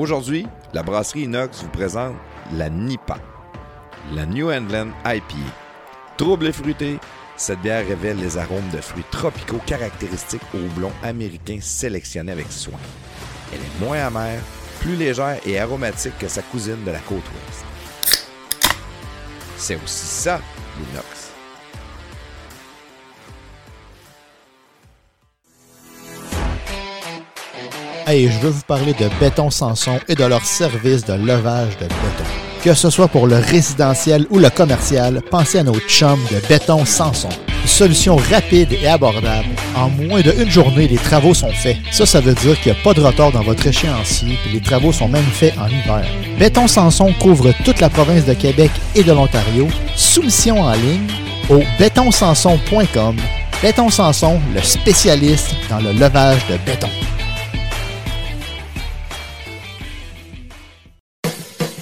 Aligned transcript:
Aujourd'hui, 0.00 0.46
la 0.72 0.82
brasserie 0.82 1.24
Inox 1.24 1.62
vous 1.62 1.68
présente 1.68 2.14
la 2.54 2.70
NIPA, 2.70 3.18
la 4.14 4.24
New 4.24 4.50
England 4.50 4.92
IPA. 5.04 5.52
Trouble 6.16 6.46
et 6.46 6.52
fruité, 6.52 6.98
cette 7.36 7.60
bière 7.60 7.86
révèle 7.86 8.16
les 8.16 8.38
arômes 8.38 8.70
de 8.72 8.80
fruits 8.80 9.04
tropicaux 9.10 9.60
caractéristiques 9.66 10.40
au 10.54 10.74
blond 10.74 10.92
américain 11.02 11.58
sélectionné 11.60 12.32
avec 12.32 12.50
soin. 12.50 12.78
Elle 13.52 13.60
est 13.60 13.86
moins 13.86 14.06
amère, 14.06 14.40
plus 14.80 14.96
légère 14.96 15.38
et 15.44 15.60
aromatique 15.60 16.16
que 16.18 16.28
sa 16.28 16.40
cousine 16.40 16.82
de 16.82 16.92
la 16.92 17.00
côte 17.00 17.18
ouest. 17.18 17.64
C'est 19.58 19.76
aussi 19.76 20.06
ça, 20.06 20.40
l'inox. 20.78 21.19
Je 28.12 28.38
veux 28.40 28.50
vous 28.50 28.62
parler 28.66 28.92
de 28.94 29.08
Béton 29.20 29.50
Sanson 29.50 30.00
et 30.08 30.16
de 30.16 30.24
leur 30.24 30.44
service 30.44 31.04
de 31.04 31.12
levage 31.12 31.76
de 31.76 31.84
béton. 31.84 32.24
Que 32.64 32.74
ce 32.74 32.90
soit 32.90 33.06
pour 33.06 33.28
le 33.28 33.36
résidentiel 33.36 34.26
ou 34.30 34.38
le 34.40 34.50
commercial, 34.50 35.22
pensez 35.30 35.58
à 35.58 35.62
nos 35.62 35.78
chums 35.86 36.18
de 36.28 36.44
Béton 36.48 36.84
Sanson. 36.84 37.28
Solution 37.66 38.16
rapide 38.16 38.72
et 38.72 38.88
abordable. 38.88 39.46
En 39.76 39.90
moins 39.90 40.22
d'une 40.22 40.50
journée, 40.50 40.88
les 40.88 40.96
travaux 40.96 41.34
sont 41.34 41.52
faits. 41.52 41.76
Ça, 41.92 42.04
ça 42.04 42.20
veut 42.20 42.34
dire 42.34 42.60
qu'il 42.60 42.72
n'y 42.72 42.78
a 42.78 42.82
pas 42.82 42.94
de 42.94 43.00
retard 43.00 43.30
dans 43.30 43.42
votre 43.42 43.64
échéancier 43.64 44.36
les 44.52 44.60
travaux 44.60 44.92
sont 44.92 45.08
même 45.08 45.22
faits 45.22 45.54
en 45.56 45.68
hiver. 45.68 46.04
Béton 46.36 46.66
Sanson 46.66 47.12
couvre 47.20 47.52
toute 47.64 47.78
la 47.80 47.90
province 47.90 48.24
de 48.24 48.34
Québec 48.34 48.72
et 48.96 49.04
de 49.04 49.12
l'Ontario. 49.12 49.68
Soumission 49.94 50.60
en 50.62 50.72
ligne 50.72 51.06
au 51.48 51.60
bétonsanson.com. 51.78 53.16
Béton 53.62 53.88
Sanson, 53.88 54.40
le 54.52 54.62
spécialiste 54.62 55.54
dans 55.68 55.78
le 55.78 55.92
levage 55.92 56.44
de 56.48 56.56
béton. 56.66 56.88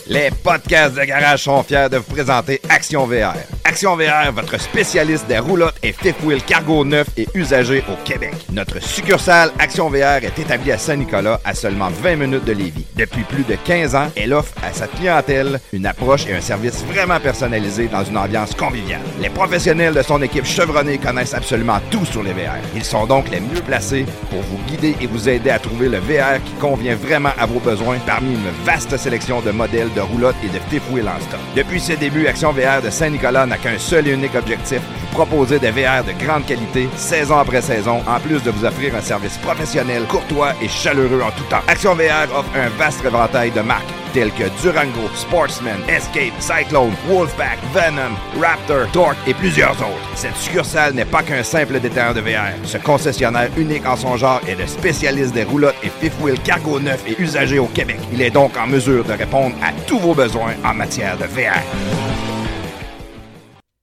Les 0.09 0.31
podcasts 0.43 0.95
de 0.95 1.05
garage 1.05 1.43
sont 1.43 1.63
fiers 1.63 1.89
de 1.91 1.99
vous 1.99 2.15
présenter 2.15 2.63
Action 2.71 3.07
VR. 3.07 3.35
Action 3.63 3.95
VR, 3.95 4.33
votre 4.33 4.59
spécialiste 4.59 5.27
des 5.27 5.39
roulottes 5.39 5.77
et 5.83 5.93
fifth 5.93 6.23
wheel 6.23 6.43
cargo 6.43 6.83
neufs 6.83 7.09
et 7.19 7.29
usagés 7.35 7.85
au 7.87 8.03
Québec. 8.03 8.33
Notre 8.51 8.83
succursale 8.83 9.51
Action 9.59 9.91
VR 9.91 10.25
est 10.25 10.39
établie 10.39 10.73
à 10.73 10.79
Saint-Nicolas, 10.79 11.39
à 11.45 11.55
seulement 11.55 11.91
20 11.91 12.17
minutes 12.17 12.47
de 12.47 12.53
Lévis. 12.53 12.87
Depuis 12.97 13.25
plus 13.25 13.45
de 13.45 13.57
15 13.57 13.95
ans, 13.95 14.09
elle 14.17 14.33
offre 14.33 14.55
à 14.65 14.73
sa 14.73 14.87
clientèle 14.87 15.61
une 15.75 15.85
approche 15.85 16.27
et 16.27 16.35
un 16.35 16.41
service 16.41 16.83
vraiment 16.87 17.21
personnalisé 17.21 17.89
dans 17.89 18.03
une 18.03 18.17
ambiance 18.17 18.55
conviviale. 18.55 19.03
Les 19.21 19.29
professionnels 19.29 19.93
de 19.93 20.03
son 20.03 20.23
équipe 20.23 20.47
chevronnée 20.47 20.97
connaissent 20.97 21.35
absolument 21.35 21.81
tout 21.91 22.07
sur 22.07 22.23
les 22.23 22.33
VR. 22.33 22.57
Ils 22.75 22.85
sont 22.85 23.05
donc 23.05 23.29
les 23.31 23.41
mieux 23.41 23.61
placés 23.61 24.07
pour 24.31 24.41
vous 24.41 24.59
guider 24.67 24.97
et 25.03 25.07
vous 25.07 25.29
aider 25.29 25.51
à 25.51 25.59
trouver 25.59 25.91
le 25.91 25.99
VR 25.99 26.43
qui 26.43 26.53
convient 26.55 26.97
vraiment 26.97 27.33
à 27.39 27.45
vos 27.45 27.61
besoins 27.61 27.99
parmi 28.07 28.33
une 28.33 28.65
vaste 28.65 28.97
sélection 28.97 29.43
de 29.43 29.51
modèles 29.51 29.93
de 29.93 29.98
roulottes 30.01 30.37
et 30.45 30.49
de 30.49 30.59
en 30.59 31.21
stock. 31.21 31.41
Depuis 31.57 31.81
ses 31.81 31.97
débuts, 31.97 32.27
Action 32.27 32.53
VR 32.53 32.83
de 32.83 32.91
Saint-Nicolas 32.91 33.47
n'a 33.47 33.57
qu'un 33.57 33.79
seul 33.79 34.09
et 34.09 34.13
unique 34.13 34.35
objectif, 34.35 34.81
vous 34.81 35.07
proposer 35.15 35.59
des 35.59 35.71
VR 35.71 36.05
de 36.05 36.13
grande 36.25 36.47
qualité, 36.47 36.89
saison 36.97 37.39
après 37.39 37.63
saison, 37.63 38.03
en 38.07 38.21
plus 38.21 38.43
de 38.43 38.51
vous 38.51 38.65
offrir 38.65 38.95
un 38.95 39.01
service 39.01 39.37
professionnel, 39.39 40.05
courtois 40.09 40.53
et 40.63 40.69
chaleureux 40.69 41.23
en 41.23 41.31
tout 41.31 41.45
temps. 41.45 41.63
Action 41.67 41.95
VR 41.95 42.33
offre 42.35 42.51
un 42.57 42.69
vaste 42.79 43.05
éventail 43.05 43.51
de 43.51 43.61
marques 43.61 43.85
telles 44.13 44.33
que 44.33 44.49
Durango, 44.63 45.09
Sportsman, 45.15 45.81
Escape, 45.89 46.33
Cyclone, 46.41 46.93
Wolfpack, 47.09 47.59
Venom, 47.75 48.15
Raptor, 48.41 48.91
Torque 48.93 49.17
et 49.27 49.35
plusieurs 49.35 49.73
autres. 49.73 50.09
Cette 50.15 50.37
succursale 50.37 50.95
n'est 50.95 51.05
pas 51.05 51.23
qu'un 51.23 51.43
simple 51.43 51.79
détaillant 51.81 52.15
de 52.15 52.21
VR. 52.21 52.55
Ce 52.65 52.79
concessionnaire 52.79 53.51
unique 53.57 53.87
en 53.87 53.97
son 53.97 54.17
genre 54.17 54.41
est 54.49 54.55
le 54.55 54.67
spécialiste 54.67 55.35
des 55.35 55.45
roulottes 55.45 55.77
et 55.83 55.91
fifth 56.01 56.21
wheel 56.21 56.41
cargo 56.41 56.81
neufs 56.81 57.05
et 57.07 57.21
usagés 57.21 57.59
au 57.59 57.67
Québec. 57.67 57.99
Il 58.13 58.23
est 58.23 58.31
donc 58.31 58.57
en 58.57 58.67
mesure 58.67 59.05
de 59.05 59.13
répondre 59.13 59.55
à 59.63 59.73
tous 59.89 59.99
vos 59.99 60.15
besoins 60.15 60.55
en 60.63 60.75
matière 60.75 61.17
de 61.17 61.25
VR. 61.25 61.63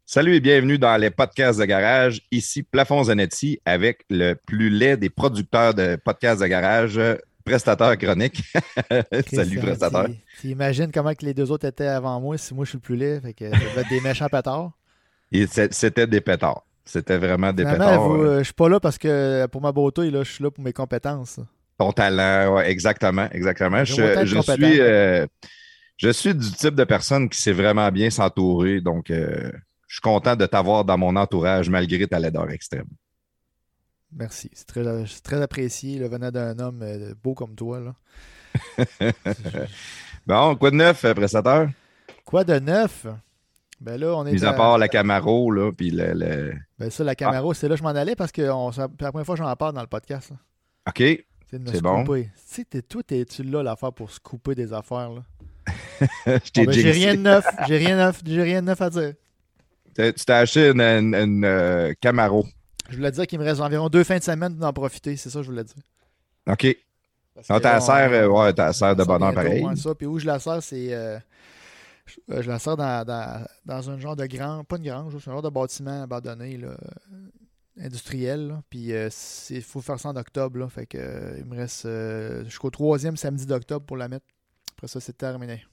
Salut 0.05 0.35
et 0.35 0.39
bienvenue 0.39 0.77
dans 0.77 0.95
les 0.97 1.09
podcasts 1.09 1.59
de 1.59 1.65
garage. 1.65 2.21
Ici 2.29 2.61
Plafond 2.61 3.05
Zanetti 3.05 3.59
avec 3.65 4.05
le 4.11 4.35
plus 4.35 4.69
laid 4.69 4.97
des 4.97 5.09
producteurs 5.09 5.73
de 5.73 5.95
podcasts 5.95 6.43
de 6.43 6.45
garage, 6.45 7.01
prestateur 7.43 7.97
chronique. 7.97 8.43
Salut, 9.33 9.57
prestateur. 9.57 10.05
Tu 10.41 10.49
imagines 10.49 10.91
comment 10.93 11.15
que 11.15 11.25
les 11.25 11.33
deux 11.33 11.49
autres 11.49 11.67
étaient 11.67 11.87
avant 11.87 12.21
moi, 12.21 12.37
si 12.37 12.53
moi 12.53 12.65
je 12.65 12.69
suis 12.69 12.77
le 12.77 12.81
plus 12.81 12.97
laid, 12.97 13.21
fait 13.21 13.33
que 13.33 13.49
ça 13.49 13.57
devait 13.57 13.81
être 13.81 13.89
des 13.89 14.01
méchants 14.01 14.29
pétards. 14.29 14.73
C'était 15.71 16.05
des 16.05 16.21
pétards. 16.21 16.67
C'était 16.85 17.17
vraiment 17.17 17.51
des 17.51 17.63
Finalement, 17.63 17.85
pétards. 17.85 18.07
vous, 18.07 18.15
euh, 18.21 18.27
euh, 18.27 18.39
je 18.39 18.43
suis 18.43 18.53
pas 18.53 18.69
là 18.69 18.79
parce 18.79 18.99
que 18.99 19.47
pour 19.47 19.59
ma 19.59 19.71
beauté, 19.71 20.11
là, 20.11 20.21
je 20.21 20.31
suis 20.31 20.43
là 20.43 20.51
pour 20.51 20.63
mes 20.63 20.71
compétences. 20.71 21.39
Ton 21.79 21.91
talent, 21.91 22.53
ouais, 22.53 22.69
exactement, 22.69 23.27
exactement. 23.31 23.83
Je, 23.83 23.93
suis, 23.93 24.79
euh, 24.79 25.25
je 25.97 26.09
suis 26.09 26.33
du 26.35 26.51
type 26.51 26.75
de 26.75 26.83
personne 26.83 27.29
qui 27.29 27.41
sait 27.41 27.53
vraiment 27.53 27.91
bien 27.91 28.09
s'entourer, 28.09 28.81
donc 28.81 29.09
euh, 29.11 29.51
je 29.87 29.95
suis 29.95 30.01
content 30.01 30.35
de 30.35 30.45
t'avoir 30.45 30.83
dans 30.85 30.97
mon 30.97 31.15
entourage 31.15 31.69
malgré 31.69 32.07
ta 32.07 32.19
laideur 32.19 32.49
extrême. 32.51 32.87
Merci. 34.11 34.49
C'est 34.53 34.67
très, 34.67 34.83
très 35.23 35.41
apprécié, 35.41 35.99
le 35.99 36.07
venant 36.07 36.31
d'un 36.31 36.57
homme 36.59 36.81
euh, 36.83 37.13
beau 37.23 37.33
comme 37.33 37.55
toi. 37.55 37.79
Là. 37.79 37.95
Bon, 40.27 40.55
quoi 40.55 40.71
de 40.71 40.75
neuf, 40.75 41.05
euh, 41.05 41.13
prestateur? 41.13 41.69
Quoi 42.23 42.43
de 42.43 42.57
neuf? 42.59 43.05
Ben 43.79 43.99
là, 43.99 44.15
on 44.15 44.25
est. 44.25 44.31
Mis 44.31 44.45
à 44.45 44.49
à- 44.49 44.53
part 44.53 44.77
la 44.77 44.87
Camaro, 44.87 45.51
là, 45.51 45.71
puis 45.71 45.91
le, 45.91 46.13
le- 46.13 46.53
Ben 46.79 46.89
ça, 46.89 47.03
la 47.03 47.13
Camaro, 47.13 47.53
c'est 47.53 47.67
là 47.67 47.75
que 47.75 47.79
je 47.79 47.83
m'en 47.83 47.89
allais 47.89 48.15
parce 48.15 48.31
que 48.31 48.41
c'est 48.73 48.81
la 48.81 48.87
première 48.89 49.25
fois 49.25 49.35
que 49.35 49.43
j'en 49.43 49.55
parle 49.55 49.75
dans 49.75 49.81
le 49.81 49.87
podcast. 49.87 50.31
là. 50.31 50.37
OK, 50.87 51.25
C'est 51.51 51.81
bon. 51.81 52.03
Tu 52.05 52.31
sais, 52.35 52.65
toi, 52.81 53.03
t'es, 53.03 53.25
tu 53.25 53.43
l'as 53.43 53.61
l'affaire 53.63 53.93
pour 53.93 54.09
se 54.09 54.19
couper 54.19 54.55
des 54.55 54.71
affaires. 54.73 55.09
Là? 55.11 55.23
Bon, 56.25 56.63
ben, 56.65 56.71
j'ai 56.71 56.91
rien 56.91 57.15
de 57.15 57.21
neuf. 57.21 57.45
J'ai 57.67 57.77
rien 57.77 57.91
de 57.91 58.01
neuf. 58.01 58.21
J'ai 58.25 58.41
rien 58.43 58.61
de 58.61 58.67
neuf 58.67 58.81
à 58.81 58.89
dire. 58.89 59.13
Tu 59.97 60.13
t'es 60.13 60.33
acheté 60.33 60.69
une, 60.69 60.81
une- 60.81 61.15
une, 61.15 61.45
euh, 61.45 61.93
Camaro. 62.01 62.45
Je 62.89 62.97
voulais 62.97 63.11
dire 63.11 63.25
qu'il 63.25 63.39
me 63.39 63.45
reste 63.45 63.61
environ 63.61 63.89
deux 63.89 64.03
fins 64.03 64.17
de 64.17 64.23
semaine 64.23 64.55
d'en 64.55 64.73
profiter. 64.73 65.15
C'est 65.17 65.29
ça 65.29 65.39
que 65.39 65.43
je 65.45 65.49
voulais 65.51 65.63
dire. 65.63 65.75
OK. 66.47 66.77
Ah, 67.49 67.59
t'as 67.59 67.73
la 67.73 67.81
serre, 67.81 68.09
on- 68.09 68.13
euh, 68.13 68.27
ouais, 68.27 68.53
t'as 68.53 68.73
serre 68.73 68.95
de 68.95 69.03
bonheur 69.03 69.33
pareil. 69.33 69.77
ça. 69.77 69.95
Puis 69.95 70.05
où 70.07 70.19
je 70.19 70.25
la 70.25 70.39
sers, 70.39 70.61
c'est. 70.61 70.93
euh, 70.93 71.17
je, 72.05 72.33
euh, 72.35 72.41
je 72.41 72.49
la 72.49 72.59
sers 72.59 72.77
dans, 72.77 73.03
dans, 73.05 73.45
dans 73.65 73.89
un 73.89 73.97
genre 73.99 74.15
de 74.15 74.25
grand. 74.25 74.63
Pas 74.63 74.77
une 74.77 74.83
grange, 74.83 75.13
c'est 75.19 75.29
un 75.29 75.33
genre 75.33 75.41
de 75.41 75.49
bâtiment 75.49 76.03
abandonné, 76.03 76.57
là, 76.57 76.67
euh, 76.67 77.85
industriel. 77.85 78.47
là. 78.49 78.61
Puis 78.69 78.91
il 79.49 79.61
faut 79.61 79.81
faire 79.81 79.99
ça 79.99 80.09
en 80.09 80.15
octobre. 80.15 80.59
Là, 80.59 80.69
fait 80.69 80.85
que 80.85 80.97
euh, 80.99 81.35
il 81.39 81.45
me 81.45 81.55
reste 81.55 81.85
euh, 81.85 82.43
jusqu'au 82.45 82.69
troisième 82.69 83.17
samedi 83.17 83.45
d'octobre 83.45 83.85
pour 83.85 83.97
la 83.97 84.07
mettre. 84.07 84.25
Après 84.85 84.99
ça, 84.99 84.99
c'est 84.99 85.17
terminé. 85.17 85.65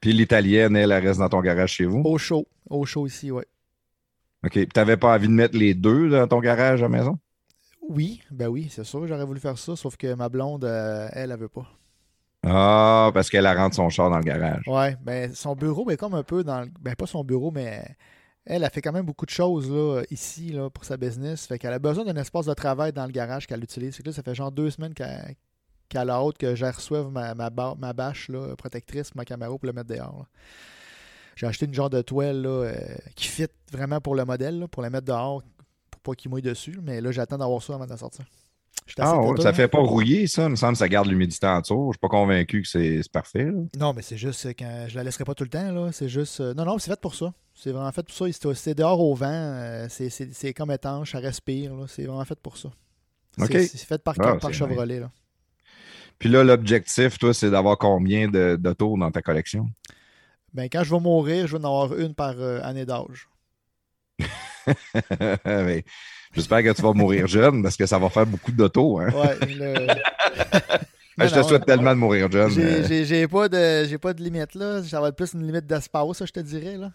Puis 0.00 0.12
l'italienne, 0.12 0.74
elle, 0.74 0.90
elle 0.90 1.06
reste 1.06 1.20
dans 1.20 1.28
ton 1.28 1.40
garage 1.42 1.74
chez 1.74 1.84
vous? 1.84 2.02
Au 2.04 2.18
chaud. 2.18 2.48
Au 2.68 2.84
chaud 2.84 3.06
ici, 3.06 3.30
ouais. 3.30 3.46
OK. 4.44 4.50
Puis 4.50 4.66
t'avais 4.66 4.96
pas 4.96 5.14
envie 5.14 5.28
de 5.28 5.32
mettre 5.32 5.56
les 5.56 5.74
deux 5.74 6.10
dans 6.10 6.26
ton 6.26 6.40
garage 6.40 6.80
à 6.80 6.88
la 6.88 6.88
maison? 6.88 7.20
Oui, 7.88 8.20
ben 8.32 8.48
oui, 8.48 8.66
c'est 8.68 8.82
sûr, 8.82 9.06
j'aurais 9.06 9.24
voulu 9.24 9.38
faire 9.38 9.56
ça, 9.56 9.76
sauf 9.76 9.96
que 9.96 10.12
ma 10.14 10.28
blonde, 10.28 10.64
euh, 10.64 11.08
elle, 11.12 11.30
elle 11.30 11.38
veut 11.38 11.48
pas. 11.48 11.68
Ah, 12.44 13.12
parce 13.14 13.30
qu'elle 13.30 13.46
rentre 13.46 13.76
son 13.76 13.88
char 13.90 14.10
dans 14.10 14.18
le 14.18 14.24
garage. 14.24 14.66
Ouais, 14.66 14.96
ben 15.02 15.32
son 15.32 15.54
bureau 15.54 15.88
est 15.92 15.96
comme 15.96 16.14
un 16.14 16.24
peu 16.24 16.42
dans 16.42 16.62
le... 16.62 16.70
Ben 16.80 16.96
pas 16.96 17.06
son 17.06 17.22
bureau, 17.22 17.52
mais 17.52 17.84
elle 18.44 18.64
a 18.64 18.70
fait 18.70 18.80
quand 18.80 18.90
même 18.90 19.06
beaucoup 19.06 19.24
de 19.24 19.30
choses 19.30 19.70
là, 19.70 20.02
ici 20.10 20.50
là, 20.50 20.68
pour 20.68 20.84
sa 20.84 20.96
business. 20.96 21.46
Fait 21.46 21.60
qu'elle 21.60 21.74
a 21.74 21.78
besoin 21.78 22.04
d'un 22.04 22.20
espace 22.20 22.46
de 22.46 22.54
travail 22.54 22.92
dans 22.92 23.06
le 23.06 23.12
garage 23.12 23.46
qu'elle 23.46 23.62
utilise. 23.62 23.94
Fait 23.94 24.02
que 24.02 24.08
là, 24.08 24.12
ça 24.12 24.24
fait 24.24 24.34
genre 24.34 24.50
deux 24.50 24.70
semaines 24.70 24.94
qu'elle 24.94 25.36
qu'à 25.92 26.04
la 26.04 26.22
haute 26.22 26.38
que 26.38 26.54
je 26.54 26.64
reçoive 26.64 27.10
ma, 27.10 27.34
ma, 27.34 27.50
ba- 27.50 27.74
ma 27.78 27.92
bâche 27.92 28.28
là, 28.28 28.56
protectrice, 28.56 29.14
ma 29.14 29.24
caméra 29.24 29.50
pour 29.50 29.66
le 29.66 29.72
mettre 29.72 29.88
dehors. 29.94 30.16
là. 30.20 30.26
J'ai 31.36 31.46
acheté 31.46 31.66
une 31.66 31.74
genre 31.74 31.90
de 31.90 32.02
toile 32.02 32.42
là, 32.42 32.48
euh, 32.48 32.74
qui 33.16 33.26
fit 33.28 33.46
vraiment 33.72 34.00
pour 34.00 34.14
le 34.14 34.24
modèle, 34.24 34.58
là, 34.58 34.68
pour 34.68 34.82
la 34.82 34.90
mettre 34.90 35.06
dehors, 35.06 35.42
pour 35.90 36.00
pas 36.02 36.14
qu'il 36.14 36.30
mouille 36.30 36.42
dessus. 36.42 36.78
Mais 36.82 37.00
là, 37.00 37.10
j'attends 37.10 37.38
d'avoir 37.38 37.62
ça 37.62 37.74
avant 37.74 37.84
de 37.86 37.90
la 37.90 37.96
sortir. 37.96 38.24
Ah, 38.98 39.16
ouais, 39.20 39.40
ça 39.40 39.52
fait 39.52 39.68
pas 39.68 39.78
rouiller, 39.78 40.26
ça. 40.26 40.42
Il 40.44 40.48
me 40.50 40.56
semble 40.56 40.72
que 40.72 40.78
ça 40.78 40.88
garde 40.88 41.06
l'humidité 41.06 41.46
en 41.46 41.60
dessous. 41.60 41.90
Je 41.90 41.92
suis 41.94 42.00
pas 42.00 42.08
convaincu 42.08 42.62
que 42.62 42.68
c'est 42.68 43.00
parfait. 43.12 43.44
là. 43.44 43.62
Non, 43.78 43.92
mais 43.94 44.02
c'est 44.02 44.16
juste 44.16 44.44
euh, 44.46 44.52
quand 44.58 44.86
je 44.88 44.96
la 44.96 45.04
laisserai 45.04 45.24
pas 45.24 45.34
tout 45.34 45.44
le 45.44 45.50
temps. 45.50 45.70
là. 45.70 45.90
C'est 45.92 46.08
juste. 46.08 46.40
euh, 46.40 46.52
Non, 46.54 46.64
non, 46.64 46.78
c'est 46.78 46.90
fait 46.90 47.00
pour 47.00 47.14
ça. 47.14 47.32
C'est 47.54 47.70
vraiment 47.70 47.92
fait 47.92 48.02
pour 48.02 48.14
ça. 48.14 48.24
C'est- 48.32 48.54
C'est 48.54 48.74
dehors 48.74 49.00
au 49.00 49.14
vent. 49.14 49.86
c'est- 49.88 50.52
comme 50.54 50.70
étanche, 50.72 51.12
ça 51.12 51.18
respire. 51.18 51.72
C'est 51.88 52.04
vraiment 52.04 52.24
fait 52.24 52.38
pour 52.40 52.56
ça. 52.56 52.70
C'est- 53.46 53.78
fait 53.86 54.02
par, 54.02 54.14
Ah, 54.18 54.22
par 54.40 54.50
Chevrolet. 54.52 55.00
Là. 55.00 55.10
Puis 56.22 56.30
là, 56.30 56.44
l'objectif, 56.44 57.18
toi, 57.18 57.34
c'est 57.34 57.50
d'avoir 57.50 57.76
combien 57.76 58.28
de- 58.28 58.54
d'autos 58.54 58.96
dans 58.96 59.10
ta 59.10 59.22
collection? 59.22 59.68
Ben, 60.54 60.68
quand 60.70 60.84
je 60.84 60.94
vais 60.94 61.00
mourir, 61.00 61.48
je 61.48 61.56
vais 61.56 61.64
en 61.64 61.68
avoir 61.82 61.98
une 61.98 62.14
par 62.14 62.34
euh, 62.38 62.60
année 62.62 62.86
d'âge. 62.86 63.28
Mais 65.44 65.82
J'espère 66.32 66.62
que 66.62 66.72
tu 66.74 66.80
vas 66.80 66.92
mourir 66.92 67.26
jeune 67.26 67.60
parce 67.60 67.76
que 67.76 67.86
ça 67.86 67.98
va 67.98 68.08
faire 68.08 68.24
beaucoup 68.24 68.52
d'autos. 68.52 69.00
Hein? 69.00 69.10
Ouais, 69.10 69.36
le- 69.40 69.86
je 71.18 71.26
te 71.28 71.34
Non, 71.38 71.42
souhaite 71.42 71.62
non, 71.62 71.66
tellement 71.66 71.90
de 71.90 71.98
mourir 71.98 72.30
jeune. 72.30 72.50
J'ai 72.50 73.24
euh, 73.24 73.26
pas, 73.26 73.48
de- 73.48 73.84
j'ai 73.88 73.98
pas 73.98 74.14
de 74.14 74.22
limite 74.22 74.54
là. 74.54 74.80
Ça 74.84 75.00
va 75.00 75.08
être 75.08 75.16
plus 75.16 75.32
une 75.34 75.44
limite 75.44 75.66
d'espace, 75.66 76.18
ça, 76.18 76.24
je 76.24 76.30
te 76.30 76.38
dirais. 76.38 76.76
là. 76.76 76.92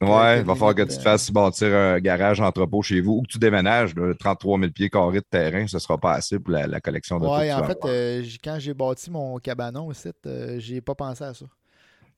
Ouais, 0.00 0.40
il 0.40 0.44
va 0.44 0.54
falloir 0.54 0.74
que 0.74 0.82
tu 0.82 0.96
te 0.96 1.02
fasses 1.02 1.30
bâtir 1.30 1.74
un 1.74 1.98
garage 2.00 2.40
entrepôt 2.40 2.82
chez 2.82 3.00
vous 3.00 3.12
ou 3.12 3.22
que 3.22 3.28
tu 3.28 3.38
déménages. 3.38 3.94
là, 3.94 4.12
33 4.14 4.58
000 4.58 4.70
pieds 4.70 4.90
carrés 4.90 5.20
de 5.20 5.24
terrain, 5.30 5.66
ce 5.66 5.78
sera 5.78 5.96
pas 5.96 6.12
assez 6.12 6.38
pour 6.38 6.52
la, 6.52 6.66
la 6.66 6.80
collection 6.80 7.18
d'autos. 7.18 7.34
Ouais, 7.38 7.52
en 7.52 7.64
fait, 7.64 7.78
euh, 7.86 8.22
quand 8.44 8.58
j'ai 8.58 8.74
bâti 8.74 9.10
mon 9.10 9.38
cabanon 9.38 9.90
ici, 9.90 10.10
euh, 10.26 10.58
j'ai 10.58 10.82
pas 10.82 10.94
pensé 10.94 11.24
à 11.24 11.32
ça. 11.32 11.46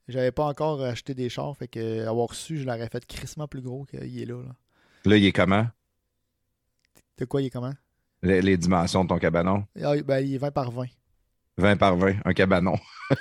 J'avais 0.08 0.32
pas 0.32 0.46
encore 0.46 0.82
acheté 0.82 1.14
des 1.14 1.28
chars, 1.28 1.56
fait 1.56 1.68
que 1.68 2.06
avoir 2.06 2.34
su, 2.34 2.58
je 2.58 2.64
l'aurais 2.66 2.88
fait 2.88 3.04
crissement 3.06 3.46
plus 3.46 3.60
gros 3.60 3.84
qu'il 3.84 4.20
est 4.20 4.24
là, 4.24 4.42
là. 4.42 4.54
Là, 5.04 5.16
il 5.16 5.24
est 5.26 5.32
comment? 5.32 5.66
De 7.18 7.24
quoi 7.26 7.42
il 7.42 7.46
est 7.46 7.50
comment? 7.50 7.74
Les, 8.22 8.42
les 8.42 8.56
dimensions 8.56 9.04
de 9.04 9.08
ton 9.08 9.18
cabanon? 9.18 9.64
Ah, 9.80 9.94
ben, 10.04 10.18
il 10.18 10.34
est 10.34 10.38
20 10.38 10.50
par 10.50 10.72
20. 10.72 10.86
20 11.58 11.76
par 11.76 11.96
20, 11.96 12.14
un 12.24 12.32
cabanon. 12.32 12.74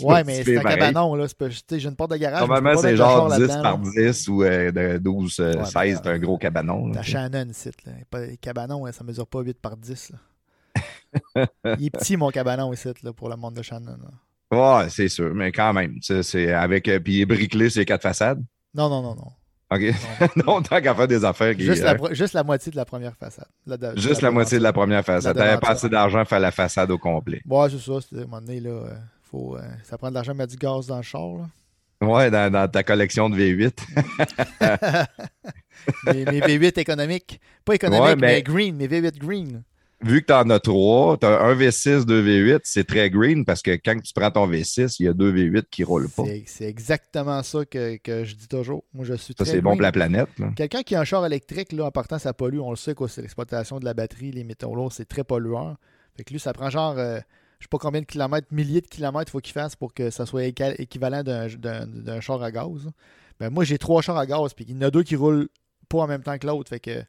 Ouais, 0.00 0.22
mais 0.24 0.44
c'est 0.44 0.58
un 0.58 0.62
pareil. 0.62 0.78
cabanon, 0.78 1.14
là. 1.16 1.26
J'ai 1.72 1.88
une 1.88 1.96
porte 1.96 2.12
de 2.12 2.16
garage. 2.16 2.38
Normalement, 2.40 2.76
c'est 2.80 2.96
genre 2.96 3.28
char 3.30 3.38
10 3.38 3.46
là-dedans, 3.48 3.62
par 3.62 3.78
là. 3.78 3.90
10 4.12 4.28
ou 4.28 4.42
euh, 4.44 4.70
de 4.70 4.98
12, 4.98 5.36
euh, 5.40 5.54
Ouais, 5.54 5.64
16, 5.64 5.74
mais, 5.74 5.94
c'est 5.96 6.06
un 6.08 6.18
gros 6.20 6.38
cabanon. 6.38 6.92
T'as. 6.92 7.02
Shannon 7.02 7.48
ici, 7.50 7.70
là. 7.84 7.92
Pas- 8.08 8.36
cabanon, 8.40 8.84
là, 8.84 8.92
ça 8.92 9.02
mesure 9.02 9.26
pas 9.26 9.40
8 9.40 9.60
par 9.60 9.76
10, 9.76 10.10
là. 10.10 11.46
il 11.78 11.86
est 11.86 11.90
petit, 11.90 12.16
mon 12.16 12.30
cabanon 12.30 12.72
ici, 12.72 12.88
là, 13.02 13.12
pour 13.12 13.28
le 13.28 13.36
monde 13.36 13.54
de 13.54 13.62
Shannon. 13.62 13.98
Ouais, 14.52 14.88
c'est 14.88 15.08
sûr, 15.08 15.34
mais 15.34 15.50
quand 15.52 15.72
même. 15.72 15.96
C'est 16.00 16.52
avec. 16.52 16.86
euh, 16.88 17.00
puis 17.00 17.14
il 17.16 17.20
est 17.22 17.26
bricolé 17.26 17.70
sur 17.70 17.80
les 17.80 17.86
quatre 17.86 18.02
façades. 18.02 18.42
Non, 18.74 18.88
non, 18.88 19.02
non, 19.02 19.14
non. 19.16 19.32
OK. 19.70 19.82
non. 20.46 20.62
tant 20.62 20.80
qu'à 20.80 20.94
faire 20.94 21.08
des 21.08 21.24
affaires 21.24 21.54
qui. 21.54 21.64
juste, 21.64 21.82
euh, 21.84 21.94
la, 22.00 22.14
juste 22.14 22.32
la 22.34 22.42
moitié 22.42 22.72
de 22.72 22.76
la 22.76 22.84
première 22.86 23.14
façade. 23.16 23.46
La 23.66 23.76
de- 23.76 23.98
juste 24.00 24.22
la 24.22 24.30
moitié 24.30 24.58
de 24.58 24.62
la 24.62 24.72
première 24.72 25.04
façade. 25.04 25.36
T'avais 25.36 25.58
pas 25.58 25.70
assez 25.70 25.88
d'argent 25.88 26.20
pour 26.20 26.28
faire 26.28 26.40
la 26.40 26.50
façade 26.52 26.90
au 26.90 26.96
complet. 26.98 27.42
Ouais, 27.46 27.68
c'est 27.70 27.78
ça. 27.78 27.92
À 27.92 28.16
un 28.16 28.20
moment 28.22 28.40
donné, 28.40 28.60
là, 28.60 28.70
euh, 28.70 28.94
faut, 29.30 29.56
euh, 29.56 29.60
ça 29.84 29.98
prend 29.98 30.08
de 30.08 30.14
l'argent, 30.14 30.34
mettre 30.34 30.52
du 30.52 30.58
gaz 30.58 30.86
dans 30.86 30.96
le 30.96 31.02
char. 31.02 31.20
Là. 32.00 32.06
Ouais, 32.08 32.30
dans, 32.30 32.50
dans 32.50 32.68
ta 32.68 32.82
collection 32.82 33.28
de 33.28 33.36
V8. 33.36 35.06
mes, 36.06 36.24
mes 36.24 36.40
V8 36.40 36.78
économiques. 36.78 37.40
Pas 37.64 37.74
économiques, 37.74 38.04
Ouais, 38.04 38.16
mais... 38.16 38.26
mais- 38.36 38.42
green. 38.42 38.76
Mes 38.76 38.88
V8 38.88 39.18
green. 39.18 39.62
Vu 40.00 40.20
que 40.22 40.26
tu 40.26 40.32
en 40.32 40.48
as 40.50 40.60
trois, 40.60 41.16
tu 41.18 41.26
as 41.26 41.40
un 41.40 41.54
V6, 41.56 42.04
deux 42.04 42.22
V8, 42.22 42.60
c'est 42.62 42.86
très 42.86 43.10
green 43.10 43.44
parce 43.44 43.62
que 43.62 43.72
quand 43.72 44.00
tu 44.00 44.12
prends 44.14 44.30
ton 44.30 44.48
V6, 44.48 44.96
il 45.00 45.06
y 45.06 45.08
a 45.08 45.12
deux 45.12 45.32
V8 45.32 45.64
qui 45.70 45.82
roulent 45.82 46.08
pas. 46.08 46.22
C'est 46.46 46.66
exactement 46.68 47.42
ça 47.42 47.64
que, 47.64 47.96
que 47.96 48.24
je 48.24 48.36
dis 48.36 48.46
toujours. 48.46 48.84
Moi, 48.94 49.04
je 49.04 49.14
suis 49.14 49.34
Ça, 49.36 49.44
c'est 49.44 49.60
bon 49.60 49.72
pour 49.72 49.82
la 49.82 49.90
planète. 49.90 50.28
Quelqu'un 50.54 50.82
qui 50.82 50.94
a 50.94 51.00
un 51.00 51.04
char 51.04 51.26
électrique, 51.26 51.72
là, 51.72 51.86
en 51.86 51.90
partant, 51.90 52.18
ça 52.20 52.32
pollue. 52.32 52.60
On 52.60 52.70
le 52.70 52.76
sait, 52.76 52.94
quoi. 52.94 53.08
C'est 53.08 53.22
l'exploitation 53.22 53.80
de 53.80 53.84
la 53.84 53.92
batterie, 53.94 54.30
les 54.30 54.44
métaux 54.44 54.72
lourds, 54.74 54.92
c'est 54.92 55.04
très 55.08 55.24
pollueur. 55.24 55.76
Fait 56.16 56.22
que 56.22 56.32
lui, 56.32 56.38
ça 56.38 56.52
prend 56.52 56.70
genre, 56.70 56.96
euh, 56.96 57.18
je 57.58 57.64
sais 57.64 57.68
pas 57.68 57.78
combien 57.78 58.00
de 58.00 58.06
kilomètres, 58.06 58.46
milliers 58.52 58.80
de 58.80 58.86
kilomètres 58.86 59.30
il 59.30 59.32
faut 59.32 59.40
qu'il 59.40 59.52
fasse 59.52 59.74
pour 59.74 59.94
que 59.94 60.10
ça 60.10 60.26
soit 60.26 60.44
équivalent 60.44 61.24
d'un- 61.24 62.20
char 62.20 62.40
à 62.40 62.52
gaz. 62.52 62.88
Ben, 63.40 63.50
moi, 63.50 63.64
j'ai 63.64 63.78
trois 63.78 64.00
chars 64.00 64.16
à 64.16 64.26
gaz, 64.26 64.54
puis 64.54 64.64
il 64.68 64.74
y 64.76 64.78
en 64.78 64.82
a 64.82 64.90
deux 64.92 65.02
qui 65.02 65.16
roulent 65.16 65.48
pas 65.88 65.98
en 65.98 66.06
même 66.06 66.22
temps 66.22 66.38
que 66.38 66.46
l'autre. 66.46 66.68
Fait 66.68 66.80
que 66.80 67.02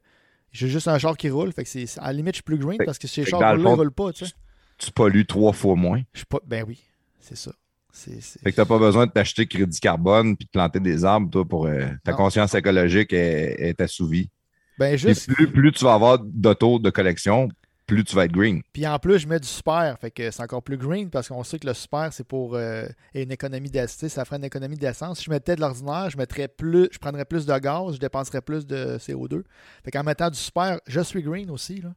j'ai 0.52 0.68
juste 0.68 0.88
un 0.88 0.98
char 0.98 1.16
qui 1.16 1.30
roule. 1.30 1.52
Fait 1.52 1.64
que 1.64 1.68
c'est 1.68 1.86
à 1.98 2.06
la 2.08 2.12
limite, 2.14 2.34
je 2.34 2.38
suis 2.38 2.42
plus 2.42 2.58
green 2.58 2.78
parce 2.84 2.98
que 2.98 3.06
ces 3.08 3.24
chars 3.24 3.40
dans 3.40 3.54
le 3.54 3.68
roulent, 3.68 3.92
pas, 3.92 4.12
tu 4.12 4.26
sais. 4.26 4.32
Tu 4.78 4.90
pollues 4.92 5.26
trois 5.26 5.52
fois 5.52 5.74
moins. 5.76 6.00
Je 6.12 6.20
suis 6.20 6.26
pas. 6.26 6.38
Ben 6.46 6.64
oui, 6.66 6.80
c'est 7.20 7.36
ça. 7.36 7.52
C'est. 7.92 8.20
c'est- 8.22 8.38
Fait 8.42 8.50
que 8.52 8.56
t'as 8.56 8.64
pas 8.64 8.78
besoin 8.78 9.06
de 9.06 9.10
t'acheter 9.12 9.46
crédit 9.46 9.78
carbone 9.80 10.36
puis 10.36 10.46
de 10.46 10.50
planter 10.50 10.80
des 10.80 11.04
arbres, 11.04 11.28
toi, 11.30 11.44
pour 11.46 11.66
euh, 11.66 11.86
ta 12.04 12.12
Non. 12.12 12.16
conscience 12.16 12.54
écologique 12.54 13.12
est, 13.12 13.56
est 13.58 13.80
assouvie. 13.80 14.30
Ben 14.78 14.96
juste. 14.96 15.26
plus, 15.26 15.50
plus 15.50 15.72
tu 15.72 15.84
vas 15.84 15.92
avoir 15.94 16.18
d'autos 16.18 16.78
de 16.78 16.88
collection, 16.88 17.48
plus 17.94 18.04
tu 18.04 18.14
vas 18.16 18.24
être 18.24 18.32
green. 18.32 18.62
Puis 18.72 18.86
en 18.86 18.98
plus, 18.98 19.18
je 19.18 19.28
mets 19.28 19.40
du 19.40 19.48
super. 19.48 19.96
Fait 20.00 20.10
que 20.10 20.30
c'est 20.30 20.42
encore 20.42 20.62
plus 20.62 20.76
green 20.76 21.10
parce 21.10 21.28
qu'on 21.28 21.44
sait 21.44 21.58
que 21.58 21.66
le 21.66 21.74
super, 21.74 22.12
c'est 22.12 22.24
pour 22.26 22.54
euh, 22.54 22.86
une 23.14 23.30
économie 23.32 23.70
d'essence. 23.70 24.08
Ça 24.12 24.24
ferait 24.24 24.36
une 24.36 24.44
économie 24.44 24.76
d'essence. 24.76 25.18
Si 25.18 25.24
je 25.24 25.30
mettais 25.30 25.56
de 25.56 25.60
l'ordinaire, 25.60 26.08
je 26.10 26.16
mettrais 26.16 26.48
plus, 26.48 26.88
je 26.92 26.98
prendrais 26.98 27.24
plus 27.24 27.46
de 27.46 27.58
gaz, 27.58 27.94
je 27.94 27.98
dépenserais 27.98 28.40
plus 28.40 28.66
de 28.66 28.96
CO2. 28.98 29.42
Fait 29.84 29.90
qu'en 29.90 30.02
mettant 30.04 30.30
du 30.30 30.38
super, 30.38 30.78
je 30.86 31.00
suis 31.00 31.22
green 31.22 31.50
aussi. 31.50 31.80
Là. 31.82 31.90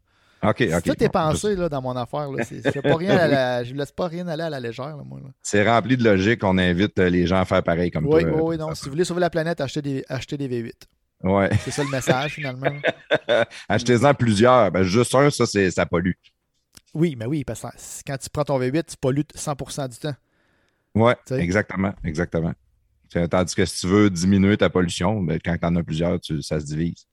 OK, 0.49 0.61
OK. 0.75 0.83
Tout 0.83 1.01
est 1.03 1.07
pensé 1.09 1.55
là, 1.55 1.69
dans 1.69 1.81
mon 1.81 1.95
affaire. 1.95 2.29
Là. 2.29 2.43
Je 2.51 2.79
pas 2.81 2.95
rien 2.97 3.15
à 3.15 3.27
la- 3.29 3.63
je 3.63 3.73
laisse 3.73 3.93
pas 3.93 4.07
rien 4.07 4.27
aller 4.27 4.43
à 4.43 4.49
la 4.49 4.59
légère, 4.59 4.97
là, 4.97 5.03
moi. 5.05 5.19
là. 5.23 5.29
C'est 5.41 5.65
rempli 5.65 5.95
de 5.95 6.03
logique. 6.03 6.43
On 6.43 6.57
invite 6.57 6.99
euh, 6.99 7.09
les 7.09 7.25
gens 7.27 7.39
à 7.39 7.45
faire 7.45 7.63
pareil 7.63 7.91
comme 7.91 8.05
Oui, 8.07 8.23
toi. 8.23 8.31
oui, 8.33 8.41
oui, 8.43 8.57
non. 8.57 8.75
Si 8.75 8.83
vous 8.85 8.91
voulez 8.91 9.05
sauver 9.05 9.21
la 9.21 9.29
planète, 9.29 9.61
achetez 9.61 9.81
des, 9.81 10.03
achetez 10.09 10.37
des 10.37 10.49
V8. 10.49 10.71
Ouais. 11.23 11.49
C'est 11.63 11.71
ça 11.71 11.83
le 11.83 11.89
message, 11.89 12.33
finalement. 12.33 12.71
Achetez-en 13.69 14.13
plusieurs. 14.13 14.71
Ben, 14.71 14.83
juste 14.83 15.15
un, 15.15 15.29
ça, 15.29 15.45
ça 15.45 15.85
pollue. 15.85 16.11
Oui, 16.93 17.15
mais 17.17 17.25
oui, 17.25 17.43
parce 17.43 17.61
que 17.61 17.67
quand 18.05 18.17
tu 18.17 18.29
prends 18.29 18.43
ton 18.43 18.59
V8, 18.59 18.83
tu 18.85 18.97
pollues 18.97 19.23
100% 19.35 19.89
du 19.89 19.97
temps. 19.97 20.15
Sais? 21.25 21.39
exactement, 21.39 21.93
exactement. 22.03 22.53
Tandis 23.29 23.55
que 23.55 23.65
si 23.65 23.81
tu 23.81 23.87
veux 23.87 24.09
diminuer 24.09 24.57
ta 24.57 24.69
pollution, 24.69 25.21
ben, 25.21 25.39
quand 25.43 25.55
tu 25.57 25.65
en 25.65 25.75
as 25.75 25.83
plusieurs, 25.83 26.19
tu- 26.19 26.41
ça 26.41 26.59
se 26.59 26.65
divise. 26.65 27.07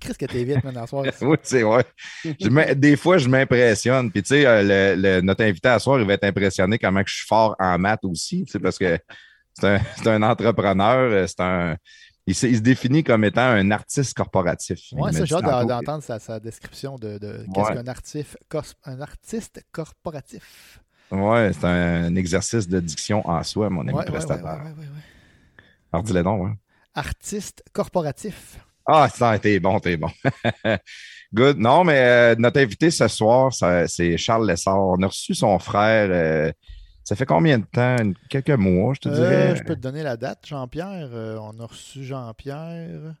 Qu'est-ce 0.00 0.18
que 0.18 0.26
t'es 0.26 0.44
vite, 0.44 0.62
maintenant, 0.64 0.86
soir? 0.86 1.04
Oui, 1.22 1.36
c'est 1.42 1.62
vrai. 1.62 1.84
Je 2.24 2.74
des 2.74 2.96
fois, 2.96 3.18
je 3.18 3.28
m'impressionne. 3.28 4.10
Puis, 4.12 4.22
tu 4.22 4.28
sais, 4.28 4.46
euh, 4.46 4.62
le- 4.94 5.00
le- 5.00 5.20
notre 5.22 5.42
invité 5.44 5.68
à 5.68 5.78
soir, 5.80 5.98
il 6.00 6.06
va 6.06 6.14
être 6.14 6.24
impressionné 6.24 6.78
comment 6.78 7.02
que 7.02 7.10
je 7.10 7.16
suis 7.16 7.26
fort 7.26 7.56
en 7.58 7.78
maths 7.78 8.04
aussi, 8.04 8.44
tu 8.44 8.52
sais, 8.52 8.58
parce 8.60 8.78
que 8.78 8.98
c'est 9.54 9.80
un, 10.06 10.06
un 10.06 10.22
entrepreneur, 10.22 11.10
euh, 11.12 11.26
c'est 11.26 11.40
un. 11.40 11.76
Il 12.28 12.34
se, 12.34 12.46
il 12.46 12.56
se 12.56 12.60
définit 12.60 13.04
comme 13.04 13.24
étant 13.24 13.42
un 13.42 13.70
artiste 13.70 14.14
corporatif. 14.14 14.80
Tantôt 14.90 15.40
d'en- 15.42 15.62
que- 15.62 15.68
d'entendre 15.68 16.02
sa, 16.02 16.18
sa 16.18 16.40
description 16.40 16.96
de, 16.96 17.18
de 17.18 17.44
qu'est-ce 17.54 17.68
Ouais. 17.68 17.74
qu'un 17.76 17.86
artiste, 17.86 18.36
cos- 18.48 18.74
un 18.84 19.00
artiste 19.00 19.64
corporatif. 19.72 20.80
Ouais, 21.12 21.52
c'est 21.52 21.64
un, 21.66 22.14
exercice 22.16 22.66
de 22.68 22.80
diction 22.80 23.24
en 23.28 23.42
soi, 23.44 23.70
mon 23.70 23.82
ami 23.82 23.92
Ouais, 23.92 24.04
prestataire. 24.04 24.56
ouais, 24.64 24.70
ouais, 24.72 24.78
ouais. 24.78 25.62
Alors, 25.92 26.02
dis-le 26.02 26.22
donc, 26.24 26.42
ouais. 26.46 26.52
Artiste 26.94 27.62
corporatif. 27.72 28.58
Ah, 28.88 29.08
ça, 29.08 29.38
t'es 29.38 29.60
bon, 29.60 29.78
t'es 29.78 29.96
bon. 29.96 30.10
Good. 31.34 31.58
Non, 31.58 31.84
mais 31.84 31.98
euh, 31.98 32.34
notre 32.38 32.60
invité 32.60 32.90
ce 32.90 33.06
soir, 33.08 33.52
c'est 33.52 34.16
Charles 34.16 34.48
Lessard. 34.48 34.78
On 34.80 35.02
a 35.02 35.06
reçu 35.06 35.34
son 35.34 35.58
frère. 35.58 36.08
euh, 36.10 36.52
ça 37.06 37.16
fait 37.16 37.24
combien 37.26 37.58
de 37.58 37.64
temps? 37.64 37.96
Quelques 38.28 38.50
mois, 38.50 38.92
je 38.94 39.00
te 39.00 39.08
Euh, 39.08 39.14
dirais. 39.14 39.56
je 39.56 39.62
peux 39.62 39.74
te 39.76 39.80
donner 39.80 40.02
la 40.02 40.16
date, 40.16 40.44
Jean-Pierre. 40.46 41.08
Euh, 41.12 41.38
on 41.40 41.58
a 41.60 41.66
reçu 41.66 42.04
Jean-Pierre. 42.04 43.14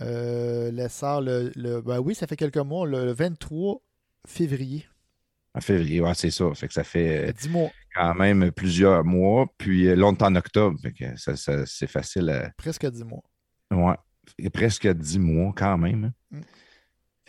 Euh, 0.00 0.70
Lessard, 0.72 1.20
le, 1.20 1.52
le- 1.56 1.80
ben 1.80 1.98
oui, 2.00 2.14
ça 2.14 2.26
fait 2.26 2.36
quelques 2.36 2.56
mois, 2.56 2.86
le 2.86 3.12
23 3.12 3.80
février. 4.26 4.86
En 5.56 5.60
février, 5.60 6.00
ouais, 6.00 6.14
c'est 6.14 6.30
ça. 6.30 6.52
Fait 6.54 6.66
que 6.66 6.74
ça 6.74 6.82
fait 6.82 7.28
euh, 7.28 7.32
10 7.32 7.48
mois, 7.48 7.70
quand 7.94 8.14
même 8.14 8.50
plusieurs 8.50 9.04
mois. 9.04 9.46
Puis 9.56 9.86
euh, 9.86 9.94
est 10.12 10.22
en 10.22 10.34
octobre. 10.34 10.78
Fait 10.80 10.92
que 10.92 11.16
ça, 11.16 11.36
ça- 11.36 11.64
c'est 11.66 11.86
facile. 11.86 12.28
à- 12.30 12.50
presque 12.56 12.86
10 12.90 13.04
mois. 13.04 13.22
Ouais. 13.70 13.94
Presque 14.52 14.88
dix 14.88 15.18
mois 15.18 15.52
quand 15.54 15.76
même. 15.78 16.04
hein. 16.04 16.12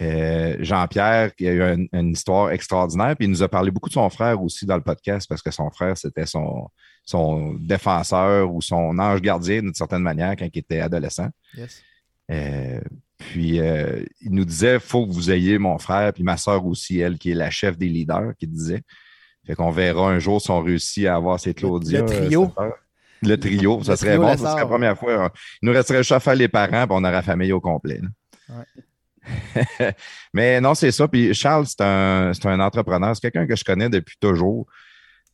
Euh, 0.01 0.57
Jean-Pierre, 0.59 1.33
qui 1.35 1.47
a 1.47 1.51
eu 1.53 1.63
un- 1.63 1.85
une 1.93 2.11
histoire 2.11 2.51
extraordinaire, 2.51 3.15
puis 3.15 3.25
il 3.27 3.31
nous 3.31 3.43
a 3.43 3.47
parlé 3.47 3.71
beaucoup 3.71 3.87
de 3.87 3.93
son 3.93 4.09
frère 4.09 4.41
aussi 4.41 4.65
dans 4.65 4.75
le 4.75 4.81
podcast, 4.83 5.25
parce 5.29 5.41
que 5.41 5.51
son 5.51 5.69
frère, 5.71 5.97
c'était 5.97 6.25
son, 6.25 6.67
son 7.05 7.53
défenseur 7.53 8.53
ou 8.53 8.61
son 8.61 8.97
ange 8.99 9.21
gardien 9.21 9.61
d'une 9.61 9.73
certaine 9.73 10.01
manière 10.01 10.35
quand 10.35 10.47
il 10.53 10.59
était 10.59 10.81
adolescent. 10.81 11.29
Yes. 11.57 11.81
Euh, 12.29 12.81
puis 13.17 13.59
euh, 13.61 14.03
il 14.19 14.31
nous 14.31 14.43
disait 14.43 14.79
faut 14.79 15.07
que 15.07 15.13
vous 15.13 15.31
ayez 15.31 15.57
mon 15.57 15.77
frère, 15.77 16.11
puis 16.11 16.23
ma 16.23 16.35
soeur 16.35 16.65
aussi, 16.65 16.99
elle, 16.99 17.17
qui 17.17 17.31
est 17.31 17.35
la 17.35 17.49
chef 17.49 17.77
des 17.77 17.87
leaders, 17.87 18.33
qui 18.37 18.47
disait. 18.47 18.81
Fait 19.47 19.53
qu'on 19.55 19.69
verra 19.71 20.09
un 20.09 20.19
jour 20.19 20.41
si 20.41 20.49
on 20.51 20.59
réussit 20.61 21.05
à 21.05 21.15
avoir 21.15 21.39
ces 21.39 21.53
Claudia. 21.53 22.01
le 22.01 22.05
trio. 22.07 22.51
Le 23.21 23.37
trio, 23.39 23.81
ça 23.83 23.91
Le 23.91 23.97
serait 23.97 24.09
trio 24.15 24.21
bon, 24.23 24.37
ça 24.37 24.51
serait 24.51 24.61
la 24.61 24.65
première 24.65 24.97
fois. 24.97 25.31
Il 25.61 25.67
nous 25.67 25.71
resterait 25.71 25.99
juste 25.99 26.11
à 26.11 26.19
faire 26.19 26.35
les 26.35 26.47
parents, 26.49 26.85
puis 26.85 26.97
on 26.97 27.03
aurait 27.03 27.11
la 27.11 27.21
famille 27.21 27.53
au 27.53 27.61
complet. 27.61 28.01
Mais 30.33 30.59
non, 30.61 30.75
c'est 30.75 30.91
ça. 30.91 31.07
Puis 31.07 31.33
Charles, 31.33 31.65
c'est 31.67 31.81
un, 31.81 32.31
un 32.45 32.59
entrepreneur. 32.59 33.15
C'est 33.15 33.21
quelqu'un 33.21 33.47
que 33.47 33.55
je 33.55 33.63
connais 33.63 33.89
depuis 33.89 34.15
toujours. 34.19 34.67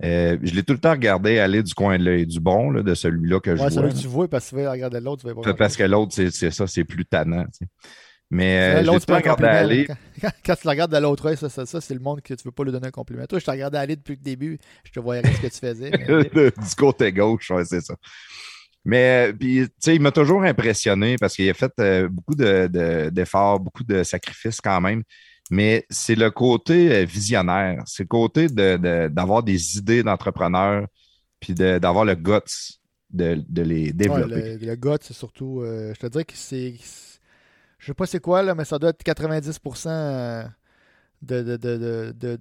Euh, 0.03 0.37
je 0.41 0.53
l'ai 0.55 0.63
tout 0.63 0.73
le 0.73 0.79
temps 0.79 0.91
regardé 0.91 1.37
aller 1.37 1.61
du 1.61 1.73
coin 1.75 1.99
de 1.99 2.03
l'œil 2.03 2.25
du 2.25 2.39
bon, 2.39 2.71
là, 2.71 2.81
de 2.81 2.93
celui-là 2.95 3.39
que 3.39 3.55
je 3.55 3.61
Ouais, 3.61 3.69
vois. 3.69 3.81
celui 3.83 3.93
que 3.93 3.99
tu 3.99 4.07
vois, 4.07 4.27
parce 4.27 4.45
que 4.49 4.55
tu 4.55 4.63
vas 4.63 4.71
regarder 4.71 4.99
l'autre, 4.99 5.21
tu 5.27 5.33
vas 5.33 5.39
pas 5.41 5.53
Parce 5.53 5.77
que 5.77 5.83
l'autre, 5.83 6.11
c'est, 6.15 6.51
ça, 6.51 6.65
c'est 6.65 6.83
plus 6.85 7.05
tannant. 7.05 7.43
tu 7.45 7.59
sais. 7.59 7.65
Mais 8.33 8.57
euh, 8.61 8.81
je 8.81 8.85
L'autre, 8.87 9.05
regardé 9.13 9.43
compliment. 9.43 9.51
aller. 9.59 9.87
Quand, 10.21 10.55
tu 10.55 10.61
le 10.63 10.69
regardes 10.69 10.91
de 10.93 10.97
l'autre 10.97 11.25
œil, 11.27 11.35
ça, 11.37 11.49
ça, 11.49 11.65
ça, 11.65 11.81
c'est 11.81 11.93
le 11.93 11.99
monde 11.99 12.21
que 12.21 12.33
tu 12.33 12.41
veux 12.45 12.51
pas 12.51 12.63
lui 12.63 12.71
donner 12.71 12.87
un 12.87 12.91
compliment. 12.91 13.25
Toi, 13.25 13.39
je 13.39 13.45
te 13.45 13.51
regardais 13.51 13.77
aller 13.77 13.97
depuis 13.97 14.15
le 14.15 14.23
début, 14.23 14.57
je 14.85 14.91
te 14.91 14.99
voyais 15.01 15.21
ce 15.21 15.41
que 15.41 15.47
tu 15.47 15.59
faisais. 15.59 15.91
mais- 15.91 16.29
du 16.51 16.75
côté 16.77 17.11
gauche, 17.11 17.51
ouais, 17.51 17.65
c'est 17.65 17.81
ça. 17.81 17.93
Mais 18.85 19.29
euh, 19.29 19.33
puis, 19.33 19.67
tu 19.67 19.73
sais, 19.79 19.95
il 19.95 20.01
m'a 20.01 20.11
toujours 20.11 20.43
impressionné 20.43 21.15
parce 21.17 21.35
qu'il 21.35 21.49
a 21.49 21.53
fait 21.53 21.71
euh, 21.79 22.07
beaucoup 22.09 22.35
de- 22.35 22.67
de- 22.67 23.09
d'efforts, 23.09 23.59
beaucoup 23.59 23.83
de 23.83 24.03
sacrifices 24.03 24.59
quand 24.61 24.81
même. 24.81 25.03
Mais 25.51 25.85
c'est 25.89 26.15
le 26.15 26.31
côté 26.31 26.91
euh, 27.01 27.05
visionnaire, 27.05 27.83
c'est 27.85 28.03
le 28.03 28.07
côté 28.07 28.47
de- 28.47 29.07
d'avoir 29.09 29.43
des 29.43 29.77
idées 29.77 30.03
d'entrepreneur, 30.03 30.87
puis 31.39 31.53
de- 31.53 31.79
d'avoir 31.79 32.05
le 32.05 32.15
guts 32.15 32.79
de, 33.11 33.43
de 33.47 33.61
les 33.61 33.93
Ouais, 34.05 34.23
développer. 34.23 34.25
le, 34.25 34.57
le 34.57 34.75
gars, 34.75 34.97
c'est 35.01 35.13
surtout. 35.13 35.61
euh, 35.61 35.93
je 35.93 35.99
te 35.99 36.07
dirais 36.07 36.25
que 36.25 36.33
c'est. 36.35 36.75
Je 37.79 37.85
sais 37.87 37.93
pas 37.93 38.05
c'est 38.05 38.19
quoi, 38.19 38.43
là, 38.43 38.55
mais 38.55 38.65
ça 38.65 38.79
doit 38.79 38.91
être 38.91 39.03
90% 39.03 39.89
euh, 41.29 41.43
de, 41.57 42.13
de, 42.17 42.35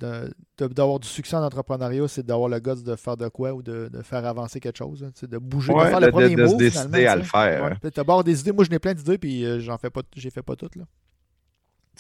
de, 0.59 0.67
d'avoir 0.69 0.99
du 1.01 1.09
succès 1.09 1.37
en 1.37 1.43
entrepreneuriat, 1.45 2.09
c'est 2.09 2.25
d'avoir 2.25 2.49
le 2.49 2.59
guts 2.61 2.83
de 2.83 2.97
faire 2.97 3.17
de 3.17 3.29
quoi 3.29 3.53
ou 3.53 3.63
de, 3.63 3.89
de 3.93 4.03
faire 4.03 4.25
avancer 4.25 4.61
quelque 4.61 4.79
chose. 4.79 5.05
hein, 5.05 5.27
de 5.27 5.39
bouger, 5.39 5.73
Ouais, 5.73 5.85
de 5.85 5.91
faire 5.91 6.01
le 6.01 6.11
premier 6.11 6.35
de 6.37 6.47
se 6.47 6.53
mot. 6.53 6.59
décider 6.59 7.07
à 7.07 7.17
le 7.17 7.23
faire, 7.23 7.63
Ouais. 7.65 7.73
hein. 8.07 8.23
Des 8.23 8.41
idées. 8.41 8.53
Moi, 8.53 8.65
j'en 8.65 8.75
ai 8.77 8.79
plein 8.79 8.95
d'idées, 8.95 9.19
puis 9.19 9.45
euh, 9.45 9.61
j'en 9.61 9.77
fais 9.79 9.91
pas, 9.91 10.03
j'ai 10.17 10.31
fait 10.31 10.43
pas 10.43 10.57
toutes. 10.57 10.77
Là. 10.77 10.85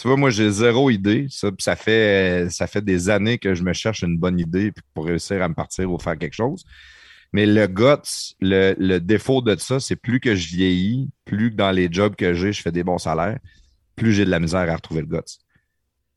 Tu 0.00 0.08
vois, 0.08 0.16
moi, 0.16 0.30
j'ai 0.30 0.50
zéro 0.50 0.88
idée. 0.90 1.26
Ça, 1.28 1.50
ça, 1.58 1.76
fait, 1.76 2.48
ça 2.50 2.66
fait 2.66 2.82
des 2.82 3.10
années 3.10 3.38
que 3.38 3.54
je 3.54 3.62
me 3.62 3.72
cherche 3.74 4.02
une 4.02 4.16
bonne 4.16 4.38
idée 4.38 4.72
pour 4.94 5.04
réussir 5.06 5.42
à 5.42 5.48
me 5.48 5.54
partir 5.54 5.90
ou 5.92 5.98
faire 5.98 6.16
quelque 6.16 6.34
chose. 6.34 6.64
Mais 7.32 7.44
le 7.46 7.66
guts, 7.66 8.34
le, 8.40 8.74
le 8.78 8.98
défaut 8.98 9.42
de 9.42 9.54
ça, 9.56 9.78
c'est 9.78 9.96
plus 9.96 10.18
que 10.18 10.34
je 10.34 10.48
vieillis, 10.48 11.10
plus 11.26 11.50
que 11.50 11.56
dans 11.56 11.70
les 11.70 11.88
jobs 11.92 12.16
que 12.16 12.32
j'ai, 12.34 12.52
je 12.52 12.62
fais 12.62 12.72
des 12.72 12.82
bons 12.82 12.98
salaires, 12.98 13.38
plus 13.94 14.12
j'ai 14.12 14.24
de 14.24 14.30
la 14.30 14.40
misère 14.40 14.60
à 14.70 14.74
retrouver 14.74 15.02
le 15.02 15.06
guts. 15.06 15.18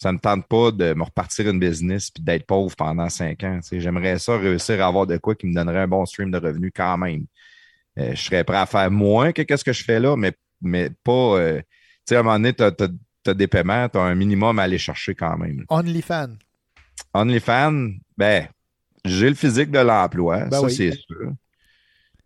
Ça 0.04 0.10
ne 0.10 0.16
me 0.16 0.20
tente 0.20 0.46
pas 0.50 0.70
de 0.72 0.94
me 0.94 1.04
repartir 1.04 1.50
une 1.50 1.62
business 1.62 2.12
puis 2.12 2.22
d'être 2.22 2.46
pauvre 2.46 2.76
pendant 2.76 3.08
cinq 3.08 3.42
ans. 3.46 3.62
J'aimerais 3.72 4.20
ça 4.20 4.38
réussir 4.38 4.84
à 4.84 4.88
avoir 4.88 5.08
de 5.08 5.16
quoi 5.16 5.34
qui 5.34 5.48
me 5.48 5.54
donnerait 5.54 5.80
un 5.80 5.88
bon 5.88 6.06
stream 6.06 6.30
de 6.30 6.38
revenus 6.38 6.74
quand 6.76 6.98
même. 6.98 7.26
Euh, 7.98 8.14
je 8.14 8.22
serais 8.22 8.44
prêt 8.44 8.58
à 8.58 8.66
faire 8.66 8.92
moins 8.92 9.32
que 9.32 9.56
ce 9.56 9.64
que 9.64 9.72
je 9.72 9.82
fais 9.82 10.02
là, 10.02 10.18
mais, 10.18 10.34
mais 10.62 10.90
pas. 11.06 11.38
euh, 11.40 11.60
tu 11.60 11.66
sais, 12.04 12.16
à 12.18 12.20
un 12.20 12.24
moment 12.24 12.36
donné, 12.36 12.54
tu 12.54 12.64
as, 12.64 13.34
des 13.34 13.48
paiements, 13.48 13.88
tu 13.88 13.98
as 13.98 14.02
un 14.02 14.14
minimum 14.14 14.60
à 14.60 14.64
aller 14.64 14.78
chercher 14.78 15.16
quand 15.16 15.38
même. 15.38 15.64
OnlyFans. 15.70 16.36
OnlyFans, 17.14 17.92
ben, 18.18 18.50
j'ai 19.06 19.30
le 19.30 19.36
physique 19.36 19.72
de 19.72 19.80
l'emploi, 19.80 20.48
Ben 20.48 20.60
ça 20.60 20.64
oui. 20.64 20.74
c'est 20.74 20.92
sûr. 20.92 21.32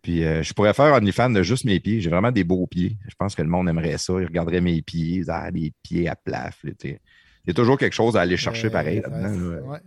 Puis 0.02 0.24
euh, 0.24 0.42
je 0.42 0.52
pourrais 0.52 0.74
faire 0.74 0.92
OnlyFans 0.94 1.30
de 1.30 1.44
juste 1.44 1.64
mes 1.64 1.78
pieds. 1.78 2.00
J'ai 2.00 2.10
vraiment 2.10 2.32
des 2.32 2.42
beaux 2.42 2.66
pieds. 2.66 2.96
Je 3.08 3.14
pense 3.16 3.36
que 3.36 3.42
le 3.42 3.48
monde 3.48 3.68
aimerait 3.68 3.98
ça. 3.98 4.14
Il 4.18 4.26
regarderait 4.26 4.60
mes 4.60 4.82
pieds. 4.82 5.22
Ah, 5.28 5.52
des 5.52 5.72
pieds 5.84 6.08
à 6.08 6.16
plaf. 6.16 6.58
là, 6.64 6.72
tu 6.76 6.88
sais. 6.88 7.00
Il 7.44 7.48
y 7.48 7.50
a 7.50 7.54
toujours 7.54 7.78
quelque 7.78 7.94
chose 7.94 8.16
à 8.16 8.20
aller 8.20 8.36
chercher 8.36 8.70
pareil 8.70 9.00
là-dedans. 9.00 9.70
là. 9.70 9.80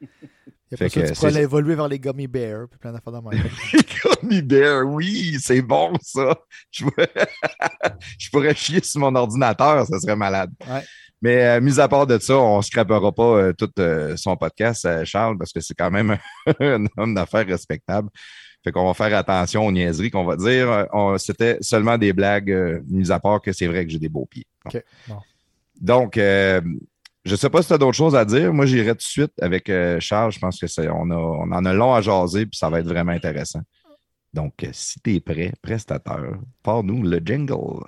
Il 0.00 0.08
y 0.70 0.74
a 0.74 0.88
Fait 0.88 0.88
que 0.88 1.32
tu 1.32 1.38
évoluer 1.38 1.74
vers 1.74 1.88
les 1.88 1.98
gummy 1.98 2.28
bears, 2.28 2.68
puis 2.68 2.78
plein 2.78 2.92
d'affaires 2.92 3.12
de 3.12 3.28
même. 3.28 3.42
Gummy 4.22 4.40
bear, 4.40 4.86
oui, 4.86 5.36
c'est 5.40 5.62
bon 5.62 5.92
ça. 6.00 6.36
Je 6.70 6.84
pourrais... 6.84 7.10
je 8.18 8.30
pourrais 8.30 8.54
chier 8.54 8.80
sur 8.80 9.00
mon 9.00 9.12
ordinateur, 9.16 9.84
ça 9.84 9.98
serait 9.98 10.14
malade. 10.14 10.52
Ouais. 10.68 10.82
Mais 11.22 11.44
euh, 11.44 11.60
mis 11.60 11.78
à 11.80 11.88
part 11.88 12.06
de 12.06 12.18
ça, 12.18 12.38
on 12.38 12.58
ne 12.58 12.62
scrapera 12.62 13.12
pas 13.12 13.22
euh, 13.22 13.52
tout 13.52 13.70
euh, 13.78 14.16
son 14.16 14.36
podcast, 14.36 15.04
Charles, 15.04 15.36
parce 15.36 15.52
que 15.52 15.60
c'est 15.60 15.74
quand 15.74 15.90
même 15.90 16.16
un 16.60 16.84
homme 16.96 17.14
d'affaires 17.14 17.46
respectable. 17.46 18.08
Fait 18.62 18.72
qu'on 18.72 18.86
va 18.86 18.94
faire 18.94 19.16
attention 19.16 19.66
aux 19.66 19.72
niaiseries 19.72 20.10
qu'on 20.10 20.24
va 20.24 20.36
dire. 20.36 20.86
C'était 21.16 21.56
seulement 21.62 21.96
des 21.96 22.12
blagues, 22.12 22.82
mis 22.88 23.10
à 23.10 23.18
part 23.18 23.40
que 23.40 23.52
c'est 23.54 23.66
vrai 23.66 23.86
que 23.86 23.90
j'ai 23.90 23.98
des 23.98 24.10
beaux 24.10 24.26
pieds. 24.26 24.46
Bon. 24.64 24.70
OK, 24.70 24.84
bon. 25.08 25.16
Donc, 25.80 26.20
je 27.24 27.32
ne 27.32 27.36
sais 27.36 27.50
pas 27.50 27.62
si 27.62 27.68
tu 27.68 27.74
as 27.74 27.78
d'autres 27.78 27.96
choses 27.96 28.16
à 28.16 28.24
dire. 28.24 28.52
Moi, 28.52 28.66
j'irai 28.66 28.92
tout 28.92 28.98
de 28.98 29.02
suite 29.02 29.32
avec 29.40 29.68
euh, 29.68 30.00
Charles. 30.00 30.32
Je 30.32 30.38
pense 30.38 30.58
que 30.58 30.66
c'est 30.66 30.88
on, 30.88 31.10
a, 31.10 31.16
on 31.16 31.52
en 31.52 31.64
a 31.64 31.72
long 31.72 31.94
à 31.94 32.00
jaser, 32.00 32.46
puis 32.46 32.56
ça 32.56 32.70
va 32.70 32.80
être 32.80 32.86
vraiment 32.86 33.12
intéressant. 33.12 33.60
Donc, 34.32 34.62
euh, 34.64 34.70
si 34.72 35.00
tu 35.00 35.14
es 35.14 35.20
prêt, 35.20 35.52
prestateur, 35.60 36.38
pars-nous 36.62 37.02
le 37.02 37.18
jingle. 37.18 37.84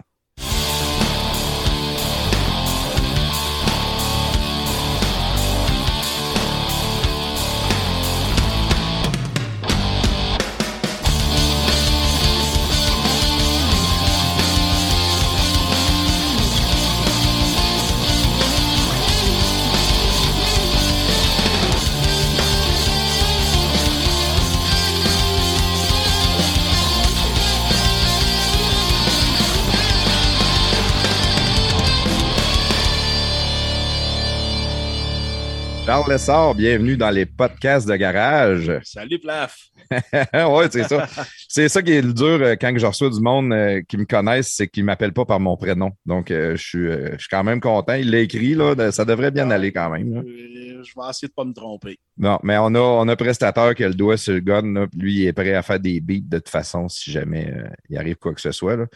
Charles 35.92 36.11
Lessard, 36.11 36.54
bienvenue 36.54 36.96
dans 36.96 37.11
les 37.11 37.26
podcasts 37.26 37.87
de 37.87 37.94
garage. 37.96 38.72
Salut, 38.82 39.18
Plaf. 39.18 39.58
ouais, 39.90 40.68
c'est 40.70 40.84
ça. 40.84 41.06
C'est 41.46 41.68
ça 41.68 41.82
qui 41.82 41.92
est 41.92 42.00
le 42.00 42.14
dur 42.14 42.38
euh, 42.40 42.54
quand 42.58 42.72
je 42.75 42.87
reçois 42.87 43.11
du 43.11 43.20
monde 43.20 43.52
euh, 43.52 43.82
qui 43.87 43.99
me 43.99 44.06
connaissent, 44.06 44.54
c'est 44.56 44.68
qu'ils 44.68 44.84
ne 44.84 44.87
m'appellent 44.87 45.12
pas 45.12 45.26
par 45.26 45.38
mon 45.38 45.54
prénom. 45.54 45.90
Donc, 46.06 46.30
euh, 46.30 46.56
je, 46.56 46.62
suis, 46.62 46.87
je 46.87 47.18
suis 47.18 47.28
quand 47.30 47.44
même 47.44 47.61
content. 47.61 47.92
Il 47.92 48.11
l'a 48.11 48.20
écrit, 48.20 48.54
là, 48.54 48.90
ça 48.90 49.04
devrait 49.04 49.30
bien 49.30 49.50
aller 49.50 49.70
quand 49.70 49.90
même. 49.90 50.14
là. 50.14 50.22
Je 50.25 50.92
vais 50.96 51.11
essayer 51.11 51.28
de 51.28 51.32
ne 51.32 51.34
pas 51.34 51.44
me 51.44 51.52
tromper. 51.52 51.99
Non, 52.16 52.38
mais 52.42 52.56
on 52.56 52.75
a, 52.75 52.78
on 52.80 53.06
a 53.06 53.12
un 53.12 53.16
prestateur 53.16 53.75
qui 53.75 53.84
a 53.84 53.88
le 53.88 53.94
doigt 53.94 54.16
sur 54.16 54.32
le 54.32 54.40
gun. 54.40 54.62
là, 54.72 54.87
lui, 54.96 55.16
il 55.16 55.26
est 55.26 55.34
prêt 55.34 55.52
à 55.52 55.61
faire 55.61 55.78
des 55.78 56.00
beats 56.00 56.20
de 56.26 56.38
toute 56.38 56.49
façon 56.49 56.88
si 56.88 57.12
jamais 57.12 57.52
euh, 57.54 57.68
il 57.90 57.99
arrive 57.99 58.16
quoi 58.16 58.32
que 58.32 58.40
ce 58.40 58.52
soit. 58.52 58.76
là. 58.76 58.87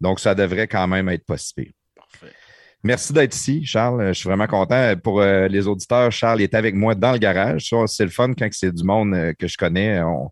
Donc, 0.00 0.20
ça 0.20 0.34
devrait 0.34 0.68
quand 0.68 0.86
même 0.88 1.10
être 1.10 1.26
possible. 1.26 1.72
Parfait. 1.94 2.32
Merci 2.86 3.12
d'être 3.12 3.34
ici, 3.34 3.64
Charles. 3.66 4.00
Euh, 4.00 4.12
Je 4.12 4.18
suis 4.20 4.28
vraiment 4.28 4.46
content. 4.46 4.94
Pour 5.02 5.20
euh, 5.20 5.48
les 5.48 5.66
auditeurs, 5.66 6.12
Charles 6.12 6.40
est 6.40 6.54
avec 6.54 6.74
moi 6.74 6.94
dans 6.94 7.10
le 7.10 7.18
garage. 7.18 7.68
C'est 7.86 8.04
le 8.04 8.10
fun 8.10 8.32
quand 8.32 8.48
c'est 8.52 8.72
du 8.72 8.84
monde 8.84 9.12
euh, 9.12 9.32
que 9.36 9.48
je 9.48 9.56
connais. 9.56 10.00
On, 10.02 10.30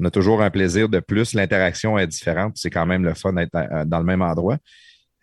on 0.00 0.04
a 0.04 0.10
toujours 0.10 0.42
un 0.42 0.50
plaisir 0.50 0.88
de 0.90 1.00
plus. 1.00 1.32
L'interaction 1.32 1.98
est 1.98 2.06
différente. 2.06 2.52
C'est 2.56 2.68
quand 2.68 2.84
même 2.84 3.04
le 3.04 3.14
fun 3.14 3.32
d'être 3.32 3.54
euh, 3.54 3.86
dans 3.86 3.98
le 4.00 4.04
même 4.04 4.20
endroit. 4.20 4.58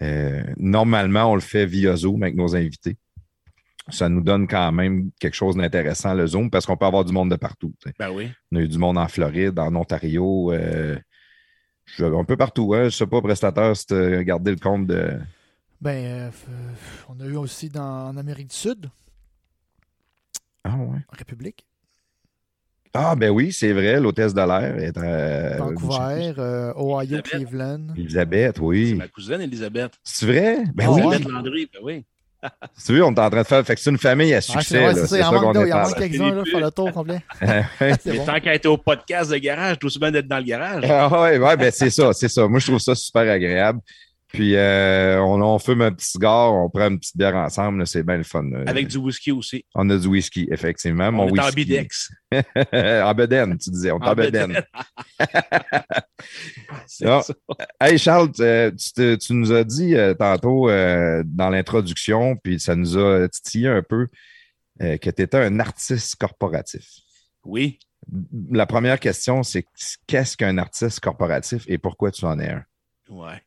Euh, 0.01 0.41
normalement, 0.57 1.31
on 1.31 1.35
le 1.35 1.41
fait 1.41 1.67
via 1.67 1.95
Zoom 1.95 2.23
avec 2.23 2.35
nos 2.35 2.55
invités. 2.55 2.97
Ça 3.89 4.09
nous 4.09 4.21
donne 4.21 4.47
quand 4.47 4.71
même 4.71 5.11
quelque 5.19 5.35
chose 5.35 5.55
d'intéressant, 5.55 6.15
le 6.15 6.25
Zoom, 6.25 6.49
parce 6.49 6.65
qu'on 6.65 6.77
peut 6.77 6.85
avoir 6.85 7.05
du 7.05 7.13
monde 7.13 7.29
de 7.29 7.35
partout. 7.35 7.73
Ben 7.99 8.09
oui. 8.09 8.31
On 8.51 8.57
a 8.57 8.61
eu 8.61 8.67
du 8.67 8.79
monde 8.79 8.97
en 8.97 9.07
Floride, 9.07 9.59
en 9.59 9.75
Ontario, 9.75 10.51
euh, 10.51 10.97
un 11.99 12.23
peu 12.23 12.37
partout. 12.37 12.73
Hein. 12.73 12.85
Je 12.85 12.89
sais 12.89 13.07
pas, 13.07 13.21
prestataire, 13.21 13.75
si 13.75 13.85
tu 13.87 13.93
as 13.93 14.23
gardé 14.23 14.51
le 14.51 14.57
compte 14.57 14.87
de. 14.87 15.19
Ben, 15.81 16.05
euh, 16.05 16.29
f- 16.29 17.05
on 17.09 17.19
a 17.19 17.25
eu 17.25 17.35
aussi 17.35 17.69
dans, 17.69 18.09
en 18.09 18.17
Amérique 18.17 18.49
du 18.49 18.55
Sud, 18.55 18.89
Ah 20.63 20.75
ouais. 20.77 20.99
en 21.11 21.17
République, 21.17 21.65
Ah, 22.93 23.15
ben 23.15 23.29
oui, 23.31 23.51
c'est 23.51 23.73
vrai, 23.73 23.99
l'hôtesse 23.99 24.33
de 24.33 24.41
l'air 24.41 24.77
est 24.77 24.95
à 24.97 25.57
Vancouver, 25.57 26.33
euh, 26.37 26.73
Ohio, 26.75 27.01
Elisabeth. 27.01 27.23
Cleveland. 27.31 27.87
Elisabeth, 27.97 28.55
C'est 28.57 28.61
oui. 28.61 28.93
ma 28.93 29.07
cousine, 29.07 29.41
Elisabeth. 29.41 29.93
C'est 30.03 30.25
vrai? 30.27 30.57
Ben 30.75 30.85
Ah 30.87 30.91
oui. 30.91 31.01
Elisabeth 31.01 31.27
Landry, 31.31 31.69
ben 31.73 31.79
oui. 31.83 32.05
Tu 32.85 32.97
vois, 32.97 33.07
on 33.07 33.13
est 33.13 33.19
en 33.19 33.29
train 33.29 33.41
de 33.41 33.47
faire. 33.47 33.65
Fait 33.65 33.75
que 33.75 33.81
c'est 33.81 33.89
une 33.91 33.97
famille 33.99 34.33
à 34.33 34.37
Ah, 34.37 34.41
succès. 34.41 34.63
c'est 34.65 34.81
là. 34.81 34.93
c'est 34.95 34.99
ça, 35.01 35.07
C'est 35.07 35.19
il 35.19 35.23
qu'on 35.23 35.53
est 35.53 35.67
il 35.67 35.73
en 35.73 35.77
en 35.77 35.81
manque 35.83 35.95
quelques-uns, 35.97 36.31
là, 36.35 36.43
faire 36.45 36.59
le 36.59 36.71
tour 36.71 36.91
complet. 36.91 37.23
C'est 37.79 38.05
Mais 38.07 38.17
bon. 38.17 38.25
tant 38.25 38.39
qu'à 38.39 38.53
être 38.55 38.65
au 38.65 38.77
podcast 38.77 39.31
de 39.31 39.37
garage, 39.37 39.77
tout 39.79 39.89
bien 39.99 40.11
d'être 40.11 40.27
dans 40.27 40.37
le 40.39 40.43
garage. 40.43 40.83
Ah 40.87 41.07
ouais, 41.21 41.37
ouais, 41.39 41.57
ben 41.57 41.71
c'est 41.71 41.89
ça, 41.91 42.13
c'est 42.13 42.29
ça. 42.29 42.47
Moi, 42.47 42.59
je 42.59 42.65
trouve 42.67 42.79
ça 42.79 42.93
super 42.95 43.31
agréable. 43.31 43.79
Puis, 44.33 44.55
euh, 44.55 45.19
on, 45.21 45.41
on 45.41 45.59
fume 45.59 45.81
un 45.81 45.91
petit 45.91 46.05
cigare, 46.11 46.53
on 46.53 46.69
prend 46.69 46.87
une 46.89 46.99
petite 46.99 47.17
bière 47.17 47.35
ensemble, 47.35 47.85
c'est 47.85 48.03
bien 48.03 48.17
le 48.17 48.23
fun. 48.23 48.49
Avec 48.65 48.87
du 48.87 48.97
whisky 48.97 49.31
aussi. 49.31 49.65
On 49.75 49.89
a 49.89 49.97
du 49.97 50.07
whisky, 50.07 50.47
effectivement. 50.51 51.11
Mon 51.11 51.23
On 51.23 51.35
est 51.35 51.39
en 51.39 51.45
whisky. 51.45 51.55
bidex. 51.65 52.11
en 52.73 53.13
bedaine, 53.13 53.57
tu 53.57 53.69
disais. 53.71 53.91
On 53.91 53.99
est 53.99 54.05
en 54.05 54.11
En 54.11 54.15
bedaine. 54.15 54.47
bedaine. 54.47 54.63
Ah. 57.05 57.21
Hey 57.79 57.97
Charles, 57.97 58.31
tu, 58.31 58.75
tu 58.77 58.93
te- 58.93 59.15
tu 59.15 59.33
nous 59.33 59.51
as 59.51 59.63
dit 59.63 59.95
euh, 59.95 60.13
tantôt 60.13 60.69
euh, 60.69 61.23
dans 61.25 61.49
l'introduction, 61.49 62.35
puis 62.37 62.59
ça 62.59 62.75
nous 62.75 62.97
a 62.97 63.27
titillé 63.27 63.67
un 63.69 63.81
peu 63.81 64.07
euh, 64.81 64.97
que 64.97 65.09
tu 65.09 65.21
étais 65.21 65.37
un 65.37 65.59
artiste 65.59 66.15
corporatif. 66.17 66.85
Oui. 67.43 67.79
La 68.51 68.65
première 68.65 68.99
question, 68.99 69.41
c'est 69.43 69.65
qu'est-ce 70.07 70.37
qu'un 70.37 70.57
artiste 70.57 70.99
corporatif 70.99 71.63
et 71.67 71.77
pourquoi 71.77 72.11
tu 72.11 72.25
en 72.25 72.39
es 72.39 72.49
un? 72.51 72.63
Ouais. 73.09 73.41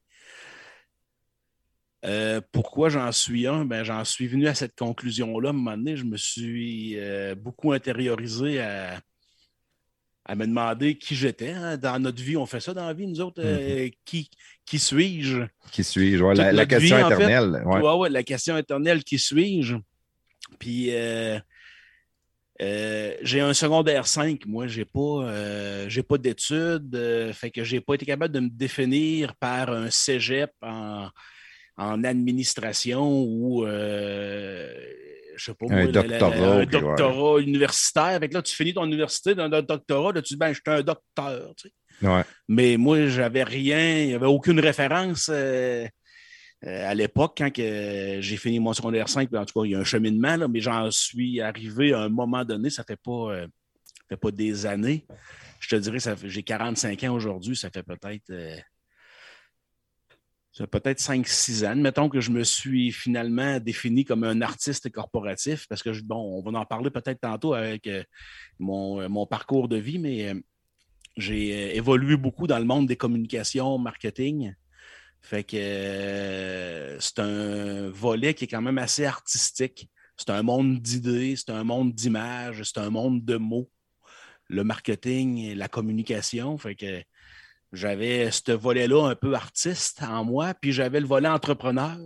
Euh, 2.04 2.40
pourquoi 2.52 2.88
j'en 2.90 3.10
suis 3.12 3.46
un? 3.46 3.64
Ben, 3.64 3.82
j'en 3.82 4.04
suis 4.04 4.26
venu 4.26 4.46
à 4.46 4.54
cette 4.54 4.76
conclusion-là. 4.76 5.48
À 5.48 5.50
un 5.50 5.54
moment 5.54 5.76
donné, 5.76 5.96
je 5.96 6.04
me 6.04 6.16
suis 6.16 6.98
euh, 6.98 7.34
beaucoup 7.34 7.72
intériorisé 7.72 8.60
à, 8.60 9.00
à 10.26 10.34
me 10.34 10.46
demander 10.46 10.98
qui 10.98 11.14
j'étais. 11.14 11.50
hein. 11.52 11.76
Dans 11.78 11.98
notre 11.98 12.22
vie, 12.22 12.36
on 12.36 12.44
fait 12.46 12.60
ça 12.60 12.74
dans 12.74 12.86
la 12.86 12.92
vie, 12.92 13.06
nous 13.06 13.20
autres. 13.20 13.40
euh, 13.42 13.88
qui 14.04 14.28
qui 14.66 14.78
suis-je? 14.78 15.42
Qui 15.72 15.82
suis-je? 15.84 16.22
Ouais, 16.22 16.34
la, 16.34 16.66
question 16.66 16.96
vie, 16.96 17.02
en 17.02 17.08
fait. 17.08 17.14
éternelle. 17.14 17.62
ouais. 17.64 17.80
Ouais, 17.80 17.94
ouais, 17.96 18.10
la 18.10 18.22
question 18.22 18.56
éternelle, 18.58 19.02
qui 19.02 19.18
suis-je? 19.18 19.76
Puis 20.58 20.90
euh, 22.62 23.14
j'ai 23.22 23.40
un 23.40 23.52
secondaire 23.54 24.06
5, 24.06 24.46
moi, 24.46 24.66
j'ai 24.66 24.84
pas, 24.84 25.00
euh, 25.24 25.88
j'ai 25.88 26.02
pas 26.02 26.18
d'études, 26.18 26.94
euh, 26.94 27.32
fait 27.32 27.50
que 27.50 27.64
j'ai 27.64 27.80
pas 27.80 27.94
été 27.94 28.06
capable 28.06 28.32
de 28.32 28.40
me 28.40 28.48
définir 28.48 29.34
par 29.36 29.70
un 29.70 29.90
cégep 29.90 30.50
en, 30.62 31.08
en 31.76 32.04
administration 32.04 33.22
ou 33.22 33.64
euh, 33.66 34.72
je 35.36 35.44
sais 35.44 35.54
pas 35.54 35.66
Un 35.70 35.84
moi, 35.84 35.84
la- 35.86 35.90
doctorat, 35.92 36.36
un 36.36 36.58
ouais. 36.58 36.66
doctorat 36.66 37.40
universitaire. 37.40 38.20
Que 38.20 38.34
là, 38.34 38.42
tu 38.42 38.54
finis 38.54 38.74
ton 38.74 38.84
université 38.86 39.34
dans 39.34 39.50
un 39.52 39.62
doctorat, 39.62 40.12
là, 40.12 40.22
tu 40.22 40.34
dis 40.34 40.38
ben, 40.38 40.48
je 40.52 40.54
suis 40.54 40.62
un 40.66 40.82
docteur. 40.82 41.52
tu 41.56 41.68
sais. 41.68 42.06
Ouais. 42.06 42.22
Mais 42.48 42.76
moi, 42.76 43.06
j'avais 43.08 43.42
rien, 43.44 43.98
il 44.02 44.06
n'y 44.08 44.14
avait 44.14 44.26
aucune 44.26 44.60
référence 44.60 45.28
euh, 45.32 45.86
euh, 46.64 46.90
à 46.90 46.94
l'époque 46.94 47.34
quand 47.38 47.50
j'ai 47.56 48.36
fini 48.36 48.58
mon 48.60 48.72
secondaire 48.72 49.08
5. 49.08 49.28
puis 49.28 49.38
En 49.38 49.44
tout 49.44 49.60
cas, 49.60 49.66
il 49.66 49.72
y 49.72 49.74
a 49.74 49.80
un 49.80 49.84
cheminement, 49.84 50.36
là, 50.36 50.48
mais 50.48 50.60
j'en 50.60 50.90
suis 50.90 51.40
arrivé 51.40 51.92
à 51.92 52.00
un 52.00 52.08
moment 52.08 52.44
donné, 52.44 52.70
ça 52.70 52.84
fait 52.84 53.00
pas, 53.00 53.36
ça 53.40 54.02
fait 54.10 54.16
pas 54.16 54.30
des 54.30 54.66
années. 54.66 55.06
Je 55.60 55.68
te 55.68 55.76
dirais, 55.76 55.98
j'ai 56.24 56.42
45 56.42 57.02
ans 57.04 57.14
aujourd'hui, 57.14 57.56
ça 57.56 57.70
fait 57.70 57.82
peut-être 57.82 58.30
peut-être 60.62 61.00
5-6 61.00 61.66
ans. 61.66 61.76
Mettons 61.76 62.08
que 62.08 62.20
je 62.20 62.30
me 62.30 62.44
suis 62.44 62.92
finalement 62.92 63.58
défini 63.58 64.04
comme 64.04 64.24
un 64.24 64.40
artiste 64.40 64.90
corporatif, 64.90 65.66
parce 65.68 65.82
que, 65.82 65.90
bon, 66.02 66.38
on 66.38 66.42
va 66.48 66.58
en 66.58 66.64
parler 66.64 66.90
peut-être 66.90 67.20
tantôt 67.20 67.54
avec 67.54 67.86
euh, 67.86 68.04
mon, 68.58 69.00
euh, 69.00 69.08
mon 69.08 69.26
parcours 69.26 69.68
de 69.68 69.76
vie, 69.76 69.98
mais 69.98 70.28
euh, 70.28 70.40
j'ai 71.16 71.76
évolué 71.76 72.16
beaucoup 72.16 72.46
dans 72.46 72.58
le 72.58 72.64
monde 72.64 72.86
des 72.86 72.96
communications, 72.96 73.78
marketing. 73.78 74.54
Fait 75.22 75.42
que 75.42 76.96
c'est 77.00 77.18
un 77.18 77.88
volet 77.90 78.34
qui 78.34 78.44
est 78.44 78.48
quand 78.48 78.60
même 78.60 78.78
assez 78.78 79.06
artistique. 79.06 79.88
C'est 80.16 80.30
un 80.30 80.42
monde 80.42 80.80
d'idées, 80.80 81.34
c'est 81.36 81.50
un 81.50 81.64
monde 81.64 81.92
d'images, 81.94 82.62
c'est 82.62 82.78
un 82.78 82.90
monde 82.90 83.24
de 83.24 83.36
mots. 83.36 83.70
Le 84.48 84.62
marketing 84.62 85.38
et 85.38 85.54
la 85.54 85.68
communication. 85.68 86.58
Fait 86.58 86.74
que 86.74 87.02
j'avais 87.74 88.30
ce 88.30 88.52
volet-là 88.52 89.08
un 89.08 89.14
peu 89.14 89.34
artiste 89.34 90.02
en 90.02 90.24
moi, 90.24 90.54
puis 90.54 90.72
j'avais 90.72 91.00
le 91.00 91.06
volet 91.06 91.28
entrepreneur, 91.28 91.96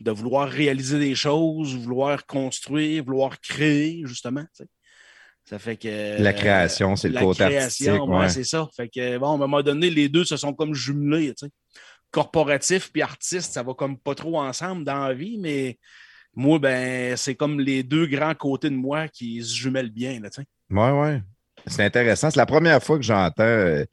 de 0.00 0.10
vouloir 0.10 0.48
réaliser 0.48 0.98
des 0.98 1.14
choses, 1.14 1.76
vouloir 1.76 2.24
construire, 2.26 3.04
vouloir 3.04 3.40
créer, 3.40 4.02
justement. 4.04 4.44
Ça 5.44 5.58
fait 5.58 5.76
que. 5.76 6.20
La 6.22 6.32
création, 6.32 6.94
c'est 6.94 7.08
le 7.08 7.18
côté 7.18 7.44
création, 7.44 7.94
artistique. 7.94 8.10
ouais, 8.10 8.18
ouais. 8.18 8.28
c'est 8.28 8.44
ça. 8.44 8.68
Fait 8.76 8.88
que, 8.88 9.18
bon, 9.18 9.32
à 9.32 9.34
un 9.34 9.38
moment 9.38 9.62
donné, 9.62 9.90
les 9.90 10.08
deux 10.08 10.24
se 10.24 10.36
sont 10.36 10.52
comme 10.52 10.74
jumelés. 10.74 11.34
Corporatif 12.10 12.90
puis 12.92 13.02
artiste, 13.02 13.52
ça 13.52 13.62
va 13.62 13.74
comme 13.74 13.98
pas 13.98 14.14
trop 14.14 14.40
ensemble 14.40 14.84
dans 14.84 15.08
la 15.08 15.14
vie, 15.14 15.38
mais 15.38 15.78
moi, 16.34 16.58
ben, 16.58 17.16
c'est 17.16 17.34
comme 17.34 17.60
les 17.60 17.82
deux 17.82 18.06
grands 18.06 18.34
côtés 18.34 18.70
de 18.70 18.76
moi 18.76 19.08
qui 19.08 19.42
se 19.42 19.54
jumellent 19.54 19.90
bien, 19.90 20.20
là, 20.20 20.28
sais. 20.30 20.44
Ouais, 20.70 20.90
ouais. 20.90 21.22
C'est 21.66 21.84
intéressant. 21.84 22.30
C'est 22.30 22.38
la 22.38 22.46
première 22.46 22.82
fois 22.82 22.96
que 22.96 23.02
j'entends 23.02 23.42
euh, 23.42 23.84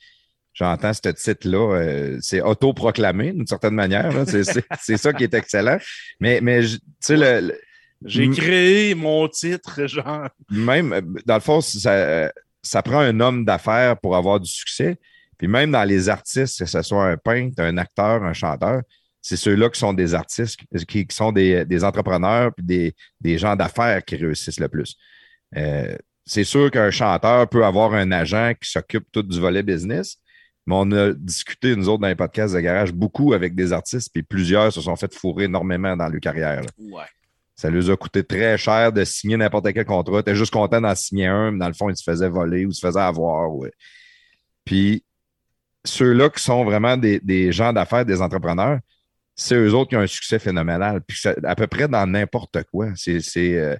j'entends 0.55 0.91
ce 0.93 1.09
titre-là. 1.09 1.75
euh, 1.77 2.17
c'est 2.21 2.41
autoproclamé 2.41 3.31
d'une 3.33 3.45
certaine 3.45 3.75
manière. 3.75 4.11
C'est- 4.27 4.43
C'est 4.43 4.65
c'est 4.81 4.97
ça 4.97 5.13
qui 5.13 5.23
est 5.25 5.33
excellent. 5.35 5.77
Mais, 6.19 6.41
mais 6.41 6.61
tu 6.65 6.79
sais, 6.99 7.15
le- 7.17 7.47
le- 7.49 7.59
J'ai 8.05 8.27
créé 8.29 8.95
mon 8.95 9.27
titre, 9.27 9.85
genre. 9.87 10.27
même, 10.49 10.91
euh, 10.93 11.01
dans 11.25 11.35
le 11.35 11.39
fond, 11.41 11.61
ça, 11.61 12.31
ça 12.63 12.81
prend 12.81 12.99
un 12.99 13.19
homme 13.19 13.45
d'affaires 13.45 13.97
pour 13.99 14.15
avoir 14.15 14.39
du 14.39 14.49
succès. 14.49 14.97
Puis 15.37 15.47
même 15.47 15.71
dans 15.71 15.83
les 15.83 16.07
artistes, 16.09 16.59
que 16.59 16.65
ce 16.65 16.81
soit 16.81 17.05
un 17.07 17.17
peintre, 17.17 17.61
un 17.61 17.77
acteur, 17.77 18.23
un 18.23 18.33
chanteur, 18.33 18.81
c'est 19.21 19.35
ceux-là 19.37 19.69
qui 19.69 19.79
sont 19.79 19.91
des 19.93 20.13
artistes, 20.13 20.59
qui, 20.87 21.05
qui 21.07 21.15
sont 21.15 21.31
des, 21.31 21.65
des 21.65 21.83
entrepreneurs, 21.83 22.53
puis 22.55 22.65
des, 22.65 22.95
des 23.19 23.37
gens 23.37 23.55
d'affaires 23.55 24.03
qui 24.05 24.15
réussissent 24.15 24.59
le 24.59 24.69
plus. 24.69 24.95
Euh, 25.57 25.95
c'est 26.25 26.43
sûr 26.43 26.71
qu'un 26.71 26.89
chanteur 26.91 27.47
peut 27.49 27.65
avoir 27.65 27.93
un 27.93 28.11
agent 28.11 28.53
qui 28.61 28.69
s'occupe 28.69 29.05
tout 29.11 29.23
du 29.23 29.39
volet 29.39 29.63
business, 29.63 30.17
mais 30.65 30.75
on 30.77 30.91
a 30.91 31.13
discuté, 31.13 31.75
nous 31.75 31.87
autres, 31.89 32.01
dans 32.01 32.07
les 32.07 32.15
podcasts 32.15 32.53
de 32.55 32.59
garage, 32.59 32.91
beaucoup 32.91 33.33
avec 33.33 33.53
des 33.55 33.71
artistes, 33.73 34.09
puis 34.13 34.23
plusieurs 34.23 34.71
se 34.73 34.81
sont 34.81 34.95
fait 34.95 35.13
fourrer 35.13 35.45
énormément 35.45 35.95
dans 35.95 36.07
leur 36.07 36.19
carrière. 36.19 36.61
là. 36.61 36.67
Ouais. 36.79 37.03
Ça 37.55 37.69
leur 37.69 37.89
a 37.89 37.95
coûté 37.95 38.23
très 38.23 38.57
cher 38.57 38.91
de 38.91 39.03
signer 39.05 39.37
n'importe 39.37 39.71
quel 39.71 39.85
contrat. 39.85 40.21
T'es 40.23 40.35
juste 40.35 40.51
content 40.51 40.81
d'en 40.81 40.93
signer 40.95 41.27
un, 41.27 41.51
mais 41.51 41.59
dans 41.59 41.67
le 41.67 41.73
fond, 41.73 41.89
ils 41.89 41.95
se 41.95 42.03
faisaient 42.03 42.27
voler 42.27 42.65
ou 42.65 42.71
se 42.71 42.85
faisaient 42.85 42.99
avoir. 42.99 43.53
ouais. 43.55 43.71
Puis 44.65 45.03
ceux-là 45.85 46.29
qui 46.29 46.43
sont 46.43 46.65
vraiment 46.65 46.97
des, 46.97 47.19
des 47.19 47.51
gens 47.51 47.71
d'affaires, 47.71 48.05
des 48.05 48.21
entrepreneurs, 48.21 48.79
c'est 49.35 49.55
eux 49.55 49.73
autres 49.73 49.89
qui 49.89 49.95
ont 49.95 50.01
un 50.01 50.07
succès 50.07 50.39
phénoménal. 50.39 51.01
Puis 51.07 51.17
ça- 51.19 51.35
à 51.43 51.55
peu 51.55 51.67
près 51.67 51.87
dans 51.87 52.05
n'importe 52.07 52.63
quoi. 52.71 52.87
C'est 52.95 53.19
euh, 53.57 53.75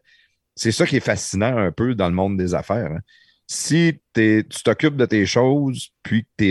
c'est 0.55 0.71
ça 0.71 0.85
qui 0.85 0.97
est 0.97 1.01
fascinant 1.01 1.57
un 1.57 1.71
peu 1.71 1.95
dans 1.95 2.07
le 2.07 2.13
monde 2.13 2.37
des 2.37 2.53
affaires. 2.53 2.91
hein. 2.91 2.99
Si 3.47 3.99
tu 4.13 4.45
t'occupes 4.63 4.95
de 4.97 5.05
tes 5.05 5.25
choses, 5.25 5.89
puis 6.01 6.23
que 6.23 6.29
tu 6.38 6.45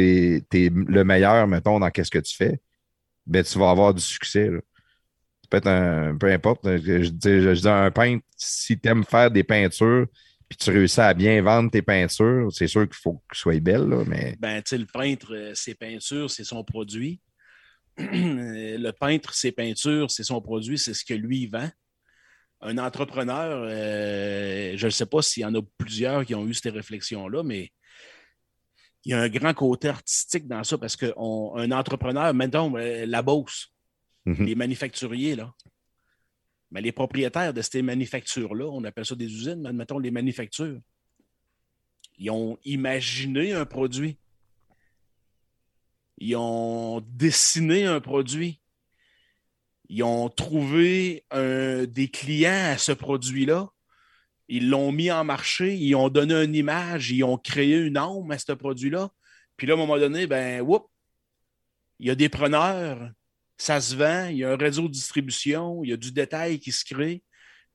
es, 0.67 0.71
le 0.71 1.03
meilleur, 1.05 1.47
mettons, 1.49 1.81
dans 1.81 1.91
qu'est-ce 1.91 2.11
que 2.11 2.19
tu 2.21 2.37
fais, 2.37 2.61
ben 3.27 3.43
tu 3.43 3.59
vas 3.59 3.71
avoir 3.71 3.93
du 3.95 4.03
succès. 4.03 4.49
là. 4.51 4.59
Ça 5.43 5.49
peut 5.51 5.57
être 5.59 5.67
un. 5.67 6.17
Peu 6.17 6.31
importe. 6.31 6.65
euh, 6.67 6.79
Je 6.79 7.09
dis, 7.11 7.69
à 7.69 7.85
un 7.85 7.91
peintre, 7.91 8.25
si 8.37 8.79
tu 8.79 8.89
aimes 8.89 9.05
faire 9.05 9.31
des 9.31 9.45
peintures, 9.45 10.07
puis 10.49 10.57
tu 10.59 10.71
réussis 10.71 11.01
à 11.01 11.15
bien 11.15 11.43
vendre 11.43 11.71
tes 11.71 11.83
peintures, 11.83 12.49
c'est 12.53 12.69
sûr 12.69 12.85
qu'il 12.85 12.97
faut 12.97 13.23
qu'elles 13.29 13.39
soient 13.39 13.61
belles, 13.61 13.89
là, 13.89 14.05
mais. 14.07 14.37
Ben, 14.39 14.63
tu 14.63 14.77
le 14.79 14.87
peintre, 14.87 15.35
euh, 15.35 15.55
ses 15.55 15.75
peintures, 15.75 16.31
c'est 16.31 16.45
son 16.45 16.63
produit. 16.63 17.21
le 17.99 18.91
peintre, 18.93 19.35
ses 19.35 19.53
peintures, 19.53 20.11
c'est 20.11 20.25
son 20.25 20.41
produit, 20.41 20.79
c'est 20.79 20.95
ce 20.95 21.05
que 21.05 21.15
lui 21.15 21.47
vend. 21.47 21.69
Un 22.61 22.79
entrepreneur, 22.79 23.65
euh, 23.69 24.77
je 24.77 24.87
ne 24.87 24.91
sais 24.91 25.07
pas 25.07 25.21
s'il 25.23 25.43
y 25.43 25.47
en 25.47 25.55
a 25.55 25.61
plusieurs 25.77 26.25
qui 26.25 26.35
ont 26.35 26.47
eu 26.47 26.55
ces 26.55 26.71
réflexions-là, 26.71 27.43
mais 27.43 27.71
il 29.05 29.11
y 29.11 29.15
a 29.15 29.21
un 29.21 29.29
grand 29.29 29.53
côté 29.53 29.89
artistique 29.89 30.47
dans 30.49 30.65
ça 30.65 30.79
parce 30.79 30.97
qu'un 30.97 31.13
entrepreneur, 31.73 32.33
mettons, 32.33 32.75
euh, 32.77 33.05
la 33.07 33.23
Beauce, 33.23 33.71
Mhm. 34.27 34.47
les 34.47 34.55
manufacturiers, 34.55 35.37
là. 35.37 35.53
Mais 36.71 36.81
les 36.81 36.93
propriétaires 36.93 37.53
de 37.53 37.61
ces 37.61 37.83
manufactures-là, 37.83 38.65
on 38.67 38.83
appelle 38.85 39.05
ça 39.05 39.15
des 39.15 39.27
usines, 39.27 39.61
mais 39.61 39.69
admettons 39.69 39.99
les 39.99 40.11
manufactures, 40.11 40.81
ils 42.17 42.31
ont 42.31 42.59
imaginé 42.65 43.53
un 43.53 43.67
produit. 43.67 44.19
Ils 46.19 46.37
ont 46.37 47.01
dessiné 47.07 47.85
un 47.85 48.01
produit. 48.01 48.61
Ils 49.89 50.03
ont 50.03 50.29
trouvé 50.29 51.25
un- 51.31 51.85
des 51.85 52.09
clients 52.09 52.73
à 52.73 52.79
ce 52.79 52.93
produit-là. 52.93 53.69
Ils 54.49 54.69
l'ont 54.69 54.93
mis 54.93 55.11
en 55.11 55.25
marché, 55.25 55.75
ils 55.75 55.95
ont 55.95 56.09
donné 56.09 56.35
une 56.45 56.55
image, 56.55 57.11
ils 57.11 57.25
ont 57.25 57.39
créé 57.39 57.77
une 57.79 57.97
âme 57.97 58.31
à 58.31 58.39
ce 58.39 58.53
produit-là. 58.53 59.11
Puis 59.57 59.67
là, 59.67 59.75
à 59.75 59.77
un 59.77 59.81
moment 59.81 59.99
donné, 59.99 60.27
ben, 60.27 60.61
whoop, 60.61 60.87
il 61.99 62.09
y 62.09 62.11
a 62.11 62.15
des 62.15 62.29
preneurs, 62.29 63.11
ça 63.57 63.81
se 63.81 63.95
vend, 63.95 64.27
il 64.27 64.39
y 64.39 64.45
a 64.45 64.53
un 64.53 64.57
réseau 64.57 64.83
de 64.89 64.93
distribution, 64.93 65.83
il 65.85 65.91
y 65.91 65.93
a 65.93 65.97
du 65.97 66.13
détail 66.13 66.59
qui 66.59 66.73
se 66.73 66.85
crée. 66.85 67.23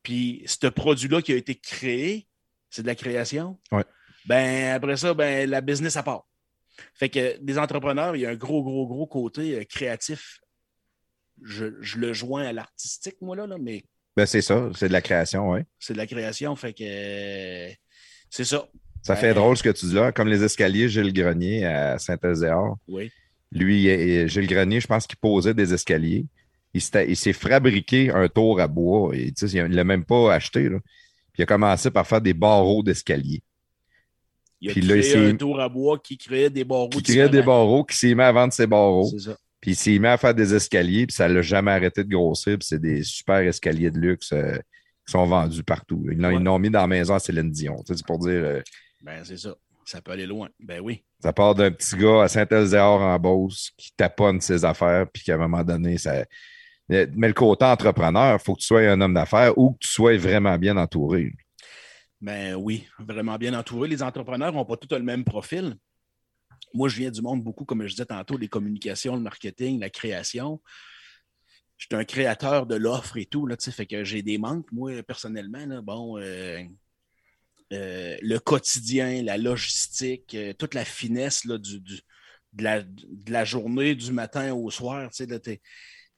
Puis 0.03 0.43
ce 0.45 0.67
produit-là 0.67 1.21
qui 1.21 1.31
a 1.33 1.35
été 1.35 1.55
créé, 1.55 2.27
c'est 2.69 2.81
de 2.81 2.87
la 2.87 2.95
création. 2.95 3.59
Ouais. 3.71 3.85
Ben, 4.25 4.75
après 4.75 4.97
ça, 4.97 5.13
ben, 5.13 5.49
la 5.49 5.61
business 5.61 5.95
à 5.97 6.03
part. 6.03 6.25
Fait 6.93 7.09
que 7.09 7.37
des 7.41 7.57
entrepreneurs, 7.57 8.15
il 8.15 8.21
y 8.21 8.25
a 8.25 8.29
un 8.29 8.35
gros, 8.35 8.63
gros, 8.63 8.87
gros 8.87 9.07
côté 9.07 9.55
euh, 9.55 9.63
créatif. 9.63 10.39
Je, 11.43 11.65
je 11.81 11.97
le 11.97 12.13
joins 12.13 12.43
à 12.43 12.53
l'artistique, 12.53 13.15
moi, 13.21 13.35
là, 13.35 13.47
là, 13.47 13.57
mais 13.59 13.83
Ben, 14.17 14.25
c'est 14.25 14.41
ça, 14.41 14.69
c'est 14.75 14.87
de 14.87 14.93
la 14.93 15.01
création, 15.01 15.51
oui. 15.51 15.59
c'est 15.79 15.93
de 15.93 15.97
la 15.97 16.07
création. 16.07 16.55
Fait 16.55 16.73
que 16.73 16.83
euh, 16.83 17.71
c'est 18.29 18.43
ça. 18.45 18.67
Ça 19.01 19.15
fait 19.15 19.33
Ben- 19.33 19.35
drôle 19.41 19.55
ce 19.57 19.63
que 19.63 19.69
tu 19.69 19.85
dis 19.87 19.93
là, 19.93 20.11
comme 20.11 20.27
les 20.27 20.43
escaliers 20.43 20.89
Gilles 20.89 21.13
Grenier 21.13 21.65
à 21.65 21.97
Saint-Euséard. 21.99 22.75
Oui. 22.87 23.11
Lui, 23.51 24.27
Gilles 24.27 24.47
Grenier, 24.47 24.79
je 24.81 24.87
pense 24.87 25.07
qu'il 25.07 25.17
posait 25.17 25.53
des 25.53 25.73
escaliers. 25.73 26.25
Il 26.73 26.81
s'est 26.81 27.33
fabriqué 27.33 28.11
un 28.11 28.27
tour 28.27 28.59
à 28.59 28.67
bois. 28.67 29.15
Et, 29.15 29.33
il 29.41 29.63
ne 29.63 29.75
l'a 29.75 29.83
même 29.83 30.05
pas 30.05 30.33
acheté. 30.33 30.69
là. 30.69 30.77
Puis 31.33 31.39
il 31.39 31.43
a 31.43 31.45
commencé 31.47 31.89
par 31.89 32.05
faire 32.05 32.21
des 32.21 32.33
barreaux 32.35 32.83
d'escalier. 32.83 33.41
Il 34.61 34.69
a 34.69 34.73
Puis 34.73 34.81
là, 34.81 34.97
il 34.97 35.01
créé 35.01 35.25
un 35.29 35.35
tour 35.35 35.59
à 35.59 35.67
bois 35.69 35.97
qui 35.97 36.17
créait 36.17 36.49
des 36.49 36.63
barreaux. 36.65 36.89
Qui 36.89 37.01
créait 37.01 37.29
des 37.29 37.41
barreaux, 37.41 37.83
qui 37.85 37.95
s'est 37.95 38.13
mis 38.13 38.21
à 38.21 38.31
vendre 38.31 38.53
ses 38.53 38.67
barreaux. 38.67 39.09
C'est 39.09 39.19
ça. 39.31 39.37
Puis 39.61 39.71
il 39.71 39.75
s'est 39.75 39.99
mis 39.99 40.07
à 40.07 40.17
faire 40.17 40.33
des 40.33 40.53
escaliers, 40.55 41.05
puis 41.05 41.15
ça 41.15 41.27
l'a 41.27 41.41
jamais 41.41 41.71
arrêté 41.71 42.03
de 42.03 42.09
grossir. 42.09 42.57
Puis 42.57 42.67
c'est 42.69 42.79
des 42.81 43.03
super 43.03 43.39
escaliers 43.39 43.91
de 43.91 43.99
luxe 43.99 44.31
euh, 44.31 44.57
qui 45.05 45.11
sont 45.11 45.25
vendus 45.25 45.63
partout. 45.63 46.05
Ils 46.11 46.17
l'ont 46.17 46.29
Ouais. 46.29 46.35
ils 46.35 46.43
l'ont 46.43 46.59
mis 46.59 46.69
dans 46.69 46.81
la 46.81 46.87
maison 46.87 47.15
à 47.15 47.19
Céline 47.19 47.51
Dion. 47.51 47.75
C'est 47.85 48.05
pour 48.05 48.19
dire, 48.19 48.31
euh, 48.43 48.61
Ben, 49.01 49.23
c'est 49.23 49.37
ça. 49.37 49.55
Ça 49.85 50.01
peut 50.01 50.11
aller 50.11 50.27
loin. 50.27 50.47
Ben 50.59 50.79
oui. 50.81 51.03
ça 51.21 51.33
part 51.33 51.55
d'un 51.55 51.71
petit 51.71 51.95
gars 51.97 52.21
à 52.23 52.27
Saint-Euséard 52.27 53.01
en 53.01 53.17
Beauce 53.17 53.71
qui 53.75 53.91
taponne 53.97 54.39
ses 54.39 54.63
affaires, 54.63 55.07
puis 55.11 55.23
qu'à 55.23 55.33
un 55.33 55.37
moment 55.37 55.63
donné, 55.63 55.97
ça, 55.97 56.23
Mais 56.87 57.07
le 57.07 57.33
côté 57.33 57.65
entrepreneur, 57.65 58.37
il 58.39 58.43
faut 58.43 58.53
que 58.53 58.59
tu 58.61 58.67
sois 58.67 58.81
un 58.81 59.01
homme 59.01 59.15
d'affaires 59.15 59.57
ou 59.57 59.71
que 59.73 59.79
tu 59.79 59.87
sois 59.89 60.15
vraiment 60.17 60.57
bien 60.59 60.77
entouré. 60.77 61.33
Ben 62.21 62.53
oui, 62.55 62.87
vraiment 62.99 63.37
bien 63.37 63.53
entouré. 63.57 63.87
Les 63.87 64.03
entrepreneurs 64.03 64.53
n'ont 64.53 64.65
pas 64.65 64.77
tous 64.77 64.95
le 64.95 65.03
même 65.03 65.23
profil. 65.23 65.75
Moi, 66.73 66.89
je 66.89 66.97
viens 66.97 67.11
du 67.11 67.21
monde 67.21 67.43
beaucoup, 67.43 67.65
comme 67.65 67.81
je 67.83 67.91
disais 67.91 68.05
tantôt, 68.05 68.37
les 68.37 68.47
communications, 68.47 69.15
le 69.15 69.21
marketing, 69.21 69.79
la 69.79 69.89
création. 69.89 70.61
Je 71.77 71.85
suis 71.85 71.95
un 71.95 72.03
créateur 72.03 72.65
de 72.65 72.75
l'offre 72.75 73.17
et 73.17 73.25
tout, 73.25 73.45
là, 73.45 73.55
fait 73.57 73.85
que 73.85 74.03
j'ai 74.03 74.21
des 74.21 74.37
manques, 74.37 74.71
moi, 74.71 75.01
personnellement. 75.03 75.81
bon, 75.81 76.17
euh, 76.17 76.61
euh, 77.71 78.17
le 78.21 78.39
quotidien, 78.39 79.21
la 79.21 79.37
logistique, 79.37 80.33
euh, 80.33 80.53
toute 80.53 80.73
la 80.73 80.83
finesse 80.83 81.45
là, 81.45 81.57
de, 81.57 81.81
la, 83.27 83.45
journée, 83.45 83.95
du 83.95 84.11
matin 84.11 84.53
au 84.53 84.71
soir, 84.71 85.09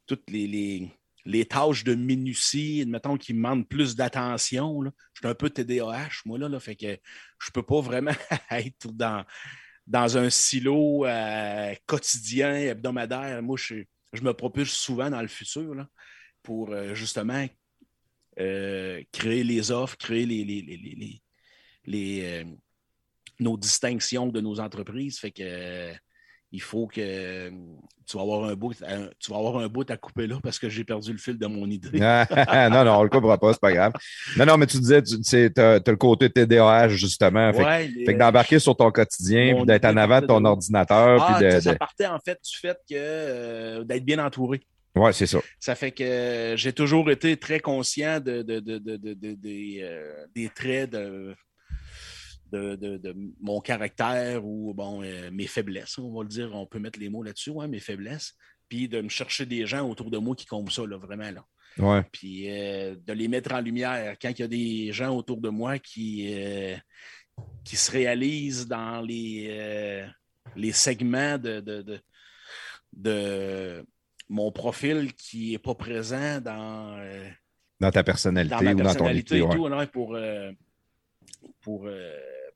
toutes 0.08 0.30
les, 0.30 0.90
les, 1.26 1.46
tâches 1.46 1.84
de 1.84 1.94
minutie, 1.94 2.86
mettons, 2.88 3.18
qui 3.18 3.34
demandent 3.34 3.68
plus 3.68 3.96
d'attention. 3.96 4.82
Je 4.84 4.90
suis 5.20 5.28
un 5.28 5.36
peu 5.36 5.50
TDAH, 5.50 6.22
moi, 6.26 6.40
là, 6.40 6.48
là 6.48 6.60
fait 6.60 6.76
que 6.76 6.88
je 6.88 7.50
ne 7.50 7.54
peux 7.54 7.64
pas 7.64 7.82
vraiment 7.82 8.16
être 8.52 8.88
dans, 8.94 9.26
dans 9.88 10.18
un 10.18 10.30
silo 10.30 11.06
euh, 11.06 11.74
quotidien, 11.86 12.56
hebdomadaire. 12.56 13.42
Moi, 13.42 13.58
je, 13.58 13.84
me 14.22 14.34
propulse 14.34 14.74
souvent 14.74 15.10
dans 15.10 15.22
le 15.22 15.28
futur 15.28 15.74
là, 15.74 15.88
pour 16.44 16.76
justement 16.94 17.48
créer 18.36 19.44
les 19.44 19.72
offres, 19.72 19.98
créer 19.98 20.26
les, 20.26 21.22
euh, 21.88 22.44
nos 23.40 23.58
distinctions 23.58 24.28
de 24.28 24.42
nos 24.42 24.60
entreprises. 24.60 25.20
Fait 25.20 25.32
que 25.32 25.44
euh, 25.44 25.94
il 26.52 26.62
faut 26.62 26.88
que 26.88 27.00
euh, 27.00 27.50
tu 28.06 28.18
vas 28.18 28.24
avoir 28.24 28.44
un 28.46 28.56
bout, 28.56 28.74
tu 29.20 29.32
vas 29.32 29.38
avoir 29.38 29.58
un 29.58 29.68
bout 29.68 29.90
à 29.90 29.96
couper 29.96 30.28
là 30.28 30.38
parce 30.44 30.60
que 30.60 30.68
j'ai 30.70 30.84
perdu 30.84 31.14
le 31.14 31.18
fil 31.18 31.38
de 31.38 31.48
mon 31.48 31.66
idée. 31.68 31.90
non, 32.00 32.84
non, 32.86 33.00
on 33.00 33.04
le 33.04 33.10
coupera 33.10 33.38
pas, 33.38 33.54
c'est 33.54 33.62
pas 33.62 33.72
grave. 33.72 33.94
Non, 34.38 34.46
non, 34.46 34.58
mais 34.58 34.68
tu 34.68 34.78
disais, 34.78 35.02
tu 35.02 35.62
as, 35.62 35.80
le 35.86 35.96
côté 35.96 36.30
TDAH, 36.30 36.90
justement. 36.90 37.54
Fait, 37.54 37.90
que 38.06 38.18
d'embarquer 38.18 38.60
sur 38.60 38.76
ton 38.76 38.92
quotidien, 38.92 39.64
d'être 39.64 39.86
en 39.86 39.96
avant 39.96 40.20
de 40.20 40.26
ton 40.26 40.44
ordinateur. 40.44 41.24
Ah, 41.24 41.42
de, 41.42 41.60
ça 41.62 41.76
partait 41.76 42.08
en 42.08 42.20
fait 42.20 42.40
du 42.44 42.58
fait 42.58 42.78
que 42.90 43.84
d'être 43.84 44.04
bien 44.04 44.20
entouré. 44.20 44.62
Oui, 44.96 45.14
c'est 45.14 45.28
ça. 45.28 45.40
Ça 45.58 45.76
fait 45.76 45.92
que 45.92 46.56
j'ai 46.58 46.74
toujours 46.74 47.10
été 47.12 47.38
très 47.38 47.62
conscient 47.62 48.20
de, 48.20 48.42
des 50.36 50.50
traits 50.54 50.90
de 50.90 51.34
de, 52.52 53.14
mon 53.40 53.62
caractère 53.62 54.46
ou 54.46 54.74
bon, 54.74 55.04
euh, 55.04 55.30
mes 55.32 55.48
faiblesses, 55.48 55.98
on 55.98 56.14
va 56.14 56.24
le 56.24 56.30
dire, 56.30 56.52
on 56.54 56.66
peut 56.66 56.80
mettre 56.80 57.00
les 57.00 57.10
mots 57.10 57.24
là-dessus, 57.24 57.50
ouais, 57.52 57.68
mes 57.68 57.80
faiblesses, 57.80 58.34
puis 58.68 58.88
de 58.88 59.02
me 59.02 59.10
chercher 59.10 59.46
des 59.46 59.66
gens 59.66 59.88
autour 59.88 60.12
de 60.12 60.18
moi 60.18 60.36
qui 60.36 60.46
comptent 60.46 60.72
ça, 60.72 60.86
là, 60.86 60.98
vraiment. 60.98 61.32
Là. 61.32 61.46
Ouais. 61.78 62.04
Puis 62.12 62.50
euh, 62.50 62.96
de 63.06 63.14
les 63.14 63.28
mettre 63.28 63.54
en 63.54 63.62
lumière 63.62 64.18
quand 64.22 64.30
il 64.30 64.40
y 64.40 64.44
a 64.44 64.48
des 64.48 64.92
gens 64.92 65.16
autour 65.16 65.38
de 65.38 65.50
moi 65.50 65.80
qui, 65.80 66.34
euh, 66.34 66.76
qui 67.64 67.78
se 67.78 67.92
réalisent 67.92 68.68
dans 68.68 69.02
les, 69.02 70.06
les 70.56 70.72
segments 70.74 71.38
de, 71.38 72.02
de, 72.94 73.86
mon 74.28 74.52
profil 74.52 75.14
qui 75.14 75.52
n'est 75.52 75.58
pas 75.58 75.76
présent 75.76 76.40
dans, 76.40 77.02
dans 77.80 77.92
ta 77.92 78.04
personnalité 78.04 78.66
dans 78.66 78.72
ou 78.72 78.84
dans 78.84 78.96
ton 78.96 79.10
et 79.10 79.24
tout, 79.24 79.90
pour, 79.92 80.18
pour 81.62 81.88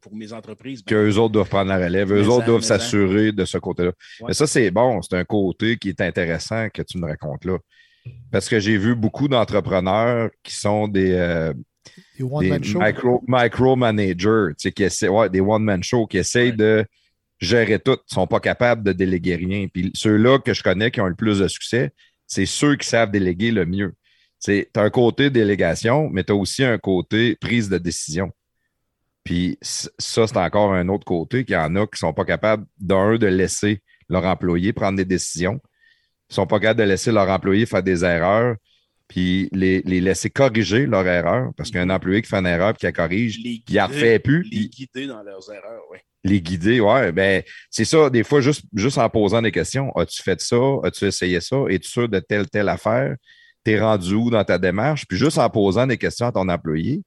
pour 0.05 0.15
mes 0.15 0.31
entreprises. 0.33 0.83
Ben, 0.83 0.91
qu'eux 0.91 1.17
autres 1.17 1.33
doivent 1.33 1.49
prendre 1.49 1.69
la 1.69 1.83
relève, 1.83 2.13
eux 2.13 2.27
autres 2.27 2.45
doivent 2.45 2.61
s'assurer 2.61 3.31
de 3.31 3.43
ce 3.43 3.57
côté-là. 3.57 3.91
Mais 4.27 4.35
ça, 4.35 4.45
c'est 4.45 4.69
bon, 4.69 5.01
c'est 5.01 5.15
un 5.15 5.25
côté 5.25 5.77
qui 5.77 5.89
est 5.89 5.99
intéressant 5.99 6.69
que 6.69 6.83
tu 6.83 6.99
me 6.99 7.07
racontes 7.07 7.43
là. 7.43 7.57
Parce 8.31 8.47
que 8.47 8.59
j'ai 8.59 8.77
vu 8.77 8.93
beaucoup 8.93 9.27
d'entrepreneurs 9.27 10.29
qui 10.43 10.53
sont 10.53 10.87
des, 10.87 11.13
euh, 11.13 11.53
micro, 12.19 13.23
micro, 13.27 13.75
managers, 13.75 14.49
qui 14.59 14.85
des 15.31 15.41
one-man 15.41 15.83
shows 15.83 16.05
qui 16.05 16.19
essayent 16.19 16.53
de 16.53 16.85
gérer 17.39 17.79
tout, 17.79 17.93
ne 17.93 18.13
sont 18.13 18.27
pas 18.27 18.39
capables 18.39 18.83
de 18.83 18.91
déléguer 18.91 19.37
rien. 19.37 19.65
Puis 19.73 19.89
ceux-là 19.95 20.37
que 20.37 20.53
je 20.53 20.61
connais 20.61 20.91
qui 20.91 21.01
ont 21.01 21.07
le 21.07 21.15
plus 21.15 21.39
de 21.39 21.47
succès, 21.47 21.93
c'est 22.27 22.45
ceux 22.45 22.75
qui 22.75 22.87
savent 22.87 23.09
déléguer 23.09 23.49
le 23.49 23.65
mieux. 23.65 23.95
Tu 24.43 24.67
as 24.75 24.81
un 24.81 24.91
côté 24.91 25.31
délégation, 25.31 26.11
mais 26.11 26.23
tu 26.23 26.31
as 26.31 26.35
aussi 26.35 26.63
un 26.63 26.77
côté 26.77 27.35
prise 27.37 27.69
de 27.69 27.79
décision. 27.79 28.31
Puis 29.25 29.57
ça, 29.61 30.27
c'est 30.27 30.38
encore 30.38 30.71
un 30.71 30.88
autre 30.88 31.03
côté 31.03 31.43
qu'il 31.43 31.55
y 31.55 31.57
en 31.57 31.75
a 31.75 31.85
qui 31.88 31.95
ne 31.95 31.97
sont 31.97 32.13
pas 32.13 32.25
capables, 32.25 32.63
d'un, 32.79 33.17
de 33.17 33.25
laisser 33.25 33.81
leur 34.07 34.23
employé 34.23 34.71
prendre 34.71 34.97
des 34.97 35.05
décisions. 35.05 35.59
Ils 36.29 36.31
ne 36.31 36.35
sont 36.35 36.47
pas 36.47 36.59
capables 36.59 36.79
de 36.79 36.85
laisser 36.85 37.11
leur 37.11 37.27
employé 37.27 37.65
faire 37.65 37.81
des 37.81 38.05
erreurs, 38.05 38.55
puis 39.07 39.49
les, 39.51 39.81
laisser 39.81 40.29
corriger 40.29 40.85
leurs 40.85 41.07
erreurs. 41.07 41.49
Parce 41.57 41.71
qu'un 41.71 41.89
employé 41.89 42.21
qui 42.21 42.29
fait 42.29 42.38
une 42.38 42.45
erreur 42.45 42.73
puis 42.73 42.81
qui 42.81 42.85
la 42.85 42.91
corrige, 42.91 43.38
il 43.38 43.63
ne 43.67 43.81
refait 43.81 44.19
plus. 44.19 44.43
Les 44.51 44.69
guider 44.69 45.07
dans 45.07 45.23
leurs 45.23 45.51
erreurs, 45.51 45.81
oui. 45.91 45.97
Les 46.23 46.39
guider, 46.39 46.79
oui. 46.79 47.11
Ben, 47.11 47.41
c'est 47.71 47.85
ça, 47.85 48.11
des 48.11 48.23
fois, 48.23 48.41
juste, 48.41 48.63
juste 48.75 48.99
en 48.99 49.09
posant 49.09 49.41
des 49.41 49.51
questions. 49.51 49.91
As-tu 49.95 50.21
fait 50.21 50.39
ça? 50.39 50.57
As-tu 50.83 51.05
essayé 51.05 51.41
ça? 51.41 51.57
Es-tu 51.69 51.89
sûr 51.89 52.07
de 52.07 52.19
telle, 52.19 52.47
telle 52.47 52.69
affaire? 52.69 53.15
T'es 53.63 53.79
rendu 53.79 54.13
où 54.13 54.29
dans 54.29 54.43
ta 54.43 54.59
démarche? 54.59 55.07
Puis 55.07 55.17
juste 55.17 55.39
en 55.39 55.49
posant 55.49 55.88
des 55.88 55.97
questions 55.97 56.27
à 56.27 56.31
ton 56.31 56.47
employé, 56.47 57.01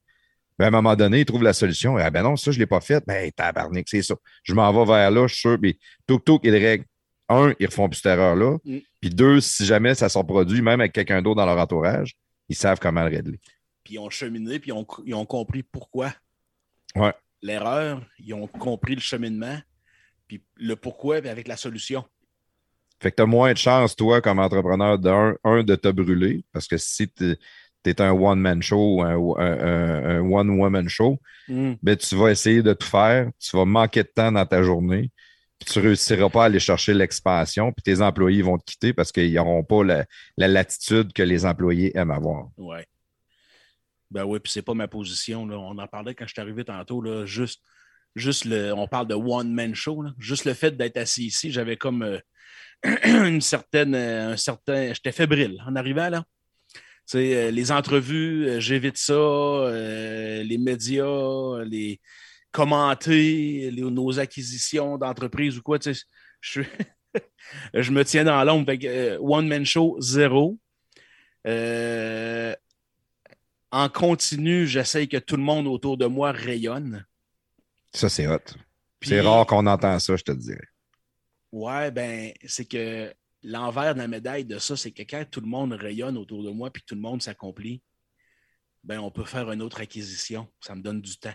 ben, 0.59 0.65
à 0.65 0.69
un 0.69 0.71
moment 0.71 0.97
donné, 0.97 1.21
il 1.21 1.25
trouve 1.25 1.43
la 1.43 1.53
solution. 1.53 1.97
Ah 1.97 2.11
ben 2.11 2.23
non, 2.23 2.37
ça, 2.37 2.51
je 2.51 2.57
ne 2.57 2.63
l'ai 2.63 2.67
pas 2.67 2.81
fait. 2.81 3.05
Ben, 3.07 3.31
tabarnak, 3.31 3.87
c'est 3.89 4.03
ça. 4.03 4.17
Je 4.43 4.55
m'en 4.55 4.73
vais 4.73 4.93
vers 4.93 5.11
là, 5.11 5.27
je 5.27 5.35
suis 5.35 5.41
sûr. 5.43 5.59
Puis, 5.61 5.79
tout, 6.07 6.19
tout, 6.19 6.41
ils 6.43 6.51
règlent. 6.51 6.85
Un, 7.29 7.55
ils 7.61 7.67
refont 7.67 7.89
plus 7.89 7.99
cette 7.99 8.07
erreur-là. 8.07 8.57
Mm. 8.65 8.79
Puis 9.01 9.11
deux, 9.11 9.41
si 9.41 9.65
jamais 9.67 9.95
ça 9.95 10.09
s'en 10.09 10.25
produit, 10.25 10.63
même 10.63 10.81
avec 10.81 10.93
quelqu'un 10.93 11.23
d'autre 11.23 11.37
dans 11.37 11.47
leur 11.47 11.59
entourage, 11.59 12.15
ils 12.49 12.57
savent 12.57 12.79
comment 12.81 13.03
le 13.03 13.17
régler. 13.17 13.39
Puis 13.85 13.95
ils 13.95 13.99
ont 13.99 14.11
cheminé, 14.11 14.59
puis 14.59 14.73
ils 15.05 15.15
ont, 15.15 15.27
compris 15.27 15.63
pourquoi. 15.63 16.13
Ouais. 16.95 17.13
L'erreur, 17.43 18.03
ils 18.19 18.35
ont 18.35 18.47
compris 18.47 18.95
le 18.95 19.01
cheminement, 19.01 19.59
puis 20.27 20.43
le 20.57 20.75
pourquoi, 20.75 21.21
puis 21.21 21.31
avec 21.31 21.47
la 21.47 21.57
solution. 21.57 22.05
Fait 23.01 23.11
que 23.11 23.17
tu 23.17 23.23
as 23.23 23.27
moins 23.27 23.53
de 23.53 23.59
chance, 23.59 23.95
toi, 23.95 24.21
comme 24.21 24.41
entrepreneur, 24.41 24.99
d'un, 24.99 25.37
un, 25.45 25.63
de 25.63 25.77
te 25.77 25.89
brûler, 25.89 26.45
parce 26.53 26.67
que 26.67 26.79
si 26.79 27.09
tu 27.09 27.37
tu 27.85 27.91
es 27.91 28.01
un 28.01 28.13
one-man 28.13 28.63
show, 28.63 29.03
un, 29.03 29.17
un, 29.39 30.21
one-woman 30.21 30.89
show, 30.89 31.19
mm. 31.49 31.75
ben, 31.83 31.97
tu 31.97 32.17
vas 32.17 32.31
essayer 32.31 32.63
de 32.63 32.73
tout 32.73 32.87
faire, 32.87 33.31
tu 33.39 33.57
vas 33.57 33.65
manquer 33.65 34.03
de 34.03 34.11
temps 34.15 34.33
dans 34.33 34.47
ta 34.47 34.63
journée, 34.63 35.11
puis 35.59 35.73
tu 35.73 35.79
ne 35.79 35.85
réussiras 35.85 36.29
pas 36.29 36.43
à 36.43 36.47
aller 36.47 36.61
chercher 36.61 36.95
l'expansion, 36.95 37.73
puis 37.73 37.83
tes 37.83 38.01
employés 38.01 38.43
vont 38.43 38.59
te 38.59 38.65
quitter 38.65 38.93
parce 38.93 39.11
qu'ils 39.11 39.33
n'auront 39.33 39.65
pas 39.65 39.83
la, 39.83 40.07
latitude 40.37 41.13
que 41.13 41.23
les 41.23 41.45
employés 41.45 41.97
aiment 41.97 42.13
avoir. 42.13 42.49
Oui. 42.57 42.79
Ben 44.11 44.25
oui, 44.25 44.39
puis 44.41 44.51
c'est 44.53 44.63
pas 44.63 44.75
ma 44.75 44.89
position. 44.89 45.47
Là. 45.47 45.59
On 45.59 45.77
en 45.77 45.87
parlait 45.87 46.15
quand 46.15 46.27
je 46.27 46.33
suis 46.33 46.41
arrivé 46.41 46.65
tantôt, 46.65 47.03
là, 47.03 47.27
juste, 47.27 47.63
juste 48.15 48.45
le. 48.47 48.73
On 48.73 48.89
parle 48.89 49.07
de 49.07 49.15
one-man 49.15 49.75
show. 49.75 50.03
Juste 50.19 50.47
le 50.47 50.55
fait 50.55 50.77
d'être 50.77 50.97
assis 50.97 51.27
ici, 51.27 51.53
j'avais 51.53 51.77
comme 51.77 52.03
euh, 52.03 52.19
une 53.05 53.43
certaine. 53.43 53.95
Euh, 53.95 54.33
un 54.33 54.37
certain. 54.37 54.95
J'étais 54.95 55.13
fébrile 55.13 55.63
en 55.67 55.77
arrivant 55.77 56.09
là. 56.09 56.25
Euh, 57.15 57.51
les 57.51 57.73
entrevues, 57.73 58.47
euh, 58.49 58.61
j'évite 58.61 58.99
ça. 58.99 59.13
Euh, 59.13 60.43
les 60.43 60.59
médias, 60.59 61.65
les 61.65 62.01
commenter 62.53 63.71
nos 63.75 64.19
acquisitions 64.19 64.99
d'entreprises 64.99 65.59
ou 65.59 65.63
quoi. 65.63 65.79
Je, 66.41 66.63
je 67.75 67.91
me 67.91 68.05
tiens 68.05 68.25
dans 68.25 68.43
l'ombre. 68.45 68.73
One 69.21 69.49
Man 69.49 69.65
Show, 69.65 69.97
zéro. 70.01 70.59
en 73.71 73.89
continu, 73.89 74.67
j'essaye 74.67 75.09
que 75.09 75.19
tout 75.19 75.37
le 75.37 75.43
monde 75.43 75.67
autour 75.67 75.97
de 75.97 76.07
moi 76.07 76.33
rayonne. 76.33 77.07
Ça, 77.93 78.09
c'est 78.09 78.27
hot. 78.27 78.39
C'est 79.01 79.21
rare 79.21 79.47
qu'on 79.47 79.67
entend 79.67 79.99
ça, 79.99 80.17
je 80.17 80.25
te 80.25 80.33
dirais. 80.33 80.69
Ouais, 81.53 81.91
ben, 81.91 82.33
c'est 82.45 82.67
que 82.67 83.13
l'envers 83.43 83.95
de 83.95 84.01
la 84.01 84.09
médaille 84.09 84.45
de 84.45 84.59
ça, 84.59 84.77
c'est 84.77 84.91
que 84.91 85.03
quand 85.03 85.25
tout 85.31 85.41
le 85.41 85.47
monde 85.47 85.73
rayonne 85.73 86.17
autour 86.17 86.43
de 86.43 86.51
moi 86.51 86.71
puis 86.71 86.83
tout 86.87 86.95
le 86.95 87.01
monde 87.01 87.23
s'accomplit, 87.23 87.83
ben 88.85 89.01
on 89.01 89.11
peut 89.11 89.25
faire 89.25 89.51
une 89.51 89.63
autre 89.63 89.81
acquisition. 89.81 90.49
Ça 90.61 90.75
me 90.75 90.83
donne 90.83 91.01
du 91.01 91.19
temps. 91.19 91.35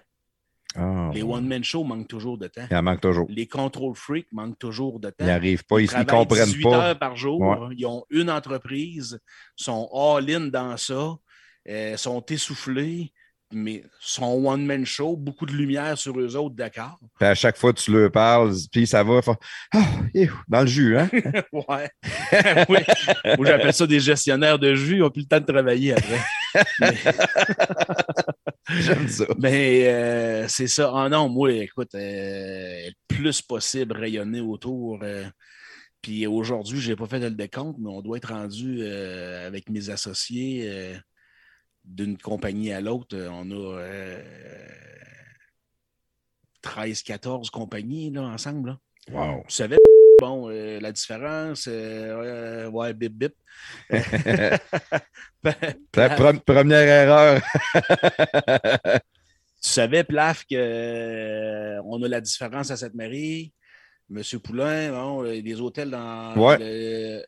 Ah, 0.75 1.11
les 1.13 1.21
one-man 1.21 1.63
shows 1.63 1.83
manquent 1.83 2.07
toujours 2.07 2.37
de 2.37 2.47
temps. 2.47 2.65
Il 2.71 2.75
en 2.75 2.81
manque 2.81 3.01
toujours. 3.01 3.27
Les 3.29 3.45
control 3.45 3.95
freaks 3.95 4.31
manquent 4.31 4.57
toujours 4.57 4.99
de 4.99 5.09
temps. 5.09 5.15
Ils 5.19 5.27
n'arrivent 5.27 5.65
pas, 5.65 5.79
ils 5.79 5.89
ne 5.89 6.03
comprennent 6.03 6.45
18 6.45 6.63
pas. 6.63 6.89
heures 6.89 6.99
par 6.99 7.15
jour. 7.15 7.69
Ils 7.77 7.85
ont 7.85 8.05
une 8.09 8.31
entreprise, 8.31 9.19
sont 9.55 9.87
all-in 9.93 10.47
dans 10.47 10.75
ça, 10.77 11.15
euh, 11.69 11.95
sont 11.97 12.25
essoufflés 12.25 13.13
mais 13.53 13.83
son 13.99 14.45
one-man 14.45 14.85
show, 14.85 15.15
beaucoup 15.15 15.45
de 15.45 15.53
lumière 15.53 15.97
sur 15.97 16.19
eux 16.19 16.35
autres, 16.35 16.55
d'accord. 16.55 16.99
à 17.19 17.35
chaque 17.35 17.57
fois 17.57 17.73
tu 17.73 17.91
leur 17.91 18.11
parles, 18.11 18.53
puis 18.71 18.87
ça 18.87 19.03
va, 19.03 19.21
ah, 19.73 19.85
dans 20.47 20.61
le 20.61 20.67
jus, 20.67 20.97
hein? 20.97 21.09
ouais. 21.51 21.89
oui. 22.69 22.79
Moi, 23.37 23.45
j'appelle 23.45 23.73
ça 23.73 23.87
des 23.87 23.99
gestionnaires 23.99 24.59
de 24.59 24.75
jus, 24.75 24.95
ils 24.95 24.99
n'ont 24.99 25.09
plus 25.09 25.21
le 25.21 25.27
temps 25.27 25.39
de 25.39 25.45
travailler 25.45 25.93
après. 25.93 26.19
J'aime 28.69 29.07
ça. 29.07 29.25
Mais 29.39 29.87
euh, 29.87 30.47
c'est 30.47 30.67
ça. 30.67 30.91
Ah 30.93 31.09
non, 31.09 31.29
moi, 31.29 31.51
écoute, 31.51 31.95
euh, 31.95 32.89
plus 33.07 33.41
possible 33.41 33.95
rayonner 33.95 34.41
autour. 34.41 34.99
Euh, 35.03 35.25
Puis 36.01 36.27
aujourd'hui, 36.27 36.79
je 36.79 36.91
n'ai 36.91 36.95
pas 36.95 37.07
fait 37.07 37.19
le 37.19 37.31
décompte, 37.31 37.77
mais 37.79 37.89
on 37.89 38.01
doit 38.01 38.17
être 38.17 38.33
rendu 38.33 38.85
avec 38.85 39.69
mes 39.69 39.89
associés 39.89 40.95
d'une 41.83 42.17
compagnie 42.17 42.71
à 42.71 42.81
l'autre. 42.81 43.15
On 43.29 43.51
a 43.51 43.81
13-14 46.63 47.49
compagnies 47.49 48.11
là, 48.11 48.23
ensemble. 48.23 48.69
Là. 48.69 48.79
Wow. 49.11 49.43
Tu 49.47 49.55
savais, 49.55 49.77
bon, 50.19 50.47
la 50.47 50.91
différence, 50.91 51.67
ouais, 51.67 52.93
bip 52.93 53.13
bip. 53.13 53.33
première 56.45 56.87
erreur. 56.87 57.41
tu 59.61 59.69
savais, 59.69 60.03
Plaf, 60.03 60.45
qu'on 60.49 62.03
a 62.03 62.07
la 62.07 62.21
différence 62.21 62.71
à 62.71 62.77
cette 62.77 62.93
mairie 62.93 63.53
Monsieur 64.09 64.39
Poulain, 64.39 64.91
bon, 64.91 65.23
euh, 65.23 65.41
des 65.41 65.59
hôtels 65.59 65.89
dans 65.89 66.33
euh, 66.37 67.21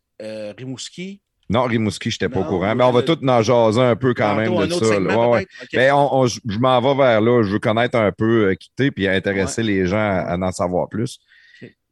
Rimouski. 0.55 1.21
Non, 1.49 1.63
Rimouski, 1.63 2.09
je 2.09 2.15
n'étais 2.15 2.29
pas 2.33 2.39
au 2.41 2.43
courant. 2.43 2.75
Mais 2.75 2.83
on 2.83 2.91
va 2.91 3.03
tout 3.03 3.17
en 3.27 3.41
jaser 3.41 3.81
un 3.81 3.95
peu 3.95 4.13
quand 4.13 4.35
même 4.35 4.55
de 4.55 4.73
ça. 4.73 4.99
Ouais, 4.99 5.45
Mais 5.73 5.89
je 5.89 6.59
m'en 6.59 6.81
vais 6.81 6.95
vers 6.95 7.21
là. 7.21 7.43
Je 7.43 7.51
veux 7.51 7.59
connaître 7.59 7.97
un 7.97 8.11
peu, 8.11 8.49
euh, 8.49 8.55
quitter, 8.55 8.91
puis 8.91 9.07
intéresser 9.07 9.61
les 9.63 9.85
gens 9.85 9.97
à, 9.97 10.37
en 10.37 10.51
savoir 10.51 10.89
plus. 10.89 11.19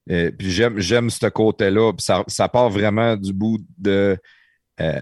puis 0.08 0.50
j'aime 0.50 1.10
ce 1.10 1.28
côté-là. 1.28 1.92
Ça, 2.00 2.24
ça, 2.28 2.50
part 2.50 2.70
vraiment 2.70 3.16
du 3.16 3.34
bout 3.34 3.60
de 3.78 4.18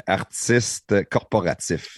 artiste 0.06 1.10
corporatif. 1.10 1.98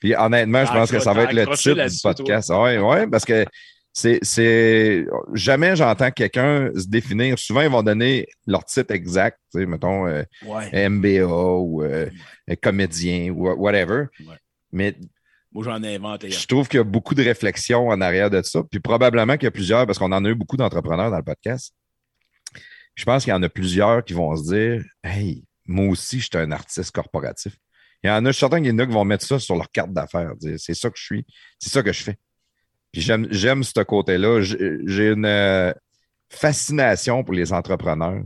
Puis 0.00 0.16
honnêtement, 0.16 0.64
je 0.64 0.72
pense 0.72 0.90
que 0.90 0.98
ça 0.98 1.12
va 1.12 1.24
être 1.24 1.32
le 1.32 1.46
titre 1.56 1.86
du 1.86 1.98
podcast. 2.02 2.50
Oui, 2.54 2.78
ouais, 2.78 3.06
parce 3.06 3.24
que 3.24 3.44
c'est 3.92 5.06
jamais 5.34 5.76
j'entends 5.76 6.10
quelqu'un 6.10 6.70
se 6.76 6.86
définir. 6.86 7.38
Souvent, 7.38 7.62
ils 7.62 7.70
vont 7.70 7.82
donner 7.82 8.26
leur 8.46 8.64
titre 8.64 8.92
exact, 8.94 9.38
mettons 9.54 10.06
euh, 10.06 10.22
MBA 10.72 11.26
ou 11.26 11.82
euh, 11.82 12.08
comédien 12.62 13.30
ou 13.30 13.50
whatever. 13.50 14.04
Mais 14.72 14.94
moi, 15.52 15.64
j'en 15.64 15.82
ai 15.82 15.96
inventé. 15.96 16.30
Je 16.30 16.46
trouve 16.46 16.68
qu'il 16.68 16.78
y 16.78 16.80
a 16.80 16.84
beaucoup 16.84 17.14
de 17.14 17.24
réflexions 17.24 17.88
en 17.88 18.00
arrière 18.00 18.30
de 18.30 18.40
ça. 18.42 18.62
Puis 18.70 18.78
probablement 18.78 19.34
qu'il 19.34 19.44
y 19.44 19.48
a 19.48 19.50
plusieurs, 19.50 19.84
parce 19.86 19.98
qu'on 19.98 20.12
en 20.12 20.24
a 20.24 20.28
eu 20.28 20.34
beaucoup 20.34 20.56
d'entrepreneurs 20.56 21.10
dans 21.10 21.16
le 21.16 21.24
podcast. 21.24 21.74
Je 22.94 23.04
pense 23.04 23.24
qu'il 23.24 23.32
y 23.32 23.34
en 23.34 23.42
a 23.42 23.48
plusieurs 23.48 24.04
qui 24.04 24.12
vont 24.12 24.36
se 24.36 24.52
dire 24.54 24.84
Hey, 25.02 25.44
moi 25.66 25.88
aussi, 25.88 26.20
je 26.20 26.26
suis 26.26 26.38
un 26.38 26.52
artiste 26.52 26.92
corporatif. 26.92 27.56
Il 28.02 28.08
y 28.08 28.10
en 28.10 28.24
a, 28.24 28.28
je 28.28 28.32
suis 28.32 28.40
certain 28.40 28.58
qu'il 28.58 28.68
y 28.68 28.72
en 28.72 28.78
a 28.78 28.86
qui 28.86 28.92
vont 28.92 29.04
mettre 29.04 29.26
ça 29.26 29.38
sur 29.38 29.56
leur 29.56 29.70
carte 29.70 29.92
d'affaires. 29.92 30.32
C'est 30.56 30.74
ça 30.74 30.88
que 30.88 30.96
je 30.96 31.04
suis, 31.04 31.26
c'est 31.58 31.70
ça 31.70 31.82
que 31.82 31.92
je 31.92 32.02
fais. 32.02 32.18
Puis 32.92 33.02
j'aime 33.02 33.62
ce 33.62 33.80
côté-là. 33.82 34.40
J'ai 34.40 35.08
une 35.08 35.24
euh, 35.24 35.72
fascination 36.28 37.22
pour 37.22 37.34
les 37.34 37.52
entrepreneurs. 37.52 38.22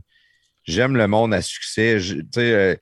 J'aime 0.65 0.97
le 0.97 1.07
monde 1.07 1.35
à 1.35 1.43
succès. 1.43 1.99
Euh, 2.39 2.77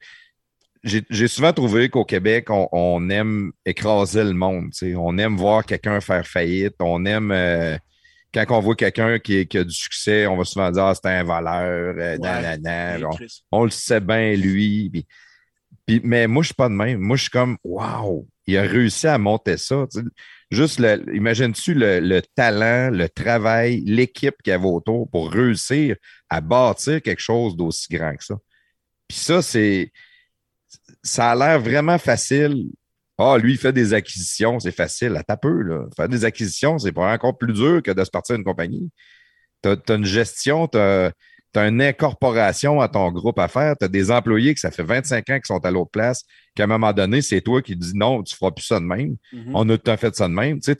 j'ai 0.84 1.28
souvent 1.28 1.52
trouvé 1.52 1.88
qu'au 1.88 2.04
Québec, 2.04 2.46
on, 2.50 3.10
aime 3.10 3.52
écraser 3.64 4.24
le 4.24 4.32
monde. 4.32 4.70
On 4.96 5.18
aime 5.18 5.36
voir 5.36 5.64
quelqu'un 5.64 6.00
faire 6.00 6.26
faillite. 6.26 6.74
On 6.80 7.04
aime 7.04 7.32
euh, 7.32 7.76
quand 8.32 8.44
on 8.50 8.60
voit 8.60 8.76
quelqu'un 8.76 9.18
qui, 9.18 9.46
a 9.52 9.64
du 9.64 9.74
succès, 9.74 10.26
on 10.26 10.36
va 10.36 10.44
souvent 10.44 10.70
dire 10.70 10.84
ah, 10.84 10.94
c'est 10.94 11.08
un 11.08 11.22
voleur, 11.22 11.94
on, 13.50 13.64
le 13.64 13.70
sait 13.70 14.00
bien, 14.00 14.34
lui. 14.34 15.06
mais 16.02 16.26
moi, 16.26 16.42
je 16.42 16.48
suis 16.48 16.54
pas 16.54 16.68
de 16.68 16.74
même. 16.74 16.98
Moi, 16.98 17.16
je 17.16 17.22
suis 17.22 17.30
comme 17.30 17.58
Wow, 17.62 18.26
il 18.46 18.56
a 18.56 18.62
réussi 18.62 19.06
à 19.06 19.18
monter 19.18 19.56
ça. 19.56 19.86
Juste, 20.52 20.82
imagines-tu 21.14 21.72
le, 21.72 22.20
talent, 22.34 22.90
le 22.90 23.08
travail, 23.08 23.80
l'équipe 23.86 24.34
qu'il 24.44 24.50
y 24.50 24.54
avait 24.54 24.66
autour 24.66 25.08
pour 25.10 25.32
réussir 25.32 25.96
à 26.28 26.42
bâtir 26.42 27.00
quelque 27.00 27.22
chose 27.22 27.56
d'aussi 27.56 27.86
grand 27.90 28.14
que 28.14 28.22
ça? 28.22 28.36
Puis 29.08 29.16
ça, 29.16 29.40
c'est. 29.40 29.90
Ça 31.02 31.30
a 31.30 31.34
l'air 31.34 31.58
vraiment 31.58 31.96
facile. 31.96 32.66
Ah, 33.16 33.38
lui, 33.38 33.52
il 33.52 33.58
fait 33.58 33.72
des 33.72 33.94
acquisitions, 33.94 34.60
c'est 34.60 34.72
facile. 34.72 35.18
À 35.26 35.36
peu, 35.38 35.62
là. 35.62 35.86
Faire 35.96 36.10
des 36.10 36.26
acquisitions, 36.26 36.78
c'est 36.78 36.94
encore 36.98 37.38
plus 37.38 37.54
dur 37.54 37.82
que 37.82 37.90
de 37.90 38.04
se 38.04 38.10
partir 38.10 38.36
d'une 38.36 38.44
compagnie. 38.44 38.90
Tu 39.62 39.70
as, 39.70 39.94
une 39.94 40.04
gestion, 40.04 40.68
tu 40.68 40.76
as, 40.76 41.12
tu 41.52 41.60
as 41.60 41.68
une 41.68 41.82
incorporation 41.82 42.80
à 42.80 42.88
ton 42.88 43.10
groupe 43.12 43.38
à 43.38 43.48
faire, 43.48 43.76
tu 43.78 43.84
as 43.84 43.88
des 43.88 44.10
employés 44.10 44.54
que 44.54 44.60
ça 44.60 44.70
fait 44.70 44.82
25 44.82 45.30
ans 45.30 45.38
qui 45.38 45.46
sont 45.46 45.64
à 45.64 45.70
l'autre 45.70 45.90
place, 45.90 46.24
qu'à 46.54 46.64
un 46.64 46.66
moment 46.66 46.92
donné, 46.92 47.20
c'est 47.20 47.40
toi 47.40 47.60
qui 47.60 47.76
dis 47.76 47.92
non, 47.94 48.22
tu 48.22 48.34
ne 48.34 48.36
feras 48.36 48.50
plus 48.52 48.64
ça 48.64 48.80
de 48.80 48.84
même. 48.84 49.16
Mm-hmm. 49.32 49.52
On 49.54 49.68
a 49.68 49.78
tout 49.78 49.90
à 49.90 49.96
fait 49.96 50.14
ça 50.14 50.28
de 50.28 50.32
même. 50.32 50.60
Tu 50.60 50.72
sais, 50.72 50.76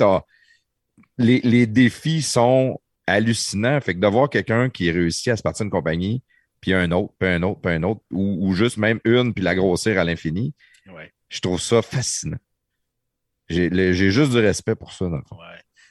les, 1.19 1.41
les, 1.41 1.67
défis 1.67 2.23
sont 2.23 2.81
hallucinants. 3.07 3.81
Fait 3.81 3.95
que 3.95 4.01
de 4.01 4.07
voir 4.07 4.31
quelqu'un 4.31 4.71
qui 4.71 4.91
réussit 4.91 5.29
à 5.29 5.37
se 5.37 5.43
partir 5.43 5.65
d'une 5.65 5.71
compagnie, 5.71 6.23
puis 6.61 6.73
un 6.73 6.91
autre, 6.93 7.13
puis 7.19 7.29
un 7.29 7.43
autre, 7.43 7.61
puis 7.61 7.73
un 7.73 7.83
autre, 7.83 8.01
ou, 8.11 8.55
juste 8.55 8.79
même 8.79 9.01
une, 9.05 9.35
puis 9.35 9.45
la 9.45 9.55
grossir 9.55 9.99
à 9.99 10.05
l'infini, 10.05 10.55
je 11.29 11.41
trouve 11.41 11.61
ça 11.61 11.83
fascinant. 11.83 12.39
J'ai 13.49 14.11
juste 14.11 14.31
du 14.31 14.39
respect 14.39 14.75
pour 14.75 14.93
ça, 14.93 15.07
dans 15.07 15.17
le 15.17 15.25
fond. 15.29 15.37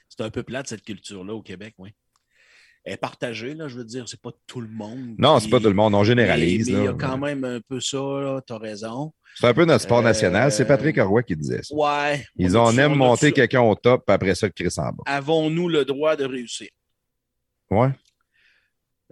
C'est 0.10 0.22
un 0.22 0.30
peu 0.30 0.44
plate, 0.44 0.68
cette 0.68 0.84
culture-là 0.84 1.34
au 1.34 1.42
Québec, 1.42 1.76
oui 1.78 1.94
est 2.86 2.98
partagée, 2.98 3.54
là, 3.54 3.68
je 3.68 3.78
veux 3.78 3.86
dire, 3.86 4.08
c'est 4.08 4.20
pas 4.20 4.32
tout 4.48 4.62
le 4.62 4.68
monde. 4.68 5.16
Non, 5.18 5.40
c'est 5.40 5.50
pas 5.50 5.60
tout 5.60 5.68
le 5.68 5.74
monde, 5.74 5.94
on 5.94 6.04
généralise. 6.04 6.70
Mais, 6.72 6.80
il 6.80 6.84
y 6.86 6.88
a 6.88 6.94
quand 6.94 7.18
même 7.18 7.44
un 7.44 7.60
peu 7.62 7.80
ça, 7.80 8.42
tu 8.46 8.54
as 8.54 8.58
raison. 8.58 9.14
C'est 9.36 9.48
un 9.48 9.54
peu 9.54 9.66
notre 9.66 9.84
sport 9.84 10.02
national. 10.02 10.52
C'est 10.52 10.66
Patrick 10.66 10.98
euh, 10.98 11.06
Roy 11.06 11.24
qui 11.24 11.36
disait 11.36 11.64
ça. 11.64 11.74
Ouais. 11.74 12.26
Ils 12.36 12.58
ont 12.58 12.72
aime 12.78 12.96
monter 12.96 13.32
quelqu'un 13.32 13.62
au 13.62 13.76
top, 13.76 14.04
puis 14.06 14.14
après 14.14 14.36
ça, 14.36 14.50
Chris 14.50 14.74
en 14.78 14.92
bas. 14.92 15.04
Avons-nous 15.06 15.70
le 15.70 15.86
droit 15.86 16.16
de 16.16 16.26
réussir? 16.26 16.70
Ouais. 17.70 17.90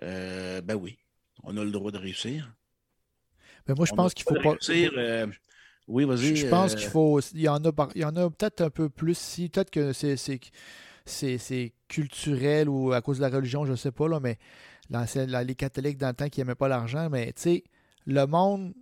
Euh, 0.04 0.62
ben 0.62 0.76
oui, 0.76 0.98
on 1.44 1.56
a 1.58 1.64
le 1.64 1.72
droit 1.72 1.92
de 1.92 1.98
réussir. 1.98 2.54
Mais 3.68 3.76
moi, 3.76 3.86
je 3.86 3.94
pense 3.94 4.14
qu'il 4.14 4.26
faut 4.26 4.36
pas. 4.36 4.52
Réussir, 4.52 4.92
euh, 4.98 5.28
oui, 5.88 6.06
vas-y. 6.06 6.36
Je 6.36 6.48
pense 6.48 6.76
qu'il 6.76 6.88
faut. 6.88 7.20
Il 7.34 7.42
y 7.42 7.50
en 7.50 7.64
a, 7.64 7.72
il 7.96 8.02
y 8.02 8.06
en 8.06 8.16
a 8.16 8.30
peut-être 8.30 8.62
un 8.62 8.70
peu 8.70 8.90
plus. 8.90 9.18
Si, 9.18 9.50
peut-être 9.50 9.70
que 9.70 9.94
c'est 9.94 10.18
c'est 11.10 11.74
culturel 11.88 12.70
ou 12.70 12.94
à 12.94 13.02
cause 13.02 13.18
de 13.18 13.24
la 13.24 13.30
religion, 13.30 13.66
je 13.66 13.72
ne 13.72 13.78
sais 13.78 13.92
pas, 13.92 14.08
là, 14.08 14.20
mais 14.20 14.38
les 14.90 15.56
catholiques 15.56 15.98
dans 15.98 16.08
le 16.08 16.14
temps 16.14 16.30
qui 16.30 16.40
n'aimaient 16.40 16.56
pas 16.56 16.68
l'argent, 16.68 17.10
mais 17.10 17.34
tu 17.34 17.42
sais, 17.42 17.64
le 18.06 18.26
monde 18.26 18.74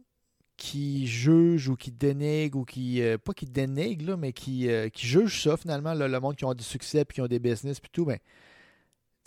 qui 0.58 1.06
juge 1.06 1.70
ou 1.70 1.76
qui 1.76 1.92
dénigre 1.92 2.58
ou 2.58 2.66
qui, 2.66 3.02
euh, 3.02 3.18
pas 3.18 3.34
qui 3.34 3.46
dénigre, 3.46 4.12
là, 4.12 4.18
mais 4.18 4.34
qui, 4.34 4.70
euh, 4.70 4.90
qui 4.90 5.06
juge 5.06 5.44
ça 5.44 5.56
finalement, 5.56 5.94
le 5.94 6.20
monde 6.20 6.36
qui 6.36 6.46
ont 6.46 6.54
du 6.54 6.64
succès 6.64 7.06
puis 7.06 7.16
qui 7.16 7.22
ont 7.22 7.28
des 7.28 7.40
business 7.40 7.80
puis 7.80 7.92
tout, 7.92 8.06
mais 8.06 8.22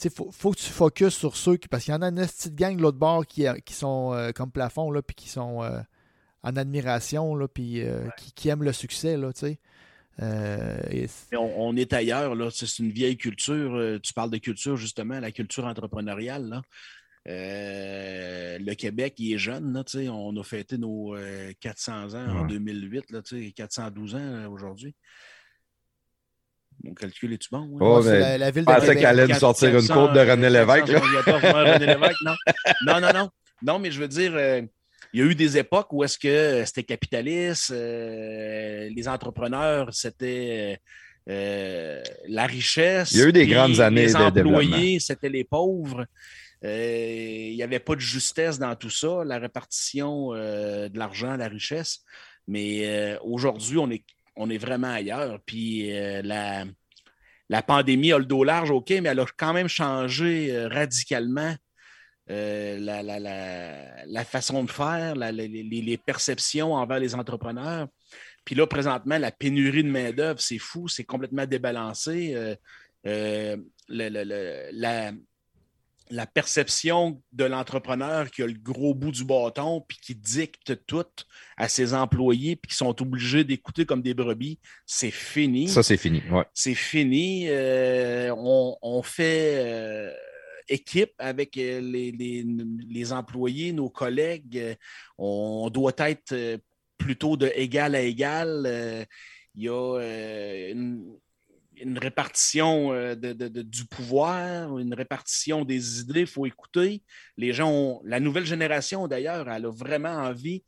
il 0.02 0.10
faut, 0.10 0.30
faut, 0.32 0.50
que 0.50 0.58
tu 0.58 0.70
focuses 0.70 1.14
sur 1.14 1.36
ceux 1.36 1.56
qui. 1.56 1.68
Parce 1.68 1.84
qu'il 1.84 1.92
y 1.92 1.96
en 1.96 2.02
a 2.02 2.08
une 2.08 2.26
petite 2.26 2.54
gang 2.54 2.74
de 2.74 2.82
l'autre 2.82 2.98
bord 2.98 3.26
qui, 3.26 3.46
euh, 3.46 3.58
qui 3.64 3.74
sont 3.74 4.32
comme 4.34 4.50
plafond, 4.50 4.90
là, 4.90 5.02
puis 5.02 5.14
qui 5.14 5.28
sont 5.28 5.62
en 6.42 6.56
admiration, 6.56 7.36
là, 7.36 7.46
puis 7.48 7.82
qui, 8.16 8.32
qui, 8.32 8.48
aiment 8.48 8.64
le 8.64 8.72
succès, 8.72 9.16
là, 9.16 9.32
tu 9.32 9.40
sais. 9.40 9.58
Euh, 10.22 11.06
on, 11.32 11.76
est 11.76 11.92
ailleurs, 11.92 12.34
là. 12.34 12.50
C'est 12.50 12.78
une 12.78 12.90
vieille 12.90 13.16
culture. 13.16 13.74
Euh, 13.74 13.98
tu 14.02 14.12
parles 14.12 14.30
de 14.30 14.38
culture, 14.38 14.76
justement, 14.76 15.18
la 15.20 15.30
culture 15.30 15.64
entrepreneuriale. 15.64 16.60
Euh, 17.28 18.58
le 18.58 18.74
Québec, 18.74 19.14
il 19.18 19.34
est 19.34 19.38
jeune. 19.38 19.72
Là, 19.72 19.82
on 20.12 20.36
a 20.36 20.42
fêté 20.42 20.78
nos 20.78 21.16
400 21.60 22.14
ans 22.14 22.40
en 22.40 22.46
2008, 22.46 23.10
là, 23.10 23.20
412 23.54 24.14
ans 24.14 24.46
aujourd'hui. 24.50 24.94
Mon 26.82 26.94
calcul 26.94 27.32
est-tu 27.34 27.50
bon? 27.52 27.76
Oh, 27.78 28.00
la, 28.02 28.38
la, 28.38 28.50
ville 28.50 28.64
de 28.64 28.70
Je 28.70 28.76
pensais 28.78 28.94
qu'elle 28.94 29.06
allait 29.06 29.26
nous 29.26 29.38
sortir 29.38 29.68
une 29.78 29.86
courbe 29.86 30.14
de 30.14 30.20
René 30.20 30.48
Lévesque. 30.48 30.86
René 30.86 31.86
Lévesque, 31.86 32.22
non. 32.24 32.34
non, 32.86 33.00
non, 33.00 33.12
non. 33.12 33.30
Non, 33.62 33.78
mais 33.78 33.90
je 33.90 34.00
veux 34.00 34.08
dire, 34.08 34.32
il 35.12 35.20
y 35.20 35.22
a 35.22 35.26
eu 35.26 35.34
des 35.34 35.58
époques 35.58 35.92
où 35.92 36.04
est-ce 36.04 36.18
que 36.18 36.28
euh, 36.28 36.64
c'était 36.64 36.84
capitaliste, 36.84 37.70
euh, 37.72 38.88
les 38.94 39.08
entrepreneurs, 39.08 39.92
c'était 39.92 40.80
euh, 41.28 42.02
la 42.28 42.46
richesse. 42.46 43.12
Il 43.12 43.18
y 43.18 43.22
a 43.22 43.28
eu 43.28 43.32
des 43.32 43.46
grandes 43.46 43.80
années 43.80 44.06
les 44.06 44.16
employés, 44.16 45.00
c'était 45.00 45.28
les 45.28 45.44
pauvres. 45.44 46.06
il 46.62 47.54
n'y 47.54 47.62
avait 47.62 47.80
pas 47.80 47.96
de 47.96 48.00
justesse 48.00 48.58
dans 48.58 48.74
tout 48.76 48.90
ça, 48.90 49.24
la 49.24 49.38
répartition 49.38 50.30
de 50.30 50.98
l'argent, 50.98 51.36
la 51.36 51.48
richesse. 51.48 52.00
Mais 52.46 53.16
aujourd'hui, 53.22 53.78
on 53.78 53.90
est, 53.90 54.04
on 54.36 54.50
est 54.50 54.58
vraiment 54.58 54.92
ailleurs. 54.92 55.38
Puis 55.46 55.90
la, 56.22 56.64
la 57.48 57.62
pandémie 57.62 58.12
a 58.12 58.18
le 58.18 58.24
dos 58.24 58.44
large, 58.44 58.70
OK, 58.70 58.90
mais 58.90 59.08
elle 59.08 59.20
a 59.20 59.26
quand 59.36 59.52
même 59.52 59.68
changé 59.68 60.66
radicalement 60.68 61.54
euh, 62.30 62.78
la, 64.06 64.24
façon 64.24 64.62
de 64.62 64.70
faire, 64.70 65.14
les, 65.16 65.98
perceptions 66.04 66.74
envers 66.74 67.00
les 67.00 67.14
entrepreneurs. 67.14 67.88
Puis 68.44 68.54
là, 68.54 68.66
présentement, 68.66 69.18
la 69.18 69.32
pénurie 69.32 69.82
de 69.82 69.88
main-d'œuvre, 69.88 70.40
c'est 70.40 70.58
fou, 70.58 70.86
c'est 70.86 71.04
complètement 71.04 71.46
débalancé. 71.46 72.34
Euh, 72.34 72.54
euh, 73.06 73.56
la, 73.88 75.12
la, 76.10 76.26
perception 76.26 77.20
de 77.32 77.44
l'entrepreneur 77.44 78.30
qui 78.30 78.42
a 78.42 78.46
le 78.46 78.54
gros 78.54 78.94
bout 78.94 79.10
du 79.10 79.24
bâton 79.24 79.84
puis 79.86 79.98
qui 80.00 80.14
dicte 80.14 80.86
tout 80.86 81.06
à 81.56 81.68
ses 81.68 81.94
employés 81.94 82.56
puis 82.56 82.70
qui 82.70 82.76
sont 82.76 83.00
obligés 83.02 83.42
d'écouter 83.42 83.86
comme 83.86 84.02
des 84.02 84.14
brebis, 84.14 84.58
c'est 84.86 85.10
fini. 85.10 85.68
Ça, 85.68 85.82
c'est 85.82 85.96
fini. 85.96 86.22
Ouais. 86.30 86.44
C'est 86.54 86.74
fini. 86.74 87.48
on, 87.50 88.76
on, 88.82 89.02
fait 89.02 90.14
équipe 90.70 91.12
avec 91.18 91.56
les, 91.56 92.12
les, 92.12 93.12
employés, 93.12 93.72
nos 93.72 93.90
collègues. 93.90 94.76
On 95.18 95.68
doit 95.70 95.92
être 95.98 96.58
plutôt 96.96 97.36
de 97.36 97.50
égal 97.54 97.94
à 97.94 98.00
égal. 98.00 99.06
Il 99.54 99.64
y 99.64 99.68
a 99.68 99.98
une 101.80 101.98
répartition 101.98 102.92
euh, 102.92 103.14
de, 103.14 103.62
du 103.62 103.86
pouvoir, 103.86 104.78
une 104.78 104.94
répartition 104.94 105.64
des 105.64 106.00
idées, 106.00 106.20
il 106.20 106.26
faut 106.26 106.46
écouter. 106.46 107.02
Les 107.36 107.52
gens 107.52 108.00
la 108.04 108.20
nouvelle 108.20 108.46
génération 108.46 109.08
d'ailleurs, 109.08 109.48
elle 109.50 109.66
a 109.66 109.70
vraiment 109.70 110.14
envie 110.14 110.64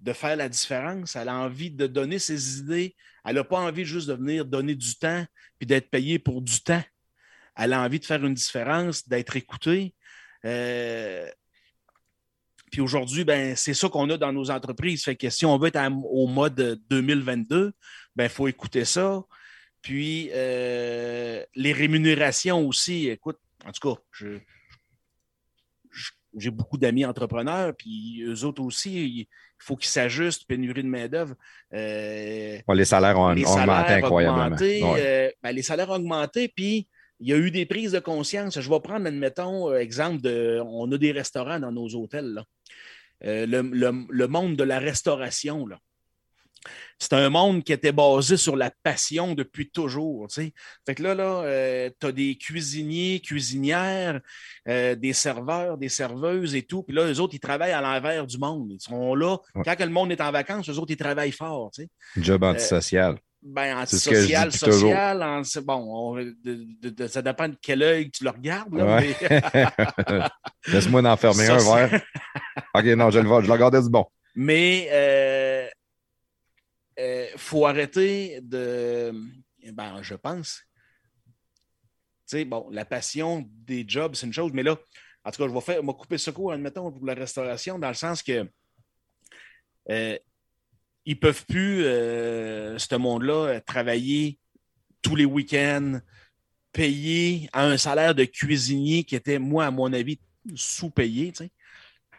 de 0.00 0.12
faire 0.12 0.36
la 0.36 0.48
différence, 0.48 1.16
elle 1.16 1.28
a 1.28 1.36
envie 1.36 1.70
de 1.70 1.86
donner 1.86 2.18
ses 2.18 2.58
idées, 2.58 2.94
elle 3.24 3.36
n'a 3.36 3.44
pas 3.44 3.60
envie 3.60 3.84
juste 3.84 4.08
de 4.08 4.14
venir 4.14 4.44
donner 4.44 4.74
du 4.74 4.96
temps 4.96 5.24
puis 5.58 5.66
d'être 5.66 5.90
payée 5.90 6.18
pour 6.18 6.42
du 6.42 6.60
temps. 6.60 6.82
Elle 7.56 7.72
a 7.72 7.82
envie 7.82 8.00
de 8.00 8.04
faire 8.04 8.24
une 8.24 8.34
différence, 8.34 9.08
d'être 9.08 9.36
écoutée. 9.36 9.94
Euh, 10.44 11.28
puis 12.70 12.80
aujourd'hui, 12.80 13.24
ben, 13.24 13.54
c'est 13.54 13.74
ça 13.74 13.88
qu'on 13.88 14.10
a 14.10 14.16
dans 14.16 14.32
nos 14.32 14.50
entreprises. 14.50 15.04
Fait 15.04 15.16
que 15.16 15.30
si 15.30 15.46
on 15.46 15.56
veut 15.58 15.68
être 15.68 15.80
au 16.10 16.26
mode 16.26 16.80
2022, 16.90 17.72
ben, 18.16 18.24
il 18.24 18.30
faut 18.30 18.48
écouter 18.48 18.84
ça. 18.84 19.22
Puis 19.80 20.30
euh, 20.32 21.44
les 21.54 21.72
rémunérations 21.72 22.66
aussi, 22.66 23.08
écoute, 23.10 23.38
en 23.64 23.70
tout 23.70 23.94
cas, 23.94 24.00
j'ai 26.36 26.50
beaucoup 26.50 26.78
d'amis 26.78 27.04
entrepreneurs, 27.04 27.74
puis 27.76 28.22
eux 28.26 28.44
autres 28.44 28.62
aussi, 28.62 29.20
il 29.20 29.26
faut 29.58 29.76
qu'ils 29.76 29.90
s'ajustent, 29.90 30.46
pénurie 30.46 30.82
de 30.82 30.88
main-d'œuvre. 30.88 31.34
Euh, 31.72 32.58
les 32.72 32.84
salaires 32.84 33.18
ont, 33.18 33.30
augmenté 33.30 33.92
incroyablement. 33.92 34.56
Euh, 34.60 35.30
ben, 35.42 35.52
les 35.52 35.62
salaires 35.62 35.90
ont 35.90 35.96
augmenté, 35.96 36.48
puis 36.48 36.88
il 37.24 37.30
y 37.30 37.32
a 37.32 37.36
eu 37.38 37.50
des 37.50 37.66
prises 37.66 37.92
de 37.92 38.00
conscience. 38.00 38.60
Je 38.60 38.68
vais 38.68 38.80
prendre, 38.80 39.06
admettons, 39.06 39.74
exemple 39.74 40.20
de 40.20 40.60
on 40.64 40.90
a 40.92 40.98
des 40.98 41.10
restaurants 41.10 41.58
dans 41.58 41.72
nos 41.72 41.88
hôtels. 41.94 42.42
le, 43.22 43.44
le, 44.10 44.28
monde 44.28 44.56
de 44.56 44.64
la 44.64 44.78
restauration. 44.78 45.66
Là 45.66 45.78
c'est 46.98 47.12
un 47.12 47.28
monde 47.28 47.62
qui 47.64 47.72
était 47.72 47.92
basé 47.92 48.36
sur 48.36 48.56
la 48.56 48.70
passion 48.82 49.34
depuis 49.34 49.70
toujours. 49.70 50.26
Fait 50.30 50.94
que 50.94 51.02
là, 51.02 51.14
là 51.14 51.42
euh, 51.42 51.90
tu 52.00 52.06
as 52.06 52.12
des 52.12 52.36
cuisiniers, 52.36 53.20
cuisinières, 53.20 54.20
euh, 54.68 54.94
des 54.94 55.12
serveurs, 55.12 55.76
des 55.78 55.88
serveuses 55.88 56.54
et 56.54 56.62
tout. 56.62 56.82
Puis 56.82 56.94
là, 56.94 57.10
eux 57.10 57.20
autres, 57.20 57.34
ils 57.34 57.40
travaillent 57.40 57.72
à 57.72 57.80
l'envers 57.80 58.26
du 58.26 58.38
monde. 58.38 58.72
Ils 58.72 58.80
sont 58.80 59.14
là. 59.14 59.38
Quand 59.64 59.78
le 59.78 59.90
monde 59.90 60.12
est 60.12 60.20
en 60.20 60.32
vacances, 60.32 60.68
eux 60.68 60.78
autres, 60.78 60.92
ils 60.92 60.96
travaillent 60.96 61.32
fort. 61.32 61.70
Job 62.16 62.44
euh, 62.44 62.50
antisocial. 62.52 63.18
Ben, 63.44 63.76
antisocial, 63.76 64.50
social, 64.52 65.42
bon, 65.64 66.16
ça 67.08 67.20
dépend 67.20 67.48
de 67.48 67.56
quel 67.60 67.82
œil 67.82 68.10
tu 68.10 68.24
le 68.24 68.30
regardes. 68.30 68.74
Laisse-moi 70.66 71.04
en 71.04 71.16
fermer 71.18 71.48
un 71.48 71.58
verre. 71.58 72.02
OK, 72.74 72.84
non, 72.84 73.10
je 73.10 73.18
le 73.18 73.28
vois, 73.28 73.42
je 73.42 73.46
le 73.46 73.52
regardais 73.52 73.82
du 73.82 73.90
bon. 73.90 74.06
Mais 74.34 74.84
il 74.84 74.88
euh, 76.98 77.26
faut 77.36 77.66
arrêter 77.66 78.40
de. 78.40 79.12
Ben, 79.72 80.02
je 80.02 80.14
pense. 80.14 80.62
Tu 82.26 82.38
sais, 82.38 82.44
bon, 82.46 82.66
la 82.70 82.86
passion 82.86 83.46
des 83.46 83.84
jobs, 83.86 84.14
c'est 84.14 84.26
une 84.26 84.32
chose, 84.32 84.52
mais 84.54 84.62
là, 84.62 84.78
en 85.22 85.30
tout 85.30 85.42
cas, 85.42 85.48
je 85.48 85.54
vais 85.54 85.60
faire, 85.60 85.82
couper 85.82 86.16
ce 86.16 86.30
coup, 86.30 86.50
admettons, 86.50 86.90
pour 86.90 87.04
la 87.04 87.12
restauration, 87.12 87.78
dans 87.78 87.88
le 87.88 87.94
sens 87.94 88.22
que 88.22 88.48
euh, 89.90 90.18
ils 91.06 91.14
ne 91.14 91.20
peuvent 91.20 91.44
plus, 91.46 91.84
euh, 91.84 92.78
ce 92.78 92.94
monde-là, 92.94 93.60
travailler 93.60 94.38
tous 95.02 95.16
les 95.16 95.24
week-ends, 95.24 96.00
payer 96.72 97.48
à 97.52 97.66
un 97.66 97.76
salaire 97.76 98.14
de 98.14 98.24
cuisinier 98.24 99.04
qui 99.04 99.14
était, 99.14 99.38
moi, 99.38 99.66
à 99.66 99.70
mon 99.70 99.92
avis, 99.92 100.18
sous-payé. 100.54 101.32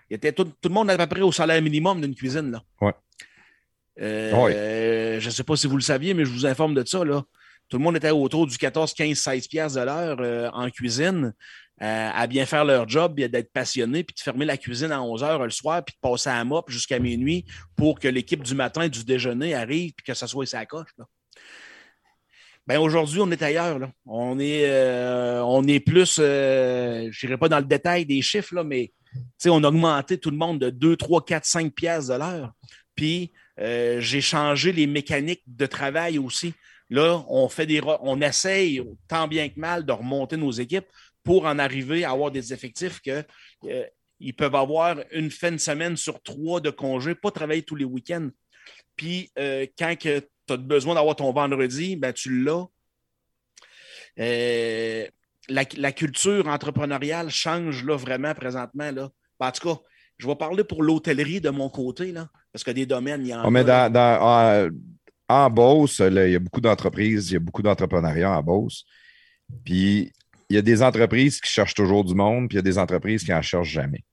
Il 0.09 0.15
était 0.15 0.31
tout, 0.31 0.45
tout, 0.45 0.69
le 0.69 0.73
monde 0.73 0.89
à 0.89 0.97
peu 0.97 1.07
près 1.07 1.21
au 1.21 1.31
salaire 1.31 1.61
minimum 1.61 1.99
d'une 2.01 2.15
cuisine. 2.15 2.51
Là. 2.51 2.63
Ouais. 2.81 2.93
Euh, 4.01 5.19
je 5.19 5.25
ne 5.25 5.31
sais 5.31 5.43
pas 5.43 5.55
si 5.55 5.67
vous 5.67 5.77
le 5.77 5.81
saviez, 5.81 6.13
mais 6.13 6.25
je 6.25 6.31
vous 6.31 6.45
informe 6.45 6.73
de 6.73 6.85
ça. 6.85 7.03
Là. 7.03 7.23
Tout 7.69 7.77
le 7.77 7.83
monde 7.83 7.97
était 7.97 8.11
autour 8.11 8.45
du 8.45 8.57
14, 8.57 8.93
15, 8.93 9.17
16 9.17 9.47
piastres 9.47 9.79
de 9.79 9.85
l'heure 9.85 10.17
euh, 10.19 10.49
en 10.53 10.69
cuisine 10.69 11.33
euh, 11.81 12.09
à 12.13 12.27
bien 12.27 12.45
faire 12.45 12.65
leur 12.65 12.87
job, 12.87 13.15
d'être 13.15 13.51
passionné, 13.51 14.03
puis 14.03 14.15
de 14.15 14.19
fermer 14.19 14.45
la 14.45 14.57
cuisine 14.57 14.91
à 14.91 15.01
11 15.01 15.23
heures 15.23 15.43
le 15.43 15.49
soir, 15.49 15.83
puis 15.83 15.95
de 15.95 16.09
passer 16.09 16.29
à 16.29 16.43
mop 16.43 16.69
jusqu'à 16.69 16.99
minuit 16.99 17.45
pour 17.75 17.99
que 17.99 18.07
l'équipe 18.07 18.43
du 18.43 18.55
matin 18.55 18.87
du 18.87 19.03
déjeuner 19.03 19.53
arrive, 19.53 19.93
puis 19.93 20.05
que 20.05 20.13
ça 20.13 20.27
soit 20.27 20.45
sa 20.45 20.65
coche. 20.65 20.89
Ben 22.67 22.79
aujourd'hui, 22.79 23.19
on 23.21 23.29
est 23.29 23.43
ailleurs. 23.43 23.77
Là. 23.77 23.91
On, 24.05 24.39
est, 24.39 24.67
on 25.41 25.63
est 25.67 25.79
plus, 25.79 26.15
je 26.15 27.25
n'irai 27.25 27.37
pas 27.37 27.49
dans 27.49 27.59
le 27.59 27.65
détail 27.65 28.05
des 28.05 28.21
chiffres, 28.23 28.55
là, 28.55 28.63
mais 28.63 28.91
on 29.45 29.63
a 29.63 29.67
augmenté 29.67 30.17
tout 30.17 30.31
le 30.31 30.37
monde 30.37 30.59
de 30.59 30.69
2, 30.69 30.95
3, 30.95 31.25
4, 31.25 31.45
5 31.45 31.73
piastres 31.73 32.13
de 32.13 32.19
l'heure. 32.19 32.53
Puis 32.95 33.31
euh, 33.59 33.99
j'ai 33.99 34.21
changé 34.21 34.71
les 34.71 34.87
mécaniques 34.87 35.43
de 35.47 35.65
travail 35.65 36.17
aussi. 36.17 36.53
Là, 36.89 37.23
on 37.29 37.49
fait 37.49 37.65
des 37.65 37.81
on 38.01 38.21
essaye 38.21 38.81
tant 39.07 39.27
bien 39.27 39.49
que 39.49 39.59
mal 39.59 39.85
de 39.85 39.91
remonter 39.91 40.37
nos 40.37 40.51
équipes 40.51 40.85
pour 41.25 41.45
en 41.45 41.59
arriver 41.59 42.05
à 42.05 42.11
avoir 42.11 42.31
des 42.31 42.53
effectifs 42.53 43.01
que 43.01 43.23
euh, 43.65 43.83
ils 44.21 44.33
peuvent 44.33 44.55
avoir 44.55 44.95
une 45.11 45.29
fin 45.29 45.51
de 45.51 45.57
semaine 45.57 45.97
sur 45.97 46.21
trois 46.23 46.61
de 46.61 46.69
congé, 46.69 47.15
pas 47.15 47.31
travailler 47.31 47.63
tous 47.63 47.75
les 47.75 47.83
week-ends. 47.83 48.29
Puis 48.95 49.29
euh, 49.37 49.65
quand 49.77 49.93
tu 49.97 50.21
as 50.53 50.57
besoin 50.57 50.95
d'avoir 50.95 51.17
ton 51.17 51.33
vendredi, 51.33 51.97
ben, 51.97 52.13
tu 52.13 52.43
l'as. 52.43 52.65
la, 55.49 55.91
culture 55.91 56.47
entrepreneuriale 56.47 57.29
change 57.29 57.83
là, 57.83 57.97
vraiment 57.97 58.33
présentement. 58.33 58.91
Là. 58.91 59.09
Ben, 59.39 59.47
en 59.47 59.51
tout 59.51 59.67
cas, 59.67 59.81
je 60.17 60.27
vais 60.27 60.35
parler 60.35 60.63
pour 60.63 60.81
l'hôtellerie 60.81 61.41
de 61.41 61.49
mon 61.49 61.69
côté, 61.69 62.11
là, 62.13 62.29
parce 62.53 62.63
que 62.63 62.71
des 62.71 62.85
domaines, 62.85 63.25
il 63.25 63.29
y 63.29 63.35
en 63.35 63.53
a. 63.53 63.89
dans, 63.89 64.69
en, 65.27 65.49
Beauce, 65.49 65.99
il 65.99 66.13
y 66.13 66.35
a 66.35 66.39
beaucoup 66.39 66.61
d'entreprises, 66.61 67.31
il 67.31 67.33
y 67.33 67.37
a 67.37 67.39
beaucoup 67.39 67.63
d'entrepreneuriat 67.63 68.37
en 68.37 68.43
Beauce. 68.43 68.85
Puis 69.63 70.11
il 70.49 70.55
y 70.55 70.59
a 70.59 70.61
des 70.61 70.83
entreprises 70.83 71.39
qui 71.39 71.51
cherchent 71.51 71.73
toujours 71.73 72.03
du 72.03 72.13
monde, 72.13 72.47
puis 72.47 72.55
il 72.55 72.57
y 72.57 72.59
a 72.59 72.63
des 72.63 72.77
entreprises 72.77 73.23
qui 73.23 73.31
n'en 73.31 73.41
cherchent 73.41 73.69
jamais. 73.69 74.03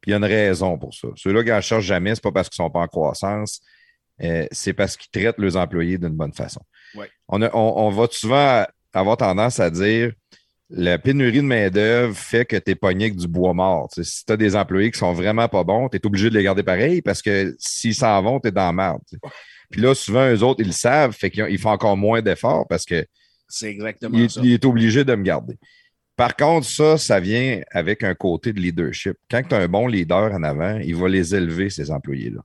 Puis 0.00 0.10
il 0.10 0.10
y 0.10 0.14
a 0.14 0.16
une 0.16 0.24
raison 0.24 0.78
pour 0.78 0.94
ça. 0.94 1.08
Ceux-là 1.16 1.42
qui 1.42 1.50
n'en 1.50 1.60
cherchent 1.60 1.84
jamais, 1.84 2.14
ce 2.14 2.20
n'est 2.20 2.22
pas 2.22 2.32
parce 2.32 2.48
qu'ils 2.48 2.62
ne 2.62 2.68
sont 2.68 2.72
pas 2.72 2.80
en 2.80 2.86
croissance, 2.86 3.60
euh, 4.22 4.46
c'est 4.50 4.72
parce 4.72 4.96
qu'ils 4.96 5.10
traitent 5.10 5.38
leurs 5.38 5.56
employés 5.56 5.98
d'une 5.98 6.08
bonne 6.08 6.32
façon. 6.32 6.60
On, 7.28 7.42
on, 7.42 7.90
va 7.90 8.06
souvent 8.10 8.64
avoir 8.92 9.16
tendance 9.16 9.60
à 9.60 9.70
dire 9.70 10.12
la 10.70 10.98
pénurie 10.98 11.38
de 11.38 11.42
main-d'œuvre 11.42 12.16
fait 12.16 12.44
que 12.44 12.56
tu 12.56 12.72
es 12.72 12.74
pogné 12.74 13.06
avec 13.06 13.16
du 13.16 13.28
bois 13.28 13.54
mort. 13.54 13.88
si 13.92 14.24
tu 14.24 14.32
as 14.32 14.36
des 14.36 14.56
employés 14.56 14.90
qui 14.90 14.98
sont 14.98 15.12
vraiment 15.12 15.48
pas 15.48 15.64
bons, 15.64 15.88
tu 15.88 15.96
es 15.96 16.06
obligé 16.06 16.30
de 16.30 16.36
les 16.36 16.42
garder 16.42 16.62
pareil 16.62 17.00
parce 17.00 17.22
que 17.22 17.54
s'ils 17.58 17.94
s'en 17.94 18.22
vont, 18.22 18.40
tu 18.40 18.48
es 18.48 18.50
dans 18.50 18.66
la 18.66 18.72
merde. 18.72 19.00
Puis 19.70 19.80
là, 19.80 19.94
souvent, 19.94 20.30
eux 20.30 20.42
autres, 20.42 20.60
ils 20.60 20.68
le 20.68 20.72
savent, 20.72 21.12
fait 21.12 21.30
qu'ils 21.30 21.58
font 21.58 21.70
encore 21.70 21.96
moins 21.96 22.22
d'efforts 22.22 22.66
parce 22.68 22.84
que 22.84 23.06
c'est 23.48 23.70
exactement 23.70 24.18
il, 24.18 24.30
ça. 24.30 24.40
il 24.44 24.52
est 24.52 24.64
obligé 24.64 25.04
de 25.04 25.14
me 25.14 25.22
garder. 25.22 25.58
Par 26.16 26.36
contre, 26.36 26.66
ça, 26.66 26.98
ça 26.98 27.20
vient 27.20 27.60
avec 27.70 28.02
un 28.02 28.14
côté 28.14 28.52
de 28.52 28.60
leadership. 28.60 29.16
Quand 29.30 29.42
tu 29.48 29.54
as 29.54 29.58
un 29.58 29.68
bon 29.68 29.86
leader 29.86 30.32
en 30.32 30.42
avant, 30.42 30.78
il 30.78 30.96
va 30.96 31.08
les 31.08 31.34
élever, 31.34 31.70
ces 31.70 31.90
employés-là. 31.90 32.40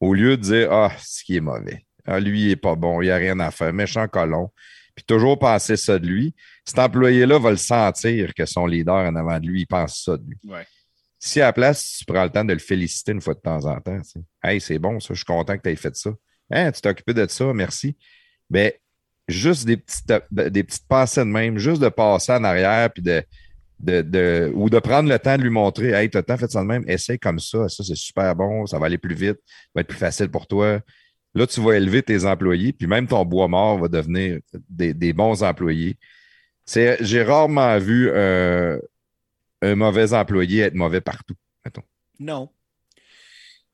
Au 0.00 0.14
lieu 0.14 0.36
de 0.36 0.42
dire 0.42 0.72
Ah, 0.72 0.92
ce 0.98 1.24
qui 1.24 1.36
est 1.36 1.40
mauvais. 1.40 1.84
Ah, 2.06 2.20
lui, 2.20 2.42
il 2.42 2.48
n'est 2.48 2.56
pas 2.56 2.76
bon, 2.76 3.02
il 3.02 3.06
n'y 3.06 3.10
a 3.10 3.16
rien 3.16 3.38
à 3.40 3.50
faire, 3.50 3.72
méchant 3.72 4.06
colon 4.08 4.50
puis 4.98 5.04
toujours 5.04 5.38
penser 5.38 5.76
ça 5.76 5.96
de 5.96 6.08
lui. 6.08 6.34
Cet 6.64 6.80
employé-là 6.80 7.38
va 7.38 7.52
le 7.52 7.56
sentir 7.56 8.34
que 8.34 8.44
son 8.46 8.66
leader 8.66 8.96
en 8.96 9.14
avant 9.14 9.38
de 9.38 9.46
lui, 9.46 9.60
il 9.60 9.66
pense 9.66 10.02
ça 10.02 10.16
de 10.16 10.24
lui. 10.28 10.38
Si 11.20 11.40
à 11.40 11.46
la 11.46 11.52
place, 11.52 11.98
tu 11.98 12.04
prends 12.04 12.24
le 12.24 12.30
temps 12.30 12.44
de 12.44 12.52
le 12.52 12.58
féliciter 12.58 13.12
une 13.12 13.20
fois 13.20 13.34
de 13.34 13.38
temps 13.38 13.64
en 13.64 13.80
temps, 13.80 14.00
Hey, 14.42 14.60
c'est 14.60 14.80
bon, 14.80 14.98
ça, 14.98 15.14
je 15.14 15.18
suis 15.18 15.24
content 15.24 15.56
que 15.56 15.62
tu 15.62 15.68
aies 15.68 15.76
fait 15.76 15.94
ça. 15.94 16.10
Hein, 16.50 16.72
tu 16.72 16.80
t'es 16.80 16.88
occupé 16.88 17.14
de 17.14 17.24
ça, 17.28 17.52
merci. 17.54 17.96
Mais 18.50 18.70
ben, 18.72 18.72
juste 19.28 19.66
des 19.66 19.76
petites, 19.76 20.12
des 20.30 20.64
petites 20.64 20.88
pensées 20.88 21.20
de 21.20 21.26
même, 21.26 21.58
juste 21.58 21.82
de 21.82 21.88
passer 21.88 22.32
en 22.32 22.44
arrière, 22.44 22.90
puis 22.92 23.02
de, 23.02 23.22
de, 23.80 24.50
ou 24.54 24.70
de 24.70 24.78
prendre 24.78 25.08
le 25.08 25.18
temps 25.18 25.36
de 25.36 25.42
lui 25.42 25.50
montrer 25.50 25.90
Hey, 25.90 26.10
tu 26.10 26.18
as 26.18 26.36
fait 26.36 26.50
ça 26.50 26.60
de 26.60 26.66
même, 26.66 26.84
essaye 26.88 27.18
comme 27.18 27.38
ça, 27.38 27.68
ça 27.68 27.84
c'est 27.84 27.96
super 27.96 28.34
bon, 28.34 28.66
ça 28.66 28.78
va 28.78 28.86
aller 28.86 28.98
plus 28.98 29.14
vite, 29.14 29.38
ça 29.46 29.70
va 29.74 29.80
être 29.82 29.88
plus 29.88 29.98
facile 29.98 30.30
pour 30.30 30.46
toi. 30.46 30.80
Là, 31.34 31.46
tu 31.46 31.60
vas 31.60 31.76
élever 31.76 32.02
tes 32.02 32.24
employés, 32.24 32.72
puis 32.72 32.86
même 32.86 33.06
ton 33.06 33.24
bois 33.24 33.48
mort 33.48 33.78
va 33.78 33.88
devenir 33.88 34.40
des, 34.68 35.12
bons 35.12 35.42
employés. 35.42 35.96
J'ai 36.66 37.22
rarement 37.22 37.78
vu 37.78 38.10
un 38.10 39.74
mauvais 39.74 40.12
employé 40.14 40.62
être 40.62 40.74
mauvais 40.74 41.00
partout. 41.00 41.34
Non. 42.18 42.50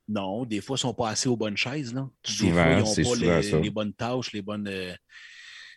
Non, 0.07 0.44
des 0.44 0.61
fois, 0.61 0.74
ils 0.74 0.84
ne 0.84 0.90
sont 0.90 0.94
pas 0.94 1.11
assez 1.11 1.28
aux 1.28 1.36
bonnes 1.36 1.57
chaises. 1.57 1.94
Là. 1.94 2.09
Souvent, 2.22 2.84
c'est 2.84 3.05
souvent 3.05 3.36
les, 3.36 3.42
ça. 3.42 3.59
les 3.59 3.70
bonnes 3.70 3.94
tâches, 3.94 4.32
les 4.32 4.42
bonnes. 4.42 4.68
Euh, 4.68 4.94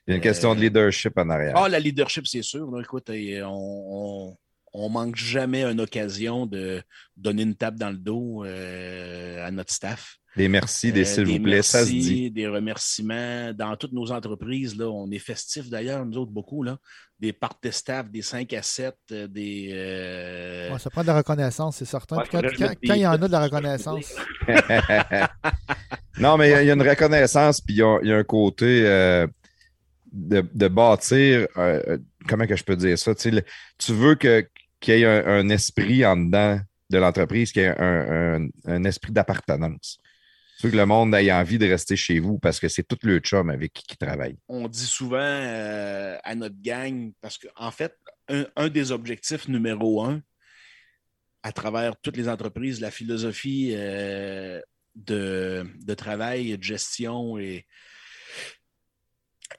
Il 0.08 0.12
y 0.12 0.14
a 0.14 0.16
une 0.16 0.22
question 0.22 0.56
de 0.56 0.62
leadership 0.62 1.18
en 1.18 1.30
arrière. 1.30 1.54
Ah, 1.58 1.68
la 1.68 1.80
leadership, 1.80 2.26
c'est 2.28 2.42
sûr. 2.42 2.70
écoute, 2.82 3.10
on, 3.46 4.36
on 4.74 4.90
manque 4.90 5.16
jamais 5.18 5.64
une 5.64 5.82
occasion 5.82 6.46
de 6.46 6.82
donner 7.18 7.44
une 7.44 7.56
tape 7.56 7.76
dans 7.76 7.90
le 7.90 7.98
dos 7.98 8.46
euh, 8.46 9.46
à 9.46 9.52
notre 9.52 9.74
staff. 9.74 10.16
Des 10.38 10.48
merci, 10.48 10.92
des 10.94 11.02
Euh, 11.02 11.04
s'il 11.04 11.26
vous 11.26 11.40
plaît, 11.40 11.64
ça 11.64 11.84
se 11.84 11.90
dit. 11.90 12.30
Des 12.32 12.48
remerciements. 12.48 13.52
Dans 13.54 13.76
toutes 13.76 13.92
nos 13.94 14.12
entreprises, 14.12 14.78
là, 14.78 14.86
on 14.88 15.10
est 15.10 15.18
festifs 15.20 15.68
d'ailleurs, 15.68 16.06
nous 16.06 16.18
autres, 16.20 16.32
beaucoup. 16.32 16.62
Là. 16.64 16.78
Des 17.20 17.34
parties 17.34 17.72
staff, 17.72 18.10
des 18.12 18.22
5 18.22 18.54
à 18.54 18.62
7, 18.62 18.96
euh, 19.12 19.28
des. 19.28 19.72
euh, 19.74 20.72
Ouais, 20.72 20.78
ça 20.80 20.92
prend 20.92 21.02
de 21.02 21.08
la 21.08 21.18
reconnaissance, 21.18 21.78
c'est 21.78 21.86
certain. 21.86 22.18
Ouais, 22.18 22.24
quand, 22.32 22.42
il 22.84 22.96
y 22.98 23.08
en 23.08 23.14
a 23.14 23.18
de 23.18 23.32
la 23.32 23.42
reconnaissance, 23.46 24.16
non, 26.20 26.38
mais 26.38 26.50
il 26.50 26.52
y 26.52 26.54
a- 26.54 26.64
il 26.64 26.68
y, 26.68 26.72
a 26.72 26.74
une 26.74 26.88
reconnaissance, 26.88 27.62
puis 27.62 27.76
il 27.76 27.78
y 27.80 27.84
a, 27.84 28.00
il 28.04 28.10
y 28.10 28.12
a 28.14 28.18
un 28.18 28.24
côté 28.24 28.84
euh, 28.86 29.26
de, 30.12 30.68
bâtir, 30.68 31.48
euh, 31.58 31.82
euh, 31.88 31.98
comment 32.28 32.48
que 32.48 32.56
je 32.56 32.64
peux 32.64 32.76
dire 32.76 32.98
ça? 32.98 33.14
Tu, 33.16 33.32
veux 33.94 34.16
que- 34.16 34.48
qu'il 34.80 35.00
y 35.00 35.02
ait 35.02 35.06
un, 35.06 35.50
esprit 35.50 36.06
en 36.06 36.18
dedans 36.18 36.60
de 36.90 36.98
l'entreprise, 36.98 37.52
qu'il 37.52 37.64
y 37.64 37.66
ait 37.66 37.76
un, 37.80 38.48
un- 38.66 38.84
esprit 38.86 39.12
d'appartenance. 39.12 40.00
Tu 40.60 40.68
veux 40.68 40.72
que 40.72 40.78
le 40.78 40.86
monde 40.86 41.14
ait 41.14 41.32
envie 41.32 41.58
de 41.60 41.68
rester 41.68 41.96
chez 41.96 42.20
vous 42.20 42.40
parce 42.40 42.60
que 42.60 42.68
c'est 42.68 42.84
tout 42.84 42.98
le 43.04 43.20
chum 43.20 43.50
avec 43.50 43.74
qui 43.74 43.84
qui 43.84 43.98
travaille. 43.98 44.38
on 44.48 44.68
dit 44.68 44.86
souvent 44.86 45.18
euh, 45.20 46.18
à 46.24 46.34
notre 46.34 46.60
gang, 46.62 47.12
parce 47.22 47.38
qu'en 47.38 47.68
en 47.68 47.72
fait, 47.72 47.94
un, 48.28 48.70
des 48.70 48.92
objectifs 48.92 49.48
numéro 49.48 50.04
un, 50.04 50.22
à 51.44 51.52
travers 51.52 51.96
toutes 52.02 52.18
les 52.18 52.28
entreprises, 52.28 52.82
la 52.82 52.92
philosophie 52.92 53.72
de, 53.72 54.64
de 54.96 55.94
travail 55.94 56.52
et 56.52 56.58
de 56.58 56.64
gestion 56.64 57.38
est, 57.38 57.66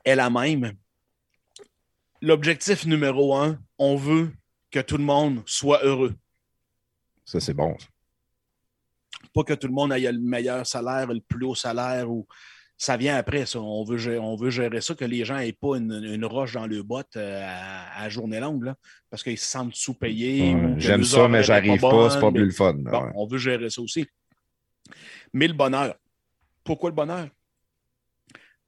est 0.05 0.15
la 0.17 0.31
même. 0.31 0.73
L'objectif 2.21 2.85
numéro 2.87 3.35
un, 3.37 3.59
on 3.79 3.97
veut 3.97 4.33
que 4.71 4.81
tout 4.81 4.97
le 4.99 5.05
monde 5.05 5.43
soit 5.47 5.85
heureux. 5.85 6.15
Ça, 7.25 7.41
c'est 7.41 7.55
bon. 7.55 7.77
Pas 9.35 9.45
que 9.45 9.55
tout 9.55 9.69
le 9.69 9.73
monde 9.75 9.93
ait 9.93 10.13
le 10.13 10.19
meilleur 10.19 10.67
salaire, 10.67 11.07
le 11.07 11.21
plus 11.21 11.47
haut 11.47 11.55
salaire 11.55 12.11
ou 12.11 12.27
ça 12.77 12.97
vient 12.97 13.17
après, 13.17 13.45
ça. 13.47 13.61
On 13.61 13.85
veut 13.85 13.99
gérer, 13.99 14.19
on 14.19 14.37
veut 14.37 14.51
gérer 14.51 14.81
ça, 14.81 14.95
que 14.95 15.05
les 15.05 15.25
gens 15.25 15.37
n'aient 15.37 15.53
pas 15.53 15.77
une, 15.77 15.93
une 15.93 16.25
roche 16.25 16.55
dans 16.55 16.67
le 16.67 16.83
botte 16.83 17.17
euh, 17.17 17.43
à, 17.45 18.03
à 18.03 18.09
journée 18.09 18.39
longue, 18.41 18.65
là, 18.65 18.77
parce 19.11 19.23
qu'ils 19.23 19.39
se 19.39 19.47
sentent 19.47 19.75
sous-payés. 19.75 20.55
Ouais, 20.55 20.75
J'aime 20.79 21.03
ça, 21.05 21.27
mais 21.29 21.43
j'arrive 21.43 21.81
pas, 21.81 22.11
c'est 22.11 22.21
pas 22.21 22.31
plus 22.31 22.45
le 22.47 22.53
fun. 22.53 22.75
là, 22.85 22.91
Bon, 22.91 23.03
ouais. 23.05 23.13
on 23.17 23.27
veut 23.27 23.39
gérer 23.39 23.69
ça 23.69 23.83
aussi. 23.83 24.07
Mais 25.33 25.49
le 25.49 25.55
bonheur. 25.55 25.95
Pourquoi 26.65 26.91
le 26.91 26.97
bonheur? 26.97 27.29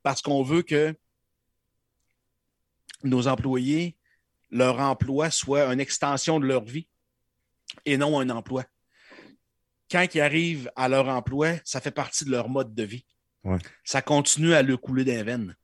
Parce 0.03 0.23
qu'on 0.23 0.43
veut 0.43 0.63
que 0.63 0.95
nos 3.05 3.29
employés, 3.29 3.97
leur 4.51 4.81
emploi 4.81 5.31
soit 5.31 5.73
une 5.73 5.81
extension 5.81 6.41
de 6.41 6.47
leur 6.47 6.65
vie 6.65 6.89
et 7.85 7.97
non 7.97 8.19
un 8.19 8.31
emploi. 8.31 8.65
Quand 9.91 10.07
ils 10.15 10.21
arrivent 10.21 10.71
à 10.77 10.89
leur 10.89 11.09
emploi, 11.09 11.55
ça 11.65 11.81
fait 11.81 11.91
partie 11.91 12.25
de 12.25 12.31
leur 12.31 12.49
mode 12.49 12.75
de 12.75 12.83
vie. 12.83 13.05
Ouais. 13.45 13.59
Ça 13.85 14.03
continue 14.03 14.55
à 14.55 14.63
le 14.63 14.77
couler 14.77 15.05
d'un 15.05 15.23
veine. 15.23 15.57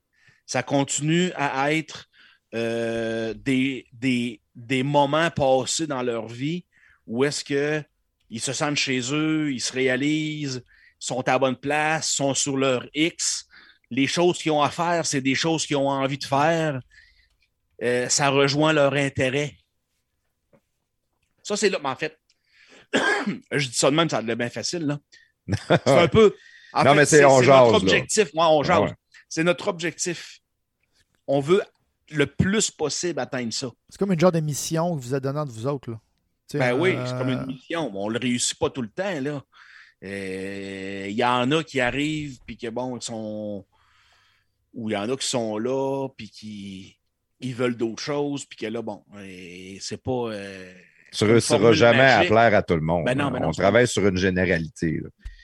Ça 0.45 0.63
continue 0.63 1.31
à 1.35 1.73
être 1.73 2.05
euh, 2.53 3.33
des, 3.33 3.85
des, 3.93 4.41
des 4.55 4.83
moments 4.83 5.29
passés 5.31 5.87
dans 5.87 6.01
leur 6.01 6.27
vie 6.27 6.65
où 7.05 7.23
est-ce 7.23 7.43
qu'ils 7.43 8.41
se 8.41 8.53
sentent 8.53 8.75
chez 8.75 9.01
eux, 9.13 9.51
ils 9.51 9.61
se 9.61 9.71
réalisent, 9.71 10.63
sont 10.99 11.21
à 11.21 11.31
la 11.31 11.39
bonne 11.39 11.55
place, 11.55 12.09
sont 12.09 12.33
sur 12.33 12.57
leur 12.57 12.85
X. 12.93 13.47
Les 13.89 14.07
choses 14.07 14.37
qu'ils 14.39 14.51
ont 14.51 14.61
à 14.61 14.69
faire, 14.69 15.05
c'est 15.05 15.21
des 15.21 15.35
choses 15.35 15.65
qu'ils 15.65 15.77
ont 15.77 15.89
envie 15.89 16.17
de 16.17 16.25
faire. 16.25 16.81
Euh, 17.83 18.09
ça 18.09 18.29
rejoint 18.29 18.73
leur 18.73 18.93
intérêt. 18.93 19.55
Ça, 21.43 21.55
c'est 21.55 21.69
là. 21.69 21.79
Mais 21.81 21.89
en 21.89 21.95
fait, 21.95 22.17
je 23.51 23.67
dis 23.67 23.73
ça 23.77 23.89
de 23.91 23.95
même, 23.95 24.09
ça 24.09 24.17
a 24.17 24.21
l'air 24.21 24.35
bien 24.35 24.49
facile. 24.49 24.85
là. 24.85 24.99
C'est 25.85 25.87
un 25.87 26.07
peu. 26.07 26.35
en 26.73 26.83
Non, 26.83 26.91
fait, 26.91 26.95
mais 26.97 27.05
c'est- 27.05 27.25
on 27.25 27.35
notre 27.41 27.43
jase, 27.45 27.73
objectif. 27.73 28.25
Ouais, 28.33 28.43
on 28.49 28.63
jase. 28.63 28.79
Ouais. 28.81 28.93
C'est 29.29 29.43
notre 29.43 29.67
objectif. 29.69 30.39
On 31.25 31.39
veut 31.39 31.61
le 32.09 32.25
plus 32.25 32.69
possible 32.71 33.19
atteindre 33.19 33.53
ça. 33.53 33.69
c'est 33.89 33.97
comme 33.97 34.11
une 34.13 34.19
genre 34.19 34.31
de 34.31 34.39
mission 34.39 34.95
que 34.95 35.01
vous 35.01 35.13
êtes 35.15 35.23
donnée 35.23 35.39
entre 35.39 35.51
vous 35.53 35.67
autres. 35.67 35.91
Là. 35.91 35.99
Ben 36.53 36.73
oui, 36.73 36.95
euh, 36.95 37.05
c'est 37.05 37.17
comme 37.17 37.29
une 37.29 37.45
mission. 37.45 37.91
mais 37.91 37.99
On 37.99 38.07
ne 38.09 38.13
le 38.13 38.19
réussit 38.19 38.57
pas 38.57 38.69
tout 38.69 38.81
le 38.81 38.89
temps. 38.89 39.19
là. 39.21 39.41
Euh, 40.03 41.05
Il 41.09 41.15
y 41.15 41.23
en 41.25 41.49
a 41.51 41.63
qui 41.63 41.79
arrivent, 41.81 42.39
puis 42.45 42.57
que 42.57 42.67
bon, 42.67 42.97
ils 42.97 43.01
sont. 43.01 43.65
Ou 44.73 44.89
il 44.89 44.93
y 44.93 44.97
en 44.97 45.09
a 45.09 45.17
qui 45.17 45.27
sont 45.27 45.57
là, 45.57 46.07
puis 46.15 46.29
qui 46.29 46.96
ils 47.39 47.53
veulent 47.55 47.75
d'autres 47.77 48.01
choses, 48.01 48.45
puis 48.45 48.57
que 48.57 48.65
là, 48.67 48.81
bon, 48.81 49.03
et 49.23 49.77
c'est 49.81 50.01
pas. 50.01 50.31
euh, 50.31 50.73
Tu 51.11 51.23
ne 51.23 51.29
réussiras 51.31 51.71
jamais 51.73 52.01
à 52.01 52.23
plaire 52.25 52.53
à 52.55 52.61
tout 52.63 52.75
le 52.75 52.81
monde. 52.81 53.05
Ben 53.05 53.17
non, 53.17 53.25
là. 53.25 53.31
ben 53.31 53.39
non, 53.41 53.49
on 53.49 53.51
travaille 53.51 53.87
sur 53.87 54.05
une 54.07 54.17
généralité. 54.17 55.01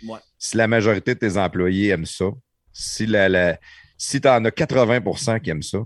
Ouais. 0.08 0.20
Si 0.38 0.58
la 0.58 0.68
majorité 0.68 1.14
de 1.16 1.20
tes 1.20 1.38
employés 1.38 1.90
aiment 1.90 2.06
ça, 2.06 2.26
si, 2.72 3.06
la, 3.06 3.30
la- 3.30 3.60
si 3.98 4.20
tu 4.20 4.28
en 4.28 4.44
as 4.46 4.50
80% 4.50 5.40
qui 5.40 5.50
aiment 5.52 5.62
ça, 5.64 5.80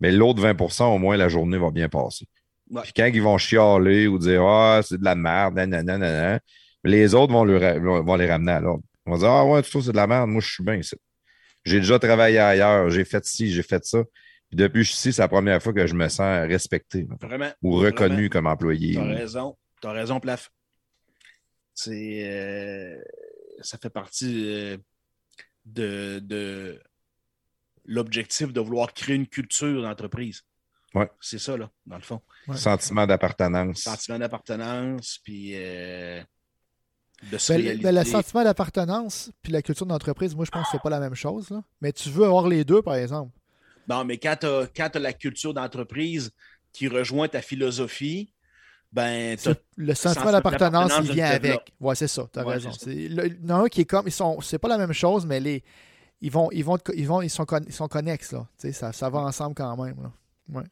mais 0.00 0.12
l'autre 0.12 0.42
20% 0.42 0.84
au 0.94 0.98
moins, 0.98 1.16
la 1.16 1.28
journée 1.28 1.56
va 1.58 1.70
bien 1.70 1.88
passer. 1.88 2.26
Ouais. 2.70 2.82
Puis 2.82 2.92
quand 2.94 3.06
ils 3.06 3.22
vont 3.22 3.38
chialer 3.38 4.08
ou 4.08 4.18
dire 4.18 4.42
Ah, 4.44 4.80
c'est 4.82 4.98
de 4.98 5.04
la 5.04 5.14
merde, 5.14 5.54
nanana, 5.54 5.96
nanana, 5.98 6.40
les 6.84 7.14
autres 7.14 7.32
vont, 7.32 7.44
le 7.44 7.58
vont 8.00 8.16
les 8.16 8.30
ramener 8.30 8.52
à 8.52 8.60
l'ordre. 8.60 8.82
Ils 9.06 9.10
vont 9.12 9.18
dire 9.18 9.28
Ah 9.30 9.46
ouais, 9.46 9.62
tu 9.62 9.70
trouves 9.70 9.82
que 9.82 9.86
c'est 9.86 9.92
de 9.92 9.96
la 9.96 10.06
merde, 10.08 10.28
moi 10.28 10.40
je 10.42 10.50
suis 10.52 10.64
bien 10.64 10.74
ici. 10.74 10.96
J'ai 11.64 11.78
déjà 11.80 11.98
travaillé 11.98 12.38
ailleurs, 12.38 12.90
j'ai 12.90 13.04
fait 13.04 13.24
ci, 13.24 13.50
j'ai 13.52 13.62
fait 13.62 13.84
ça. 13.84 14.02
Puis 14.48 14.56
depuis 14.56 14.80
que 14.80 14.84
je 14.84 14.88
suis 14.90 14.96
ici, 14.98 15.12
c'est 15.12 15.22
la 15.22 15.28
première 15.28 15.60
fois 15.62 15.72
que 15.72 15.86
je 15.86 15.94
me 15.94 16.08
sens 16.08 16.46
respecté 16.46 17.06
vraiment. 17.20 17.50
ou 17.62 17.74
reconnu 17.76 18.28
comme 18.30 18.46
employé. 18.46 18.92
Tu 18.94 18.98
as 19.00 19.04
raison. 19.04 19.56
Tu 19.80 19.88
as 19.88 19.92
raison, 19.92 20.20
Plaf. 20.20 20.50
C'est. 21.74 22.22
euh, 22.30 23.00
ça 23.60 23.76
fait 23.78 23.90
partie 23.90 24.44
euh, 24.54 24.76
de, 25.64 26.20
de 26.22 26.80
l'objectif 27.84 28.52
de 28.52 28.60
vouloir 28.60 28.92
créer 28.94 29.16
une 29.16 29.26
culture 29.26 29.82
d'entreprise. 29.82 30.42
Ouais. 30.94 31.10
C'est 31.20 31.38
ça, 31.38 31.56
là, 31.56 31.70
dans 31.84 31.96
le 31.96 32.02
fond. 32.02 32.20
Ouais. 32.48 32.56
Sentiment 32.56 33.06
d'appartenance. 33.06 33.80
Sentiment 33.80 34.18
d'appartenance, 34.18 35.18
puis 35.22 35.52
euh, 35.54 36.20
de 37.24 37.30
Ben, 37.32 37.38
solidarité. 37.38 37.82
ben, 37.82 37.94
le 37.94 38.04
sentiment 38.04 38.44
d'appartenance 38.44 39.30
puis 39.42 39.52
la 39.52 39.60
culture 39.60 39.86
d'entreprise, 39.86 40.34
moi, 40.34 40.44
je 40.46 40.50
pense 40.50 40.64
que 40.66 40.70
c'est 40.72 40.82
pas 40.82 40.90
la 40.90 41.00
même 41.00 41.14
chose. 41.14 41.50
là. 41.50 41.62
Mais 41.82 41.92
tu 41.92 42.08
veux 42.10 42.24
avoir 42.24 42.48
les 42.48 42.64
deux, 42.64 42.80
par 42.80 42.94
exemple. 42.94 43.32
Non, 43.88 44.04
mais 44.04 44.18
quand 44.18 44.36
tu 44.40 44.46
as, 44.46 44.98
la 44.98 45.12
culture 45.12 45.54
d'entreprise 45.54 46.30
qui 46.72 46.88
rejoint 46.88 47.28
ta 47.28 47.40
philosophie, 47.42 48.32
ben, 48.92 49.36
Le 49.76 49.94
sentiment 49.94 50.32
d'appartenance, 50.32 50.92
il 51.04 51.12
vient 51.12 51.26
avec. 51.26 51.72
Ouais, 51.80 51.94
c'est 51.94 52.08
ça, 52.08 52.28
tu 52.32 52.38
as 52.38 52.44
Ouais, 52.44 52.54
raison. 52.54 52.70
Il 52.86 53.12
y 53.14 53.52
en 53.52 53.60
a 53.60 53.62
un 53.64 53.68
qui 53.68 53.82
est 53.82 53.84
comme. 53.84 54.06
Ils 54.06 54.12
sont. 54.12 54.40
C'est 54.40 54.58
pas 54.58 54.68
la 54.68 54.78
même 54.78 54.92
chose, 54.92 55.26
mais 55.26 55.40
les. 55.40 55.62
Ils 56.22 56.30
vont, 56.30 56.50
ils 56.50 56.64
vont, 56.64 56.78
ils 56.94 57.06
vont, 57.06 57.20
ils 57.20 57.28
sont, 57.28 57.44
con- 57.44 57.64
ils 57.66 57.74
sont 57.74 57.88
connexes, 57.88 58.32
là. 58.32 58.46
Tu 58.58 58.68
sais, 58.68 58.72
ça, 58.72 58.92
ça 58.92 59.10
va 59.10 59.18
ensemble 59.18 59.54
quand 59.54 59.76
même, 59.82 59.96
là. 60.02 60.62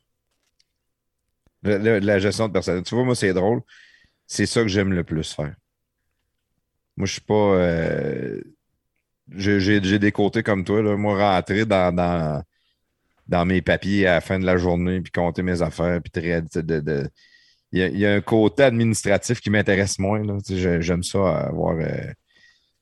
Le- 1.62 1.78
le- 1.78 1.98
la 1.98 2.18
gestion 2.18 2.48
de 2.48 2.52
personnel. 2.52 2.82
Tu 2.82 2.94
vois, 2.94 3.04
moi, 3.04 3.14
c'est 3.14 3.32
drôle. 3.32 3.60
C'est 4.26 4.46
ça 4.46 4.62
que 4.62 4.68
j'aime 4.68 4.92
le 4.92 5.04
plus 5.04 5.32
faire. 5.34 5.54
Moi, 6.96 7.06
je 7.06 7.12
suis 7.12 7.20
pas. 7.20 7.34
euh, 7.34 8.40
j'ai 9.36 9.98
des 9.98 10.12
côtés 10.12 10.42
comme 10.42 10.64
toi. 10.64 10.82
Là. 10.82 10.96
Moi, 10.96 11.18
rentrer 11.18 11.64
dans, 11.66 11.94
dans, 11.94 12.42
dans 13.26 13.44
mes 13.44 13.62
papiers 13.62 14.06
à 14.06 14.14
la 14.14 14.20
fin 14.20 14.38
de 14.38 14.44
la 14.46 14.56
journée, 14.56 15.00
puis 15.00 15.12
compter 15.12 15.42
mes 15.42 15.62
affaires, 15.62 16.00
puis 16.02 16.10
très- 16.10 16.42
de, 16.42 16.60
de- 16.60 16.80
de- 16.80 17.08
il, 17.72 17.78
y 17.80 17.82
a, 17.82 17.86
il 17.88 17.98
y 17.98 18.06
a 18.06 18.14
un 18.14 18.20
côté 18.20 18.62
administratif 18.62 19.40
qui 19.40 19.50
m'intéresse 19.50 19.98
moins. 19.98 20.22
là. 20.22 20.34
Tu 20.46 20.54
sais, 20.54 20.60
j'ai- 20.60 20.82
J'aime 20.82 21.02
ça 21.02 21.38
avoir 21.38 21.76
euh, 21.80 21.88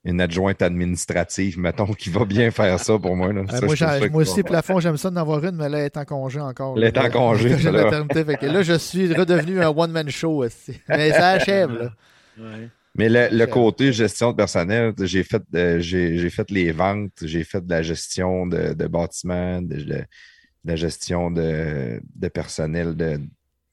une 0.05 0.21
adjointe 0.21 0.61
administrative, 0.63 1.59
mettons, 1.59 1.87
qui 1.95 2.11
va 2.11 2.25
bien 2.25 2.51
faire 2.51 2.79
ça 2.81 2.99
pour 2.99 3.15
moi. 3.17 3.33
là. 3.33 3.43
Euh, 3.43 3.47
Ça, 3.57 3.65
moi, 3.67 3.77
ça 3.77 3.99
aussi, 4.15 4.43
va- 4.43 4.49
plafond, 4.49 4.81
j'aime 4.81 4.97
ça 4.97 5.11
d'en 5.11 5.21
avoir 5.21 5.45
une, 5.45 5.57
mais 5.57 5.69
là, 5.69 5.79
elle 5.79 5.85
est 5.87 5.97
en 5.97 6.05
congé 6.05 6.41
encore. 6.41 6.75
Elle 6.77 6.85
est 6.85 6.99
en 6.99 7.09
congé, 7.09 7.49
là. 7.71 7.85
maternité, 7.85 8.25
fait 8.25 8.37
que 8.37 8.47
là, 8.47 8.63
je 8.63 8.75
suis 8.75 9.13
redevenu 9.15 9.63
un 9.63 9.69
one-man 9.69 10.11
show. 10.11 10.43
aussi. 10.45 10.79
Mais 10.89 11.11
ça 11.13 11.29
achève, 11.31 11.71
là. 11.73 11.91
Ouais. 12.39 12.69
Mais 12.95 13.09
le, 13.09 13.29
le 13.35 13.47
côté 13.47 13.91
gestion 13.93 14.33
de 14.33 14.37
personnel, 14.37 14.93
j'ai 15.01 15.23
fait, 15.23 15.43
euh, 15.55 15.81
j'ai, 15.81 16.19
j'ai 16.19 16.29
fait 16.29 16.51
les 16.51 16.73
ventes, 16.73 17.13
j'ai 17.23 17.43
fait 17.45 17.65
de 17.65 17.71
la 17.71 17.81
gestion 17.81 18.47
de, 18.47 18.75
de 18.75 18.87
bâtiments, 18.87 19.63
de, 19.63 19.77
de- 19.77 20.05
de 20.65 20.71
la 20.71 20.77
gestion 20.77 21.31
de, 21.31 22.01
de 22.15 22.29
personnel, 22.29 22.95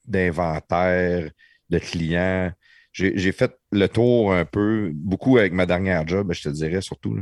d'inventaire, 0.06 1.30
de 1.70 1.80
clients. 1.80 2.52
J'ai, 2.92 3.32
fait 3.32 3.56
le 3.72 3.88
tour 3.88 4.34
un 4.34 4.46
peu, 4.46 4.92
beaucoup 4.94 5.38
avec 5.38 5.54
ma 5.54 5.66
dernière 5.66 6.08
job, 6.08 6.34
je 6.34 6.42
te 6.42 6.50
dirais 6.50 6.82
surtout. 6.82 7.18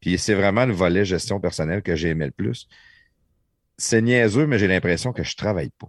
Puis 0.00 0.18
c'est 0.18 0.34
vraiment 0.34 0.64
le 0.64 0.72
volet 0.72 1.04
gestion 1.04 1.40
personnelle 1.40 1.82
que 1.82 1.96
j'ai 1.96 2.10
aimé 2.10 2.26
le 2.26 2.30
plus. 2.30 2.68
C'est 3.76 4.00
niaiseux, 4.00 4.46
mais 4.46 4.58
j'ai 4.58 4.68
l'impression 4.68 5.12
que 5.12 5.22
je 5.22 5.36
travaille 5.36 5.70
pas. 5.78 5.88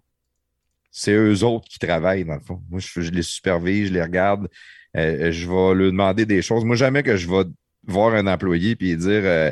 C'est 0.92 1.14
eux 1.14 1.44
autres 1.44 1.68
qui 1.70 1.80
travaillent, 1.80 2.26
dans 2.26 2.36
le 2.36 2.42
fond. 2.42 2.62
Moi, 2.70 2.80
je, 2.80 3.00
les 3.12 3.22
supervise, 3.22 3.88
je 3.88 3.94
les 3.94 4.02
regarde. 4.02 4.50
Euh, 4.98 5.32
je 5.32 5.48
vais 5.48 5.76
lui 5.76 5.86
demander 5.86 6.26
des 6.26 6.42
choses. 6.42 6.66
Moi, 6.66 6.76
jamais 6.76 7.04
que 7.04 7.16
je 7.16 7.30
vais 7.30 7.46
voir 7.88 8.14
un 8.14 8.28
employé 8.28 8.72
et 8.72 8.96
dire 8.98 9.22
euh, 9.24 9.52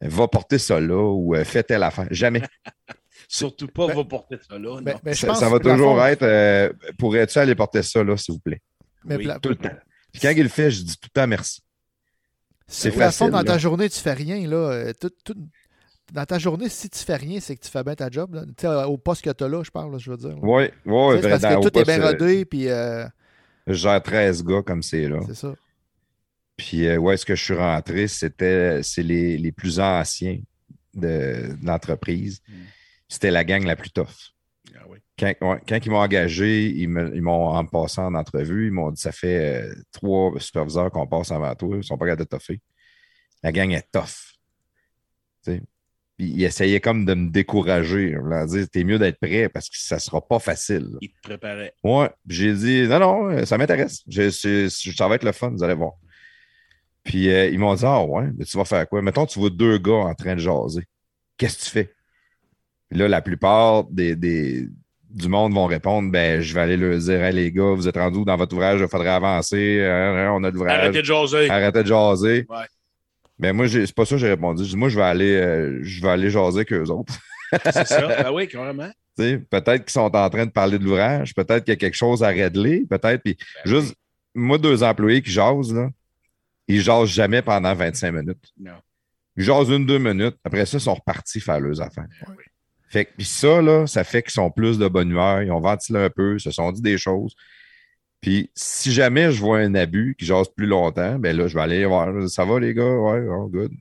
va 0.00 0.28
porter 0.28 0.58
ça 0.58 0.78
là 0.80 1.02
ou 1.12 1.34
euh, 1.34 1.44
fais 1.44 1.62
telle 1.62 1.82
affaire. 1.82 2.06
Jamais. 2.10 2.42
Surtout 3.28 3.66
pas, 3.66 3.88
Ben, 3.88 3.96
va 3.96 4.04
porter 4.04 4.36
ça 4.48 4.58
là. 4.58 4.80
ben, 4.80 4.96
ben, 5.02 5.14
Ça, 5.14 5.48
va 5.48 5.58
toujours 5.58 5.96
fond, 5.96 6.06
être. 6.06 6.22
euh, 6.22 6.72
Pourrais-tu 6.98 7.38
aller 7.38 7.54
porter 7.54 7.82
ça, 7.82 8.04
là, 8.04 8.16
s'il 8.16 8.34
vous 8.34 8.40
plaît? 8.40 8.60
mais 9.04 9.16
Oui, 9.16 9.24
pla- 9.24 9.38
Tout 9.40 9.48
le 9.48 9.56
temps. 9.56 9.70
Puis 10.12 10.20
quand 10.22 10.30
il 10.30 10.42
le 10.42 10.48
fait, 10.48 10.70
je 10.70 10.82
dis 10.82 10.96
tout 10.96 11.08
le 11.14 11.20
temps 11.20 11.26
merci. 11.26 11.60
C'est 12.68 12.90
facile, 12.90 13.30
dans 13.30 13.44
ta 13.44 13.58
journée, 13.58 13.88
tu 13.88 13.98
fais 14.00 14.12
rien. 14.12 14.46
Là, 14.48 14.56
euh, 14.56 14.92
tout- 15.00 15.12
tout- 15.24 15.34
dans 16.12 16.24
ta 16.24 16.38
journée, 16.38 16.68
si 16.68 16.88
tu 16.90 16.98
fais 17.00 17.16
rien, 17.16 17.40
c'est 17.40 17.56
que 17.56 17.64
tu 17.64 17.70
fais 17.70 17.82
bien 17.82 17.94
ta 17.94 18.08
job. 18.10 18.34
là. 18.34 18.42
Tu 18.44 18.52
sais, 18.60 18.68
au 18.68 18.96
poste 18.96 19.22
que 19.24 19.30
tu 19.30 19.44
as 19.44 19.48
là, 19.48 19.62
je 19.64 19.70
parle, 19.70 19.92
là, 19.92 19.98
je 19.98 20.10
veux 20.10 20.16
dire. 20.16 20.36
Oui, 20.42 20.64
oui, 20.84 21.20
parce 21.22 21.42
que 21.42 21.62
tout 21.68 21.78
est 21.78 21.84
bien 21.84 22.02
rodé, 22.04 22.44
puis 22.44 22.68
euh, 22.68 23.06
Je 23.66 23.72
gère 23.74 24.02
13 24.02 24.44
gars 24.44 24.62
comme 24.62 24.82
c'est 24.82 25.08
là. 25.08 25.18
c'est 25.26 25.34
ça. 25.34 25.52
Puis 26.56 26.86
euh, 26.86 26.96
où 26.96 27.10
est-ce 27.10 27.26
que 27.26 27.34
je 27.34 27.42
suis 27.44 27.54
rentré, 27.54 28.08
c'était 28.08 28.82
c'est 28.82 29.02
les, 29.02 29.36
les 29.38 29.52
plus 29.52 29.78
anciens 29.80 30.38
de, 30.94 31.54
de 31.60 31.66
l'entreprise. 31.66 32.40
Mm. 32.48 32.52
C'était 33.08 33.30
la 33.30 33.44
gang 33.44 33.64
la 33.64 33.76
plus 33.76 33.90
tough. 33.90 34.32
Ah 34.74 34.84
oui. 34.88 34.98
Quand, 35.18 35.32
ouais, 35.42 35.60
quand 35.68 35.78
ils 35.84 35.90
m'ont 35.90 35.98
engagé, 36.00 36.66
ils 36.70 36.88
me- 36.88 37.14
ils 37.14 37.22
m'ont 37.22 37.48
en 37.48 37.62
me 37.62 37.68
passant 37.68 38.06
en 38.06 38.14
entrevue, 38.14 38.66
ils 38.66 38.72
m'ont 38.72 38.90
dit 38.90 39.00
ça 39.00 39.12
fait 39.12 39.62
euh, 39.70 39.74
trois 39.92 40.32
superviseurs 40.40 40.90
qu'on 40.90 41.06
passe 41.06 41.30
avant 41.30 41.54
toi, 41.54 41.76
ils 41.76 41.84
sont 41.84 41.96
pas 41.98 42.06
capables 42.06 42.24
de 42.24 42.28
toffer. 42.28 42.60
La 43.42 43.52
gang 43.52 43.70
est 43.72 43.86
tough. 43.92 44.34
Puis 45.44 45.60
ils 46.18 46.44
essayaient 46.44 46.80
comme 46.80 47.04
de 47.04 47.12
me 47.14 47.30
décourager. 47.30 48.10
Ils 48.12 48.18
m'ont 48.20 48.44
dit 48.46 48.66
T'es 48.68 48.84
mieux 48.84 48.98
d'être 48.98 49.18
prêt 49.20 49.48
parce 49.50 49.68
que 49.68 49.76
ça 49.78 49.98
sera 49.98 50.26
pas 50.26 50.38
facile. 50.38 50.88
Il 51.02 51.10
te 51.10 51.20
préparait. 51.22 51.74
Ouais. 51.84 52.08
J'ai 52.26 52.54
dit 52.54 52.82
non, 52.88 52.98
non, 53.30 53.44
ça 53.44 53.58
m'intéresse. 53.58 54.02
Je- 54.08 54.30
Ça 54.68 55.08
va 55.08 55.16
être 55.16 55.24
le 55.24 55.32
fun, 55.32 55.50
vous 55.50 55.62
allez 55.62 55.74
voir. 55.74 55.92
Puis 57.06 57.30
euh, 57.32 57.48
ils 57.48 57.58
m'ont 57.58 57.74
dit 57.74 57.84
Ah 57.86 58.02
ouais, 58.04 58.24
mais 58.36 58.44
tu 58.44 58.56
vas 58.58 58.64
faire 58.66 58.86
quoi? 58.88 59.00
Mettons, 59.00 59.24
tu 59.26 59.38
vois 59.38 59.48
deux 59.50 59.78
gars 59.78 59.92
en 59.94 60.14
train 60.14 60.34
de 60.34 60.40
jaser. 60.40 60.84
Qu'est-ce 61.38 61.58
que 61.58 61.64
tu 61.64 61.70
fais? 61.70 61.92
Puis 62.90 62.98
là, 62.98 63.08
la 63.08 63.20
plupart 63.22 63.84
des, 63.84 64.14
des- 64.16 64.66
du 65.10 65.28
monde 65.28 65.54
vont 65.54 65.66
répondre 65.66 66.10
Ben, 66.12 66.40
je 66.42 66.52
vais 66.54 66.60
aller 66.60 66.76
leur 66.76 66.98
dire 66.98 67.22
Hey 67.24 67.32
les 67.34 67.50
gars, 67.52 67.72
vous 67.74 67.88
êtes 67.88 67.96
rendus 67.96 68.24
dans 68.24 68.36
votre 68.36 68.54
ouvrage, 68.54 68.80
il 68.80 68.88
faudrait 68.88 69.08
avancer, 69.10 69.82
Hein, 69.82 70.32
on 70.34 70.44
a 70.44 70.50
de 70.50 70.56
l'ouvrage. 70.56 70.78
Arrêtez 70.78 71.00
de 71.00 71.04
jaser. 71.06 71.48
Arrêtez 71.50 71.82
de 71.82 71.88
jaser. 71.88 72.46
Ouais. 72.48 72.66
Ben 73.38 73.52
moi, 73.54 73.68
c'est 73.68 73.94
pas 73.94 74.04
ça 74.04 74.14
que 74.14 74.20
j'ai 74.20 74.30
répondu. 74.30 74.64
J'ai 74.64 74.70
dit, 74.70 74.76
moi, 74.76 74.88
je 74.88 74.96
vais 74.96 75.04
aller, 75.04 75.34
euh, 75.36 75.78
je 75.82 76.00
vais 76.02 76.08
aller 76.08 76.30
jaser 76.30 76.56
avec 76.58 76.72
eux 76.72 76.90
autres. 76.90 77.14
C'est 77.64 77.86
ça. 77.86 78.08
Ah 78.24 78.32
oui, 78.32 78.48
carrément. 78.48 78.90
Peut-être 79.16 79.84
qu'ils 79.84 79.90
sont 79.92 80.14
en 80.14 80.30
train 80.30 80.46
de 80.46 80.50
parler 80.50 80.78
de 80.78 80.84
l'ouvrage, 80.84 81.34
peut-être 81.34 81.64
qu'il 81.64 81.72
y 81.72 81.76
a 81.76 81.76
quelque 81.76 81.96
chose 81.96 82.22
à 82.22 82.28
régler, 82.28 82.84
peut-être. 82.88 83.22
Puis 83.22 83.36
Ben 83.64 83.70
juste, 83.70 83.94
moi, 84.34 84.58
deux 84.58 84.82
employés 84.82 85.22
qui 85.22 85.30
jasent, 85.30 85.72
là, 85.74 85.88
ils 86.68 86.80
jasent 86.80 87.10
jamais 87.10 87.42
pendant 87.42 87.74
25 87.74 88.12
minutes. 88.12 88.52
Non. 88.58 88.80
Ils 89.36 89.44
jasent 89.44 89.68
une, 89.68 89.86
deux 89.86 89.98
minutes. 89.98 90.36
Après 90.44 90.66
ça, 90.66 90.78
ils 90.78 90.82
sont 90.82 90.94
repartis 90.94 91.40
faire 91.40 91.60
leurs 91.60 91.80
affaires. 91.80 92.06
Fait 92.88 93.04
que, 93.04 93.10
puis 93.16 93.26
ça, 93.26 93.60
là, 93.60 93.86
ça 93.86 94.04
fait 94.04 94.22
qu'ils 94.22 94.32
sont 94.32 94.50
plus 94.50 94.78
de 94.78 94.88
bonne 94.88 95.10
humeur. 95.10 95.42
Ils 95.42 95.52
ont 95.52 95.60
ventilé 95.60 95.98
un 95.98 96.10
peu, 96.10 96.38
se 96.38 96.50
sont 96.50 96.72
dit 96.72 96.82
des 96.82 96.98
choses. 96.98 97.34
Puis 98.20 98.50
si 98.54 98.92
jamais 98.92 99.30
je 99.32 99.40
vois 99.40 99.58
un 99.58 99.74
abus 99.74 100.16
qui 100.18 100.24
jase 100.24 100.48
plus 100.48 100.66
longtemps, 100.66 101.18
ben 101.18 101.36
là, 101.36 101.46
je 101.46 101.54
vais 101.54 101.62
aller 101.62 101.84
voir. 101.84 102.28
Ça 102.28 102.44
va, 102.44 102.58
les 102.58 102.74
gars? 102.74 102.84
Ouais, 102.84 103.26
oh, 103.28 103.48
good. 103.48 103.72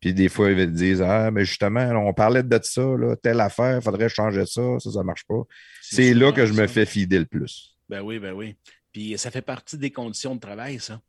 Puis 0.00 0.14
des 0.14 0.28
fois, 0.28 0.50
ils 0.50 0.56
me 0.56 0.66
disent 0.66 1.02
Ah, 1.02 1.30
mais 1.30 1.44
justement, 1.44 1.90
on 2.06 2.12
parlait 2.12 2.42
de 2.42 2.58
ça, 2.62 2.82
là, 2.82 3.16
telle 3.16 3.40
affaire, 3.40 3.82
faudrait 3.82 4.08
changer 4.08 4.46
ça, 4.46 4.78
ça, 4.78 4.92
ça 4.92 5.02
marche 5.02 5.24
pas. 5.24 5.42
C'est 5.82 6.14
là 6.14 6.32
que 6.32 6.46
je 6.46 6.52
me 6.52 6.66
fais 6.66 6.86
fider 6.86 7.18
le 7.18 7.26
plus. 7.26 7.76
Ben 7.88 8.02
oui, 8.02 8.18
ben 8.18 8.32
oui. 8.32 8.56
Puis 8.92 9.18
ça 9.18 9.30
fait 9.30 9.42
partie 9.42 9.76
des 9.76 9.90
conditions 9.90 10.34
de 10.34 10.40
travail, 10.40 10.78
ça. 10.78 11.00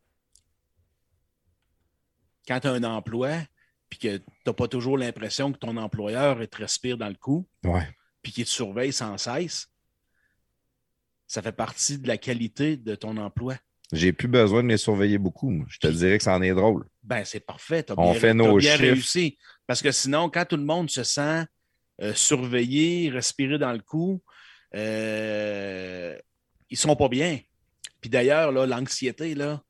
Quand 2.50 2.60
tu 2.60 2.68
as 2.68 2.72
un 2.74 2.84
emploi, 2.84 3.30
puis 3.89 4.00
que 4.00 4.18
tu 4.18 4.24
n'as 4.45 4.54
pas 4.54 4.68
toujours 4.68 4.97
l'impression 4.97 5.52
que 5.54 5.58
ton 5.58 5.78
employeur 5.78 6.38
te 6.50 6.58
respire 6.58 6.97
dans 6.97 7.08
le 7.08 7.16
cou, 7.16 7.47
Ouais. 7.64 7.88
puis 8.22 8.32
qu'il 8.34 8.43
te 8.43 8.50
surveille 8.50 8.91
sans 8.91 9.18
cesse, 9.18 9.70
ça 11.28 11.41
fait 11.41 11.52
partie 11.54 11.97
de 12.00 12.08
la 12.08 12.18
qualité 12.18 12.76
de 12.76 12.95
ton 12.95 13.16
emploi. 13.18 13.56
J'ai 13.91 14.14
plus 14.14 14.28
besoin 14.28 14.62
de 14.64 14.68
les 14.68 14.78
surveiller 14.78 15.18
beaucoup. 15.18 15.64
Je 15.70 15.80
te 15.80 15.88
dirais 15.88 16.18
que 16.18 16.24
c'en 16.24 16.41
est 16.41 16.54
drôle. 16.54 16.86
Ben, 17.04 17.24
c'est 17.26 17.39
parfait. 17.39 17.86
As 17.89 17.95
On 17.97 18.12
bien, 18.12 18.20
fait 18.20 18.34
nos 18.34 18.58
bien 18.58 18.72
chiffres. 18.72 18.84
réussi. 18.84 19.38
Parce 19.66 19.82
que 19.82 19.91
sinon, 19.91 20.30
quand 20.30 20.45
tout 20.45 20.58
le 20.58 20.64
monde 20.66 20.89
se 20.89 21.04
sent 21.04 21.45
euh, 22.02 22.14
surveillé, 22.14 23.10
respirer 23.10 23.58
dans 23.58 23.72
le 23.74 23.80
cou, 23.80 24.22
euh, 24.76 26.18
ils 26.70 26.78
sont 26.78 26.95
pas 26.95 27.10
bien. 27.10 27.39
Puis 28.02 28.10
d'ailleurs, 28.10 28.52
l'anxiété, 28.52 29.34
là, 29.36 29.64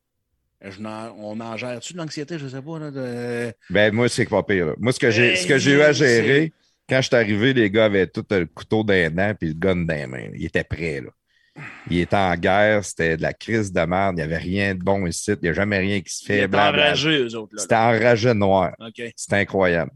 je 0.62 0.80
on 0.82 1.40
en 1.40 1.58
gère-tu 1.58 1.94
de 1.94 1.98
l'anxiété? 2.00 2.38
Je 2.38 2.46
ne 2.46 2.50
sais 2.50 2.62
pas. 2.62 2.80
Là, 2.80 2.92
de- 2.92 3.54
Ben, 3.70 3.94
moi, 3.94 4.10
c'est 4.10 4.26
pas 4.26 4.44
pire. 4.44 4.68
là. 4.68 4.74
Moi, 4.78 4.92
ce 4.92 5.00
que 5.00 5.10
j'ai 5.58 5.72
eu 5.72 5.82
à 5.82 5.92
gérer, 5.92 6.52
quand 6.88 7.02
je 7.02 7.08
suis 7.08 7.16
arrivé, 7.16 7.54
les 7.54 7.70
gars 7.70 7.86
avaient 7.86 8.08
tout 8.08 8.26
le 8.30 8.46
couteau 8.46 8.84
dans 8.84 8.94
les 8.94 9.10
dents 9.10 9.34
et 9.42 9.46
le 9.46 9.54
gun 9.54 9.76
dans 9.78 9.94
les 9.96 10.08
mains. 10.08 10.30
Ils 10.36 10.46
étaient 10.46 10.64
prêts. 10.64 11.02
Là. 11.02 11.64
Ils 11.90 12.00
étaient 12.02 12.16
en 12.16 12.36
guerre, 12.36 12.84
c'était 12.86 13.18
de 13.18 13.22
la 13.22 13.34
crise 13.34 13.72
de 13.72 13.82
merde, 13.82 14.16
il 14.16 14.18
n'y 14.18 14.22
avait 14.24 14.38
rien 14.38 14.74
de 14.76 14.80
bon 14.82 15.06
ici, 15.06 15.32
il 15.32 15.38
n'y 15.44 15.50
a 15.50 15.54
jamais 15.54 15.78
rien 15.80 16.00
qui 16.02 16.14
se 16.14 16.24
Ils 16.24 16.28
fait. 16.28 16.38
étaient 16.40 16.48
blablabla. 16.48 16.86
enragés, 16.88 17.18
eux 17.24 17.36
autres. 17.36 17.56
Là, 17.56 17.62
C'était 17.62 17.76
enragé 17.76 18.34
noir. 18.34 18.72
là. 18.80 18.88
OK. 18.88 19.12
C'était 19.16 19.36
incroyable. 19.38 19.92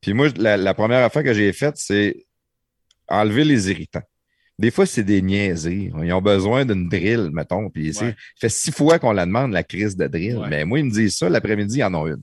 Puis 0.00 0.12
moi, 0.12 0.28
la, 0.36 0.56
la 0.56 0.74
première 0.74 1.02
affaire 1.04 1.24
que 1.24 1.34
j'ai 1.34 1.52
faite, 1.52 1.76
c'est 1.76 2.24
enlever 3.08 3.44
les 3.44 3.70
irritants. 3.70 4.02
Des 4.58 4.70
fois, 4.70 4.86
c'est 4.86 5.02
des 5.02 5.20
niaiseries. 5.20 5.92
Ils 6.02 6.12
ont 6.12 6.22
besoin 6.22 6.64
d'une 6.64 6.88
drill, 6.88 7.30
mettons. 7.32 7.68
Puis 7.68 7.88
Ouais. 7.88 7.92
ça 7.92 8.12
fait 8.40 8.48
six 8.48 8.72
fois 8.72 8.98
qu'on 8.98 9.12
la 9.12 9.26
demande, 9.26 9.52
la 9.52 9.62
crise 9.62 9.96
de 9.96 10.06
drill. 10.06 10.38
Ouais. 10.38 10.48
Mais 10.48 10.64
moi, 10.64 10.78
ils 10.78 10.86
me 10.86 10.90
disent 10.90 11.16
ça, 11.18 11.28
l'après-midi, 11.28 11.78
ils 11.78 11.84
en 11.84 11.94
ont 11.94 12.06
une. 12.06 12.22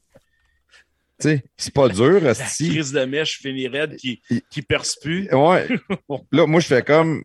Tu 1.19 1.29
sais, 1.29 1.43
c'est 1.57 1.73
pas 1.73 1.89
dur, 1.89 2.19
La 2.23 2.33
crise 2.33 2.91
de 2.91 3.05
mèche 3.05 3.37
finie 3.39 3.67
raide 3.67 3.95
qui, 3.97 4.19
qui 4.49 4.61
perce 4.63 4.95
plus. 4.99 5.29
Ouais. 5.31 5.67
Là, 6.31 6.47
moi, 6.47 6.59
je 6.59 6.67
fais 6.67 6.81
comme. 6.81 7.23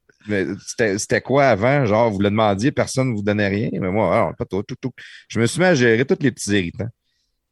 C'était 0.98 1.22
quoi 1.22 1.46
avant? 1.46 1.86
Genre, 1.86 2.10
vous 2.10 2.18
le 2.18 2.28
demandiez, 2.28 2.70
personne 2.70 3.10
ne 3.10 3.14
vous 3.16 3.22
donnait 3.22 3.48
rien. 3.48 3.70
Mais 3.72 3.90
moi, 3.90 4.14
alors, 4.14 4.36
pas 4.36 4.44
tout, 4.44 4.62
tout, 4.62 4.76
tout. 4.78 4.92
Je 5.28 5.40
me 5.40 5.46
suis 5.46 5.58
mis 5.60 5.64
à 5.66 5.74
gérer 5.74 6.04
tous 6.04 6.18
les 6.20 6.30
petits 6.32 6.50
irritants. 6.50 6.88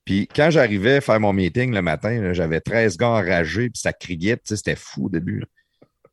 Puis 0.05 0.29
quand 0.29 0.51
j'arrivais 0.51 0.97
à 0.97 1.01
faire 1.01 1.19
mon 1.19 1.33
meeting 1.33 1.73
le 1.73 1.81
matin, 1.81 2.35
j'avais 2.35 2.61
13 2.61 2.99
gars 2.99 3.09
enragés, 3.09 3.71
puis 3.71 3.81
ça 3.81 3.93
criait, 3.95 4.37
tu 4.37 4.43
sais, 4.45 4.57
c'était 4.57 4.77
fou 4.77 5.07
au 5.07 5.09
début. 5.09 5.41
Là. 5.41 5.47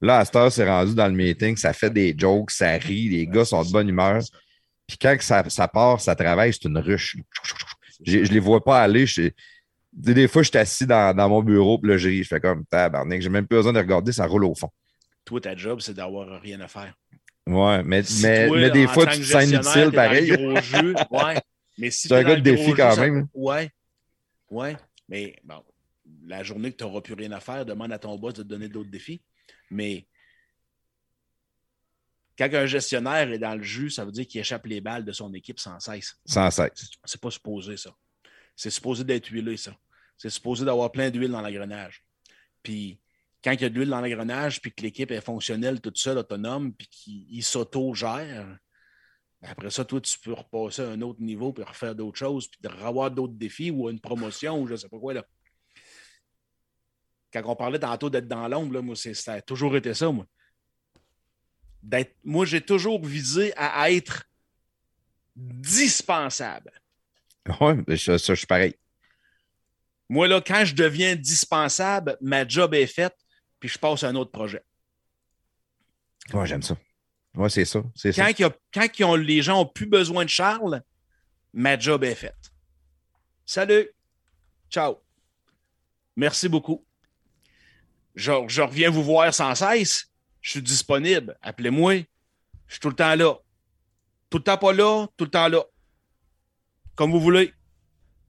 Là, 0.04 0.20
à 0.20 0.26
cette 0.26 0.36
heure, 0.36 0.52
c'est 0.52 0.68
rendu 0.68 0.94
dans 0.96 1.08
le 1.08 1.14
meeting, 1.14 1.56
ça 1.56 1.72
fait 1.74 1.90
des 1.90 2.14
jokes, 2.18 2.52
ça 2.52 2.72
rit, 2.74 3.08
les 3.10 3.26
gars 3.26 3.46
sont 3.46 3.64
de 3.64 3.72
bonne 3.72 3.88
humeur. 3.88 4.22
Puis 4.86 4.98
quand 4.98 5.16
ça, 5.22 5.44
ça 5.50 5.68
part, 5.70 6.02
ça 6.02 6.14
travaille, 6.16 6.52
c'est 6.52 6.66
une 6.66 6.78
ruche. 6.78 7.16
Je 8.06 8.18
les 8.20 8.40
vois 8.40 8.62
pas 8.64 8.82
aller. 8.82 9.06
je- 9.06 9.30
des 9.94 10.28
fois, 10.28 10.42
je 10.44 10.50
suis 10.50 10.58
assis 10.58 10.86
dans, 10.86 11.16
dans 11.16 11.30
mon 11.30 11.42
bureau, 11.42 11.78
puis 11.80 11.90
là, 11.92 11.98
je 11.98 12.24
fais 12.24 12.40
comme 12.42 12.66
tabarnak, 12.66 13.22
j'ai 13.22 13.30
même 13.30 13.46
plus 13.48 13.58
besoin 13.58 13.72
de 13.74 13.78
regarder, 13.80 14.12
ça 14.12 14.26
roule 14.26 14.44
au 14.44 14.56
fond. 14.56 14.70
Toi, 15.24 15.40
ta 15.40 15.56
job, 15.56 15.80
c'est 15.82 15.94
d'avoir 15.94 16.42
rien 16.42 16.60
à 16.62 16.68
faire. 16.68 16.94
Ouais, 17.48 17.82
mais, 17.84 18.04
Si 18.04 18.24
mais, 18.24 18.48
toi, 18.48 18.58
mais 18.58 18.72
des 18.72 18.88
fois, 18.88 19.06
tu 19.06 19.20
te 19.20 19.26
sens 19.26 19.44
inutile 19.44 19.92
pareil. 19.94 20.28
gros 20.32 20.56
jeu, 20.62 20.96
ouais. 21.12 21.40
Mais 21.78 21.92
si 21.92 22.08
C'est 22.08 22.16
un 22.16 22.24
gars 22.24 22.36
de 22.36 22.42
défi 22.42 22.70
jeu, 22.72 22.76
quand 22.76 22.92
ça- 22.96 23.02
même. 23.02 23.28
Ouais. 23.34 23.70
Ouais. 24.50 24.76
Mais 25.08 25.36
bon, 25.44 25.62
la 26.26 26.44
journée 26.44 26.72
que 26.72 26.78
tu 26.78 26.84
n'auras 26.84 27.02
plus 27.02 27.14
rien 27.14 27.32
à 27.32 27.40
faire, 27.40 27.66
demande 27.66 27.92
à 27.94 28.00
ton 28.00 28.18
boss 28.18 28.34
de 28.34 28.44
te 28.44 28.48
donner 28.48 28.68
d'autres 28.68 28.90
défis. 28.92 29.22
Mais 29.74 30.08
quand 32.38 32.50
un 32.54 32.66
gestionnaire 32.66 33.32
est 33.32 33.40
dans 33.40 33.56
le 33.56 33.64
jus, 33.64 33.90
ça 33.90 34.06
veut 34.06 34.12
dire 34.12 34.28
qu'il 34.28 34.42
échappe 34.42 34.66
les 34.66 34.82
balles 34.82 35.06
de 35.06 35.12
son 35.12 35.34
équipe 35.34 35.60
sans 35.60 35.80
cesse. 35.80 36.16
Sans 36.26 36.50
cesse. 36.50 36.92
C'est 37.04 37.22
pas 37.22 37.32
supposé, 37.32 37.78
ça. 37.78 37.94
C'est 38.56 38.70
supposé 38.70 39.04
d'être 39.04 39.28
huilé, 39.28 39.58
ça. 39.58 39.76
C'est 40.18 40.30
supposé 40.30 40.66
d'avoir 40.66 40.92
plein 40.92 41.10
d'huile 41.10 41.32
dans 41.32 41.42
l'engrenage. 41.42 42.04
Puis, 42.62 43.00
quand 43.44 43.52
il 43.52 43.62
y 43.62 43.66
a 43.66 43.70
de 43.70 43.76
l'huile 43.76 43.90
dans 43.90 44.00
l'engrenage, 44.00 44.62
puis 44.62 44.72
que 44.72 44.82
l'équipe 44.82 45.12
est 45.12 45.22
fonctionnelle 45.22 45.82
toute 45.82 45.98
seule, 45.98 46.18
autonome, 46.18 46.74
puis 46.74 46.88
qu'il 46.88 47.44
s'auto-gère, 47.44 48.58
après 49.42 49.70
ça, 49.70 49.84
toi, 49.84 50.00
tu 50.00 50.18
peux 50.20 50.34
repasser 50.34 50.82
à 50.82 50.90
un 50.90 51.02
autre 51.02 51.22
niveau, 51.22 51.52
puis 51.52 51.64
refaire 51.64 51.96
d'autres 51.96 52.18
choses, 52.18 52.48
puis 52.48 52.60
de 52.62 52.70
revoir 52.70 53.12
d'autres 53.12 53.34
défis 53.34 53.72
ou 53.72 53.90
une 53.90 54.00
promotion 54.00 54.62
ou 54.62 54.68
je 54.68 54.74
ne 54.74 54.78
sais 54.78 54.90
pas 54.90 55.00
quoi. 55.00 55.14
Là. 55.14 55.26
Quand 57.34 57.42
on 57.46 57.56
parlait 57.56 57.80
tantôt 57.80 58.10
d'être 58.10 58.28
dans 58.28 58.48
l'ombre, 58.48 58.80
moi, 58.82 58.96
c'est- 58.96 59.16
ça 59.16 59.34
a 59.34 59.42
toujours 59.42 59.76
été 59.76 59.94
ça, 59.94 60.12
moi. 60.12 60.26
D'être- 61.82 62.16
moi, 62.24 62.46
j'ai 62.46 62.62
toujours 62.62 63.04
visé 63.04 63.54
à 63.58 63.92
être 63.92 64.24
dispensable. 65.36 66.72
Mais 67.88 67.98
ça, 67.98 68.18
ça, 68.20 68.34
je 68.34 68.38
suis 68.40 68.48
pareil. 68.48 68.76
Moi, 70.08 70.28
là, 70.28 70.42
quand 70.46 70.64
je 70.64 70.76
deviens 70.76 71.16
dispensable, 71.16 72.18
ma 72.22 72.48
job 72.48 72.74
est 72.76 72.88
faite, 72.88 73.16
puis 73.60 73.68
je 73.68 73.80
passe 73.80 74.04
à 74.04 74.10
un 74.10 74.16
autre 74.16 74.32
projet. 74.32 74.64
Ouais, 76.34 76.46
j'aime 76.46 76.62
ça. 76.62 76.78
Ouais, 77.36 77.50
c'est 77.50 77.66
ça. 77.66 77.84
C'est 77.96 78.12
ça. 78.12 78.26
Quand, 78.26 78.40
il 78.40 78.42
y 78.44 78.46
a- 78.46 78.58
quand 78.74 79.00
ils 79.00 79.04
ont- 79.06 79.16
les 79.16 79.42
gens 79.42 79.56
n'ont 79.58 79.66
plus 79.66 79.88
besoin 79.88 80.24
de 80.24 80.30
Charles, 80.30 80.84
ma 81.52 81.78
job 81.78 82.04
est 82.04 82.16
faite. 82.16 82.52
Salut. 83.46 83.90
Ciao. 84.70 84.98
Merci 86.16 86.48
beaucoup. 86.48 86.86
Je, 88.16 88.32
je 88.48 88.62
reviens 88.62 88.90
vous 88.90 89.04
voir 89.04 89.34
sans 89.34 89.56
cesse. 89.56 90.06
Je 90.42 90.52
suis 90.52 90.62
disponible. 90.62 91.38
Appelez-moi. 91.42 92.04
Je 92.68 92.74
suis 92.74 92.80
tout 92.80 92.90
le 92.90 92.96
temps 92.96 93.16
là. 93.16 93.36
Tout 94.30 94.38
le 94.40 94.44
temps 94.44 94.58
pas 94.58 94.74
là, 94.74 95.08
tout 95.16 95.26
le 95.26 95.30
temps 95.30 95.48
là. 95.48 95.64
Comme 96.96 97.12
vous 97.12 97.20
voulez. 97.20 97.54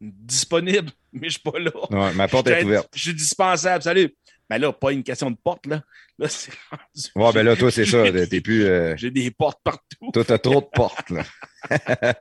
Disponible, 0.00 0.90
mais 1.12 1.28
je 1.28 1.38
suis 1.38 1.40
pas 1.40 1.58
là. 1.58 1.70
Ouais, 1.90 2.12
ma 2.14 2.28
porte 2.28 2.48
Je 2.48 2.52
est 2.52 2.64
ouverte. 2.64 2.88
Je 2.94 3.02
suis 3.02 3.14
dispensable. 3.14 3.82
Salut. 3.82 4.14
Ben 4.50 4.58
là, 4.58 4.72
pas 4.72 4.92
une 4.92 5.02
question 5.02 5.30
de 5.30 5.36
porte, 5.42 5.66
là. 5.66 5.82
Là, 6.18 6.28
c'est 6.28 6.52
rendu- 6.70 7.10
Ouais, 7.16 7.32
ben 7.32 7.42
là, 7.46 7.56
toi, 7.56 7.70
c'est 7.70 7.86
ça. 7.86 8.04
J'ai- 8.04 8.28
T'es 8.28 8.40
plus. 8.40 8.64
euh, 8.66 8.94
J'ai 8.96 9.10
des 9.10 9.30
portes 9.30 9.58
partout. 9.64 10.10
Toi, 10.12 10.22
t'as 10.24 10.38
trop 10.38 10.60
de 10.60 10.66
portes, 10.72 11.10
là. 11.10 11.22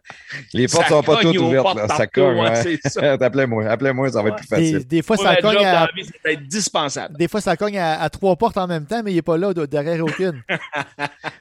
Les 0.53 0.67
portes 0.67 0.83
Ça 0.83 0.89
sont 0.89 1.03
pas 1.03 1.17
toutes 1.21 1.37
ouvertes, 1.37 1.75
là. 1.75 1.87
Ça 1.89 2.07
cogne, 2.07 2.39
ouais, 2.39 2.77
ça. 2.85 3.13
Appelez-moi, 3.13 3.67
appelez-moi, 3.67 4.09
ça 4.09 4.21
va 4.23 4.29
être 4.29 4.37
plus 4.37 4.47
facile. 4.47 4.87
des 4.87 5.01
fois, 5.01 5.17
ça 5.17 5.35
cogne 5.35 5.53
job 5.53 5.65
à, 5.65 5.89
vie, 5.93 6.37
dispensable. 6.47 7.17
des 7.17 7.27
fois, 7.27 7.41
ça 7.41 7.57
cogne 7.57 7.77
à, 7.77 8.01
à 8.01 8.09
trois 8.09 8.35
portes 8.35 8.57
en 8.57 8.67
même 8.67 8.85
temps, 8.85 9.01
mais 9.03 9.11
il 9.11 9.15
n'est 9.15 9.21
pas 9.21 9.37
là 9.37 9.53
de- 9.53 9.65
derrière 9.65 10.01
aucune. 10.03 10.41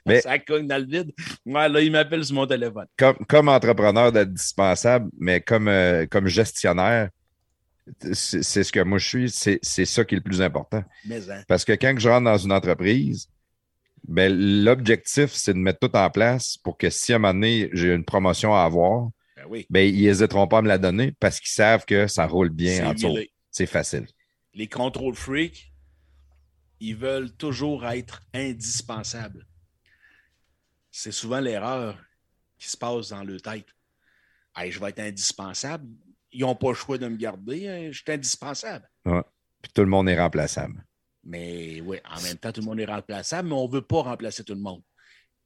Mais- 0.05 0.21
Ça 0.21 0.37
cogne 0.39 0.67
dans 0.67 0.77
le 0.77 0.85
vide. 0.85 1.11
Ouais, 1.45 1.69
là, 1.69 1.79
il 1.81 1.91
m'appelle 1.91 2.23
sur 2.25 2.35
mon 2.35 2.45
téléphone. 2.45 2.85
Comme, 2.97 3.15
comme 3.27 3.47
entrepreneur 3.49 4.11
d'être 4.11 4.33
dispensable, 4.33 5.09
mais 5.17 5.39
comme, 5.41 5.67
euh, 5.69 6.05
comme 6.11 6.27
gestionnaire, 6.27 7.09
c'est 8.13 8.63
ce 8.63 8.71
que 8.71 8.79
moi 8.79 8.97
je 8.97 9.07
suis, 9.07 9.29
c'est 9.29 9.85
ça 9.85 10.05
qui 10.05 10.15
est 10.15 10.17
le 10.17 10.23
plus 10.23 10.41
important. 10.41 10.83
Mais, 11.05 11.29
hein, 11.29 11.43
Parce 11.47 11.65
que 11.65 11.73
quand 11.73 11.95
je 11.97 12.09
rentre 12.09 12.25
dans 12.25 12.37
une 12.37 12.51
entreprise, 12.51 13.29
ben, 14.07 14.33
l'objectif, 14.63 15.31
c'est 15.31 15.53
de 15.53 15.59
mettre 15.59 15.79
tout 15.79 15.95
en 15.95 16.09
place 16.09 16.57
pour 16.57 16.77
que 16.77 16.89
si 16.89 17.13
à 17.13 17.15
un 17.15 17.19
moment 17.19 17.33
donné, 17.33 17.69
j'ai 17.73 17.93
une 17.93 18.03
promotion 18.03 18.53
à 18.53 18.63
avoir, 18.63 19.09
ben 19.35 19.45
oui. 19.47 19.65
ben, 19.69 19.87
ils 19.87 20.03
n'hésiteront 20.03 20.47
pas 20.47 20.59
à 20.59 20.61
me 20.61 20.67
la 20.67 20.77
donner 20.77 21.13
parce 21.19 21.39
qu'ils 21.39 21.51
savent 21.51 21.85
que 21.85 22.07
ça 22.07 22.25
roule 22.27 22.49
bien 22.49 22.89
en 22.89 22.93
dessous. 22.93 23.17
C'est 23.49 23.65
facile. 23.65 24.07
Les 24.53 24.67
contrôles 24.67 25.15
freaks, 25.15 25.71
ils 26.79 26.95
veulent 26.95 27.31
toujours 27.31 27.85
être 27.87 28.21
indispensables. 28.33 29.47
C'est 30.91 31.11
souvent 31.11 31.39
l'erreur 31.39 31.97
qui 32.59 32.69
se 32.69 32.77
passe 32.77 33.09
dans 33.09 33.23
leur 33.23 33.41
tête. 33.41 33.67
Hey, 34.55 34.71
je 34.71 34.79
vais 34.79 34.89
être 34.89 34.99
indispensable. 34.99 35.87
Ils 36.33 36.41
n'ont 36.41 36.55
pas 36.55 36.69
le 36.69 36.73
choix 36.75 36.97
de 36.97 37.07
me 37.07 37.15
garder. 37.17 37.67
hein, 37.67 37.89
Je 37.91 37.97
suis 38.01 38.11
indispensable. 38.11 38.89
Puis 39.03 39.71
tout 39.73 39.81
le 39.81 39.87
monde 39.87 40.09
est 40.09 40.19
remplaçable. 40.19 40.83
Mais 41.23 41.79
oui, 41.85 41.97
en 42.09 42.21
même 42.21 42.37
temps, 42.37 42.51
tout 42.51 42.61
le 42.61 42.65
monde 42.65 42.79
est 42.79 42.85
remplaçable, 42.85 43.47
mais 43.49 43.55
on 43.55 43.67
ne 43.67 43.71
veut 43.71 43.81
pas 43.81 44.01
remplacer 44.01 44.43
tout 44.43 44.53
le 44.53 44.59
monde. 44.59 44.81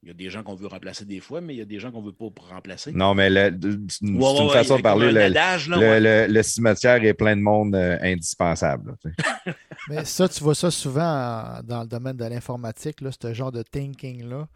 Il 0.04 0.08
y 0.10 0.12
a 0.12 0.14
des 0.14 0.30
gens 0.30 0.44
qu'on 0.44 0.56
veut 0.56 0.68
remplacer 0.68 1.06
des 1.06 1.20
fois, 1.20 1.42
mais 1.42 1.56
il 1.56 1.58
y 1.58 1.62
a 1.62 1.66
des 1.66 1.80
gens 1.80 1.92
qu'on 1.92 2.02
ne 2.02 2.08
veut 2.08 2.14
pas 2.14 2.28
remplacer. 2.50 2.92
Non, 2.94 3.14
mais 3.16 3.30
c'est 3.30 4.02
une, 4.02 4.18
Ouais, 4.22 4.42
ouais, 4.42 4.50
façon 4.54 4.74
ouais, 4.74 4.78
de 4.78 4.84
parler. 4.84 5.12
Le, 5.12 5.22
un 5.22 5.26
adage, 5.26 5.70
là, 5.70 5.78
le- 5.78 5.82
ouais. 5.88 6.00
le- 6.28 6.34
le 6.34 6.44
cimetière 6.44 7.04
est 7.04 7.14
plein 7.16 7.36
de 7.36 7.42
monde 7.42 7.76
euh, 7.76 7.98
indispensable. 8.02 8.96
là. 9.04 9.54
Mais 9.90 10.06
ça, 10.06 10.28
tu 10.30 10.44
vois 10.44 10.56
ça 10.56 10.70
souvent 10.72 11.02
en- 11.04 11.64
dans 11.64 11.82
le 11.82 11.88
domaine 11.88 12.16
de 12.18 12.26
l'informatique, 12.26 13.02
là, 13.02 13.10
ce 13.12 13.34
genre 13.34 13.52
de 13.52 13.64
thinking-là. 13.64 14.48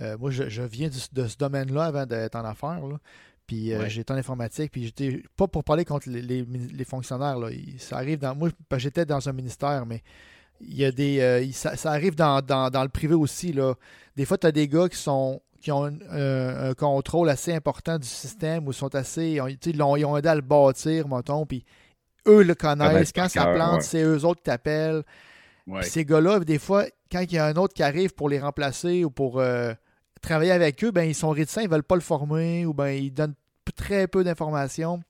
Euh, 0.00 0.16
moi, 0.18 0.30
je, 0.30 0.48
je 0.48 0.62
viens 0.62 0.88
du- 0.88 0.98
de 1.12 1.26
ce 1.26 1.36
domaine-là 1.36 1.84
avant 1.86 2.06
d'être 2.06 2.36
en 2.36 2.44
affaires. 2.44 2.86
là. 2.86 2.98
Puis 3.46 3.72
euh, 3.72 3.80
Ouais. 3.80 3.90
j'étais 3.90 4.12
en 4.12 4.16
informatique, 4.16 4.70
puis 4.72 4.84
j'étais 4.84 5.22
pas 5.36 5.48
pour 5.48 5.64
parler 5.64 5.84
contre 5.84 6.08
les, 6.08 6.22
les- 6.22 6.42
les 6.44 6.84
fonctionnaires. 6.84 7.38
Là. 7.38 7.48
Ça 7.78 7.96
arrive 7.96 8.18
dans. 8.18 8.34
Moi, 8.34 8.50
j'étais 8.76 9.04
dans 9.04 9.28
un 9.28 9.32
ministère, 9.32 9.84
mais 9.86 10.02
il 10.60 10.74
y 10.76 10.84
a 10.84 10.92
des. 10.92 11.20
euh, 11.20 11.44
ça, 11.52 11.76
ça 11.76 11.90
arrive 11.90 12.14
dans, 12.14 12.40
dans- 12.40 12.70
dans 12.70 12.82
le 12.82 12.88
privé 12.88 13.14
aussi. 13.14 13.52
Là. 13.52 13.74
Des 14.16 14.24
fois, 14.24 14.38
tu 14.38 14.46
as 14.46 14.52
des 14.52 14.68
gars 14.68 14.88
qui 14.88 14.96
sont 14.98 15.40
qui 15.60 15.70
ont 15.70 15.84
un, 15.84 15.94
un- 16.10 16.70
un 16.70 16.74
contrôle 16.74 17.28
assez 17.28 17.52
important 17.54 17.96
du 17.98 18.06
système 18.08 18.66
ou 18.66 18.72
sont 18.72 18.94
assez. 18.94 19.30
Ils 19.30 19.40
ont, 19.82 19.96
ils 19.96 20.04
ont 20.04 20.16
aidé 20.16 20.28
à 20.28 20.34
le 20.34 20.40
bâtir, 20.40 21.06
mettons, 21.08 21.46
puis 21.46 21.64
eux 22.26 22.42
le 22.42 22.54
connaissent. 22.54 22.88
Connaissent 22.88 23.12
Quand 23.12 23.28
ça 23.28 23.46
plante, 23.46 23.74
ouais. 23.76 23.80
c'est 23.82 24.02
eux 24.02 24.24
autres 24.24 24.40
qui 24.40 24.44
t'appellent. 24.44 25.02
Ouais. 25.68 25.80
Puis 25.82 25.90
ces 25.90 26.04
gars-là, 26.04 26.40
des 26.40 26.58
fois, 26.58 26.84
quand 27.12 27.20
il 27.20 27.32
y 27.32 27.38
a 27.38 27.46
un 27.46 27.54
autre 27.54 27.74
qui 27.74 27.82
arrive 27.84 28.12
pour 28.14 28.28
les 28.28 28.40
remplacer 28.40 29.04
ou 29.04 29.10
pour 29.10 29.38
euh, 29.38 29.72
travailler 30.22 30.52
avec 30.52 30.82
eux, 30.84 30.90
ben 30.90 31.02
ils 31.02 31.14
sont 31.14 31.30
réticents, 31.30 31.60
ils 31.60 31.68
ne 31.68 31.72
veulent 31.72 31.82
pas 31.82 31.96
le 31.96 32.00
former 32.00 32.64
ou 32.66 32.72
ben 32.72 32.88
ils 32.88 33.10
donnent 33.12 33.34
très 33.76 34.06
peu 34.06 34.24
d'informations 34.24 35.00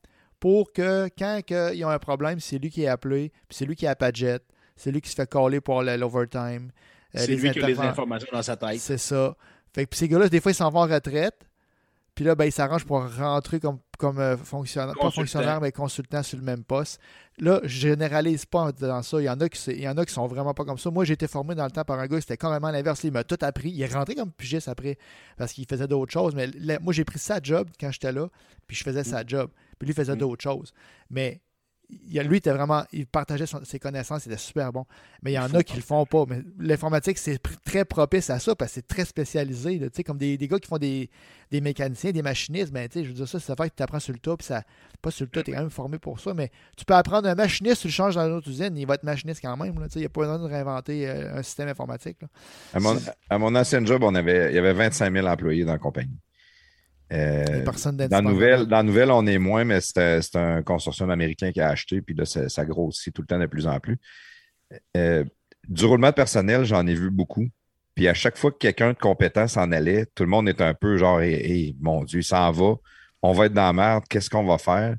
pour 0.40 0.72
que 0.72 1.08
quand 1.16 1.40
que 1.46 1.74
ils 1.74 1.84
ont 1.84 1.88
un 1.88 1.98
problème, 1.98 2.40
c'est 2.40 2.58
lui 2.58 2.70
qui 2.70 2.82
est 2.82 2.88
appelé, 2.88 3.30
puis 3.48 3.56
c'est 3.56 3.64
lui 3.64 3.76
qui 3.76 3.86
de 3.86 4.16
jet, 4.16 4.42
c'est 4.76 4.90
lui 4.90 5.00
qui 5.00 5.10
se 5.10 5.14
fait 5.14 5.30
caller 5.30 5.60
pour 5.60 5.82
l'overtime. 5.82 6.70
euh, 7.14 7.18
C'est 7.20 7.36
lui 7.36 7.50
qui 7.52 7.60
a 7.62 7.66
les 7.68 7.78
informations 7.78 8.28
dans 8.32 8.42
sa 8.42 8.56
tête. 8.56 8.80
C'est 8.80 8.98
ça. 8.98 9.36
Fait 9.74 9.84
que 9.84 9.90
puis 9.90 9.98
ces 9.98 10.08
gars-là, 10.08 10.28
des 10.28 10.40
fois, 10.40 10.52
ils 10.52 10.56
s'en 10.56 10.70
vont 10.70 10.80
en 10.80 10.86
retraite. 10.86 11.36
Puis 12.22 12.28
là, 12.28 12.36
ben, 12.36 12.44
ils 12.44 12.52
s'arrangent 12.52 12.84
pour 12.84 13.04
rentrer 13.16 13.58
comme, 13.58 13.78
comme 13.98 14.20
euh, 14.20 14.36
fonctionnaire, 14.36 14.94
pas 14.94 15.10
fonctionnaire, 15.10 15.60
mais 15.60 15.72
consultant 15.72 16.22
sur 16.22 16.38
le 16.38 16.44
même 16.44 16.62
poste. 16.62 17.00
Là, 17.38 17.58
je 17.64 17.80
généralise 17.80 18.46
pas 18.46 18.70
dans 18.70 19.02
ça. 19.02 19.20
Il 19.20 19.24
y 19.24 19.28
en 19.28 19.40
a 19.40 19.48
qui, 19.48 19.58
il 19.72 19.80
y 19.80 19.88
en 19.88 19.98
a 19.98 20.04
qui 20.04 20.14
sont 20.14 20.28
vraiment 20.28 20.54
pas 20.54 20.64
comme 20.64 20.78
ça. 20.78 20.88
Moi, 20.92 21.04
j'ai 21.04 21.14
été 21.14 21.26
formé 21.26 21.56
dans 21.56 21.64
le 21.64 21.72
temps 21.72 21.82
par 21.82 21.98
un 21.98 22.06
gars, 22.06 22.20
c'était 22.20 22.36
carrément 22.36 22.70
l'inverse. 22.70 23.02
Il 23.02 23.10
m'a 23.10 23.24
tout 23.24 23.38
appris. 23.40 23.70
Il 23.70 23.82
est 23.82 23.92
rentré 23.92 24.14
comme 24.14 24.30
pigiste 24.30 24.68
après 24.68 24.98
parce 25.36 25.52
qu'il 25.52 25.66
faisait 25.66 25.88
d'autres 25.88 26.12
choses. 26.12 26.32
Mais 26.36 26.46
là, 26.46 26.78
moi, 26.80 26.92
j'ai 26.92 27.04
pris 27.04 27.18
sa 27.18 27.40
job 27.42 27.68
quand 27.80 27.90
j'étais 27.90 28.12
là, 28.12 28.28
puis 28.68 28.76
je 28.76 28.84
faisais 28.84 29.02
sa 29.02 29.26
job. 29.26 29.50
Puis 29.80 29.88
lui 29.88 29.94
faisait 29.94 30.14
Mm. 30.14 30.18
d'autres 30.18 30.44
choses. 30.44 30.72
Mais 31.10 31.40
il 31.42 31.51
lui, 32.10 32.36
était 32.38 32.52
vraiment, 32.52 32.84
il 32.92 33.06
partageait 33.06 33.46
son- 33.46 33.64
ses 33.64 33.78
connaissances, 33.78 34.26
il 34.26 34.32
était 34.32 34.40
super 34.40 34.72
bon. 34.72 34.84
Mais 35.22 35.32
il 35.32 35.34
y 35.34 35.38
en 35.38 35.52
a 35.54 35.62
qui 35.62 35.76
le 35.76 35.82
font 35.82 36.04
pas. 36.06 36.24
Mais 36.28 36.40
l'informatique, 36.58 37.18
c'est 37.18 37.34
pr- 37.42 37.56
très 37.64 37.84
propice 37.84 38.30
à 38.30 38.38
ça 38.38 38.54
parce 38.54 38.70
que 38.70 38.74
c'est 38.76 38.86
très 38.86 39.04
spécialisé. 39.04 39.78
là. 39.78 39.88
Tu 39.88 39.96
sais, 39.96 40.04
comme 40.04 40.18
des, 40.18 40.36
des 40.36 40.48
gars 40.48 40.58
qui 40.58 40.68
font 40.68 40.78
des, 40.78 41.10
des 41.50 41.60
mécaniciens, 41.60 42.12
des 42.12 42.22
machinistes, 42.22 42.72
ben, 42.72 42.88
tu 42.88 42.98
sais, 42.98 43.04
je 43.04 43.08
veux 43.08 43.14
dire 43.14 43.28
ça, 43.28 43.38
c'est 43.40 43.56
fait 43.56 43.70
que 43.70 43.74
tu 43.76 43.82
apprends 43.82 44.00
sur 44.00 44.12
le 44.12 44.18
tas, 44.18 44.36
puis 44.36 44.46
ça, 44.46 44.62
pas 45.00 45.10
sur 45.10 45.24
le 45.24 45.30
tas, 45.30 45.42
tu 45.42 45.50
es 45.50 45.54
quand 45.54 45.60
même 45.60 45.70
formé 45.70 45.98
pour 45.98 46.18
ça. 46.20 46.32
Mais 46.34 46.50
tu 46.76 46.84
peux 46.84 46.94
apprendre 46.94 47.28
un 47.28 47.34
machiniste, 47.34 47.82
tu 47.82 47.88
le 47.88 47.92
changes 47.92 48.14
dans 48.14 48.26
une 48.26 48.32
autre 48.34 48.48
usine, 48.48 48.76
il 48.76 48.86
va 48.86 48.94
être 48.94 49.04
machiniste 49.04 49.40
quand 49.42 49.56
même. 49.56 49.78
là. 49.78 49.86
Tu 49.86 49.92
sais, 49.94 49.98
Il 50.00 50.02
n'y 50.02 50.06
a 50.06 50.08
pas 50.10 50.20
besoin 50.22 50.38
de 50.38 50.44
réinventer 50.44 51.08
euh, 51.08 51.38
un 51.38 51.42
système 51.42 51.68
informatique. 51.68 52.16
là. 52.22 52.28
À 52.74 52.80
mon, 52.80 52.96
à 53.30 53.38
mon 53.38 53.54
ancien 53.54 53.84
job, 53.84 54.02
on 54.02 54.14
avait, 54.14 54.50
il 54.50 54.54
y 54.54 54.58
avait 54.58 54.72
25 54.72 55.12
000 55.12 55.26
employés 55.26 55.64
dans 55.64 55.72
la 55.72 55.78
compagnie. 55.78 56.18
Euh, 57.12 57.44
dans, 57.44 57.72
d'indispensable. 57.72 58.28
nouvelle, 58.28 58.66
dans 58.66 58.82
Nouvelle, 58.82 59.10
on 59.10 59.26
est 59.26 59.38
moins, 59.38 59.64
mais 59.64 59.80
c'est 59.80 60.22
c'est 60.22 60.36
un 60.36 60.62
consortium 60.62 61.10
américain 61.10 61.52
qui 61.52 61.60
a 61.60 61.68
acheté, 61.68 62.00
puis 62.00 62.14
là, 62.14 62.24
ça, 62.24 62.48
ça 62.48 62.64
grossit 62.64 63.12
tout 63.12 63.22
le 63.22 63.26
temps 63.26 63.38
de 63.38 63.46
plus 63.46 63.66
en 63.66 63.78
plus. 63.80 63.98
Euh, 64.96 65.24
du 65.68 65.84
roulement 65.84 66.08
de 66.08 66.14
personnel, 66.14 66.64
j'en 66.64 66.86
ai 66.86 66.94
vu 66.94 67.10
beaucoup. 67.10 67.46
Puis 67.94 68.08
à 68.08 68.14
chaque 68.14 68.38
fois 68.38 68.50
que 68.50 68.56
quelqu'un 68.56 68.94
de 68.94 68.98
compétent 68.98 69.46
s'en 69.46 69.70
allait, 69.70 70.06
tout 70.14 70.22
le 70.22 70.30
monde 70.30 70.48
est 70.48 70.60
un 70.60 70.74
peu 70.74 70.96
genre, 70.96 71.20
Hey, 71.20 71.34
hey, 71.34 71.76
mon 71.80 72.04
Dieu, 72.04 72.20
il 72.20 72.24
s'en 72.24 72.50
va, 72.50 72.74
on 73.20 73.32
va 73.32 73.46
être 73.46 73.52
dans 73.52 73.66
la 73.66 73.72
merde, 73.72 74.04
qu'est-ce 74.08 74.30
qu'on 74.30 74.44
va 74.44 74.58
faire? 74.58 74.96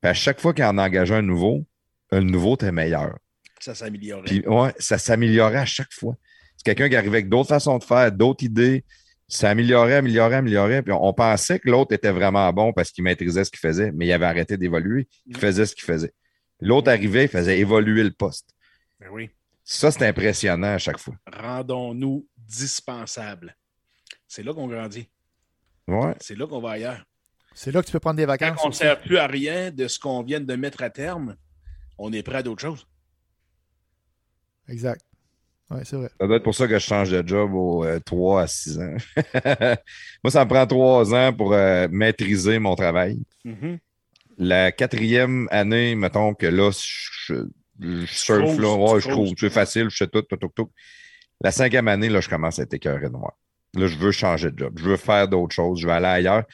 Puis 0.00 0.10
à 0.10 0.14
chaque 0.14 0.40
fois 0.40 0.52
qu'il 0.52 0.64
en 0.64 0.76
engageait 0.78 1.16
un 1.16 1.22
nouveau, 1.22 1.66
le 2.12 2.20
nouveau 2.20 2.54
était 2.54 2.72
meilleur. 2.72 3.18
Ça 3.60 3.74
s'améliorait. 3.74 4.24
Puis 4.24 4.46
ouais, 4.46 4.72
ça 4.78 4.98
s'améliorait 4.98 5.58
à 5.58 5.64
chaque 5.64 5.92
fois. 5.92 6.14
C'est 6.56 6.64
quelqu'un 6.64 6.88
qui 6.88 6.96
arrivait 6.96 7.18
avec 7.18 7.28
d'autres 7.28 7.48
façons 7.48 7.78
de 7.78 7.84
faire, 7.84 8.12
d'autres 8.12 8.44
idées. 8.44 8.84
Ça 9.30 9.50
améliorait, 9.50 9.96
améliorait, 9.96 10.36
améliorait. 10.36 10.82
Puis 10.82 10.92
on, 10.92 11.04
on 11.04 11.12
pensait 11.12 11.58
que 11.58 11.68
l'autre 11.68 11.94
était 11.94 12.10
vraiment 12.12 12.50
bon 12.52 12.72
parce 12.72 12.90
qu'il 12.90 13.04
maîtrisait 13.04 13.44
ce 13.44 13.50
qu'il 13.50 13.58
faisait, 13.60 13.92
mais 13.92 14.06
il 14.06 14.12
avait 14.12 14.24
arrêté 14.26 14.56
d'évoluer. 14.56 15.06
Il 15.26 15.36
Mm. 15.36 15.40
faisait 15.40 15.66
ce 15.66 15.74
qu'il 15.74 15.84
faisait. 15.84 16.14
L'autre 16.60 16.90
arrivait, 16.90 17.24
il 17.24 17.28
faisait 17.28 17.58
évoluer 17.58 18.02
le 18.04 18.10
poste. 18.10 18.48
Ben 19.00 19.08
oui. 19.12 19.30
Ça, 19.64 19.90
c'est 19.90 20.06
impressionnant 20.06 20.74
à 20.74 20.78
chaque 20.78 20.98
fois. 20.98 21.14
Rendons-nous 21.30 22.26
dispensables. 22.38 23.54
C'est 24.26 24.42
là 24.42 24.54
qu'on 24.54 24.66
grandit. 24.66 25.10
Ouais. 25.86 26.14
C'est 26.20 26.34
là 26.36 26.46
qu'on 26.46 26.60
va 26.60 26.70
ailleurs. 26.72 27.04
C'est 27.54 27.70
là 27.70 27.80
que 27.82 27.86
tu 27.86 27.92
peux 27.92 28.00
prendre 28.00 28.16
des 28.16 28.24
Quand 28.24 28.28
vacances. 28.32 28.60
on 28.64 28.68
ne 28.68 28.72
sert 28.74 28.98
plus 29.00 29.18
à 29.18 29.26
rien 29.26 29.70
de 29.70 29.88
ce 29.88 29.98
qu'on 29.98 30.22
vient 30.22 30.40
de 30.40 30.54
mettre 30.56 30.82
à 30.82 30.90
terme, 30.90 31.36
on 31.98 32.12
est 32.12 32.22
prêt 32.22 32.36
à 32.38 32.42
d'autres 32.42 32.62
choses. 32.62 32.86
Exact. 34.68 35.02
Oui, 35.70 35.80
c'est 35.84 35.96
vrai. 35.96 36.10
Ça 36.18 36.26
doit 36.26 36.36
être 36.36 36.42
pour 36.42 36.54
ça 36.54 36.66
que 36.66 36.78
je 36.78 36.84
change 36.84 37.10
de 37.10 37.26
job 37.26 37.52
aux 37.54 37.84
3 38.04 38.42
à 38.42 38.46
6 38.46 38.78
ans. 38.78 38.96
Moi, 40.24 40.30
ça 40.30 40.44
me 40.44 40.48
prend 40.48 40.66
3 40.66 41.14
ans 41.14 41.32
pour 41.32 41.52
euh, 41.52 41.88
maîtriser 41.90 42.58
mon 42.58 42.74
travail. 42.74 43.18
Mhm. 43.44 43.78
La 44.38 44.72
quatrième 44.72 45.48
année, 45.50 45.94
mettons 45.94 46.32
que 46.32 46.46
là, 46.46 46.70
je, 46.70 47.34
je, 47.34 47.34
je 47.80 48.06
surfe, 48.06 48.38
Cruise, 48.38 48.60
là, 48.60 48.74
ouais, 48.74 49.00
je 49.00 49.08
trouve, 49.08 49.32
c'est 49.36 49.50
facile, 49.50 49.90
je 49.90 49.96
fais 49.96 50.06
tout, 50.06 50.22
tout, 50.22 50.36
tout, 50.36 50.50
tout. 50.54 50.70
La 51.40 51.50
cinquième 51.50 51.88
année, 51.88 52.08
là, 52.08 52.20
je 52.20 52.28
commence 52.28 52.58
à 52.58 52.62
être 52.62 52.74
écœuré 52.74 53.08
de 53.08 53.16
moi. 53.16 53.36
Là, 53.74 53.86
je 53.86 53.96
veux 53.96 54.12
changer 54.12 54.50
de 54.50 54.58
job. 54.58 54.78
Je 54.78 54.84
veux 54.84 54.96
faire 54.96 55.28
d'autres 55.28 55.54
choses. 55.54 55.80
Je 55.80 55.86
veux 55.86 55.92
aller 55.92 56.06
ailleurs. 56.06 56.44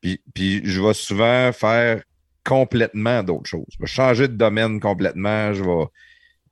Puis, 0.00 0.20
puis 0.34 0.60
je 0.64 0.82
vais 0.82 0.94
souvent 0.94 1.52
faire 1.52 2.02
complètement 2.44 3.22
d'autres 3.22 3.48
choses. 3.48 3.66
Je 3.70 3.78
vais 3.80 3.86
changer 3.86 4.28
de 4.28 4.34
domaine 4.34 4.80
complètement. 4.80 5.52
Je 5.54 5.62
vais. 5.62 5.86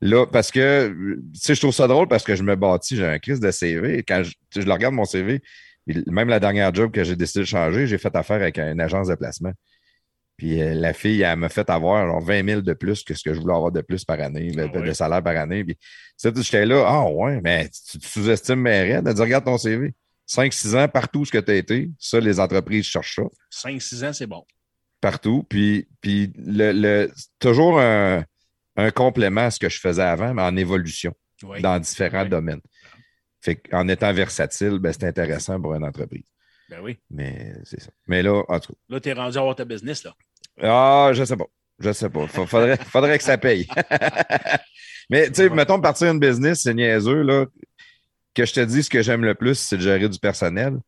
Là, 0.04 0.26
parce 0.26 0.50
que, 0.50 0.88
tu 1.32 1.40
sais, 1.40 1.54
je 1.54 1.60
trouve 1.60 1.72
ça 1.72 1.86
drôle 1.86 2.08
parce 2.08 2.24
que 2.24 2.34
je 2.34 2.42
me 2.42 2.56
bâtis, 2.56 2.96
j'ai 2.96 3.06
un 3.06 3.18
crise 3.20 3.38
de 3.40 3.50
CV. 3.52 3.98
Et 3.98 4.02
quand 4.02 4.22
je, 4.24 4.32
je 4.54 4.60
le 4.66 4.72
regarde 4.72 4.94
mon 4.94 5.04
CV, 5.04 5.40
même 6.08 6.28
la 6.28 6.40
dernière 6.40 6.74
job 6.74 6.90
que 6.90 7.04
j'ai 7.04 7.14
décidé 7.16 7.40
de 7.40 7.44
changer, 7.46 7.86
j'ai 7.86 7.98
fait 7.98 8.14
affaire 8.16 8.36
avec 8.36 8.58
une 8.58 8.80
agence 8.80 9.06
de 9.08 9.14
placement. 9.14 9.52
Puis 10.36 10.60
euh, 10.60 10.74
la 10.74 10.92
fille, 10.92 11.22
elle 11.22 11.36
m'a 11.36 11.48
fait 11.48 11.70
avoir 11.70 12.04
genre 12.06 12.20
20 12.20 12.44
000 12.48 12.60
de 12.62 12.72
plus 12.72 13.04
que 13.04 13.14
ce 13.14 13.22
que 13.22 13.32
je 13.32 13.40
voulais 13.40 13.54
avoir 13.54 13.70
de 13.70 13.80
plus 13.80 14.04
par 14.04 14.18
année, 14.20 14.50
de, 14.50 14.62
Ah 14.62 14.76
ouais. 14.78 14.88
de 14.88 14.92
salaire 14.92 15.22
par 15.22 15.36
année. 15.36 15.62
Puis 15.62 15.76
tu 15.76 15.82
sais, 16.16 16.32
j'étais 16.34 16.66
là, 16.66 16.84
ah 16.86 17.08
ouais, 17.08 17.40
mais 17.42 17.68
tu 17.68 17.98
sous-estimes 18.02 18.60
mes 18.60 18.80
raids? 18.82 19.02
Elle 19.06 19.14
dit, 19.14 19.20
regarde 19.22 19.44
ton 19.44 19.56
CV. 19.58 19.94
5-6 20.28 20.76
ans, 20.76 20.88
partout 20.88 21.24
ce 21.24 21.30
que 21.30 21.38
tu 21.38 21.50
as 21.50 21.54
été, 21.56 21.90
ça, 21.98 22.18
les 22.18 22.40
entreprises 22.40 22.86
cherchent 22.86 23.16
ça. 23.16 23.68
5-6 23.68 24.04
ans, 24.08 24.12
c'est 24.12 24.26
bon. 24.26 24.44
Partout. 25.00 25.44
Puis, 25.48 25.86
puis 26.00 26.32
le, 26.38 26.72
le- 26.72 27.12
toujours 27.38 27.78
un, 27.80 28.24
un 28.76 28.90
complément 28.90 29.42
à 29.42 29.50
ce 29.50 29.58
que 29.58 29.68
je 29.68 29.78
faisais 29.80 30.02
avant, 30.02 30.32
mais 30.34 30.42
en 30.42 30.56
évolution 30.56 31.14
Oui. 31.42 31.60
dans 31.60 31.78
différents 31.78 32.24
domaines. 32.24 32.60
Fait 33.40 33.56
qu'en 33.56 33.88
étant 33.88 34.12
versatile, 34.12 34.78
ben, 34.78 34.92
c'est 34.92 35.04
intéressant 35.04 35.60
pour 35.60 35.74
une 35.74 35.84
entreprise. 35.84 36.24
Ben 36.70 36.80
oui. 36.80 36.98
Mais 37.10 37.52
c'est 37.64 37.80
ça. 37.80 37.90
Mais 38.06 38.22
là, 38.22 38.42
en 38.48 38.60
tout 38.60 38.72
cas. 38.72 38.78
Là, 38.88 39.00
tu 39.00 39.08
es 39.08 39.12
rendu 39.12 39.36
à 39.36 39.40
avoir 39.40 39.56
ta 39.56 39.64
business, 39.64 40.04
là. 40.04 40.14
Ah, 40.62 41.10
je 41.12 41.24
sais 41.24 41.36
pas. 41.36 41.46
Je 41.80 41.92
sais 41.92 42.08
pas. 42.08 42.26
Fa- 42.28 42.46
Faudrait, 42.46 42.76
faudrait 42.86 43.18
que 43.18 43.24
ça 43.24 43.36
paye. 43.38 43.66
Mais 45.10 45.28
tu 45.28 45.34
sais, 45.34 45.48
mettons 45.50 45.80
partir 45.80 46.10
une 46.10 46.20
business, 46.20 46.62
c'est 46.62 46.74
niaiseux, 46.74 47.22
là. 47.22 47.46
Que 48.34 48.46
je 48.46 48.54
te 48.54 48.60
dis 48.60 48.82
ce 48.82 48.88
que 48.88 49.02
j'aime 49.02 49.24
le 49.24 49.34
plus, 49.34 49.56
c'est 49.58 49.76
de 49.76 49.82
gérer 49.82 50.08
du 50.08 50.18
personnel. 50.18 50.78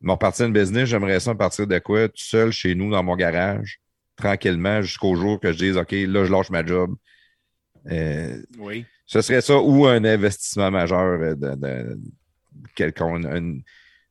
Mais 0.00 0.16
partir 0.16 0.46
une 0.46 0.52
business, 0.52 0.88
j'aimerais 0.88 1.20
ça 1.20 1.34
partir 1.34 1.66
de 1.66 1.78
quoi? 1.78 2.08
Tout 2.08 2.14
seul 2.16 2.52
chez 2.52 2.74
nous 2.74 2.90
dans 2.90 3.02
mon 3.02 3.16
garage, 3.16 3.80
tranquillement, 4.16 4.80
jusqu'au 4.82 5.14
jour 5.16 5.40
que 5.40 5.52
je 5.52 5.58
dise 5.58 5.76
OK, 5.76 5.92
là, 5.92 6.24
je 6.24 6.32
lâche 6.32 6.50
ma 6.50 6.64
job. 6.64 6.94
Euh, 7.90 8.42
oui. 8.58 8.84
Ce 9.06 9.20
serait 9.20 9.40
ça 9.40 9.58
ou 9.60 9.86
un 9.86 10.04
investissement 10.04 10.70
majeur 10.70 11.36
de, 11.36 11.54
de 11.54 11.98
quelqu'un 12.74 13.20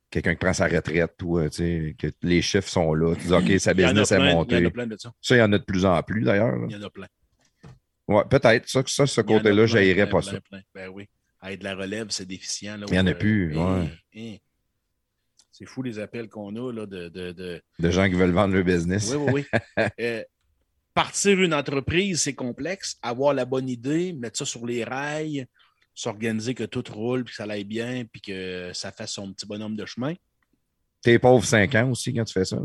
quelqu'un 0.09 0.33
qui 0.33 0.39
prend 0.39 0.53
sa 0.53 0.67
retraite 0.67 1.21
ou 1.23 1.39
euh, 1.39 1.49
que 1.49 2.07
les 2.21 2.41
chiffres 2.41 2.69
sont 2.69 2.93
là. 2.93 3.15
Tu 3.15 3.27
dis 3.27 3.33
OK, 3.33 3.59
sa 3.59 3.73
business 3.73 4.11
est 4.11 4.33
montée. 4.33 4.55
Il 4.55 4.61
y 4.61 4.65
en 4.65 4.69
a 4.69 4.71
plein 4.71 4.87
de 4.87 4.97
ça. 4.97 5.11
Ça, 5.21 5.35
il 5.35 5.39
y 5.39 5.41
en 5.41 5.51
a 5.51 5.57
de 5.57 5.63
plus 5.63 5.85
en 5.85 6.01
plus 6.03 6.21
d'ailleurs. 6.21 6.55
Il 6.69 6.73
y 6.73 6.75
en 6.77 6.83
a 6.83 6.89
plein. 6.89 7.07
Ouais, 8.07 8.23
peut-être. 8.29 8.69
Ça, 8.69 8.83
ça, 8.85 9.07
ce 9.07 9.21
côté-là, 9.21 9.65
j'aillerais 9.65 10.07
pas 10.07 10.21
ça. 10.21 10.37
Ben 10.73 10.89
oui. 10.89 11.07
De 11.43 11.63
la 11.63 11.75
relève, 11.75 12.07
c'est 12.09 12.25
déficient. 12.25 12.77
Là, 12.77 12.85
il 12.87 12.93
n'y 12.93 12.99
en 12.99 13.07
a 13.07 13.13
plus. 13.13 13.55
ouais. 13.55 14.41
C'est 15.51 15.65
fou 15.65 15.81
les 15.83 15.99
appels 15.99 16.27
qu'on 16.27 16.53
a 16.57 16.73
là, 16.73 16.85
de, 16.85 17.07
de, 17.07 17.31
de, 17.31 17.61
de, 17.79 17.89
gens 17.89 18.09
qui 18.09 18.15
veulent 18.15 18.31
vendre 18.31 18.53
leur 18.55 18.65
business. 18.65 19.15
Oui, 19.15 19.31
oui, 19.31 19.45
oui. 19.77 19.85
euh, 20.01 20.21
partir 20.95 21.39
une 21.39 21.53
entreprise, 21.53 22.23
c'est 22.23 22.33
complexe. 22.33 22.97
Avoir 23.03 23.35
la 23.35 23.45
bonne 23.45 23.69
idée, 23.69 24.13
mettre 24.13 24.39
ça 24.39 24.45
sur 24.45 24.65
les 24.65 24.83
rails, 24.83 25.45
s'organiser 25.93 26.55
que 26.55 26.63
tout 26.63 26.83
roule, 26.89 27.23
puis 27.23 27.33
que 27.33 27.35
ça 27.35 27.43
aille 27.43 27.63
bien, 27.65 28.05
puis 28.11 28.21
que 28.21 28.71
ça 28.73 28.91
fasse 28.91 29.11
son 29.11 29.31
petit 29.31 29.45
bonhomme 29.45 29.75
de 29.75 29.85
chemin. 29.85 30.13
T'es 31.03 31.19
pauvre 31.19 31.45
5 31.45 31.75
ans 31.75 31.91
aussi 31.91 32.13
quand 32.13 32.23
tu 32.23 32.33
fais 32.33 32.45
ça. 32.45 32.57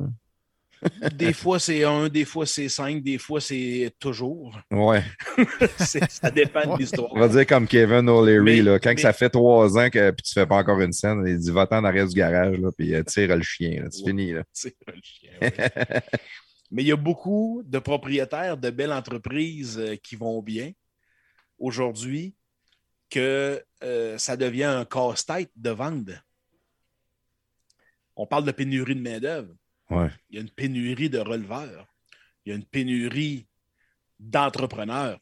des 1.15 1.33
fois, 1.33 1.59
c'est 1.59 1.85
un, 1.85 2.09
des 2.09 2.25
fois, 2.25 2.47
c'est 2.47 2.69
cinq, 2.69 3.03
des 3.03 3.19
fois, 3.19 3.41
c'est 3.41 3.93
toujours. 3.99 4.59
Ouais. 4.71 5.03
ça 5.79 6.31
dépend 6.31 6.75
de 6.75 6.79
l'histoire. 6.79 7.11
On 7.13 7.21
va 7.21 7.29
dire 7.29 7.47
comme 7.47 7.67
Kevin 7.67 8.09
O'Leary, 8.09 8.63
là, 8.63 8.79
quand 8.79 8.99
ça 8.99 9.13
fait 9.13 9.29
trois 9.29 9.77
ans 9.77 9.91
que 9.91 10.11
puis 10.11 10.23
tu 10.23 10.33
fais 10.33 10.47
pas 10.47 10.57
encore 10.57 10.81
une 10.81 10.93
scène, 10.93 11.23
il 11.27 11.39
dit 11.39 11.51
va-t'en 11.51 11.79
en 11.79 11.85
arrière 11.85 12.07
du 12.07 12.15
garage, 12.15 12.59
là, 12.59 12.71
puis 12.77 12.95
euh, 12.95 13.03
tire 13.03 13.37
le 13.37 13.43
chien. 13.43 13.85
C'est 13.91 14.07
fini. 14.07 14.33
Là. 14.33 14.43
Tire 14.55 14.73
le 14.87 15.01
chien. 15.03 15.31
Mais 16.71 16.83
il 16.83 16.87
y 16.87 16.93
a 16.93 16.97
beaucoup 16.97 17.63
de 17.65 17.79
propriétaires 17.79 18.57
de 18.57 18.71
belles 18.71 18.93
entreprises 18.93 19.79
euh, 19.79 19.97
qui 19.97 20.17
vont 20.17 20.41
bien 20.41 20.73
aujourd'hui 21.59 22.35
que 23.09 23.65
euh, 23.83 24.19
ça 24.19 24.37
devient 24.37 24.65
un 24.65 24.85
casse-tête 24.85 25.51
de 25.57 25.71
vente. 25.71 26.11
On 28.15 28.27
parle 28.27 28.45
de 28.45 28.53
pénurie 28.53 28.95
de 28.95 29.01
main-d'œuvre. 29.01 29.55
Il 29.91 30.37
y 30.37 30.39
a 30.39 30.41
une 30.41 30.51
pénurie 30.51 31.11
de 31.11 31.19
releveurs. 31.19 31.93
Il 32.45 32.51
y 32.51 32.53
a 32.53 32.57
une 32.57 32.65
pénurie 32.65 33.49
d'entrepreneurs. 34.21 35.19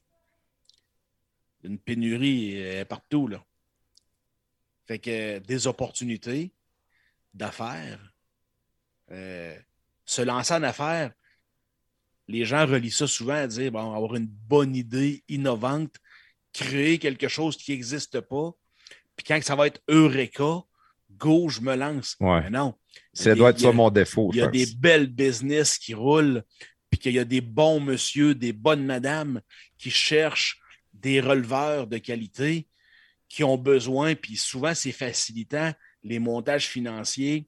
Une 1.65 1.79
pénurie 1.79 2.63
euh, 2.63 2.85
partout. 2.85 3.27
Là. 3.27 3.43
Fait 4.87 4.99
que 4.99 5.39
des 5.39 5.67
opportunités 5.67 6.53
d'affaires. 7.33 8.13
Se 9.09 10.21
lancer 10.21 10.55
en 10.55 10.63
affaires, 10.63 11.13
les 12.29 12.45
gens 12.45 12.67
relient 12.67 12.91
ça 12.91 13.07
souvent 13.07 13.35
à 13.35 13.47
dire 13.47 13.73
bon, 13.73 13.95
avoir 13.95 14.15
une 14.15 14.27
bonne 14.27 14.77
idée 14.77 15.25
innovante, 15.29 15.97
créer 16.53 16.99
quelque 16.99 17.29
chose 17.29 17.57
qui 17.57 17.73
n'existe 17.73 18.21
pas, 18.21 18.53
puis 19.17 19.25
quand 19.27 19.43
ça 19.43 19.57
va 19.57 19.67
être 19.67 19.81
Eureka, 19.89 20.63
go, 21.11 21.49
je 21.49 21.61
me 21.61 21.75
lance. 21.75 22.17
Ouais. 22.21 22.49
non. 22.51 22.75
Ça 23.13 23.35
doit 23.35 23.51
être 23.51 23.61
ça 23.61 23.73
mon 23.73 23.91
défaut. 23.91 24.31
Il 24.33 24.39
y 24.39 24.43
a 24.43 24.47
des 24.47 24.67
belles 24.67 25.09
business 25.09 25.79
qui 25.79 25.95
roulent, 25.95 26.45
puis 26.91 27.01
qu'il 27.01 27.15
y 27.15 27.19
a 27.19 27.25
des 27.25 27.41
bons 27.41 27.81
monsieur, 27.81 28.35
des 28.35 28.53
bonnes 28.53 28.85
madames 28.85 29.41
qui 29.77 29.91
cherchent 29.91 30.61
des 30.93 31.21
releveurs 31.21 31.87
de 31.87 31.99
qualité 31.99 32.69
qui 33.29 33.45
ont 33.45 33.59
besoin, 33.59 34.15
puis 34.15 34.37
souvent 34.37 34.75
c'est 34.75 34.93
facilitant, 34.93 35.73
les 36.03 36.19
montages 36.19 36.67
financiers, 36.67 37.47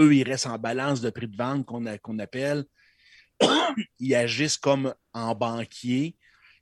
eux, 0.00 0.14
ils 0.14 0.24
restent 0.24 0.46
en 0.46 0.58
balance 0.58 1.00
de 1.00 1.10
prix 1.10 1.28
de 1.28 1.36
vente 1.36 1.66
qu'on 1.66 2.18
appelle. 2.18 2.64
ils 3.98 4.14
agissent 4.14 4.58
comme 4.58 4.94
en 5.12 5.34
banquier. 5.34 6.16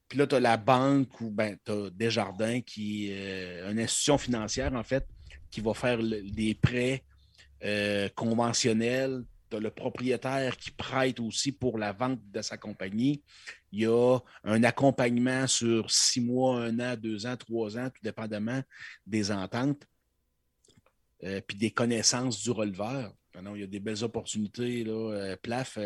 Puis 0.08 0.18
là, 0.18 0.26
tu 0.26 0.34
as 0.36 0.40
la 0.40 0.56
banque 0.56 1.20
ou 1.20 1.30
ben, 1.30 1.56
tu 1.64 1.72
as 1.72 1.90
Desjardins 1.90 2.60
qui 2.60 3.10
est 3.10 3.62
euh, 3.62 3.70
une 3.70 3.78
institution 3.78 4.16
financière, 4.16 4.72
en 4.74 4.82
fait, 4.82 5.06
qui 5.50 5.60
va 5.60 5.74
faire 5.74 5.98
des 5.98 6.54
prêts 6.54 7.04
euh, 7.64 8.08
conventionnels. 8.14 9.24
Tu 9.50 9.56
as 9.56 9.60
le 9.60 9.70
propriétaire 9.70 10.56
qui 10.56 10.70
prête 10.70 11.20
aussi 11.20 11.52
pour 11.52 11.78
la 11.78 11.92
vente 11.92 12.20
de 12.30 12.40
sa 12.40 12.56
compagnie. 12.56 13.22
Il 13.70 13.80
y 13.80 13.86
a 13.86 14.18
un 14.44 14.64
accompagnement 14.64 15.46
sur 15.46 15.90
six 15.90 16.20
mois, 16.20 16.60
un 16.60 16.80
an, 16.80 16.96
deux 16.96 17.26
ans, 17.26 17.36
trois 17.36 17.76
ans, 17.76 17.90
tout 17.90 18.02
dépendamment 18.02 18.62
des 19.06 19.30
ententes, 19.30 19.86
euh, 21.24 21.40
puis 21.46 21.56
des 21.56 21.70
connaissances 21.70 22.42
du 22.42 22.50
releveur. 22.50 23.12
Non, 23.42 23.54
il 23.54 23.60
y 23.60 23.64
a 23.64 23.66
des 23.66 23.80
belles 23.80 24.02
opportunités, 24.04 24.84
là, 24.84 25.12
euh, 25.12 25.36
plaf. 25.42 25.78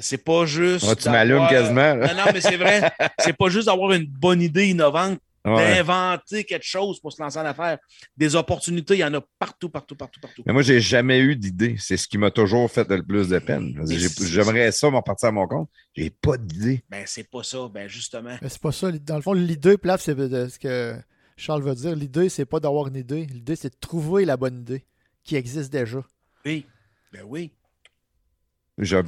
c'est 0.00 0.24
pas 0.24 0.46
juste. 0.46 0.96
tu 1.00 1.10
m'allumes 1.10 1.46
quasiment. 1.48 1.94
Non, 1.94 2.14
non, 2.14 2.24
mais 2.32 2.40
c'est 2.40 2.56
vrai. 2.56 2.90
c'est 3.18 3.36
pas 3.36 3.48
juste 3.48 3.66
d'avoir 3.66 3.92
une 3.92 4.06
bonne 4.06 4.42
idée 4.42 4.68
innovante 4.68 5.18
d'inventer 5.54 6.44
quelque 6.44 6.64
chose 6.64 7.00
pour 7.00 7.12
se 7.12 7.22
lancer 7.22 7.38
en 7.38 7.44
affaires. 7.44 7.78
Des 8.16 8.34
opportunités, 8.34 8.94
il 8.94 9.00
y 9.00 9.04
en 9.04 9.14
a 9.14 9.20
partout, 9.38 9.68
partout, 9.68 9.94
partout, 9.94 10.20
partout. 10.20 10.42
Mais 10.46 10.52
moi, 10.52 10.62
j'ai 10.62 10.80
jamais 10.80 11.20
eu 11.20 11.36
d'idée. 11.36 11.76
C'est 11.78 11.96
ce 11.96 12.08
qui 12.08 12.18
m'a 12.18 12.30
toujours 12.30 12.70
fait 12.70 12.88
le 12.88 13.02
plus 13.02 13.28
de 13.28 13.38
peine. 13.38 13.80
J'aimerais 14.22 14.72
ça 14.72 14.90
m'en 14.90 15.02
partir 15.02 15.28
à 15.28 15.32
mon 15.32 15.46
compte. 15.46 15.70
J'ai 15.94 16.10
pas 16.10 16.36
d'idée. 16.36 16.82
Ben, 16.90 17.04
c'est 17.06 17.30
pas 17.30 17.42
ça. 17.42 17.68
Ben, 17.72 17.88
justement. 17.88 18.36
c'est 18.42 18.60
pas 18.60 18.72
ça. 18.72 18.90
Dans 18.90 19.16
le 19.16 19.22
fond, 19.22 19.32
l'idée, 19.32 19.78
plaf, 19.78 20.02
c'est 20.02 20.16
ce 20.16 20.58
que 20.58 20.96
Charles 21.36 21.62
veut 21.62 21.74
dire. 21.74 21.94
L'idée, 21.94 22.28
c'est 22.28 22.46
pas 22.46 22.60
d'avoir 22.60 22.88
une 22.88 22.96
idée. 22.96 23.26
L'idée, 23.26 23.56
c'est 23.56 23.70
de 23.70 23.78
trouver 23.80 24.24
la 24.24 24.36
bonne 24.36 24.58
idée 24.58 24.84
qui 25.22 25.36
existe 25.36 25.72
déjà. 25.72 26.02
Oui. 26.46 26.64
Ben 27.12 27.24
oui 27.24 27.52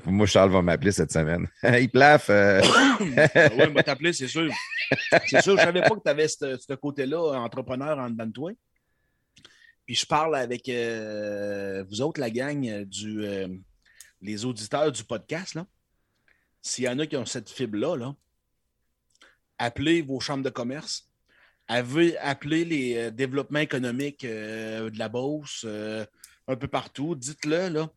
moi, 0.07 0.26
Charles 0.26 0.51
va 0.51 0.62
m'appeler 0.62 0.93
cette 0.93 1.12
semaine. 1.12 1.47
il 1.62 1.91
plaffe. 1.91 2.30
Euh. 2.30 2.61
Oui, 3.01 3.64
il 3.68 3.72
va 3.74 3.82
t'appeler, 3.82 4.12
c'est 4.12 4.28
sûr. 4.28 4.51
C'est 5.26 5.43
sûr, 5.43 5.57
je 5.57 5.61
ne 5.61 5.66
savais 5.66 5.82
pas 5.82 5.91
que 5.91 6.03
tu 6.03 6.09
avais 6.09 6.26
ce 6.26 6.74
côté-là, 6.74 7.39
entrepreneur 7.39 7.99
en 7.99 8.11
dedans 8.11 8.26
de 8.26 8.32
toi. 8.32 8.53
Puis 9.86 9.95
je 9.95 10.07
parle 10.07 10.36
avec 10.36 10.68
euh, 10.68 11.84
vous 11.89 12.01
autres, 12.01 12.20
la 12.20 12.30
gang, 12.30 12.84
du, 12.84 13.24
euh, 13.24 13.49
les 14.20 14.45
auditeurs 14.45 14.91
du 14.91 15.05
podcast. 15.05 15.59
S'il 16.61 16.84
y 16.84 16.89
en 16.89 16.99
a 16.99 17.07
qui 17.07 17.16
ont 17.16 17.26
cette 17.26 17.51
fibre-là, 17.51 17.97
là, 17.97 18.14
appelez 19.59 20.03
vos 20.03 20.18
chambres 20.18 20.45
de 20.45 20.51
commerce. 20.51 21.09
Appelez 21.68 22.64
les 22.64 23.11
développements 23.11 23.61
économiques 23.61 24.24
de 24.24 24.99
la 24.99 25.09
Beauce, 25.09 25.66
un 26.49 26.57
peu 26.57 26.66
partout. 26.66 27.14
Dites-le, 27.14 27.68
là 27.68 27.88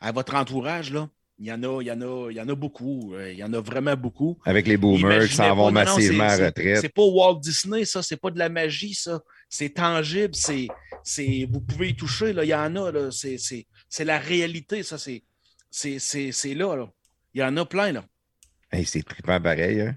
à 0.00 0.12
votre 0.12 0.34
entourage, 0.34 0.92
là, 0.92 1.08
il 1.38 1.46
y 1.46 1.52
en 1.52 1.62
a, 1.62 1.80
il 1.82 1.86
y 1.86 1.92
en 1.92 2.00
a, 2.00 2.30
il 2.30 2.36
y 2.36 2.40
en 2.40 2.48
a 2.48 2.54
beaucoup. 2.54 3.14
Euh, 3.14 3.32
il 3.32 3.38
y 3.38 3.44
en 3.44 3.52
a 3.52 3.60
vraiment 3.60 3.96
beaucoup. 3.96 4.38
Avec 4.44 4.66
les 4.66 4.76
boomers 4.76 5.28
qui 5.28 5.34
s'en 5.34 5.54
vont 5.54 5.70
massivement 5.70 6.24
à 6.24 6.36
retraite. 6.36 6.80
C'est 6.80 6.88
pas 6.88 7.02
Walt 7.02 7.38
Disney, 7.40 7.84
ça. 7.84 8.02
C'est 8.02 8.16
pas 8.16 8.30
de 8.30 8.38
la 8.38 8.48
magie, 8.48 8.94
ça. 8.94 9.20
C'est 9.48 9.70
tangible. 9.70 10.34
C'est, 10.34 10.66
c'est, 11.04 11.46
vous 11.50 11.60
pouvez 11.60 11.90
y 11.90 11.96
toucher. 11.96 12.32
Là. 12.32 12.44
Il 12.44 12.48
y 12.48 12.54
en 12.54 12.74
a. 12.74 12.90
Là. 12.90 13.10
C'est, 13.12 13.38
c'est, 13.38 13.66
c'est 13.88 14.04
la 14.04 14.18
réalité, 14.18 14.82
ça. 14.82 14.98
C'est, 14.98 15.22
c'est, 15.70 16.00
c'est, 16.00 16.32
c'est 16.32 16.54
là, 16.54 16.74
là, 16.74 16.88
Il 17.34 17.40
y 17.40 17.44
en 17.44 17.56
a 17.56 17.64
plein. 17.64 17.92
Là. 17.92 18.04
c'est 18.84 19.04
trippant 19.04 19.40
pareil. 19.40 19.80
Hein? 19.80 19.96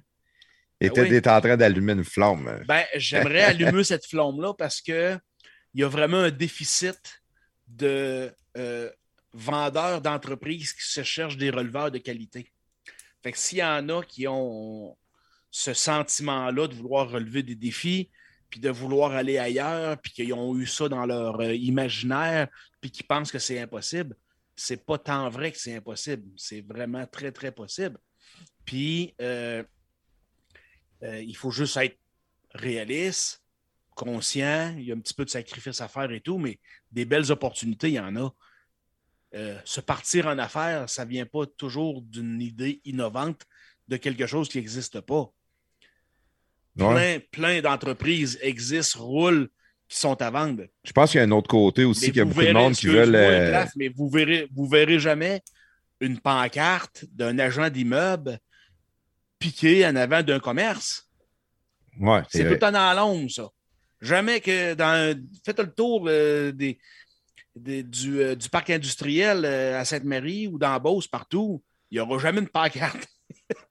Et 0.80 0.90
ben 0.90 1.08
tu 1.08 1.16
es 1.16 1.28
en 1.28 1.42
train 1.42 1.58
d'allumer 1.58 1.94
une 1.94 2.04
flamme. 2.04 2.64
Ben, 2.68 2.84
j'aimerais 2.96 3.42
allumer 3.46 3.84
cette 3.84 4.06
flamme-là 4.06 4.54
parce 4.56 4.82
qu'il 4.82 5.20
y 5.76 5.84
a 5.84 5.88
vraiment 5.88 6.18
un 6.18 6.32
déficit 6.32 7.21
de. 7.76 8.34
Euh, 8.58 8.90
vendeurs 9.34 10.02
d'entreprises 10.02 10.74
qui 10.74 10.84
se 10.84 11.04
cherchent 11.04 11.38
des 11.38 11.50
releveurs 11.50 11.92
de 11.92 11.98
qualité. 11.98 12.52
Fait 13.24 13.32
que 13.32 13.38
s'il 13.38 13.60
y 13.60 13.64
en 13.64 13.88
a 13.90 14.04
qui 14.04 14.28
ont 14.28 14.98
ce 15.50 15.74
sentiment-là 15.74 16.68
de 16.68 16.74
vouloir 16.74 17.10
relever 17.10 17.44
des 17.44 17.56
défis, 17.56 18.10
puis 18.50 18.60
de 18.60 18.70
vouloir 18.70 19.12
aller 19.12 19.38
ailleurs, 19.38 19.98
puis 20.02 20.12
qu'ils 20.12 20.34
ont 20.34 20.58
eu 20.58 20.66
ça 20.66 20.90
dans 20.90 21.06
leur 21.06 21.40
euh, 21.40 21.54
imaginaire, 21.54 22.48
puis 22.80 22.92
qui 22.92 23.04
pensent 23.04 23.32
que 23.32 23.40
c'est 23.40 23.60
impossible, 23.60 24.16
c'est 24.56 24.86
pas 24.86 24.98
tant 24.98 25.30
vrai 25.30 25.52
que 25.52 25.60
c'est 25.60 25.76
impossible. 25.76 26.30
C'est 26.36 26.62
vraiment 26.62 27.06
très, 27.06 27.32
très 27.32 27.52
possible. 27.52 27.98
Puis, 28.66 29.16
euh, 29.22 29.64
il 31.02 31.36
faut 31.36 31.52
juste 31.52 31.78
être 31.78 31.98
réaliste, 32.54 33.41
conscient. 34.02 34.74
Il 34.78 34.86
y 34.86 34.92
a 34.92 34.96
un 34.96 35.00
petit 35.00 35.14
peu 35.14 35.26
de 35.26 35.30
sacrifice 35.30 35.80
à 35.80 35.88
faire 35.88 36.12
et 36.12 36.22
tout, 36.22 36.38
mais 36.38 36.60
des 36.92 37.06
belles 37.06 37.32
opportunités, 37.32 37.90
il 37.90 37.94
y 37.94 38.00
en 38.00 38.16
a. 38.16 38.34
Euh, 39.34 39.58
se 39.64 39.80
partir 39.80 40.28
en 40.28 40.38
affaires, 40.38 40.90
ça 40.90 41.06
ne 41.06 41.10
vient 41.10 41.26
pas 41.26 41.46
toujours 41.46 42.02
d'une 42.02 42.42
idée 42.42 42.82
innovante 42.84 43.44
de 43.88 43.98
quelque 43.98 44.26
chose 44.26 44.50
qui 44.50 44.58
n'existe 44.58 45.00
pas. 45.02 45.32
Plein, 46.76 47.20
plein 47.32 47.62
d'entreprises 47.62 48.40
existent, 48.42 49.04
roulent, 49.04 49.50
qui 49.88 49.98
sont 49.98 50.22
à 50.22 50.30
vendre. 50.32 50.64
Je 50.84 50.92
pense 50.94 51.12
qu'il 51.12 51.20
y 51.20 51.22
a 51.22 51.26
un 51.26 51.32
autre 51.32 51.50
côté 51.50 51.84
aussi, 51.84 52.08
qu'il 52.08 52.18
y 52.18 52.22
a 52.22 52.26
beaucoup 52.26 52.42
de 52.42 52.52
monde 52.52 52.74
qui 52.74 52.88
veulent. 52.88 53.16
Euh, 53.16 53.66
mais 53.76 53.90
vous 53.90 54.10
verrez, 54.10 54.48
vous 54.54 54.68
verrez 54.68 55.00
jamais 55.00 55.42
une 56.00 56.20
pancarte 56.20 57.06
d'un 57.12 57.38
agent 57.40 57.70
d'immeuble 57.70 58.40
piqué 59.38 59.86
en 59.86 59.96
avant 59.96 60.24
d'un 60.24 60.40
commerce. 60.40 61.10
Ouais, 62.00 62.22
c'est 62.30 62.48
tout 62.48 62.56
temps 62.56 62.72
dans 62.72 62.94
l'ombre, 62.94 63.30
ça. 63.30 63.50
Jamais 64.02 64.42
que 64.42 64.74
dans. 64.74 65.16
Faites 65.46 65.60
le 65.60 65.72
tour 65.72 66.06
euh, 66.08 66.52
des, 66.52 66.80
du, 67.56 68.20
euh, 68.20 68.36
du, 68.36 68.50
parc 68.50 68.72
industriel 68.72 69.46
euh, 69.46 69.80
à 69.80 69.86
Sainte-Marie 69.86 70.48
ou 70.48 70.58
dans 70.58 70.80
Beauce, 70.80 71.08
partout. 71.08 71.64
Il 71.92 71.96
n'y 71.96 72.00
aura 72.00 72.18
jamais 72.18 72.42
une 72.42 72.50
pancarte. 72.50 73.08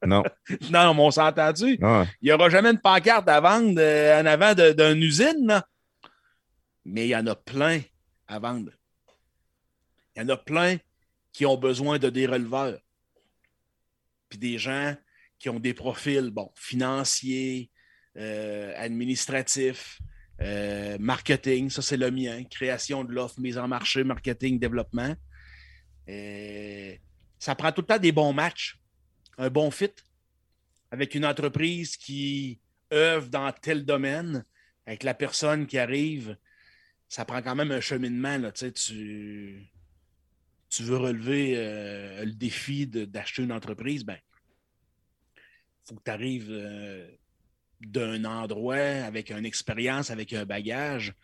Non. 0.06 0.22
non, 0.70 0.94
on 0.98 1.10
s'est 1.10 1.20
entendu. 1.20 1.78
Il 1.80 2.06
n'y 2.22 2.32
aura 2.32 2.50
jamais 2.50 2.70
une 2.70 2.80
pancarte 2.80 3.28
à 3.28 3.40
vendre 3.40 3.80
en 3.80 4.26
avant 4.26 4.54
d'une 4.54 5.02
usine. 5.02 5.62
Mais 6.84 7.06
il 7.06 7.10
y 7.10 7.16
en 7.16 7.26
a 7.26 7.34
plein 7.34 7.80
à 8.26 8.38
vendre. 8.38 8.72
Il 10.14 10.22
y 10.22 10.24
en 10.24 10.28
a 10.30 10.36
plein 10.36 10.76
qui 11.32 11.46
ont 11.46 11.56
besoin 11.56 11.98
de 11.98 12.10
des 12.10 12.26
releveurs. 12.26 12.78
Puis 14.28 14.38
des 14.38 14.58
gens 14.58 14.94
qui 15.38 15.48
ont 15.48 15.60
des 15.60 15.74
profils, 15.74 16.30
bon, 16.30 16.50
financiers, 16.56 17.70
administratifs, 18.16 20.00
euh, 20.42 20.96
marketing, 20.98 21.68
ça 21.68 21.82
c'est 21.82 21.96
le 21.96 22.10
mien. 22.10 22.44
Création 22.44 23.04
de 23.04 23.12
l'offre, 23.12 23.40
mise 23.40 23.58
en 23.58 23.68
marché, 23.68 24.04
marketing, 24.04 24.58
développement. 24.58 25.14
Euh, 26.08 26.94
ça 27.38 27.54
prend 27.54 27.72
tout 27.72 27.82
le 27.82 27.86
temps 27.86 27.98
des 27.98 28.12
bons 28.12 28.32
matchs, 28.32 28.78
un 29.38 29.50
bon 29.50 29.70
fit 29.70 29.92
avec 30.90 31.14
une 31.14 31.24
entreprise 31.24 31.96
qui 31.96 32.58
œuvre 32.92 33.28
dans 33.28 33.52
tel 33.52 33.84
domaine, 33.84 34.44
avec 34.86 35.02
la 35.02 35.14
personne 35.14 35.66
qui 35.66 35.78
arrive. 35.78 36.36
Ça 37.08 37.24
prend 37.24 37.42
quand 37.42 37.54
même 37.54 37.70
un 37.70 37.80
cheminement. 37.80 38.38
Là, 38.38 38.50
tu, 38.52 39.68
veux 40.80 40.96
relever 40.96 41.54
euh, 41.56 42.24
le 42.24 42.32
défi 42.32 42.86
d'acheter 42.86 43.42
une 43.42 43.52
entreprise, 43.52 44.04
ben, 44.04 44.18
faut 45.84 45.94
que 45.94 46.02
tu 46.04 46.10
arrives 46.10 46.50
d'un 47.80 48.24
endroit 48.24 48.76
avec 48.76 49.30
une 49.30 49.46
expérience, 49.46 50.10
avec 50.10 50.32
un 50.32 50.44
bagage 50.44 51.14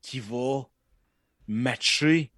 qui 0.00 0.20
va 0.20 0.62
matcher 1.48 2.30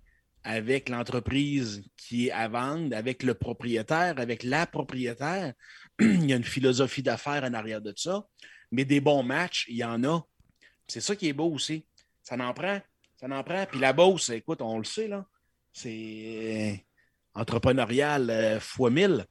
avec 0.44 0.88
l'entreprise 0.88 1.82
qui 1.96 2.28
est 2.28 2.30
à 2.30 2.46
vendre, 2.46 2.96
avec 2.96 3.24
le 3.24 3.34
propriétaire, 3.34 4.14
avec 4.18 4.44
la 4.44 4.66
propriétaire. 4.66 5.52
il 5.98 6.30
y 6.30 6.32
a 6.32 6.36
une 6.36 6.44
philosophie 6.44 7.02
d'affaires 7.02 7.42
en 7.42 7.52
arrière 7.52 7.80
de 7.80 7.92
ça, 7.96 8.24
mais 8.70 8.84
des 8.84 9.00
bons 9.00 9.24
matchs, 9.24 9.66
il 9.68 9.76
y 9.76 9.84
en 9.84 10.04
a. 10.04 10.20
C'est 10.86 11.00
ça 11.00 11.16
qui 11.16 11.28
est 11.28 11.32
beau 11.32 11.50
aussi. 11.50 11.84
Ça 12.22 12.36
n'en 12.36 12.54
prend. 12.54 12.80
Ça 13.16 13.26
n'en 13.26 13.42
prend. 13.42 13.66
Puis 13.66 13.80
la 13.80 13.92
bourse, 13.92 14.30
écoute, 14.30 14.62
on 14.62 14.78
le 14.78 14.84
sait, 14.84 15.08
là, 15.08 15.26
c'est 15.72 16.86
entrepreneurial 17.34 18.30
euh, 18.30 18.60
fois 18.60 18.90
mille. 18.90 19.26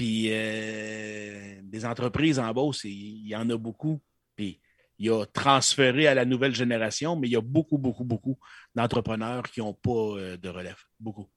Puis 0.00 0.28
euh, 0.30 1.60
des 1.62 1.84
entreprises 1.84 2.38
en 2.38 2.50
Beauce, 2.54 2.84
il 2.84 3.28
y 3.28 3.36
en 3.36 3.50
a 3.50 3.58
beaucoup. 3.58 4.00
Puis 4.34 4.58
il 4.98 5.10
a 5.10 5.26
transféré 5.26 6.06
à 6.06 6.14
la 6.14 6.24
nouvelle 6.24 6.54
génération, 6.54 7.16
mais 7.16 7.28
il 7.28 7.32
y 7.32 7.36
a 7.36 7.42
beaucoup, 7.42 7.76
beaucoup, 7.76 8.04
beaucoup 8.04 8.38
d'entrepreneurs 8.74 9.42
qui 9.42 9.60
n'ont 9.60 9.74
pas 9.74 9.90
euh, 9.90 10.38
de 10.38 10.48
relève. 10.48 10.78
Beaucoup. 10.98 11.28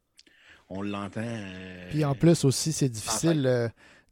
On 0.69 0.81
l'entend. 0.81 1.19
Euh, 1.25 1.89
puis 1.89 2.05
en 2.05 2.15
plus 2.15 2.45
aussi, 2.45 2.71
c'est 2.71 2.87
difficile 2.87 3.69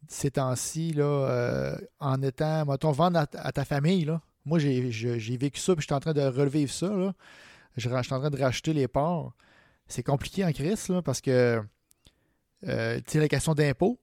ces 0.09 0.31
temps-ci, 0.31 0.97
en 0.99 2.21
étant, 2.21 2.65
mettons, 2.65 2.91
vendre 2.91 3.19
à, 3.19 3.51
ta 3.53 3.63
famille. 3.63 4.03
Là. 4.03 4.21
Moi, 4.43 4.59
j'ai 4.59 5.37
vécu 5.37 5.61
ça, 5.61 5.75
puis 5.75 5.83
je 5.83 5.85
suis 5.85 5.95
en 5.95 6.01
train 6.01 6.13
de 6.13 6.23
revivre 6.23 6.73
ça. 6.73 6.89
Là. 6.89 7.13
Je, 7.77 7.87
suis 7.87 8.13
en 8.13 8.19
train 8.19 8.29
de 8.29 8.37
racheter 8.37 8.73
les 8.73 8.89
parts. 8.89 9.31
C'est 9.87 10.03
compliqué 10.03 10.43
en 10.43 10.51
crise, 10.51 10.89
là, 10.89 11.01
parce 11.01 11.21
que, 11.21 11.61
tu 12.63 12.67
sais, 12.67 13.19
la 13.21 13.29
question 13.29 13.53
d'impôt, 13.53 13.97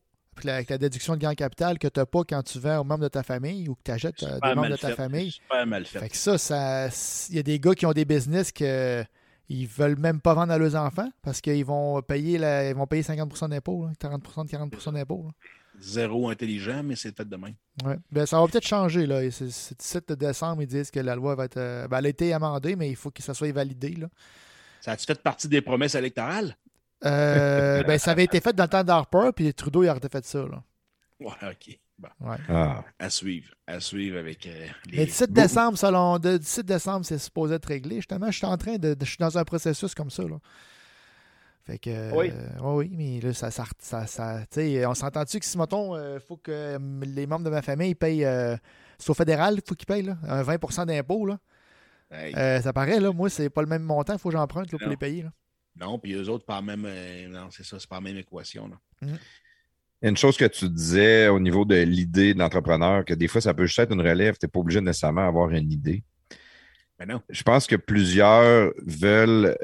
avec 0.47 0.71
la 0.71 0.79
déduction 0.79 1.15
de 1.15 1.19
gain 1.21 1.35
capital 1.35 1.79
que 1.79 1.89
tu 1.89 2.01
n'as 2.01 2.07
pas 2.07 2.21
quand 2.29 2.43
tu 2.43 2.59
vends 2.59 2.79
aux 2.79 2.85
membres 2.85 3.05
de 3.05 3.09
ta 3.09 3.23
famille 3.23 3.69
ou 3.69 3.75
que 3.75 3.83
tu 3.85 3.91
achètes 3.91 4.23
euh, 4.23 4.39
des 4.43 4.55
membres 4.55 4.71
de 4.71 4.77
ta 4.77 4.95
famille. 4.95 5.33
Super 5.33 5.67
mal 5.67 5.85
fait. 5.85 6.01
fait 6.01 6.09
que 6.09 6.17
ça, 6.17 6.39
ça, 6.39 6.89
il 7.31 7.37
y 7.37 7.39
a 7.39 7.43
des 7.43 7.59
gars 7.59 7.75
qui 7.75 7.87
ont 7.87 7.93
des 7.93 8.05
business 8.05 8.53
que 8.53 9.05
ils 9.49 9.67
veulent 9.67 9.99
même 9.99 10.21
pas 10.21 10.35
vendre 10.35 10.53
à 10.53 10.59
leurs 10.59 10.77
enfants 10.77 11.11
parce 11.23 11.41
qu'ils 11.41 11.65
vont 11.65 12.03
payer 12.03 12.37
la, 12.37 12.69
ils 12.69 12.75
vont 12.75 12.87
payer 12.87 13.03
50% 13.03 13.49
d'impôts, 13.49 13.89
40 13.99 14.23
de 14.23 14.57
40% 14.57 14.93
d'impôts. 14.93 15.31
Zéro 15.81 16.29
intelligent, 16.29 16.83
mais 16.83 16.97
c'est 16.97 17.17
fait 17.17 17.27
de 17.27 17.37
même. 17.37 17.55
Ouais. 17.85 17.97
Ben, 18.11 18.27
ça 18.27 18.41
va 18.41 18.47
peut-être 18.49 18.67
changer. 18.67 19.07
Là. 19.07 19.31
C'est 19.31 19.51
7 19.51 20.13
décembre, 20.13 20.63
ils 20.63 20.67
disent 20.67 20.91
que 20.91 21.01
la 21.01 21.15
loi 21.15 21.35
va 21.35 21.45
être. 21.45 21.57
Euh, 21.57 21.87
ben, 21.89 21.99
elle 21.99 22.07
a 22.07 22.09
été 22.09 22.33
amendée, 22.33 22.75
mais 22.77 22.91
il 22.91 22.97
faut 22.97 23.11
que 23.11 23.23
ça 23.23 23.33
soit 23.33 23.53
validé. 23.53 23.91
Là. 23.91 24.09
Ça 24.81 24.93
a-tu 24.93 25.07
fait 25.07 25.23
partie 25.23 25.49
des 25.49 25.61
promesses 25.61 25.95
électorales? 25.95 26.57
Euh, 27.05 27.83
ben, 27.85 27.99
ça 27.99 28.11
avait 28.13 28.25
été 28.25 28.41
fait 28.41 28.55
dans 28.55 28.65
le 28.65 28.69
temps 28.69 28.85
d'Harper, 28.85 29.31
puis 29.35 29.53
Trudeau, 29.55 29.83
il 29.83 29.89
a 29.89 29.95
fait 29.95 30.25
ça. 30.25 30.41
Là. 30.41 30.63
Ouais, 31.21 31.33
OK. 31.51 31.79
Ouais. 32.21 32.37
Ah. 32.49 32.85
À 32.99 33.11
suivre. 33.11 33.53
À 33.67 33.81
suivre 33.81 34.19
avec 34.19 34.47
euh, 34.47 34.67
les... 34.87 34.99
Le 34.99 35.05
17 35.07 35.33
décembre, 35.33 35.77
selon... 35.79 36.15
Le 36.15 36.39
17 36.39 36.65
décembre, 36.65 37.05
c'est 37.05 37.19
supposé 37.19 37.57
être 37.57 37.67
réglé. 37.67 37.97
Justement, 37.97 38.31
je 38.31 38.37
suis 38.37 38.47
en 38.47 38.57
train 38.57 38.77
de... 38.77 38.97
Je 39.01 39.07
suis 39.07 39.19
dans 39.19 39.37
un 39.37 39.45
processus 39.45 39.95
comme 39.95 40.11
ça, 40.11 40.23
là. 40.23 40.39
Fait 41.65 41.79
que... 41.79 42.15
Oui. 42.15 42.31
Euh, 42.33 42.49
oui, 42.61 42.91
mais 42.93 43.21
là, 43.21 43.35
ça... 43.35 43.51
ça, 43.51 43.65
ça, 43.79 44.07
ça 44.07 44.45
on 44.87 44.95
s'entend-tu 44.95 45.41
que 45.41 45.45
si, 45.45 45.59
mettons, 45.59 45.97
il 45.97 46.01
euh, 46.01 46.21
faut 46.21 46.37
que 46.37 46.79
les 47.05 47.27
membres 47.27 47.45
de 47.45 47.51
ma 47.51 47.63
famille 47.63 47.95
payent... 47.95 48.27
c'est 48.99 49.11
au 49.11 49.15
fédéral 49.15 49.55
il 49.57 49.63
faut 49.67 49.75
qu'ils 49.75 49.87
payent, 49.87 50.03
là, 50.03 50.17
un 50.29 50.43
20% 50.43 50.87
d'impôt, 50.87 51.27
là. 51.27 51.39
ça 52.63 52.73
paraît, 52.73 53.01
là. 53.01 53.13
Moi, 53.13 53.29
c'est 53.29 53.51
pas 53.51 53.63
le 53.63 53.69
même 53.69 53.83
montant. 53.83 54.13
Il 54.13 54.19
faut 54.21 54.29
que 54.29 54.37
j'emprunte 54.37 54.71
pour 54.71 54.89
les 54.89 54.97
payer, 54.97 55.23
là. 55.23 55.31
Non, 55.81 55.99
puis 55.99 56.15
eux 56.15 56.29
autres, 56.29 56.45
pas 56.45 56.61
même. 56.61 56.85
Euh, 56.87 57.29
non, 57.29 57.49
c'est 57.51 57.65
ça, 57.65 57.79
c'est 57.79 57.89
pas 57.89 57.97
la 57.97 58.03
même 58.03 58.17
équation. 58.17 58.69
Là. 58.69 58.77
Mm. 59.03 59.17
Une 60.01 60.17
chose 60.17 60.37
que 60.37 60.45
tu 60.45 60.69
disais 60.69 61.29
au 61.29 61.41
niveau 61.41 61.65
de 61.65 61.77
l'idée 61.77 62.33
de 62.33 62.39
l'entrepreneur, 62.39 63.05
que 63.05 63.15
des 63.15 63.27
fois, 63.27 63.41
ça 63.41 63.53
peut 63.53 63.67
juste 63.67 63.79
être 63.81 63.93
une 63.93 64.01
relève, 64.01 64.37
tu 64.39 64.47
n'es 64.47 64.51
pas 64.51 64.61
obligé 64.61 64.81
nécessairement 64.81 65.25
d'avoir 65.25 65.51
une 65.51 65.73
idée. 65.73 66.05
Mais 66.99 67.07
ben 67.07 67.15
non. 67.15 67.23
Je 67.29 67.43
pense 67.43 67.67
que 67.67 67.77
plusieurs 67.77 68.73
veulent 68.87 69.57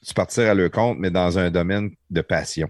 se 0.00 0.14
partir 0.14 0.48
à 0.48 0.54
leur 0.54 0.70
compte, 0.70 0.98
mais 0.98 1.10
dans 1.10 1.38
un 1.38 1.50
domaine 1.50 1.90
de 2.10 2.20
passion. 2.20 2.68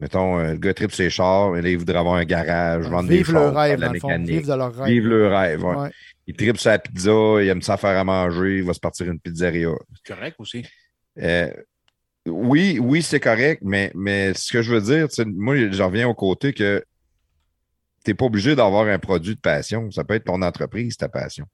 Mettons, 0.00 0.38
euh, 0.38 0.52
le 0.52 0.58
gars 0.58 0.72
tripe 0.72 0.92
ses 0.92 1.10
chars, 1.10 1.56
et 1.56 1.62
là, 1.62 1.68
il 1.68 1.76
voudrait 1.76 1.98
avoir 1.98 2.14
un 2.14 2.24
garage, 2.24 2.88
vendre 2.88 3.08
des 3.08 3.22
chars, 3.22 3.54
rêve, 3.54 3.80
la 3.80 3.90
mécanique. 3.90 4.30
Vivre 4.30 4.48
de 4.48 4.54
leur 4.54 4.74
rêve. 4.74 4.88
Vivre 4.88 5.08
le 5.08 5.28
rêve, 5.28 5.64
Il 6.26 6.34
tripe 6.34 6.56
sa 6.56 6.78
pizza, 6.78 7.10
il 7.40 7.48
aime 7.48 7.62
ça 7.62 7.76
faire 7.76 7.98
à 7.98 8.04
manger, 8.04 8.58
il 8.58 8.64
va 8.64 8.72
se 8.72 8.80
partir 8.80 9.10
une 9.10 9.20
pizzeria. 9.20 9.70
Correct 10.06 10.36
aussi. 10.38 10.64
Euh, 11.18 11.52
oui, 12.26 12.78
oui, 12.80 13.02
c'est 13.02 13.20
correct, 13.20 13.62
mais, 13.64 13.90
mais 13.94 14.34
ce 14.34 14.52
que 14.52 14.62
je 14.62 14.74
veux 14.74 14.80
dire, 14.80 15.08
moi, 15.26 15.56
j'en 15.70 15.86
reviens 15.86 16.08
au 16.08 16.14
côté 16.14 16.52
que 16.52 16.84
tu 18.04 18.10
n'es 18.10 18.14
pas 18.14 18.26
obligé 18.26 18.54
d'avoir 18.54 18.86
un 18.86 18.98
produit 18.98 19.34
de 19.34 19.40
passion. 19.40 19.90
Ça 19.90 20.04
peut 20.04 20.14
être 20.14 20.24
ton 20.24 20.42
entreprise, 20.42 20.96
ta 20.96 21.08
passion. 21.08 21.46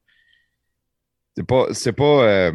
C'est 1.35 1.45
pas, 1.45 1.67
c'est 1.73 1.93
pas, 1.93 2.23
euh, 2.23 2.51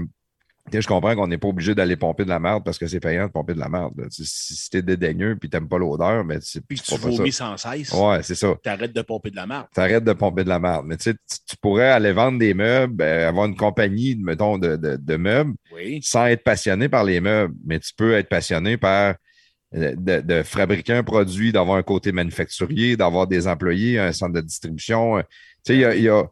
je 0.70 0.86
comprends 0.86 1.14
qu'on 1.14 1.26
n'est 1.26 1.38
pas 1.38 1.48
obligé 1.48 1.74
d'aller 1.74 1.96
pomper 1.96 2.24
de 2.24 2.28
la 2.28 2.38
merde 2.38 2.62
parce 2.64 2.78
que 2.78 2.86
c'est 2.86 3.00
payant 3.00 3.26
de 3.26 3.32
pomper 3.32 3.54
de 3.54 3.58
la 3.58 3.68
merde. 3.68 3.92
Si, 4.10 4.70
tu 4.70 4.78
es 4.78 4.82
dédaigneux 4.82 5.36
et 5.42 5.48
tu 5.48 5.48
n'aimes 5.52 5.68
pas 5.68 5.78
l'odeur, 5.78 6.24
mais 6.24 6.38
tu 6.40 6.60
Puis 6.62 6.80
tu 6.80 6.96
vomis 6.96 7.32
sans 7.32 7.56
cesse. 7.56 7.92
Ouais, 7.92 8.22
c'est 8.22 8.34
ça. 8.34 8.54
Tu 8.62 8.68
arrêtes 8.68 8.94
de 8.94 9.02
pomper 9.02 9.30
de 9.30 9.36
la 9.36 9.46
merde. 9.46 9.66
Tu 9.74 9.80
arrêtes 9.80 10.04
de 10.04 10.12
pomper 10.12 10.44
de 10.44 10.48
la 10.48 10.58
merde. 10.58 10.86
Mais 10.86 10.96
tu, 10.96 11.10
sais, 11.10 11.14
tu 11.46 11.56
pourrais 11.60 11.90
aller 11.90 12.12
vendre 12.12 12.38
des 12.38 12.54
meubles, 12.54 13.02
euh, 13.02 13.28
avoir 13.28 13.46
une 13.46 13.56
compagnie, 13.56 14.16
mettons, 14.16 14.56
de, 14.58 14.76
de, 14.76 15.16
meubles 15.16 15.54
sans 16.02 16.26
être 16.26 16.42
passionné 16.42 16.88
par 16.88 17.04
les 17.04 17.20
meubles. 17.20 17.54
Mais 17.66 17.78
tu 17.80 17.92
peux 17.94 18.14
être 18.14 18.28
passionné 18.28 18.76
par 18.76 19.16
euh, 19.74 19.94
de, 19.96 20.42
fabriquer 20.42 20.94
un 20.94 21.02
produit, 21.02 21.52
d'avoir 21.52 21.76
un 21.76 21.82
côté 21.82 22.12
manufacturier, 22.12 22.96
d'avoir 22.96 23.26
des 23.26 23.46
employés, 23.48 23.98
un 23.98 24.12
centre 24.12 24.34
de 24.34 24.40
distribution. 24.40 25.18
Tu 25.64 25.74
sais, 25.82 25.98
il 25.98 26.02
y 26.02 26.08
a 26.08 26.24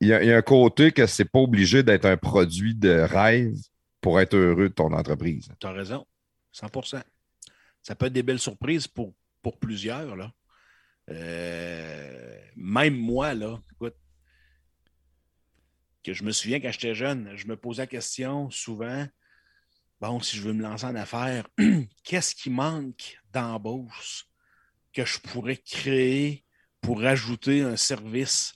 il 0.00 0.08
y, 0.08 0.12
a, 0.12 0.36
un 0.36 0.42
côté 0.42 0.92
que 0.92 1.06
c'est 1.06 1.24
pas 1.24 1.38
obligé 1.38 1.82
d'être 1.82 2.04
un 2.04 2.16
produit 2.16 2.74
de 2.74 2.90
rêve 2.90 3.56
pour 4.00 4.20
être 4.20 4.34
heureux 4.34 4.68
de 4.68 4.74
ton 4.74 4.92
entreprise. 4.92 5.48
Tu 5.58 5.66
as 5.66 5.72
raison, 5.72 6.06
100% 6.54 7.02
Ça 7.82 7.94
peut 7.94 8.06
être 8.06 8.12
des 8.12 8.22
belles 8.22 8.38
surprises 8.38 8.86
pour, 8.86 9.14
plusieurs. 9.60 10.16
Là. 10.16 10.32
Euh, 11.10 12.38
même 12.56 12.96
moi, 12.96 13.32
que 16.02 16.12
je 16.12 16.24
me 16.24 16.32
souviens 16.32 16.60
quand 16.60 16.72
j'étais 16.72 16.94
jeune, 16.94 17.32
je 17.36 17.46
me 17.46 17.56
posais 17.56 17.82
la 17.82 17.86
question 17.86 18.50
souvent 18.50 19.06
bon, 20.00 20.20
si 20.20 20.36
je 20.36 20.42
veux 20.42 20.52
me 20.52 20.62
lancer 20.62 20.86
en 20.86 20.94
affaires, 20.94 21.48
qu'est-ce 22.04 22.34
qui 22.34 22.50
manque 22.50 23.18
d'embauche 23.32 24.26
que 24.92 25.04
je 25.04 25.18
pourrais 25.18 25.56
créer 25.56 26.44
pour 26.80 27.04
ajouter 27.04 27.62
un 27.62 27.76
service 27.76 28.54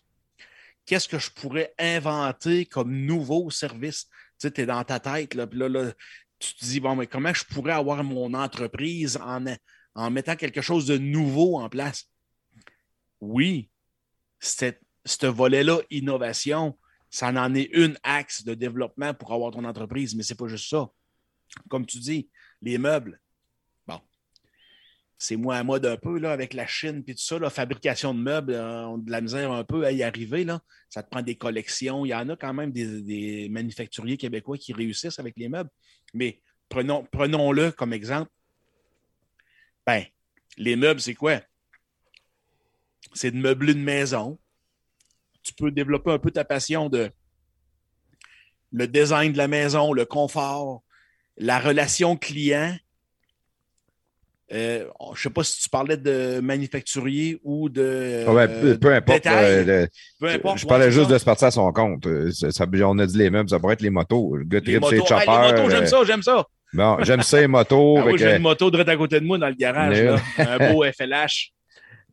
qu'est-ce 0.91 1.09
que 1.09 1.21
je 1.21 1.31
pourrais 1.31 1.73
inventer 1.79 2.67
comme 2.67 2.91
nouveau 2.91 3.49
service? 3.49 4.07
Tu 4.41 4.49
sais, 4.49 4.61
es 4.61 4.67
dans 4.67 4.83
ta 4.83 4.99
tête, 4.99 5.35
là, 5.35 5.47
là, 5.53 5.93
tu 6.41 6.55
te 6.55 6.65
dis, 6.65 6.81
bon, 6.81 6.97
mais 6.97 7.07
comment 7.07 7.33
je 7.33 7.45
pourrais 7.45 7.75
avoir 7.75 8.03
mon 8.03 8.35
entreprise 8.35 9.17
en, 9.19 9.45
en 9.95 10.11
mettant 10.11 10.35
quelque 10.35 10.61
chose 10.61 10.87
de 10.87 10.99
nouveau 10.99 11.61
en 11.61 11.69
place? 11.69 12.11
Oui, 13.21 13.71
ce 14.41 15.27
volet-là, 15.27 15.79
innovation, 15.91 16.77
ça 17.09 17.29
en 17.29 17.55
est 17.55 17.71
une 17.73 17.97
axe 18.03 18.43
de 18.43 18.55
développement 18.55 19.15
pour 19.15 19.33
avoir 19.33 19.53
ton 19.53 19.65
entreprise, 19.65 20.17
mais 20.17 20.25
ce 20.25 20.33
n'est 20.33 20.39
pas 20.39 20.49
juste 20.49 20.71
ça. 20.71 20.91
Comme 21.69 21.87
tu 21.87 21.99
dis, 21.99 22.29
les 22.63 22.79
meubles. 22.79 23.21
C'est 25.23 25.37
moins 25.37 25.59
à 25.59 25.63
mode 25.63 25.85
un 25.85 25.99
peu 25.99 26.19
là, 26.19 26.33
avec 26.33 26.55
la 26.55 26.67
Chine 26.67 27.05
et 27.07 27.15
tout 27.15 27.21
ça, 27.21 27.39
la 27.39 27.51
fabrication 27.51 28.15
de 28.15 28.21
meubles, 28.21 28.55
euh, 28.55 28.87
on 28.87 28.95
a 28.95 29.03
de 29.03 29.11
la 29.11 29.21
misère 29.21 29.53
un 29.53 29.65
peu 29.65 29.85
à 29.85 29.93
y 29.93 30.03
arriver. 30.03 30.45
Là. 30.45 30.63
Ça 30.89 31.03
te 31.03 31.11
prend 31.11 31.21
des 31.21 31.35
collections. 31.35 32.07
Il 32.07 32.09
y 32.09 32.15
en 32.15 32.27
a 32.31 32.37
quand 32.37 32.55
même 32.55 32.73
des, 32.73 33.47
manufacturiers 33.51 34.17
québécois 34.17 34.57
qui 34.57 34.73
réussissent 34.73 35.19
avec 35.19 35.37
les 35.37 35.51
meubles. 35.51 35.69
Mais 36.15 36.41
prenons, 36.71 37.07
prenons-le 37.13 37.71
comme 37.71 37.93
exemple. 37.93 38.31
Ben, 39.87 40.05
les 40.57 40.75
meubles, 40.75 41.03
c'est 41.03 41.15
quoi? 41.15 41.43
C'est 43.13 43.31
de 43.31 43.37
meubler 43.37 43.75
une 43.75 43.85
maison. 43.85 44.39
Tu 45.43 45.53
peux 45.53 45.71
développer 45.71 46.13
un 46.13 46.19
peu 46.19 46.31
ta 46.31 46.47
passion 46.47 46.89
de 46.89 47.11
le 48.73 48.89
design 48.89 49.33
de 49.33 49.37
la 49.37 49.49
maison, 49.49 49.93
le 49.93 50.07
confort, 50.07 50.83
la 51.37 51.61
relation 51.61 52.17
client 52.17 52.75
euh, 54.53 54.85
je 54.99 55.11
ne 55.11 55.17
sais 55.17 55.31
pas 55.31 55.45
si 55.45 55.63
tu 55.63 55.69
parlais 55.69 55.97
de 55.97 56.41
manufacturier 56.41 57.39
ou 57.45 57.69
de. 57.69 58.25
Ah 58.27 58.49
peu, 58.81 58.95
importe, 58.95 59.27
euh, 59.27 59.87
peu, 60.19 60.29
importe. 60.29 60.59
Je 60.59 60.67
parlais 60.67 60.91
juste 60.91 61.11
de 61.11 61.19
se 61.19 61.25
partir 61.25 61.49
à 61.49 61.51
son 61.51 61.73
compte. 61.73 62.07
Euh, 62.07 62.31
on 62.85 62.99
a 62.99 63.07
dit 63.07 63.19
les 63.19 63.31
mêmes, 63.31 63.49
ça 63.49 63.59
pourrait 63.61 63.75
être 63.75 63.83
les 63.83 63.91
motos. 63.91 64.37
Le 64.37 64.45
gars 64.45 64.61
trip, 64.61 64.85
c'est 64.89 64.97
les 64.97 65.01
motos, 65.01 65.71
j'aime 65.71 65.87
ça, 65.87 65.99
j'aime 66.05 66.23
ça. 66.23 66.45
Bon, 66.73 66.99
j'aime 67.03 67.23
ça, 67.23 67.41
les 67.41 67.47
motos. 67.47 67.99
Ah 68.07 68.17
j'ai 68.17 68.37
une 68.37 68.43
moto 68.43 68.71
direct 68.71 68.89
à 68.89 68.97
côté 68.97 69.21
de 69.21 69.25
moi 69.25 69.39
dans 69.39 69.49
le 69.49 69.55
garage. 69.55 69.99
Un 70.39 70.73
beau 70.73 70.85
FLH 70.99 71.53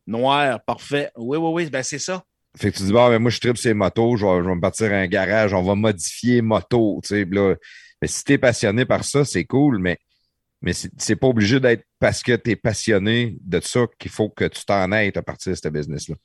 noir, 0.08 0.60
parfait. 0.64 1.10
Oui, 1.16 1.36
oui, 1.38 1.50
oui, 1.52 1.70
ben 1.70 1.82
c'est 1.82 1.98
ça. 1.98 2.22
Fait 2.56 2.72
que 2.72 2.78
tu 2.78 2.82
dis, 2.84 2.92
bon, 2.92 3.08
mais 3.10 3.18
moi, 3.18 3.30
je 3.30 3.38
tripe 3.38 3.58
ces 3.58 3.74
motos, 3.74 4.16
je 4.16 4.26
vais, 4.26 4.42
je 4.42 4.48
vais, 4.48 4.54
me 4.54 4.60
partir 4.60 4.92
à 4.92 4.96
un 4.96 5.06
garage, 5.06 5.52
on 5.52 5.62
va 5.62 5.74
modifier 5.74 6.40
moto. 6.40 7.00
Tu 7.04 7.08
sais, 7.08 7.26
là. 7.30 7.54
Mais 8.00 8.08
si 8.08 8.24
tu 8.24 8.32
es 8.32 8.38
passionné 8.38 8.84
par 8.84 9.04
ça, 9.04 9.24
c'est 9.24 9.44
cool, 9.44 9.78
mais 9.78 9.98
mais 10.60 10.72
c'est 10.72 11.16
pas 11.16 11.28
obligé 11.28 11.60
d'être 11.60 11.86
parce 11.98 12.22
que 12.22 12.34
tu 12.34 12.50
es 12.50 12.56
passionné 12.56 13.36
de 13.40 13.60
ça 13.60 13.86
qu'il 13.98 14.10
faut 14.10 14.28
que 14.28 14.44
tu 14.44 14.64
t'en 14.64 14.90
aies 14.92 15.16
à 15.16 15.22
partir 15.22 15.52
de 15.52 15.56
ce 15.56 15.68
business-là. 15.68 16.16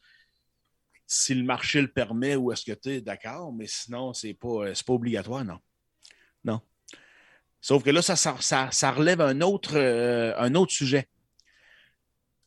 Si 1.06 1.36
le 1.36 1.44
marché 1.44 1.82
le 1.82 1.92
permet, 1.92 2.36
ou 2.36 2.52
est-ce 2.52 2.66
que 2.66 2.78
tu 2.78 2.90
es 2.90 3.02
d'accord, 3.02 3.54
mais 3.54 3.68
sinon, 3.68 4.14
c'est 4.14 4.34
pas, 4.34 4.68
euh, 4.68 4.74
pas 4.86 4.94
obligatoire, 4.94 5.46
non. 5.46 5.60
Non. 6.44 6.62
Sauf 7.62 7.84
que 7.84 7.92
là, 7.92 8.02
ça, 8.02 8.16
ça, 8.16 8.92
relève 8.92 9.22
un 9.22 9.42
autre, 9.42 9.78
euh, 9.78 10.34
un 10.38 10.56
autre 10.56 10.72
sujet. 10.72 11.08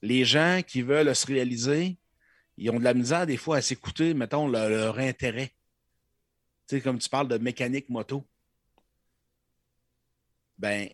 Les 0.02 0.24
gens 0.24 0.62
qui 0.66 0.82
veulent 0.82 1.14
se 1.14 1.26
réaliser, 1.26 1.98
ils 2.56 2.70
ont 2.70 2.78
de 2.78 2.84
la 2.84 2.94
misère 2.94 3.26
des 3.26 3.36
fois 3.36 3.58
à 3.58 3.62
s'écouter, 3.62 4.12
mettons, 4.14 4.48
leur, 4.48 4.68
leur 4.68 4.98
intérêt. 4.98 5.54
Tu 6.66 6.76
sais, 6.76 6.80
comme 6.80 6.98
tu 6.98 7.08
parles 7.08 7.28
de 7.28 7.38
mécanique 7.38 7.88
moto. 7.88 8.26
Ben, 10.58 10.88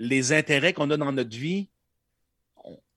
les 0.00 0.32
intérêts 0.32 0.72
qu'on 0.72 0.90
a 0.90 0.96
dans 0.96 1.12
notre 1.12 1.36
vie, 1.36 1.68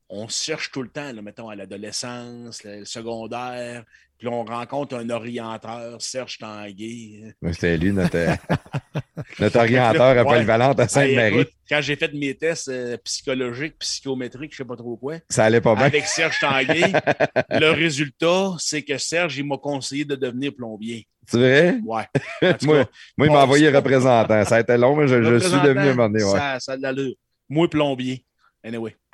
on, 0.09 0.27
cherche 0.27 0.71
tout 0.71 0.81
le 0.81 0.89
temps, 0.89 1.11
mettons, 1.21 1.49
à 1.49 1.55
l'adolescence, 1.55 2.63
le 2.63 2.85
secondaire, 2.85 3.83
puis 4.17 4.27
on 4.27 4.45
rencontre 4.45 4.95
un 4.95 5.09
orienteur, 5.09 6.01
Serge 6.01 6.37
Tanguay. 6.37 7.33
C'était 7.51 7.77
lui, 7.77 7.91
notre, 7.91 8.17
notre 9.39 9.57
orienteur 9.57 10.17
à 10.17 10.23
Polyvalente 10.23 10.79
à 10.79 10.87
Sainte-Marie. 10.87 11.45
quand 11.67 11.81
j'ai 11.81 11.95
fait 11.95 12.13
mes 12.13 12.35
tests 12.35 12.69
euh, 12.69 12.95
psychologiques, 13.03 13.77
psychométriques, 13.79 14.51
je 14.55 14.63
ne 14.63 14.65
sais 14.65 14.67
pas 14.67 14.77
trop 14.77 14.95
quoi. 14.95 15.15
Ça 15.29 15.45
allait 15.45 15.61
pas 15.61 15.75
bien. 15.75 15.85
Avec 15.85 16.05
Serge 16.05 16.37
Tanguay, 16.39 16.93
le 17.49 17.71
résultat, 17.71 18.55
c'est 18.59 18.83
que 18.83 18.97
Serge, 18.97 19.37
il 19.37 19.45
m'a 19.45 19.57
conseillé 19.57 20.05
de 20.05 20.15
devenir 20.15 20.53
plombier. 20.55 21.07
C'est 21.28 21.38
vrai? 21.38 21.80
Ouais. 21.86 22.03
moi, 22.63 22.86
moi, 23.17 23.28
il 23.28 23.32
m'a 23.32 23.43
envoyé 23.43 23.69
représentant. 23.69 24.43
Ça 24.45 24.57
a 24.57 24.59
été 24.59 24.78
long, 24.78 24.95
mais 24.95 25.07
je, 25.07 25.24
je 25.24 25.38
suis 25.39 25.61
devenu 25.61 25.89
un 25.89 25.95
moment 25.95 26.09
donné. 26.09 26.24
Ouais. 26.24 26.32
Ça, 26.32 26.59
ça 26.59 26.71
a 26.74 26.78
de 26.78 26.82
l'allure. 26.82 27.13
Moi, 27.49 27.69
plombier. 27.69 28.26
Anyway. 28.63 28.95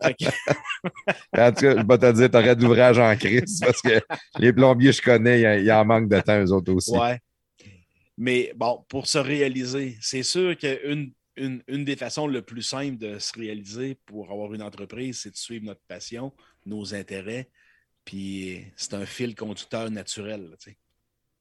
en 0.00 0.08
tout 0.10 0.24
cas, 1.32 1.52
je 1.62 1.86
vais 1.86 1.98
te 1.98 2.12
dire, 2.12 2.30
tu 2.30 2.36
aurais 2.36 2.56
d'ouvrage 2.56 2.98
en 2.98 3.16
crise 3.16 3.60
parce 3.60 3.80
que 3.80 4.00
les 4.38 4.52
plombiers, 4.52 4.92
je 4.92 5.02
connais, 5.02 5.60
il 5.60 5.64
y, 5.64 5.72
en 5.72 5.84
manque 5.84 6.08
de 6.08 6.20
temps, 6.20 6.38
eux 6.40 6.52
autres 6.52 6.72
aussi. 6.72 6.96
Ouais. 6.96 7.18
Mais 8.16 8.52
bon, 8.56 8.84
pour 8.88 9.06
se 9.06 9.18
réaliser, 9.18 9.96
c'est 10.00 10.22
sûr 10.22 10.56
qu'une 10.56 11.12
une, 11.36 11.62
une, 11.68 11.84
des 11.84 11.96
façons 11.96 12.26
le 12.26 12.42
plus 12.42 12.62
simples 12.62 12.98
de 12.98 13.18
se 13.18 13.32
réaliser 13.38 13.96
pour 14.06 14.30
avoir 14.32 14.52
une 14.54 14.62
entreprise, 14.62 15.20
c'est 15.20 15.30
de 15.30 15.36
suivre 15.36 15.66
notre 15.66 15.82
passion, 15.86 16.32
nos 16.66 16.94
intérêts, 16.94 17.48
puis 18.08 18.64
c'est 18.74 18.94
un 18.94 19.04
fil 19.04 19.34
conducteur 19.34 19.90
naturel. 19.90 20.48
Tu 20.58 20.70
sais. 20.70 20.78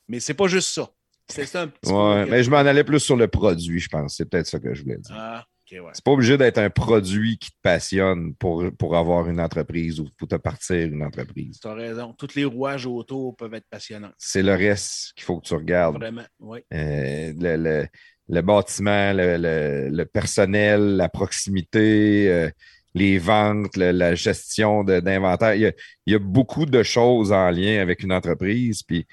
Mais 0.09 0.19
c'est 0.19 0.33
pas 0.33 0.47
juste 0.47 0.67
ça. 0.73 0.89
C'est 1.29 1.55
un 1.55 1.67
petit 1.69 1.89
ouais, 1.89 2.25
mais 2.25 2.43
je 2.43 2.49
m'en 2.49 2.57
allais 2.57 2.83
plus 2.83 2.99
sur 2.99 3.15
le 3.15 3.29
produit, 3.29 3.79
je 3.79 3.87
pense. 3.87 4.17
C'est 4.17 4.25
peut-être 4.29 4.47
ça 4.47 4.59
que 4.59 4.73
je 4.73 4.83
voulais 4.83 4.97
dire. 4.97 5.15
Ah, 5.17 5.45
okay, 5.61 5.79
ouais. 5.79 5.91
C'est 5.93 6.03
pas 6.03 6.11
obligé 6.11 6.37
d'être 6.37 6.57
un 6.57 6.69
produit 6.69 7.37
qui 7.37 7.51
te 7.51 7.55
passionne 7.61 8.35
pour, 8.35 8.65
pour 8.77 8.97
avoir 8.97 9.29
une 9.29 9.39
entreprise 9.39 10.01
ou 10.01 10.09
pour 10.17 10.27
te 10.27 10.35
partir 10.35 10.87
une 10.87 11.03
entreprise. 11.03 11.57
Tu 11.61 11.67
as 11.69 11.73
raison. 11.73 12.11
Tous 12.11 12.35
les 12.35 12.43
rouages 12.43 12.85
autour 12.85 13.37
peuvent 13.37 13.53
être 13.53 13.67
passionnants. 13.69 14.11
C'est 14.17 14.43
le 14.43 14.53
reste 14.53 15.13
qu'il 15.15 15.23
faut 15.23 15.39
que 15.39 15.47
tu 15.47 15.53
regardes. 15.53 15.95
Vraiment, 15.95 16.25
oui. 16.39 16.59
Euh, 16.73 17.31
le, 17.37 17.55
le, 17.55 17.87
le, 18.27 18.41
bâtiment, 18.41 19.13
le, 19.13 19.89
le, 19.89 20.05
personnel, 20.05 20.97
la 20.97 21.07
proximité. 21.07 22.29
Euh, 22.29 22.49
les 22.93 23.17
ventes, 23.17 23.75
la 23.77 24.15
gestion 24.15 24.83
d'inventaire. 24.83 25.55
Il, 25.55 25.73
y 26.05 26.15
a 26.15 26.19
beaucoup 26.19 26.65
de 26.65 26.83
choses 26.83 27.31
en 27.31 27.49
lien 27.49 27.79
avec 27.79 28.03
une 28.03 28.11
entreprise. 28.11 28.83
Puis 28.83 29.05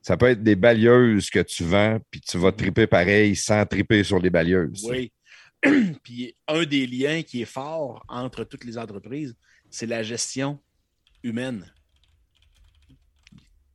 ça 0.00 0.16
peut 0.16 0.26
être 0.26 0.42
des 0.42 0.56
balayeuses 0.56 1.30
que 1.30 1.40
tu 1.40 1.64
vends, 1.64 1.98
puis 2.10 2.20
tu 2.20 2.38
vas 2.38 2.52
triper 2.52 2.86
pareil 2.86 3.36
sans 3.36 3.64
triper 3.66 4.04
sur 4.04 4.18
les 4.18 4.30
balayeuses. 4.30 4.84
Oui. 4.84 5.12
puis 6.02 6.36
un 6.48 6.64
des 6.64 6.86
liens 6.86 7.22
qui 7.22 7.42
est 7.42 7.46
fort 7.46 8.04
entre 8.08 8.44
toutes 8.44 8.64
les 8.64 8.78
entreprises, 8.78 9.34
c'est 9.70 9.86
la 9.86 10.02
gestion 10.02 10.58
humaine. 11.22 11.72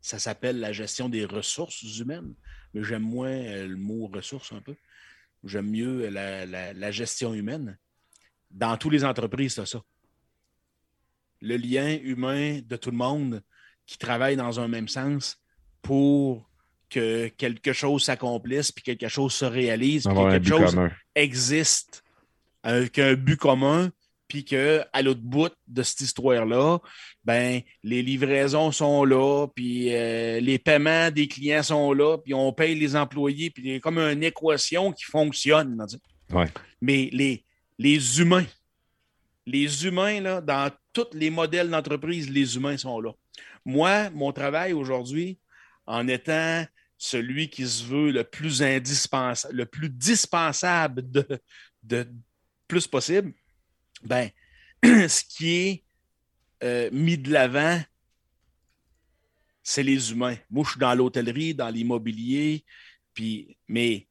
Ça 0.01 0.19
s'appelle 0.19 0.59
la 0.59 0.73
gestion 0.73 1.09
des 1.09 1.25
ressources 1.25 1.81
humaines, 1.99 2.33
mais 2.73 2.83
j'aime 2.83 3.03
moins 3.03 3.29
euh, 3.29 3.67
le 3.67 3.77
mot 3.77 4.07
ressources 4.07 4.51
un 4.51 4.61
peu. 4.61 4.75
J'aime 5.43 5.69
mieux 5.69 6.09
la 6.09 6.91
gestion 6.91 7.33
humaine 7.33 7.77
dans 8.51 8.77
toutes 8.77 8.93
les 8.93 9.05
entreprises, 9.05 9.55
c'est 9.55 9.65
ça. 9.65 9.81
Le 11.41 11.57
lien 11.57 11.97
humain 12.01 12.59
de 12.65 12.75
tout 12.75 12.91
le 12.91 12.97
monde 12.97 13.43
qui 13.85 13.97
travaille 13.97 14.35
dans 14.35 14.59
un 14.59 14.67
même 14.67 14.87
sens 14.87 15.39
pour 15.81 16.49
que 16.89 17.27
quelque 17.27 17.73
chose 17.73 18.03
s'accomplisse, 18.03 18.71
puis 18.71 18.83
quelque 18.83 19.07
chose 19.07 19.33
se 19.33 19.45
réalise, 19.45 20.03
puis 20.03 20.15
que 20.15 20.31
quelque 20.31 20.47
chose 20.47 20.77
existe 21.15 22.03
avec 22.63 22.97
un 22.99 23.13
but 23.13 23.37
commun, 23.37 23.91
puis 24.27 24.43
qu'à 24.43 25.01
l'autre 25.01 25.21
bout 25.21 25.51
de 25.67 25.83
cette 25.83 26.01
histoire-là, 26.01 26.79
ben, 27.23 27.61
les 27.83 28.01
livraisons 28.01 28.71
sont 28.71 29.05
là, 29.05 29.47
puis 29.55 29.93
euh, 29.93 30.39
les 30.39 30.59
paiements 30.59 31.11
des 31.11 31.27
clients 31.27 31.63
sont 31.63 31.93
là, 31.93 32.17
puis 32.17 32.33
on 32.33 32.51
paye 32.51 32.75
les 32.75 32.95
employés, 32.95 33.49
puis 33.49 33.63
il 33.63 33.71
y 33.71 33.75
a 33.75 33.79
comme 33.79 33.99
une 33.99 34.23
équation 34.23 34.91
qui 34.91 35.05
fonctionne. 35.05 35.77
Mais 36.81 37.09
les, 37.13 37.45
les 37.77 38.19
humains. 38.19 38.45
Les 39.45 39.85
humains, 39.85 40.41
dans 40.41 40.71
tous 40.91 41.07
les 41.13 41.29
modèles 41.29 41.69
d'entreprise, 41.69 42.29
les 42.29 42.55
humains 42.55 42.77
sont 42.77 42.99
là. 42.99 43.11
Moi, 43.63 44.09
mon 44.09 44.31
travail 44.31 44.73
aujourd'hui, 44.73 45.39
en 45.85 46.07
étant 46.07 46.65
celui 46.97 47.49
qui 47.49 47.65
se 47.67 47.83
veut 47.83 48.11
le 48.11 48.23
plus 48.23 48.61
indispensable, 48.61 49.55
le 49.55 49.65
plus 49.65 49.89
dispensable 49.89 51.09
de, 51.09 51.25
de 51.83 52.07
plus 52.67 52.87
possible, 52.87 53.33
ben, 54.03 54.29
ce 54.83 55.23
qui 55.23 55.49
est 55.51 55.83
euh, 56.63 56.89
mis 56.91 57.17
de 57.17 57.31
l'avant, 57.31 57.81
c'est 59.63 59.83
les 59.83 60.11
humains. 60.11 60.37
Moi, 60.49 60.63
je 60.65 60.71
suis 60.71 60.79
dans 60.79 60.95
l'hôtellerie, 60.95 61.53
dans 61.53 61.69
l'immobilier, 61.69 62.65
puis, 63.13 63.57
mais 63.67 64.07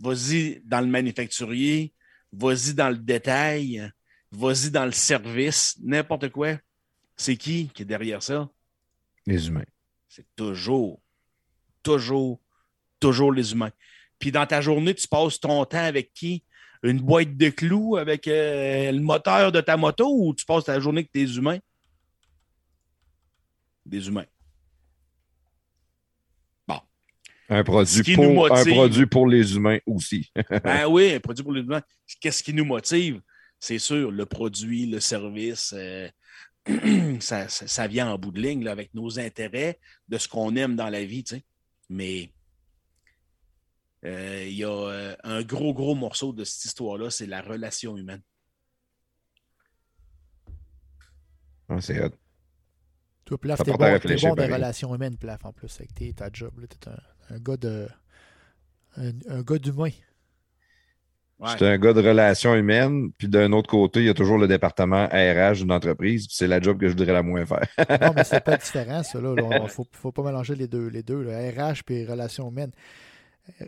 vas-y 0.00 0.60
dans 0.64 0.80
le 0.80 0.86
manufacturier, 0.86 1.92
vas-y 2.32 2.74
dans 2.74 2.90
le 2.90 2.98
détail, 2.98 3.90
vas-y 4.30 4.70
dans 4.70 4.84
le 4.84 4.92
service, 4.92 5.76
n'importe 5.82 6.30
quoi. 6.30 6.58
C'est 7.16 7.36
qui 7.36 7.68
qui 7.68 7.82
est 7.82 7.86
derrière 7.86 8.22
ça? 8.22 8.48
Les 9.26 9.48
humains. 9.48 9.64
C'est 10.08 10.26
toujours, 10.36 11.00
toujours, 11.82 12.40
toujours 13.00 13.32
les 13.32 13.52
humains. 13.52 13.72
Puis 14.18 14.32
dans 14.32 14.46
ta 14.46 14.60
journée, 14.60 14.94
tu 14.94 15.06
passes 15.08 15.38
ton 15.38 15.64
temps 15.64 15.84
avec 15.84 16.12
qui? 16.12 16.44
Une 16.82 17.00
boîte 17.00 17.36
de 17.36 17.48
clous 17.48 17.96
avec 17.96 18.28
euh, 18.28 18.92
le 18.92 19.00
moteur 19.00 19.50
de 19.50 19.60
ta 19.60 19.76
moto 19.76 20.08
ou 20.08 20.34
tu 20.34 20.44
passes 20.44 20.64
ta 20.64 20.78
journée 20.78 21.00
avec 21.00 21.12
tes 21.12 21.24
humains? 21.24 21.58
Des 23.84 24.06
humains. 24.06 24.26
Un 27.50 27.64
produit, 27.64 28.14
pour, 28.14 28.52
un 28.52 28.64
produit 28.64 29.06
pour 29.06 29.26
les 29.26 29.56
humains 29.56 29.78
aussi. 29.86 30.30
ben 30.64 30.86
oui, 30.86 31.14
un 31.14 31.20
produit 31.20 31.42
pour 31.42 31.52
les 31.52 31.62
humains. 31.62 31.82
Qu'est-ce 32.20 32.42
qui 32.42 32.52
nous 32.52 32.66
motive? 32.66 33.22
C'est 33.58 33.78
sûr, 33.78 34.10
le 34.10 34.26
produit, 34.26 34.86
le 34.86 35.00
service, 35.00 35.74
euh, 35.74 36.08
ça, 37.20 37.48
ça, 37.48 37.86
vient 37.86 38.12
en 38.12 38.18
bout 38.18 38.32
de 38.32 38.40
ligne 38.40 38.64
là, 38.64 38.72
avec 38.72 38.92
nos 38.92 39.18
intérêts, 39.18 39.80
de 40.08 40.18
ce 40.18 40.28
qu'on 40.28 40.56
aime 40.56 40.76
dans 40.76 40.90
la 40.90 41.04
vie. 41.04 41.24
Mais 41.88 42.30
euh, 44.04 44.44
il 44.46 44.54
y 44.54 44.64
a 44.64 44.68
euh, 44.68 45.16
un 45.24 45.42
gros, 45.42 45.72
gros 45.72 45.94
morceau 45.94 46.34
de 46.34 46.44
cette 46.44 46.66
histoire-là, 46.66 47.10
c'est 47.10 47.26
la 47.26 47.40
relation 47.40 47.96
humaine. 47.96 48.22
Ah, 51.70 51.80
c'est 51.80 51.98
hot. 52.02 52.10
Toi, 53.24 53.38
Plaf, 53.38 53.62
t'es 53.62 53.72
bon, 53.72 54.34
bon 54.34 54.52
relations 54.52 54.94
humaines, 54.94 55.16
Plaf, 55.16 55.44
en 55.44 55.52
plus, 55.52 55.74
avec 55.76 55.94
tes, 55.94 56.12
ta 56.12 56.30
job. 56.32 56.58
Là, 56.60 56.66
t'es 56.66 56.90
un 57.30 57.38
gars 57.38 57.56
de. 57.56 57.88
Un, 58.96 59.10
un 59.28 59.42
gars 59.42 59.58
d'humain. 59.58 59.90
Ouais. 61.40 61.50
C'est 61.56 61.68
un 61.68 61.78
gars 61.78 61.92
de 61.92 62.00
relations 62.00 62.52
humaines, 62.56 63.12
puis 63.16 63.28
d'un 63.28 63.52
autre 63.52 63.68
côté, 63.70 64.00
il 64.00 64.06
y 64.06 64.08
a 64.08 64.14
toujours 64.14 64.38
le 64.38 64.48
département 64.48 65.06
RH 65.06 65.58
d'une 65.58 65.70
entreprise, 65.70 66.26
puis 66.26 66.34
c'est 66.36 66.48
la 66.48 66.60
job 66.60 66.80
que 66.80 66.86
je 66.88 66.92
voudrais 66.96 67.12
la 67.12 67.22
moins 67.22 67.46
faire. 67.46 67.64
Non, 68.00 68.12
mais 68.16 68.24
c'est 68.24 68.42
pas 68.42 68.56
différent, 68.64 69.04
ça. 69.04 69.20
Là. 69.20 69.34
Il 69.62 69.68
faut, 69.68 69.86
faut 69.92 70.10
pas 70.10 70.24
mélanger 70.24 70.56
les 70.56 70.66
deux. 70.66 70.88
Les 70.88 71.04
deux 71.04 71.22
là. 71.22 71.38
RH 71.70 71.84
puis 71.86 72.04
relations 72.04 72.50
humaines. 72.50 72.72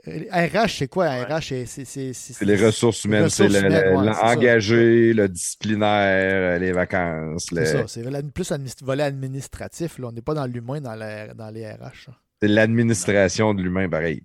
Euh, 0.08 0.24
RH, 0.32 0.68
c'est 0.78 0.88
quoi? 0.88 1.08
RH, 1.10 1.64
c'est. 1.64 2.42
Les 2.42 2.56
ressources 2.56 3.04
humaines, 3.04 3.30
c'est 3.30 3.46
le- 3.48 3.60
le- 3.60 3.96
ouais, 3.96 4.04
l'engagé, 4.04 5.12
le 5.14 5.28
disciplinaire, 5.28 6.58
les 6.58 6.72
vacances. 6.72 7.52
le- 7.52 7.64
C'est 7.64 7.78
ça. 7.78 7.86
C'est 7.86 8.32
plus 8.32 8.50
administ- 8.50 8.82
volet 8.82 9.04
administratif. 9.04 9.98
Là. 9.98 10.08
On 10.08 10.12
n'est 10.12 10.22
pas 10.22 10.34
dans 10.34 10.46
l'humain 10.46 10.80
dans, 10.80 10.96
la- 10.96 11.32
dans 11.34 11.50
les 11.50 11.70
RH. 11.70 12.08
là. 12.08 12.14
C'est 12.40 12.48
l'administration 12.48 13.54
de 13.54 13.62
l'humain, 13.62 13.88
pareil. 13.88 14.22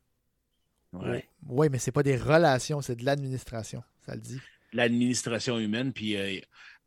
Ouais. 0.94 1.28
Oui, 1.48 1.68
mais 1.70 1.78
c'est 1.80 1.92
pas 1.92 2.04
des 2.04 2.16
relations, 2.16 2.82
c'est 2.82 2.96
de 2.96 3.04
l'administration. 3.06 3.84
Ça 4.06 4.16
le 4.16 4.22
dit. 4.22 4.40
L'administration 4.74 5.60
humaine, 5.60 5.92
puis 5.94 6.16
euh, 6.16 6.40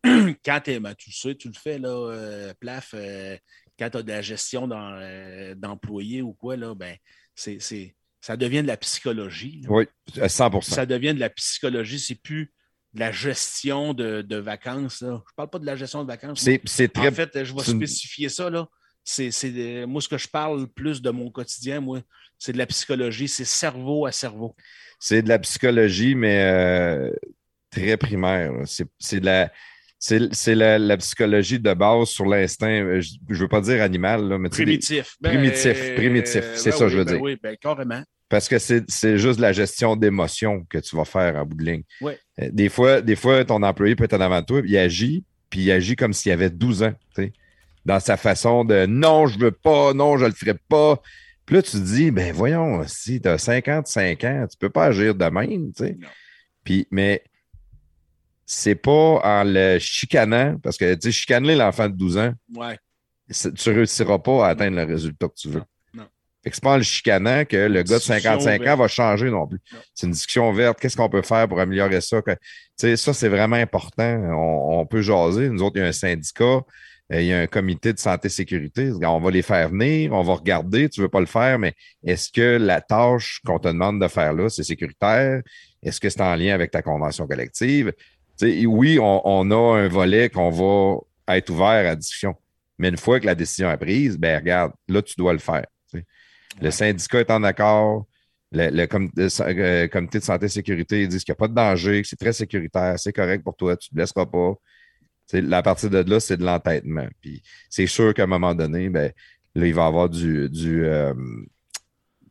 quand 0.44 0.60
t'es- 0.62 0.80
ben, 0.80 0.94
tu 0.94 1.12
sais, 1.12 1.34
tu 1.34 1.48
le 1.48 1.54
fais, 1.54 1.78
là, 1.78 1.88
euh, 1.90 2.54
plaf, 2.58 2.94
euh, 2.94 3.36
quand 3.78 3.90
tu 3.90 3.96
as 3.98 4.02
de 4.02 4.08
la 4.08 4.22
gestion 4.22 4.68
euh, 4.70 5.54
d'employés 5.54 6.22
ou 6.22 6.32
quoi, 6.32 6.56
là, 6.56 6.74
ben, 6.74 6.96
c'est, 7.34 7.58
c'est- 7.60 7.94
ça 8.20 8.36
devient 8.36 8.62
de 8.62 8.66
la 8.66 8.76
psychologie. 8.76 9.60
là. 9.62 9.68
Oui, 9.70 9.84
à 10.20 10.28
100% 10.28 10.62
Ça 10.74 10.86
devient 10.86 11.14
de 11.14 11.20
la 11.20 11.30
psychologie, 11.30 11.98
c'est 11.98 12.14
plus 12.16 12.52
de 12.94 13.00
la 13.00 13.12
gestion 13.12 13.92
de, 13.94 14.22
de 14.22 14.36
vacances. 14.36 15.02
Là. 15.02 15.22
Je 15.28 15.34
parle 15.36 15.50
pas 15.50 15.58
de 15.58 15.66
la 15.66 15.76
gestion 15.76 16.02
de 16.02 16.08
vacances. 16.08 16.40
C'est 16.40 16.60
c'est 16.64 16.88
très. 16.88 17.08
En 17.08 17.12
fait, 17.12 17.44
je 17.44 17.54
vais 17.54 17.62
spécifier 17.62 18.28
ça. 18.28 18.48
Là. 18.50 18.68
C'est, 19.10 19.86
moi, 19.86 20.02
ce 20.02 20.08
que 20.08 20.18
je 20.18 20.28
parle 20.28 20.66
plus 20.68 21.00
de 21.00 21.08
mon 21.10 21.30
quotidien, 21.30 21.80
moi, 21.80 22.00
c'est 22.38 22.52
de 22.52 22.58
la 22.58 22.66
psychologie, 22.66 23.26
c'est 23.26 23.46
cerveau 23.46 24.04
à 24.04 24.12
cerveau. 24.12 24.54
C'est 25.00 25.22
de 25.22 25.28
la 25.30 25.38
psychologie, 25.38 26.14
mais 26.14 26.42
euh, 26.42 27.10
très 27.70 27.96
primaire. 27.96 28.52
C'est 28.66 28.86
c'est 28.98 29.20
de 29.20 29.24
la. 29.24 29.50
C'est 29.98 30.32
c'est 30.34 30.54
la, 30.54 30.78
la 30.78 30.96
psychologie 30.98 31.58
de 31.58 31.72
base 31.72 32.08
sur 32.08 32.26
l'instinct. 32.26 32.68
euh, 32.68 33.00
Je 33.00 33.14
ne 33.30 33.34
veux 33.38 33.48
pas 33.48 33.62
dire 33.62 33.82
animal, 33.82 34.28
là, 34.28 34.38
mais 34.38 34.48
sais, 34.50 34.64
des- 34.64 34.78
Primitif. 34.78 35.16
primitif, 35.22 35.94
primitif, 35.96 36.44
c'est 36.54 36.70
ça, 36.70 36.84
oui, 36.84 36.90
je 36.92 36.98
veux 36.98 37.04
ben 37.04 37.12
dire. 37.14 37.22
Oui, 37.22 37.36
ben, 37.42 37.56
carrément. 37.56 38.02
parce 38.28 38.46
que 38.48 38.58
c'est 38.58 38.84
c'est 38.90 39.16
juste 39.18 39.40
la 39.40 39.52
gestion 39.52 39.96
d'émotions 39.96 40.64
que 40.68 40.78
tu 40.78 40.94
vas 40.96 41.04
faire 41.06 41.34
en 41.36 41.46
bout 41.46 41.56
de 41.56 41.64
ligne. 41.64 41.82
Euh, 42.02 42.50
Des 42.52 42.68
fois, 42.68 43.00
des 43.00 43.16
fois, 43.16 43.42
ton 43.44 43.62
employé 43.62 43.96
peut 43.96 44.04
être 44.04 44.12
en 44.14 44.20
avant 44.20 44.40
de 44.40 44.46
toi, 44.46 44.60
il 44.64 44.76
agit, 44.76 45.24
puis 45.48 45.60
il 45.62 45.72
agit 45.72 45.96
comme 45.96 46.12
s'il 46.12 46.30
avait 46.30 46.50
12 46.50 46.82
ans, 46.82 46.92
dans 47.88 47.98
sa 48.00 48.16
façon 48.16 48.64
de 48.64 48.86
non, 48.86 49.26
je 49.26 49.38
veux 49.38 49.50
pas, 49.50 49.94
non, 49.94 50.16
je 50.18 50.26
le 50.26 50.32
ferai 50.32 50.54
pas. 50.68 51.00
Puis 51.46 51.56
là, 51.56 51.62
tu 51.62 51.70
te 51.72 51.76
dis, 51.78 52.10
ben 52.10 52.32
voyons, 52.34 52.82
si 52.86 53.20
tu 53.20 53.28
as 53.28 53.38
55 53.38 54.24
ans, 54.24 54.46
tu 54.48 54.56
peux 54.58 54.68
pas 54.68 54.84
agir 54.84 55.14
de 55.14 55.24
même, 55.24 55.72
tu 55.72 55.84
sais. 55.84 55.96
Puis, 56.62 56.86
mais 56.90 57.24
c'est 58.44 58.74
pas 58.74 59.20
en 59.24 59.42
le 59.44 59.78
chicanant, 59.78 60.56
parce 60.62 60.76
que, 60.76 60.94
tu 60.94 61.00
sais, 61.02 61.12
chicaner 61.12 61.54
l'enfant 61.54 61.88
de 61.88 61.94
12 61.94 62.18
ans, 62.18 62.32
Ouais. 62.54 62.78
tu 63.56 63.70
réussiras 63.70 64.18
pas 64.18 64.46
à 64.46 64.50
atteindre 64.50 64.76
le 64.76 64.84
résultat 64.84 65.28
que 65.28 65.34
tu 65.34 65.48
veux. 65.48 65.62
Non, 65.94 66.02
non. 66.02 66.06
Fait 66.44 66.50
que 66.50 66.56
c'est 66.56 66.62
pas 66.64 66.72
en 66.74 66.76
le 66.78 66.82
chicanant 66.82 67.44
que 67.46 67.56
le 67.56 67.74
gars 67.82 67.82
de 67.82 67.82
Discussion 67.98 68.14
55 68.14 68.66
ans 68.66 68.76
va 68.76 68.88
changer 68.88 69.30
non 69.30 69.46
plus. 69.46 69.60
C'est 69.94 70.06
une 70.06 70.12
discussion 70.12 70.50
ouverte. 70.50 70.78
Qu'est-ce 70.80 70.96
qu'on 70.96 71.08
peut 71.08 71.22
faire 71.22 71.48
pour 71.48 71.60
améliorer 71.60 72.00
ça? 72.02 72.20
Que- 72.22 72.32
Tu 72.32 72.38
sais, 72.76 72.96
ça, 72.96 73.12
c'est 73.14 73.28
vraiment 73.28 73.56
important. 73.56 74.14
On, 74.34 74.80
on 74.80 74.86
peut 74.86 75.00
jaser. 75.02 75.48
Nous 75.50 75.62
autres, 75.62 75.76
il 75.76 75.82
y 75.82 75.84
a 75.84 75.88
un 75.88 75.92
syndicat, 75.92 76.60
il 77.10 77.24
y 77.24 77.32
a 77.32 77.40
un 77.40 77.46
comité 77.46 77.92
de 77.92 77.98
santé-sécurité. 77.98 78.92
On 79.02 79.20
va 79.20 79.30
les 79.30 79.42
faire 79.42 79.70
venir, 79.70 80.12
on 80.12 80.22
va 80.22 80.34
regarder. 80.34 80.88
Tu 80.88 81.00
veux 81.00 81.08
pas 81.08 81.20
le 81.20 81.26
faire, 81.26 81.58
mais 81.58 81.74
est-ce 82.04 82.30
que 82.30 82.58
la 82.58 82.80
tâche 82.80 83.40
qu'on 83.46 83.58
te 83.58 83.68
demande 83.68 84.00
de 84.00 84.08
faire 84.08 84.32
là, 84.34 84.48
c'est 84.48 84.62
sécuritaire? 84.62 85.42
Est-ce 85.82 86.00
que 86.00 86.10
c'est 86.10 86.20
en 86.20 86.34
lien 86.34 86.54
avec 86.54 86.70
ta 86.70 86.82
convention 86.82 87.26
collective? 87.26 87.92
Tu 88.38 88.60
sais, 88.60 88.66
oui, 88.66 88.98
on, 89.00 89.22
on 89.24 89.50
a 89.50 89.78
un 89.78 89.88
volet 89.88 90.28
qu'on 90.28 90.50
va 90.50 91.36
être 91.36 91.50
ouvert 91.50 91.90
à 91.90 91.96
discussion. 91.96 92.34
Mais 92.78 92.88
une 92.88 92.96
fois 92.96 93.18
que 93.20 93.26
la 93.26 93.34
décision 93.34 93.70
est 93.70 93.78
prise, 93.78 94.18
ben 94.18 94.38
regarde, 94.38 94.72
là, 94.88 95.02
tu 95.02 95.14
dois 95.16 95.32
le 95.32 95.38
faire. 95.38 95.66
Le 96.60 96.70
syndicat 96.70 97.20
est 97.20 97.30
en 97.30 97.42
accord. 97.42 98.06
Le, 98.50 98.70
le 98.70 98.86
com- 98.86 99.10
le 99.14 99.28
sa- 99.28 99.48
euh, 99.48 99.88
comité 99.88 100.18
de 100.18 100.24
santé 100.24 100.46
et 100.46 100.48
sécurité 100.48 101.02
ils 101.02 101.08
disent 101.08 101.22
qu'il 101.22 101.32
n'y 101.32 101.36
a 101.36 101.40
pas 101.40 101.48
de 101.48 101.54
danger, 101.54 102.00
que 102.00 102.08
c'est 102.08 102.16
très 102.16 102.32
sécuritaire, 102.32 102.98
c'est 102.98 103.12
correct 103.12 103.44
pour 103.44 103.54
toi, 103.54 103.76
tu 103.76 103.88
ne 103.88 103.90
te 103.90 103.94
blesseras 103.96 104.24
pas. 104.24 104.54
La 105.32 105.62
partie 105.62 105.90
de 105.90 105.98
là, 105.98 106.20
c'est 106.20 106.36
de 106.36 106.44
l'entêtement. 106.44 107.06
Puis 107.20 107.42
c'est 107.68 107.86
sûr 107.86 108.14
qu'à 108.14 108.24
un 108.24 108.26
moment 108.26 108.54
donné, 108.54 108.88
ben, 108.88 109.12
là, 109.54 109.66
il 109.66 109.74
va 109.74 109.84
y 109.84 109.86
avoir 109.86 110.08
du, 110.08 110.48
du, 110.48 110.84
euh, 110.84 111.12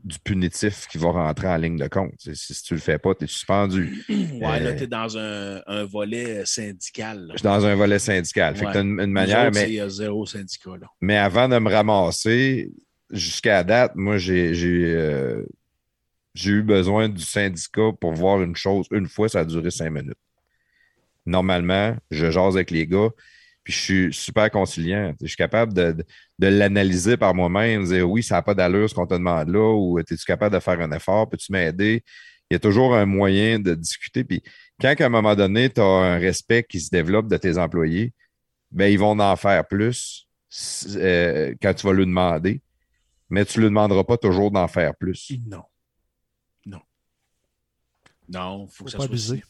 du 0.04 0.18
punitif 0.20 0.88
qui 0.88 0.98
va 0.98 1.12
rentrer 1.12 1.48
en 1.48 1.58
ligne 1.58 1.78
de 1.78 1.88
compte. 1.88 2.14
Si, 2.18 2.36
si 2.36 2.64
tu 2.64 2.74
le 2.74 2.80
fais 2.80 2.98
pas, 2.98 3.14
tu 3.14 3.26
es 3.26 3.28
suspendu. 3.28 4.04
Ouais, 4.10 4.60
là, 4.60 4.70
Euh, 4.70 4.76
tu 4.76 4.84
es 4.84 4.88
dans 4.88 5.18
un, 5.18 5.62
un 5.68 5.84
volet 5.86 6.45
syndical. 6.45 7.20
là. 7.28 7.34
Je 7.34 7.39
suis 7.39 7.43
dans 7.43 7.66
un 7.66 7.76
volet 7.76 8.00
syndical. 8.00 8.56
Fait 8.56 8.66
que 8.66 8.74
t'as 8.74 8.82
une, 8.82 9.12
manière, 9.12 9.48
autres, 9.48 9.60
mais, 9.60 9.72
y 9.72 9.80
a 9.80 9.89
zéro 9.89 10.26
syndicat. 10.26 10.78
Là. 10.80 10.88
mais 11.02 11.18
avant 11.18 11.48
de 11.50 11.60
me 11.60 11.70
ramasser, 11.70 12.72
jusqu'à 13.12 13.64
date, 13.64 13.93
moi, 13.95 14.18
j'ai 14.18 14.54
euh, 14.56 15.43
j'ai 16.34 16.52
eu 16.52 16.62
besoin 16.64 17.10
du 17.10 17.24
syndicat 17.24 17.91
pour 18.00 18.14
voir 18.14 18.41
une 18.41 18.56
chose. 18.56 18.86
Une 18.91 19.08
fois, 19.08 19.28
ça 19.28 19.39
a 19.39 19.45
duré 19.45 19.72
cinq 19.72 19.89
minutes. 19.89 20.18
Normalement, 21.28 21.95
je 22.09 22.32
jase 22.32 22.55
avec 22.55 22.71
les 22.71 22.88
gars, 22.88 23.09
puis 23.63 23.73
je 23.73 23.80
suis 23.80 24.13
super 24.13 24.49
conciliant. 24.49 25.13
Je 25.21 25.28
suis 25.28 25.36
capable 25.36 25.73
de, 25.73 25.91
de, 25.91 26.05
de 26.39 26.47
l'analyser 26.47 27.17
par 27.17 27.36
moi-même, 27.36 27.84
de 27.84 27.88
dire 27.95 28.09
oui, 28.09 28.23
ça 28.23 28.36
n'a 28.36 28.41
pas 28.41 28.53
d'allure 28.53 28.89
ce 28.89 28.95
qu'on 28.95 29.05
te 29.05 29.13
demande 29.13 29.49
là, 29.49 29.75
ou 29.75 29.99
es-tu 29.99 30.15
capable 30.25 30.55
de 30.55 30.61
faire 30.61 30.80
un 30.80 30.91
effort, 30.91 31.30
peux-tu 31.30 31.51
m'aider? 31.51 32.01
Il 32.49 32.53
y 32.53 32.55
a 32.55 32.59
toujours 32.59 32.95
un 32.95 33.05
moyen 33.05 33.59
de 33.59 33.75
discuter. 33.75 34.23
Puis 34.23 34.41
quand 34.80 34.95
à 34.97 35.05
un 35.05 35.09
moment 35.09 35.36
donné, 35.36 35.69
tu 35.69 35.82
as 35.82 35.84
un 35.84 36.17
respect 36.17 36.63
qui 36.63 36.80
se 36.80 36.89
développe 36.89 37.28
de 37.28 37.36
tes 37.36 37.57
employés, 37.57 38.13
ben, 38.71 38.91
ils 38.91 38.99
vont 38.99 39.19
en 39.19 39.36
faire 39.36 39.67
plus 39.67 40.28
euh, 40.95 41.53
quand 41.61 41.73
tu 41.73 41.86
vas 41.88 41.93
lui 41.93 42.05
demander, 42.05 42.61
mais 43.30 43.43
tu 43.43 43.59
ne 43.59 43.63
lui 43.63 43.69
demanderas 43.69 44.05
pas 44.05 44.17
toujours 44.17 44.49
d'en 44.49 44.67
faire 44.69 44.95
plus. 44.95 45.34
Non. 45.45 45.63
Non. 46.65 46.82
Non, 48.30 48.65
il 48.65 48.73
faut, 48.73 48.86
que 48.86 48.91
ça 48.91 48.97
pas 48.97 49.03
soit 49.03 49.11
abuser. 49.11 49.43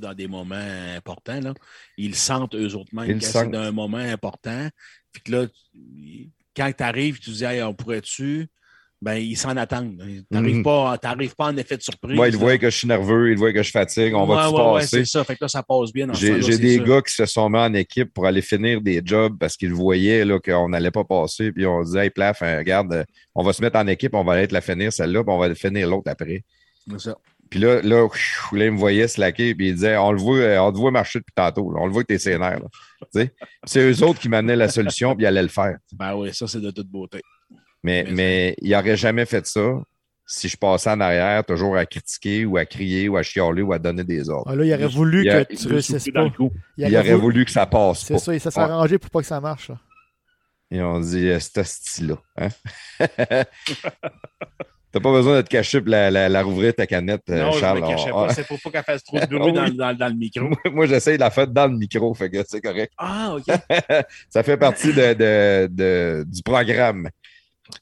Dans 0.00 0.14
des 0.14 0.28
moments 0.28 0.54
importants. 0.96 1.40
Là. 1.40 1.54
Ils 1.96 2.14
sentent 2.14 2.54
eux 2.54 2.74
autres 2.74 2.90
Ils 2.92 3.14
le 3.14 3.20
quand 3.20 3.26
c'est 3.26 3.50
d'un 3.50 3.72
moment 3.72 3.96
important. 3.98 4.68
Puis 5.12 5.22
que 5.22 5.32
là, 5.32 5.46
quand 6.56 6.70
tu 6.76 6.82
arrives, 6.84 7.18
tu 7.18 7.30
dis 7.30 7.44
hey, 7.44 7.62
on 7.62 7.74
pourrait-tu, 7.74 8.48
ben 9.00 9.14
ils 9.14 9.36
s'en 9.36 9.56
attendent. 9.56 9.98
Tu 9.98 10.24
n'arrives 10.30 10.56
Mhm. 10.58 10.62
pas, 10.62 10.96
en 11.38 11.56
effet 11.56 11.76
de 11.76 11.82
surprise. 11.82 12.14
Moi, 12.14 12.28
il 12.28 12.34
là. 12.34 12.38
voit 12.38 12.56
que 12.58 12.70
je 12.70 12.76
suis 12.78 12.86
nerveux, 12.86 13.32
il 13.32 13.36
voit 13.36 13.52
que 13.52 13.62
je 13.62 13.70
fatigue, 13.72 14.14
on 14.14 14.26
va 14.26 14.36
Ouais, 14.44 14.50
tout 14.50 14.56
ouais, 14.56 14.62
ouais, 14.74 14.80
passer. 14.80 14.98
c'est 14.98 15.04
ça. 15.06 15.24
Fait 15.24 15.34
que 15.34 15.42
là, 15.44 15.48
ça 15.48 15.62
passe 15.62 15.92
bien 15.92 16.06
J'ai 16.12 16.38
des 16.58 16.76
sûr. 16.76 16.84
gars 16.84 17.02
qui 17.02 17.12
se 17.12 17.26
sont 17.26 17.48
mis 17.50 17.58
en 17.58 17.74
équipe 17.74 18.12
pour 18.14 18.26
aller 18.26 18.42
finir 18.42 18.80
des 18.80 19.02
jobs 19.04 19.36
parce 19.40 19.56
qu'ils 19.56 19.72
voyaient 19.72 20.24
qu'on 20.44 20.68
n'allait 20.68 20.92
pas 20.92 21.02
passer. 21.04 21.50
Puis 21.50 21.66
on 21.66 21.82
disait, 21.82 22.04
hey, 22.04 22.10
plaf, 22.10 22.42
hein, 22.42 22.58
regarde, 22.58 22.92
euh, 22.92 23.04
on 23.34 23.42
va 23.42 23.52
se 23.52 23.60
mettre 23.60 23.76
en 23.78 23.86
équipe, 23.88 24.14
on 24.14 24.22
va 24.22 24.34
aller 24.34 24.46
te 24.46 24.54
la 24.54 24.60
finir 24.60 24.92
celle-là, 24.92 25.24
puis 25.24 25.32
on 25.32 25.38
va 25.38 25.52
finir 25.56 25.88
l'autre 25.88 26.08
après. 26.10 26.44
C'est 26.88 27.00
ça. 27.00 27.16
Puis 27.52 27.60
là, 27.60 27.82
là, 27.82 28.08
pfiou, 28.08 28.56
là, 28.56 28.64
il 28.64 28.72
me 28.72 28.78
voyait 28.78 29.06
slacker, 29.06 29.54
puis 29.54 29.68
il 29.68 29.74
disait, 29.74 29.98
on 29.98 30.10
le 30.10 30.16
voit, 30.18 30.38
euh, 30.38 30.58
on 30.60 30.72
te 30.72 30.78
voit 30.78 30.90
marcher 30.90 31.18
depuis 31.18 31.34
tantôt, 31.34 31.70
là. 31.70 31.80
on 31.82 31.86
le 31.86 31.92
voit 31.92 32.00
que 32.02 32.06
t'es 32.06 32.18
sénère. 32.18 32.58
C'est 33.66 33.78
eux 33.92 34.02
autres 34.02 34.18
qui 34.20 34.30
m'amenaient 34.30 34.56
la 34.56 34.70
solution, 34.70 35.14
puis 35.14 35.24
ils 35.24 35.26
allaient 35.26 35.42
le 35.42 35.48
faire. 35.48 35.76
Ben 35.92 36.14
oui, 36.14 36.32
ça, 36.32 36.46
c'est 36.48 36.62
de 36.62 36.70
toute 36.70 36.88
beauté. 36.88 37.20
Mais, 37.82 38.04
Mais 38.06 38.12
mais 38.14 38.54
il 38.62 38.70
n'aurait 38.70 38.96
jamais 38.96 39.26
fait 39.26 39.46
ça 39.46 39.82
si 40.26 40.48
je 40.48 40.56
passais 40.56 40.88
en 40.88 41.00
arrière, 41.00 41.44
toujours 41.44 41.76
à 41.76 41.84
critiquer 41.84 42.46
ou 42.46 42.56
à 42.56 42.64
crier 42.64 43.10
ou 43.10 43.18
à 43.18 43.22
chialer 43.22 43.60
ou 43.60 43.74
à 43.74 43.78
donner 43.78 44.04
des 44.04 44.30
ordres. 44.30 44.50
Ah, 44.50 44.56
là, 44.56 44.64
il 44.64 44.72
aurait 44.72 44.86
voulu 44.86 45.18
il 45.20 45.26
y 45.26 45.30
a- 45.30 45.44
que 45.44 45.52
tu 45.54 45.62
Il 45.62 45.68
réussisses 45.72 46.08
pas. 46.10 46.22
aurait 46.24 47.14
voulu 47.16 47.44
que 47.44 47.50
ça 47.50 47.66
passe 47.66 48.04
C'est 48.06 48.14
pas. 48.14 48.18
ça, 48.18 48.32
il 48.34 48.40
s'est 48.40 48.48
Ouais. 48.56 48.64
arrangé 48.64 48.96
pour 48.96 49.10
pas 49.10 49.20
que 49.20 49.26
ça 49.26 49.42
marche. 49.42 49.68
là. 49.68 49.78
Et 50.70 50.80
on 50.80 51.00
dit, 51.00 51.28
euh, 51.28 51.38
c'est 51.38 51.62
style-là. 51.64 52.16
Hein? 52.38 52.48
T'as 54.92 55.00
pas 55.00 55.10
besoin 55.10 55.36
de 55.36 55.40
te 55.42 55.48
cacher 55.48 55.80
pour 55.80 55.88
la, 55.90 56.10
la, 56.10 56.28
la 56.28 56.42
rouvrir 56.42 56.74
ta 56.74 56.86
canette, 56.86 57.22
euh, 57.30 57.44
non, 57.44 57.52
Charles. 57.52 57.78
je 57.78 57.82
me 57.84 57.88
cachais 57.88 58.12
On- 58.12 58.26
pas. 58.26 58.34
C'est 58.34 58.46
pour 58.46 58.60
pas 58.60 58.70
qu'elle 58.70 58.82
fasse 58.84 59.02
trop 59.04 59.18
de 59.20 59.24
bruit 59.26 59.40
oui. 59.40 59.52
dans, 59.52 59.68
dans- 59.70 59.96
dans 59.96 60.08
le 60.08 60.14
micro. 60.14 60.44
Moi, 60.48 60.58
moi, 60.70 60.86
j'essaye 60.86 61.14
de 61.16 61.20
la 61.20 61.30
faire 61.30 61.46
dans 61.46 61.66
le 61.66 61.76
micro, 61.78 62.12
fait 62.14 62.28
que 62.30 62.42
c'est 62.46 62.60
correct. 62.60 62.92
Ah, 62.98 63.34
OK. 63.34 63.44
Ça 64.28 64.42
fait 64.42 64.58
partie 64.58 64.92
de, 64.92 65.14
de- 65.14 65.66
de- 65.70 66.24
du 66.28 66.42
programme. 66.42 67.08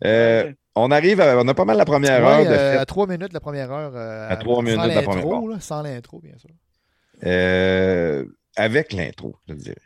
Euh, 0.04 0.44
Ouais. 0.44 0.54
on 0.76 0.90
arrive, 0.92 1.20
à- 1.20 1.36
on 1.40 1.48
a 1.48 1.54
pas 1.54 1.64
mal 1.64 1.76
la 1.76 1.84
première 1.84 2.20
Ouais, 2.22 2.26
heure 2.28 2.44
de 2.44 2.50
euh, 2.56 2.80
à 2.80 2.86
trois 2.86 3.06
minutes 3.08 3.32
la 3.32 3.40
première 3.40 3.72
heure. 3.72 3.92
euh, 3.96 4.30
À 4.30 4.36
trois 4.36 4.62
minutes 4.62 4.78
la 4.78 5.02
première 5.02 5.26
heure. 5.26 5.46
là, 5.48 5.58
Sans 5.60 5.82
l'intro, 5.82 6.20
bien 6.20 6.38
sûr. 6.38 6.50
Euh, 7.24 8.24
avec 8.56 8.92
l'intro, 8.92 9.34
je 9.48 9.54
dirais. 9.54 9.76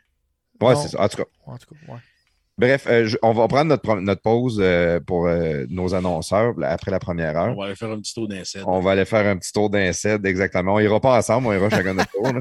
Ouais, 0.61 0.75
c'est 0.75 0.89
ça. 0.89 1.01
En 1.03 1.07
tout 1.09 1.17
cas, 1.17 1.23
En 1.45 1.57
tout 1.57 1.65
cas, 1.73 1.91
ouais. 1.93 1.99
Bref, 2.57 2.85
euh, 2.87 3.05
je- 3.05 3.17
on 3.21 3.33
va 3.33 3.47
prendre 3.47 3.69
notre, 4.01 4.21
pause 4.21 4.59
euh, 4.61 4.99
pour 4.99 5.27
euh, 5.27 5.65
nos 5.69 5.93
annonceurs 5.93 6.57
là, 6.59 6.69
après 6.71 6.91
la 6.91 6.99
première 6.99 7.35
heure. 7.37 7.53
On 7.55 7.59
va 7.59 7.65
aller 7.67 7.75
faire 7.75 7.91
un 7.91 7.99
petit 7.99 8.13
tour 8.13 8.27
d'inceste. 8.27 8.63
On 8.67 8.79
va 8.79 8.91
aller 8.91 9.05
faire 9.05 9.25
un 9.27 9.37
petit 9.37 9.51
tour 9.51 9.69
d'incède, 9.69 10.25
exactement. 10.25 10.75
On 10.75 10.79
ira 10.79 10.99
pas 10.99 11.17
ensemble, 11.17 11.47
on 11.47 11.53
ira 11.53 11.69
chacun 11.69 11.93
notre 11.93 12.11
tour. 12.11 12.31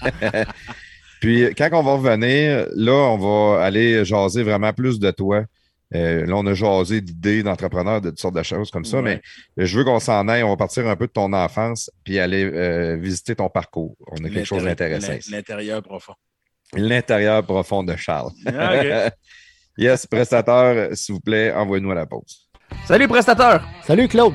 Puis 1.20 1.46
quand 1.56 1.68
on 1.72 1.82
va 1.82 1.92
revenir, 1.94 2.66
là, 2.74 2.92
on 2.92 3.18
va 3.56 3.64
aller 3.64 4.04
jaser 4.04 4.42
vraiment 4.42 4.72
plus 4.72 4.98
de 4.98 5.10
toi. 5.10 5.44
Là, 5.90 6.24
on 6.34 6.44
a 6.46 6.54
jasé 6.54 7.00
d'idées 7.00 7.42
d'entrepreneurs, 7.44 8.00
de 8.00 8.10
toutes 8.10 8.18
sortes 8.18 8.34
de 8.34 8.42
choses 8.42 8.70
comme 8.72 8.84
ça, 8.84 9.00
Ouais. 9.00 9.20
mais 9.56 9.64
je 9.66 9.78
veux 9.78 9.84
qu'on 9.84 10.00
s'en 10.00 10.26
aille. 10.26 10.42
On 10.42 10.48
va 10.50 10.56
partir 10.56 10.88
un 10.88 10.96
peu 10.96 11.06
de 11.06 11.12
ton 11.12 11.32
enfance 11.32 11.88
puis 12.02 12.18
aller 12.18 12.96
visiter 12.96 13.36
ton 13.36 13.48
parcours. 13.48 13.96
On 14.10 14.24
a 14.24 14.28
quelque 14.28 14.44
chose 14.44 14.64
d'intéressant. 14.64 15.12
L'intérieur 15.30 15.82
profond. 15.82 16.14
L'intérieur 16.76 17.44
profond 17.44 17.82
de 17.82 17.96
Charles. 17.96 18.30
Ah, 18.46 19.10
yes, 19.78 20.06
prestateur, 20.06 20.88
s'il 20.96 21.14
vous 21.14 21.20
plaît, 21.20 21.52
envoyez-nous 21.52 21.90
à 21.90 21.94
la 21.94 22.06
pause. 22.06 22.48
Salut 22.86 23.08
prestateur! 23.08 23.62
Salut 23.82 24.08
Claude! 24.08 24.34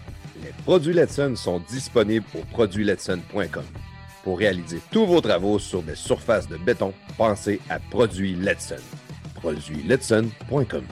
Les 0.43 0.51
produits 0.63 0.93
Letson 0.93 1.35
sont 1.35 1.59
disponibles 1.69 2.25
au 2.35 2.43
produitsletson.com. 2.51 3.63
Pour 4.23 4.37
réaliser 4.39 4.81
tous 4.91 5.05
vos 5.05 5.21
travaux 5.21 5.59
sur 5.59 5.83
des 5.83 5.95
surfaces 5.95 6.47
de 6.47 6.57
béton, 6.57 6.93
pensez 7.17 7.59
à 7.69 7.79
Produits 7.79 8.35
Letson. 8.35 8.75
Produitsletson.com. 9.35 10.83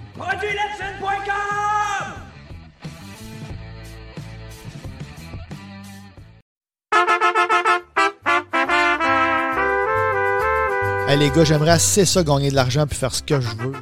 Hey 11.07 11.17
les 11.17 11.31
gars, 11.31 11.43
j'aimerais 11.43 11.71
assez 11.71 12.05
ça 12.05 12.21
gagner 12.23 12.51
de 12.51 12.55
l'argent 12.55 12.85
puis 12.85 12.95
faire 12.95 13.15
ce 13.15 13.23
que 13.23 13.41
je 13.41 13.49
veux. 13.55 13.73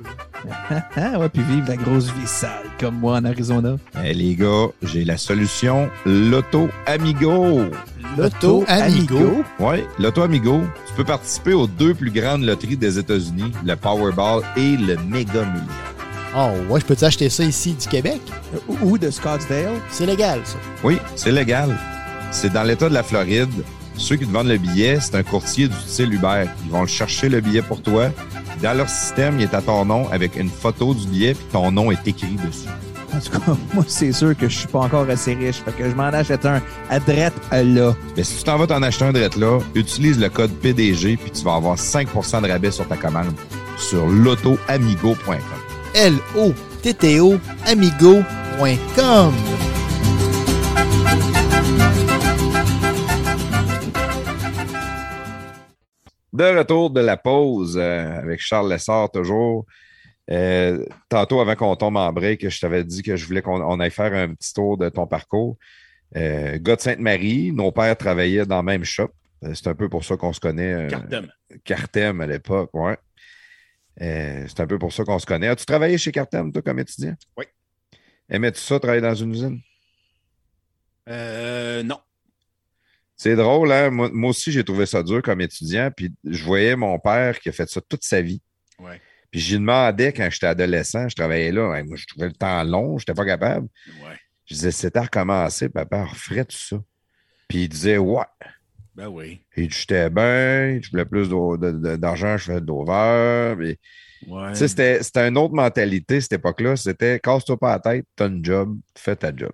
Ouais, 1.19 1.29
puis 1.29 1.41
vivre 1.43 1.67
la 1.67 1.75
grosse 1.75 2.05
vie 2.05 2.27
sale 2.27 2.65
comme 2.79 2.95
moi 2.95 3.17
en 3.17 3.25
Arizona. 3.25 3.75
Eh, 4.03 4.13
les 4.13 4.35
gars, 4.35 4.67
j'ai 4.83 5.03
la 5.03 5.17
solution 5.17 5.89
Loto 6.05 6.69
Amigo. 6.85 7.61
Loto 8.17 8.63
Amigo? 8.67 9.43
Oui, 9.59 9.83
Loto 9.99 10.21
Amigo. 10.21 10.61
Tu 10.87 10.93
peux 10.95 11.03
participer 11.03 11.53
aux 11.53 11.67
deux 11.67 11.93
plus 11.93 12.11
grandes 12.11 12.43
loteries 12.43 12.77
des 12.77 12.97
États-Unis, 12.99 13.51
le 13.65 13.75
Powerball 13.75 14.41
et 14.55 14.77
le 14.77 14.97
Mega 14.97 15.43
Million. 15.45 15.67
Oh 16.35 16.49
ouais, 16.69 16.79
je 16.79 16.85
peux-tu 16.85 17.05
acheter 17.05 17.29
ça 17.29 17.43
ici 17.43 17.73
du 17.73 17.87
Québec? 17.87 18.21
Ou 18.81 18.97
de 18.97 19.09
Scottsdale? 19.09 19.73
C'est 19.89 20.05
légal 20.05 20.41
ça. 20.43 20.57
Oui, 20.83 20.99
c'est 21.15 21.31
légal. 21.31 21.75
C'est 22.31 22.51
dans 22.51 22.63
l'État 22.63 22.89
de 22.89 22.93
la 22.93 23.03
Floride. 23.03 23.49
Ceux 23.97 24.15
qui 24.15 24.25
te 24.25 24.31
vendent 24.31 24.47
le 24.47 24.57
billet, 24.57 24.99
c'est 25.01 25.15
un 25.15 25.23
courtier 25.23 25.67
du 25.67 25.75
style 25.75 26.13
Uber. 26.13 26.45
Ils 26.65 26.71
vont 26.71 26.81
le 26.81 26.87
chercher 26.87 27.29
le 27.29 27.41
billet 27.41 27.61
pour 27.61 27.81
toi. 27.81 28.09
Dans 28.61 28.73
leur 28.75 28.89
système, 28.89 29.39
il 29.39 29.43
est 29.43 29.53
à 29.53 29.61
ton 29.61 29.85
nom 29.85 30.07
avec 30.09 30.35
une 30.35 30.49
photo 30.49 30.93
du 30.93 31.07
billet, 31.07 31.33
puis 31.33 31.45
ton 31.51 31.71
nom 31.71 31.91
est 31.91 32.07
écrit 32.07 32.35
dessus. 32.35 32.69
En 33.15 33.19
tout 33.19 33.39
cas, 33.39 33.57
moi, 33.73 33.83
c'est 33.87 34.11
sûr 34.11 34.35
que 34.37 34.47
je 34.47 34.59
suis 34.59 34.67
pas 34.67 34.79
encore 34.79 35.09
assez 35.09 35.33
riche. 35.33 35.57
Fait 35.63 35.71
que 35.71 35.89
je 35.89 35.95
m'en 35.95 36.03
achète 36.03 36.45
un 36.45 36.61
à 36.89 36.99
drette 36.99 37.33
là. 37.51 37.95
Mais 38.15 38.23
si 38.23 38.37
tu 38.37 38.43
t'en 38.43 38.57
vas 38.57 38.67
t'en 38.67 38.81
acheter 38.81 39.05
un 39.05 39.13
drette 39.13 39.35
là, 39.35 39.59
utilise 39.75 40.19
le 40.19 40.29
code 40.29 40.51
PDG, 40.51 41.17
puis 41.17 41.31
tu 41.31 41.43
vas 41.43 41.55
avoir 41.55 41.77
5% 41.77 42.41
de 42.41 42.47
rabais 42.47 42.71
sur 42.71 42.87
ta 42.87 42.97
commande 42.97 43.33
sur 43.77 44.05
lotoamigo.com. 44.07 45.35
L-O-T-T-O 45.93 47.37
amigo.com. 47.65 49.33
De 56.37 56.55
retour 56.55 56.91
de 56.91 56.99
la 57.01 57.17
pause 57.17 57.79
euh, 57.79 58.19
avec 58.19 58.39
Charles 58.39 58.69
Lessard 58.69 59.09
toujours. 59.09 59.65
Euh, 60.29 60.85
tantôt, 61.09 61.39
avant 61.39 61.55
qu'on 61.55 61.75
tombe 61.75 61.97
en 61.97 62.13
break, 62.13 62.47
je 62.47 62.59
t'avais 62.59 62.83
dit 62.83 63.01
que 63.01 63.15
je 63.15 63.25
voulais 63.25 63.41
qu'on 63.41 63.59
on 63.59 63.79
aille 63.79 63.89
faire 63.89 64.13
un 64.13 64.35
petit 64.35 64.53
tour 64.53 64.77
de 64.77 64.87
ton 64.89 65.07
parcours. 65.07 65.57
Euh, 66.15 66.59
gars 66.61 66.75
de 66.75 66.81
Sainte-Marie, 66.81 67.51
nos 67.53 67.71
pères 67.71 67.97
travaillaient 67.97 68.45
dans 68.45 68.57
le 68.57 68.65
même 68.65 68.83
shop. 68.83 69.09
Euh, 69.45 69.55
C'est 69.55 69.65
un 69.65 69.73
peu 69.73 69.89
pour 69.89 70.05
ça 70.05 70.15
qu'on 70.15 70.31
se 70.31 70.39
connaît. 70.39 70.85
Cartem. 70.87 71.31
Cartem 71.63 72.21
à 72.21 72.27
l'époque, 72.27 72.69
ouais. 72.73 72.97
C'est 73.99 74.59
un 74.59 74.67
peu 74.67 74.77
pour 74.77 74.93
ça 74.93 75.03
qu'on 75.03 75.17
se 75.17 75.25
connaît. 75.25 75.47
As-tu 75.47 75.65
travaillé 75.65 75.97
chez 75.97 76.11
Cartem, 76.11 76.51
toi, 76.51 76.61
comme 76.61 76.77
étudiant? 76.77 77.15
Oui. 77.35 77.45
Aimais-tu 78.29 78.59
ça, 78.59 78.79
travailler 78.79 79.01
dans 79.01 79.15
une 79.15 79.31
usine? 79.31 79.59
Euh, 81.09 81.81
non. 81.81 81.99
C'est 83.17 83.35
drôle, 83.35 83.71
hein? 83.71 83.89
Moi, 83.89 84.09
moi 84.13 84.29
aussi, 84.29 84.51
j'ai 84.51 84.63
trouvé 84.63 84.85
ça 84.85 85.01
dur 85.03 85.21
comme 85.21 85.41
étudiant. 85.41 85.89
Puis 85.95 86.13
je 86.23 86.43
voyais 86.43 86.75
mon 86.75 86.99
père 86.99 87.39
qui 87.39 87.49
a 87.49 87.51
fait 87.51 87.69
ça 87.69 87.81
toute 87.81 88.03
sa 88.03 88.21
vie. 88.21 88.41
Ouais. 88.79 89.01
Puis 89.31 89.41
j'y 89.41 89.55
demandais 89.55 90.13
quand 90.13 90.29
j'étais 90.31 90.47
adolescent, 90.47 91.09
je 91.09 91.15
travaillais 91.15 91.51
là. 91.51 91.73
Hey, 91.75 91.83
moi, 91.83 91.97
je 91.97 92.05
trouvais 92.05 92.27
le 92.27 92.33
temps 92.33 92.63
long, 92.63 92.97
je 92.97 93.03
n'étais 93.03 93.13
pas 93.13 93.25
capable. 93.25 93.67
Ouais. 94.03 94.15
Je 94.45 94.53
disais, 94.53 94.71
c'était 94.71 94.99
à 94.99 95.03
recommencer, 95.03 95.67
papa, 95.67 96.05
referait 96.05 96.45
tout 96.45 96.57
ça. 96.57 96.77
Puis 97.49 97.63
il 97.63 97.69
disait, 97.69 97.97
ouais. 97.97 98.23
Ben 98.95 99.07
oui. 99.07 99.41
Et 99.55 99.69
j'étais 99.69 100.09
bien, 100.09 100.79
je 100.81 100.89
voulais 100.91 101.05
plus 101.05 101.29
d'argent, 101.97 102.37
je 102.37 102.45
faisais 102.45 102.61
de 102.61 102.67
l'over. 102.67 103.55
Puis, 103.57 103.77
Ouais. 104.25 104.51
Tu 104.53 104.57
sais, 104.57 104.67
c'était 104.67 105.03
c'était 105.03 105.27
une 105.27 105.37
autre 105.37 105.53
mentalité, 105.53 106.21
cette 106.21 106.33
époque-là. 106.33 106.75
C'était 106.75 107.19
casse-toi 107.19 107.57
pas 107.57 107.73
la 107.73 107.79
tête, 107.79 108.05
t'as 108.15 108.27
une 108.27 108.43
job, 108.43 108.77
fais 108.97 109.15
ta 109.15 109.35
job. 109.35 109.51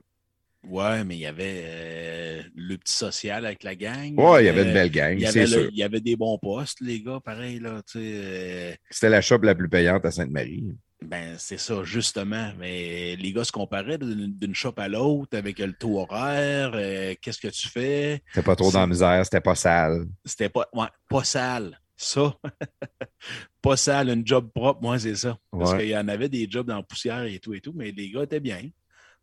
Ouais, 0.66 1.04
mais 1.04 1.16
il 1.18 1.20
y 1.20 1.26
avait 1.26 1.62
euh, 1.66 2.44
le 2.56 2.78
petit 2.78 2.94
social 2.94 3.46
avec 3.46 3.64
la 3.64 3.76
gang. 3.76 4.16
Ouais, 4.18 4.44
il 4.44 4.46
y 4.46 4.50
avait 4.50 4.62
Euh, 4.62 4.66
une 4.68 4.74
belle 4.74 4.92
gang, 4.92 5.14
Il 5.18 5.22
y, 5.22 5.26
c'est 5.28 5.40
avait 5.40 5.48
le- 5.48 5.62
sûr. 5.64 5.70
il 5.72 5.78
y 5.78 5.84
avait 5.84 6.00
des 6.02 6.16
bons 6.16 6.38
postes, 6.38 6.80
les 6.82 7.02
gars, 7.02 7.20
pareil, 7.24 7.60
là, 7.60 7.82
tu 7.86 8.00
sais. 8.00 8.00
euh, 8.02 8.76
C'était 8.90 9.10
la 9.10 9.22
shop 9.22 9.40
la 9.40 9.56
plus 9.56 9.68
payante 9.70 10.06
à 10.06 10.12
Sainte-Marie. 10.12 10.64
ben, 11.02 11.36
c'est 11.38 11.58
ça, 11.58 11.84
justement. 11.84 12.54
Mais 12.58 13.16
les 13.18 13.34
gars 13.34 13.44
se 13.44 13.52
comparaient 13.52 13.98
d'une 13.98 14.56
shop 14.56 14.74
à 14.78 14.88
l'autre 14.88 15.38
avec 15.38 15.60
le 15.60 15.74
taux 15.74 16.00
horaire. 16.00 16.72
euh, 16.76 17.14
Qu'est-ce 17.22 17.40
que 17.40 17.50
tu 17.50 17.68
fais? 17.68 18.22
C'était 18.30 18.44
pas 18.44 18.56
trop 18.56 18.72
dans 18.72 18.80
la 18.82 18.88
misère, 18.88 19.24
c'était 19.26 19.42
pas 19.42 19.56
sale. 19.56 20.06
C'était 20.26 20.50
pas, 20.50 20.68
ouais, 20.74 20.88
pas 21.10 21.24
sale. 21.24 21.78
Ça. 21.98 22.34
pas 23.62 23.78
sale, 23.78 24.10
une 24.10 24.26
job 24.26 24.50
propre, 24.54 24.82
moi, 24.82 25.00
c'est 25.00 25.16
ça. 25.16 25.38
Parce 25.52 25.72
Ouais. 25.72 25.80
qu'il 25.80 25.90
y 25.90 25.98
en 25.98 26.08
avait 26.08 26.30
des 26.30 26.48
jobs 26.50 26.68
dans 26.68 26.78
la 26.78 26.84
poussière 26.84 27.24
et 27.24 27.40
tout 27.40 27.54
et 27.54 27.62
tout, 27.62 27.74
mais 27.76 27.92
les 27.92 28.10
gars 28.12 28.24
étaient 28.24 28.40
bien. 28.40 28.62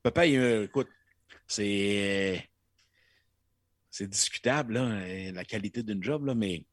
Papa, 0.02 0.26
il, 0.26 0.38
euh, 0.38 0.64
écoute, 0.64 0.88
c'est. 1.50 2.44
C'est 3.92 4.08
discutable, 4.08 4.74
là, 4.74 4.82
euh, 4.82 5.32
la 5.32 5.44
qualité 5.44 5.82
d'une 5.82 6.02
job, 6.02 6.24
là, 6.24 6.34
mais 6.34 6.64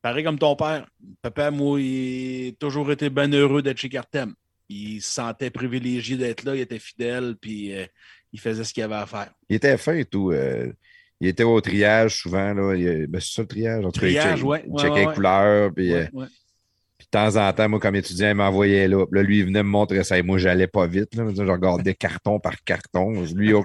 pareil 0.00 0.22
comme 0.22 0.38
ton 0.38 0.54
père. 0.54 0.88
Papa, 1.22 1.50
moi, 1.50 1.80
il 1.80 2.50
a 2.50 2.52
toujours 2.52 2.90
été 2.92 3.10
bien 3.10 3.28
heureux 3.32 3.62
d'être 3.62 3.78
chez 3.78 3.88
Cartem. 3.88 4.32
Il 4.68 5.02
se 5.02 5.12
sentait 5.14 5.50
privilégié 5.50 6.16
d'être 6.16 6.44
là, 6.44 6.54
il 6.54 6.60
était 6.60 6.78
fidèle, 6.78 7.34
puis 7.40 7.74
euh, 7.74 7.84
il 8.32 8.38
faisait 8.38 8.62
ce 8.62 8.72
qu'il 8.72 8.84
avait 8.84 8.94
à 8.94 9.06
faire. 9.06 9.32
Il 9.48 9.56
était 9.56 9.76
fin 9.76 9.94
et 9.96 10.04
tout. 10.04 10.30
euh, 10.30 10.72
il 11.20 11.26
était 11.26 11.42
au 11.42 11.60
triage 11.60 12.16
souvent. 12.18 12.54
Là. 12.54 12.74
Il- 12.76 13.08
ben, 13.08 13.20
c'est 13.20 13.32
ça 13.34 13.42
le 13.42 13.48
triage. 13.48 13.84
En 13.84 13.90
Triage, 13.90 14.42
ouais, 14.44 14.60
checkait 14.78 14.90
ouais, 14.90 15.00
les 15.00 15.06
ouais. 15.06 15.14
couleurs. 15.14 15.74
Puis, 15.74 15.92
euh, 15.92 16.04
Ouais, 16.04 16.10
ouais. 16.12 16.26
puis 16.96 17.03
de 17.03 17.03
temps 17.14 17.36
en 17.36 17.52
temps, 17.52 17.68
moi, 17.68 17.78
comme 17.78 17.94
étudiant, 17.94 18.28
il 18.28 18.34
m'envoyait 18.34 18.88
là. 18.88 19.06
Puis 19.06 19.16
là, 19.16 19.22
lui, 19.22 19.38
il 19.38 19.44
venait 19.46 19.62
me 19.62 19.68
montrer 19.68 20.02
ça. 20.04 20.18
Et 20.18 20.22
moi, 20.22 20.36
j'allais 20.38 20.66
pas 20.66 20.86
vite. 20.86 21.14
Là. 21.14 21.24
Je 21.34 21.42
regardais 21.42 21.94
carton 21.94 22.40
par 22.40 22.54
carton. 22.64 23.24
Lui, 23.34 23.52
oh, 23.52 23.64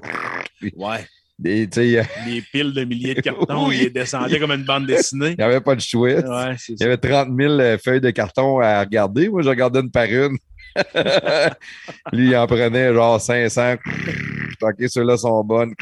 Ouais. 0.75 1.05
tu 1.43 1.67
sais, 1.71 1.87
il 1.89 2.05
des 2.25 2.41
piles 2.51 2.73
de 2.73 2.83
milliers 2.83 3.15
de 3.15 3.21
cartons. 3.29 3.67
Oui. 3.67 3.79
Il 3.83 3.93
descendait 3.93 4.39
comme 4.39 4.51
une 4.51 4.65
bande 4.65 4.85
dessinée. 4.85 5.35
n'y 5.37 5.43
avait 5.43 5.61
pas 5.61 5.75
de 5.75 5.81
choix. 5.81 6.09
Ouais, 6.09 6.55
c'est 6.57 6.73
Il 6.73 6.79
y 6.81 6.83
avait 6.83 6.97
30 6.97 7.29
000 7.35 7.53
euh, 7.53 7.77
feuilles 7.77 8.01
de 8.01 8.11
carton 8.11 8.59
à 8.59 8.81
regarder. 8.81 9.29
Moi, 9.29 9.41
je 9.41 9.49
regardais 9.49 9.79
une 9.79 9.91
par 9.91 10.05
une. 10.05 10.37
Lui, 12.13 12.27
il 12.27 12.35
en 12.35 12.45
prenait 12.45 12.93
genre 12.93 13.19
500. 13.19 13.75
OK, 14.61 14.75
ceux-là 14.87 15.17
sont 15.17 15.43
bonnes. 15.43 15.73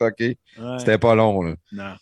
OK. 0.00 0.14
Ouais. 0.20 0.36
C'était 0.78 0.98
pas 0.98 1.14
long. 1.14 1.42
Là. 1.42 1.54
Non. 1.72 1.94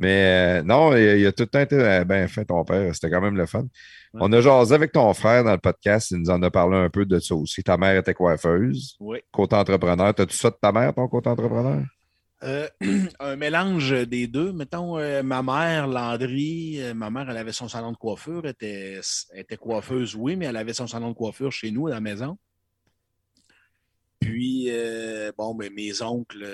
Mais 0.00 0.60
euh, 0.60 0.62
non, 0.62 0.96
il, 0.96 1.20
il 1.20 1.26
a 1.26 1.32
tout 1.32 1.42
le 1.42 1.48
temps 1.48 1.60
été 1.60 1.76
euh, 1.76 2.04
bien 2.04 2.26
fait, 2.26 2.46
ton 2.46 2.64
père. 2.64 2.94
C'était 2.94 3.10
quand 3.10 3.20
même 3.20 3.36
le 3.36 3.44
fun. 3.44 3.66
On 4.14 4.32
a 4.32 4.40
jasé 4.40 4.74
avec 4.74 4.92
ton 4.92 5.12
frère 5.12 5.44
dans 5.44 5.52
le 5.52 5.58
podcast. 5.58 6.10
Il 6.10 6.18
nous 6.18 6.30
en 6.30 6.42
a 6.42 6.50
parlé 6.50 6.76
un 6.78 6.88
peu 6.88 7.04
de 7.04 7.18
ça 7.18 7.34
aussi. 7.34 7.62
Ta 7.62 7.76
mère 7.76 7.96
était 7.96 8.14
coiffeuse, 8.14 8.96
Oui. 8.98 9.18
côté 9.30 9.54
entrepreneur. 9.56 10.12
T'as-tu 10.14 10.36
ça 10.36 10.50
de 10.50 10.56
ta 10.60 10.72
mère, 10.72 10.94
ton 10.94 11.06
côté 11.06 11.28
entrepreneur? 11.28 11.82
Euh, 12.42 12.66
un 13.20 13.36
mélange 13.36 13.92
des 14.08 14.26
deux. 14.26 14.52
Mettons, 14.52 14.98
euh, 14.98 15.22
ma 15.22 15.42
mère, 15.42 15.86
Landry, 15.86 16.80
euh, 16.80 16.94
ma 16.94 17.10
mère, 17.10 17.28
elle 17.30 17.36
avait 17.36 17.52
son 17.52 17.68
salon 17.68 17.92
de 17.92 17.98
coiffure. 17.98 18.40
Elle 18.44 18.50
était, 18.52 19.00
était 19.34 19.58
coiffeuse, 19.58 20.16
oui, 20.16 20.34
mais 20.34 20.46
elle 20.46 20.56
avait 20.56 20.72
son 20.72 20.86
salon 20.86 21.10
de 21.10 21.14
coiffure 21.14 21.52
chez 21.52 21.70
nous, 21.70 21.86
à 21.88 21.90
la 21.90 22.00
maison. 22.00 22.38
Puis, 24.18 24.70
bon, 25.36 25.54
ben, 25.54 25.70
mes 25.74 26.02
oncles, 26.02 26.46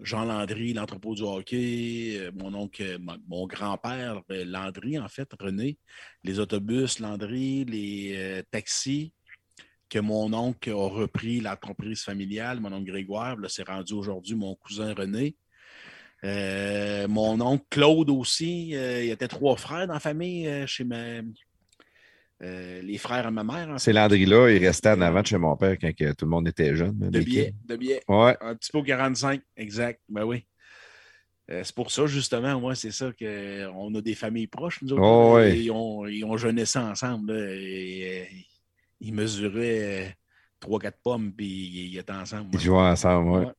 Jean 0.00 0.24
Landry, 0.24 0.72
l'entrepôt 0.72 1.14
du 1.14 1.22
hockey, 1.22 2.16
euh, 2.18 2.30
mon 2.34 2.54
oncle, 2.54 2.98
mon, 3.00 3.16
mon 3.26 3.46
grand-père 3.46 4.22
euh, 4.30 4.44
Landry, 4.44 4.98
en 4.98 5.08
fait, 5.08 5.28
René, 5.40 5.78
les 6.24 6.38
autobus 6.38 7.00
Landry, 7.00 7.64
les 7.64 8.14
euh, 8.16 8.42
taxis, 8.50 9.12
que 9.88 9.98
mon 9.98 10.32
oncle 10.32 10.70
a 10.70 10.88
repris 10.88 11.40
l'entreprise 11.40 12.02
familiale, 12.02 12.60
mon 12.60 12.72
oncle 12.72 12.90
Grégoire, 12.90 13.36
là, 13.36 13.48
c'est 13.48 13.66
rendu 13.66 13.94
aujourd'hui 13.94 14.34
mon 14.34 14.54
cousin 14.54 14.94
René. 14.94 15.36
Euh, 16.24 17.06
mon 17.06 17.40
oncle 17.40 17.64
Claude 17.70 18.10
aussi, 18.10 18.74
euh, 18.74 19.02
il 19.04 19.08
y 19.08 19.10
était 19.10 19.28
trois 19.28 19.56
frères 19.56 19.86
dans 19.86 19.94
la 19.94 20.00
famille 20.00 20.48
euh, 20.48 20.66
chez 20.66 20.82
ma, 20.84 21.22
euh, 22.42 22.80
les 22.82 22.98
frères 22.98 23.26
à 23.26 23.30
ma 23.30 23.42
mère. 23.44 23.68
en 23.68 23.78
Ces 23.78 23.86
fait. 23.86 23.92
Landry-là, 23.94 24.48
ils 24.50 24.64
restaient 24.66 24.90
en 24.90 25.00
avant 25.00 25.22
de 25.22 25.26
chez 25.26 25.38
mon 25.38 25.56
père 25.56 25.76
quand 25.80 25.92
que 25.94 26.12
tout 26.12 26.24
le 26.24 26.30
monde 26.30 26.46
était 26.48 26.74
jeune. 26.76 26.96
là, 27.00 27.10
De 27.10 27.20
kids. 27.20 27.52
de 27.66 27.76
biais. 27.76 28.02
Ouais. 28.08 28.36
Un 28.40 28.54
petit 28.54 28.70
peu 28.70 28.78
au 28.78 28.82
45, 28.82 29.40
exact. 29.56 30.00
Ben 30.08 30.24
oui. 30.24 30.44
Euh, 31.50 31.62
c'est 31.64 31.74
pour 31.74 31.90
ça, 31.90 32.06
justement, 32.06 32.60
moi, 32.60 32.74
c'est 32.74 32.90
ça 32.90 33.10
qu'on 33.18 33.94
a 33.94 34.00
des 34.02 34.14
familles 34.14 34.46
proches, 34.48 34.82
nous 34.82 34.92
autres. 34.92 35.02
Oh, 35.02 35.38
là, 35.38 35.44
ouais. 35.44 35.58
Ils 35.60 35.70
ont, 35.70 36.06
ils 36.06 36.22
ont 36.24 36.36
jeûné 36.36 36.64
ça 36.66 36.84
ensemble. 36.84 37.32
là, 37.32 37.50
et, 37.54 38.20
euh, 38.30 38.36
ils 39.00 39.14
mesuraient 39.14 40.14
3-4 40.60 40.92
pommes, 41.02 41.32
puis 41.32 41.46
ils 41.92 41.98
étaient 41.98 42.12
ensemble. 42.12 42.50
Ils 42.52 42.60
jouaient 42.60 42.76
ensemble, 42.78 43.30
ouais. 43.30 43.46
Ouais. 43.46 43.52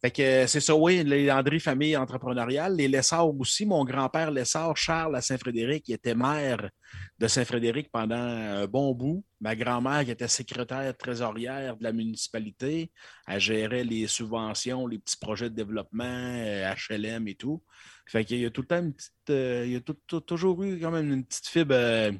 Fait 0.00 0.12
que 0.12 0.22
euh, 0.22 0.46
c'est 0.46 0.60
ça, 0.60 0.76
oui, 0.76 1.02
les 1.02 1.26
Landry, 1.26 1.58
famille 1.58 1.96
entrepreneuriale. 1.96 2.76
Les 2.76 2.86
Lessard 2.86 3.28
aussi. 3.36 3.66
Mon 3.66 3.84
grand-père 3.84 4.30
Lessard, 4.30 4.76
Charles 4.76 5.16
à 5.16 5.20
Saint-Frédéric, 5.20 5.90
était 5.90 6.14
maire 6.14 6.70
de 7.18 7.26
Saint-Frédéric 7.26 7.90
pendant 7.90 8.14
un 8.16 8.66
bon 8.68 8.94
bout. 8.94 9.24
Ma 9.40 9.56
grand-mère, 9.56 10.04
qui 10.04 10.12
était 10.12 10.28
secrétaire 10.28 10.96
trésorière 10.96 11.76
de 11.76 11.82
la 11.82 11.92
municipalité, 11.92 12.92
elle 13.26 13.40
gérait 13.40 13.82
les 13.84 14.06
subventions, 14.06 14.86
les 14.86 14.98
petits 15.00 15.16
projets 15.16 15.50
de 15.50 15.54
développement, 15.56 16.04
euh, 16.04 16.72
HLM 16.90 17.26
et 17.26 17.34
tout. 17.34 17.60
Fait 18.06 18.24
qu'il 18.24 18.38
y 18.38 18.46
a 18.46 18.50
tout 18.50 18.60
le 18.62 18.66
temps 18.68 18.78
une 18.78 18.94
petite. 18.94 19.12
euh, 19.30 19.64
il 19.66 19.72
y 19.72 19.76
a 19.76 19.80
tout- 19.80 20.20
toujours 20.20 20.62
eu 20.62 20.78
quand 20.80 20.90
même 20.92 21.12
une 21.12 21.24
petite 21.24 21.46
fibre 21.48 21.74
euh, 21.74 22.12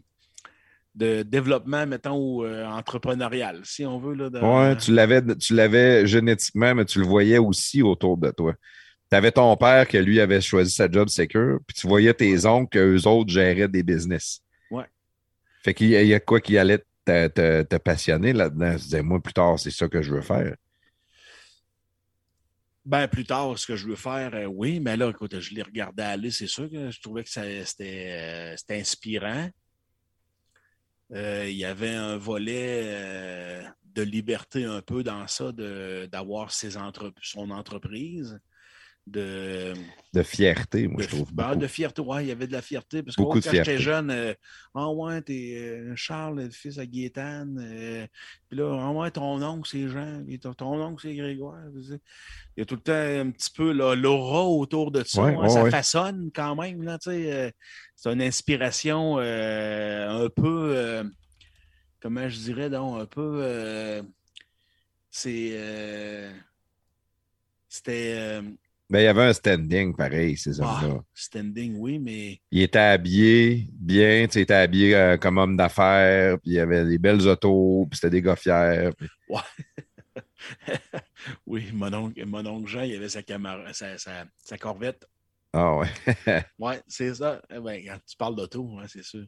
de 0.94 1.22
développement, 1.22 1.86
mettons, 1.86 2.44
euh, 2.44 2.64
entrepreneurial, 2.66 3.60
si 3.64 3.84
on 3.86 3.98
veut. 3.98 4.14
Là, 4.14 4.30
de- 4.30 4.40
Ouais, 4.40 4.76
tu 4.76 4.92
l'avais, 4.92 5.22
tu 5.36 5.54
l'avais 5.54 6.06
génétiquement, 6.06 6.74
mais 6.74 6.84
tu 6.84 6.98
le 6.98 7.06
voyais 7.06 7.38
aussi 7.38 7.82
autour 7.82 8.16
de 8.16 8.30
toi. 8.30 8.54
Tu 9.10 9.16
avais 9.16 9.30
ton 9.32 9.56
père 9.56 9.86
que 9.88 9.96
lui 9.98 10.20
avait 10.20 10.40
choisi 10.40 10.70
sa 10.72 10.90
job 10.90 11.08
secure, 11.08 11.60
puis 11.66 11.74
tu 11.74 11.86
voyais 11.86 12.12
tes 12.14 12.44
oncles 12.46 12.68
qu'eux 12.70 13.06
autres 13.06 13.30
géraient 13.30 13.68
des 13.68 13.82
business. 13.82 14.40
Ouais. 14.70 14.84
Fait 15.64 15.72
qu'il 15.72 15.88
y 15.90 16.14
a- 16.14 16.20
quoi 16.20 16.40
qui 16.40 16.58
allait 16.58 16.84
te, 17.04 17.28
te- 17.28 17.62
te 17.62 17.76
passionner 17.76 18.32
là-dedans. 18.32 18.72
Tu 18.72 18.82
disais, 18.82 19.02
moi, 19.02 19.20
plus 19.20 19.32
tard, 19.32 19.58
c'est 19.58 19.70
ça 19.70 19.88
que 19.88 20.02
je 20.02 20.12
veux 20.14 20.20
faire. 20.20 20.54
Ben, 22.84 23.06
plus 23.06 23.24
tard, 23.24 23.58
ce 23.58 23.66
que 23.66 23.76
je 23.76 23.86
veux 23.86 23.96
faire, 23.96 24.34
euh, 24.34 24.46
oui, 24.46 24.80
mais 24.80 24.96
là, 24.96 25.10
écoute, 25.10 25.38
je 25.40 25.54
l'ai 25.54 25.62
regardé 25.62 26.02
aller, 26.02 26.30
c'est 26.30 26.46
sûr 26.46 26.70
que 26.70 26.90
je 26.90 27.00
trouvais 27.02 27.22
que 27.22 27.28
ça- 27.30 27.42
c'était 27.64 28.06
euh, 28.08 28.56
c'était 28.56 28.80
inspirant. 28.80 29.48
Euh, 31.12 31.48
il 31.48 31.56
y 31.56 31.64
avait 31.64 31.94
un 31.94 32.16
volet 32.18 32.82
euh, 32.84 33.68
de 33.84 34.02
liberté 34.02 34.64
un 34.64 34.82
peu 34.82 35.02
dans 35.02 35.26
ça, 35.26 35.52
d'avoir 35.52 36.52
ses 36.52 36.76
entre- 36.76 37.12
son 37.22 37.50
entreprise, 37.50 38.38
de, 39.10 39.74
De 40.14 40.22
fierté, 40.22 40.88
moi, 40.88 40.98
de, 40.98 41.02
je 41.02 41.08
trouve. 41.08 41.32
ben, 41.34 41.48
beaucoup. 41.48 41.58
de 41.60 41.66
fierté. 41.66 42.00
Ouais, 42.02 42.24
il 42.24 42.28
y 42.28 42.32
avait 42.32 42.46
de 42.46 42.52
la 42.52 42.62
fierté. 42.62 43.02
Parce 43.02 43.16
que 43.16 43.22
quand 43.22 43.40
j'étais 43.40 43.78
jeune, 43.78 44.10
euh, 44.10 44.34
ah 44.74 44.90
ouais, 44.90 45.20
t'es 45.22 45.54
euh, 45.56 45.92
Charles, 45.96 46.40
le 46.42 46.50
fils 46.50 46.78
à 46.78 46.86
Gaétane. 46.86 47.58
euh, 47.60 48.06
puis 48.48 48.58
là, 48.58 48.78
ah 48.80 48.90
ouais, 48.92 49.10
ton 49.10 49.42
oncle, 49.42 49.68
c'est 49.70 49.88
Jean. 49.88 50.24
ton, 50.40 50.54
ton 50.54 50.82
oncle, 50.82 51.02
c'est 51.02 51.14
Grégoire. 51.14 51.58
tu 51.76 51.82
sais. 51.84 52.00
Il 52.56 52.60
y 52.60 52.62
a 52.62 52.66
tout 52.66 52.74
le 52.76 52.80
temps 52.80 52.92
un 52.92 53.30
petit 53.30 53.50
peu 53.50 53.72
l'aura 53.72 54.44
autour 54.44 54.90
de 54.90 55.04
ça. 55.04 55.22
Ouais, 55.22 55.34
hein, 55.34 55.40
ouais, 55.40 55.48
ça 55.48 55.62
ouais. 55.62 55.70
façonne 55.70 56.30
quand 56.34 56.56
même. 56.56 56.82
Là, 56.82 56.98
tu 56.98 57.10
sais, 57.10 57.32
euh, 57.32 57.50
c'est 57.96 58.12
une 58.12 58.22
inspiration 58.22 59.18
un 59.18 60.28
peu, 60.28 61.02
comment 62.00 62.28
je 62.28 62.38
dirais, 62.38 62.70
donc, 62.70 63.00
un 63.00 63.06
peu. 63.06 64.02
c'est. 65.10 66.32
C'était. 67.68 68.40
Il 68.90 69.02
y 69.02 69.06
avait 69.06 69.24
un 69.24 69.32
standing 69.32 69.94
pareil, 69.94 70.36
ces 70.36 70.60
ah, 70.60 70.64
hommes-là. 70.64 71.00
standing, 71.12 71.76
oui, 71.76 71.98
mais. 71.98 72.40
Il 72.50 72.62
était 72.62 72.78
habillé 72.78 73.68
bien, 73.72 74.26
tu 74.26 74.32
sais, 74.32 74.40
il 74.40 74.42
était 74.42 74.54
habillé 74.54 74.94
euh, 74.94 75.16
comme 75.18 75.38
homme 75.38 75.56
d'affaires, 75.56 76.38
puis 76.40 76.52
il 76.52 76.60
avait 76.60 76.84
des 76.84 76.98
belles 76.98 77.26
autos, 77.28 77.86
puis 77.90 77.98
c'était 77.98 78.10
des 78.10 78.22
gars 78.22 78.36
fiers. 78.36 78.90
puis- 78.96 79.08
oui, 81.46 81.70
mon 81.72 81.92
oncle, 81.92 82.24
mon 82.24 82.46
oncle 82.46 82.68
Jean, 82.68 82.82
il 82.82 82.96
avait 82.96 83.08
sa, 83.08 83.22
camara- 83.22 83.72
sa, 83.74 83.98
sa, 83.98 84.24
sa 84.36 84.56
corvette. 84.56 85.06
Ah 85.52 85.76
ouais. 85.76 85.88
Oui, 86.58 86.74
c'est 86.86 87.14
ça. 87.14 87.42
Eh 87.50 87.60
ben, 87.60 87.82
quand 87.84 87.98
tu 88.06 88.16
parles 88.16 88.36
d'auto, 88.36 88.62
ouais, 88.62 88.84
c'est 88.86 89.04
sûr. 89.04 89.26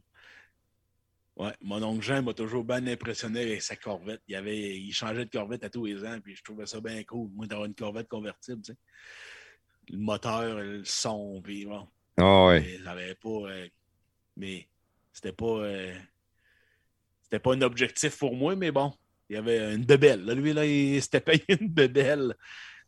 Ouais, 1.37 1.53
mon 1.62 1.82
oncle 1.82 2.03
Jean 2.03 2.23
m'a 2.23 2.35
toujours 2.35 2.65
bien 2.65 2.87
impressionné 2.87 3.41
avec 3.41 3.62
sa 3.62 3.77
corvette. 3.77 4.20
Il, 4.28 4.37
avait, 4.37 4.78
il 4.78 4.93
changeait 4.93 5.24
de 5.24 5.31
corvette 5.31 5.65
à 5.65 5.70
tous 5.70 5.87
les 5.87 6.05
ans, 6.05 6.19
puis 6.23 6.37
je 6.37 6.43
trouvais 6.43 6.66
ça 6.66 6.81
bien 6.81 7.03
cool, 7.05 7.31
moi, 7.32 7.47
d'avoir 7.47 7.66
une 7.66 7.74
corvette 7.74 8.09
convertible, 8.09 8.62
tu 8.62 8.73
sais. 8.73 8.78
Le 9.91 9.99
moteur, 9.99 10.61
le 10.61 10.85
son, 10.85 11.41
puis 11.43 11.67
bon. 11.67 11.87
Ah 12.17 12.47
ouais. 12.47 12.79
J'avais 12.85 13.15
pas. 13.15 13.29
euh, 13.29 13.69
mais 14.37 14.69
c'était 15.12 15.33
pas. 15.33 15.45
euh, 15.47 15.95
c'était 17.23 17.41
pas 17.41 17.55
un 17.55 17.62
objectif 17.62 18.17
pour 18.19 18.37
moi, 18.37 18.55
mais 18.57 18.71
bon, 18.71 18.93
il 19.29 19.35
y 19.35 19.37
avait 19.37 19.75
une 19.75 19.85
bebelle. 19.85 20.25
Là, 20.25 20.35
lui, 20.35 20.53
là, 20.53 20.65
il 20.65 21.03
s'était 21.03 21.21
payé 21.21 21.45
une 21.49 21.69
bebelle 21.69 22.35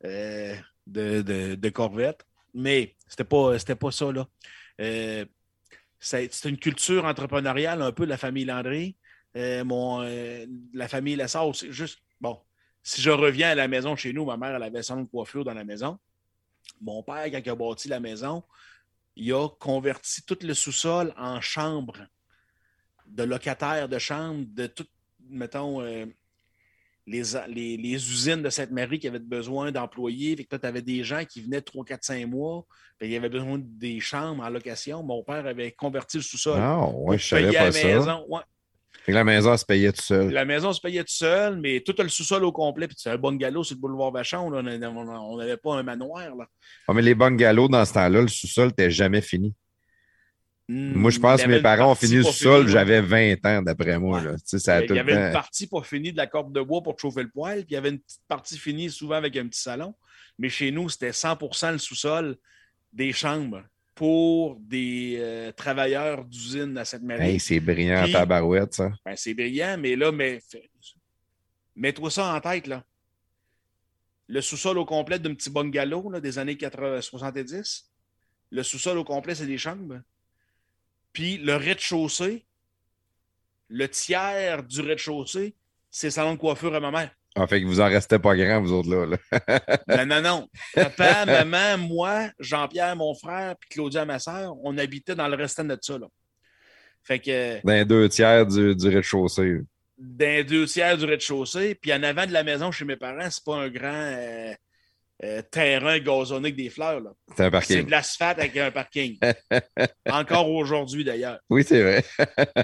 euh, 0.05 0.55
de, 0.87 1.23
de, 1.23 1.55
de 1.57 1.69
Corvette. 1.71 2.25
Mais 2.55 2.95
c'était 3.09 3.25
pas, 3.25 3.59
c'était 3.59 3.77
pas 3.77 3.91
ça, 3.91 4.13
là. 4.13 4.29
C'est 5.99 6.45
une 6.45 6.59
culture 6.59 7.05
entrepreneuriale 7.05 7.83
un 7.83 7.93
peu 7.93 8.05
de 8.05 8.11
la 8.11 8.17
famille 8.17 8.45
Landry. 8.45 8.97
Mon, 9.35 10.01
la 10.75 10.89
famille 10.89 11.17
Lessard, 11.17 11.55
c'est 11.55 11.73
juste. 11.73 12.01
Bon, 12.21 12.39
si 12.83 13.01
je 13.01 13.11
reviens 13.11 13.51
à 13.51 13.55
la 13.55 13.69
maison 13.69 13.97
chez 13.97 14.13
nous, 14.13 14.25
ma 14.25 14.37
mère, 14.37 14.57
elle 14.57 14.63
avait 14.63 14.81
de 14.81 15.05
coiffure 15.05 15.45
dans 15.45 15.55
la 15.55 15.65
maison. 15.65 15.99
Mon 16.81 17.03
père, 17.03 17.25
quand 17.31 17.41
il 17.45 17.51
a 17.51 17.55
bâti 17.55 17.89
la 17.89 18.01
maison, 18.01 18.43
il 19.17 19.33
a 19.33 19.49
converti 19.49 20.23
tout 20.25 20.39
le 20.43 20.55
sous-sol 20.55 21.13
en 21.17 21.41
chambre 21.41 21.95
de 23.07 23.23
locataires 23.25 23.89
de 23.89 23.99
chambre, 23.99 24.45
de 24.49 24.67
tout, 24.69 24.87
mettons, 25.29 25.83
euh, 25.83 26.07
les, 27.07 27.37
a- 27.37 27.47
les, 27.49 27.77
les 27.77 27.95
usines 27.95 28.43
de 28.43 28.49
Sainte-Marie 28.49 28.99
qui 28.99 29.09
avaient 29.09 29.19
besoin 29.19 29.71
d'employés. 29.73 30.37
Fait 30.37 30.45
que 30.45 30.57
tu 30.57 30.67
avais 30.67 30.83
des 30.83 31.03
gens 31.05 31.25
qui 31.25 31.43
venaient 31.43 31.61
3, 31.61 31.85
4, 31.85 32.05
5 32.05 32.27
mois. 32.27 32.65
Fait 32.99 33.07
il 33.07 33.13
y 33.13 33.17
avait 33.17 33.29
besoin 33.29 33.59
des 33.61 33.99
chambres 34.01 34.43
en 34.45 34.49
location. 34.49 35.03
Mon 35.03 35.23
père 35.25 35.45
avait 35.47 35.73
converti 35.73 36.17
le 36.19 36.23
sous-sol. 36.23 36.59
Ah 36.61 36.87
ouais, 36.89 37.19
je 37.19 37.27
savais 37.27 37.53
pas 37.53 37.65
la 37.65 37.73
ça. 37.73 37.87
maison. 37.89 38.25
Ouais. 38.29 38.43
Fait 39.05 39.13
que 39.13 39.17
la 39.17 39.25
maison 39.25 39.57
se 39.57 39.65
payait 39.65 39.93
tout 39.93 40.01
seul. 40.03 40.31
La 40.33 40.45
maison 40.45 40.73
se 40.73 40.81
payait 40.81 41.03
tout 41.03 41.13
seul, 41.13 41.57
mais 41.61 41.81
tout 41.81 41.95
le 41.99 42.09
sous-sol 42.09 42.45
au 42.45 42.53
complet. 42.53 42.87
Puis 42.87 42.97
c'est 42.99 43.11
un 43.11 43.19
bungalow 43.19 43.65
sur 43.65 43.75
le 43.77 43.81
boulevard 43.81 44.13
Vachon. 44.13 44.49
là. 44.51 44.59
On 44.61 45.37
n'avait 45.37 45.57
pas 45.57 45.75
un 45.75 45.83
manoir. 45.83 46.35
Là. 46.37 46.47
Ah, 46.87 46.93
mais 46.95 47.03
les 47.03 47.15
bungalows, 47.17 47.69
dans 47.69 47.85
ce 47.85 47.95
temps-là, 47.95 48.23
le 48.23 48.29
sous-sol 48.29 48.69
n'était 48.69 48.91
jamais 48.91 49.21
fini. 49.21 49.55
Moi, 50.69 51.11
je 51.11 51.19
pense 51.19 51.41
Hmm, 51.43 51.47
que 51.47 51.51
mes 51.51 51.61
parents 51.61 51.91
ont 51.91 51.95
fini 51.97 52.15
le 52.17 52.23
sous-sol, 52.23 52.69
j'avais 52.69 53.01
20 53.01 53.45
ans, 53.45 53.63
d'après 53.63 53.99
moi. 53.99 54.21
Ouais. 54.21 54.25
là. 54.27 54.33
Tu 54.37 54.43
sais, 54.47 54.59
ça 54.61 54.77
a 54.77 54.83
Il 54.83 54.95
y 54.95 54.99
avait 54.99 55.27
une 55.27 55.33
partie 55.33 55.67
pas 55.67 55.83
finie 55.83 56.13
de 56.13 56.17
la 56.17 56.27
corde 56.29 56.53
de 56.55 56.63
bois 56.63 56.83
pour 56.83 56.99
chauffer 56.99 57.25
le 57.25 57.29
poêle, 57.29 57.59
puis 57.67 57.73
il 57.73 57.75
y 57.75 57.77
avait 57.77 57.91
une 57.91 57.99
petite 57.99 58.23
partie 58.29 58.57
finie 58.57 58.89
souvent 58.89 59.17
avec 59.17 59.37
un 59.37 59.49
petit 59.49 59.61
salon. 59.61 59.95
Mais 60.39 60.49
chez 60.49 60.71
nous, 60.71 60.89
c'était 60.89 61.11
100% 61.11 61.73
le 61.73 61.79
sous-sol 61.79 62.37
des 62.93 63.13
chambres 63.13 63.63
pour 63.95 64.57
des 64.61 65.17
euh, 65.21 65.53
travailleurs 65.53 66.25
d'usine 66.25 66.77
à 66.79 66.85
cette 66.85 67.03
marie 67.03 67.33
Hey, 67.33 67.41
c'est 67.41 67.61
brillant, 67.61 68.05
Puis- 68.05 68.13
tabarouette, 68.13 68.75
ça. 68.75 68.91
Ben, 69.05 69.15
c'est 69.17 69.35
brillant, 69.35 69.77
mais 69.79 69.97
là, 69.97 70.11
mais, 70.11 70.41
mets-toi 71.77 72.11
ça 72.11 72.35
en 72.35 72.41
tête. 72.41 72.67
Là. 72.67 72.85
Le 74.29 74.41
sous-sol 74.41 74.79
au 74.79 74.85
complet 74.85 75.19
d'un 75.19 75.35
petit 75.35 75.51
bungalow 75.51 76.11
là, 76.11 76.21
des 76.21 76.39
années 76.39 76.57
80, 76.57 77.03
70, 77.03 77.91
le 78.51 78.63
sous-sol 78.63 78.99
au 78.99 79.05
complet, 79.05 79.35
c'est 79.35 79.47
des 79.47 79.59
chambres. 79.59 80.01
Puis 81.13 81.37
le 81.39 81.57
rez-de-chaussée, 81.57 82.45
le 83.69 83.89
tiers 83.89 84.63
du 84.63 84.81
rez-de-chaussée, 84.81 85.55
c'est 85.91 86.07
le 86.07 86.13
salon 86.13 86.35
de 86.35 86.39
coiffure 86.39 86.75
à 86.75 86.81
ma 86.81 86.91
mère. 86.91 87.15
Ah, 87.35 87.47
fait 87.47 87.63
que 87.63 87.67
vous 87.67 87.81
en 87.81 87.87
restez 87.89 88.19
pas 88.19 88.37
grand, 88.37 88.61
vous 88.61 88.73
autres, 88.73 88.91
là. 88.91 89.07
là. 89.07 90.05
Non, 90.05 90.07
non, 90.07 90.21
non. 90.23 90.49
Papa, 90.75 91.25
maman, 91.45 91.79
moi, 91.79 92.29
Jean-Pierre, 92.39 92.95
mon 92.97 93.15
frère, 93.15 93.55
puis 93.59 93.71
Claudia, 93.71 94.05
ma 94.05 94.19
soeur, 94.19 94.55
on 94.63 94.77
habitait 94.77 95.15
dans 95.15 95.29
le 95.29 95.37
restant 95.37 95.65
de 95.65 95.79
ça. 95.81 95.97
Là. 95.99 96.07
Fait 97.03 97.19
que 97.19 97.65
Dans 97.65 97.73
les 97.73 97.85
deux 97.87 98.09
tiers 98.11 98.47
du, 98.47 98.77
du 98.77 98.89
rez-de-chaussée. 98.89 99.61
d'un 99.99 100.43
deux 100.45 100.67
tiers 100.67 100.99
du 100.99 101.07
rez-de-chaussée, 101.07 101.75
puis 101.75 101.93
en 101.95 102.03
avant 102.03 102.27
de 102.27 102.33
la 102.33 102.43
maison 102.45 102.71
chez 102.71 102.85
mes 102.85 102.97
parents, 102.97 103.31
c'est 103.31 103.45
pas 103.45 103.57
un 103.57 103.69
grand 103.71 103.89
euh, 103.93 104.53
euh, 105.25 105.43
terrain 105.51 105.99
gazonné 106.01 106.49
avec 106.49 106.57
des 106.57 106.69
fleurs. 106.69 107.01
là. 107.01 107.11
C'est 107.35 107.43
un 107.43 107.47
C'est 107.47 107.51
parking. 107.51 107.87
de 107.87 107.91
l'asphalte 107.91 108.39
avec 108.41 108.57
un 108.59 108.71
parking. 108.71 109.19
Encore 110.11 110.51
aujourd'hui, 110.51 111.03
d'ailleurs. 111.03 111.39
Oui, 111.49 111.65
c'est 111.65 111.81
vrai. 111.83 112.05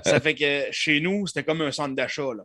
Ça 0.05 0.21
fait 0.21 0.35
que 0.35 0.67
chez 0.73 1.01
nous, 1.01 1.27
c'était 1.27 1.43
comme 1.45 1.63
un 1.63 1.73
centre 1.73 1.95
d'achat. 1.97 2.35
là. 2.37 2.43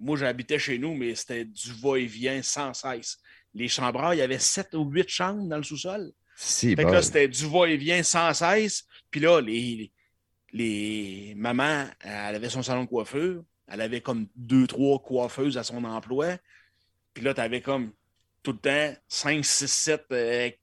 Moi, 0.00 0.16
j'habitais 0.16 0.58
chez 0.58 0.78
nous, 0.78 0.94
mais 0.94 1.14
c'était 1.14 1.44
du 1.44 1.72
va-et-vient 1.72 2.42
sans 2.42 2.72
cesse. 2.74 3.18
les 3.54 3.68
chambreurs, 3.68 4.14
il 4.14 4.18
y 4.18 4.22
avait 4.22 4.38
sept 4.38 4.74
ou 4.74 4.84
huit 4.84 5.08
chambres 5.08 5.46
dans 5.48 5.58
le 5.58 5.62
sous-sol. 5.62 6.12
Si, 6.36 6.74
Fait 6.74 6.84
que 6.84 6.90
là, 6.90 7.02
c'était 7.02 7.28
du 7.28 7.46
va-et-vient 7.46 8.02
sans 8.02 8.32
cesse. 8.32 8.86
Puis 9.10 9.20
là, 9.20 9.40
les, 9.40 9.92
les 10.52 11.34
mamans, 11.36 11.86
elle 12.00 12.34
avait 12.34 12.48
son 12.48 12.62
salon 12.62 12.84
de 12.84 12.88
coiffure. 12.88 13.44
Elle 13.68 13.82
avait 13.82 14.00
comme 14.00 14.26
deux, 14.34 14.66
trois 14.66 14.98
coiffeuses 15.00 15.58
à 15.58 15.64
son 15.64 15.84
emploi. 15.84 16.38
Puis 17.12 17.22
là, 17.22 17.34
tu 17.34 17.40
avais 17.40 17.60
comme 17.60 17.92
tout 18.42 18.52
le 18.52 18.58
temps 18.58 18.96
5, 19.08 19.44
6, 19.44 19.70
7 19.70 20.58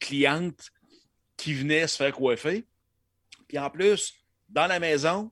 clientes 0.00 0.70
qui 1.36 1.54
venaient 1.54 1.86
se 1.86 1.96
faire 1.96 2.12
coiffer. 2.12 2.66
Puis 3.46 3.58
en 3.58 3.70
plus, 3.70 4.14
dans 4.48 4.66
la 4.66 4.80
maison, 4.80 5.30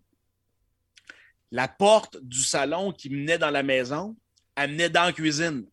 la 1.51 1.69
porte 1.69 2.17
du 2.23 2.43
salon 2.43 2.93
qui 2.93 3.11
menait 3.11 3.39
dans 3.39 3.51
la 3.51 3.63
maison, 3.63 4.17
elle 4.57 4.71
menait 4.73 4.89
dans 4.89 5.05
la 5.05 5.13
cuisine. 5.13 5.65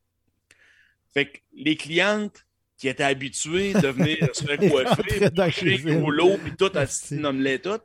Fait 1.13 1.25
que 1.27 1.37
les 1.53 1.75
clientes 1.75 2.43
qui 2.77 2.87
étaient 2.87 3.03
habituées 3.03 3.73
de 3.73 3.87
venir 3.87 4.17
se 4.33 4.43
faire 4.45 4.57
coiffer, 4.57 5.51
cuisine. 5.51 6.01
rouleau, 6.01 6.37
puis 6.37 6.53
tout, 6.57 6.71
à 6.73 6.79
Merci. 6.79 7.15
nommer 7.15 7.59
tout, 7.59 7.79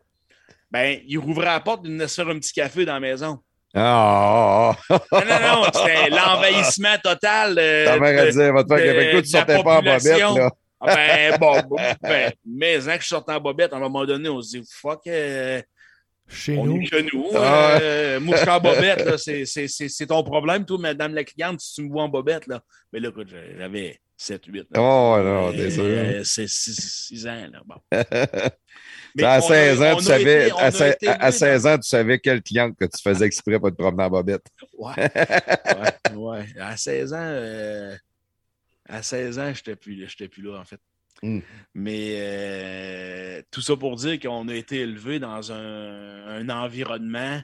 ben, 0.71 1.01
ils 1.07 1.19
rouvraient 1.19 1.47
la 1.47 1.61
porte, 1.61 1.83
ils 1.85 1.93
venaient 1.93 2.09
se 2.09 2.15
faire 2.23 2.29
un 2.33 2.39
petit 2.39 2.53
café 2.53 2.85
dans 2.85 2.95
la 2.95 3.01
maison. 3.01 3.39
Ah. 3.75 4.75
Non, 4.91 4.99
non, 5.13 5.41
non, 5.41 5.65
c'était 5.73 6.09
l'envahissement 6.11 6.97
total. 7.03 7.57
euh, 7.59 7.85
Ta 7.85 7.99
mère 8.01 8.27
de- 8.27 8.31
faire 8.33 8.65
de- 8.65 8.73
avec 8.89 9.11
toi, 9.13 9.23
tu 9.23 9.29
sortais 9.29 9.63
pas 9.63 9.79
en 9.79 9.83
bobette, 9.83 10.05
là. 10.05 10.51
Ah 10.81 10.95
ben, 10.95 11.37
bon, 11.39 11.61
bon, 11.69 11.77
ben, 12.03 12.33
mais 12.47 12.89
hein, 12.89 12.97
que 12.97 13.03
je 13.03 13.09
sortais 13.09 13.33
en 13.33 13.41
bobette, 13.41 13.73
à 13.73 13.77
un 13.77 13.81
moment 13.81 14.07
donné, 14.07 14.29
on 14.29 14.41
se 14.41 14.57
dit, 14.59 14.65
fuck, 14.71 15.07
euh, 15.07 15.61
Chez 16.29 16.57
on 16.59 16.65
nous. 16.67 16.83
est 16.83 17.13
nous. 17.13 17.27
Ah 17.35 17.79
euh, 17.81 18.21
moi, 18.21 18.37
je 18.37 18.43
suis 18.43 18.51
en 18.51 18.61
bobette, 18.61 19.17
c'est- 19.19 20.07
ton 20.07 20.23
problème, 20.23 20.65
toi, 20.65 20.79
madame 20.79 21.15
la 21.15 21.25
cliente, 21.25 21.61
si 21.61 21.75
tu 21.75 21.83
me 21.83 21.89
vois 21.91 22.03
en 22.05 22.09
bobette, 22.09 22.47
là. 22.47 22.63
Mais 22.93 23.01
là, 23.01 23.09
écoute, 23.09 23.29
j'avais 23.59 23.99
7, 24.17 24.45
8. 24.47 24.67
là. 24.71 24.81
Oh, 24.81 25.17
non, 25.23 25.53
t'es 25.53 25.71
sûr? 25.71 25.85
Euh, 25.85 26.23
C'est 26.25 26.49
6 26.49 27.27
ans, 27.27 27.47
là. 27.53 27.63
Bon. 27.65 27.77
Mais 29.15 29.25
à 29.25 29.37
on 29.37 29.39
a- 29.39 29.41
16 29.41 29.83
ans, 29.83 29.97
tu 29.97 30.05
savais, 30.05 30.49
été- 30.49 30.53
à, 30.53 30.65
a 30.65 30.71
se- 30.71 30.85
été 30.85 31.09
à- 31.09 31.13
à 31.13 31.17
élevés 31.29 31.33
16 31.39 31.67
ans, 31.67 31.77
tu 31.79 31.89
savais 31.89 32.19
quelle 32.19 32.43
cliente 32.43 32.77
que 32.77 32.85
tu 32.85 33.03
faisais 33.03 33.25
exprès 33.27 33.59
pour 33.59 33.71
te 33.71 33.77
promener 33.77 34.05
en 34.05 34.11
bobette. 34.11 34.47
Ouais. 34.77 34.93
ouais, 36.15 36.15
ouais. 36.15 36.47
À 36.61 36.77
16 36.77 37.13
ans, 37.15 37.17
euh, 37.21 37.97
à 38.89 39.03
16 39.03 39.39
ans, 39.39 39.53
je 39.55 39.61
n'étais 39.61 39.77
plus, 39.77 40.07
plus 40.31 40.43
là, 40.43 40.59
en 40.61 40.65
fait. 40.65 40.81
Mm. 41.23 41.41
Mais 41.75 42.13
euh, 42.17 43.43
tout 43.51 43.61
ça 43.61 43.77
pour 43.77 43.97
dire 43.97 44.19
qu'on 44.21 44.49
a 44.49 44.55
été 44.55 44.81
élevé 44.81 45.19
dans 45.19 45.53
un, 45.53 46.49
environnement 46.49 47.41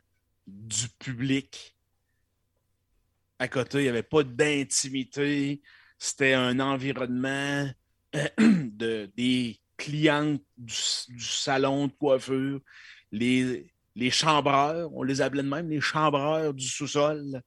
du 0.46 0.88
public. 0.98 1.76
À 3.38 3.48
côté, 3.48 3.78
il 3.78 3.82
n'y 3.82 3.88
avait 3.88 4.02
pas 4.02 4.22
d'intimité. 4.22 5.60
C'était 5.98 6.34
un 6.34 6.60
environnement 6.60 7.68
de, 8.38 9.10
des 9.16 9.58
clientes 9.76 10.42
du, 10.56 10.74
salon 11.18 11.88
de 11.88 11.92
coiffure, 11.92 12.60
les, 13.10 13.72
les 13.96 14.10
chambreurs, 14.10 14.90
on 14.94 15.02
les 15.02 15.20
appelait 15.20 15.42
de 15.42 15.48
même, 15.48 15.68
les 15.68 15.80
chambreurs 15.80 16.54
du 16.54 16.66
sous-sol. 16.66 17.42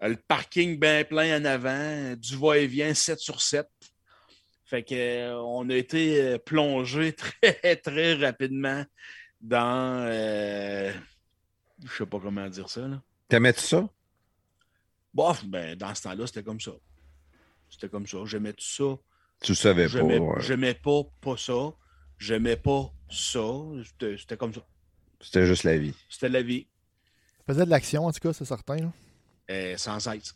Le 0.00 0.16
parking 0.28 0.78
bien 0.78 1.04
plein 1.04 1.40
en 1.40 1.44
avant, 1.44 2.14
du 2.16 2.36
va-et-vient 2.36 2.92
7 2.92 3.18
sur 3.18 3.40
7. 3.40 3.66
Fait 4.66 4.82
que, 4.82 4.94
euh, 4.94 5.40
on 5.42 5.68
a 5.70 5.74
été 5.74 6.20
euh, 6.20 6.38
plongé 6.38 7.12
très, 7.14 7.76
très 7.76 8.14
rapidement 8.14 8.84
dans. 9.40 10.04
euh, 10.08 10.92
je 11.84 11.96
sais 11.96 12.06
pas 12.06 12.18
comment 12.18 12.48
dire 12.48 12.68
ça. 12.68 12.80
Là. 12.88 13.00
T'aimais-tu 13.28 13.60
ça? 13.60 13.88
Bof, 15.14 15.44
ben, 15.46 15.76
dans 15.76 15.94
ce 15.94 16.02
temps-là, 16.02 16.26
c'était 16.26 16.42
comme 16.42 16.60
ça. 16.60 16.72
C'était 17.70 17.88
comme 17.88 18.06
ça. 18.06 18.18
J'aimais 18.24 18.52
tout 18.52 18.64
ça? 18.64 18.96
Tu 19.40 19.54
savais 19.54 19.84
pas. 19.86 19.92
J'aimais 19.92 20.18
ouais. 20.18 20.40
j'aimais 20.40 20.74
pas, 20.74 21.02
pas 21.20 21.36
ça. 21.36 21.72
J'aimais 22.18 22.56
pas 22.56 22.92
ça. 23.10 23.40
C'était 24.18 24.36
comme 24.36 24.52
ça. 24.52 24.60
C'était 25.20 25.46
juste 25.46 25.64
la 25.64 25.78
vie. 25.78 25.94
C'était 26.08 26.28
la 26.28 26.42
vie. 26.42 26.66
Ça 27.46 27.52
faisait 27.54 27.64
de 27.64 27.70
l'action, 27.70 28.04
en 28.06 28.12
tout 28.12 28.20
cas, 28.20 28.32
c'est 28.32 28.44
certain. 28.44 28.76
là. 28.76 28.92
Euh, 29.50 29.76
sans 29.76 30.00
cesse. 30.00 30.34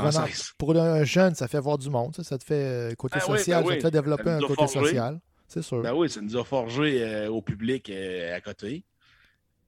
Pour 0.00 0.06
un, 0.06 0.10
cesse. 0.26 0.52
pour 0.58 0.76
un 0.76 1.04
jeune, 1.04 1.34
ça 1.34 1.48
fait 1.48 1.60
voir 1.60 1.78
du 1.78 1.90
monde. 1.90 2.14
Ça, 2.16 2.24
ça 2.24 2.38
te 2.38 2.44
fait 2.44 2.54
euh, 2.54 2.94
côté 2.94 3.18
Ben 3.18 3.24
oui, 3.32 3.38
social, 3.38 3.62
ben 3.62 3.68
oui. 3.68 3.74
ça 3.74 3.78
te 3.78 3.82
fait 3.86 3.90
développer 3.90 4.30
un 4.30 4.40
côté 4.40 4.54
forgé. 4.54 4.80
social. 4.80 5.20
C'est 5.48 5.62
sûr. 5.62 5.82
Ben 5.82 5.92
oui, 5.94 6.08
ça 6.08 6.20
nous 6.20 6.36
a 6.36 6.44
forgé 6.44 7.02
euh, 7.02 7.28
au 7.30 7.42
public 7.42 7.90
euh, 7.90 8.34
à 8.36 8.40
côté. 8.40 8.84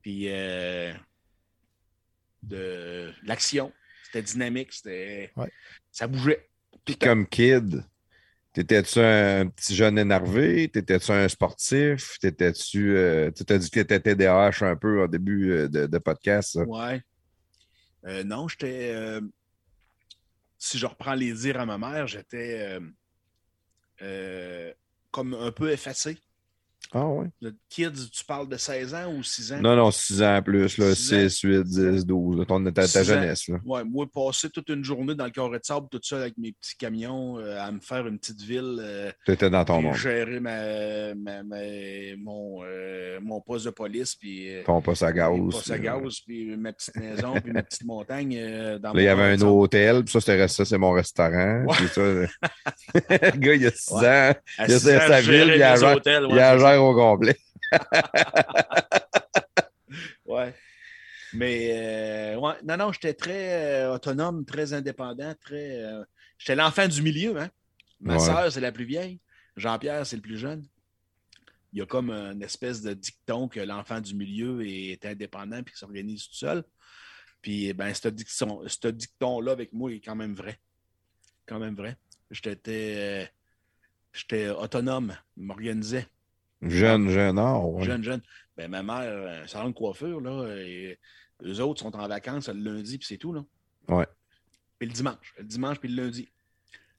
Puis 0.03 0.27
euh, 0.29 0.93
de 2.43 3.11
l'action. 3.25 3.73
C'était 4.07 4.23
dynamique, 4.23 4.73
c'était. 4.73 5.31
Ouais. 5.37 5.51
Ça 5.91 6.07
bougeait. 6.07 6.49
Puis 6.85 6.97
comme 6.97 7.27
kid, 7.27 7.83
t'étais-tu 8.53 8.99
un 9.01 9.47
petit 9.49 9.75
jeune 9.75 9.99
énervé? 9.99 10.69
T'étais-tu 10.69 11.11
un 11.13 11.29
sportif? 11.29 12.19
T'étais-tu. 12.21 12.97
euh, 12.97 13.31
tu 13.31 13.45
t'as 13.45 13.59
dit 13.59 13.71
que 13.71 13.81
t'étais 13.81 14.01
TDAH 14.15 14.63
un 14.63 14.77
peu 14.77 15.03
au 15.03 15.09
début 15.09 15.69
de, 15.69 15.87
de 15.87 15.99
podcast. 15.99 16.53
ça? 16.53 16.63
Ouais. 16.63 17.03
Euh, 18.07 18.23
non, 18.25 18.49
j'étais. 18.49 18.91
euh, 18.95 19.21
si 20.65 20.79
je 20.79 20.87
reprends 20.87 21.15
les 21.15 21.35
dires 21.35 21.61
à 21.61 21.67
ma 21.67 21.77
mère, 21.77 22.07
j'étais 22.07 22.59
euh, 22.61 22.81
euh, 24.01 24.73
comme 25.11 25.35
un 25.35 25.53
peu 25.53 25.71
effacé. 25.71 26.19
Ah 26.93 27.07
ouais? 27.07 27.27
Le 27.41 27.55
kids, 27.69 28.11
tu 28.13 28.25
parles 28.25 28.49
de 28.49 28.57
16 28.57 28.95
ans 28.95 29.13
ou 29.17 29.23
6 29.23 29.53
ans? 29.53 29.61
Non, 29.61 29.75
non, 29.77 29.91
6 29.91 30.23
ans 30.23 30.41
plus, 30.43 30.79
là, 30.79 30.95
Six 30.95 31.15
ans. 31.15 31.29
6, 31.29 31.41
8, 31.41 31.63
10, 31.65 32.07
12, 32.07 32.39
là, 32.39 32.45
ton, 32.45 32.65
ta, 32.73 32.87
ta 32.87 33.03
jeunesse. 33.03 33.49
Là. 33.49 33.57
Ouais, 33.65 33.83
moi, 33.85 34.07
passer 34.13 34.51
toute 34.51 34.69
une 34.69 34.85
journée 34.85 35.15
dans 35.15 35.25
le 35.25 35.31
carré 35.31 35.59
de 35.59 35.65
sable, 35.65 35.87
tout 35.91 36.01
seul 36.03 36.21
avec 36.23 36.39
mes 36.39 36.53
petits 36.53 36.77
camions, 36.77 37.39
euh, 37.39 37.59
à 37.61 37.73
me 37.73 37.81
faire 37.81 38.07
une 38.07 38.19
petite 38.19 38.43
ville, 38.43 38.79
euh, 38.81 39.11
T'étais 39.27 39.51
dans 39.51 39.65
ton 39.65 39.83
monde. 39.83 39.95
gérer 39.97 40.41
ma, 40.41 41.15
ma- 41.15 41.43
ma- 41.43 42.17
mon, 42.19 42.63
euh, 42.65 43.19
mon 43.23 43.41
poste 43.41 43.65
de 43.67 43.71
police, 43.71 44.15
puis 44.15 44.55
euh, 44.55 44.63
Ton 44.65 44.81
poste 44.81 45.03
à 45.03 45.13
gaz. 45.13 45.31
mon 45.31 45.49
poste 45.49 45.71
à 45.71 45.75
puis, 45.79 45.89
euh, 45.89 46.01
gaz, 46.01 46.21
puis 46.27 46.57
ma 46.57 46.73
petite 46.73 46.97
maison, 46.97 47.35
puis 47.43 47.53
ma 47.53 47.63
petite 47.63 47.85
montagne. 47.85 48.37
euh, 48.39 48.79
dans 48.79 48.93
Là, 48.93 49.01
il 49.01 49.05
y 49.05 49.09
avait 49.09 49.23
un 49.23 49.41
hôtel, 49.43 50.05
puis 50.05 50.13
ça, 50.13 50.21
c'était 50.21 50.49
ça, 50.49 50.65
c'est 50.65 50.79
mon 50.79 50.93
restaurant. 50.93 51.65
Ouais. 51.67 51.75
Puis 51.77 51.89
ça, 51.89 52.03
le 53.33 53.39
gars, 53.39 53.55
il 53.55 53.67
a 53.67 53.71
6 53.71 53.93
Ouais. 53.95 53.99
ans, 54.07 54.35
À 54.59 54.67
il 54.67 54.73
a 54.75 54.79
six 54.79 54.89
ans, 54.89 54.99
sa 55.07 55.21
ville, 55.21 55.53
il 55.55 55.63
a 55.63 55.75
ouais, 55.79 56.43
a 56.43 56.74
au 56.77 56.95
complet. 56.95 57.37
Ouais. 60.27 60.55
Mais 61.33 61.71
euh, 62.35 62.39
ouais, 62.39 62.55
non, 62.65 62.77
non, 62.77 62.93
j'étais 62.93 63.15
très 63.15 63.83
euh, 63.85 63.95
autonome, 63.95 64.45
très 64.45 64.73
indépendant, 64.73 65.35
très. 65.41 65.83
euh, 65.83 66.05
j'étais 66.39 66.55
l'enfant 66.57 66.87
du 66.89 67.03
milieu, 67.03 67.39
hein. 67.39 67.51
Ma 68.01 68.15
Ouais. 68.15 68.21
sœur, 68.21 68.53
c'est 68.53 68.61
la 68.61 68.73
plus 68.73 68.85
vieille. 68.85 69.21
Jean-Pierre, 69.57 70.07
c'est 70.07 70.17
le 70.17 70.23
plus 70.23 70.39
jeune. 70.39 70.67
Il 71.73 71.79
y 71.81 71.83
a 71.83 71.87
comme 71.87 72.11
une 72.11 72.43
espèce 72.43 72.83
de 72.83 72.93
dicton 72.95 73.49
que 73.49 73.61
l'enfant 73.61 74.01
du 74.01 74.15
milieu 74.15 74.65
est 74.67 75.05
indépendant 75.07 75.63
puis 75.63 75.73
qu'il 75.75 75.79
s'organise 75.79 76.29
tout 76.29 76.35
seul. 76.35 76.65
Puis 77.43 77.73
ben, 77.73 77.93
ce 77.95 78.09
dicton, 78.09 78.63
ce 78.67 78.89
dicton-là 78.89 79.53
avec 79.53 79.73
moi 79.73 79.93
est 79.93 80.01
quand 80.01 80.15
même 80.17 80.35
vrai. 80.35 80.59
Quand 81.47 81.59
même 81.59 81.75
vrai. 81.75 81.97
J'étais 82.31 83.31
j'étais 84.13 84.49
autonome, 84.51 85.17
je 85.37 85.43
m'organisais. 85.43 86.07
Jeune, 86.65 87.09
jeune, 87.11 87.39
ouais. 87.39 87.85
Jeune, 87.85 88.03
jeune. 88.03 88.21
Ben, 88.57 88.71
ma 88.71 88.83
mère, 88.83 89.49
salon 89.49 89.71
de 89.71 89.75
coiffure, 89.75 90.21
là, 90.21 90.47
et 90.57 90.99
eux 91.45 91.61
autres 91.61 91.83
sont 91.83 91.95
en 91.97 92.09
vacances 92.09 92.49
le 92.49 92.61
lundi, 92.61 92.99
puis 92.99 93.07
c'est 93.07 93.19
tout, 93.19 93.33
là. 93.33 93.45
Ouais. 93.89 94.07
Puis 94.79 94.89
le 94.89 94.95
dimanche. 94.95 95.35
Le 95.39 95.45
dimanche, 95.45 95.79
puis 95.79 95.89
le 95.89 96.03
lundi. 96.03 96.29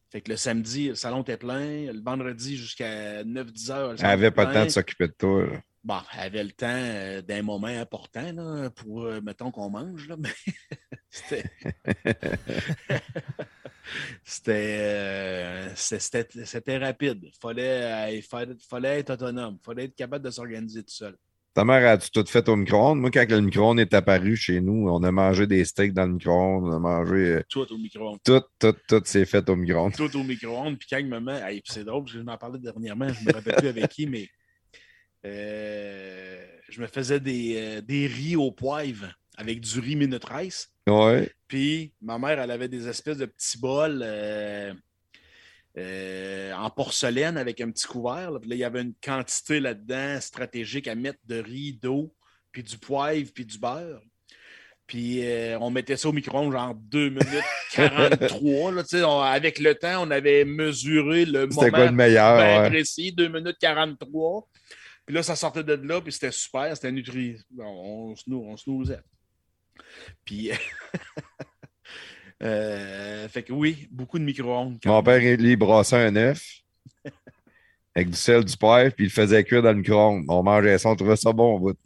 Fait 0.10 0.22
que 0.22 0.32
le 0.32 0.38
samedi, 0.38 0.90
le 0.90 0.96
salon 0.96 1.22
était 1.24 1.38
plein. 1.38 1.92
Le 1.92 2.02
vendredi, 2.02 2.58
jusqu'à 2.58 3.24
9-10 3.24 3.72
heures, 3.72 3.88
le 3.88 3.94
Elle 3.94 3.98
salon 4.00 4.14
avait 4.14 4.28
était 4.28 4.36
pas 4.36 4.46
le 4.46 4.54
temps 4.54 4.64
de 4.66 4.70
s'occuper 4.70 5.08
de 5.08 5.14
toi. 5.14 5.46
là. 5.46 5.62
Bon, 5.84 6.00
elle 6.14 6.20
avait 6.22 6.44
le 6.44 6.52
temps 6.52 6.66
euh, 6.68 7.22
d'un 7.22 7.44
moment 7.44 7.68
important, 7.68 8.32
là, 8.32 8.72
pour, 8.72 9.04
euh, 9.04 9.22
mettons, 9.22 9.52
qu'on 9.52 9.70
mange, 9.70 10.08
là, 10.08 10.16
mais 10.18 10.30
c'était... 11.10 11.44
c'était, 14.24 14.78
euh, 14.80 15.70
c'était... 15.76 16.28
C'était 16.45 16.78
rapide. 16.78 17.26
Fallait, 17.41 17.84
euh, 17.84 18.12
il 18.12 18.22
fallait, 18.22 18.56
fallait 18.70 18.99
être 18.99 19.12
autonome. 19.12 19.57
Fallait 19.64 19.86
être 19.86 19.95
capable 19.95 20.26
de 20.26 20.32
s'organiser 20.32 20.84
tout 20.84 20.94
seul. 20.94 21.16
Ta 21.53 21.64
mère 21.64 21.88
a-tu 21.90 22.10
tout 22.12 22.26
fait 22.26 22.49
au 22.49 22.57
micro-ondes? 22.57 22.99
Moi, 22.99 23.10
quand 23.12 23.30
le 23.32 23.40
micro-ondes 23.40 23.80
est 23.80 23.94
apparu 23.94 24.36
chez 24.36 24.60
nous, 24.60 24.90
on 24.90 25.02
a 25.03 25.12
mangé 25.12 25.48
des 25.48 25.64
steaks 25.64 25.94
dans 25.94 26.06
le 26.06 26.14
micro-ondes, 26.16 26.66
on 26.66 26.72
a 26.76 26.80
mangé. 26.80 27.14
euh, 27.14 27.44
Tout 27.48 27.72
au 27.72 27.78
micro-ondes. 27.78 28.20
tout, 28.26 28.41
tout, 28.60 28.76
tout 28.90 29.02
s'est 29.06 29.26
fait 29.26 29.49
au 29.49 29.56
micro-ondes. 29.56 29.94
tout 29.95 30.14
au 30.18 30.24
micro-ondes. 30.24 30.78
Puis 30.78 30.88
quand 30.91 30.98
il 30.98 31.07
met, 31.07 31.41
hey, 31.49 31.62
c'est 31.64 31.86
drôle, 31.86 32.03
parce 32.03 32.12
que 32.12 32.20
je 32.20 32.24
m'en 32.26 32.38
parlais 32.38 32.60
dernièrement, 32.60 33.07
je 33.07 33.26
me 33.26 33.32
rappelle 33.32 33.56
plus 33.56 33.70
avec 33.70 33.88
qui, 33.88 34.06
mais 34.06 34.28
euh, 35.26 36.45
je 36.70 36.82
me 36.82 36.88
faisais 36.88 37.20
des, 37.22 37.56
euh, 37.57 37.82
des 37.82 38.07
riz 38.07 38.36
au 38.36 38.52
poivre 38.52 39.07
avec 39.38 39.60
du 39.62 39.80
riz 39.80 39.95
minute 39.95 40.24
rice. 40.26 40.70
Ouais. 40.88 41.32
Puis 41.48 41.94
ma 42.02 42.18
mère, 42.20 42.40
elle 42.40 42.52
avait 42.52 42.68
des 42.68 42.88
espèces 42.88 43.18
de 43.18 43.26
petits 43.26 43.57
bols 43.60 44.02
euh, 44.03 44.74
euh, 45.78 46.53
en 46.53 46.70
porcelaine 46.70 47.38
avec 47.38 47.60
un 47.62 47.70
petit 47.72 47.88
couvert. 47.88 48.32
là. 48.32 48.40
Puis 48.40 48.49
là, 48.49 48.56
il 48.56 48.60
y 48.60 48.64
avait 48.64 48.82
une 48.82 48.94
quantité 49.03 49.60
là-dedans 49.60 50.20
stratégique 50.22 50.88
à 50.88 50.95
mettre 50.95 51.20
de 51.26 51.40
riz, 51.40 51.74
d'eau, 51.82 52.14
puis 52.52 52.64
du 52.64 52.78
poivre, 52.78 53.30
puis 53.34 53.45
du 53.45 53.57
beurre. 53.57 54.02
Puis 54.88 55.26
euh, 55.26 55.57
on 55.60 55.72
mettait 55.72 55.98
ça 55.98 56.07
au 56.10 56.14
micro-ondes 56.14 56.52
genre 56.53 56.76
2 56.76 57.10
minutes 57.10 57.26
43. 57.74 58.72
là, 58.72 58.84
tu 58.84 58.90
sais, 58.90 59.03
on- 59.03 59.20
avec 59.22 59.57
le 59.60 59.74
temps, 59.76 60.03
on 60.07 60.12
avait 60.12 60.45
mesuré 60.45 61.26
le 61.26 61.48
C'était 61.49 61.70
quoi 61.72 61.80
le 61.80 61.86
moment 61.86 61.91
meilleur? 61.91 62.38
bien 62.38 62.62
ouais? 62.62 62.70
précis, 62.70 63.12
2 63.12 63.28
minutes 63.30 63.57
43. 63.60 64.48
Puis 65.06 65.16
là, 65.16 65.24
ça 65.24 65.36
sortait 65.36 65.64
de 65.64 65.74
là, 65.74 66.02
puis 66.02 66.12
c'était 66.14 66.32
super, 66.32 66.74
c'était 66.76 66.91
nutri. 66.91 67.38
On, 67.60 68.16
se 68.16 68.24
on 68.32 68.56
se 68.57 68.70
nourrissait. 68.70 68.99
Puis, 70.26 70.52
euh, 72.43 73.27
fait 73.30 73.43
que 73.43 73.53
oui, 73.53 73.88
beaucoup 73.91 74.19
de 74.19 74.23
micro-ondes. 74.23 74.77
Mon 74.85 75.03
père, 75.03 75.22
il 75.22 75.56
brassait 75.56 75.95
un 76.06 76.15
œuf 76.15 76.41
avec 77.95 78.10
du 78.10 78.18
sel, 78.18 78.43
du 78.43 78.57
poivre, 78.57 78.91
puis 78.93 79.06
il 79.06 79.07
le 79.07 79.14
faisait 79.14 79.43
cuire 79.43 79.61
dans 79.61 79.72
le 79.72 79.77
micro-ondes. 79.77 80.26
On 80.27 80.43
mangeait 80.43 80.77
ça, 80.77 80.89
on 80.89 80.95
trouvait 80.95 81.15
ça 81.15 81.31
bon 81.31 81.56
au 81.56 81.60
bout. 81.60 81.77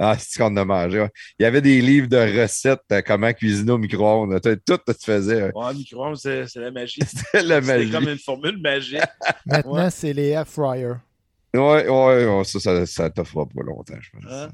Ah, 0.00 0.16
c'est 0.16 0.32
ce 0.34 0.38
qu'on 0.38 0.56
a 0.56 0.64
mangé. 0.64 1.00
ouais. 1.00 1.10
Il 1.38 1.42
y 1.42 1.46
avait 1.46 1.60
des 1.60 1.80
livres 1.80 2.06
de 2.06 2.16
recettes, 2.40 2.80
euh, 2.92 3.02
comment 3.04 3.32
cuisiner 3.32 3.72
au 3.72 3.78
micro-ondes. 3.78 4.40
Tout, 4.40 4.56
tout 4.64 4.92
tu 4.92 5.04
faisais. 5.04 5.42
ouais. 5.42 5.52
Ouais, 5.54 5.72
le 5.72 5.78
micro-ondes, 5.78 6.16
c'est 6.16 6.46
c'est 6.46 6.60
la 6.60 6.70
magie. 6.70 7.00
La 7.34 7.60
magie. 7.60 7.90
comme 7.90 8.08
une 8.08 8.18
formule 8.18 8.58
magique. 8.58 9.00
Maintenant, 9.44 9.72
Ouais. 9.74 9.90
c'est 9.90 10.12
les 10.12 10.28
air 10.28 10.46
fryers. 10.46 10.94
Ouais, 11.52 11.88
ouais, 11.88 12.26
ouais, 12.26 12.44
ça, 12.44 12.60
ça, 12.60 12.86
ça 12.86 13.10
t'offre 13.10 13.44
pas 13.46 13.62
longtemps, 13.62 13.96
je 14.00 14.10
pense. 14.12 14.30
Hein? 14.30 14.50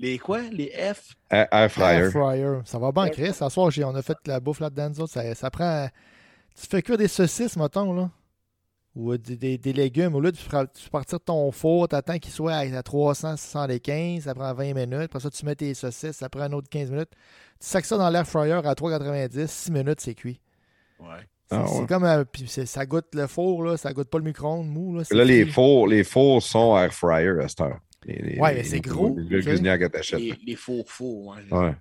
Les 0.00 0.18
quoi? 0.18 0.42
Les 0.52 0.70
F? 0.94 1.14
Air, 1.30 1.48
air 1.50 1.70
fryer. 1.72 2.04
Air 2.04 2.10
fryer. 2.12 2.58
Ça 2.64 2.78
va 2.78 2.92
bien, 2.92 3.08
Chris. 3.08 3.32
Ce 3.32 3.48
soir, 3.48 3.70
on 3.84 3.94
a 3.94 4.02
fait 4.02 4.16
la 4.26 4.38
bouffe 4.40 4.60
là-dedans. 4.60 4.90
nous 4.90 5.00
autres. 5.00 5.12
Ça, 5.12 5.34
ça 5.34 5.50
prend. 5.50 5.88
Tu 6.60 6.66
fais 6.66 6.82
cuire 6.82 6.98
des 6.98 7.08
saucisses, 7.08 7.56
mettons, 7.56 7.92
là. 7.92 8.10
Ou 8.94 9.16
des, 9.16 9.36
des- 9.36 9.58
des 9.58 9.72
légumes. 9.72 10.14
Au 10.14 10.20
lieu 10.20 10.32
de 10.32 10.36
tu 10.36 10.90
partir 10.90 11.18
de 11.18 11.24
ton 11.24 11.50
four, 11.52 11.86
t'attends 11.88 12.18
qu'il 12.18 12.32
soit 12.32 12.54
à, 12.54 12.58
à 12.78 12.82
375, 12.82 14.24
ça 14.24 14.34
prend 14.34 14.52
20 14.54 14.74
minutes. 14.74 15.02
Après 15.04 15.20
ça, 15.20 15.30
tu 15.30 15.44
mets 15.46 15.54
tes 15.54 15.74
saucisses, 15.74 16.16
ça 16.16 16.28
prend 16.28 16.42
un 16.42 16.52
autre 16.52 16.68
15 16.68 16.90
minutes. 16.90 17.10
Tu 17.60 17.66
sacs 17.66 17.84
ça 17.84 17.96
dans 17.96 18.10
l'air 18.10 18.26
fryer 18.26 18.54
à 18.54 18.74
3,90, 18.74 19.46
6 19.46 19.70
minutes, 19.70 20.00
c'est 20.00 20.14
cuit. 20.14 20.40
Ouais. 21.00 21.06
C'est 21.50 21.56
Ah 21.56 21.64
ouais. 21.72 21.86
comme. 21.86 22.24
puis 22.30 22.46
ça 22.48 22.86
goûte 22.86 23.06
le 23.14 23.26
four, 23.26 23.62
là. 23.64 23.76
Ça 23.76 23.92
goûte 23.92 24.08
pas 24.10 24.18
le 24.18 24.24
micro-ondes 24.24 24.68
mou, 24.68 24.96
là. 24.96 25.04
Là, 25.10 25.24
les 25.24 25.46
fours, 25.46 25.86
les 25.88 26.02
fours 26.04 26.42
sont 26.42 26.76
air 26.76 26.92
fryer 26.92 27.34
à 27.42 27.48
cette 27.48 27.60
heure. 27.60 27.78
Les- 28.08 28.22
les- 28.22 28.38
Ouais, 28.40 28.50
les- 28.54 28.58
mais 28.60 28.64
c'est 28.64 28.80
gros, 28.80 29.16
Les 29.18 29.42
t'achètes. 29.90 30.20
Les. 30.20 30.34
Ouais. 31.50 31.58
Ouais. 31.58 31.74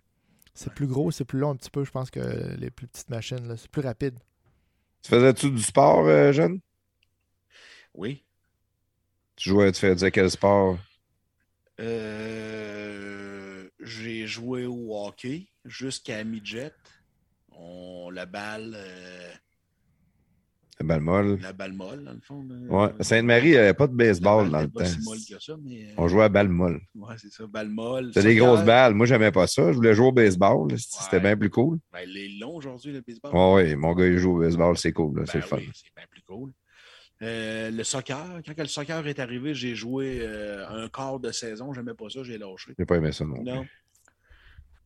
C'est 0.54 0.74
plus 0.74 0.88
gros, 0.88 1.10
c'est 1.12 1.24
plus 1.26 1.40
long 1.40 1.52
un 1.52 1.56
petit 1.56 1.70
peu, 1.70 1.86
je 1.86 1.92
pense, 1.92 2.10
que 2.12 2.56
les 2.58 2.70
plus 2.70 2.88
petites 2.88 3.10
machines. 3.10 3.48
là. 3.48 3.56
C'est 3.58 3.70
plus 3.72 3.82
rapide. 3.82 4.20
Tu 5.04 5.10
faisais-tu 5.10 5.52
du 5.52 5.62
sport, 5.62 6.06
euh, 6.06 6.32
jeune? 6.34 6.60
Oui. 7.94 8.26
Tu 9.36 9.50
jouais, 9.50 9.72
tu 9.72 9.80
faisais 9.80 10.12
quel 10.12 10.30
sport? 10.30 10.78
Euh, 11.80 13.70
J'ai 13.80 14.28
joué 14.28 14.66
au 14.66 14.94
hockey 15.06 15.48
jusqu'à 15.64 16.24
midget. 16.24 16.74
On, 17.52 18.10
la 18.12 18.26
balle, 18.26 18.74
euh, 18.76 19.17
La 20.80 20.86
balle 20.86 21.02
molle. 21.02 21.40
la 21.42 21.54
balle 21.54 21.74
molle, 21.74 22.04
dans 22.04 22.14
le 22.14 22.20
fond. 22.22 22.46
Ouais. 22.70 22.90
Sainte-Marie, 23.00 23.48
il 23.48 23.52
n'y 23.52 23.58
avait 23.58 23.74
pas 23.74 23.88
de 23.88 23.94
baseball 23.96 24.50
dans 24.52 24.62
le 24.62 24.68
pas 24.68 24.84
temps. 24.84 24.90
si 24.90 25.00
molle 25.04 25.18
que 25.28 25.44
ça, 25.44 25.56
mais. 25.64 25.86
euh, 25.86 25.94
On 25.98 26.08
jouait 26.08 26.24
à 26.26 26.30
balle 26.30 26.50
molle. 26.50 26.82
Ouais, 26.94 27.16
c'est 27.18 27.32
ça, 27.32 27.48
balle 27.48 27.70
molle. 27.70 28.12
C'était 28.14 28.28
des 28.28 28.36
grosses 28.36 28.64
balles. 28.64 28.94
Moi, 28.94 29.08
j'aimais 29.08 29.32
pas 29.32 29.48
ça. 29.48 29.72
Je 29.72 29.76
voulais 29.78 29.96
jouer 29.96 30.08
au 30.08 30.12
baseball. 30.12 30.68
C'était 30.78 31.20
bien 31.20 31.36
plus 31.36 31.50
cool. 31.50 31.80
Ben, 31.92 32.02
il 32.06 32.16
est 32.18 32.40
long 32.40 32.56
aujourd'hui, 32.56 32.92
le 32.94 33.02
baseball. 33.02 33.34
Ouais, 33.34 33.54
ouais, 33.70 33.76
mon 33.76 33.94
gars, 33.96 34.06
il 34.06 34.18
joue 34.20 34.38
au 34.38 34.40
baseball. 34.40 34.78
C'est 34.78 34.92
cool. 34.94 35.16
Ben 35.16 35.26
c'est 35.26 35.40
le 35.40 35.44
fun. 35.44 35.58
oui, 35.58 35.70
c'est 35.74 35.96
bien 35.96 36.06
plus 36.10 36.22
cool. 36.22 36.52
Euh, 37.24 37.72
le 37.72 37.84
soccer, 37.84 38.42
quand 38.46 38.60
le 38.60 38.68
soccer 38.68 39.08
est 39.08 39.18
arrivé, 39.18 39.56
j'ai 39.56 39.74
joué 39.74 40.20
euh, 40.22 40.64
un 40.70 40.88
quart 40.90 41.20
de 41.20 41.32
saison. 41.32 41.74
J'aimais 41.74 41.96
pas 41.96 42.10
ça, 42.12 42.22
j'ai 42.22 42.38
lâché. 42.38 42.74
J'ai 42.78 42.86
pas 42.86 42.98
aimé 42.98 43.12
ça 43.12 43.26
non. 43.26 43.42
Non. 43.44 43.66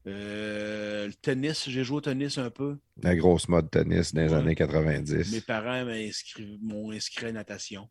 Euh, 0.08 1.08
le 1.08 1.14
tennis, 1.14 1.70
j'ai 1.70 1.84
joué 1.84 1.98
au 1.98 2.02
tennis 2.02 2.38
un 2.38 2.50
peu. 2.50 2.78
La 3.04 3.16
grosse 3.16 3.48
mode 3.48 3.70
tennis 3.70 4.14
dans 4.14 4.22
les 4.22 4.30
Ouais. 4.34 4.40
années 4.40 4.56
90. 4.56 5.32
Mes 5.32 5.42
parents 5.42 5.86
m'ont 5.86 5.92
inscrit, 5.92 6.60
m'ont 6.62 6.92
inscrit 6.92 7.28
à 7.28 7.32
natation. 7.32 7.88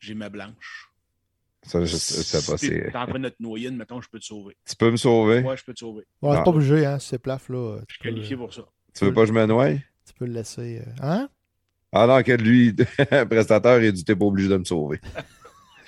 J'ai 0.00 0.14
ma 0.14 0.28
blanche. 0.28 0.90
Ça, 1.64 1.84
je 1.84 1.96
sais 1.96 2.42
pas. 2.50 2.58
Si 2.58 2.68
t'es 2.68 2.96
en 2.96 3.06
train 3.06 3.20
de 3.20 3.28
te 3.28 3.40
noyer, 3.42 3.70
mettons, 3.70 4.00
je 4.02 4.08
peux 4.10 4.18
te 4.18 4.24
sauver. 4.24 4.56
Tu 4.68 4.74
peux 4.76 4.90
me 4.90 4.96
sauver? 4.96 5.42
Moi, 5.42 5.56
je 5.56 5.62
peux 5.64 5.72
te 5.72 5.78
sauver. 5.78 6.04
Ouais, 6.20 6.32
c'est 6.32 6.38
Ah. 6.40 6.42
pas 6.42 6.50
obligé, 6.50 6.84
hein, 6.84 6.98
c'est 6.98 7.18
plaf, 7.18 7.48
là. 7.48 7.78
Je 7.80 7.84
Tu 7.86 7.94
suis 7.94 8.02
qualifié 8.02 8.36
pour 8.36 8.52
ça. 8.52 8.62
Tu 8.94 9.04
veux 9.04 9.12
pas 9.14 9.22
que 9.22 9.28
je 9.28 9.32
me 9.32 9.46
noie? 9.46 9.70
tu 9.70 10.12
peux 10.18 10.26
le 10.26 10.32
laisser. 10.32 10.80
euh, 10.86 10.92
Hein? 11.00 11.30
Ah 11.92 12.06
non, 12.06 12.22
que 12.22 12.32
lui, 12.32 12.74
prestataire, 13.30 13.82
il 13.82 13.92
dit 13.92 14.04
T'es 14.04 14.16
pas 14.16 14.24
obligé 14.24 14.48
de 14.48 14.56
me 14.56 14.64
sauver. 14.64 15.00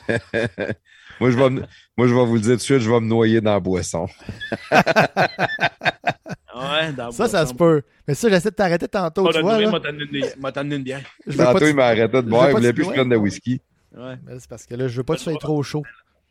moi, 1.20 1.30
je 1.30 1.36
vais 1.36 1.50
me- 1.50 1.62
moi, 1.96 2.06
je 2.08 2.14
vais 2.14 2.24
vous 2.24 2.34
le 2.34 2.40
dire 2.40 2.50
tout 2.52 2.56
de 2.56 2.62
suite, 2.62 2.80
je 2.80 2.90
vais 2.90 3.00
me 3.00 3.06
noyer 3.06 3.40
dans 3.40 3.52
la 3.52 3.60
boisson. 3.60 4.06
Ouais, 6.56 6.92
dans 6.92 7.10
Ça, 7.10 7.28
ça 7.28 7.46
se 7.46 7.54
peut. 7.54 7.82
Mais 8.06 8.14
ça, 8.14 8.28
j'essaie 8.28 8.50
de 8.50 8.54
t'arrêter 8.54 8.86
tantôt, 8.88 9.24
tu 9.32 9.40
vois. 9.42 9.52
une- 9.64 9.70
bière. 10.82 11.00
Tantôt, 11.36 11.66
il 11.66 11.74
m'a 11.74 11.86
arrêté 11.86 12.08
de 12.08 12.20
boire, 12.22 12.48
il 12.50 12.52
voulait 12.56 12.72
plus 12.72 12.82
que 12.82 12.88
je 12.90 12.94
prenne 12.94 13.08
de 13.08 13.16
whisky. 13.16 13.60
Ouais, 13.96 14.16
Mais 14.24 14.38
C'est 14.38 14.48
parce 14.48 14.64
que 14.66 14.74
là, 14.74 14.86
je 14.88 14.96
veux 14.96 15.02
pas 15.04 15.14
que 15.14 15.18
tu 15.18 15.24
sois 15.24 15.32
trop 15.40 15.62
chaud. 15.62 15.82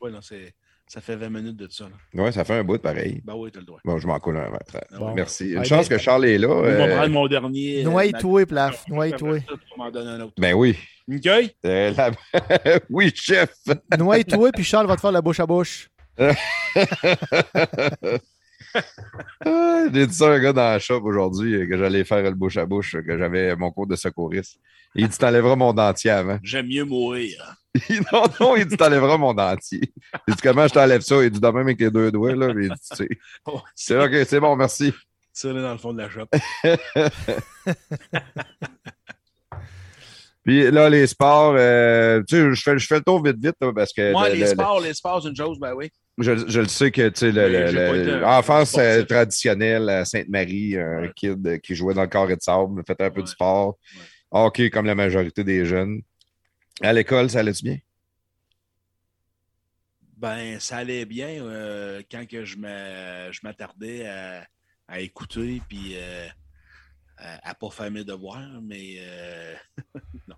ouais 0.01 0.11
non, 0.11 0.19
c'est... 0.21 0.53
ça 0.87 1.01
fait 1.01 1.15
20 1.15 1.29
minutes 1.29 1.55
de 1.57 1.67
ça. 1.71 1.85
Ouais, 2.13 2.31
ça 2.31 2.43
fait 2.43 2.53
un 2.53 2.63
bout 2.63 2.77
de 2.77 2.81
pareil. 2.81 3.21
Ben 3.25 3.33
oui, 3.35 3.49
t'as 3.51 3.59
le 3.61 3.65
droit. 3.65 3.79
Bon, 3.83 3.97
je 3.97 4.05
m'en 4.05 4.19
coule 4.19 4.37
un 4.37 4.49
verre. 4.49 4.59
Bon. 4.99 5.13
Merci. 5.13 5.51
Une 5.51 5.59
Ouais, 5.59 5.65
chance 5.65 5.89
mais- 5.89 5.95
que 5.97 6.01
Charles 6.01 6.25
est 6.25 6.37
là. 6.37 6.49
On 6.49 6.61
va 6.61 6.67
euh, 6.67 6.95
prendre 6.97 7.11
mon 7.13 7.27
dernier. 7.27 7.79
euh, 7.81 7.83
Noie-toi, 7.89 8.45
plaf. 8.45 8.87
Noie-toi. 8.87 9.39
Tu. 9.39 9.45
Ben 10.37 10.53
oui. 10.53 10.77
OK? 11.11 11.27
Euh, 11.65 11.93
la- 11.97 12.11
oui, 12.89 13.11
chef. 13.15 13.53
Noie-toi, 13.97 14.51
puis 14.51 14.63
Charles 14.63 14.87
va 14.87 14.95
te 14.95 15.01
faire 15.01 15.11
la 15.11 15.21
bouche 15.21 15.39
à 15.39 15.45
bouche. 15.45 15.89
Ah, 19.45 19.85
J'ai 19.93 20.07
dit 20.07 20.13
ça 20.13 20.27
à 20.27 20.31
un 20.33 20.39
gars 20.39 20.53
dans 20.53 20.61
la 20.61 20.79
shop 20.79 21.01
aujourd'hui 21.03 21.55
euh, 21.55 21.67
que 21.67 21.77
j'allais 21.77 22.03
faire 22.03 22.23
le 22.23 22.31
bouche 22.31 22.57
à 22.57 22.65
bouche, 22.65 22.93
que 23.05 23.17
j'avais 23.17 23.55
mon 23.55 23.71
cours 23.71 23.87
de 23.87 23.95
secouriste. 23.95 24.57
Il 24.95 25.07
dit 25.07 25.17
T'enlèveras 25.17 25.55
mon 25.55 25.73
dentier 25.73 26.11
avant. 26.11 26.37
J'aime 26.43 26.67
mieux 26.67 26.85
mourir. 26.85 27.55
non, 28.13 28.23
non, 28.39 28.55
il 28.55 28.65
dit 28.65 28.77
T'enlèveras 28.77 29.17
mon 29.17 29.33
dentier. 29.33 29.81
Il 30.27 30.35
dit 30.35 30.41
Comment 30.41 30.67
je 30.67 30.73
t'enlève 30.73 31.01
ça? 31.01 31.23
Il 31.23 31.29
dit 31.31 31.39
De 31.39 31.47
même 31.47 31.57
avec 31.57 31.77
tes 31.77 31.89
deux 31.91 32.11
doigts. 32.11 32.35
Là. 32.35 32.53
Mais 32.53 32.65
il 32.65 32.69
dit, 32.69 32.79
Tu 32.91 32.95
sais. 32.97 33.07
Ouais, 33.47 33.59
C'est 33.75 33.97
OK, 33.99 34.11
c'est 34.27 34.39
bon, 34.39 34.55
merci. 34.55 34.93
Ça, 35.33 35.51
là, 35.51 35.61
dans 35.63 35.71
le 35.71 35.77
fond 35.79 35.93
de 35.93 35.97
la 36.01 36.09
shop. 36.09 36.27
Puis 40.43 40.69
là, 40.71 40.89
les 40.89 41.07
sports, 41.07 41.55
euh, 41.57 42.21
tu 42.27 42.35
sais, 42.35 42.53
je 42.53 42.61
fais, 42.61 42.77
je 42.77 42.85
fais 42.85 42.95
le 42.97 43.01
tour 43.03 43.23
vite, 43.23 43.37
vite, 43.41 43.55
là, 43.61 43.71
parce 43.73 43.93
que 43.93 44.11
Moi, 44.11 44.27
le- 44.29 44.35
les 44.35 44.41
le- 44.41 44.47
sports, 44.47 44.81
les 44.81 44.93
sports, 44.93 45.21
c'est 45.23 45.29
une 45.29 45.35
chose, 45.35 45.57
ben 45.57 45.73
oui. 45.73 45.89
Je, 46.17 46.47
je 46.47 46.59
le 46.59 46.67
sais 46.67 46.91
que 46.91 47.09
tu 47.09 47.19
sais, 47.19 47.31
le, 47.31 47.41
Mais 47.49 47.59
le- 47.59 47.67
j'ai 47.67 47.77
sportif. 48.91 49.07
traditionnelle 49.07 49.89
à 49.89 50.05
Sainte-Marie, 50.05 50.77
un 50.77 51.01
Ouais. 51.01 51.11
kid 51.15 51.59
qui 51.61 51.75
jouait 51.75 51.93
dans 51.93 52.03
le 52.03 52.07
carré 52.07 52.35
de 52.35 52.41
sable, 52.41 52.83
fait 52.85 52.99
un 53.01 53.09
peu 53.09 53.21
de 53.21 53.27
Ouais. 53.27 53.31
sport, 53.31 53.77
hockey 54.31 54.69
comme 54.69 54.85
la 54.85 54.95
majorité 54.95 55.43
des 55.43 55.65
jeunes. 55.65 56.01
À 56.81 56.93
l'école, 56.93 57.29
ça 57.29 57.39
allait-tu 57.39 57.63
bien? 57.63 57.77
Ben, 60.17 60.59
ça 60.59 60.77
allait 60.77 61.05
bien 61.05 61.43
euh, 61.43 62.01
quand 62.09 62.25
que 62.27 62.45
je 62.45 62.57
m'a- 62.57 63.31
je 63.31 63.39
m'attardais 63.43 64.05
à, 64.07 64.47
à 64.87 64.99
écouter 65.01 65.61
puis 65.67 65.95
euh, 65.97 66.27
à, 67.17 67.49
à 67.49 67.55
pas 67.55 67.69
faire 67.69 67.91
mes 67.91 68.03
devoirs, 68.05 68.61
mais 68.61 68.95
euh, 68.99 69.53
non. 70.27 70.35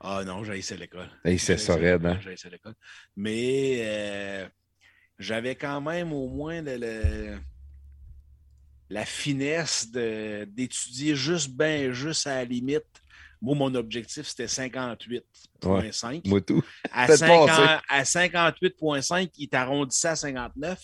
Ah 0.00 0.22
non, 0.24 0.44
j'ai 0.44 0.58
essayé 0.58 0.78
l'école. 0.80 1.10
Hey, 1.24 1.38
c'est 1.38 1.56
ça, 1.58 1.74
raide, 1.74 2.06
hein? 2.06 2.18
J'ai 2.22 2.32
essayé 2.34 2.52
l'école. 2.52 2.74
Mais 3.16 3.78
euh, 3.80 4.48
j'avais 5.18 5.54
quand 5.54 5.80
même 5.80 6.12
au 6.12 6.28
moins 6.28 6.60
le- 6.62 6.76
le- 6.76 7.38
la 8.90 9.04
finesse 9.04 9.90
d'étudier 9.90 11.16
juste 11.16 11.50
ben 11.50 11.92
juste 11.92 12.26
à 12.26 12.36
la 12.36 12.44
limite. 12.44 12.84
Moi, 13.40 13.54
mon 13.56 13.74
objectif, 13.74 14.26
c'était 14.26 14.46
58,5. 14.48 16.26
Moi, 16.26 16.40
tout. 16.40 16.62
À, 16.90 17.06
Faites 17.06 17.18
50 17.18 17.46
passer. 17.48 17.80
à 17.88 18.04
58,5, 18.04 19.30
il 19.36 19.48
t'arrondissait 19.48 20.08
à 20.08 20.16
59. 20.16 20.80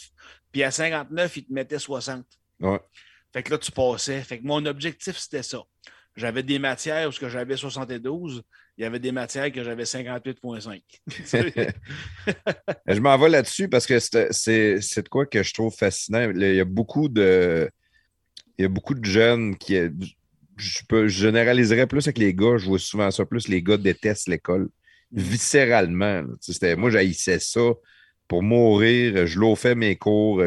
Puis 0.52 0.62
à 0.62 0.70
59, 0.70 1.36
il 1.38 1.44
te 1.46 1.52
mettait 1.52 1.78
60. 1.78 2.24
Ouais. 2.60 2.80
Fait 3.32 3.42
que 3.42 3.50
là, 3.52 3.58
tu 3.58 3.70
passais. 3.72 4.20
Fait 4.22 4.38
que 4.40 4.44
mon 4.46 4.64
objectif, 4.66 5.16
c'était 5.16 5.42
ça. 5.42 5.62
J'avais 6.16 6.42
des 6.42 6.58
matières 6.58 7.08
où 7.08 7.12
j'avais 7.12 7.56
72. 7.56 8.42
Il 8.80 8.84
y 8.84 8.86
avait 8.86 8.98
des 8.98 9.12
matières 9.12 9.52
que 9.52 9.62
j'avais 9.62 9.82
58,5. 9.82 10.80
Je 12.88 12.98
m'en 13.00 13.18
vais 13.18 13.28
là-dessus 13.28 13.68
parce 13.68 13.86
que 13.86 13.98
c'est- 13.98 14.30
de 15.02 15.08
quoi 15.10 15.26
que 15.26 15.42
je 15.42 15.52
trouve 15.52 15.74
fascinant. 15.76 16.30
Il 16.34 16.54
y 16.54 16.60
a 16.60 16.64
beaucoup 16.64 17.10
de, 17.10 17.70
il 18.56 18.62
y 18.62 18.64
a 18.64 18.70
beaucoup 18.70 18.94
de 18.94 19.04
jeunes 19.04 19.58
qui. 19.58 19.74
Je, 20.56 20.78
peux, 20.88 21.08
je 21.08 21.24
généraliserais 21.24 21.86
plus 21.86 22.06
avec 22.08 22.16
les 22.16 22.32
gars. 22.32 22.56
Je 22.56 22.64
vois 22.64 22.78
souvent 22.78 23.10
ça 23.10 23.26
plus. 23.26 23.48
Les 23.48 23.62
gars 23.62 23.76
détestent 23.76 24.28
l'école 24.28 24.70
viscéralement. 25.12 26.22
sais, 26.40 26.54
c'était- 26.54 26.74
Moi, 26.76 26.88
j'haïssais 26.88 27.38
ça 27.38 27.72
pour 28.28 28.42
mourir. 28.42 29.26
Je 29.26 29.38
l'offais 29.38 29.74
mes 29.74 29.96
cours. 29.96 30.42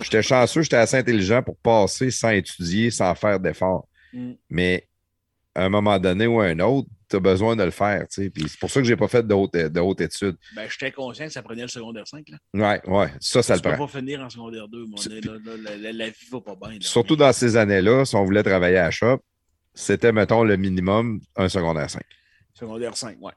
J'étais 0.00 0.22
chanceux, 0.22 0.62
j'étais 0.62 0.76
assez 0.76 0.98
intelligent 0.98 1.42
pour 1.42 1.56
passer 1.56 2.12
sans 2.12 2.30
étudier, 2.30 2.92
sans 2.92 3.12
faire 3.16 3.40
d'efforts. 3.40 3.88
Mm. 4.12 4.34
Mais 4.50 4.86
à 5.56 5.64
un 5.64 5.68
moment 5.68 5.98
donné 5.98 6.28
ou 6.28 6.40
à 6.40 6.44
un 6.44 6.60
autre, 6.60 6.88
tu 7.10 7.16
as 7.16 7.20
besoin 7.20 7.56
de 7.56 7.64
le 7.64 7.70
faire. 7.72 8.06
tu 8.08 8.32
c'est 8.46 8.58
pour 8.60 8.70
ça 8.70 8.80
que 8.80 8.86
j'ai 8.86 8.96
pas 8.96 9.08
fait 9.08 9.26
de 9.26 9.34
haute, 9.34 9.52
de 9.52 9.80
haute 9.80 10.00
étude. 10.00 10.36
Ben, 10.54 10.68
j'étais 10.70 10.92
conscient 10.92 11.26
que 11.26 11.32
ça 11.32 11.42
prenait 11.42 11.62
le 11.62 11.68
secondaire 11.68 12.06
5. 12.06 12.26
Là. 12.28 12.38
Ouais, 12.54 12.88
ouais, 12.88 13.12
ça, 13.20 13.42
ça 13.42 13.58
tu 13.58 13.64
le 13.64 13.70
peux 13.70 13.76
prend. 13.76 13.86
pas 13.86 13.98
finir 13.98 14.20
en 14.20 14.30
secondaire 14.30 14.68
2. 14.68 14.86
mon 14.86 14.96
C'est- 14.96 15.24
là, 15.24 15.32
là, 15.44 15.92
la, 15.92 16.08
vie 16.08 16.26
va 16.30 16.40
pas 16.40 16.54
bien. 16.54 16.78
Surtout 16.80 17.16
dans 17.16 17.32
ces 17.32 17.56
années-là, 17.56 18.04
si 18.04 18.14
on 18.14 18.24
voulait 18.24 18.42
travailler 18.44 18.76
à 18.78 18.84
la 18.84 18.90
shop, 18.90 19.18
c'était, 19.74 20.12
mettons, 20.12 20.44
le 20.44 20.56
minimum, 20.56 21.20
un 21.36 21.48
secondaire 21.48 21.90
5. 21.90 22.02
Secondaire 22.54 22.96
5, 22.96 23.16
ouais. 23.20 23.32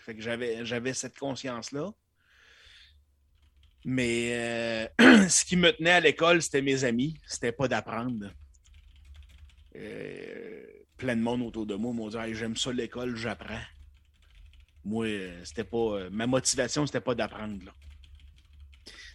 Fait 0.00 0.14
que 0.14 0.22
j'avais, 0.22 0.64
j'avais 0.64 0.94
cette 0.94 1.18
conscience-là. 1.18 1.90
Mais 3.84 4.88
euh, 4.98 5.26
ce 5.28 5.44
qui 5.44 5.56
me 5.56 5.70
tenait 5.72 5.90
à 5.90 6.00
l'école, 6.00 6.40
c'était 6.42 6.62
mes 6.62 6.84
amis. 6.84 7.14
C'était 7.26 7.52
pas 7.52 7.68
d'apprendre. 7.68 8.30
Euh, 9.76 10.64
plein 10.98 11.16
de 11.16 11.22
monde 11.22 11.42
autour 11.42 11.64
de 11.66 11.74
moi 11.74 11.92
m'ont 11.92 12.08
dit 12.08 12.16
Hey, 12.16 12.34
J'aime 12.34 12.56
ça 12.56 12.72
l'école, 12.72 13.16
j'apprends. 13.16 13.60
Moi, 14.84 15.06
euh, 15.06 15.40
c'était 15.44 15.64
pas. 15.64 15.76
euh, 15.78 16.08
ma 16.10 16.26
motivation, 16.26 16.86
c'était 16.86 17.00
pas 17.00 17.14
d'apprendre. 17.14 17.64
là. 17.64 17.72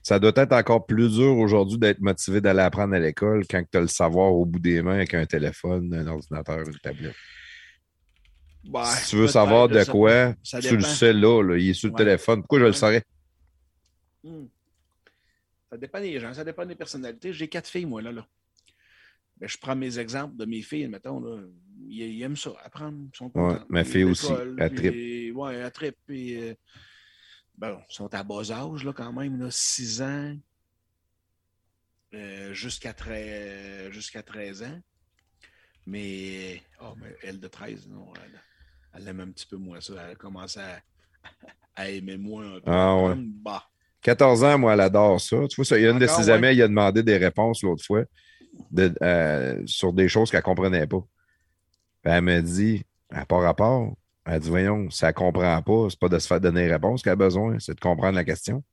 Ça 0.02 0.20
doit 0.20 0.34
être 0.36 0.52
encore 0.52 0.86
plus 0.86 1.10
dur 1.16 1.38
aujourd'hui 1.38 1.78
d'être 1.78 2.02
motivé 2.02 2.42
d'aller 2.42 2.60
apprendre 2.60 2.94
à 2.94 3.00
l'école 3.00 3.46
quand 3.50 3.64
tu 3.72 3.78
as 3.78 3.82
le 3.82 3.88
savoir 3.88 4.34
au 4.34 4.46
bout 4.46 4.60
des 4.60 4.82
mains 4.82 4.96
avec 4.96 5.14
un 5.14 5.26
téléphone, 5.26 5.94
un 5.94 6.08
ordinateur, 6.08 6.60
une 6.68 6.78
tablette. 6.80 7.16
Ouais, 8.68 8.84
si 8.86 9.10
tu 9.12 9.16
veux 9.18 9.28
savoir 9.28 9.68
de 9.70 9.84
quoi. 9.86 10.34
Ça 10.44 10.60
tu 10.62 10.76
le 10.76 10.84
sais 10.84 11.14
là, 11.14 11.42
là, 11.42 11.58
il 11.58 11.70
est 11.70 11.74
sur 11.74 11.88
le 11.88 11.94
Ouais. 11.94 11.98
téléphone. 11.98 12.42
Pourquoi 12.42 12.60
je 12.60 12.66
le 12.66 12.74
saurais? 12.74 13.04
Hmm. 14.24 14.46
Ça 15.72 15.78
dépend 15.78 16.00
des 16.02 16.20
gens, 16.20 16.34
ça 16.34 16.44
dépend 16.44 16.66
des 16.66 16.76
personnalités. 16.76 17.34
J'ai 17.34 17.48
quatre 17.48 17.68
filles, 17.68 17.86
moi, 17.86 18.02
là. 18.02 18.12
là. 18.12 18.28
Ben, 19.38 19.50
je 19.50 19.58
prends 19.58 19.76
mes 19.76 20.00
exemples 20.00 20.36
de 20.38 20.46
mes 20.46 20.62
filles, 20.62 20.88
mettons. 20.88 21.20
Là. 21.20 21.42
Ils 21.88 22.22
aiment 22.22 22.38
ça, 22.38 22.52
apprendre. 22.64 22.98
Ils 23.14 23.18
sont 23.18 23.32
Ouais, 23.36 23.56
ma 23.70 23.84
fille 23.84 24.04
aussi, 24.04 24.32
elle 24.58 25.72
trippe. 25.72 25.98
Puis, 26.06 26.42
euh, 26.42 26.54
bon, 27.58 27.78
ils 27.90 27.94
sont 27.94 28.14
à 28.14 28.24
bas 28.24 28.52
âge, 28.52 28.84
là, 28.84 28.94
quand 28.94 29.14
même. 29.14 29.40
Là, 29.40 29.48
6 29.50 30.02
ans 30.02 30.36
euh, 32.14 32.54
jusqu'à 32.54 32.94
13, 32.94 33.92
jusqu'à 33.92 34.24
13 34.24 34.64
ans. 34.64 34.80
Mais, 35.86 36.62
oh, 36.82 36.94
mais 37.02 37.16
elle 37.24 37.40
de 37.40 37.48
13, 37.48 37.90
non, 37.90 38.14
elle, 38.16 38.40
elle 38.94 39.08
aime 39.08 39.20
un 39.20 39.32
petit 39.32 39.46
peu 39.46 39.58
moins 39.58 39.82
ça. 39.82 39.94
Elle 40.10 40.18
commence 40.18 40.58
à, 40.58 40.80
à 41.76 41.90
aimer 41.90 42.18
moins 42.18 42.56
un 42.56 42.60
peu. 42.60 42.72
Ah, 42.72 42.96
ouais. 42.96 43.16
Bah. 43.18 43.64
14 44.02 44.44
ans, 44.44 44.58
moi, 44.58 44.74
elle 44.74 44.82
adore 44.82 45.20
ça. 45.20 45.38
Tu 45.50 45.56
vois, 45.56 45.66
ça, 45.66 45.78
il 45.78 45.84
y 45.84 45.88
a 45.88 45.92
une 45.92 46.00
de 46.00 46.08
ses 46.08 46.26
ouais. 46.26 46.32
amies, 46.32 46.54
il 46.56 46.62
a 46.62 46.68
demandé 46.68 47.04
des 47.04 47.18
réponses 47.18 47.64
l'autre 47.64 47.84
fois 47.84 48.04
de- 48.72 48.94
euh, 49.02 49.62
sur 49.66 49.94
des 49.94 50.08
choses 50.08 50.30
qu'elle 50.30 50.40
ne 50.40 50.44
comprenait 50.44 50.88
pas. 50.88 51.04
Elle 52.04 52.22
m'a 52.22 52.42
dit, 52.42 52.84
à 53.12 53.26
part 53.26 53.42
rapport, 53.42 53.94
elle 54.26 54.40
dit, 54.40 54.50
voyons, 54.50 54.90
ça 54.90 55.08
ne 55.08 55.12
comprend 55.14 55.62
pas, 55.62 55.88
c'est 55.90 56.00
pas 56.00 56.10
de 56.10 56.20
se 56.20 56.28
faire 56.28 56.40
donner 56.42 56.66
des 56.66 56.72
réponses 56.72 57.02
qu'elle 57.02 57.14
a 57.14 57.18
besoin, 57.18 57.58
c'est 57.60 57.76
de 57.76 57.80
comprendre 57.80 58.16
la 58.16 58.24
question. 58.24 58.64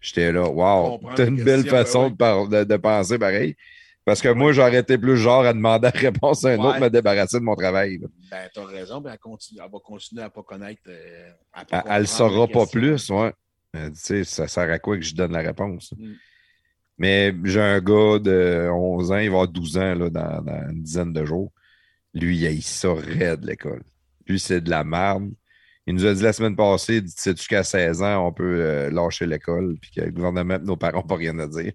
J'étais 0.00 0.30
là, 0.30 0.48
wow, 0.48 1.00
t'as 1.16 1.26
une 1.26 1.42
belle 1.42 1.62
ben 1.64 1.70
façon 1.70 2.14
ouais. 2.20 2.64
de, 2.64 2.76
penser 2.76 3.18
pareil. 3.18 3.56
Parce 4.04 4.20
que 4.20 4.28
moi, 4.28 4.52
j'aurais 4.52 4.78
été 4.78 4.98
plus 4.98 5.16
genre 5.16 5.44
à 5.44 5.52
demander 5.52 5.90
la 5.92 5.98
réponse 6.00 6.44
à 6.44 6.50
un 6.50 6.58
Ouais. 6.58 6.66
autre, 6.66 6.80
me 6.80 6.90
débarrasser 6.90 7.38
de 7.40 7.44
mon 7.44 7.56
travail. 7.56 7.98
là. 7.98 8.06
Ben, 8.30 8.48
t'as 8.54 8.64
raison, 8.64 9.00
ben, 9.00 9.10
elle, 9.12 9.18
continue, 9.18 9.60
elle 9.64 9.70
va 9.70 9.78
continuer 9.82 10.22
à 10.22 10.30
pas 10.30 10.42
connaître. 10.42 10.82
euh, 10.86 11.30
à 11.52 11.62
Elle, 11.62 11.66
pas 11.66 11.76
elle 11.78 12.02
le 12.02 12.06
comprendre 12.06 12.06
saura 12.06 12.46
pas 12.46 12.66
plus, 12.66 13.10
ouais. 13.10 13.32
Elle 13.72 13.90
dit, 13.90 13.98
tu 13.98 14.06
sais, 14.06 14.24
ça 14.24 14.46
sert 14.46 14.70
à 14.70 14.78
quoi 14.78 14.96
que 14.96 15.02
je 15.02 15.14
donne 15.14 15.32
la 15.32 15.40
réponse? 15.40 15.92
Mm. 15.98 16.12
Mais 16.98 17.34
j'ai 17.44 17.60
un 17.60 17.80
gars 17.80 18.18
de 18.20 18.68
11 18.70 19.10
ans, 19.12 19.16
il 19.18 19.28
va 19.28 19.34
avoir 19.38 19.48
12 19.48 19.76
ans 19.76 19.94
là, 19.94 20.08
dans, 20.08 20.40
dans 20.42 20.70
une 20.70 20.82
dizaine 20.82 21.12
de 21.12 21.24
jours. 21.24 21.50
Lui, 22.16 22.38
il 22.38 22.46
a 22.46 22.60
ça 22.62 22.94
raide, 22.94 23.44
l'école. 23.44 23.82
Lui, 24.26 24.40
c'est 24.40 24.62
de 24.62 24.70
la 24.70 24.84
merde. 24.84 25.30
Il 25.86 25.94
nous 25.94 26.06
a 26.06 26.14
dit 26.14 26.22
la 26.22 26.32
semaine 26.32 26.56
passée, 26.56 27.02
dit, 27.02 27.12
sais-tu 27.14 27.38
jusqu'à 27.40 27.62
16 27.62 28.02
ans, 28.02 28.26
on 28.26 28.32
peut 28.32 28.60
euh, 28.60 28.90
lâcher 28.90 29.26
l'école, 29.26 29.76
puis 29.80 29.90
que 29.90 30.00
le 30.00 30.10
gouvernement 30.10 30.58
nos 30.58 30.76
parents 30.76 31.00
n'ont 31.00 31.06
pas 31.06 31.16
rien 31.16 31.38
à 31.38 31.46
dire? 31.46 31.72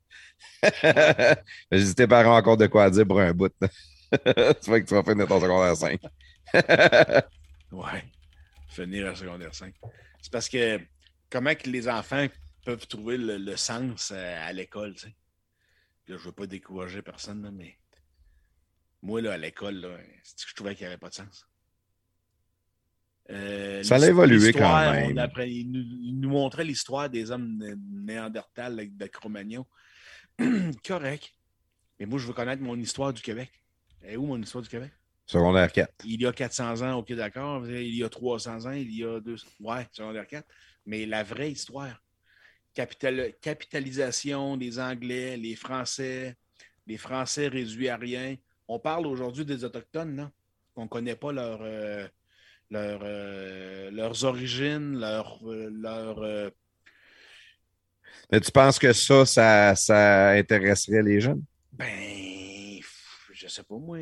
J'ai 1.71 1.83
dit, 1.83 1.95
tes 1.95 2.07
parents 2.07 2.33
ont 2.33 2.37
encore 2.37 2.57
de 2.57 2.65
quoi 2.65 2.89
dire 2.89 3.07
pour 3.07 3.21
un 3.21 3.33
bout. 3.33 3.53
tu 3.61 4.65
vois 4.65 4.81
que 4.81 4.87
tu 4.87 4.95
vas 4.95 5.03
finir 5.03 5.27
ton 5.27 5.39
secondaire 5.39 5.75
5. 5.75 6.01
Ouais. 7.71 8.03
Finir 8.67 9.07
à 9.07 9.15
secondaire 9.15 9.55
5. 9.55 9.73
C'est 10.21 10.31
parce 10.31 10.49
que 10.49 10.77
comment 11.29 11.55
que 11.55 11.69
les 11.69 11.87
enfants 11.87 12.27
peuvent 12.65 12.85
trouver 12.85 13.17
le, 13.17 13.55
sens 13.55 14.11
euh, 14.13 14.49
à 14.49 14.51
l'école, 14.51 14.95
tu 14.95 15.07
sais? 15.07 15.15
Là, 16.07 16.17
je 16.17 16.25
veux 16.25 16.33
pas 16.33 16.47
décourager 16.47 17.01
personne, 17.01 17.49
mais 17.53 17.77
moi, 19.01 19.21
là, 19.21 19.33
à 19.33 19.37
l'école, 19.37 19.99
je 20.47 20.53
trouvais 20.53 20.75
qu'il 20.75 20.85
n'y 20.85 20.87
avait 20.93 20.99
pas 20.99 21.09
de 21.09 21.15
sens? 21.15 21.47
Euh, 23.29 23.81
Ça 23.83 23.95
a 23.95 24.07
évolué 24.07 24.51
quand 24.51 24.91
même. 24.91 25.29
il, 25.47 25.71
nous, 25.71 25.79
il 26.01 26.19
nous 26.19 26.29
montrait 26.29 26.63
l'histoire 26.65 27.09
des 27.09 27.31
hommes 27.31 27.57
né- 27.57 27.75
néandertals 27.77 28.73
avec 28.73 28.97
de 28.97 29.07
Cro-Magnon. 29.07 29.65
Correct. 30.85 31.31
Mais 31.99 32.05
moi, 32.05 32.19
je 32.19 32.27
veux 32.27 32.33
connaître 32.33 32.61
mon 32.61 32.77
histoire 32.77 33.13
du 33.13 33.21
Québec. 33.21 33.51
Et 34.03 34.17
où 34.17 34.25
mon 34.25 34.41
histoire 34.41 34.63
du 34.63 34.69
Québec? 34.69 34.91
Secondaire 35.25 35.71
4. 35.71 35.93
il 36.03 36.21
y 36.21 36.25
a 36.25 36.33
400 36.33 36.81
ans, 36.81 36.97
OK, 36.97 37.13
d'accord. 37.13 37.65
Il 37.69 37.95
y 37.95 38.03
a 38.03 38.09
300 38.09 38.65
ans, 38.65 38.71
il 38.71 38.91
y 38.93 39.05
a 39.05 39.19
200. 39.21 39.47
Ouais, 39.61 39.87
secondaire 39.91 40.27
4. 40.27 40.45
Mais 40.85 41.05
la 41.05 41.23
vraie 41.23 41.51
histoire, 41.51 42.03
capital- 42.73 43.33
capitalisation 43.39 44.57
des 44.57 44.79
Anglais, 44.79 45.37
les 45.37 45.55
Français, 45.55 46.35
les 46.87 46.97
Français 46.97 47.47
réduits 47.47 47.87
à 47.87 47.95
rien. 47.97 48.35
On 48.73 48.79
parle 48.79 49.05
aujourd'hui 49.05 49.43
des 49.43 49.65
Autochtones, 49.65 50.15
non? 50.15 50.31
On 50.77 50.83
ne 50.83 50.87
connaît 50.87 51.17
pas 51.17 51.33
leur, 51.33 51.59
euh, 51.61 52.07
leur, 52.69 53.01
euh, 53.03 53.91
leurs 53.91 54.23
origines, 54.23 54.97
leur. 54.97 55.41
euh, 55.45 55.69
leur 55.69 56.51
Mais 58.31 58.39
tu 58.39 58.49
penses 58.49 58.79
que 58.79 58.93
ça, 58.93 59.25
ça, 59.25 59.75
ça 59.75 60.29
intéresserait 60.29 61.03
les 61.03 61.19
jeunes? 61.19 61.43
ben, 61.73 62.79
je 63.33 63.47
sais 63.47 63.63
pas, 63.63 63.75
moi. 63.75 63.97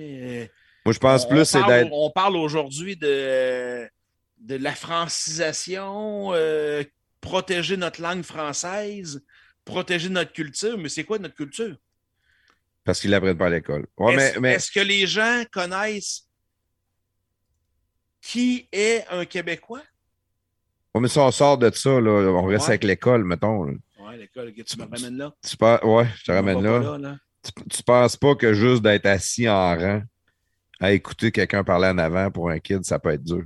Moi, 0.86 0.94
je 0.94 1.00
pense 1.00 1.26
On- 1.26 1.30
plus, 1.30 1.46
c'est 1.46 1.60
parle- 1.60 1.72
d'être. 1.74 1.90
On 1.92 2.12
parle 2.12 2.36
aujourd'hui 2.38 2.96
de, 2.96 3.90
de 4.38 4.56
la 4.56 4.76
francisation, 4.76 6.32
euh, 6.34 6.84
protéger 7.22 7.76
notre 7.76 8.04
langue 8.04 8.22
française, 8.24 9.20
protéger 9.66 10.10
notre 10.10 10.32
culture. 10.32 10.78
Mais 10.78 10.90
c'est 10.90 11.06
quoi 11.06 11.18
notre 11.18 11.34
culture? 11.36 11.76
Parce 12.84 13.02
qu'ils 13.02 13.12
l'apprennent 13.12 13.38
pas 13.38 13.48
à 13.48 13.50
l'école. 13.50 13.86
Ouais, 13.98 14.16
est-ce, 14.16 14.40
mais 14.40 14.54
est-ce 14.54 14.72
que 14.72 14.80
les 14.80 15.06
gens 15.06 15.44
connaissent 15.52 16.28
qui 18.22 18.68
est 18.72 19.06
un 19.10 19.26
Québécois? 19.26 19.82
ouais, 20.94 21.02
mais 21.02 21.08
si 21.08 21.20
on 21.20 21.32
sort 21.32 21.58
de 21.58 21.70
ça, 21.74 22.00
là, 22.02 22.12
on 22.32 22.46
reste 22.46 22.64
Ouais. 22.66 22.70
avec 22.72 22.84
l'école, 22.84 23.24
mettons. 23.24 23.66
Ouais, 23.66 24.18
l'école, 24.18 24.54
tu 24.54 24.78
me 24.78 24.84
ramènes 24.84 25.18
là. 25.18 25.34
Tu 25.48 25.56
ouais, 25.86 26.08
je 26.18 26.24
te 26.24 26.32
ramène 26.32 26.62
là. 26.62 27.18
Tu, 27.44 27.52
tu 27.70 27.84
penses 27.84 28.18
pas 28.18 28.36
que 28.36 28.54
juste 28.54 28.82
d'être 28.82 29.06
assis 29.06 29.48
en 29.48 29.78
rang 29.78 30.02
à 30.82 30.92
écouter 30.92 31.32
quelqu'un 31.32 31.64
parler 31.64 31.88
en 31.88 31.98
avant 31.98 32.32
pour 32.32 32.50
un 32.50 32.60
kid, 32.60 32.84
ça 32.84 33.00
peut 33.00 33.12
être 33.12 33.24
dur. 33.24 33.44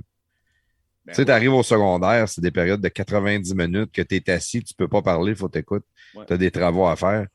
Ben 1.04 1.12
tu 1.12 1.16
sais, 1.16 1.22
oui. 1.22 1.26
tu 1.26 1.32
arrives 1.32 1.52
au 1.52 1.62
secondaire, 1.62 2.28
c'est 2.28 2.40
des 2.40 2.50
périodes 2.50 2.80
de 2.80 2.88
90 2.88 3.54
minutes 3.54 3.92
que 3.92 4.02
tu 4.02 4.16
es 4.16 4.30
assis, 4.30 4.62
tu 4.64 4.72
peux 4.74 4.88
pas 4.88 5.02
parler, 5.02 5.32
il 5.32 5.36
faut 5.36 5.48
t'écouter. 5.48 5.84
Ouais. 6.14 6.24
Tu 6.26 6.32
as 6.32 6.36
des 6.38 6.50
travaux 6.50 6.86
à 6.86 6.96
faire. 6.96 7.26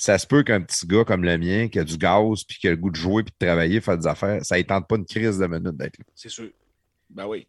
Ça 0.00 0.16
se 0.16 0.28
peut 0.28 0.44
qu'un 0.44 0.60
petit 0.60 0.86
gars 0.86 1.04
comme 1.04 1.24
le 1.24 1.36
mien, 1.36 1.66
qui 1.66 1.80
a 1.80 1.84
du 1.84 1.98
gaz, 1.98 2.44
puis 2.44 2.56
qui 2.56 2.68
a 2.68 2.70
le 2.70 2.76
goût 2.76 2.90
de 2.90 2.96
jouer, 2.96 3.24
puis 3.24 3.34
de 3.38 3.44
travailler, 3.46 3.80
faire 3.80 3.98
des 3.98 4.06
affaires, 4.06 4.44
ça 4.44 4.56
ne 4.56 4.62
tente 4.62 4.86
pas 4.86 4.94
une 4.94 5.04
crise 5.04 5.38
de 5.38 5.46
minutes 5.48 5.76
d'être 5.76 5.98
là. 5.98 6.04
C'est 6.14 6.28
sûr. 6.28 6.50
Ben 7.10 7.26
oui. 7.26 7.48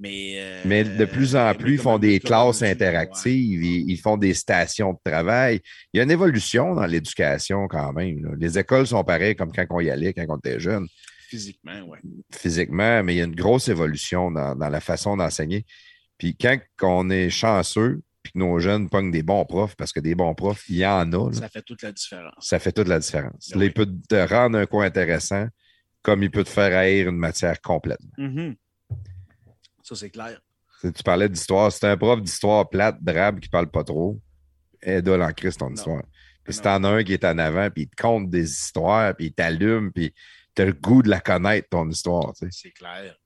Mais, 0.00 0.34
euh, 0.36 0.62
Mais 0.64 0.82
de 0.82 1.04
plus 1.04 1.36
en 1.36 1.54
plus, 1.54 1.74
ils 1.74 1.80
font 1.80 1.98
des 1.98 2.18
classes 2.18 2.60
interactives, 2.62 3.62
ils, 3.62 3.88
ils 3.88 3.96
font 3.98 4.16
des 4.16 4.34
stations 4.34 4.94
de 4.94 4.98
travail. 5.10 5.60
Il 5.92 5.98
y 5.98 6.00
a 6.00 6.02
une 6.02 6.10
évolution 6.10 6.74
dans 6.74 6.84
l'éducation 6.86 7.68
quand 7.68 7.92
même. 7.92 8.24
là. 8.24 8.30
Les 8.36 8.58
écoles 8.58 8.88
sont 8.88 9.04
pareilles 9.04 9.36
comme 9.36 9.52
quand 9.52 9.64
on 9.70 9.80
y 9.80 9.88
allait, 9.88 10.12
quand 10.12 10.26
on 10.28 10.38
était 10.38 10.58
jeune. 10.58 10.86
Physiquement, 11.28 11.82
oui. 11.88 11.98
physiquement, 12.32 13.02
mais 13.04 13.14
il 13.14 13.18
y 13.18 13.20
a 13.20 13.24
une 13.24 13.34
grosse 13.34 13.68
évolution 13.68 14.30
dans, 14.32 14.54
dans 14.56 14.68
la 14.68 14.80
façon 14.80 15.16
d'enseigner. 15.16 15.64
Puis 16.18 16.36
quand 16.36 16.58
on 16.82 17.10
est 17.10 17.30
chanceux, 17.30 18.00
que 18.36 18.40
nos 18.40 18.58
jeunes 18.58 18.88
pognent 18.88 19.10
des 19.10 19.22
bons 19.22 19.44
profs, 19.44 19.74
parce 19.76 19.92
que 19.92 20.00
des 20.00 20.14
bons 20.14 20.34
profs, 20.34 20.68
il 20.68 20.76
y 20.76 20.86
en 20.86 21.10
a, 21.12 21.30
là, 21.30 21.32
Ça 21.32 21.48
fait 21.48 21.62
toute 21.62 21.82
la 21.82 21.92
différence. 21.92 22.34
ça 22.40 22.58
fait 22.58 22.72
toute 22.72 22.88
la 22.88 22.98
différence. 22.98 23.50
Ben 23.52 23.58
Là, 23.60 23.64
il 23.66 23.72
peut 23.72 23.88
te 24.08 24.28
rendre 24.32 24.58
un 24.58 24.66
cours 24.66 24.82
intéressant, 24.82 25.46
comme 26.02 26.22
il 26.22 26.30
peut 26.30 26.44
te 26.44 26.48
faire 26.48 26.76
haïr 26.76 27.08
une 27.08 27.16
matière 27.16 27.60
complètement. 27.60 28.12
Mhm. 28.18 28.54
Ça, 29.82 29.94
c'est 29.94 30.10
clair. 30.10 30.40
Tu 30.82 31.02
parlais 31.04 31.28
d'histoire. 31.28 31.72
C'est 31.72 31.86
un 31.86 31.96
prof 31.96 32.20
d'histoire 32.20 32.68
plate, 32.68 32.98
drabe, 33.02 33.40
qui 33.40 33.48
parle 33.48 33.70
pas 33.70 33.82
trop. 33.84 34.20
Aide-le 34.82 35.22
en 35.22 35.32
Christ 35.32 35.58
ton 35.60 35.68
Non. 35.68 35.74
histoire. 35.74 36.02
Puis 36.44 36.54
si 36.54 36.60
t'en 36.60 36.84
as 36.84 36.88
un 36.88 37.02
qui 37.04 37.12
est 37.14 37.24
en 37.24 37.38
avant, 37.38 37.70
puis 37.70 37.84
il 37.84 37.88
te 37.88 38.00
conte 38.00 38.28
des 38.30 38.48
histoires, 38.50 39.14
puis 39.16 39.26
il 39.26 39.32
t'allume, 39.32 39.90
puis 39.92 40.14
t'as 40.54 40.64
le 40.64 40.74
goût 40.74 41.02
de 41.02 41.08
la 41.08 41.20
connaître, 41.20 41.68
ton 41.70 41.88
histoire. 41.88 42.32
tu 42.34 42.46
sais. 42.46 42.48
C'est 42.52 42.70
clair. 42.72 43.16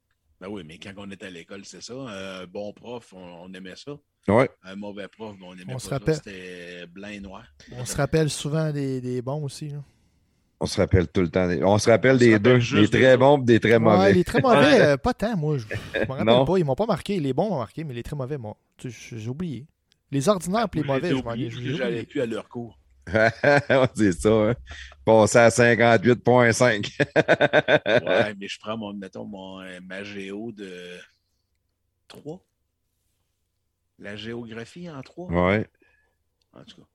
Ben 0.41 0.49
oui, 0.49 0.63
mais 0.65 0.79
quand 0.79 0.93
on 0.97 1.11
était 1.11 1.27
à 1.27 1.31
l'école, 1.31 1.65
c'est 1.67 1.83
ça. 1.83 1.93
Un 1.95 2.47
bon 2.47 2.73
prof, 2.73 3.13
on, 3.13 3.19
on 3.19 3.53
aimait 3.53 3.77
ça. 3.77 3.93
Ouais. 4.29 4.49
Un 4.65 4.77
mauvais 4.77 5.09
prof, 5.09 5.35
ben, 5.39 5.47
on 5.49 5.53
aimait 5.55 5.65
On 5.69 5.73
pas 5.75 5.79
se 5.79 5.89
rappelle. 5.91 6.15
C'était 6.17 6.87
blanc 6.87 7.09
et 7.09 7.21
noir. 7.21 7.45
On 7.73 7.85
se 7.85 7.97
rappelle 7.97 8.31
souvent 8.31 8.71
des, 8.73 9.01
des 9.01 9.23
bons 9.23 9.43
aussi. 9.45 9.69
là. 9.71 9.79
On 10.63 10.67
se 10.67 10.79
rappelle 10.81 11.09
tout 11.09 11.23
le 11.23 11.29
temps. 11.31 11.49
des- 11.49 11.65
On 11.65 11.79
se 11.79 11.89
rappelle 11.91 12.17
On 12.17 12.19
se 12.19 12.25
des 12.25 12.33
rappelle 12.35 12.61
deux. 12.61 12.81
Des 12.83 12.89
très 12.91 13.17
bons 13.17 13.41
et 13.41 13.45
des 13.45 13.61
très 13.61 13.73
Ouais, 13.73 13.79
mauvais. 13.79 14.13
les 14.13 14.25
très 14.25 14.41
mauvais, 14.43 14.81
euh, 14.83 14.97
pas 14.99 15.15
tant, 15.15 15.37
moi. 15.37 15.57
Je 15.57 15.65
je 15.67 16.01
me 16.01 16.13
rappelle 16.13 16.47
pas. 16.47 16.59
Ils 16.59 16.65
m'ont 16.65 16.75
pas 16.75 16.87
marqué. 16.87 17.19
Les 17.19 17.33
bons 17.33 17.49
m'ont 17.49 17.59
marqué, 17.59 17.83
mais 17.83 17.95
les 17.95 18.03
très 18.03 18.15
mauvais, 18.15 18.37
moi, 18.39 18.57
j'ai 18.85 19.29
oublié. 19.29 19.67
Les 20.11 20.29
ordinaires 20.29 20.67
et 20.75 20.77
les 20.77 20.83
mauvais, 20.85 21.01
j'ai 21.09 21.15
je 21.15 21.17
été 21.19 21.25
m'en 21.25 21.35
ai 21.35 21.75
j'allais 21.77 22.03
plus 22.05 22.21
à 22.21 22.27
leur 22.27 22.49
cours. 22.49 22.79
c'est 23.95 24.13
ça. 24.13 24.29
Hein? 24.51 24.55
Passer 25.05 25.39
à 25.39 25.49
58,5. 25.49 26.93
Ouais, 28.07 28.35
mais 28.39 28.47
je 28.49 28.59
prends 28.61 28.77
mon, 28.77 28.93
mettons, 28.93 29.25
mon, 29.25 29.61
euh, 29.63 29.79
ma 29.83 30.05
géo 30.05 30.53
de 30.53 30.71
3. 32.09 32.43
La 34.01 34.17
géographie 34.17 34.89
en 34.91 35.03
3. 35.03 35.31
ouais. 35.31 35.67
En 36.53 36.65
tout 36.65 36.81
cas. 36.81 36.89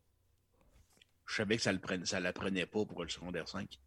Je 1.27 1.35
savais 1.35 1.55
que 1.55 1.61
ça 1.63 1.71
ne 1.73 2.05
ça 2.05 2.19
la 2.19 2.33
prenait 2.33 2.65
pas 2.65 2.83
pour 2.85 3.01
le 3.03 3.09
secondaire 3.09 3.47
5. 3.47 3.79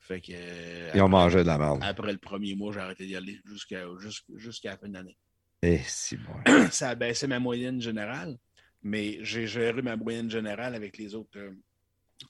Fait 0.00 0.20
que. 0.20 0.32
euh, 0.34 0.90
Ils 0.94 1.00
ont 1.00 1.06
après- 1.06 1.08
mangé 1.18 1.38
de 1.38 1.46
la 1.46 1.58
merde. 1.58 1.80
Après 1.82 2.12
le 2.12 2.18
premier 2.18 2.54
mois, 2.54 2.72
j'ai 2.72 2.80
arrêté 2.80 3.06
d'y 3.06 3.16
aller 3.16 3.40
jusqu'à 3.44 3.84
jusqu'- 3.98 4.36
jusqu'à 4.36 4.70
la 4.70 4.76
fin 4.78 4.88
de 4.88 4.94
l'année. 4.94 5.16
Eh, 5.62 5.78
si 5.78 6.16
bon. 6.16 6.34
Ça 6.70 6.90
a 6.90 6.94
baissé 6.94 7.26
ma 7.26 7.38
moyenne 7.38 7.80
générale, 7.80 8.36
mais 8.82 9.18
j'ai 9.22 9.46
géré 9.46 9.80
ma 9.82 9.96
moyenne 9.96 10.30
générale 10.30 10.74
avec 10.74 10.96
les 10.98 11.14
autres. 11.14 11.38
euh, 11.38 11.50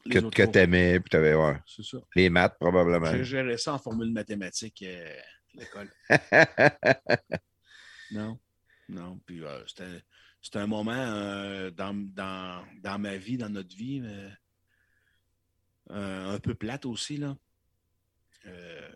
les 0.05 0.21
Que, 0.21 0.29
que 0.31 0.43
t'aimais, 0.43 1.01
puis 1.01 1.11
t'avais, 1.11 1.35
ouais. 1.35 1.59
C'est 1.67 1.85
ça. 1.85 1.99
Les 2.15 2.29
maths, 2.29 2.57
probablement. 2.59 3.11
J'ai 3.13 3.25
géré 3.25 3.57
ça 3.57 3.75
en 3.75 3.79
formule 3.79 4.13
mathématique 4.13 4.83
euh, 4.83 5.17
à 5.55 5.61
l'école. 5.61 5.91
Non? 8.13 8.39
Non. 8.89 9.19
Puis 9.27 9.43
euh, 9.45 9.63
c'était, 9.67 10.59
un 10.59 10.67
moment 10.67 10.93
euh, 10.93 11.71
dans, 11.71 11.95
dans, 11.95 12.65
dans 12.83 12.99
ma 12.99 13.17
vie, 13.17 13.37
dans 13.37 13.49
notre 13.49 13.75
vie, 13.77 14.03
euh, 15.91 16.35
un 16.35 16.39
peu 16.39 16.55
plate 16.55 16.87
aussi. 16.87 17.17
Là. 17.17 17.37
Euh, 18.47 18.89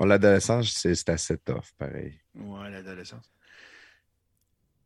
L'adolescence, 0.00 0.70
c'est 0.70 1.08
assez 1.08 1.38
tough, 1.38 1.72
pareil. 1.76 2.20
ouais, 2.34 2.70
l'adolescence. 2.70 3.32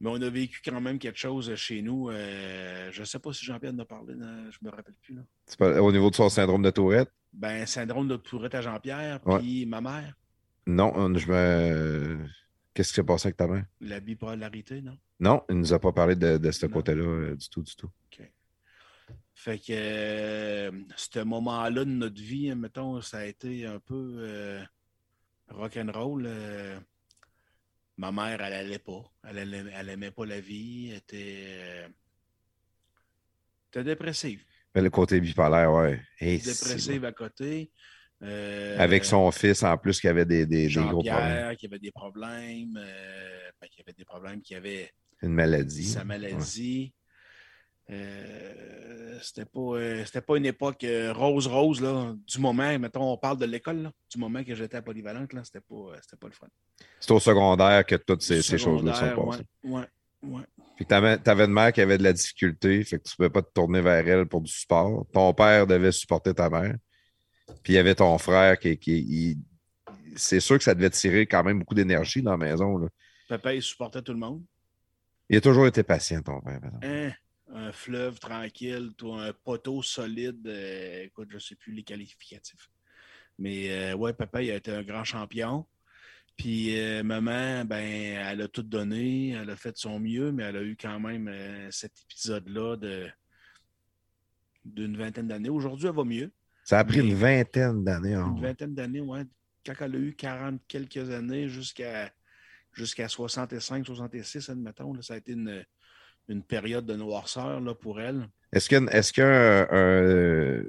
Mais 0.01 0.09
on 0.11 0.21
a 0.23 0.31
vécu 0.31 0.61
quand 0.65 0.81
même 0.81 0.99
quelque 0.99 1.19
chose 1.19 1.55
chez 1.55 1.81
nous. 1.83 2.09
euh, 2.11 2.91
je 2.91 3.01
ne 3.01 3.05
sais 3.05 3.19
pas 3.21 3.33
si 3.33 3.45
Jean-Pierre 3.45 3.73
en 3.75 3.79
a 3.81 3.85
parlé, 3.85 4.15
je 4.15 4.59
me 4.63 4.71
rappelle 4.71 4.95
plus. 5.03 5.15
Là. 5.15 5.23
Pas- 5.59 5.81
au 5.81 5.93
niveau 5.93 6.11
de 6.11 6.15
son 6.17 6.29
syndrome 6.29 6.63
de 6.63 6.71
Tourette? 6.71 7.13
Ben, 7.33 7.67
syndrome 7.67 8.09
de 8.09 8.17
Tourette 8.17 8.55
à 8.57 8.63
Jean-Pierre, 8.63 9.21
Ouais. 9.27 9.39
puis 9.39 9.65
ma 9.67 9.81
mère, 9.81 10.15
Non, 10.67 10.93
on- 10.97 11.15
je 11.17 11.29
me. 11.31 12.27
Qu'est-ce 12.75 12.89
qui 12.91 12.95
s'est 12.97 13.05
passé 13.05 13.27
avec 13.29 13.37
ta 13.37 13.47
mère? 13.47 13.67
la 13.81 14.01
bipolarité, 14.01 14.81
non? 14.81 14.99
Non, 15.21 15.45
il 15.51 15.57
nous 15.57 15.73
a 15.73 15.79
pas 15.79 15.93
parlé 15.93 16.17
de, 16.17 16.39
de 16.39 16.51
ce 16.51 16.67
côté-là 16.67 17.03
euh, 17.05 17.37
du 17.37 17.49
tout, 17.49 17.63
du 17.63 17.75
tout. 17.77 17.91
Fait 19.35 19.59
que 19.59 19.73
euh, 19.73 20.71
ce 20.95 21.21
moment-là 21.21 21.85
de 21.85 21.91
notre 21.91 22.21
vie, 22.21 22.55
mettons, 22.55 23.01
ça 23.01 23.19
a 23.19 23.25
été 23.25 23.67
un 23.67 23.79
peu 23.81 24.15
euh, 24.19 24.63
rock'n'roll. 25.49 26.25
euh. 26.27 26.79
ma 27.97 28.13
mère, 28.13 28.41
elle 28.43 28.53
allait 28.53 28.79
pas. 28.79 29.03
Elle, 29.25 29.39
allait- 29.39 29.73
elle 29.75 29.89
aimait 29.89 30.11
pas 30.11 30.27
la 30.27 30.41
vie. 30.41 30.91
Elle 30.91 30.97
était, 30.99 31.89
était 33.71 33.85
dépressive. 33.85 34.45
Mais 34.75 34.83
le 34.83 34.91
côté 34.91 35.21
bipolaire, 35.21 35.73
ouais. 35.73 36.01
Si, 36.19 36.39
Dépressive 36.39 37.05
à 37.05 37.13
côté. 37.13 37.71
Euh, 38.23 38.77
Avec 38.79 39.05
son 39.05 39.31
fils, 39.33 39.63
en 39.65 39.77
plus, 39.77 40.01
qui 40.01 40.07
avait 40.09 40.25
des, 40.25 40.47
des, 40.47 40.69
des 40.69 40.75
gros 40.75 41.03
problèmes. 41.03 41.57
Qui 41.57 41.67
avait 41.67 41.79
des 41.79 41.91
problèmes. 41.91 42.77
euh, 42.79 43.51
ben, 43.61 43.69
qui 43.69 43.81
avait 43.81 43.93
des 43.93 44.05
problèmes, 44.05 44.41
qui 44.41 44.55
avait 44.55 44.91
Une 45.23 45.33
maladie. 45.35 45.85
sa 45.85 46.05
maladie. 46.05 46.93
Euh, 47.91 49.19
c'était 49.21 49.45
pas, 49.45 49.61
euh, 49.61 50.05
pas 50.27 50.37
une 50.37 50.47
époque 50.47 50.87
rose-rose, 51.15 51.81
là, 51.81 52.15
du 52.27 52.39
moment, 52.39 52.79
mettons, 52.79 53.13
on 53.13 53.17
parle 53.19 53.39
de 53.39 53.45
l'école, 53.45 53.91
du 54.11 54.19
moment 54.19 54.43
que 54.45 54.55
j'étais 54.55 54.77
à 54.77 54.83
Polyvalente, 54.83 55.33
là, 55.33 55.43
c'était 55.45 55.61
pas, 55.61 55.93
pas 56.21 56.27
le 56.29 56.33
fun. 56.33 56.47
C'est 57.01 57.11
au 57.11 57.21
secondaire 57.21 57.85
que 57.85 57.97
toutes 57.97 58.23
ces, 58.23 58.41
ces 58.41 58.57
choses-là 58.57 58.95
sont 58.95 59.27
passées. 59.31 59.45
Ouais, 59.65 59.83
ouais, 60.23 60.31
ouais. 60.31 60.43
Puis 60.77 60.87
t'avais, 60.87 61.19
t'avais 61.19 61.45
une 61.45 61.53
mère 61.53 61.73
qui 61.73 61.81
avait 61.81 61.99
de 61.99 62.05
la 62.05 62.13
difficulté, 62.13 62.85
fait 62.85 62.99
que 62.99 63.03
tu 63.03 63.11
ne 63.13 63.17
pouvais 63.17 63.31
pas 63.31 63.43
te 63.43 63.53
tourner 63.53 63.81
vers 63.81 64.07
elle 64.09 64.27
pour 64.27 64.41
du 64.41 64.51
support. 64.51 65.05
Ton 65.13 65.35
père 65.35 65.67
devait 65.67 65.93
supporter 65.93 66.33
ta 66.33 66.49
mère. 66.49 66.77
Puis 67.63 67.73
il 67.73 67.77
y 67.77 67.79
avait 67.79 67.95
ton 67.95 68.17
frère 68.19 68.59
qui. 68.59 68.79
qui 68.79 69.39
c'est 70.15 70.41
sûr 70.41 70.59
que 70.59 70.65
ça 70.65 70.75
devait 70.75 70.91
tirer 70.91 71.27
quand 71.27 71.43
même 71.43 71.59
beaucoup 71.61 71.75
d'énergie 71.75 72.23
dans 72.23 72.33
la 72.33 72.37
maison. 72.37 72.77
Là. 72.77 72.89
Papa, 73.29 73.55
il 73.55 73.63
supportait 73.63 74.03
tout 74.03 74.13
le 74.13 74.19
monde? 74.19 74.45
Il 75.31 75.37
a 75.39 75.41
toujours 75.41 75.67
été 75.67 75.83
patient, 75.83 76.21
ton 76.21 76.41
père. 76.41 76.61
Hein? 76.83 77.13
Un 77.55 77.73
fleuve 77.73 78.19
tranquille, 78.19 78.93
toi, 78.97 79.25
un 79.25 79.33
poteau 79.33 79.83
solide. 79.83 80.47
euh, 80.47 81.05
écoute, 81.05 81.29
je 81.31 81.37
ne 81.37 81.41
sais 81.41 81.55
plus 81.55 81.73
les 81.73 81.83
qualificatifs. 81.83 82.71
Mais 83.39 83.71
euh, 83.71 83.97
ouais, 83.97 84.13
papa, 84.13 84.43
il 84.43 84.51
a 84.51 84.57
été 84.57 84.71
un 84.71 84.83
grand 84.83 85.05
champion. 85.05 85.67
Puis 86.37 86.79
euh, 86.79 87.03
maman, 87.03 87.65
ben, 87.65 87.77
elle 87.79 88.43
a 88.43 88.49
tout 88.49 88.63
donné, 88.63 89.31
elle 89.31 89.51
a 89.51 89.57
fait 89.57 89.73
de 89.73 89.77
son 89.77 90.01
mieux, 90.01 90.33
mais 90.33 90.45
elle 90.45 90.57
a 90.57 90.63
eu 90.63 90.77
quand 90.77 90.99
même 91.01 91.29
euh, 91.29 91.71
cet 91.71 91.93
épisode-là 92.03 92.77
de 92.77 93.09
d'une 94.65 94.97
vingtaine 94.97 95.27
d'années. 95.27 95.49
Aujourd'hui, 95.49 95.89
elle 95.89 95.95
va 95.95 96.05
mieux. 96.05 96.33
Ça 96.65 96.79
a 96.79 96.85
pris 96.85 96.99
Mais- 96.99 97.09
une 97.09 97.15
vingtaine 97.15 97.85
d'années. 97.85 98.15
hein. 98.15 98.33
Une 98.37 98.43
vingtaine 98.43 98.75
d'années, 98.75 99.01
ouais. 99.01 99.23
Quand 99.65 99.75
elle 99.81 99.95
a 99.95 99.99
eu 99.99 100.15
40 100.15 100.61
quelques 100.69 101.11
années 101.11 101.49
jusqu'à 101.49 102.11
jusqu'à 102.73 103.07
65, 103.09 103.85
66, 103.85 104.49
admettons, 104.49 104.95
là, 104.95 105.03
ça 105.03 105.15
a 105.15 105.17
été 105.19 105.33
une, 105.33 105.63
une 106.29 106.43
période 106.43 106.87
de 106.87 106.95
noirceur 106.97 107.61
là, 107.61 107.75
pour 107.75 108.01
elle. 108.01 108.27
Est-ce 108.53 108.69
un- 109.23 109.67
un- 109.71 110.63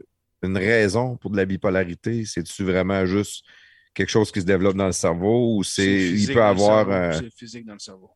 une 0.47 0.57
raison 0.57 1.15
pour 1.17 1.31
de 1.31 1.37
la 1.37 1.45
bipolarité? 1.45 2.25
C'est-tu 2.25 2.63
vraiment 2.65 3.05
juste 3.05 3.45
quelque 3.93 4.09
chose 4.09 4.31
qui 4.31 4.41
se 4.41 4.45
développe 4.45 4.75
dans 4.75 4.87
le 4.87 4.91
cerveau 4.91 5.57
ou 5.57 5.63
c'est 5.63 6.09
il 6.11 6.33
peut 6.33 6.43
avoir. 6.43 7.13
C'est 7.15 7.33
physique 7.33 7.65
dans 7.65 7.73
le 7.73 7.79
cerveau. 7.79 8.11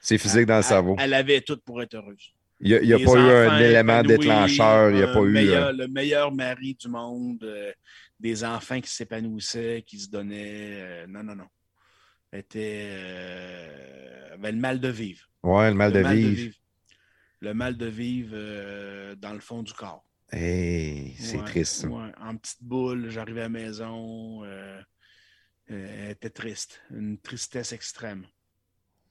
c'est 0.00 0.18
physique 0.18 0.46
dans 0.46 0.54
le 0.54 0.58
Elle- 0.60 0.64
cerveau. 0.64 0.96
Elle, 0.98 1.04
elle 1.04 1.14
avait 1.14 1.40
tout 1.42 1.58
pour 1.64 1.80
être 1.82 1.94
heureuse. 1.94 2.32
Il 2.60 2.68
n'y 2.68 2.74
a, 2.74 2.82
y 2.98 3.04
pas 3.04 3.12
eu 3.16 3.30
un 3.48 3.58
élément 3.60 4.02
déclencheur. 4.02 4.90
Il 4.90 4.96
n'y 4.96 5.02
a 5.02 5.08
un 5.10 5.14
pas 5.14 5.20
eu. 5.20 5.30
meilleur- 5.32 5.68
euh, 5.68 5.72
Le 5.72 5.88
meilleur 5.88 6.32
mari 6.32 6.74
du 6.74 6.88
monde, 6.88 7.42
euh, 7.44 7.72
des 8.18 8.44
enfants 8.44 8.80
qui 8.80 8.90
s'épanouissaient, 8.90 9.82
qui 9.86 9.98
se 9.98 10.10
donnaient. 10.10 10.80
euh, 10.80 11.06
non, 11.08 11.22
non, 11.22 11.36
non. 11.36 11.46
Elle 12.32 12.40
était. 12.40 12.88
euh, 12.90 14.34
avait 14.34 14.52
le 14.52 14.58
mal 14.58 14.78
de 14.80 14.88
vivre. 14.88 15.26
ouais, 15.42 15.70
le 15.70 15.74
mal 15.76 15.92
le 15.92 15.98
de 15.98 16.02
mal 16.02 16.16
vivre. 16.16 16.54
Le 17.40 17.54
mal 17.54 17.76
de 17.76 17.86
vivre 17.86 18.32
euh, 18.34 19.14
dans 19.16 19.32
le 19.32 19.40
fond 19.40 19.62
du 19.62 19.72
corps. 19.72 20.04
Hey, 20.30 21.14
c'est 21.18 21.38
Ouais, 21.38 21.44
triste. 21.44 21.84
ouais. 21.84 22.12
En 22.20 22.36
petite 22.36 22.62
boule, 22.62 23.08
j'arrivais 23.10 23.40
à 23.40 23.44
la 23.44 23.48
maison. 23.48 24.44
euh, 24.44 24.80
euh, 25.70 26.04
elle 26.04 26.10
était 26.10 26.30
triste. 26.30 26.82
Une 26.90 27.18
tristesse 27.18 27.72
extrême. 27.72 28.26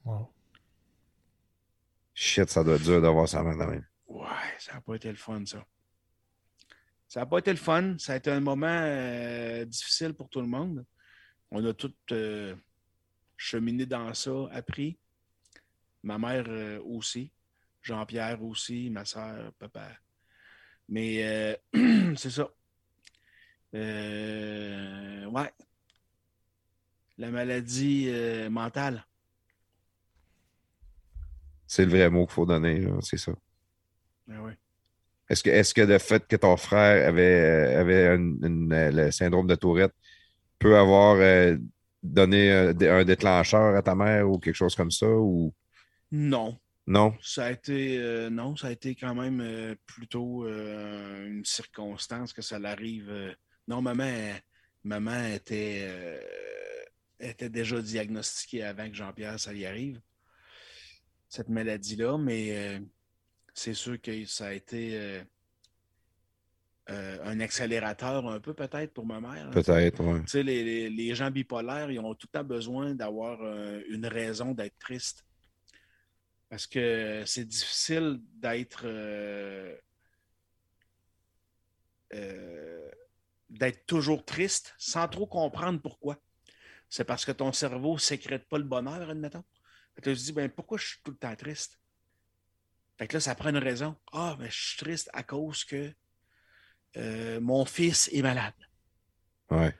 Wow. 0.05 0.29
Shit, 2.21 2.49
ça 2.49 2.65
doit 2.65 2.75
être 2.75 2.83
dur 2.83 3.01
d'avoir 3.01 3.29
ça 3.29 3.41
maintenant. 3.41 3.71
Ouais, 4.07 4.27
ça 4.57 4.73
n'a 4.73 4.81
pas 4.81 4.95
été 4.95 5.09
le 5.09 5.15
fun, 5.15 5.45
ça. 5.45 5.65
Ça 7.07 7.21
n'a 7.21 7.25
pas 7.25 7.37
été 7.37 7.49
le 7.49 7.57
fun. 7.57 7.95
Ça 7.97 8.11
a 8.11 8.17
été 8.17 8.29
un 8.29 8.41
moment 8.41 8.67
euh, 8.67 9.63
difficile 9.63 10.13
pour 10.13 10.27
tout 10.27 10.41
le 10.41 10.47
monde. 10.47 10.85
On 11.49 11.63
a 11.63 11.73
tous 11.73 11.95
euh, 12.11 12.57
cheminé 13.37 13.85
dans 13.85 14.13
ça, 14.13 14.33
appris. 14.51 14.99
Ma 16.03 16.17
mère 16.17 16.43
euh, 16.49 16.81
aussi. 16.83 17.31
Jean-Pierre 17.81 18.43
aussi, 18.43 18.89
ma 18.89 19.05
soeur, 19.05 19.53
papa. 19.53 19.87
Mais 20.89 21.23
euh, 21.23 21.55
c'est 22.17 22.31
ça. 22.31 22.49
Ouais. 23.71 25.53
La 27.17 27.31
maladie 27.31 28.11
mentale. 28.51 29.05
C'est 31.69 31.85
le 31.85 31.91
vrai 31.91 32.09
mot 32.09 32.25
qu'il 32.25 32.33
faut 32.33 32.47
donner, 32.47 32.85
c'est 33.01 33.17
ça. 33.17 33.31
Ah 34.31 34.41
ouais. 34.41 34.57
Est-ce 35.29 35.43
que, 35.43 35.51
est-ce 35.51 35.73
que 35.75 35.81
le 35.81 35.99
fait 35.99 36.27
que 36.27 36.35
ton 36.35 36.57
frère 36.57 37.07
avait, 37.07 37.75
euh, 37.75 37.79
avait 37.79 38.15
une- 38.15 38.39
une, 38.43 38.73
euh, 38.73 38.91
le 38.91 39.11
syndrome 39.11 39.45
de 39.45 39.53
Tourette 39.53 39.93
peut 40.57 40.75
avoir 40.75 41.17
euh, 41.17 41.55
donné 42.01 42.51
un, 42.51 42.73
dé- 42.73 42.89
un 42.89 43.05
déclencheur 43.05 43.75
à 43.75 43.83
ta 43.83 43.93
mère 43.93 44.27
ou 44.27 44.39
quelque 44.39 44.55
chose 44.55 44.75
comme 44.75 44.89
ça? 44.89 45.07
Ou? 45.07 45.53
Non. 46.11 46.57
non? 46.87 47.13
Ça 47.21 47.45
a 47.45 47.51
été 47.51 47.99
euh, 47.99 48.31
non, 48.31 48.55
ça 48.55 48.69
a 48.69 48.71
été 48.71 48.95
quand 48.95 49.13
même 49.13 49.39
euh, 49.39 49.75
plutôt 49.85 50.47
une 50.47 51.45
circonstance 51.45 52.33
que 52.33 52.41
ça 52.41 52.57
l'arrive. 52.57 53.11
non, 53.67 53.83
maman, 53.83 54.33
maman 54.83 55.23
était, 55.35 55.87
était 57.19 57.49
déjà 57.51 57.79
diagnostiquée 57.81 58.63
avant 58.63 58.89
que 58.89 58.95
Jean-Pierre 58.95 59.39
ça 59.39 59.53
y 59.53 59.67
arrive, 59.67 60.01
cette 61.29 61.47
maladie-là, 61.49 62.17
mais 62.17 62.57
euh, 62.57 62.79
c'est 63.53 63.73
sûr 63.75 64.01
que 64.01 64.25
ça 64.25 64.47
a 64.47 64.53
été 64.53 64.97
euh, 64.97 65.23
euh, 66.89 67.19
un 67.23 67.39
accélérateur 67.39 68.27
un 68.27 68.39
peu 68.39 68.53
peut-être 68.53 68.93
pour 68.93 69.05
ma 69.05 69.21
mère. 69.21 69.47
hein. 69.47 69.51
Peut-être, 69.51 70.03
ouais. 70.03 70.21
Tu 70.21 70.27
sais, 70.29 70.43
les, 70.43 70.63
les- 70.63 70.89
les 70.89 71.15
gens 71.15 71.29
bipolaires, 71.31 71.91
ils 71.91 71.99
ont 71.99 72.15
tout 72.15 72.27
le 72.33 72.39
temps 72.39 72.43
besoin 72.43 72.95
d'avoir 72.95 73.39
une 73.89 74.07
raison 74.07 74.53
d'être 74.53 74.77
triste. 74.79 75.23
Parce 76.49 76.65
que 76.65 77.23
c'est 77.27 77.45
difficile 77.45 78.19
d'être 78.41 78.85
d'être 83.49 83.85
toujours 83.85 84.25
triste 84.25 84.73
sans 84.77 85.07
trop 85.07 85.27
comprendre 85.27 85.79
pourquoi. 85.81 86.17
C'est 86.89 87.03
parce 87.03 87.25
que 87.25 87.31
ton 87.31 87.51
cerveau 87.51 87.93
ne 87.93 87.99
sécrète 87.99 88.47
pas 88.47 88.57
le 88.57 88.63
bonheur, 88.63 89.09
admettons. 89.09 89.43
Fait 89.99 90.03
que 90.03 90.09
là, 90.11 90.15
tu 90.15 90.21
te 90.21 90.25
dis, 90.27 90.31
ben, 90.31 90.49
pourquoi 90.49 90.77
je 90.77 90.87
suis 90.87 90.99
tout 91.03 91.11
le 91.11 91.17
temps 91.17 91.35
triste? 91.35 91.77
Fait 92.97 93.05
que 93.05 93.17
là, 93.17 93.19
ça 93.19 93.35
prend 93.35 93.49
une 93.49 93.57
raison. 93.57 93.97
Ah, 94.13 94.37
mais 94.39 94.49
je 94.49 94.67
suis 94.69 94.77
triste 94.77 95.09
à 95.11 95.23
cause 95.23 95.65
que 95.65 95.93
euh, 96.95 97.41
mon 97.41 97.65
fils 97.65 98.09
est 98.13 98.21
malade. 98.21 98.53
Ouais. 99.49 99.75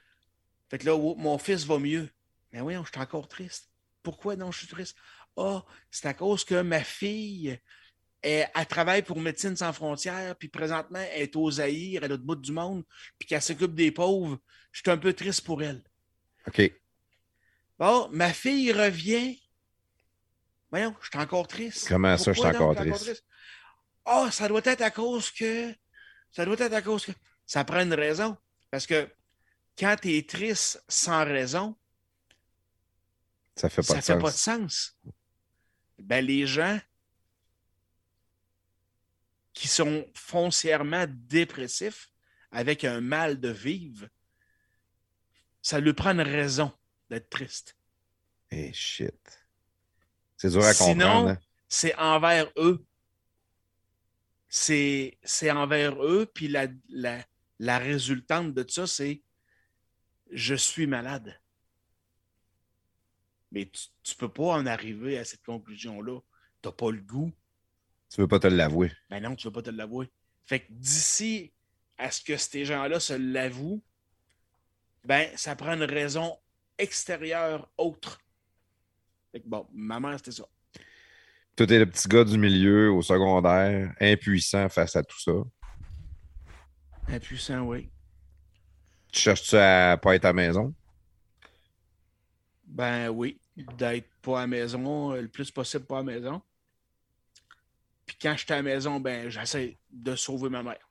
Fait 0.70 0.78
que 0.78 0.86
là, 0.88 0.94
oh, 0.94 1.16
mon 1.16 1.38
fils 1.38 1.64
va 1.64 1.80
mieux. 1.80 2.10
Mais 2.52 2.60
oui, 2.60 2.74
je 2.74 2.90
suis 2.92 3.00
encore 3.00 3.30
triste. 3.30 3.72
Pourquoi 4.04 4.36
non, 4.36 4.52
je 4.52 4.58
suis 4.58 4.68
triste? 4.68 4.98
Ah, 5.38 5.64
c'est 5.90 6.10
à 6.10 6.14
cause 6.14 6.44
que 6.44 6.62
ma 6.64 6.84
fille, 6.84 7.58
elle, 8.22 8.50
elle 8.54 8.66
travaille 8.66 9.04
pour 9.04 9.22
Médecine 9.22 9.56
sans 9.56 9.72
frontières, 9.72 10.36
puis 10.36 10.50
présentement, 10.50 11.00
elle 11.14 11.22
est 11.22 11.36
aux 11.38 11.50
Zaïre, 11.50 12.04
à 12.04 12.10
l'autre 12.10 12.24
bout 12.24 12.36
du 12.36 12.52
monde, 12.52 12.84
puis 13.18 13.26
qu'elle 13.26 13.42
s'occupe 13.42 13.74
des 13.74 13.94
pauvres. 13.94 14.38
Je 14.74 14.82
suis 14.82 14.92
un 14.92 14.98
peu 14.98 15.14
triste 15.14 15.46
pour 15.46 15.64
elle. 15.64 15.82
OK. 16.46 16.74
Bon, 17.78 18.10
ma 18.12 18.34
fille 18.34 18.74
revient. 18.74 19.40
Voyons, 20.72 20.96
je 21.02 21.08
suis 21.10 21.18
encore 21.20 21.48
triste. 21.48 21.88
Comment 21.88 22.18
ça, 22.18 22.32
je 22.34 22.40
suis 22.40 22.48
encore 22.48 22.76
triste? 22.76 23.24
Ah, 24.06 24.30
ça 24.32 24.48
doit 24.48 24.62
être 24.64 24.82
à 24.82 24.92
cause 24.92 25.32
que. 25.32 25.74
Ça 26.32 26.46
doit 26.46 26.60
être 26.60 26.74
à 26.74 26.82
cause 26.82 27.06
que. 27.06 27.12
Ça 27.46 27.64
prend 27.64 27.82
une 27.82 27.94
raison. 27.94 28.38
Parce 28.70 28.86
que 28.86 29.10
quand 29.78 29.96
tu 30.02 30.16
es 30.16 30.26
triste 30.28 30.84
sans 30.88 31.26
raison, 31.26 31.76
Ça 33.56 33.70
fait 33.70 33.82
pas 33.82 33.88
ça 33.88 33.96
de 33.96 34.02
fait 34.02 34.14
sens. 34.14 34.22
pas 34.22 34.32
de 34.32 34.38
sens. 34.38 34.98
Ben, 35.98 36.26
les 36.26 36.46
gens 36.46 36.80
qui 39.54 39.68
sont 39.68 40.08
foncièrement 40.14 41.06
dépressifs, 41.10 42.10
avec 42.52 42.84
un 42.84 43.02
mal 43.02 43.40
de 43.40 43.50
vivre, 43.50 44.08
ça 45.62 45.80
lui 45.80 45.94
prend 45.94 46.12
une 46.12 46.22
raison 46.22 46.72
d'être 47.10 47.30
triste. 47.30 47.76
Eh, 48.52 48.72
shit. 48.74 49.39
C'est 50.40 50.50
dur 50.50 50.64
à 50.64 50.74
Sinon, 50.74 51.06
comprendre. 51.06 51.30
hein? 51.32 51.40
c'est 51.68 51.94
envers 51.98 52.50
eux. 52.58 52.84
C'est 54.48 55.18
c'est 55.24 55.52
envers 55.52 56.04
eux, 56.04 56.26
puis 56.34 56.48
la, 56.48 56.68
la, 56.88 57.24
la 57.60 57.78
résultante 57.78 58.54
de 58.54 58.66
ça, 58.68 58.88
c'est 58.88 59.22
je 60.32 60.56
suis 60.56 60.88
malade. 60.88 61.40
Mais 63.52 63.70
tu 63.70 64.14
ne 64.14 64.18
peux 64.18 64.32
pas 64.32 64.54
en 64.54 64.66
arriver 64.66 65.18
à 65.18 65.26
cette 65.26 65.44
conclusion-là. 65.44 66.20
Tu 66.62 66.70
n'as 66.70 66.74
pas 66.74 66.92
le 66.92 67.02
goût. 67.02 67.32
Tu 68.10 68.22
veux 68.22 68.28
pas 68.28 68.40
te 68.40 68.48
l'avouer. 68.48 68.92
Ben 69.10 69.22
non, 69.22 69.36
tu 69.36 69.46
ne 69.48 69.50
veux 69.50 69.54
pas 69.54 69.62
te 69.64 69.76
l'avouer. 69.76 70.10
Fait 70.46 70.62
que 70.62 70.68
d'ici 70.72 71.54
à 71.98 72.10
ce 72.12 72.22
que 72.22 72.38
ces 72.38 72.64
gens-là 72.66 73.00
se 73.00 73.14
l'avouent, 73.14 73.84
ben 75.04 75.30
ça 75.36 75.56
prend 75.56 75.74
une 75.74 75.84
raison 75.84 76.40
extérieure 76.78 77.70
autre. 77.78 78.20
Fait 79.32 79.42
que 79.42 79.48
bon, 79.48 79.68
ma 79.74 80.00
mère, 80.00 80.18
c'était 80.18 80.32
ça. 80.32 80.46
Toi, 81.56 81.68
t'es 81.68 81.80
le 81.80 81.90
petit 81.90 82.08
gars 82.08 82.24
du 82.24 82.38
milieu 82.38 82.92
au 82.92 83.02
secondaire, 83.02 83.94
impuissant 84.00 84.70
face 84.70 84.96
à 84.96 85.04
tout 85.04 85.20
ça. 85.20 85.32
Impuissant, 87.08 87.62
oui. 87.62 87.90
Tu 89.12 89.20
cherches-tu 89.22 89.58
à 89.58 89.98
pas 89.98 90.16
être 90.16 90.26
à 90.26 90.30
la 90.30 90.34
maison? 90.34 90.74
Ben 92.66 93.10
oui, 93.10 93.42
d'être 93.56 94.08
pas 94.22 94.40
à 94.40 94.42
la 94.42 94.48
maison, 94.48 95.14
euh, 95.14 95.22
le 95.22 95.28
plus 95.28 95.50
possible 95.52 95.86
pas 95.86 96.00
à 96.00 96.04
la 96.04 96.04
maison. 96.04 96.42
Puis 98.06 98.16
quand 98.22 98.36
j'étais 98.38 98.54
à 98.54 98.58
la 98.58 98.64
maison, 98.64 99.00
ben 99.00 99.30
j'essaie 99.30 99.78
de 99.90 100.16
sauver 100.16 100.50
ma 100.50 100.64
mère. 100.64 100.90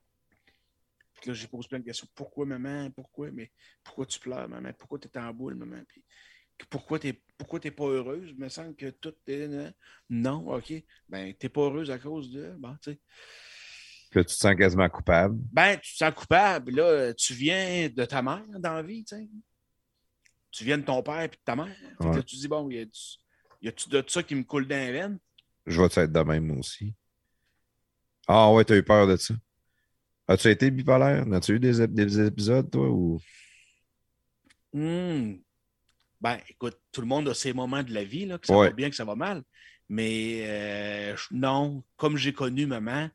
Puis 1.14 1.30
là, 1.30 1.34
j'ai 1.34 1.46
posé 1.46 1.68
plein 1.68 1.78
de 1.78 1.84
questions. 1.84 2.06
Pourquoi, 2.14 2.46
maman? 2.46 2.90
Pourquoi? 2.90 3.30
Mais 3.30 3.50
pourquoi 3.82 4.06
tu 4.06 4.20
pleures, 4.20 4.48
maman? 4.48 4.72
Pourquoi 4.78 4.98
tu 4.98 5.08
es 5.08 5.18
en 5.18 5.32
boule, 5.32 5.54
maman? 5.54 5.82
Puis 5.88 6.04
pourquoi 6.66 6.98
tu 6.98 7.08
n'es 7.08 7.70
pas 7.70 7.84
heureuse? 7.84 8.30
Il 8.30 8.38
me 8.38 8.48
semble 8.48 8.74
que 8.74 8.90
tout 8.90 9.14
est. 9.26 9.74
Non, 10.10 10.54
OK. 10.54 10.72
Ben, 11.08 11.34
tu 11.38 11.46
n'es 11.46 11.50
pas 11.50 11.60
heureuse 11.62 11.90
à 11.90 11.98
cause 11.98 12.30
de. 12.30 12.54
Bon, 12.58 12.76
tu 12.82 12.92
sais. 12.92 13.00
Que 14.10 14.20
tu 14.20 14.26
te 14.26 14.32
sens 14.32 14.54
quasiment 14.56 14.88
coupable. 14.88 15.36
Ben, 15.52 15.78
tu 15.78 15.92
te 15.92 15.98
sens 15.98 16.14
coupable. 16.14 16.72
Là, 16.72 17.14
tu 17.14 17.34
viens 17.34 17.88
de 17.88 18.04
ta 18.04 18.22
mère 18.22 18.42
dans 18.58 18.74
la 18.74 18.82
vie, 18.82 19.04
tu 19.04 19.16
sais. 19.16 19.28
Tu 20.50 20.64
viens 20.64 20.78
de 20.78 20.84
ton 20.84 21.02
père 21.02 21.20
et 21.20 21.28
de 21.28 21.36
ta 21.44 21.54
mère. 21.54 21.76
Ouais. 22.00 22.16
là, 22.16 22.22
tu 22.22 22.36
dis, 22.36 22.48
bon, 22.48 22.70
y 22.70 22.78
a-tu 22.78 23.18
y 23.60 23.68
a-tu 23.68 23.88
de 23.88 24.02
ça 24.06 24.22
qui 24.22 24.34
me 24.34 24.44
coule 24.44 24.66
dans 24.66 24.76
les 24.76 24.92
veines? 24.92 25.18
Je 25.66 25.80
vais-tu 25.80 25.98
être 26.00 26.12
de 26.12 26.20
même, 26.20 26.58
aussi? 26.58 26.94
Ah 28.26 28.52
ouais, 28.52 28.64
t'as 28.64 28.76
eu 28.76 28.82
peur 28.82 29.06
de 29.06 29.16
ça. 29.16 29.34
As-tu 30.26 30.48
été 30.48 30.70
bipolaire? 30.70 31.26
As-tu 31.32 31.54
eu 31.54 31.60
des, 31.60 31.86
des 31.86 32.26
épisodes, 32.26 32.70
toi? 32.70 32.88
Ou... 32.88 33.20
Hmm. 34.72 35.36
Ben, 36.20 36.38
écoute, 36.48 36.76
tout 36.92 37.00
le 37.00 37.06
monde 37.06 37.28
a 37.28 37.34
ses 37.34 37.52
moments 37.52 37.82
de 37.82 37.92
la 37.94 38.04
vie, 38.04 38.26
là, 38.26 38.38
que 38.38 38.46
ça 38.46 38.56
Ouais. 38.56 38.68
va 38.68 38.72
bien, 38.72 38.90
que 38.90 38.96
ça 38.96 39.04
va 39.04 39.14
mal. 39.14 39.42
Mais 39.88 40.42
euh, 40.44 41.16
non, 41.30 41.82
comme 41.96 42.16
j'ai 42.16 42.32
connu 42.32 42.66
maman, 42.66 43.08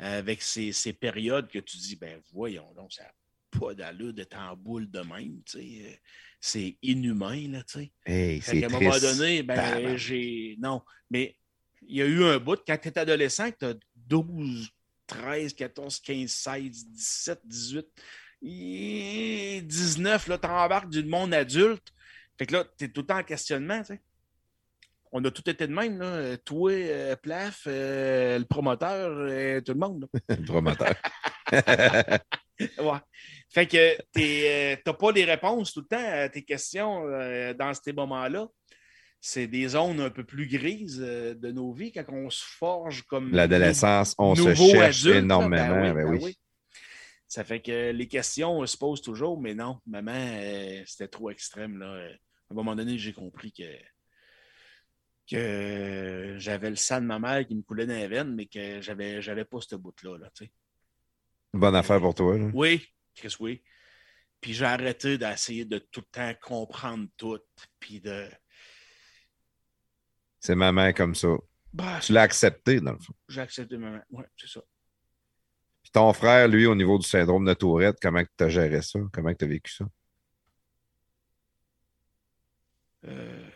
euh, 0.00 0.18
avec 0.18 0.42
ces, 0.42 0.72
ces 0.72 0.92
périodes 0.92 1.48
que 1.48 1.58
tu 1.58 1.76
dis, 1.78 1.96
ben 1.96 2.20
voyons 2.32 2.72
donc, 2.74 2.92
ça 2.92 3.04
n'a 3.04 3.12
pas 3.58 3.74
d'allure 3.74 4.12
d'être 4.12 4.36
en 4.36 4.56
boule 4.56 4.90
de 4.90 5.00
même, 5.00 5.42
tu 5.44 5.58
sais. 5.58 5.82
euh, 5.86 5.96
C'est 6.40 6.76
inhumain, 6.82 7.48
là, 7.48 7.62
tu 7.64 7.78
sais. 7.80 7.92
Hey, 8.04 8.40
qu'à 8.40 8.66
un 8.66 8.68
moment 8.68 8.90
donné, 8.98 9.42
ben, 9.42 9.96
j'ai. 9.96 10.56
Non, 10.60 10.82
mais 11.10 11.36
il 11.86 11.96
y 11.96 12.02
a 12.02 12.06
eu 12.06 12.24
un 12.24 12.38
bout, 12.38 12.60
quand 12.66 12.76
tu 12.76 12.88
es 12.88 12.98
adolescent, 12.98 13.50
que 13.50 13.56
tu 13.58 13.64
as 13.66 13.74
12, 13.96 14.68
13, 15.06 15.54
14, 15.54 16.00
15, 16.00 16.30
16, 16.30 16.86
17, 16.90 17.40
18, 17.44 17.86
et 18.46 19.62
19, 19.62 20.28
là, 20.28 20.38
tu 20.38 20.46
embarques 20.46 20.90
du 20.90 21.02
monde 21.04 21.32
adulte. 21.34 21.92
Fait 22.38 22.46
que 22.46 22.52
là, 22.54 22.64
tu 22.78 22.84
es 22.84 22.88
tout 22.88 23.02
le 23.02 23.06
temps 23.06 23.18
en 23.18 23.22
questionnement, 23.22 23.80
tu 23.80 23.94
sais. 23.94 24.00
On 25.12 25.24
a 25.24 25.30
tout 25.30 25.48
été 25.48 25.66
de 25.68 25.72
même, 25.72 25.98
là. 25.98 26.36
Toi, 26.38 26.72
euh, 26.72 27.14
Plaf, 27.14 27.64
euh, 27.68 28.36
le 28.38 28.44
promoteur, 28.44 29.10
euh, 29.10 29.60
tout 29.60 29.72
le 29.72 29.78
monde. 29.78 30.08
Le 30.28 30.44
promoteur. 30.44 30.94
Ouais. 32.78 32.98
Fait 33.50 33.66
que 33.66 33.96
tu 34.14 34.86
n'as 34.86 34.92
pas 34.92 35.12
les 35.12 35.24
réponses 35.24 35.72
tout 35.72 35.80
le 35.80 35.86
temps 35.86 36.04
à 36.04 36.28
tes 36.28 36.42
questions 36.42 37.04
euh, 37.06 37.52
dans 37.54 37.72
ces 37.74 37.92
moments-là. 37.92 38.46
C'est 39.20 39.46
des 39.46 39.68
zones 39.68 40.00
un 40.00 40.10
peu 40.10 40.22
plus 40.22 40.46
grises 40.46 41.02
euh, 41.02 41.34
de 41.34 41.50
nos 41.50 41.72
vies 41.72 41.92
quand 41.92 42.04
on 42.10 42.30
se 42.30 42.44
forge 42.44 43.02
comme 43.02 43.32
L'adolescence, 43.32 44.14
on 44.18 44.34
se 44.34 44.54
cherche 44.54 45.00
adulte, 45.00 45.14
là. 45.14 45.18
énormément. 45.18 45.66
Ben 45.66 45.82
oui, 45.82 45.92
ben 45.92 46.10
ben 46.12 46.22
oui. 46.22 46.38
Ça 47.34 47.42
fait 47.42 47.60
que 47.60 47.90
les 47.90 48.06
questions 48.06 48.64
se 48.64 48.76
posent 48.76 49.02
toujours, 49.02 49.40
mais 49.40 49.56
non, 49.56 49.80
maman, 49.88 50.12
euh, 50.14 50.84
c'était 50.86 51.08
trop 51.08 51.30
extrême. 51.30 51.78
Là. 51.78 51.92
À 51.92 52.52
un 52.52 52.54
moment 52.54 52.76
donné, 52.76 52.96
j'ai 52.96 53.12
compris 53.12 53.52
que, 53.52 53.64
que 55.28 56.36
j'avais 56.38 56.70
le 56.70 56.76
sang 56.76 57.00
de 57.00 57.06
ma 57.06 57.18
mère 57.18 57.44
qui 57.44 57.56
me 57.56 57.62
coulait 57.62 57.88
dans 57.88 57.94
les 57.94 58.06
veines, 58.06 58.36
mais 58.36 58.46
que 58.46 58.80
j'avais, 58.80 59.20
j'avais 59.20 59.44
pas 59.44 59.60
ce 59.60 59.74
bout-là. 59.74 60.16
Là. 60.18 60.30
Bonne 61.52 61.74
affaire 61.74 61.98
pour 61.98 62.14
toi. 62.14 62.38
là. 62.38 62.52
Oui, 62.54 62.86
Chris, 63.16 63.34
oui. 63.40 63.64
Puis 64.40 64.54
j'ai 64.54 64.66
arrêté 64.66 65.18
d'essayer 65.18 65.64
de 65.64 65.78
tout 65.78 66.02
le 66.02 66.10
temps 66.12 66.34
comprendre 66.40 67.08
tout. 67.16 67.40
Puis 67.80 68.00
de. 68.00 68.28
C'est 70.38 70.54
ma 70.54 70.70
mère 70.70 70.94
comme 70.94 71.16
ça. 71.16 71.34
Bah, 71.72 71.98
Tu 72.00 72.12
l'as 72.12 72.22
accepté, 72.22 72.80
dans 72.80 72.92
le 72.92 73.00
fond. 73.00 73.14
j'ai 73.28 73.40
accepté 73.40 73.76
maman. 73.76 74.02
Oui, 74.10 74.22
c'est 74.36 74.46
ça. 74.46 74.62
Ton 75.94 76.12
frère, 76.12 76.48
lui, 76.48 76.66
au 76.66 76.74
niveau 76.74 76.98
du 76.98 77.06
syndrome 77.06 77.44
de 77.46 77.54
Tourette, 77.54 77.98
comment 78.02 78.20
tu 78.36 78.44
as 78.44 78.48
géré 78.48 78.82
ça? 78.82 78.98
Comment 79.12 79.32
tu 79.32 79.44
as 79.44 79.48
vécu 79.48 79.72
ça? 79.72 79.84
Euh, 83.06 83.48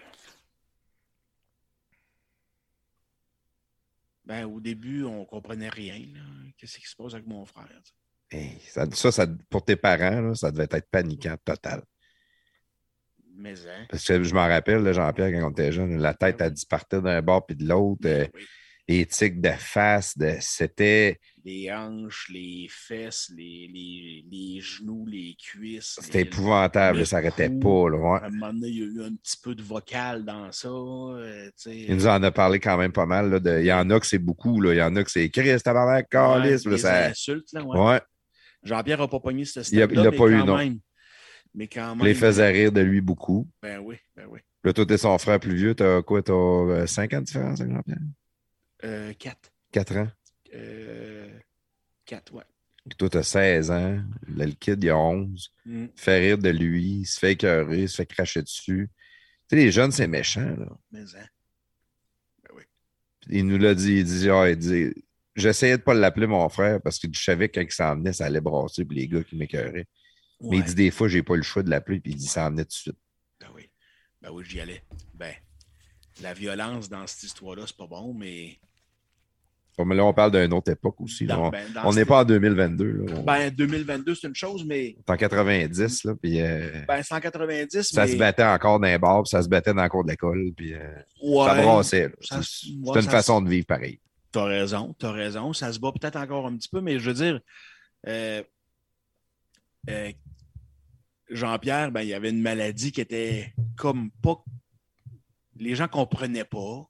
Ben, 4.25 4.45
au 4.45 4.61
début, 4.61 5.05
on 5.05 5.25
comprenait 5.25 5.71
rien. 5.71 5.99
Qu'est-ce 6.59 6.79
qui 6.79 6.87
se 6.87 6.95
passe 6.95 7.15
avec 7.15 7.27
mon 7.27 7.45
frère? 7.47 7.67
Hey, 8.31 8.61
ça, 8.69 8.85
ça, 8.93 9.11
ça- 9.11 9.27
pour 9.49 9.65
tes 9.65 9.75
parents, 9.77 10.21
là, 10.21 10.35
ça 10.35 10.53
devait 10.53 10.69
être 10.71 10.91
paniquant 10.91 11.37
total. 11.43 11.83
Mais, 13.35 13.55
hein? 13.67 13.87
Parce 13.91 14.05
que 14.05 14.23
je 14.23 14.35
m'en 14.35 14.47
rappelle, 14.47 14.93
Jean-Pierre, 14.93 15.33
quand 15.33 15.49
on 15.49 15.51
était 15.51 15.73
jeune, 15.73 15.97
la 15.97 16.13
tête 16.13 16.43
a 16.43 16.51
dispartait 16.51 17.01
d'un 17.01 17.23
bord 17.23 17.47
puis 17.47 17.57
de 17.57 17.67
l'autre. 17.67 18.03
euh, 18.07 18.27
Oui. 18.35 18.47
les 18.87 19.07
tics 19.07 19.41
de 19.41 19.51
face, 19.51 20.17
de, 20.19 20.37
c'était, 20.41 21.19
Les 21.49 21.73
hanches, 21.73 22.29
les 22.31 22.67
fesses, 22.69 23.33
les, 23.35 23.71
les, 23.73 24.23
les 24.31 24.61
genoux, 24.61 25.07
les 25.07 25.35
cuisses. 25.43 25.99
c'était 25.99 26.21
épouvantable. 26.21 27.07
ça 27.07 27.17
n'arrêtait 27.23 27.49
cou. 27.49 27.59
pas. 27.61 27.89
Là, 27.91 27.97
ouais. 27.97 28.21
À 28.21 28.27
un 28.27 28.31
moment 28.31 28.53
donné, 28.53 28.69
il 28.69 28.79
y 28.79 28.83
a 28.83 28.85
eu 28.85 29.03
un 29.03 29.15
petit 29.15 29.39
peu 29.43 29.55
de 29.55 29.63
vocal 29.63 30.27
dans 30.27 30.53
ça. 30.53 30.69
euh. 30.69 31.51
Il 31.67 31.95
nous 31.95 32.07
en 32.07 32.23
a 32.23 32.31
parlé 32.31 32.61
quand 32.61 32.77
même 32.77 32.93
pas 32.93 33.07
mal. 33.07 33.31
là, 33.31 33.41
de- 33.41 33.61
il 33.61 33.65
y 33.65 33.73
en 33.73 33.89
a 33.89 33.99
que 33.99 34.07
c'est 34.07 34.19
beaucoup. 34.19 34.61
là. 34.61 34.75
Il 34.75 34.77
y 34.77 34.83
en 34.83 34.95
a 34.97 35.03
que 35.03 35.11
c'est 35.11 35.31
Christ, 35.31 35.65
tabarnak, 35.65 36.11
calice. 36.11 36.67
Ouais, 36.67 36.77
ça... 36.77 37.07
insultes, 37.07 37.51
là, 37.55 37.65
ouais. 37.65 37.81
ouais. 37.81 38.01
Jean-Pierre 38.63 38.99
n'a 38.99 39.09
pas 39.09 39.21
pogné 39.21 39.47
ce 39.47 39.63
stade-là, 39.63 39.87
il 39.91 39.99
a 40.07 40.11
mais 40.11 40.17
pas 40.19 40.27
eu, 40.27 40.37
non. 40.45 40.57
même. 40.59 40.79
Mais 41.55 41.67
quand 41.67 41.97
même. 41.97 42.05
Les 42.07 42.13
faisait 42.15 42.51
rire 42.51 42.73
de 42.73 42.83
lui 42.83 43.01
beaucoup. 43.01 43.49
Ben 43.63 43.79
oui, 43.79 43.97
ben 44.15 44.27
oui. 44.29 44.41
Là, 44.65 44.75
toi, 44.75 44.85
t'es 44.85 44.99
son 44.99 45.17
frère 45.17 45.41
plus 45.41 45.55
vieux. 45.55 45.75
T'as 45.75 46.03
quoi? 46.03 46.21
T'as 46.23 46.87
5 46.87 47.15
ans 47.15 47.21
de 47.21 47.25
différence 47.25 47.59
avec 47.63 47.73
Jean-Pierre? 47.73 47.99
Euh, 48.85 49.13
quatre. 49.19 49.51
4 49.73 49.97
ans? 49.97 50.09
Euh, 50.55 51.18
quatre, 52.09 52.33
ouais. 52.33 52.45
Puis 52.89 52.97
toi, 52.97 53.11
t'as 53.11 53.23
16 53.23 53.71
ans. 53.71 54.01
Le 54.27 54.47
kid, 54.53 54.83
il 54.83 54.91
a 54.91 54.97
11. 54.97 55.53
Mm. 55.67 55.85
Il 55.95 56.01
fait 56.01 56.19
rire 56.21 56.39
de 56.39 56.49
lui. 56.49 57.01
Il 57.01 57.07
se 57.07 57.19
fait 57.19 57.33
écœurer. 57.33 57.83
Il 57.83 57.89
se 57.89 57.97
fait 57.97 58.07
cracher 58.07 58.43
dessus. 58.43 58.89
Tu 59.49 59.57
sais, 59.57 59.57
les 59.57 59.71
jeunes, 59.71 59.93
c'est 59.93 60.07
méchant, 60.07 60.57
là. 60.57 60.77
Mais, 60.91 61.01
hein. 61.01 61.27
Il 63.31 63.47
nous 63.47 63.59
l'a 63.59 63.75
dit. 63.75 63.99
Il 63.99 64.05
dit, 64.05 64.31
ah, 64.31 64.49
il 64.49 64.57
dit 64.57 64.91
J'essayais 65.37 65.77
de 65.77 65.83
pas 65.83 65.95
l'appeler 65.95 66.27
mon 66.27 66.49
frère 66.49 66.81
parce 66.81 66.99
que 66.99 67.07
je 67.13 67.23
savais 67.23 67.49
que 67.49 67.61
quand 67.61 67.67
il 67.67 67.73
s'en 67.73 67.95
venait, 67.95 68.13
ça 68.13 68.25
allait 68.25 68.41
brasser. 68.41 68.85
Puis 68.85 68.97
les 68.97 69.07
gars 69.07 69.23
qui 69.23 69.37
m'écœuraient. 69.37 69.87
Mais 70.41 70.59
il 70.59 70.65
dit 70.65 70.75
des 70.75 70.91
fois, 70.91 71.09
j'ai 71.09 71.23
pas 71.23 71.37
le 71.37 71.43
choix 71.43 71.63
de 71.63 71.71
l'appeler. 71.71 72.01
Puis 72.01 72.13
il 72.13 72.17
dit, 72.17 72.27
ça 72.27 72.47
en 72.47 72.51
venait 72.51 72.65
tout 72.65 72.71
de 72.71 72.73
suite. 72.73 72.99
Ben 73.41 73.49
oui. 73.55 73.71
Ben 74.23 74.31
oui, 74.31 74.45
j'y 74.47 74.61
allais. 74.61 74.83
Ben, 75.15 75.35
la 76.23 76.33
violence 76.33 76.89
dans 76.89 77.07
cette 77.07 77.23
histoire-là, 77.23 77.65
c'est 77.67 77.77
pas 77.77 77.87
bon, 77.87 78.15
mais. 78.15 78.59
Comme 79.79 79.93
là, 79.95 80.05
on 80.05 80.13
parle 80.13 80.33
d'une 80.33 80.53
autre 80.53 80.73
époque 80.73 81.01
aussi. 81.01 81.25
dans- 81.25 81.51
ben, 81.51 81.65
on 81.85 81.93
n'est 81.95 82.05
pas 82.05 82.23
en 82.23 82.25
2022. 82.25 82.85
Là. 83.07 83.15
On 83.17 83.23
Ben, 83.23 83.49
2022, 83.51 84.15
c'est 84.17 84.27
une 84.27 84.35
chose, 84.35 84.65
mais. 84.67 84.87
est 84.89 85.09
en 85.09 85.17
90. 85.17 86.03
Là, 86.05 86.15
puis, 86.21 86.41
euh, 86.41 86.83
Ben, 86.89 87.01
190, 87.03 87.83
ça 87.85 88.05
mais. 88.05 88.13
se 88.13 88.17
battait 88.17 88.43
encore 88.45 88.81
dans 88.81 88.89
les 88.89 88.99
bars. 88.99 89.23
Puis 89.23 89.31
ça 89.31 89.41
se 89.43 89.49
battait 89.49 89.73
dans 89.73 89.83
le 89.85 89.89
cours 89.89 90.05
de 90.05 90.11
l'école. 90.11 90.51
Puis 90.57 90.75
euh, 90.75 90.81
Ouais, 91.23 91.47
ça 91.47 91.55
brassait. 91.63 92.13
ça- 92.21 92.43
C'est 92.43 92.67
c'est 92.67 92.73
ouais, 92.91 92.97
une 92.97 93.03
ça- 93.03 93.11
façon 93.11 93.41
de 93.41 93.49
vivre 93.49 93.67
pareil. 93.67 94.01
T'as 94.33 94.45
raison, 94.45 94.95
t'as 94.99 95.13
raison. 95.13 95.53
Ça 95.53 95.73
se 95.73 95.79
bat 95.79 95.93
peut-être 95.93 96.17
encore 96.17 96.47
un 96.49 96.57
petit 96.57 96.69
peu, 96.69 96.81
mais 96.81 96.99
je 96.99 97.09
veux 97.09 97.15
dire, 97.15 97.41
euh, 98.09 98.43
euh, 99.89 100.13
Jean-Pierre, 101.31 101.93
ben, 101.93 102.03
il 102.03 102.09
y 102.09 102.15
avait 102.15 102.31
une 102.31 102.43
maladie 102.43 102.91
qui 102.93 103.01
était 103.01 103.55
comme 103.77 104.11
pas. 104.23 104.43
Les 105.57 105.75
gens 105.75 105.89
comprenaient 105.89 106.45
pas. 106.45 106.87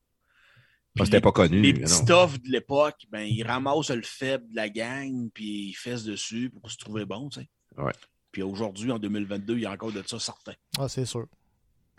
Puis 0.98 1.06
C'était 1.06 1.16
les- 1.18 1.20
pas 1.22 1.32
connu. 1.32 1.60
Les 1.60 1.72
petits 1.74 2.04
toughs 2.04 2.38
de 2.42 2.50
l'époque, 2.50 2.96
ben, 3.10 3.20
ils 3.22 3.42
ramassent 3.42 3.90
le 3.90 4.02
faible 4.02 4.48
de 4.50 4.56
la 4.56 4.68
gang, 4.68 5.30
puis 5.32 5.68
ils 5.70 5.74
fessent 5.74 6.04
dessus 6.04 6.50
pour 6.50 6.70
se 6.70 6.76
trouver 6.76 7.04
bon, 7.04 7.28
tu 7.28 7.40
sais. 7.40 7.48
Ouais. 7.76 7.92
Puis 8.32 8.42
aujourd'hui, 8.42 8.90
en 8.90 8.98
2022, 8.98 9.54
il 9.56 9.62
y 9.62 9.66
a 9.66 9.72
encore 9.72 9.92
de 9.92 10.02
ça 10.06 10.18
certain, 10.18 10.52
Ah, 10.78 10.88
c'est 10.88 11.04
sûr. 11.06 11.26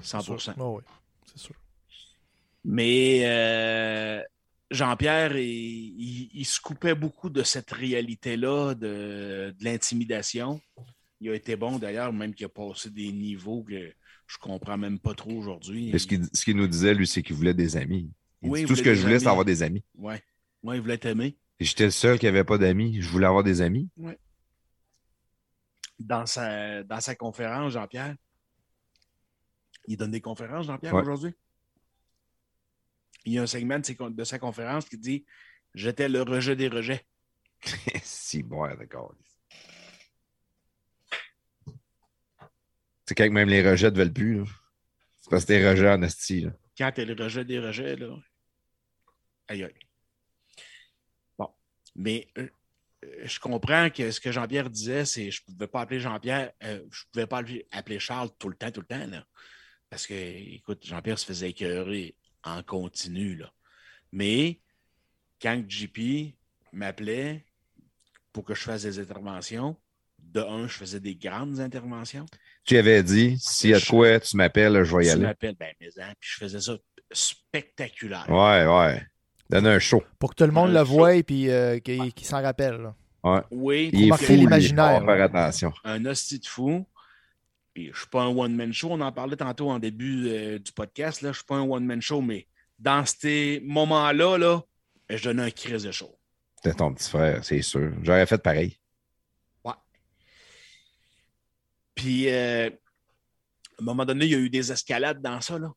100 0.02 0.20
Ah 0.58 0.70
oui, 0.70 0.82
c'est 1.26 1.40
sûr. 1.40 1.56
Mais 2.64 3.22
euh, 3.24 4.22
Jean-Pierre, 4.72 5.36
il, 5.38 5.46
il- 5.48 6.30
il 6.34 6.46
se 6.46 6.60
coupait 6.60 6.96
beaucoup 6.96 7.30
de 7.30 7.44
cette 7.44 7.72
réalité-là, 7.72 8.74
de, 8.76 9.54
de 9.58 9.64
l'intimidation. 9.64 10.62
Il 11.22 11.30
a 11.30 11.36
été 11.36 11.56
bon 11.56 11.80
d'ailleurs, 11.80 12.14
même 12.14 12.34
qu'il 12.34 12.46
a 12.46 12.50
passé 12.50 12.90
des 12.90 13.12
niveaux 13.12 13.64
que 13.64 13.92
je 14.28 14.38
comprends 14.38 14.78
même 14.78 15.00
pas 15.00 15.14
trop 15.14 15.32
aujourd'hui. 15.32 15.90
Mais 15.92 16.00
ce 16.00 16.08
qu'il 16.08 16.24
ce 16.34 16.46
qu'il 16.46 16.56
nous 16.56 16.68
disait, 16.68 16.94
lui, 16.94 17.08
c'est 17.08 17.24
qu'il 17.24 17.36
voulait 17.36 17.54
des 17.54 17.76
amis. 17.78 18.12
Il 18.42 18.50
Oui, 18.50 18.62
dit, 18.62 18.66
tout 18.68 18.76
ce 18.76 18.82
que 18.82 18.94
je 18.96 19.02
voulais, 19.02 19.20
c'est 19.20 19.28
avoir 19.28 19.46
des 19.46 19.64
amis. 19.64 19.84
Ouais. 19.96 20.24
Ouais, 20.64 20.78
il 20.78 20.82
voulait 20.82 20.94
être 20.96 21.06
aimé. 21.06 21.38
Et 21.60 21.66
J'étais 21.66 21.86
le 21.86 21.92
seul 21.92 22.18
qui 22.20 22.26
n'avait 22.26 22.44
pas 22.46 22.58
d'amis. 22.58 23.02
Je 23.02 23.10
voulais 23.10 23.26
avoir 23.28 23.44
des 23.44 23.62
amis. 23.62 23.90
Dans 26.00 26.26
sa, 26.26 26.84
dans 26.84 27.02
sa 27.02 27.16
conférence, 27.16 27.74
Jean-Pierre, 27.74 28.16
il 29.88 29.98
donne 29.98 30.12
des 30.12 30.22
conférences, 30.22 30.68
Jean-Pierre, 30.68 30.94
Ouais. 30.94 31.02
aujourd'hui. 31.02 31.34
Il 33.26 33.34
y 33.34 33.40
a 33.40 33.42
un 33.42 33.48
segment 33.48 33.78
de, 33.80 33.86
ses 33.86 33.96
con- 33.96 34.10
de 34.10 34.24
sa 34.24 34.40
conférence 34.40 34.86
qui 34.88 34.98
dit 34.98 35.26
J'étais 35.76 36.08
le 36.08 36.22
rejet 36.22 36.56
des 36.56 36.70
rejets. 36.70 37.06
si, 38.04 38.42
bon, 38.42 38.66
d'accord. 38.76 39.14
C'est 43.06 43.16
quand 43.16 43.30
même 43.30 43.50
les 43.50 43.68
rejets 43.68 43.92
ne 43.92 43.98
veulent 43.98 44.14
plus. 44.14 44.44
C'est 45.22 45.30
parce 45.30 45.44
que 45.44 45.48
t'es 45.50 45.70
rejet 45.70 45.90
en 45.90 46.02
esti. 46.04 46.42
là. 46.42 46.52
quand 46.78 46.92
elle 46.98 47.22
rejet 47.22 47.44
des 47.44 47.60
rejets, 47.60 47.96
là. 47.98 48.16
Aïe 49.50 49.64
aïe. 49.64 49.74
Bon. 51.38 51.50
Mais 51.96 52.28
euh, 52.38 52.48
euh, 53.04 53.08
je 53.26 53.40
comprends 53.40 53.90
que 53.90 54.12
ce 54.12 54.20
que 54.20 54.32
Jean-Pierre 54.32 54.70
disait, 54.70 55.06
c'est 55.06 55.32
je 55.32 55.42
ne 55.48 55.54
pouvais 55.54 55.68
pas 55.68 55.82
appeler 55.82 56.00
Jean-Pierre, 56.00 56.52
euh, 56.64 56.86
je 56.92 57.04
ne 57.04 57.12
pouvais 57.12 57.28
pas 57.28 57.42
appeler, 57.72 58.00
Charles 58.00 58.30
tout 58.38 58.50
le 58.50 58.56
temps, 58.56 58.72
tout 58.72 58.82
le 58.82 58.88
temps, 58.88 59.08
là. 59.08 59.26
Parce 59.90 60.06
que, 60.06 60.14
écoute, 60.14 60.86
Jean-Pierre 60.86 61.18
se 61.18 61.26
faisait 61.26 61.50
écœurer 61.50 62.16
en 62.44 62.62
continu, 62.64 63.36
là. 63.36 63.52
Mais 64.12 64.62
quand 65.42 65.64
JP 65.68 66.36
m'appelait 66.72 67.46
pour 68.32 68.44
que 68.44 68.54
je 68.54 68.62
fasse 68.62 68.84
des 68.84 69.00
interventions, 69.00 69.76
de 70.20 70.42
un, 70.42 70.68
je 70.68 70.74
faisais 70.74 71.00
des 71.00 71.16
grandes 71.16 71.60
interventions. 71.60 72.26
Tu 72.66 72.78
avais 72.78 73.02
dit, 73.02 73.38
s'il 73.40 73.72
y 73.72 73.74
a 73.74 73.80
de 73.80 73.86
quoi, 73.86 74.20
tu 74.20 74.36
m'appelles, 74.38 74.84
je 74.84 74.96
vais 74.96 75.04
y 75.04 75.08
Tu 75.08 75.14
aller. 75.14 75.22
m'appelles, 75.24 75.56
ben, 75.56 75.74
mais 75.80 75.90
hein, 76.00 76.14
puis 76.20 76.30
je 76.34 76.38
faisais 76.38 76.62
ça 76.62 76.78
spectaculaire. 77.12 78.30
Ouais, 78.30 78.66
ouais. 78.68 79.02
Donne 79.50 79.68
un 79.68 79.80
show. 79.80 80.04
Pour 80.20 80.32
que 80.32 80.36
tout 80.36 80.46
le 80.46 80.52
monde 80.52 80.70
Un 80.70 80.80
le 80.80 80.86
show. 80.86 80.92
voie 80.94 81.16
et 81.16 81.24
puis 81.24 81.50
euh, 81.50 81.80
qu'il 81.80 82.12
s'en 82.26 82.42
rappelle. 82.42 82.78
là. 82.82 82.96
Ouais. 83.24 83.42
Oui, 83.52 83.90
Il 83.94 84.12
est 84.14 84.18
fou, 84.18 84.34
l'imaginaire, 84.34 85.04
faire 85.04 85.22
attention. 85.24 85.74
un 85.84 86.06
hostie 86.06 86.40
de 86.40 86.46
fou. 86.46 86.86
Puis 87.74 87.86
je 87.86 87.90
ne 87.92 87.96
suis 87.96 88.08
pas 88.08 88.22
un 88.24 88.28
one-man 88.36 88.72
show. 88.74 88.90
On 88.92 89.02
en 89.02 89.12
parlait 89.12 89.36
tantôt 89.36 89.70
en 89.70 89.80
début 89.80 90.28
euh, 90.30 90.60
du 90.60 90.72
podcast. 90.72 91.22
Là. 91.22 91.28
Je 91.28 91.32
ne 91.32 91.34
suis 91.36 91.46
pas 91.46 91.56
un 91.56 91.68
one-man 91.70 92.02
show, 92.02 92.22
mais 92.22 92.48
dans 92.78 93.06
ces 93.06 93.62
moments-là, 93.66 94.38
là, 94.38 94.62
ben, 95.08 95.18
je 95.18 95.24
donnais 95.24 95.44
un 95.44 95.52
crise 95.52 95.84
de 95.84 95.92
show. 95.92 96.16
C'était 96.56 96.76
ton 96.76 96.94
petit 96.94 97.10
frère, 97.10 97.44
c'est 97.44 97.62
sûr. 97.62 97.92
J'aurais 98.04 98.26
fait 98.26 98.42
pareil. 98.42 98.76
Puis 101.96 102.30
euh, 102.30 102.70
à 102.70 103.82
un 103.82 103.84
moment 103.84 104.06
donné, 104.06 104.26
il 104.26 104.32
y 104.32 104.36
a 104.36 104.38
eu 104.38 104.50
des 104.50 104.72
escalades 104.72 105.22
dans 105.22 105.42
ça. 105.42 105.60
Là. 105.60 105.70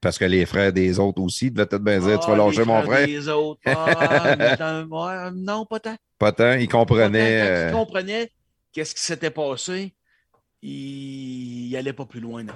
Parce 0.00 0.18
que 0.18 0.24
les 0.24 0.44
frères 0.46 0.72
des 0.72 0.98
autres 0.98 1.22
aussi 1.22 1.50
devaient 1.50 1.66
peut-être 1.66 1.82
bien 1.82 1.98
dire, 1.98 2.20
tu 2.20 2.26
vas 2.26 2.34
Ah, 2.34 2.36
lâcher 2.36 2.64
mon 2.64 2.82
frère. 2.82 3.06
Les 3.06 3.28
autres. 3.28 3.60
Ah, 3.64 4.36
mais 4.38 4.94
ouais, 4.94 5.30
non, 5.34 5.64
pas 5.66 5.80
tant. 5.80 5.96
Pas 6.18 6.32
tant, 6.32 6.52
il 6.52 6.66
Pas 6.66 6.72
tant. 6.72 6.78
comprenait. 6.78 7.40
Quand 7.40 7.46
euh, 7.46 7.68
il 7.68 7.72
comprenait 7.72 8.32
qu'est-ce 8.72 8.94
qui 8.94 9.02
s'était 9.02 9.30
passé, 9.30 9.94
il 10.62 11.70
n'allait 11.72 11.92
pas 11.92 12.06
plus 12.06 12.20
loin. 12.20 12.42
Non. 12.44 12.54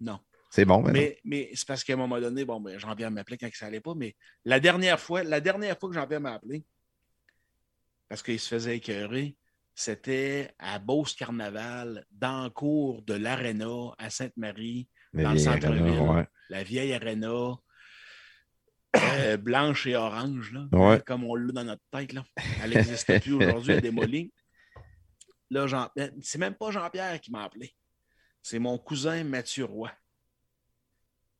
non. 0.00 0.18
C'est 0.50 0.64
bon, 0.64 0.82
mais, 0.82 0.92
Mais, 0.92 1.18
mais 1.24 1.50
c'est 1.54 1.66
parce 1.66 1.84
qu'à 1.84 1.92
un 1.92 1.96
moment 1.96 2.20
donné, 2.20 2.44
bon, 2.44 2.60
ben, 2.60 2.76
Jean-Pierre 2.78 3.10
m'appelait 3.12 3.38
quand 3.38 3.48
ça 3.52 3.66
allait 3.66 3.80
pas, 3.80 3.94
mais 3.94 4.16
la 4.44 4.58
dernière 4.58 4.98
fois, 4.98 5.22
la 5.22 5.40
dernière 5.40 5.78
fois 5.78 5.88
que 5.90 5.94
Jean-Pierre 5.94 6.20
m'a 6.20 6.34
appelé, 6.34 6.64
parce 8.08 8.22
qu'il 8.22 8.40
se 8.40 8.48
faisait 8.48 8.76
écœurer, 8.78 9.36
c'était 9.76 10.50
à 10.58 10.80
Beauce 10.80 11.14
Carnaval, 11.14 12.04
dans 12.10 12.44
le 12.44 12.50
cours 12.50 13.02
de 13.02 13.14
l'Arena 13.14 13.92
à 13.98 14.10
Sainte-Marie, 14.10 14.88
dans 15.14 15.30
le 15.32 15.38
centre-ville. 15.38 16.00
Ouais. 16.00 16.26
La 16.50 16.62
vieille 16.62 16.92
Arena, 16.92 17.54
euh, 18.96 19.36
blanche 19.36 19.86
et 19.86 19.96
orange, 19.96 20.52
là, 20.52 20.66
Ouais. 20.72 21.00
comme 21.06 21.24
on 21.24 21.34
l'a 21.36 21.52
dans 21.52 21.64
notre 21.64 21.82
tête. 21.90 22.12
Là. 22.12 22.24
Elle 22.62 22.70
n'existe 22.70 23.20
plus 23.20 23.34
aujourd'hui, 23.34 23.72
elle 23.72 23.78
est 23.78 23.82
démolie. 23.82 24.32
Là, 25.50 25.66
Jean... 25.66 25.88
c'est 26.20 26.38
même 26.38 26.54
pas 26.54 26.70
Jean-Pierre 26.70 27.20
qui 27.20 27.30
m'a 27.30 27.44
appelé. 27.44 27.74
C'est 28.42 28.58
mon 28.58 28.78
cousin 28.78 29.24
Mathieu 29.24 29.64
Roy. 29.64 29.90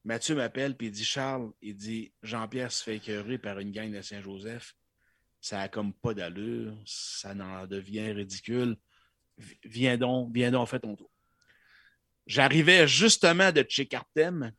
Mathieu 0.05 0.35
m'appelle 0.35 0.77
puis 0.77 0.87
il 0.89 0.93
dit 0.93 1.05
Charles, 1.05 1.51
il 1.61 1.77
dit 1.77 2.13
Jean-Pierre 2.23 2.73
se 2.73 2.83
fait 2.83 2.97
écœurer 2.97 3.39
par 3.39 3.59
une 3.59 3.71
gang 3.71 3.93
de 3.93 4.01
Saint-Joseph. 4.01 4.75
Ça 5.41 5.61
a 5.61 5.69
comme 5.69 5.93
pas 5.93 6.15
d'allure, 6.15 6.77
ça 6.87 7.33
en 7.33 7.67
devient 7.67 8.13
ridicule. 8.13 8.77
Viens 9.65 9.97
donc, 9.97 10.33
viens 10.35 10.51
donc, 10.51 10.69
fais 10.69 10.81
ton 10.81 10.97
tour. 10.97 11.11
J'arrivais 12.27 12.87
justement 12.87 13.51
de 13.51 13.65
chez 13.69 13.87
Cartem, 13.87 14.53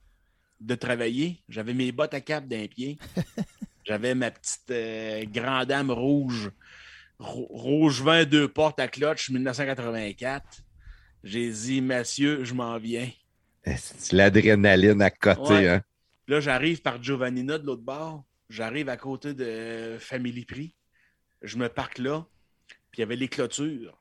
de 0.62 0.76
travailler. 0.76 1.44
J'avais 1.50 1.74
mes 1.74 1.92
bottes 1.92 2.14
à 2.14 2.22
cap 2.22 2.48
d'un 2.48 2.68
pied. 2.68 2.98
J'avais 3.86 4.14
ma 4.16 4.30
petite 4.32 4.70
euh, 4.70 5.26
grande 5.26 5.66
dame 5.68 5.90
rouge, 5.92 6.52
rou- 7.20 7.48
rouge 7.50 8.02
vin, 8.02 8.26
deux 8.26 8.48
portes 8.48 8.80
à 8.80 8.88
clutch, 8.88 9.30
1984. 9.30 10.46
J'ai 11.24 11.50
dit, 11.50 11.82
Mathieu, 11.82 12.44
je 12.44 12.54
m'en 12.54 12.78
viens. 12.78 13.10
C'est 13.66 14.14
l'adrénaline 14.14 15.02
à 15.02 15.10
côté. 15.10 15.54
Ouais. 15.54 15.68
Hein? 15.70 15.84
Là, 16.28 16.40
j'arrive 16.40 16.82
par 16.82 17.02
Giovannina 17.02 17.58
de 17.58 17.66
l'autre 17.66 17.82
bord. 17.84 18.24
J'arrive 18.50 18.90
à 18.90 18.98
côté 18.98 19.34
de 19.34 19.98
Family 20.00 20.46
Prix. 20.46 20.74
Je 21.42 21.58
me 21.58 21.70
parque 21.70 21.98
là. 21.98 22.26
Puis 22.92 22.98
il 22.98 23.00
y 23.02 23.04
avait 23.04 23.16
les 23.16 23.28
clôtures 23.28 24.01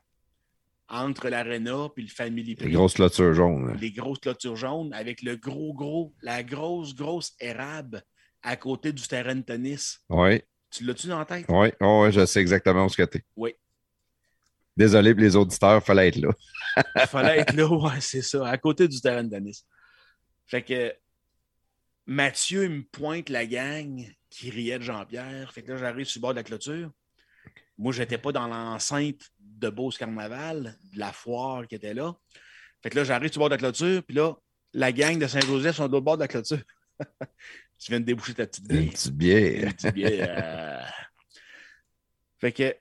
entre 0.91 1.29
l'Arena 1.29 1.89
puis 1.95 2.05
le 2.05 2.11
Family 2.11 2.57
Prix. 2.57 2.67
Les 2.67 2.73
grosses 2.73 2.95
clôtures 2.95 3.33
jaunes. 3.33 3.69
là. 3.69 3.75
les 3.81 3.93
grosses 3.93 4.19
clôtures 4.19 4.57
jaunes 4.57 4.93
avec 4.93 5.23
le 5.23 5.37
gros, 5.37 5.73
gros, 5.73 6.13
la 6.23 6.43
grosse, 6.43 6.95
grosse 6.95 7.33
érable 7.41 8.03
à 8.43 8.57
côté 8.57 8.93
du 8.93 9.07
terrain 9.07 9.35
de 9.37 9.43
tennis. 9.43 10.01
Oui, 10.09 10.43
Tu 10.71 10.85
l'as-tu 10.85 11.07
dans 11.07 11.19
la 11.19 11.25
tête? 11.25 11.47
oui, 11.49 11.69
oui, 11.81 12.13
je 12.13 12.27
sais 12.27 12.41
exactement 12.41 12.85
où 12.85 12.89
ce 12.89 12.97
que 12.97 13.03
t'es. 13.05 13.23
Oui. 13.37 13.55
Désolé 14.77 15.15
pour 15.15 15.21
les 15.23 15.37
auditeurs, 15.37 15.81
il 15.83 15.85
fallait 15.85 16.09
être 16.09 16.17
là. 16.17 16.31
Il 16.97 17.01
fallait 17.07 17.39
être 17.41 17.53
là, 17.55 17.67
ouais, 17.69 18.01
c'est 18.01 18.23
ça, 18.23 18.49
à 18.49 18.57
côté 18.59 18.89
du 18.89 19.01
terrain 19.01 19.23
de 19.25 19.31
tennis. 19.31 19.67
Fait 20.47 20.63
que 20.63 20.93
Mathieu 22.07 22.69
me 22.69 22.83
pointe 22.83 23.29
la 23.29 23.47
gang 23.47 24.05
qui 24.31 24.51
riait 24.51 24.79
de 24.79 24.85
Jean-Pierre. 24.85 25.53
Fait 25.53 25.63
que 25.63 25.73
là, 25.73 25.79
j'arrive 25.79 26.07
sur 26.07 26.19
le 26.19 26.23
bord 26.23 26.31
de 26.33 26.39
la 26.39 26.45
clôture. 26.45 26.91
Moi, 27.79 27.93
je 27.93 28.01
n'étais 28.01 28.19
pas 28.19 28.33
dans 28.33 28.47
l'enceinte 28.49 29.31
de 29.61 29.69
Beauce 29.71 29.99
Carnaval, 29.99 30.77
de 30.93 30.99
la 30.99 31.13
foire 31.13 31.67
qui 31.67 31.75
était 31.75 31.95
là. 31.95 32.15
Fait 32.83 32.91
que 32.91 32.97
là, 32.97 33.05
j'arrive 33.05 33.31
sur 33.31 33.41
le 33.41 33.43
bord 33.43 33.49
de 33.51 33.55
la 33.55 33.59
clôture, 33.59 34.03
puis 34.03 34.17
là, 34.17 34.35
la 34.73 34.93
gang 34.93 35.19
de 35.19 35.27
Saint-Joseph 35.27 35.77
sont 35.77 35.87
de 35.87 35.93
l'autre 35.93 36.05
bord 36.05 36.17
de 36.17 36.23
la 36.23 36.29
clôture. 36.29 36.63
tu 37.79 37.91
viens 37.91 38.01
de 38.01 38.05
déboucher 38.05 38.35
ta 38.35 38.47
petite 38.47 38.65
Une 38.71 39.17
bière. 39.17 39.75
petite 39.75 39.95
bière. 39.95 40.35
Euh, 40.39 40.83
Fait 42.41 42.53
que 42.53 42.75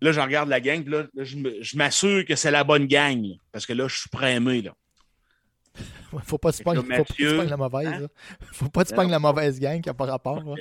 Là, 0.00 0.12
je 0.12 0.20
regarde 0.20 0.48
la 0.48 0.60
gang, 0.60 0.82
puis 0.82 0.92
là, 0.92 1.06
là, 1.12 1.24
je 1.24 1.76
m'assure 1.76 2.24
que 2.24 2.36
c'est 2.36 2.50
la 2.50 2.62
bonne 2.62 2.86
gang. 2.86 3.26
parce 3.50 3.66
que 3.66 3.72
là, 3.72 3.88
je 3.88 3.96
suis 3.96 4.08
aimer, 4.22 4.62
là. 4.62 4.74
Faut 6.24 6.38
pas 6.38 6.52
te 6.52 6.62
pogner 6.62 6.80
pognes 6.82 7.48
la 7.48 7.56
mauvaise. 7.56 7.88
hein? 7.88 8.08
Faut 8.52 8.68
pas 8.68 8.82
que 8.82 8.88
tu 8.88 8.94
Non, 8.94 9.02
pognes 9.02 9.10
la 9.10 9.18
mauvaise 9.18 9.60
gang 9.60 9.80
qui 9.80 9.88
n'a 9.88 9.94
pas 9.94 10.06
rapport. 10.06 10.42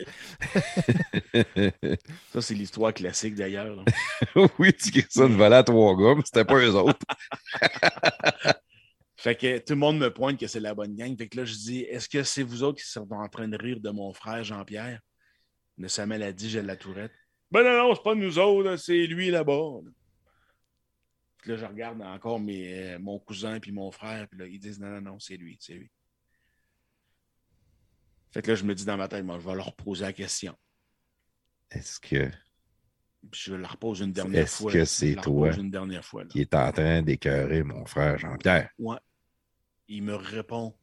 Ça, 2.34 2.42
c'est 2.42 2.54
l'histoire 2.54 2.94
classique 2.94 3.36
d'ailleurs. 3.36 3.84
oui, 4.60 4.74
tu 4.74 4.92
cries 4.92 5.06
ça 5.10 5.26
une 5.26 5.38
volée 5.38 5.56
à 5.56 5.64
trois 5.64 5.96
gars, 5.96 6.16
mais 6.16 6.22
c'était 6.26 6.46
pas 6.46 6.58
eux 6.60 6.76
autres. 6.76 7.00
Fait 9.20 9.36
que 9.36 9.58
tout 9.58 9.74
le 9.74 9.80
monde 9.80 9.98
me 9.98 10.14
pointe 10.14 10.40
que 10.40 10.48
c'est 10.48 10.60
la 10.60 10.76
bonne 10.76 10.96
gang. 10.96 11.18
Fait 11.18 11.28
que 11.28 11.38
là, 11.38 11.46
je 11.46 11.54
dis 11.54 11.82
Est-ce 11.82 12.08
que 12.08 12.24
c'est 12.24 12.44
vous 12.44 12.64
autres 12.64 12.82
qui 12.82 12.88
sont 12.90 13.08
en 13.12 13.28
train 13.28 13.48
de 13.48 13.58
rire 13.58 13.80
de 13.80 13.90
mon 13.90 14.14
frère 14.14 14.44
Jean-Pierre? 14.44 15.00
Le 15.78 15.88
Samuel 15.88 16.24
a 16.24 16.32
dit 16.32 16.50
J'ai 16.50 16.62
la 16.62 16.76
tourette. 16.76 17.12
Ben 17.52 17.64
non, 17.64 17.88
non, 17.88 17.96
c'est 17.96 18.04
pas 18.04 18.16
nous 18.16 18.38
autres, 18.40 18.76
c'est 18.76 19.08
lui 19.08 19.32
là-bas. 19.32 19.54
là. 19.84 19.92
Puis 21.48 21.56
là, 21.56 21.62
je 21.62 21.66
regarde 21.66 22.02
encore 22.02 22.42
mes, 22.42 22.74
euh, 22.96 23.00
mon 23.00 23.20
cousin 23.20 23.62
puis 23.62 23.72
mon 23.72 23.90
frère, 23.90 24.28
puis 24.28 24.38
là, 24.38 24.46
ils 24.48 24.60
disent 24.60 24.82
Non, 24.82 24.90
non, 24.90 25.00
non, 25.00 25.18
c'est 25.20 25.38
lui, 25.38 25.58
c'est 25.62 25.76
lui. 25.76 25.90
Fait 28.34 28.42
que 28.42 28.50
là, 28.52 28.56
je 28.56 28.66
me 28.66 28.76
dis 28.76 28.84
dans 28.84 28.98
ma 28.98 29.08
tête, 29.08 29.24
moi, 29.24 29.40
je 29.40 29.48
vais 29.48 29.56
leur 29.56 29.74
poser 29.74 30.04
la 30.04 30.12
question. 30.12 30.54
Est-ce 31.72 32.02
que 32.02 32.30
Puis 33.32 33.42
je 33.46 33.54
leur 33.54 33.78
pose 33.78 34.02
une 34.02 34.12
dernière 34.12 34.44
Est-ce 34.44 34.58
fois. 34.58 34.74
que 34.74 34.80
Je 34.80 34.84
c'est 34.84 35.16
toi? 35.16 35.56
une 35.56 35.72
dernière 35.72 36.04
fois. 36.04 36.24
là. 36.24 36.30
qui 36.30 36.42
est 36.42 36.54
en 36.54 36.70
train 36.74 37.02
d'écœurer 37.02 37.64
mon 37.64 37.86
frère 37.86 38.18
Jean-Pierre? 38.18 38.70
Ouais. 38.78 38.98
Il 39.88 40.04
me 40.04 40.16
répond 40.16 40.76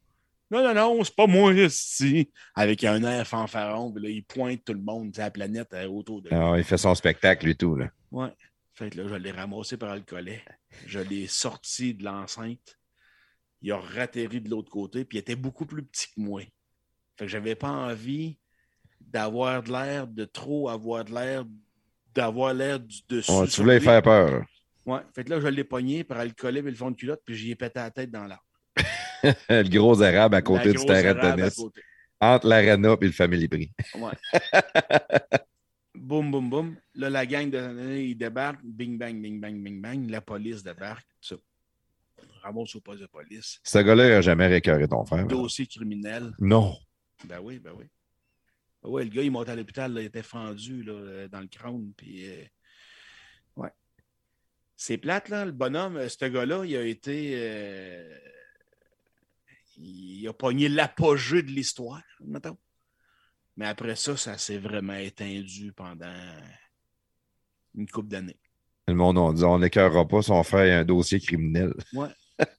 Non, 0.49 0.63
non, 0.63 0.73
non, 0.73 1.03
c'est 1.03 1.15
pas 1.15 1.27
moi 1.27 1.53
ici. 1.53 2.31
Avec 2.55 2.83
un 2.83 3.03
air 3.03 3.27
fanfaron, 3.27 3.91
puis 3.93 4.01
là, 4.01 4.09
il 4.09 4.25
pointe 4.25 4.65
tout 4.65 4.73
le 4.73 4.81
monde, 4.81 5.15
la 5.15 5.29
planète 5.29 5.71
euh, 5.75 5.87
autour 5.87 6.23
de 6.23 6.29
lui. 6.29 6.35
Alors, 6.35 6.57
il 6.57 6.63
fait 6.63 6.79
son 6.79 6.95
spectacle 6.95 7.47
et 7.49 7.53
tout. 7.55 7.75
Là. 7.75 7.91
Ouais. 8.09 8.33
Fait 8.75 8.89
que 8.89 9.01
là, 9.01 9.07
je 9.07 9.15
l'ai 9.15 9.31
ramassé 9.31 9.77
par 9.77 9.95
le 9.95 10.01
collet. 10.01 10.43
Je 10.85 10.99
l'ai 10.99 11.27
sorti 11.27 11.93
de 11.93 12.03
l'enceinte. 12.03 12.77
Il 13.61 13.71
a 13.71 13.79
ratterri 13.79 14.41
de 14.41 14.49
l'autre 14.49 14.69
côté, 14.69 15.05
puis 15.05 15.17
il 15.17 15.21
était 15.21 15.37
beaucoup 15.37 15.65
plus 15.65 15.83
petit 15.83 16.07
que 16.07 16.19
moi. 16.19 16.41
Fait 17.17 17.25
que 17.25 17.27
j'avais 17.27 17.55
pas 17.55 17.69
envie 17.69 18.37
d'avoir 18.99 19.63
de 19.63 19.71
l'air, 19.71 20.07
de 20.07 20.25
trop 20.25 20.67
avoir 20.69 21.05
de 21.05 21.13
l'air, 21.13 21.45
d'avoir 22.13 22.53
l'air 22.53 22.79
du 22.79 22.99
dessus. 23.07 23.31
Ouais, 23.31 23.47
tu 23.47 23.61
voulais 23.61 23.79
lui. 23.79 23.85
faire 23.85 24.01
peur. 24.01 24.43
Ouais. 24.85 24.99
Fait 25.15 25.23
que 25.23 25.29
là, 25.29 25.39
je 25.39 25.47
l'ai 25.47 25.63
pogné 25.63 26.03
par 26.03 26.23
le 26.23 26.31
collet 26.31 26.59
et 26.59 26.63
le 26.63 26.75
fond 26.75 26.91
de 26.91 26.97
culotte, 26.97 27.21
puis 27.25 27.35
j'y 27.35 27.51
ai 27.51 27.55
pété 27.55 27.79
la 27.79 27.91
tête 27.91 28.11
dans 28.11 28.25
l'arbre. 28.25 28.43
le 29.49 29.69
gros 29.69 30.01
arabe 30.01 30.33
à 30.33 30.41
côté 30.41 30.73
La 30.73 30.79
du 30.79 30.85
terrain 30.85 31.13
de 31.13 31.35
tennis. 31.35 31.61
Entre 32.19 32.47
l'arena 32.47 32.95
et 32.99 33.05
le 33.05 33.11
Family 33.11 33.47
Prix. 33.47 33.71
Ouais. 33.95 34.11
boum, 35.95 36.31
boum, 36.31 36.49
boum. 36.49 36.75
Là, 36.95 37.09
la 37.09 37.25
gang 37.25 37.49
de 37.49 37.97
ils 37.99 38.15
débarquent. 38.15 38.63
Bing, 38.63 38.97
bang, 38.97 39.21
bing, 39.21 39.39
bang, 39.39 39.61
bing, 39.63 39.81
bang. 39.81 40.09
La 40.09 40.21
police 40.21 40.63
débarque. 40.63 41.07
Tout 41.21 41.35
ça. 41.35 42.25
Ramasse 42.41 42.75
au 42.75 42.81
poste 42.81 43.01
de 43.01 43.07
police. 43.07 43.59
Ce 43.63 43.79
gars-là, 43.79 44.05
il 44.07 44.09
n'a 44.11 44.21
jamais 44.21 44.47
récœuré 44.47 44.87
ton 44.87 45.03
frère. 45.05 45.21
là. 45.21 45.27
Dossier 45.27 45.65
criminel. 45.67 46.33
Non. 46.39 46.77
Ben 47.25 47.39
oui, 47.41 47.59
ben 47.59 47.71
oui. 47.77 47.85
Ben 48.83 48.89
oui, 48.89 49.03
le 49.05 49.09
gars, 49.09 49.23
il 49.23 49.31
monte 49.31 49.49
à 49.49 49.55
l'hôpital, 49.55 49.93
là, 49.93 50.01
il 50.01 50.05
était 50.05 50.21
fendu 50.21 50.83
là, 50.83 50.93
euh, 50.93 51.27
dans 51.27 51.41
le 51.41 51.47
crâne. 51.47 51.91
Puis, 51.97 52.29
euh, 52.29 52.43
ouais. 53.57 53.71
C'est 54.75 54.97
plate, 54.97 55.29
là. 55.29 55.45
Le 55.45 55.51
bonhomme, 55.51 55.97
euh, 55.97 56.07
ce 56.09 56.25
gars-là, 56.25 56.65
il 56.65 56.75
a 56.75 56.83
été. 56.83 57.33
euh, 57.35 58.17
il 59.77 60.25
a 60.27 60.33
pogné 60.33 60.69
l'apogée 60.69 61.41
de 61.43 61.51
l'histoire, 61.51 62.01
mettons. 62.21 62.57
Mais 63.57 63.67
après 63.67 63.95
ça, 63.95 64.17
ça 64.17 64.37
s'est 64.37 64.57
vraiment 64.57 64.95
étendu 64.95 65.71
pendant 65.71 66.13
une 67.75 67.87
couple 67.87 68.09
d'années. 68.09 68.39
Le 68.87 68.93
monde, 68.93 69.17
on 69.17 69.33
dit, 69.33 69.43
on 69.43 69.59
n'écœurera 69.59 70.07
pas 70.07 70.21
son 70.21 70.43
frère, 70.43 70.77
a 70.77 70.81
un 70.81 70.85
dossier 70.85 71.19
criminel. 71.19 71.73
Ouais. 71.93 72.09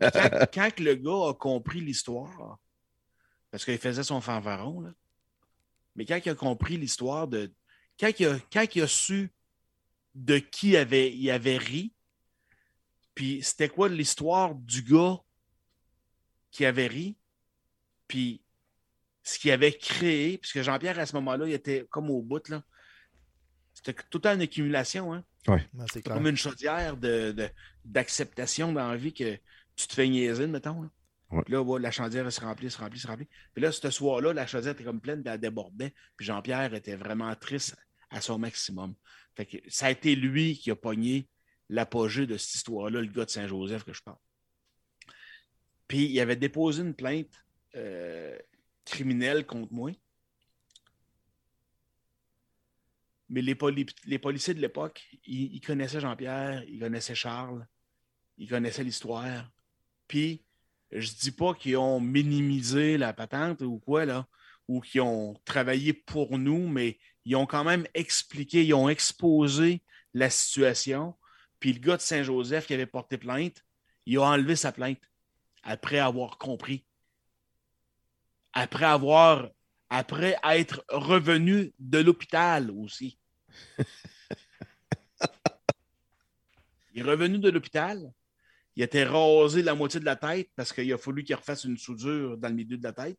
Quand, 0.00 0.46
quand 0.54 0.80
le 0.80 0.94
gars 0.94 1.30
a 1.30 1.34
compris 1.34 1.80
l'histoire, 1.80 2.58
parce 3.50 3.64
qu'il 3.64 3.78
faisait 3.78 4.02
son 4.02 4.20
fanfaron, 4.20 4.80
là, 4.80 4.90
mais 5.96 6.04
quand 6.04 6.20
il 6.24 6.28
a 6.28 6.34
compris 6.34 6.76
l'histoire 6.76 7.26
de. 7.26 7.52
Quand 7.98 8.10
il 8.18 8.26
a, 8.26 8.38
quand 8.52 8.66
il 8.74 8.82
a 8.82 8.86
su 8.86 9.32
de 10.14 10.38
qui 10.38 10.76
avait, 10.76 11.12
il 11.14 11.30
avait 11.30 11.56
ri, 11.56 11.94
puis 13.14 13.42
c'était 13.42 13.68
quoi 13.68 13.88
l'histoire 13.88 14.54
du 14.54 14.82
gars 14.82 15.18
qui 16.50 16.66
avait 16.66 16.86
ri, 16.86 17.16
puis 18.06 18.42
ce 19.28 19.38
qu'il 19.38 19.50
avait 19.50 19.72
créé, 19.72 20.38
puisque 20.38 20.62
Jean-Pierre, 20.62 20.98
à 20.98 21.06
ce 21.06 21.14
moment-là, 21.16 21.46
il 21.46 21.52
était 21.52 21.86
comme 21.90 22.10
au 22.10 22.22
bout, 22.22 22.48
là. 22.48 22.62
C'était 23.74 23.92
tout 23.92 24.18
le 24.18 24.20
temps 24.22 24.34
une 24.34 24.40
accumulation, 24.42 25.12
hein? 25.12 25.24
Non, 25.74 25.84
c'est 25.92 26.02
clair. 26.02 26.16
comme 26.16 26.26
une 26.26 26.36
chaudière 26.36 26.96
de- 26.96 27.32
de- 27.32 27.50
d'acceptation 27.84 28.72
dans 28.72 28.88
la 28.90 28.96
vie 28.96 29.12
que 29.12 29.36
tu 29.76 29.86
te 29.86 29.92
fais 29.94 30.08
niaiser, 30.08 30.46
mettons. 30.46 30.82
Là, 30.82 30.90
Ouais. 31.32 31.42
Puis 31.44 31.54
là 31.54 31.60
ouais, 31.62 31.80
la 31.80 31.90
chaudière 31.90 32.24
elle 32.24 32.30
se 32.30 32.40
remplit, 32.40 32.70
se 32.70 32.78
remplit, 32.78 33.00
se 33.00 33.06
remplit. 33.08 33.26
Puis 33.52 33.60
là, 33.62 33.72
ce 33.72 33.90
soir-là, 33.90 34.32
la 34.32 34.46
chaudière 34.46 34.72
était 34.74 34.84
comme 34.84 35.00
pleine, 35.00 35.24
puis 35.24 35.32
elle 35.32 35.40
débordait. 35.40 35.92
Puis 36.16 36.24
Jean-Pierre 36.24 36.72
était 36.72 36.94
vraiment 36.94 37.34
triste 37.34 37.76
à 38.10 38.20
son 38.20 38.38
maximum. 38.38 38.94
Fait 39.36 39.44
que 39.44 39.56
ça 39.68 39.86
a 39.86 39.90
été 39.90 40.14
lui 40.14 40.56
qui 40.56 40.70
a 40.70 40.76
pogné 40.76 41.28
l'apogée 41.68 42.26
de 42.28 42.36
cette 42.36 42.54
histoire-là, 42.54 43.00
le 43.00 43.08
gars 43.08 43.24
de 43.24 43.30
Saint-Joseph 43.30 43.82
que 43.82 43.92
je 43.92 44.02
parle. 44.02 44.18
Puis 45.88 46.06
il 46.06 46.20
avait 46.20 46.36
déposé 46.36 46.82
une 46.82 46.94
plainte 46.94 47.44
euh, 47.74 48.38
criminelle 48.86 49.44
contre 49.44 49.72
moi. 49.74 49.90
Mais 53.28 53.42
les 53.42 53.54
policiers 53.54 54.54
de 54.54 54.60
l'époque, 54.60 55.06
ils, 55.26 55.54
ils 55.54 55.60
connaissaient 55.60 56.00
Jean-Pierre, 56.00 56.64
ils 56.64 56.78
connaissaient 56.78 57.14
Charles, 57.14 57.66
ils 58.38 58.48
connaissaient 58.48 58.84
l'histoire. 58.84 59.50
Puis, 60.08 60.44
je 60.92 61.10
dis 61.12 61.32
pas 61.32 61.52
qu'ils 61.54 61.76
ont 61.76 62.00
minimisé 62.00 62.96
la 62.96 63.12
patente 63.12 63.60
ou 63.62 63.78
quoi, 63.78 64.04
là, 64.04 64.28
ou 64.68 64.80
qu'ils 64.80 65.00
ont 65.00 65.34
travaillé 65.44 65.92
pour 65.92 66.38
nous, 66.38 66.68
mais 66.68 66.98
ils 67.24 67.36
ont 67.36 67.46
quand 67.46 67.64
même 67.64 67.86
expliqué, 67.94 68.64
ils 68.64 68.74
ont 68.74 68.88
exposé 68.88 69.82
la 70.14 70.30
situation. 70.30 71.14
Puis 71.58 71.72
le 71.72 71.80
gars 71.80 71.96
de 71.96 72.02
Saint-Joseph 72.02 72.66
qui 72.66 72.74
avait 72.74 72.86
porté 72.86 73.18
plainte, 73.18 73.64
il 74.06 74.18
a 74.18 74.22
enlevé 74.22 74.54
sa 74.54 74.70
plainte 74.72 75.00
après 75.62 75.98
avoir 75.98 76.38
compris. 76.38 76.85
Après 78.58 78.86
avoir, 78.86 79.48
après 79.90 80.34
être 80.50 80.82
revenu 80.88 81.72
de 81.78 81.98
l'hôpital 81.98 82.70
aussi. 82.70 83.18
il 86.94 87.00
est 87.00 87.04
revenu 87.04 87.38
de 87.38 87.50
l'hôpital. 87.50 87.98
Il 88.74 88.82
était 88.82 89.04
rasé 89.04 89.62
la 89.62 89.74
moitié 89.74 90.00
de 90.00 90.06
la 90.06 90.16
tête 90.16 90.48
parce 90.56 90.72
qu'il 90.72 90.90
a 90.92 90.96
fallu 90.98 91.22
qu'il 91.22 91.34
refasse 91.34 91.64
une 91.64 91.76
soudure 91.76 92.38
dans 92.38 92.48
le 92.48 92.54
milieu 92.54 92.78
de 92.78 92.82
la 92.84 92.92
tête. 92.92 93.18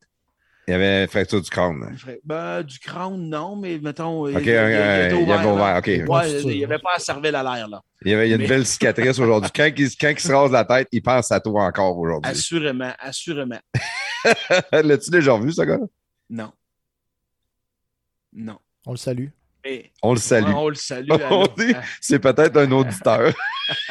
Il 0.66 0.72
y 0.72 0.74
avait 0.74 1.02
une 1.04 1.08
fracture 1.08 1.40
du 1.40 1.48
crâne. 1.48 1.96
ferais, 1.96 2.20
Ben, 2.24 2.62
du 2.64 2.78
crâne, 2.80 3.28
non, 3.30 3.54
mais 3.56 3.78
mettons. 3.78 4.26
OK, 4.28 4.34
un- 4.34 4.36
un- 4.36 4.40
il 4.42 5.32
avait 5.32 5.46
ouvert, 5.48 5.76
OK. 5.78 5.86
Ouais, 5.86 6.42
il 6.42 6.58
n'y 6.58 6.64
avait 6.64 6.78
pas 6.80 6.96
à 6.96 6.98
servir 6.98 7.34
à 7.36 7.42
l'air, 7.56 7.68
là. 7.68 7.80
Il 8.04 8.10
y 8.10 8.14
avait 8.14 8.26
il 8.26 8.30
y 8.30 8.32
a 8.32 8.36
une 8.36 8.42
Mais- 8.42 8.48
belle 8.48 8.66
cicatrice 8.66 9.18
aujourd'hui. 9.20 9.50
Quand, 9.54 9.70
il, 9.76 9.96
quand 9.96 10.10
il 10.10 10.18
se 10.20 10.32
rase 10.32 10.50
la 10.50 10.64
tête, 10.64 10.88
il 10.92 11.00
pense 11.02 11.30
à 11.32 11.38
toi 11.40 11.64
encore 11.64 11.96
aujourd'hui. 11.96 12.30
Assurément, 12.30 12.92
assurément. 12.98 13.60
L'as-tu 14.72 15.10
déjà 15.10 15.38
vu, 15.38 15.52
ce 15.52 15.62
gars? 15.62 15.78
Non. 16.30 16.52
Non. 18.32 18.58
On 18.86 18.92
le 18.92 18.96
salue. 18.96 19.28
Mais, 19.64 19.92
On 20.02 20.12
le 20.12 20.18
salue. 20.20 20.52
On 20.54 20.68
le 20.68 20.74
salue. 20.74 21.10
On 21.30 21.44
Allô, 21.44 21.48
dit- 21.56 21.74
C'est 22.00 22.18
peut-être 22.18 22.56
un 22.56 22.70
auditeur. 22.70 23.32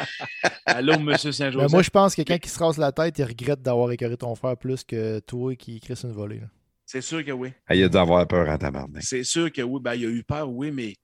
allô, 0.66 0.98
monsieur 0.98 1.30
Ben, 1.30 1.32
Saint-Joseph. 1.36 1.70
moi, 1.70 1.82
je 1.82 1.90
pense 1.90 2.14
que 2.14 2.22
quand 2.22 2.38
il 2.42 2.48
se 2.48 2.58
rase 2.58 2.78
la 2.78 2.92
tête, 2.92 3.18
il 3.18 3.24
regrette 3.24 3.62
d'avoir 3.62 3.90
écœuré 3.92 4.16
ton 4.16 4.34
frère 4.34 4.56
plus 4.56 4.84
que 4.84 5.18
toi 5.20 5.54
qui 5.56 5.80
crisse 5.80 6.04
une 6.04 6.12
volée. 6.12 6.40
là. 6.40 6.46
C'est 6.86 7.02
sûr 7.02 7.22
que 7.22 7.32
oui. 7.32 7.52
Ah, 7.66 7.74
il 7.74 7.84
a 7.84 7.88
dû 7.88 7.98
avoir 7.98 8.26
peur 8.26 8.48
en 8.48 8.56
tabarnak. 8.56 9.02
C'est 9.02 9.24
sûr 9.24 9.52
que 9.52 9.60
oui. 9.60 9.78
Ben, 9.82 9.94
il 9.94 10.06
a 10.06 10.08
eu 10.08 10.24
peur, 10.24 10.50
oui, 10.50 10.70
mais 10.70 10.94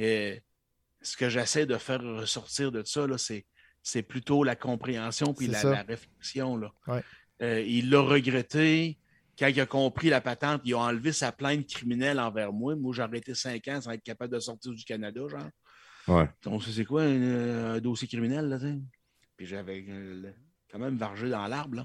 euh, 0.00 0.36
ce 1.02 1.16
que 1.18 1.28
j'essaie 1.28 1.66
de 1.66 1.76
faire 1.76 2.00
ressortir 2.02 2.72
de 2.72 2.82
ça, 2.82 3.06
là, 3.06 3.18
c'est, 3.18 3.44
c'est 3.82 4.02
plutôt 4.02 4.42
la 4.42 4.56
compréhension 4.56 5.34
puis 5.34 5.48
la, 5.48 5.82
réflexion. 5.82 6.56
Là. 6.56 6.72
Ouais. 6.86 7.02
Euh, 7.42 7.60
il 7.60 7.90
l'a 7.90 8.00
regretté. 8.00 8.98
Quand 9.38 9.48
il 9.48 9.60
a 9.60 9.66
compris 9.66 10.10
la 10.10 10.20
patente, 10.20 10.62
il 10.64 10.74
a 10.74 10.78
enlevé 10.78 11.12
sa 11.12 11.32
plainte 11.32 11.66
criminelle 11.66 12.20
envers 12.20 12.52
moi. 12.52 12.76
Moi, 12.76 12.94
j'ai 12.94 13.02
arrêté 13.02 13.34
cinq 13.34 13.66
ans 13.68 13.80
sans 13.80 13.90
être 13.90 14.04
capable 14.04 14.32
de 14.32 14.38
sortir 14.38 14.72
du 14.72 14.84
Canada, 14.84 15.22
genre. 15.28 15.48
Ouais. 16.06 16.28
Donc, 16.42 16.62
c'est 16.62 16.84
quoi 16.84 17.02
un, 17.02 17.74
un 17.74 17.80
dossier 17.80 18.06
criminel, 18.06 18.48
là? 18.48 18.58
Puis 19.36 19.46
j'avais 19.46 19.84
euh, 19.88 20.30
quand 20.70 20.78
même 20.78 20.96
vargé 20.96 21.28
dans 21.28 21.46
l'arbre, 21.46 21.76
là. 21.76 21.84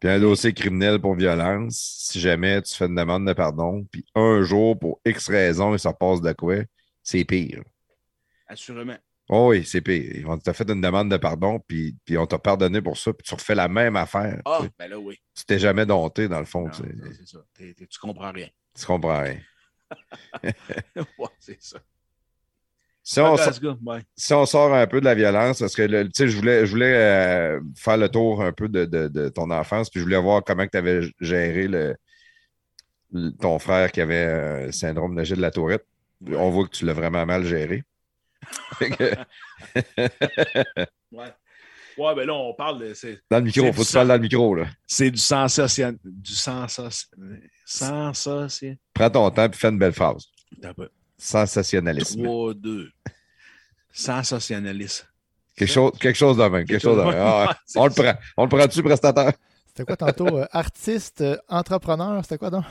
Puis 0.00 0.08
un 0.08 0.20
dossier 0.20 0.54
criminel 0.54 1.00
pour 1.00 1.16
violence, 1.16 2.06
si 2.08 2.20
jamais 2.20 2.62
tu 2.62 2.74
fais 2.74 2.86
une 2.86 2.94
demande 2.94 3.26
de 3.26 3.32
pardon, 3.32 3.84
puis 3.90 4.06
un 4.14 4.42
jour, 4.42 4.78
pour 4.78 5.00
X 5.04 5.28
raison, 5.28 5.74
il 5.74 5.78
se 5.80 5.88
passe 5.88 6.20
de 6.20 6.32
quoi, 6.32 6.58
c'est 7.02 7.24
pire. 7.24 7.62
Assurément. 8.46 8.96
Oh 9.30 9.50
oui, 9.50 9.64
c'est 9.64 9.82
pire. 9.82 10.26
On 10.28 10.38
t'a 10.38 10.54
fait 10.54 10.68
une 10.70 10.80
demande 10.80 11.10
de 11.10 11.16
pardon, 11.18 11.60
puis, 11.66 11.94
puis 12.04 12.16
on 12.16 12.26
t'a 12.26 12.38
pardonné 12.38 12.80
pour 12.80 12.96
ça, 12.96 13.12
puis 13.12 13.26
tu 13.26 13.34
refais 13.34 13.54
la 13.54 13.68
même 13.68 13.96
affaire. 13.96 14.40
Ah, 14.46 14.60
ben 14.78 14.88
là, 14.88 14.98
oui. 14.98 15.18
Tu 15.34 15.44
t'es 15.44 15.58
jamais 15.58 15.84
dompté, 15.84 16.28
dans 16.28 16.38
le 16.38 16.46
fond. 16.46 16.70
C'est 16.72 17.26
ça. 17.26 17.38
Tu 17.54 17.98
comprends 18.00 18.32
rien. 18.32 18.48
Tu 18.74 18.86
comprends 18.86 19.20
rien. 19.20 19.38
ouais, 20.96 21.28
c'est 21.38 21.62
ça. 21.62 21.78
Si 23.02 23.20
on, 23.20 23.36
Let's 23.36 23.58
go, 23.58 23.74
ouais. 23.86 24.02
si 24.16 24.34
on 24.34 24.44
sort 24.44 24.74
un 24.74 24.86
peu 24.86 25.00
de 25.00 25.06
la 25.06 25.14
violence, 25.14 25.60
parce 25.60 25.74
que 25.74 25.80
le- 25.82 26.04
tu 26.04 26.10
sais, 26.14 26.28
je 26.28 26.36
voulais, 26.36 26.66
je 26.66 26.70
voulais 26.70 26.94
euh, 26.94 27.60
faire 27.74 27.96
le 27.96 28.10
tour 28.10 28.42
un 28.42 28.52
peu 28.52 28.68
de, 28.68 28.84
de- 28.84 29.08
de 29.08 29.28
ton 29.30 29.50
enfance, 29.50 29.88
puis 29.88 30.00
je 30.00 30.04
voulais 30.04 30.20
voir 30.20 30.44
comment 30.44 30.66
tu 30.66 30.76
avais 30.76 31.00
géré 31.18 31.68
le, 31.68 31.96
le- 33.12 33.30
ton 33.32 33.58
frère 33.58 33.92
qui 33.92 34.02
avait 34.02 34.24
un 34.68 34.72
syndrome 34.72 35.14
de 35.16 35.24
Gilles 35.24 35.36
de 35.36 35.42
la 35.42 35.50
Tourette. 35.50 35.86
On 36.26 36.50
voit 36.50 36.64
que 36.66 36.70
tu 36.76 36.84
l'as 36.84 36.92
vraiment 36.92 37.24
mal 37.24 37.44
géré. 37.46 37.82
Ouais. 41.12 41.32
Ouais, 41.96 42.14
ben 42.14 42.26
là, 42.26 42.34
on 42.34 42.54
parle 42.54 42.78
de. 42.78 42.94
C'est, 42.94 43.18
dans 43.28 43.38
le 43.38 43.44
micro, 43.44 43.72
faut 43.72 43.82
que 43.82 43.86
tu 43.88 43.92
parles 43.92 44.06
dans 44.08 44.14
le 44.14 44.20
micro. 44.20 44.54
Là. 44.54 44.66
c'est 44.86 45.10
du 45.10 45.18
sensation. 45.18 45.96
Du 46.04 46.32
sensation. 46.32 47.08
Sensation. 47.64 48.76
Prends 48.94 49.10
ton 49.10 49.30
temps 49.30 49.46
et 49.50 49.52
fais 49.52 49.68
une 49.68 49.78
belle 49.78 49.92
phrase. 49.92 50.26
Sensationnalisme. 51.16 52.22
3, 52.22 52.54
2. 52.54 52.90
Sensationnalisme. 53.92 55.06
Quelque 55.56 55.72
chose, 55.72 55.92
quelque 55.98 56.16
chose 56.16 56.36
de 56.36 56.44
même. 56.44 56.64
Quelque 56.66 56.80
chose 56.80 56.96
de 56.98 57.02
même. 57.02 57.14
Ah, 57.18 57.58
on 57.74 57.86
le 57.86 57.90
prend. 57.90 58.14
On 58.36 58.44
le 58.44 58.48
prend-tu, 58.48 58.80
prestataire? 58.82 59.32
C'était 59.66 59.84
quoi 59.84 59.96
tantôt? 59.96 60.38
euh, 60.38 60.46
artiste, 60.52 61.20
euh, 61.20 61.36
entrepreneur, 61.48 62.22
c'était 62.22 62.38
quoi 62.38 62.50
donc? 62.50 62.64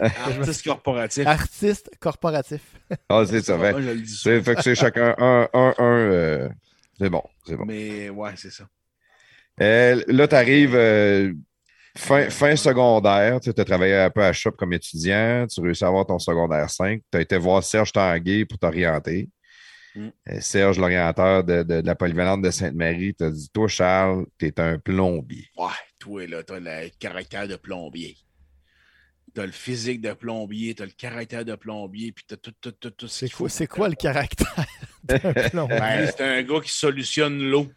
Artiste 0.00 0.64
corporatif. 0.64 1.26
Artiste 1.26 1.90
corporatif. 1.98 2.60
Ah, 3.08 3.24
c'est 3.26 3.42
ça. 3.42 3.58
fait- 3.58 3.72
Moi, 3.72 3.80
je 3.82 3.88
le 3.90 4.00
dis 4.00 4.16
c'est- 4.16 4.42
fait 4.42 4.54
que 4.54 4.62
c'est 4.62 4.74
chacun 4.74 5.14
un, 5.18 5.48
un, 5.52 5.74
un. 5.78 5.84
euh, 5.98 6.48
c'est 6.98 7.10
bon, 7.10 7.22
c'est 7.46 7.56
bon. 7.56 7.64
Mais 7.66 8.08
ouais, 8.10 8.32
c'est 8.36 8.50
ça. 8.50 8.64
Euh, 9.60 10.02
là, 10.06 10.28
tu 10.28 10.34
arrives 10.34 11.34
fin, 11.96 12.30
fin 12.30 12.56
secondaire. 12.56 13.40
Tu 13.40 13.50
as 13.50 13.64
travaillé 13.64 13.94
un 13.96 14.10
peu 14.10 14.22
à 14.24 14.32
Shop 14.32 14.52
comme 14.52 14.72
étudiant. 14.72 15.46
Tu 15.52 15.60
réussis 15.60 15.84
à 15.84 15.88
avoir 15.88 16.06
ton 16.06 16.18
secondaire 16.18 16.70
5. 16.70 17.02
Tu 17.10 17.18
as 17.18 17.20
été 17.20 17.36
voir 17.36 17.62
Serge 17.62 17.92
Tanguay 17.92 18.44
pour 18.44 18.58
t'orienter. 18.58 19.28
Mm. 19.94 20.08
Euh, 20.30 20.40
Serge, 20.40 20.78
l'orienteur 20.78 21.42
de, 21.42 21.62
de- 21.64 21.80
de 21.80 21.86
la 21.86 21.94
polyvalente 21.96 22.42
de 22.42 22.50
Sainte-Marie, 22.50 23.12
t'a 23.14 23.28
dit 23.30 23.50
Toi, 23.52 23.66
Charles, 23.66 24.24
tu 24.38 24.46
es 24.46 24.60
un 24.60 24.78
plombier. 24.78 25.48
Ouais, 25.58 25.66
toi, 25.98 26.26
là, 26.28 26.42
t'as 26.44 26.60
le 26.60 26.88
caractère 26.98 27.48
de 27.48 27.56
plombier. 27.56 28.16
T'as 29.34 29.46
le 29.46 29.52
physique 29.52 30.00
de 30.00 30.12
plombier, 30.12 30.74
t'as 30.74 30.86
le 30.86 30.90
caractère 30.90 31.44
de 31.44 31.54
plombier, 31.54 32.12
puis 32.12 32.24
t'as 32.26 32.36
tout, 32.36 32.52
tout, 32.60 32.72
tout, 32.72 32.90
tout 32.90 33.06
ce 33.08 33.14
C'est 33.20 33.26
qu'il 33.26 33.36
quoi, 33.36 33.48
faut. 33.48 33.54
c'est 33.54 33.66
quoi 33.66 33.88
le 33.88 33.94
caractère 33.94 34.66
d'un 35.04 35.18
plombier? 35.50 35.78
Ben, 35.78 36.06
c'est 36.16 36.24
un 36.24 36.42
gars 36.42 36.60
qui 36.60 36.72
solutionne 36.72 37.42
l'eau. 37.48 37.68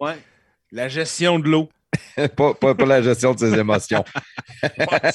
ouais. 0.00 0.16
La 0.72 0.88
gestion 0.88 1.38
de 1.38 1.48
l'eau. 1.48 1.68
pas, 2.36 2.54
pas, 2.54 2.74
pas 2.74 2.86
la 2.86 3.02
gestion 3.02 3.32
de 3.34 3.38
ses 3.38 3.54
émotions. 3.58 4.04
Ouais. 4.62 5.12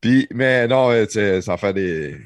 Puis, 0.00 0.26
mais 0.32 0.66
non, 0.66 0.90
euh, 0.90 1.40
ça 1.40 1.56
fait 1.56 1.72
des. 1.72 2.18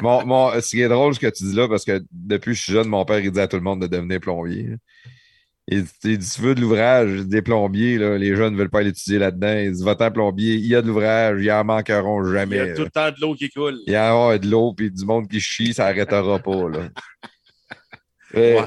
Mon, 0.00 0.24
mon, 0.26 0.60
ce 0.60 0.70
qui 0.70 0.80
est 0.82 0.88
drôle, 0.88 1.14
ce 1.14 1.20
que 1.20 1.28
tu 1.28 1.44
dis 1.44 1.54
là, 1.54 1.68
parce 1.68 1.84
que 1.84 2.02
depuis 2.10 2.50
que 2.52 2.56
je 2.56 2.62
suis 2.62 2.72
jeune, 2.72 2.88
mon 2.88 3.04
père, 3.04 3.18
il 3.20 3.30
dit 3.30 3.40
à 3.40 3.48
tout 3.48 3.56
le 3.56 3.62
monde 3.62 3.82
de 3.82 3.86
devenir 3.86 4.20
plombier. 4.20 4.74
Il, 5.68 5.82
dit- 5.82 5.90
il 6.04 6.18
Tu 6.18 6.40
veux 6.42 6.54
de 6.54 6.60
l'ouvrage, 6.60 7.26
des 7.26 7.42
plombiers, 7.42 7.98
là, 7.98 8.16
les 8.16 8.36
jeunes 8.36 8.52
ne 8.54 8.58
veulent 8.58 8.70
pas 8.70 8.78
aller 8.80 8.90
étudier 8.90 9.18
là-dedans. 9.18 9.52
Il 9.58 9.72
dit 9.72 9.82
Va-t'en 9.84 10.10
plombier, 10.12 10.54
il 10.54 10.66
y 10.66 10.76
a 10.76 10.82
de 10.82 10.86
l'ouvrage, 10.86 11.42
ils 11.42 11.50
en 11.50 11.64
manqueront 11.64 12.24
Il 12.24 12.30
y 12.30 12.32
jamais. 12.34 12.60
a 12.60 12.74
tout 12.74 12.84
le 12.84 12.90
temps 12.90 13.10
de 13.10 13.16
l'eau 13.20 13.34
qui 13.34 13.48
coule. 13.50 13.78
Il 13.86 13.92
y 13.92 13.98
en 13.98 14.12
aura 14.14 14.38
de 14.38 14.48
l'eau, 14.48 14.72
puis 14.74 14.90
du 14.92 15.04
monde 15.04 15.28
qui 15.28 15.40
chie, 15.40 15.74
ça 15.74 15.84
n'arrêtera 15.86 16.38
pas. 16.38 16.68
Là. 16.68 16.88
Ouais. 18.34 18.58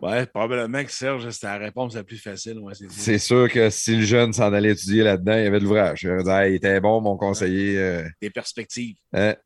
Ouais, 0.00 0.26
probablement 0.26 0.82
que 0.84 0.90
Serge, 0.90 1.30
c'était 1.30 1.46
la 1.46 1.58
réponse 1.58 1.94
la 1.94 2.02
plus 2.02 2.18
facile. 2.18 2.58
Ouais, 2.58 2.72
c'est 2.90 3.18
sûr 3.20 3.48
que 3.48 3.70
si 3.70 3.96
le 3.96 4.02
jeune 4.04 4.32
s'en 4.32 4.52
allait 4.52 4.72
étudier 4.72 5.04
là-dedans, 5.04 5.34
il 5.38 5.44
y 5.44 5.46
avait 5.46 5.60
de 5.60 5.64
l'ouvrage. 5.64 6.02
Il 6.02 6.28
Hey, 6.28 6.52
il 6.52 6.54
était 6.56 6.80
bon, 6.80 7.00
mon 7.00 7.16
conseiller. 7.16 7.78
euh, 7.78 8.02
des 8.20 8.30
perspectives. 8.30 8.96
Hein? 9.12 9.36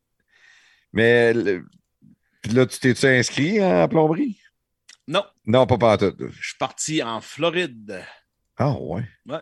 Mais 0.91 1.31
le- 1.33 1.63
puis 2.41 2.53
là, 2.53 2.65
tu 2.65 2.79
t'es-tu 2.79 3.05
inscrit 3.05 3.63
en 3.63 3.87
plomberie? 3.87 4.39
Non, 5.07 5.23
Non, 5.45 5.65
pas 5.65 5.77
partout. 5.77 6.13
je 6.19 6.47
suis 6.47 6.57
parti 6.57 7.01
en 7.01 7.21
Floride. 7.21 8.01
Ah 8.57 8.73
ouais. 8.73 9.03
Ouais. 9.25 9.39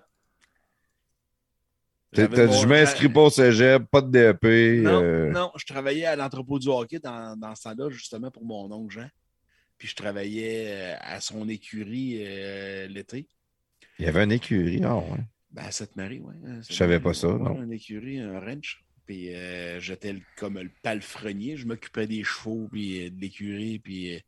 T'as 2.14 2.28
dit, 2.28 2.62
je 2.62 2.68
m'inscris 2.68 3.10
pas 3.10 3.22
au 3.24 3.30
cégep, 3.30 3.84
pas 3.92 4.02
de 4.02 4.10
DEP. 4.10 4.84
Non, 4.84 5.02
euh, 5.04 5.32
non, 5.32 5.52
je 5.58 5.66
travaillais 5.66 6.06
à 6.06 6.16
l'entrepôt 6.16 6.60
du 6.60 6.70
hockey 6.70 7.00
dans, 7.00 7.38
dans 7.38 7.54
ce 7.56 7.64
temps-là, 7.64 7.90
justement, 7.90 8.32
pour 8.32 8.46
mon 8.46 8.72
oncle 8.72 8.94
Jean. 8.94 9.10
Puis 9.78 9.90
je 9.90 9.96
travaillais 9.96 10.68
euh, 10.68 10.96
à 11.02 11.20
son 11.20 11.50
écurie 11.50 12.20
euh, 12.22 12.88
l'été. 12.88 13.28
Il 14.00 14.06
y 14.06 14.08
avait 14.08 14.24
une 14.24 14.32
écurie. 14.32 14.82
Ah 14.84 14.96
ouais. 14.96 15.20
Ben, 15.52 15.64
à 15.64 15.72
Sainte-Marie, 15.72 16.22
oui. 16.24 16.36
Je 16.70 16.74
savais 16.74 17.00
pas 17.02 17.14
ça, 17.14 17.28
non. 17.28 17.62
Une 17.62 17.74
écurie, 17.74 18.20
un 18.20 18.40
ranch. 18.40 18.86
Puis 19.06 19.36
euh, 19.36 19.80
j'étais 19.82 20.16
comme 20.38 20.58
le 20.58 20.72
palefrenier. 20.82 21.58
Je 21.58 21.68
m'occupais 21.68 22.08
des 22.08 22.24
chevaux, 22.24 22.70
puis 22.72 23.12
de 23.12 23.20
l'écurie. 23.22 23.80
Puis 23.80 24.22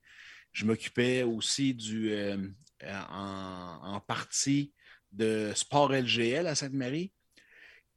je 0.57 0.65
m'occupais 0.65 1.21
aussi 1.21 1.75
du, 1.75 2.11
euh, 2.11 2.35
en, 2.83 4.01
partie 4.07 4.73
de 5.11 5.51
Sport 5.53 5.91
LGL 5.91 6.47
à 6.47 6.55
Sainte-Marie, 6.55 7.11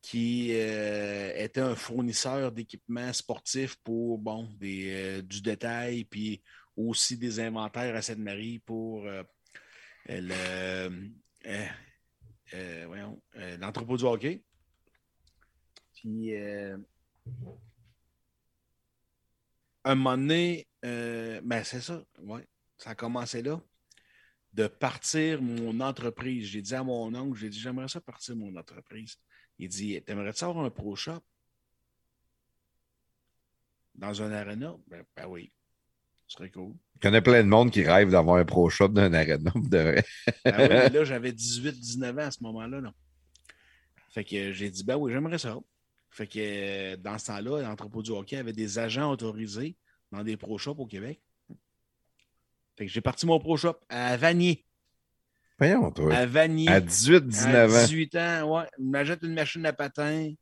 qui 0.03 0.51
euh, 0.53 1.32
était 1.37 1.62
un 1.62 1.74
fournisseur 1.74 2.53
d'équipements 2.53 3.15
sportifs 3.15 3.77
pour 3.77 4.19
bon, 4.19 4.47
euh, 4.62 5.23
du 5.23 5.41
détail, 5.41 6.05
puis 6.05 6.43
aussi 6.77 7.16
des 7.16 7.41
inventaires 7.41 7.97
à 7.97 8.03
Sainte-Marie 8.03 8.59
pour 8.59 9.07
euh, 9.07 9.23
euh, 10.11 10.91
euh, 11.47 11.66
euh, 12.53 13.57
l'entrepôt 13.57 13.97
du 13.97 14.05
hockey. 14.05 14.43
Puis, 15.95 16.37
euh, 16.37 16.77
un 19.85 19.94
moment 19.94 20.16
donné, 20.16 20.66
euh, 20.85 21.40
ben 21.43 21.65
c'est 21.65 21.81
ça, 21.81 22.02
ouais, 22.23 22.47
ça 22.78 22.90
a 22.90 22.94
commencé 22.94 23.43
là, 23.43 23.61
de 24.52 24.66
partir 24.66 25.40
mon 25.43 25.81
entreprise. 25.81 26.48
J'ai 26.48 26.62
dit 26.62 26.74
à 26.74 26.82
mon 26.82 27.15
oncle, 27.15 27.39
j'ai 27.39 27.48
dit, 27.48 27.59
j'aimerais 27.59 27.89
ça 27.89 28.01
partir 28.01 28.36
mon 28.36 28.55
entreprise. 28.57 29.16
Il 29.59 29.69
dit, 29.69 30.01
t'aimerais-tu 30.02 30.44
avoir 30.44 30.65
un 30.65 30.70
pro 30.70 30.97
shop? 30.97 31.20
Dans 33.94 34.23
un 34.23 34.32
arena? 34.32 34.74
Ben, 34.89 35.05
ben 35.15 35.27
oui, 35.27 35.52
ce 36.27 36.39
serait 36.39 36.51
cool. 36.51 36.74
Je 36.94 37.01
connais 37.01 37.20
plein 37.20 37.43
de 37.43 37.48
monde 37.48 37.70
qui 37.70 37.82
rêve 37.82 38.11
d'avoir 38.11 38.36
un 38.36 38.44
pro 38.44 38.70
shop 38.70 38.89
d'un 38.89 39.12
arena. 39.12 39.51
pour 39.51 39.69
de 39.69 39.78
vrai. 39.78 40.05
Ben 40.44 40.61
oui, 40.61 40.90
là, 40.94 41.05
j'avais 41.05 41.32
18-19 41.32 42.12
ans 42.12 42.19
à 42.19 42.31
ce 42.31 42.43
moment-là. 42.43 42.81
là. 42.81 42.94
Fait 44.11 44.24
que 44.24 44.52
j'ai 44.52 44.70
dit, 44.70 44.85
ben 44.85 44.97
oui, 44.97 45.12
j'aimerais 45.12 45.39
ça. 45.39 45.57
Fait 46.11 46.27
que 46.27 46.39
euh, 46.39 46.97
dans 46.97 47.19
ce 47.19 47.27
temps-là, 47.27 47.62
l'entrepôt 47.62 48.03
du 48.03 48.11
hockey 48.11 48.37
avait 48.37 48.53
des 48.53 48.78
agents 48.78 49.11
autorisés 49.11 49.77
dans 50.11 50.24
des 50.24 50.37
pro 50.37 50.59
shops 50.59 50.78
au 50.78 50.87
Québec. 50.87 51.20
Fait 52.77 52.87
que 52.87 52.93
j'ai 52.93 53.01
parti 53.01 53.27
mon 53.27 53.39
pro 53.39 53.57
shop 53.57 53.77
à 53.89 54.16
Vanier. 54.16 54.65
Voyons, 55.59 55.91
toi. 55.93 56.15
À 56.15 56.27
Vanier. 56.27 56.69
À 56.69 56.81
18, 56.81 57.27
19 57.27 57.55
À 57.55 57.82
ans. 57.82 57.87
18 57.87 58.16
ans, 58.16 58.57
ouais. 58.57 58.66
Je 58.78 58.85
m'achète 58.85 59.23
une 59.23 59.35
machine 59.35 59.65
à 59.66 59.73
patin. 59.73 60.32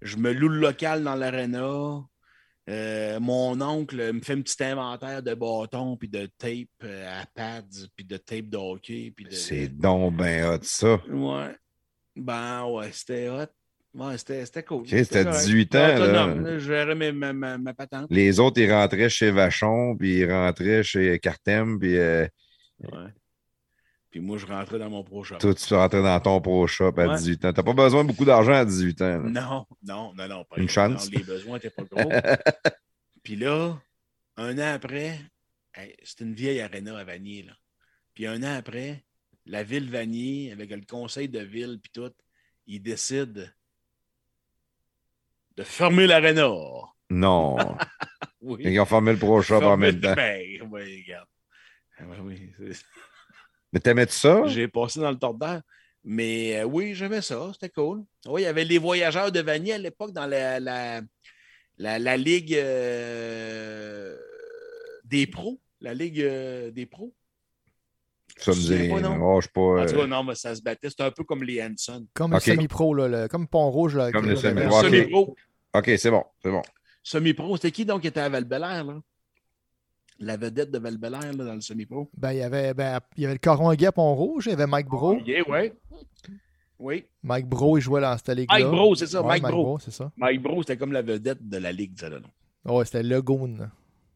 Je 0.00 0.16
me 0.16 0.32
loue 0.32 0.48
le 0.48 0.58
local 0.58 1.04
dans 1.04 1.14
l'aréna. 1.14 2.00
Euh, 2.68 3.20
mon 3.20 3.60
oncle 3.60 4.12
me 4.12 4.20
fait 4.20 4.32
un 4.32 4.42
petit 4.42 4.64
inventaire 4.64 5.22
de 5.22 5.34
bâtons, 5.34 5.96
puis 5.96 6.08
de 6.08 6.28
tape 6.36 6.66
euh, 6.82 7.22
à 7.22 7.26
pads, 7.26 7.86
puis 7.94 8.04
de 8.04 8.16
tape 8.16 8.48
de 8.48 8.56
hockey. 8.56 9.14
De... 9.16 9.30
C'est 9.30 9.68
donc 9.68 10.16
ben 10.16 10.50
hot, 10.50 10.62
ça. 10.62 11.00
Ouais. 11.08 11.54
Ben 12.16 12.64
ouais, 12.64 12.90
c'était 12.92 13.28
hot. 13.28 13.46
Ouais, 13.96 14.18
c'était 14.18 14.62
cool. 14.62 14.82
Ok, 14.82 14.88
c'était 14.88 15.24
correct. 15.24 15.40
18 15.44 15.74
ans, 15.74 15.78
là. 15.98 16.34
Je 16.44 16.58
gérais 16.58 16.94
mes- 16.94 17.12
ma, 17.12 17.32
ma, 17.32 17.56
ma 17.58 17.72
patente. 17.74 18.08
Les 18.10 18.38
autres, 18.40 18.60
ils 18.60 18.70
rentraient 18.70 19.08
chez 19.08 19.30
Vachon, 19.30 19.96
puis 19.96 20.18
ils 20.18 20.30
rentraient 20.30 20.82
chez 20.82 21.18
Cartem, 21.18 21.78
puis 21.78 21.96
euh, 21.96 22.26
Ouais. 22.80 23.08
Puis 24.10 24.20
moi, 24.20 24.36
je 24.38 24.46
rentrais 24.46 24.78
dans 24.78 24.88
mon 24.90 25.02
pro 25.02 25.24
shop. 25.24 25.36
toi, 25.38 25.54
tu 25.54 25.74
rentrais 25.74 26.02
dans 26.02 26.20
ton 26.20 26.40
pro 26.40 26.66
shop 26.66 26.92
à 26.98 27.06
Ouais. 27.08 27.16
18 27.16 27.44
ans. 27.46 27.52
T'as 27.52 27.62
pas 27.62 27.72
besoin 27.72 28.02
de 28.04 28.08
beaucoup 28.08 28.24
d'argent 28.24 28.52
à 28.52 28.64
18 28.64 29.00
ans. 29.02 29.18
là. 29.22 29.28
Non, 29.30 29.66
non, 29.82 30.12
non, 30.14 30.28
non. 30.28 30.44
Pas 30.44 30.56
Une 30.58 30.68
chance. 30.68 31.10
non, 31.10 31.18
les 31.18 31.24
besoins 31.24 31.54
n'étaient 31.54 31.70
pas 31.70 31.84
gros. 31.84 32.10
Puis 33.22 33.36
là, 33.36 33.78
un 34.36 34.58
an 34.58 34.74
après, 34.74 35.18
c'était 36.02 36.24
une 36.24 36.34
vieille 36.34 36.60
aréna 36.60 36.96
à 36.98 37.04
Vanier. 37.04 37.42
Là. 37.44 37.52
Puis 38.14 38.26
un 38.26 38.42
an 38.42 38.54
après, 38.56 39.04
la 39.46 39.62
ville 39.62 39.90
Vanier, 39.90 40.52
avec 40.52 40.70
le 40.70 40.82
conseil 40.88 41.28
de 41.28 41.40
ville, 41.40 41.78
puis 41.82 41.90
tout, 41.92 42.12
ils 42.66 42.80
décident 42.82 43.42
de 45.56 45.62
fermer 45.62 46.06
l'aréna. 46.06 46.48
Non. 47.10 47.56
Oui. 48.42 48.62
Ils 48.64 48.78
ont 48.78 48.84
formé 48.86 49.12
le 49.12 49.18
pro 49.18 49.42
shop 49.42 49.62
en 49.62 49.76
même 49.76 49.98
temps. 50.00 50.14
Ben, 50.14 50.40
oui, 50.70 51.02
regarde. 51.04 51.26
Ben 51.98 52.06
oui, 52.22 52.52
Mais 53.72 53.80
t'aimais-tu 53.80 54.12
ça? 54.12 54.42
J'ai 54.46 54.68
passé 54.68 55.00
dans 55.00 55.10
le 55.10 55.18
tordeur. 55.18 55.62
Mais 56.04 56.58
euh, 56.60 56.64
oui, 56.64 56.94
j'aimais 56.94 57.22
ça. 57.22 57.50
C'était 57.54 57.70
cool. 57.70 58.04
Oui, 58.26 58.42
il 58.42 58.44
y 58.44 58.46
avait 58.46 58.64
les 58.64 58.78
voyageurs 58.78 59.32
de 59.32 59.40
Vanier 59.40 59.72
à 59.72 59.78
l'époque 59.78 60.12
dans 60.12 60.26
la, 60.26 60.60
la, 60.60 61.00
la, 61.78 61.98
la 61.98 62.16
Ligue 62.16 62.54
euh, 62.54 64.16
des 65.04 65.26
pros. 65.26 65.58
La 65.80 65.92
Ligue 65.94 66.20
euh, 66.20 66.70
des 66.70 66.86
pros. 66.86 67.12
Ça 68.38 68.50
me 68.52 68.56
dit 68.56 68.88
pas, 68.90 69.00
non? 69.00 69.18
Oh, 69.20 69.40
je 69.40 69.48
pas. 69.48 69.82
En 69.82 69.86
tout 69.86 69.96
cas, 69.96 70.06
non, 70.06 70.22
mais 70.22 70.34
ça 70.34 70.54
se 70.54 70.62
battait. 70.62 70.90
C'était 70.90 71.04
un 71.04 71.10
peu 71.10 71.24
comme 71.24 71.42
les 71.42 71.60
Hanson. 71.62 72.06
Comme 72.14 72.34
Ok. 72.34 72.46
le 72.46 72.52
semi-pro, 72.52 72.94
là, 72.94 73.08
le- 73.08 73.28
comme 73.28 73.48
Pont-Rouge. 73.48 73.96
là, 73.96 74.12
Comme 74.12 74.26
le 74.28 74.36
semi- 74.36 74.60
le- 74.60 74.68
Ouais, 74.68 75.34
ok. 75.78 75.90
C'est 75.98 76.10
bon, 76.10 76.24
c'est 76.42 76.50
bon. 76.50 76.62
Semi-pro, 77.02 77.56
c'était 77.56 77.70
qui 77.70 77.84
donc 77.84 78.02
qui 78.02 78.08
était 78.08 78.20
à 78.20 78.28
val 78.28 78.46
là? 78.48 78.84
La 80.18 80.36
vedette 80.36 80.70
de 80.70 80.78
val 80.78 80.98
là, 81.00 81.32
dans 81.32 81.54
le 81.54 81.60
semi-pro. 81.60 82.10
Ben, 82.16 82.32
il 82.32 82.38
y 82.38 82.42
avait, 82.42 82.72
ben, 82.74 82.98
il 83.16 83.22
y 83.22 83.26
avait 83.26 83.34
le 83.34 83.38
Coron 83.38 83.70
à 83.70 83.92
Pont-Rouge, 83.92 84.46
il 84.46 84.50
y 84.50 84.52
avait 84.52 84.66
Mike 84.66 84.86
Bro. 84.88 85.18
Yeah, 85.26 85.48
ouais. 85.48 85.74
Oui. 86.78 87.04
Mike 87.22 87.46
Bro, 87.46 87.78
il 87.78 87.80
jouait 87.80 88.00
dans 88.00 88.16
cette 88.16 88.36
ligue-là. 88.36 88.58
Mike 88.58 88.68
Bro, 88.70 88.94
c'est 88.94 89.06
ça, 89.06 89.22
Ouais, 89.22 89.40
Mike 89.40 89.42
Bro. 89.42 89.78
c'est 89.78 89.90
ça. 89.90 90.10
Mike 90.16 90.42
Bro, 90.42 90.62
c'était 90.62 90.76
comme 90.76 90.92
la 90.92 91.02
vedette 91.02 91.46
de 91.46 91.56
la 91.58 91.72
ligue, 91.72 91.98
ça, 91.98 92.08
là. 92.08 92.18
Ouais, 92.64 92.84
c'était 92.84 93.02
le 93.02 93.22
Goon. 93.22 93.70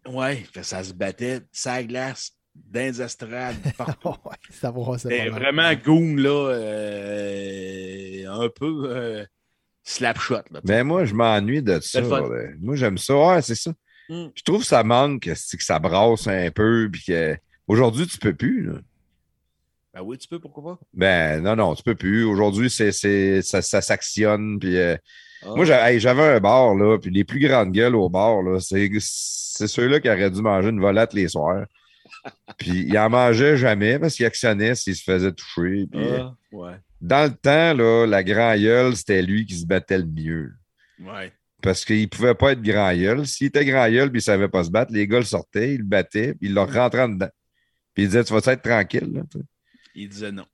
Ouais, 0.09 0.45
ça 0.63 0.83
se 0.83 0.93
battait, 0.93 1.41
ça 1.53 1.83
glace, 1.85 2.33
dans 2.55 2.81
les 2.81 3.01
estrades, 3.03 3.57
partout. 3.77 4.09
ouais, 4.09 4.37
ça 4.51 4.71
va, 4.71 4.99
c'est 4.99 5.29
vraiment 5.29 5.73
goon, 5.75 6.17
là, 6.17 6.49
euh, 6.55 8.27
un 8.29 8.49
peu 8.49 8.85
euh, 8.91 9.25
slapshot. 9.91 10.43
Mais 10.65 10.85
moi, 10.85 11.05
je 11.05 11.15
m'ennuie 11.15 11.63
de 11.63 11.81
ça. 11.81 12.01
Moi, 12.03 12.77
j'aime 12.77 12.99
ça. 12.99 13.17
Ouais, 13.17 13.43
c'est 13.43 13.55
ça. 13.55 13.73
Mm. 14.09 14.27
Je 14.35 14.43
trouve 14.43 14.61
que 14.61 14.67
ça 14.67 14.83
manque, 14.83 15.31
c'est 15.35 15.57
que 15.57 15.65
ça 15.65 15.79
brasse 15.79 16.27
un 16.27 16.51
peu. 16.51 16.89
Puis 16.93 17.05
que... 17.09 17.37
Aujourd'hui, 17.67 18.07
tu 18.07 18.19
peux 18.19 18.35
plus. 18.35 18.67
là. 18.67 18.79
Ben 19.95 20.03
oui, 20.03 20.19
tu 20.19 20.29
peux, 20.29 20.39
pourquoi 20.39 20.75
pas? 20.75 20.81
Ben 20.95 21.43
non, 21.43 21.57
non, 21.57 21.75
tu 21.75 21.83
peux 21.83 21.95
plus. 21.97 22.25
Aujourd'hui, 22.25 22.71
c'est, 22.71 22.93
c'est, 22.93 23.43
ça, 23.43 23.61
ça 23.63 23.81
s'actionne. 23.81 24.59
Puis, 24.59 24.77
euh, 24.77 24.97
Ah. 25.43 25.55
Moi, 25.57 25.67
hey, 25.67 25.99
j'avais 25.99 26.23
un 26.37 26.39
bar, 26.41 26.75
là, 26.75 26.99
puis 26.99 27.11
les 27.11 27.25
plus 27.25 27.41
grandes 27.41 27.73
gueules 27.73 27.97
au 27.97 28.09
bar, 28.11 28.43
là, 28.43 28.61
c'est, 28.61 28.91
c'est 29.01 29.67
ceux-là 29.67 29.99
qui 29.99 30.09
auraient 30.11 30.31
dû 30.31 30.43
manger 30.43 30.69
une 30.69 30.81
volette 30.81 31.15
les 31.15 31.29
soirs. 31.29 31.65
Puis 32.59 32.85
ils 32.87 32.99
en 32.99 33.09
mangeaient 33.09 33.57
jamais 33.57 33.99
parce 33.99 34.17
qu'ils 34.17 34.27
actionnaient 34.27 34.75
s'ils 34.75 34.97
se 34.97 35.03
faisaient 35.03 35.33
toucher. 35.33 35.87
Puis, 35.91 35.95
euh, 35.95 36.25
Ah, 36.25 36.35
ouais, 36.53 36.73
dans 37.01 37.25
le 37.31 37.35
temps, 37.35 37.75
là, 37.75 38.07
la 38.07 38.23
grand 38.23 38.55
gueule, 38.57 38.97
c'était 38.97 39.23
lui 39.23 39.47
qui 39.47 39.57
se 39.57 39.67
battait 39.67 39.99
le 39.99 40.07
mieux. 40.07 40.53
ouais. 41.01 41.33
Parce 41.63 41.85
qu'il 41.85 42.01
ne 42.01 42.07
pouvait 42.07 42.35
pas 42.35 42.53
être 42.53 42.63
grand 42.63 42.91
gueule. 42.95 43.27
S'il 43.27 43.49
était 43.49 43.67
grand 43.67 43.87
gueule 43.91 44.11
puis 44.11 44.21
il 44.21 44.23
ne 44.23 44.33
savait 44.33 44.49
pas 44.49 44.65
se 44.65 44.71
battre, 44.71 44.95
les 44.95 45.07
gars 45.07 45.19
le 45.19 45.27
sortaient, 45.27 45.75
ils 45.75 45.81
le 45.81 45.85
battaient, 45.85 46.29
puis 46.33 46.49
ils 46.49 46.55
le 46.55 46.63
rentraient 46.63 47.03
en 47.03 47.11
dedans. 47.11 47.29
Puis 47.93 48.05
il 48.05 48.07
disait 48.07 48.25
Tu 48.25 48.33
vas 48.33 48.41
être 48.51 48.63
tranquille? 48.63 49.11
Là. 49.13 49.21
Il 49.95 50.09
disait 50.09 50.33
non. 50.33 50.47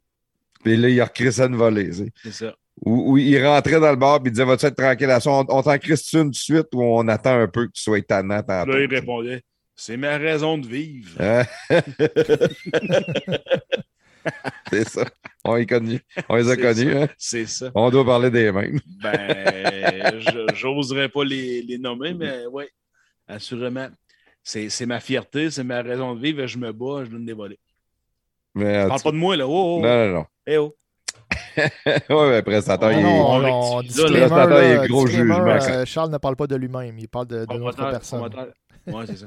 puis 0.65 0.77
là, 0.77 0.89
il 0.89 1.01
recrissait 1.01 1.47
une 1.47 1.55
volée. 1.55 1.93
C'est 2.25 2.33
ça. 2.33 2.57
Ou, 2.85 3.13
ou 3.13 3.19
il 3.19 3.41
rentrait 3.47 3.79
dans 3.79 3.91
le 3.91 3.95
bar 3.97 4.21
puis 4.21 4.31
il 4.31 4.33
disait 4.33 4.45
Vas-tu 4.45 4.67
être 4.67 4.75
tranquille? 4.77 5.09
À 5.11 5.21
ça? 5.21 5.31
On, 5.31 5.47
on 5.49 5.63
t'en 5.63 5.79
crisse 5.79 6.13
une 6.13 6.31
de 6.31 6.35
suite 6.35 6.67
ou 6.75 6.83
on 6.83 7.07
attend 7.07 7.39
un 7.39 7.47
peu 7.47 7.69
que 7.69 7.73
tu 7.73 7.83
sois 7.83 8.03
tantôt? 8.03 8.73
Là, 8.73 8.81
il 8.81 8.93
répondait 8.93 9.43
C'est 9.77 9.97
ma 9.97 10.19
raison 10.19 10.59
de 10.59 10.67
vivre. 10.67 11.21
C'est 14.73 14.89
ça. 14.89 15.05
On, 15.45 15.55
les 15.55 15.67
connu. 15.67 16.01
on 16.29 16.37
les 16.37 16.51
a 16.51 16.57
connus. 16.57 16.93
ça. 16.93 17.03
Hein? 17.03 17.09
C'est 17.19 17.47
ça. 17.47 17.71
On 17.75 17.91
doit 17.91 18.05
parler 18.05 18.31
des 18.31 18.51
mêmes. 18.53 18.81
Ben, 19.03 20.21
je- 20.21 20.55
j'oserais 20.55 21.09
pas 21.09 21.25
les, 21.25 21.63
les 21.63 21.79
nommer, 21.79 22.15
mais 22.15 22.45
oui, 22.51 22.65
assurément. 23.29 23.89
C'est 24.43 24.69
c'est 24.69 24.87
ma 24.87 25.01
fierté, 25.01 25.51
c'est 25.51 25.65
ma 25.65 25.83
raison 25.83 26.15
de 26.15 26.21
vivre. 26.21 26.47
Je 26.47 26.59
me 26.59 26.73
bats, 26.73 27.05
je 27.05 27.11
donne 27.11 27.25
des 27.27 27.33
volets. 27.33 27.59
Mais, 28.55 28.83
Je 28.83 28.89
parle 28.89 29.03
pas 29.03 29.11
de 29.11 29.17
moi, 29.17 29.37
là. 29.37 29.47
Oh, 29.47 29.79
oh. 29.79 29.81
Non, 29.83 30.07
non, 30.07 30.13
non. 30.15 30.27
Eh 30.47 30.59
oh. 30.59 30.75
ouais, 31.57 32.37
le 32.37 32.41
prestataire, 32.43 32.93
il 32.93 32.99
est- 32.99 34.89
gros 34.89 35.07
jugement. 35.07 35.47
euh, 35.47 35.85
Charles 35.85 36.11
ne 36.11 36.19
parle 36.19 36.37
pas 36.37 36.47
de 36.47 36.55
lui-même, 36.57 36.99
il 36.99 37.09
parle 37.09 37.27
de, 37.27 37.35
de 37.45 37.55
notre 37.55 37.77
Promoteur, 37.77 37.91
personne. 37.91 38.31
Promoteur. 38.87 38.95
Ouais, 38.95 39.07
c'est 39.07 39.17
ça. 39.17 39.27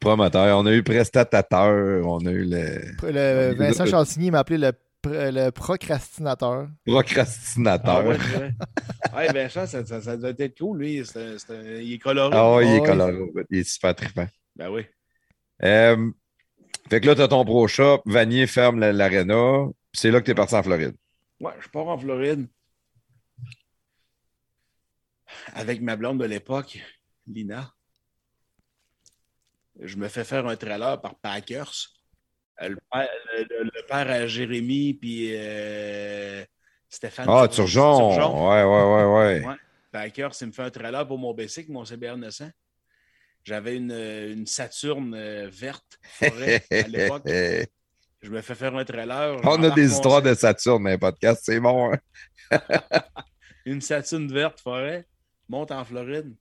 promoteur. 0.00 0.58
On 0.58 0.66
a 0.66 0.72
eu 0.72 0.82
prestatateur, 0.82 2.06
on 2.06 2.18
a 2.26 2.30
eu 2.30 2.44
le 2.44 2.80
Le, 3.02 3.54
Vincent 3.54 3.86
Chansigny 3.86 4.30
m'a 4.30 4.40
appelé 4.40 4.58
le, 4.58 4.72
pr- 5.02 5.30
le 5.32 5.50
procrastinateur. 5.50 6.68
procrastinateur. 6.86 8.04
Ah 9.12 9.16
ouais, 9.18 9.32
Vincent, 9.32 9.66
ça, 9.66 9.84
ça, 9.84 10.00
ça 10.00 10.16
doit 10.16 10.30
être 10.38 10.58
cool, 10.58 10.78
lui. 10.78 11.04
C'est 11.04 11.18
un- 11.34 11.38
c'est 11.38 11.56
un- 11.56 11.80
il 11.80 11.92
est 11.94 11.98
coloré. 11.98 12.34
Ah 12.36 12.54
ouais, 12.54 12.66
il 12.66 12.74
est 12.76 12.80
Ah 12.82 12.86
coloré. 12.86 13.18
Il 13.50 13.58
est 13.58 13.68
super 13.68 13.94
trippant. 13.94 14.26
Ben 14.56 14.70
oui. 14.70 14.86
Euh, 15.62 16.10
fait 16.88 17.00
que 17.00 17.06
là, 17.06 17.14
tu 17.14 17.20
as 17.22 17.28
ton 17.28 17.44
pro 17.44 17.66
shop, 17.68 18.02
Vanier 18.06 18.46
ferme 18.46 18.78
la- 18.80 18.92
l'aréna. 18.92 19.66
C'est 19.92 20.10
là 20.10 20.20
que 20.20 20.24
tu 20.26 20.30
es 20.30 20.34
parti 20.34 20.54
en 20.54 20.62
Floride. 20.62 20.94
Ouais, 21.40 21.52
je 21.60 21.68
pars 21.68 21.86
en 21.88 21.98
Floride. 21.98 22.46
Avec 25.54 25.80
ma 25.80 25.96
blonde 25.96 26.18
de 26.20 26.24
l'époque, 26.24 26.80
Lina. 27.26 27.72
Je 29.82 29.96
me 29.96 30.08
fais 30.08 30.24
faire 30.24 30.46
un 30.46 30.56
trailer 30.56 31.00
par 31.00 31.14
Packers. 31.16 31.72
Euh, 32.62 32.68
Le 32.70 32.76
père, 32.92 33.08
le- 33.36 33.42
le- 33.44 33.64
le 33.74 33.86
père 33.86 34.10
à 34.10 34.26
Jérémy, 34.26 34.94
puis 34.94 35.30
euh, 35.34 36.44
Stéphane. 36.88 37.26
Ah, 37.28 37.46
Tur- 37.48 37.64
Turgeon. 37.64 38.14
Turgeon. 38.14 38.48
Ouais, 38.50 38.62
ouais, 38.62 38.82
ouais, 38.94 39.04
ouais. 39.40 39.46
Ouais. 39.46 39.56
Packers, 39.90 40.32
il 40.40 40.46
me 40.48 40.52
fait 40.52 40.62
un 40.62 40.70
trailer 40.70 41.06
pour 41.06 41.18
mon 41.18 41.32
bicycle, 41.34 41.72
mon 41.72 41.84
CBR 41.84 42.16
900. 42.16 42.50
J'avais 43.44 43.76
une, 43.76 43.90
une 43.92 44.46
Saturne 44.46 45.14
euh, 45.14 45.48
verte 45.50 45.98
forêt 46.02 46.62
à 46.70 46.82
l'époque. 46.88 47.22
Je 48.22 48.28
me 48.30 48.42
fais 48.42 48.54
faire 48.54 48.76
un 48.76 48.84
trailer. 48.84 49.40
On 49.44 49.62
a 49.62 49.70
des 49.70 49.80
mon 49.82 49.88
histoires 49.88 50.20
de 50.20 50.34
Saturne 50.34 50.84
dans 50.84 50.90
les 50.90 50.98
podcasts, 50.98 51.42
c'est 51.46 51.58
bon. 51.58 51.90
hein? 51.94 51.98
une 53.64 53.80
Saturne 53.80 54.30
verte 54.30 54.60
forêt, 54.60 55.06
monte 55.48 55.70
en 55.72 55.82
Floride. 55.86 56.34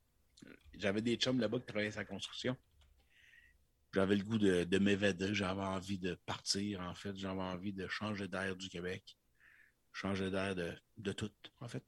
J'avais 0.77 1.01
des 1.01 1.15
chums 1.15 1.39
là-bas 1.39 1.59
qui 1.59 1.65
travaillaient 1.67 1.91
sa 1.91 2.03
construction. 2.03 2.55
J'avais 3.93 4.15
le 4.15 4.23
goût 4.23 4.37
de, 4.37 4.63
de 4.63 4.77
m'évader, 4.79 5.33
j'avais 5.33 5.61
envie 5.61 5.99
de 5.99 6.15
partir, 6.25 6.81
en 6.81 6.95
fait. 6.95 7.15
J'avais 7.17 7.41
envie 7.41 7.73
de 7.73 7.87
changer 7.87 8.27
d'air 8.27 8.55
du 8.55 8.69
Québec, 8.69 9.17
changer 9.93 10.31
d'air 10.31 10.55
de, 10.55 10.73
de 10.97 11.11
tout, 11.13 11.31
en 11.61 11.67
fait. 11.67 11.83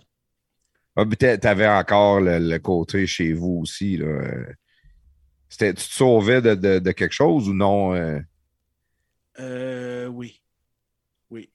Ah, 0.95 1.05
puis 1.05 1.17
t'a- 1.17 1.37
t'avais 1.37 1.67
encore 1.67 2.19
le, 2.21 2.39
le 2.39 2.59
côté 2.59 3.07
chez 3.07 3.33
vous 3.33 3.59
aussi. 3.61 3.97
Là. 3.97 4.05
Euh, 4.07 4.45
tu 5.49 5.73
te 5.73 5.79
sauvais 5.79 6.41
de, 6.41 6.55
de- 6.55 6.79
de 6.79 6.91
quelque 6.91 7.13
chose 7.13 7.49
ou 7.49 7.53
non? 7.53 7.93
euh? 7.95 8.19
Euh, 9.39 10.07
oui. 10.07 10.41
Oui. 11.31 11.51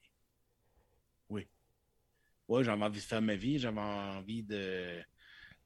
Oui. 1.29 1.47
Oui, 2.47 2.63
j'avais 2.63 2.83
envie 2.83 2.99
de 2.99 3.05
faire 3.05 3.21
ma 3.21 3.35
vie, 3.35 3.59
j'avais 3.59 3.79
envie 3.81 4.43
de 4.43 5.01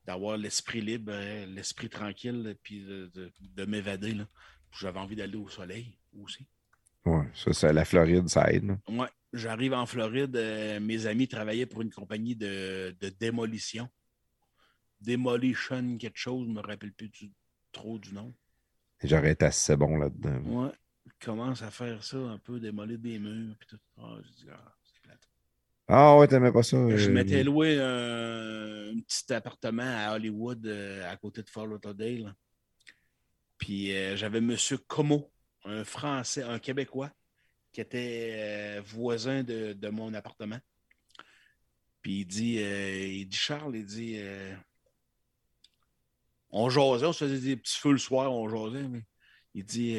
d'avoir 0.05 0.37
l'esprit 0.37 0.81
libre, 0.81 1.11
euh, 1.13 1.45
l'esprit 1.47 1.89
tranquille, 1.89 2.57
puis 2.63 2.81
de, 2.83 3.11
de- 3.13 3.31
de 3.41 3.65
m'évader. 3.65 4.15
J'avais 4.79 4.99
envie 4.99 5.15
d'aller 5.15 5.37
au 5.37 5.49
soleil 5.49 5.97
aussi. 6.19 6.45
Ouais, 7.05 7.27
ça, 7.35 7.53
c'est 7.53 7.73
la 7.73 7.85
Floride, 7.85 8.27
ça 8.27 8.51
aide. 8.51 8.75
Ouais, 8.87 9.07
j'arrive 9.33 9.73
en 9.73 9.85
Floride. 9.87 10.35
euh, 10.35 10.79
mes 10.79 11.05
amis 11.07 11.27
travaillaient 11.27 11.65
pour 11.65 11.81
une 11.81 11.91
compagnie 11.91 12.35
de, 12.35 12.95
de 12.99 13.09
démolition. 13.09 13.89
Demolition, 15.01 15.97
quelque 15.97 16.17
chose, 16.17 16.47
je 16.47 16.53
me 16.53 16.61
rappelle 16.61 16.93
plus 16.93 17.09
du- 17.09 17.33
trop 17.73 17.99
du 17.99 18.13
nom. 18.13 18.33
J'aurais 19.03 19.31
été 19.31 19.45
assez 19.45 19.75
bon 19.75 19.97
là-dedans. 19.97 20.41
Ouais, 20.45 20.71
ils 21.05 21.11
commencent 21.19 21.61
à 21.63 21.71
faire 21.71 22.03
ça 22.03 22.17
un 22.17 22.37
peu, 22.37 22.59
démolir 22.59 22.99
des 22.99 23.19
murs. 23.19 23.55
Puis 23.59 23.67
tout. 23.67 23.79
Ah, 23.97 24.17
je 24.23 24.29
dis, 24.31 24.45
ah, 24.51 24.75
c'est 24.83 25.01
plate. 25.01 25.29
Ah 25.87 26.17
ouais, 26.17 26.27
t'aimais 26.27 26.51
pas 26.51 26.63
ça? 26.63 26.77
Je 26.77 27.09
euh, 27.09 27.13
m'étais 27.13 27.43
loué 27.43 27.79
un, 27.79 28.91
un 28.95 28.99
petit 29.01 29.33
appartement 29.33 29.83
à 29.83 30.13
Hollywood, 30.15 30.65
euh, 30.65 31.09
à 31.09 31.15
côté 31.17 31.41
de 31.43 31.49
Fort 31.49 31.65
Lauderdale. 31.67 32.35
Puis 33.61 33.95
euh, 33.95 34.17
j'avais 34.17 34.39
M. 34.39 34.57
Como, 34.87 35.31
un 35.65 35.85
Français, 35.85 36.41
un 36.41 36.57
Québécois, 36.57 37.11
qui 37.71 37.79
était 37.79 38.31
euh, 38.33 38.81
voisin 38.83 39.43
de, 39.43 39.89
mon 39.89 40.13
appartement. 40.15 40.59
Puis 42.01 42.21
il 42.21 42.25
dit, 42.25 42.57
euh, 42.57 43.05
il 43.07 43.27
dit 43.27 43.37
Charles, 43.37 43.75
il 43.77 43.85
dit, 43.85 44.19
on 46.49 46.71
jasait, 46.71 47.05
on 47.05 47.13
se 47.13 47.25
faisait 47.25 47.39
des 47.39 47.55
petits 47.55 47.77
feux 47.77 47.91
le 47.91 47.99
soir, 47.99 48.33
on 48.33 48.49
jasait, 48.49 48.87
mais 48.87 49.03
il 49.53 49.63
dit, 49.63 49.95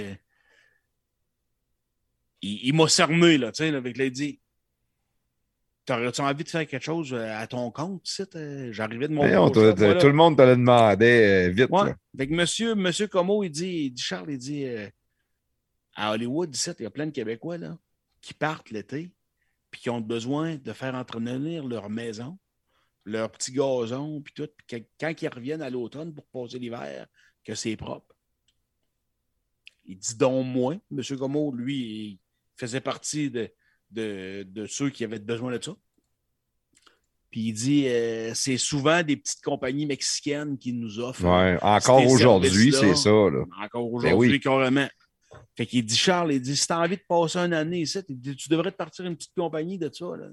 il, 2.43 2.75
m'a 2.75 2.89
cerné, 2.89 3.39
là, 3.39 3.53
tu 3.53 3.59
sais, 3.59 3.71
là, 3.71 3.79
avec 3.79 3.97
là, 3.97 4.07
il 4.07 4.41
T'aurais-tu 5.85 6.21
envie 6.21 6.45
de 6.45 6.49
faire 6.49 6.67
quelque 6.67 6.83
chose 6.85 7.13
euh, 7.13 7.37
à 7.37 7.47
ton 7.49 7.71
compte, 7.73 8.05
tu 8.05 8.13
sais, 8.13 8.27
t'es- 8.27 8.73
J'arrivais 8.73 9.09
de 9.09 9.15
mon 9.15 9.23
voilà. 9.85 10.01
Tout 10.01 10.07
le 10.07 10.13
monde 10.13 10.37
te 10.37 10.43
le 10.43 10.57
demandait 10.57 11.49
euh, 11.49 11.51
vite. 11.51 11.69
Ouais. 11.71 11.87
là. 11.87 11.97
Fait 12.17 12.29
que 12.29 12.33
monsieur, 12.35 12.75
monsieur 12.77 13.09
Como, 13.09 13.43
il 13.43 13.51
dit, 13.51 13.87
il 13.87 13.91
dit 13.91 14.03
Charles, 14.03 14.31
il 14.31 14.39
dit 14.39 14.65
euh, 14.65 14.89
à 15.97 16.13
Hollywood, 16.13 16.55
ici, 16.55 16.71
il 16.79 16.83
y 16.85 16.87
a 16.87 16.91
plein 16.91 17.07
de 17.07 17.11
Québécois 17.11 17.59
là, 17.59 17.77
qui 18.21 18.33
partent 18.33 18.71
l'été, 18.71 19.11
puis 19.73 19.81
qui 19.81 19.91
ont 19.91 20.01
besoin 20.01 20.55
de 20.57 20.73
faire 20.73 20.95
entretenir 20.95 21.67
leur 21.67 21.91
maison, 21.91 22.39
leur 23.05 23.33
petit 23.33 23.51
gazon, 23.51 24.21
puis 24.23 24.33
tout, 24.35 24.49
puis 24.57 24.67
que- 24.81 24.87
quand 25.01 25.21
ils 25.21 25.29
reviennent 25.29 25.63
à 25.63 25.71
l'automne 25.71 26.15
pour 26.15 26.27
passer 26.27 26.61
l'hiver, 26.61 27.09
que 27.45 27.57
c'est 27.57 27.75
propre. 27.77 28.15
Il 29.85 29.99
dit 29.99 30.15
donc 30.17 30.47
moi, 30.47 30.77
monsieur 30.93 31.17
Como, 31.17 31.53
lui, 31.53 31.77
il 31.77 32.21
faisait 32.57 32.81
partie 32.81 33.33
de, 33.33 33.51
de, 33.93 34.45
de 34.49 34.67
ceux 34.67 34.91
qui 34.91 35.05
avaient 35.05 35.19
besoin 35.19 35.57
de 35.57 35.63
ça. 35.63 35.73
Puis 37.31 37.41
il 37.49 37.53
dit, 37.55 37.89
euh, 37.89 38.33
c'est 38.35 38.59
souvent 38.59 39.03
des 39.03 39.17
petites 39.17 39.43
compagnies 39.43 39.87
mexicaines 39.87 40.59
qui 40.59 40.73
nous 40.75 40.99
offrent 41.01 41.25
Ouais, 41.25 41.59
Encore 41.63 42.07
aujourd'hui, 42.07 42.73
c'est 42.73 42.95
ça. 42.95 43.09
Là. 43.11 43.45
encore 43.63 43.85
Ben 43.89 43.97
aujourd'hui, 44.13 44.33
oui. 44.33 44.41
carrément. 44.41 44.89
Fait 45.57 45.65
qu'il 45.67 45.85
dit, 45.85 45.97
Charles, 45.97 46.35
il 46.35 46.41
dit, 46.43 46.57
si 46.57 46.67
t'as 46.67 46.79
envie 46.79 46.97
de 46.97 47.05
passer 47.09 47.39
une 47.39 47.55
année 47.55 47.81
ici, 47.81 48.01
il 48.09 48.21
dit, 48.21 48.37
tu 48.37 48.49
devrais 48.51 48.71
te 48.71 48.77
partir 48.77 49.07
une 49.07 49.17
petite 49.17 49.35
compagnie 49.35 49.79
de 49.79 49.91
ça. 49.93 50.15
Là. 50.17 50.29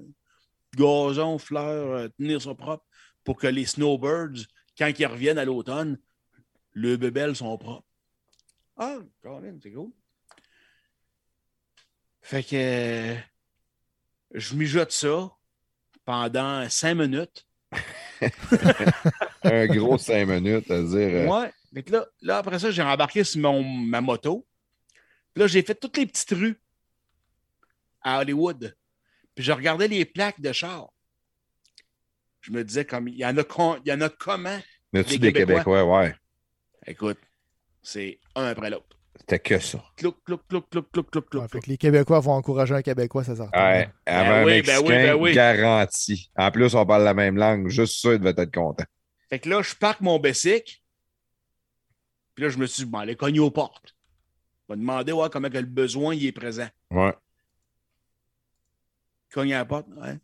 Gazon, 0.76 1.38
fleurs, 1.38 1.90
euh, 1.92 2.08
tenir 2.18 2.40
ça 2.40 2.54
propre 2.54 2.84
pour 3.24 3.36
que 3.36 3.46
les 3.46 3.64
snowbirds, 3.66 4.46
quand 4.78 4.90
ils 4.98 5.06
reviennent 5.06 5.38
à 5.38 5.44
l'automne, 5.44 5.98
le 6.72 6.96
bébel 6.96 7.34
sont 7.34 7.56
propres. 7.58 7.86
Ah, 8.76 8.98
Colin, 9.22 9.58
c'est 9.62 9.72
cool. 9.72 9.90
Fait 12.22 12.42
que 12.42 12.54
euh, 12.54 13.16
je 14.34 14.54
mijote 14.54 14.92
ça 14.92 15.30
pendant 16.04 16.68
cinq 16.68 16.94
minutes. 16.94 17.46
Un 19.42 19.66
gros 19.66 19.98
cinq 19.98 20.26
minutes, 20.26 20.70
à 20.70 20.82
dire. 20.82 20.96
euh, 20.96 21.26
Ouais. 21.26 21.82
Que 21.82 21.92
là, 21.92 22.06
là, 22.22 22.38
après 22.38 22.58
ça, 22.58 22.70
j'ai 22.70 22.82
embarqué 22.82 23.22
sur 23.24 23.40
mon, 23.40 23.62
ma 23.62 24.00
moto. 24.00 24.46
Puis 25.32 25.40
là, 25.42 25.46
j'ai 25.46 25.62
fait 25.62 25.74
toutes 25.76 25.96
les 25.96 26.06
petites 26.06 26.30
rues 26.30 26.60
à 28.02 28.18
Hollywood. 28.20 28.76
Puis 29.34 29.44
je 29.44 29.52
regardais 29.52 29.86
les 29.88 30.04
plaques 30.04 30.40
de 30.40 30.52
char. 30.52 30.88
Je 32.40 32.50
me 32.50 32.64
disais, 32.64 32.84
comme, 32.84 33.06
il 33.08 33.16
y 33.16 33.24
en 33.24 33.36
a, 33.36 33.44
con- 33.44 33.80
il 33.84 33.88
y 33.88 33.92
en 33.92 34.00
a 34.00 34.08
comment? 34.08 34.58
N'as-tu 34.92 35.18
des 35.18 35.30
des 35.30 35.32
Québécois? 35.32 35.62
Québécois, 35.62 35.84
ouais. 36.00 36.14
Écoute, 36.86 37.18
c'est 37.82 38.18
un 38.34 38.46
après 38.46 38.70
l'autre. 38.70 38.96
C'était 39.20 39.38
que 39.38 39.58
ça. 39.58 39.84
Clouc, 39.96 40.16
clouc, 40.24 40.40
clouc, 40.48 40.68
clouc, 40.70 40.90
clouc, 40.90 41.10
clouc, 41.10 41.34
Ouais, 41.34 41.48
fait 41.48 41.60
que 41.60 41.66
les 41.68 41.76
Québécois 41.76 42.20
vont 42.20 42.32
encourager 42.32 42.74
un 42.74 42.82
Québécois, 42.82 43.22
ça 43.22 43.36
sort. 43.36 43.50
Ouais, 43.54 43.88
avant 44.06 44.32
un 44.32 44.44
oui, 44.44 44.62
ben 44.62 44.66
Mexicain, 44.66 44.80
oui, 44.82 44.88
ben 44.88 45.14
oui. 45.14 45.34
garanti. 45.34 46.30
En 46.36 46.50
plus, 46.50 46.74
on 46.74 46.84
parle 46.86 47.04
la 47.04 47.14
même 47.14 47.36
langue. 47.36 47.68
Juste 47.68 48.00
ça, 48.00 48.12
il 48.14 48.18
devait 48.18 48.34
être 48.36 48.52
content. 48.52 48.84
Fait 49.28 49.38
que 49.38 49.48
là, 49.48 49.62
je 49.62 49.74
parque 49.74 50.00
mon 50.00 50.18
Bessic. 50.18 50.82
Puis 52.34 52.44
là, 52.44 52.50
je 52.50 52.58
me 52.58 52.66
suis 52.66 52.84
dit, 52.84 52.90
bon, 52.90 52.98
aller 52.98 53.14
cogner 53.14 53.40
aux 53.40 53.50
portes. 53.50 53.94
Je 54.68 54.74
vais 54.74 54.80
demander 54.80 55.12
ouais, 55.12 55.28
comment 55.30 55.50
que 55.50 55.58
le 55.58 55.66
besoin 55.66 56.14
il 56.14 56.26
est 56.26 56.32
présent. 56.32 56.68
Ouais. 56.90 57.12
Cogne 59.32 59.52
à 59.54 59.58
la 59.58 59.64
porte. 59.64 59.86
Ouais. 59.96 60.16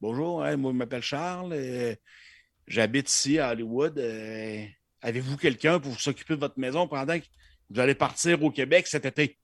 Bonjour, 0.00 0.36
ouais, 0.36 0.56
moi, 0.56 0.72
je 0.72 0.76
m'appelle 0.76 1.02
Charles. 1.02 1.52
euh, 1.52 1.94
J'habite 2.66 3.10
ici 3.10 3.38
à 3.38 3.50
Hollywood. 3.50 3.98
euh, 3.98 4.64
Avez-vous 5.02 5.36
quelqu'un 5.36 5.80
pour 5.80 6.00
s'occuper 6.00 6.34
de 6.34 6.40
votre 6.40 6.58
maison 6.58 6.88
pendant 6.88 7.18
que 7.18 7.24
vous 7.70 7.80
allez 7.80 7.94
partir 7.94 8.42
au 8.42 8.50
Québec 8.50 8.86
cet 8.86 9.04
été? 9.06 9.38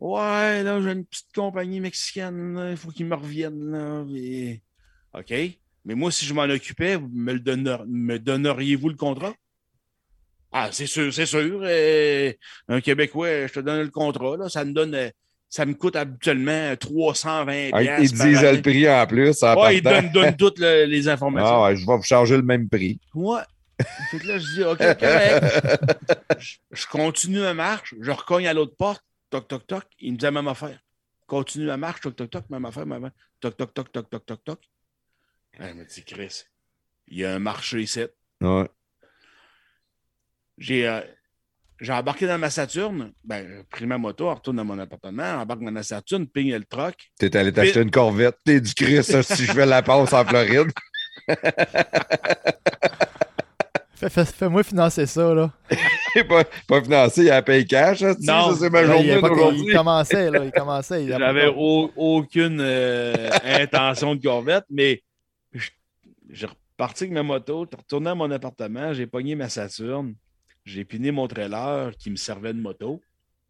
Ouais, 0.00 0.62
là, 0.62 0.80
j'ai 0.82 0.90
une 0.92 1.04
petite 1.04 1.32
compagnie 1.34 1.80
mexicaine. 1.80 2.68
Il 2.70 2.76
faut 2.76 2.90
qu'ils 2.90 3.06
me 3.06 3.14
reviennent. 3.14 3.70
Là, 3.70 4.04
OK? 5.18 5.32
Mais 5.86 5.94
moi, 5.94 6.10
si 6.10 6.24
je 6.26 6.34
m'en 6.34 6.42
occupais, 6.44 6.96
vous 6.96 7.08
me, 7.12 7.32
le 7.32 7.40
donner- 7.40 7.76
me 7.86 8.18
donneriez-vous 8.18 8.88
le 8.88 8.96
contrat? 8.96 9.34
Ah, 10.52 10.68
c'est 10.72 10.86
sûr, 10.86 11.12
c'est 11.12 11.26
sûr. 11.26 11.62
un 12.68 12.80
Québécois, 12.80 13.46
je 13.46 13.52
te 13.52 13.60
donne 13.60 13.82
le 13.82 13.90
contrat. 13.90 14.36
Là, 14.36 14.48
ça 14.48 14.64
me 14.64 14.72
donne. 14.72 14.96
Ça 15.48 15.64
me 15.66 15.74
coûte 15.74 15.94
habituellement 15.94 16.74
320 16.76 17.70
Ah, 17.72 17.82
Ils 17.82 18.10
disent 18.10 18.42
le 18.42 18.60
prix 18.60 18.88
en 18.90 19.06
plus. 19.06 19.40
En 19.44 19.54
Ouais, 19.60 19.76
il 19.76 19.82
partant. 19.82 20.02
donne, 20.02 20.10
donne 20.12 20.36
toutes 20.36 20.58
le- 20.58 20.84
les 20.86 21.06
informations. 21.08 21.48
Ah 21.62 21.68
ouais, 21.68 21.76
je 21.76 21.86
vais 21.86 21.96
vous 21.96 22.02
charger 22.02 22.36
le 22.36 22.42
même 22.42 22.68
prix. 22.68 22.98
Ouais. 23.14 23.40
Fait 24.10 24.18
que 24.18 24.26
là, 24.26 24.38
je 24.38 24.54
dis, 24.54 24.64
OK, 24.64 24.78
correct. 24.78 25.88
je, 26.38 26.56
je 26.72 26.86
continue 26.86 27.40
ma 27.40 27.54
marche, 27.54 27.94
je 28.00 28.10
recogne 28.10 28.46
à 28.46 28.54
l'autre 28.54 28.76
porte, 28.76 29.04
toc, 29.30 29.48
toc, 29.48 29.66
toc. 29.66 29.84
Il 29.98 30.12
me 30.12 30.18
dit 30.18 30.24
la 30.24 30.30
même 30.30 30.48
affaire. 30.48 30.78
Continue 31.26 31.66
ma 31.66 31.76
marche, 31.76 32.00
toc, 32.00 32.16
toc, 32.16 32.30
toc, 32.30 32.50
même 32.50 32.64
affaire, 32.64 32.86
même 32.86 33.04
affaire. 33.04 33.16
Toc, 33.40 33.56
toc, 33.56 33.74
toc, 33.74 33.92
toc, 33.92 34.10
toc, 34.10 34.26
toc, 34.26 34.44
toc. 34.44 34.60
Il 35.60 35.74
me 35.74 35.84
dit, 35.84 36.04
Chris, 36.04 36.44
il 37.08 37.18
y 37.18 37.24
a 37.24 37.34
un 37.34 37.38
marché 37.38 37.82
ici. 37.82 38.04
Ouais. 38.40 38.68
J'ai 40.58 40.86
euh, 40.86 41.00
j'ai 41.80 41.92
embarqué 41.92 42.26
dans 42.26 42.38
ma 42.38 42.50
Saturne, 42.50 43.12
ben, 43.24 43.46
j'ai 43.46 43.64
pris 43.64 43.86
ma 43.86 43.98
moto, 43.98 44.32
retourne 44.32 44.56
dans 44.56 44.64
mon 44.64 44.78
appartement, 44.78 45.40
embarque 45.40 45.62
dans 45.62 45.72
ma 45.72 45.82
Saturne, 45.82 46.26
pigne 46.26 46.54
le 46.54 46.64
truck. 46.64 47.10
T'es 47.18 47.36
allé 47.36 47.52
t'acheter 47.52 47.82
une 47.82 47.90
corvette. 47.90 48.38
T'es 48.44 48.60
du 48.60 48.72
Christ 48.74 49.10
ça, 49.10 49.22
si 49.22 49.44
je 49.44 49.52
fais 49.52 49.66
la 49.66 49.82
passe 49.82 50.12
en 50.12 50.24
Floride. 50.24 50.72
Fais- 53.96 54.10
fais- 54.10 54.24
Fais-moi 54.24 54.62
financer 54.64 55.06
ça, 55.06 55.32
là. 55.34 55.52
Il 56.16 56.26
pas, 56.28 56.44
pas 56.66 56.82
financé, 56.82 57.22
il 57.24 57.30
a 57.30 57.42
payé 57.42 57.64
cash. 57.64 58.02
hein, 58.02 58.14
Non. 58.20 58.50
ça, 58.50 58.56
c'est 58.60 58.70
ma 58.70 58.82
il, 58.82 58.86
journée 58.86 59.20
pas- 59.20 59.28
d'aujourd'hui. 59.28 59.64
il 59.66 59.72
commençait, 59.72 60.30
là. 60.30 60.44
Il 60.44 60.50
commençait. 60.52 61.04
il 61.04 61.08
J'avais 61.10 61.46
au- 61.46 61.90
aucune 61.96 62.58
euh, 62.60 63.30
intention 63.44 64.14
de 64.14 64.22
corvette, 64.22 64.64
mais 64.70 65.02
je- 65.52 65.70
j'ai 66.30 66.46
reparti 66.46 67.04
avec 67.04 67.14
ma 67.14 67.22
moto, 67.22 67.60
retourné 67.60 68.10
à 68.10 68.14
mon 68.14 68.30
appartement, 68.30 68.92
j'ai 68.92 69.06
pogné 69.06 69.34
ma 69.36 69.48
Saturne, 69.48 70.14
j'ai 70.64 70.84
piné 70.84 71.10
mon 71.12 71.28
trailer 71.28 71.92
qui 71.96 72.10
me 72.10 72.16
servait 72.16 72.52
de 72.52 72.60
moto. 72.60 73.00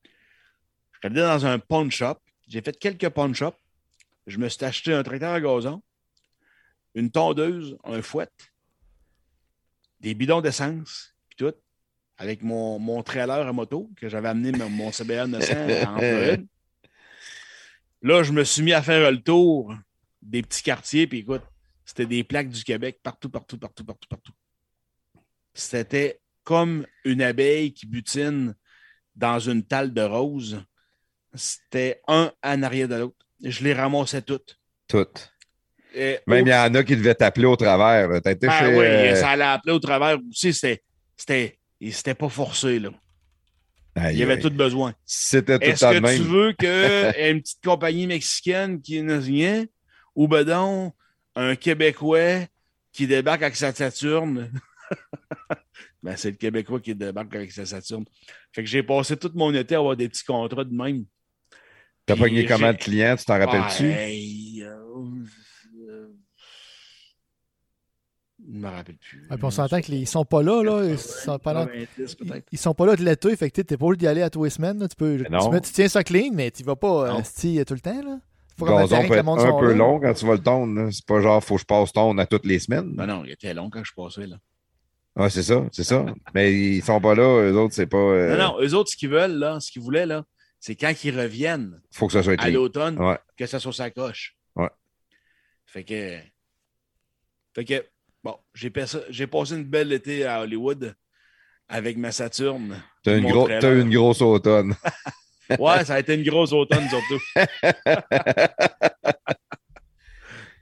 Je 0.04 1.08
suis 1.08 1.18
allé 1.18 1.20
dans 1.26 1.46
un 1.46 1.58
pawn 1.58 1.90
shop, 1.90 2.16
j'ai 2.48 2.60
fait 2.60 2.78
quelques 2.78 3.08
pawn 3.08 3.34
shops. 3.34 3.56
Je 4.26 4.38
me 4.38 4.48
suis 4.48 4.64
acheté 4.64 4.92
un 4.92 5.02
tracteur 5.02 5.32
à 5.32 5.40
gazon, 5.40 5.82
une 6.94 7.10
tondeuse, 7.10 7.76
un 7.84 8.00
fouet, 8.00 8.28
des 10.05 10.12
bidons 10.12 10.43
d'essence, 10.43 11.14
puis 11.28 11.36
tout, 11.39 11.55
avec 12.18 12.43
mon, 12.43 12.78
mon 12.78 13.02
trailer 13.02 13.47
à 13.47 13.52
moto 13.55 13.90
que 13.97 14.10
j'avais 14.10 14.28
amené 14.28 14.52
mon, 14.52 14.68
mon 14.68 14.90
CBA 14.90 15.26
900 15.26 15.55
en 15.55 15.98
Floride. 15.98 16.47
Là, 18.02 18.22
je 18.22 18.32
me 18.32 18.44
suis 18.44 18.62
mis 18.62 18.74
à 18.74 18.82
faire 18.82 19.10
le 19.10 19.22
tour 19.22 19.74
des 20.20 20.43
petits 20.43 20.62
quartiers, 20.62 21.06
puis 21.06 21.20
écoute, 21.20 21.40
c'était 21.86 22.05
des 22.05 22.22
plaques 22.22 22.51
du 22.51 22.62
Québec 22.62 23.01
partout, 23.02 23.31
partout, 23.31 23.56
partout, 23.56 23.82
partout, 23.82 24.09
partout. 24.09 24.32
C'était 25.55 26.20
comme 26.43 26.86
une 27.05 27.22
abeille 27.22 27.72
qui 27.72 27.86
butine 27.86 28.55
dans 29.16 29.39
une 29.39 29.64
talle 29.64 29.94
de 29.94 30.02
rose. 30.02 30.62
C'était 31.32 32.02
un 32.09 32.31
en 32.43 32.62
arrière 32.62 32.89
de 32.89 32.97
l'autre. 32.97 33.26
Je 33.43 33.64
les 33.64 33.72
ramassais 33.72 34.20
toutes. 34.20 34.60
Tout. 34.86 35.06
Et 35.94 36.18
Même 36.26 36.46
il 36.46 36.50
y 36.50 36.54
en 36.54 36.74
a 36.74 36.82
qui 36.82 36.96
devaient 36.96 37.14
t'appeler 37.14 37.46
au 37.46 37.56
travers. 37.56 38.20
T'as 38.22 38.32
été 38.32 38.46
Ben 38.48 38.58
chez. 38.58 38.66
oui, 38.66 38.84
euh, 38.84 39.14
ça 39.14 39.30
allait 39.30 39.44
appeler 39.44 39.72
au 39.72 39.78
travers 39.78 40.18
aussi. 40.28 40.52
C'était, 40.52 40.82
c'était, 41.16 42.14
pas 42.14 42.28
forcé, 42.28 42.78
là. 42.80 42.90
aïe, 43.94 44.14
Il 44.14 44.18
y 44.18 44.22
avait 44.24 44.34
aïe. 44.34 44.40
tout 44.42 44.50
besoin. 44.50 44.92
C'était 45.04 45.58
tout 45.58 45.64
Est-ce 45.64 45.84
que 45.84 46.00
même. 46.00 46.16
tu 46.16 46.22
veux 46.24 46.52
que 46.52 47.30
une 47.30 47.40
petite 47.40 47.62
compagnie 47.62 48.06
mexicaine 48.08 48.80
qui 48.80 49.00
n'a 49.02 49.18
rien 49.18 49.64
ou 50.16 50.26
ben 50.28 50.44
donc 50.44 50.94
un 51.36 51.54
Québécois 51.56 52.46
qui 52.92 53.06
débarque 53.06 53.42
avec 53.42 53.56
sa 53.56 53.72
Saturne? 53.72 54.50
ben, 56.02 56.16
c'est 56.16 56.30
le 56.32 56.36
Québécois 56.36 56.80
qui 56.80 56.94
débarque 56.94 57.34
avec 57.36 57.52
sa 57.52 57.66
Saturne. 57.66 58.04
Fait 58.52 58.62
que 58.64 58.68
j'ai 58.68 58.82
passé 58.82 59.16
tout 59.16 59.30
mon 59.34 59.54
été 59.54 59.74
à 59.74 59.78
avoir 59.78 59.96
des 59.96 60.08
petits 60.08 60.24
contrats 60.24 60.64
de 60.64 60.74
même. 60.74 61.04
T'as 62.06 62.16
pogné 62.16 62.44
comment 62.44 62.72
de 62.72 62.76
clients, 62.76 63.16
tu 63.16 63.24
t'en 63.24 63.38
rappelles-tu? 63.38 63.84
Ouais, 63.84 64.62
euh, 64.62 64.74
euh, 65.88 66.08
Je 68.52 68.58
me 68.58 68.68
rappelle 68.68 68.96
plus. 68.96 69.26
Ouais, 69.30 69.36
on 69.42 69.50
s'entend 69.50 69.80
qu'ils 69.80 70.06
sont 70.06 70.24
pas 70.24 70.42
là, 70.42 70.62
là. 70.62 70.84
Ils 70.84 70.98
sont 70.98 71.38
pas 71.38 71.52
là. 71.54 71.66
90 71.66 72.14
peut-être. 72.16 72.46
Ils 72.52 72.58
sont 72.58 72.74
pas 72.74 72.84
là 72.86 72.94
de 72.96 73.02
l'été, 73.02 73.34
fait 73.36 73.50
que 73.50 73.62
t'es 73.62 73.76
pas 73.76 73.86
obligé 73.86 74.00
d'y 74.00 74.06
aller 74.06 74.22
à 74.22 74.28
tous 74.30 74.44
les 74.44 74.50
semaines. 74.50 74.78
là. 74.78 74.86
Tu, 74.88 74.96
peux, 74.96 75.22
tu, 75.24 75.30
non. 75.32 75.50
mets- 75.50 75.60
tu 75.62 75.72
tiens 75.72 75.88
ça 75.88 76.04
clean, 76.04 76.30
mais 76.34 76.50
tu 76.50 76.62
vas 76.62 76.76
pas 76.76 77.08
Non. 77.10 77.20
euh, 77.20 77.22
sti, 77.22 77.64
tout 77.64 77.74
le 77.74 77.80
temps. 77.80 78.02
Là. 78.02 78.18
Faut 78.58 78.66
Le 78.66 78.72
gazon 78.72 79.08
peut 79.08 79.14
être 79.14 79.28
un 79.28 79.58
peu 79.58 79.68
là. 79.70 79.74
long 79.74 79.98
quand 79.98 80.12
tu 80.14 80.26
vas 80.26 80.34
le 80.34 80.38
tondre. 80.42 80.88
C'est 80.92 81.06
pas 81.06 81.20
genre, 81.20 81.42
faut 81.42 81.54
que 81.56 81.62
je 81.62 81.66
passe 81.66 81.92
tondre 81.92 82.20
à 82.20 82.26
toutes 82.26 82.44
les 82.44 82.58
semaines. 82.58 82.92
Ben 82.94 83.06
non, 83.06 83.24
il 83.24 83.32
était 83.32 83.54
long 83.54 83.70
quand 83.70 83.82
je 83.82 83.92
passais 83.94 84.26
là. 84.26 84.36
Ah, 85.16 85.30
c'est 85.30 85.42
ça, 85.44 85.64
c'est 85.72 85.84
ça. 85.84 86.04
Mais 86.34 86.52
ils 86.52 86.82
sont 86.82 87.00
pas 87.00 87.14
là, 87.14 87.22
eux 87.50 87.56
autres, 87.56 87.72
c'est 87.74 87.86
pas. 87.86 87.96
euh, 87.96 88.36
Non, 88.36 88.58
non, 88.58 88.60
eux 88.60 88.74
autres, 88.74 88.90
ce 88.90 88.96
qu'ils 88.96 89.08
veulent, 89.10 89.38
là, 89.38 89.58
ce 89.60 89.70
qu'ils 89.70 89.80
voulaient, 89.82 90.06
là, 90.06 90.24
c'est 90.60 90.74
quand 90.76 90.92
ils 91.04 91.18
reviennent 91.18 91.80
Faut 91.92 92.06
que 92.08 92.12
ça 92.12 92.22
soit 92.22 92.40
à 92.40 92.50
l'automne, 92.50 92.98
Ouais. 92.98 93.18
que 93.36 93.46
ça 93.46 93.58
soit 93.60 93.72
sa 93.72 93.90
coche. 93.90 94.36
Ouais. 94.56 94.68
Fait 95.66 95.84
que. 95.84 96.18
Fait 97.54 97.64
que, 97.64 97.84
bon, 98.24 98.36
j'ai 98.55 98.70
passé, 98.70 98.98
une 99.55 99.64
belle 99.64 99.92
été 99.92 100.24
à 100.24 100.40
Hollywood 100.40 100.96
avec 101.68 101.96
ma 101.96 102.10
Saturne. 102.10 102.82
T'as 103.05 103.18
une, 103.18 103.28
gros- 103.30 103.48
une 103.48 103.90
grosse 103.90 104.22
automne. 104.22 104.74
Ouais, 105.59 105.84
ça 105.84 105.96
a 105.96 106.01
été 106.01 106.14
une 106.14 106.22
grosse 106.22 106.55
automne, 106.55 106.88
surtout. 106.88 107.20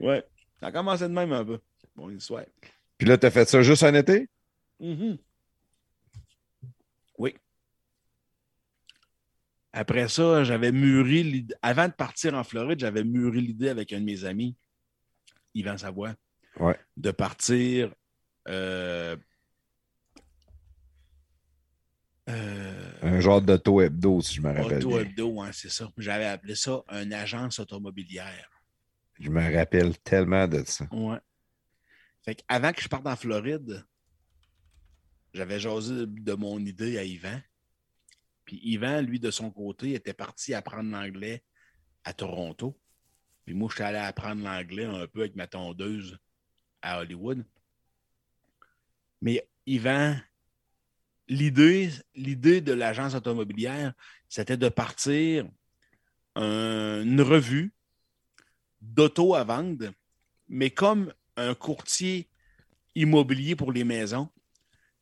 ouais. 0.01 0.23
Ça 0.59 0.67
a 0.67 0.71
commencé 0.73 1.03
de 1.03 1.13
même 1.13 1.31
un 1.31 1.45
peu. 1.45 1.59
Bon, 1.95 2.09
une 2.09 2.19
soirée. 2.19 2.49
Puis 2.97 3.07
là, 3.07 3.17
t'as 3.17 3.31
fait 3.31 3.47
ça 3.47 3.61
juste 3.61 3.83
en 3.83 3.93
été? 3.93 4.27
Mhm. 4.81 5.17
Oui. 7.17 7.33
Après 9.71 10.09
ça, 10.09 10.43
j'avais 10.43 10.73
mûri 10.73 11.23
l'idée. 11.23 11.55
Avant 11.61 11.87
de 11.87 11.93
partir 11.93 12.33
en 12.33 12.43
Floride, 12.43 12.79
j'avais 12.79 13.05
mûri 13.05 13.39
l'idée 13.39 13.69
avec 13.69 13.93
un 13.93 13.99
de 14.01 14.05
mes 14.05 14.25
amis, 14.25 14.57
Yvan 15.55 15.77
Savoie, 15.77 16.13
Ouais. 16.59 16.77
de 16.97 17.11
partir. 17.11 17.93
euh, 18.47 19.15
euh, 22.29 22.91
Un 23.01 23.19
genre 23.19 23.41
d'auto 23.41 23.81
hebdo, 23.81 24.21
si 24.21 24.35
je 24.35 24.41
me 24.41 24.49
rappelle 24.53 24.77
Auto 24.77 24.89
bien. 24.89 24.99
Hebdo, 24.99 25.41
hein, 25.41 25.51
c'est 25.51 25.69
ça. 25.71 25.91
J'avais 25.97 26.25
appelé 26.25 26.55
ça 26.55 26.83
une 26.89 27.13
agence 27.13 27.59
automobilière. 27.59 28.49
Je 29.19 29.29
me 29.29 29.55
rappelle 29.55 29.97
tellement 29.99 30.47
de 30.47 30.63
ça. 30.65 30.85
Ouais. 30.91 31.19
Fait 32.23 32.43
avant 32.47 32.71
que 32.71 32.81
je 32.81 32.87
parte 32.87 33.05
en 33.05 33.15
Floride, 33.15 33.85
j'avais 35.33 35.59
jasé 35.59 36.05
de 36.07 36.33
mon 36.33 36.59
idée 36.59 36.97
à 36.97 37.03
Yvan. 37.03 37.41
Puis 38.45 38.59
Yvan, 38.63 39.01
lui, 39.01 39.19
de 39.19 39.31
son 39.31 39.51
côté, 39.51 39.93
était 39.93 40.13
parti 40.13 40.53
apprendre 40.53 40.91
l'anglais 40.91 41.43
à 42.03 42.13
Toronto. 42.13 42.79
Puis 43.45 43.53
moi, 43.53 43.67
je 43.69 43.75
suis 43.75 43.83
allé 43.83 43.97
apprendre 43.97 44.43
l'anglais 44.43 44.85
un 44.85 45.07
peu 45.07 45.21
avec 45.21 45.35
ma 45.35 45.47
tondeuse 45.47 46.17
à 46.83 46.99
Hollywood. 46.99 47.43
Mais 49.21 49.47
Yvan, 49.65 50.15
l'idée, 51.27 51.89
l'idée 52.13 52.61
de 52.61 52.73
l'agence 52.73 53.15
automobilière, 53.15 53.93
c'était 54.29 54.57
de 54.57 54.69
partir 54.69 55.47
une 56.35 57.21
revue 57.21 57.71
d'auto 58.81 59.33
à 59.33 59.43
vendre, 59.43 59.91
mais 60.47 60.69
comme 60.69 61.11
un 61.37 61.55
courtier 61.55 62.27
immobilier 62.95 63.55
pour 63.55 63.71
les 63.71 63.83
maisons. 63.83 64.29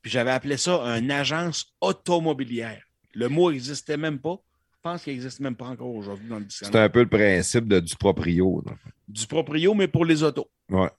Puis 0.01 0.11
j'avais 0.11 0.31
appelé 0.31 0.57
ça 0.57 0.81
une 0.97 1.11
agence 1.11 1.73
automobilière. 1.81 2.83
Le 3.13 3.27
mot 3.27 3.51
n'existait 3.51 3.97
même 3.97 4.19
pas. 4.19 4.37
Je 4.71 4.77
pense 4.81 5.03
qu'il 5.03 5.13
n'existe 5.13 5.39
même 5.41 5.55
pas 5.55 5.65
encore 5.65 5.93
aujourd'hui 5.93 6.27
dans 6.27 6.39
le 6.39 6.45
dictionnaire. 6.45 6.73
C'est 6.73 6.79
un 6.79 6.89
peu 6.89 7.01
le 7.01 7.09
principe 7.09 7.67
de, 7.67 7.79
du 7.79 7.95
proprio. 7.95 8.63
Du 9.07 9.27
proprio, 9.27 9.73
mais 9.73 9.87
pour 9.87 10.05
les 10.05 10.23
autos. 10.23 10.49
Ouais. 10.69 10.89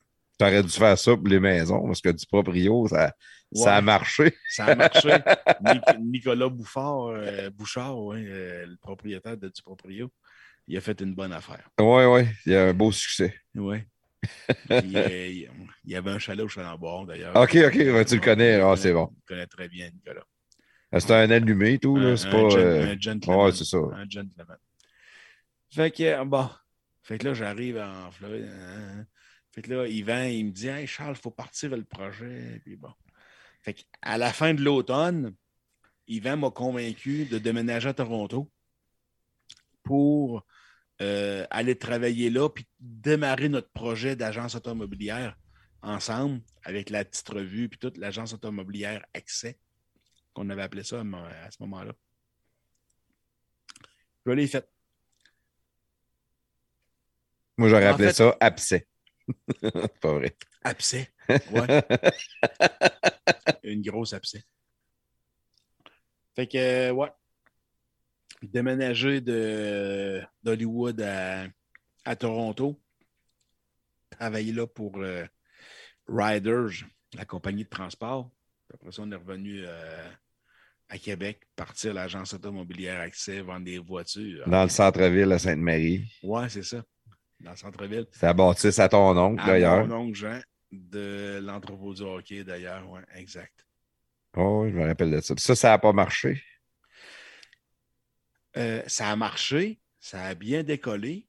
Tu 0.43 0.49
aurais 0.49 0.63
dû 0.63 0.71
faire 0.71 0.99
ça 0.99 1.17
pour 1.17 1.29
les 1.29 1.39
maisons, 1.39 1.87
parce 1.87 2.01
que 2.01 2.09
du 2.09 2.27
proprio, 2.27 2.89
ça, 2.89 3.15
ça 3.55 3.77
a 3.77 3.81
marché. 3.81 4.35
Ça 4.49 4.65
a 4.65 4.75
marché. 4.75 5.11
Nicolas 6.01 6.49
Bouchard, 6.49 7.07
euh, 7.11 7.51
Bouchard 7.51 7.95
euh, 8.13 8.67
le 8.67 8.77
propriétaire 8.77 9.37
de 9.37 9.47
du 9.47 9.63
proprio, 9.63 10.11
il 10.67 10.77
a 10.77 10.81
fait 10.81 11.01
une 11.01 11.15
bonne 11.15 11.33
affaire. 11.33 11.69
Oui, 11.79 12.05
oui, 12.07 12.23
il 12.45 12.57
a 12.57 12.67
un 12.67 12.73
beau 12.73 12.91
succès. 12.91 13.37
Oui. 13.55 13.79
Euh, 14.73 14.81
il, 14.83 15.49
y 15.85 15.95
avait 15.95 16.11
un 16.11 16.19
chalet 16.19 16.45
au 16.45 16.49
Chalambord, 16.49 17.07
d'ailleurs. 17.07 17.37
OK, 17.37 17.57
OK, 17.57 18.07
tu 18.07 18.15
le 18.17 18.21
connais. 18.21 18.61
Ah, 18.61 18.75
c'est 18.77 18.93
bon. 18.93 19.11
Je 19.23 19.35
connais 19.35 19.47
très 19.47 19.69
bien, 19.69 19.91
Nicolas. 19.91 20.25
Ah, 20.91 20.99
c'est 20.99 21.13
un 21.13 21.31
allumé, 21.31 21.79
tout. 21.79 21.97
Là. 21.97 22.17
C'est 22.17 22.31
pas, 22.31 22.59
un, 22.59 22.99
gentleman. 22.99 23.47
Ouais, 23.47 23.53
c'est 23.53 23.65
ça. 23.65 23.79
Un 23.79 24.09
gentleman. 24.09 24.59
Fait 25.71 25.91
que, 25.93 26.25
bon. 26.25 26.49
Fait 27.05 27.19
que 27.19 27.29
là, 27.29 27.35
j'arrive 27.35 27.79
en 27.79 28.11
Floride. 28.11 28.51
Hein. 28.53 29.07
Fait 29.53 29.63
que 29.63 29.71
là, 29.71 29.87
Yvan, 29.87 30.25
il 30.25 30.47
me 30.47 30.51
dit 30.51 30.69
Hey 30.69 30.87
Charles, 30.87 31.15
il 31.17 31.21
faut 31.21 31.31
partir 31.31 31.71
le 31.71 31.85
projet. 31.85 32.61
Puis 32.65 32.77
bon. 32.77 32.93
Fait 33.61 33.75
qu'à 33.75 34.19
la 34.19 34.33
fin 34.33 34.55
de 34.55 34.63
l'automne, 34.63 35.35
Yvan 36.09 36.37
m'a 36.37 36.51
convaincu 36.51 37.27
de 37.27 37.39
déménager 37.39 37.89
à 37.89 37.95
Toronto 37.95 38.51
pour 39.83 40.45
euh, 41.01 41.47
aller 41.51 41.77
travailler 41.77 42.31
là 42.31 42.49
puis 42.49 42.67
démarrer 42.81 43.49
notre 43.49 43.71
projet 43.71 44.17
d'agence 44.17 44.55
automobilière 44.55 45.37
ensemble 45.83 46.41
avec 46.65 46.91
la 46.91 47.05
petite 47.05 47.29
revue 47.29 47.69
puis 47.69 47.79
toute 47.79 47.99
l'agence 47.99 48.33
automobilière 48.33 49.05
Accès, 49.15 49.59
qu'on 50.33 50.49
avait 50.51 50.63
appelé 50.63 50.83
ça 50.83 51.01
à 51.01 51.51
ce 51.51 51.57
moment-là. 51.61 51.93
Je 54.25 54.33
l'ai 54.33 54.47
fait. 54.47 54.69
Moi, 57.59 57.69
j'aurais 57.69 57.87
appelé 57.87 58.13
ça 58.13 58.37
abcès. 58.41 58.87
pas 60.01 60.13
vrai. 60.13 60.37
Abcès. 60.63 61.09
Ouais. 61.29 61.85
Une 63.63 63.83
grosse 63.83 64.13
abcès. 64.13 64.45
Fait 66.35 66.47
que, 66.47 66.91
ouais. 66.91 67.09
Déménager 68.43 69.21
d'Hollywood 69.21 71.01
à, 71.01 71.47
à, 72.05 72.17
Toronto. 72.17 72.81
Travailler 74.11 74.53
là 74.53 74.67
pour 74.67 74.99
euh, 74.99 75.25
Riders, 76.09 76.85
la 77.15 77.25
compagnie 77.25 77.65
de 77.65 77.69
transport. 77.69 78.31
Après 78.73 78.91
ça, 78.91 79.03
on 79.03 79.13
est 79.13 79.17
revenu 79.17 79.63
euh, 79.65 80.11
à 80.89 80.99
Québec, 80.99 81.43
partir 81.55 81.93
à 81.93 81.95
l'agence 81.95 82.35
automobilière 82.35 83.01
Accès, 83.01 83.43
vendre 83.43 83.65
des 83.65 83.79
voitures. 83.79 84.49
Dans 84.49 84.65
le 84.65 84.69
centre-ville 84.69 85.31
à 85.33 85.39
Sainte-Marie. 85.39 86.11
Ouais, 86.23 86.49
c'est 86.49 86.65
ça 86.65 86.83
dans 87.43 87.51
le 87.51 87.57
centre-ville. 87.57 88.07
C'est 88.13 88.27
à 88.27 88.33
bâtisse 88.33 88.79
à 88.79 88.89
ton 88.89 89.17
oncle, 89.17 89.45
d'ailleurs. 89.45 89.87
mon 89.87 89.97
oncle 89.97 90.15
Jean, 90.15 90.41
de 90.71 91.41
l'entrepôt 91.43 91.95
du 91.95 92.03
hockey, 92.03 92.45
d'ailleurs. 92.45 92.89
Oui, 92.89 93.01
exact. 93.15 93.67
Oh, 94.37 94.67
je 94.69 94.75
me 94.75 94.87
rappelle 94.87 95.11
de 95.11 95.21
ça. 95.21 95.35
Ça, 95.37 95.55
ça 95.55 95.69
n'a 95.69 95.79
pas 95.79 95.93
marché? 95.93 96.43
Euh, 98.57 98.83
ça 98.87 99.11
a 99.11 99.17
marché, 99.17 99.81
ça 100.01 100.25
a 100.25 100.35
bien 100.35 100.63
décollé, 100.63 101.27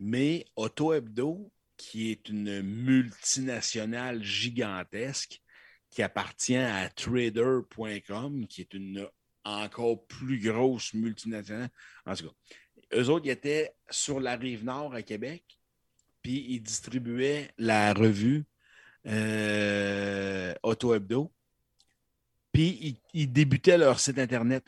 mais 0.00 0.46
Auto 0.56 0.92
Hebdo, 0.92 1.52
qui 1.76 2.10
est 2.10 2.28
une 2.28 2.62
multinationale 2.62 4.22
gigantesque, 4.22 5.40
qui 5.90 6.02
appartient 6.02 6.56
à 6.56 6.88
trader.com, 6.88 8.46
qui 8.48 8.60
est 8.62 8.74
une 8.74 9.08
encore 9.44 10.06
plus 10.06 10.40
grosse 10.40 10.94
multinationale. 10.94 11.68
En 12.06 12.14
tout 12.14 12.28
cas, 12.28 12.34
eux 12.94 13.08
autres, 13.08 13.26
ils 13.26 13.30
étaient 13.30 13.74
sur 13.90 14.20
la 14.20 14.36
rive 14.36 14.64
nord 14.64 14.94
à 14.94 15.02
Québec, 15.02 15.42
puis 16.22 16.46
ils 16.48 16.60
distribuaient 16.60 17.50
la 17.58 17.92
revue 17.92 18.44
euh, 19.06 20.54
Auto 20.62 20.94
Hebdo, 20.94 21.30
puis 22.52 22.98
ils, 23.12 23.30
débutaient 23.30 23.76
leur 23.76 24.00
site 24.00 24.18
Internet 24.18 24.64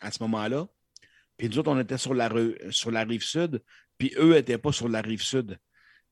à 0.00 0.10
ce 0.10 0.22
moment-là. 0.22 0.66
Puis 1.36 1.48
nous 1.48 1.58
autres, 1.58 1.70
on 1.70 1.78
était 1.78 1.98
sur 1.98 2.14
la, 2.14 2.28
rive 2.28 3.22
sud, 3.22 3.62
puis 3.98 4.12
eux 4.16 4.34
n'étaient 4.34 4.58
pas 4.58 4.72
sur 4.72 4.88
la 4.88 5.02
rive 5.02 5.22
sud. 5.22 5.58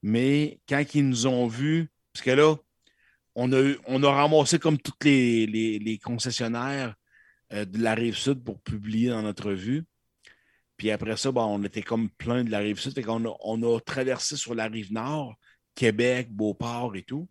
Mais 0.02 0.60
quand 0.68 0.84
ils 0.94 1.08
nous 1.08 1.26
ont 1.26 1.46
vus, 1.46 1.90
parce 2.12 2.24
que 2.24 2.30
là, 2.30 2.56
on 3.34 3.52
a, 3.52 3.74
on 3.86 4.00
ramassé 4.02 4.58
comme 4.58 4.78
tous 4.78 4.92
les, 5.02 5.98
concessionnaires 6.04 6.94
euh, 7.52 7.64
de 7.64 7.82
la 7.82 7.94
rive 7.94 8.16
sud 8.16 8.44
pour 8.44 8.60
publier 8.60 9.08
dans 9.08 9.22
notre 9.22 9.48
revue. 9.48 9.84
Puis 10.84 10.90
après 10.90 11.16
ça, 11.16 11.30
on 11.34 11.62
était 11.62 11.80
comme 11.80 12.10
plein 12.10 12.44
de 12.44 12.50
la 12.50 12.58
rive 12.58 12.78
sud. 12.78 13.02
On 13.08 13.24
a, 13.24 13.34
on 13.40 13.62
a 13.62 13.80
traversé 13.80 14.36
sur 14.36 14.54
la 14.54 14.66
rive 14.66 14.92
nord, 14.92 15.34
Québec, 15.74 16.28
Beauport 16.30 16.94
et 16.94 17.02
tout, 17.02 17.26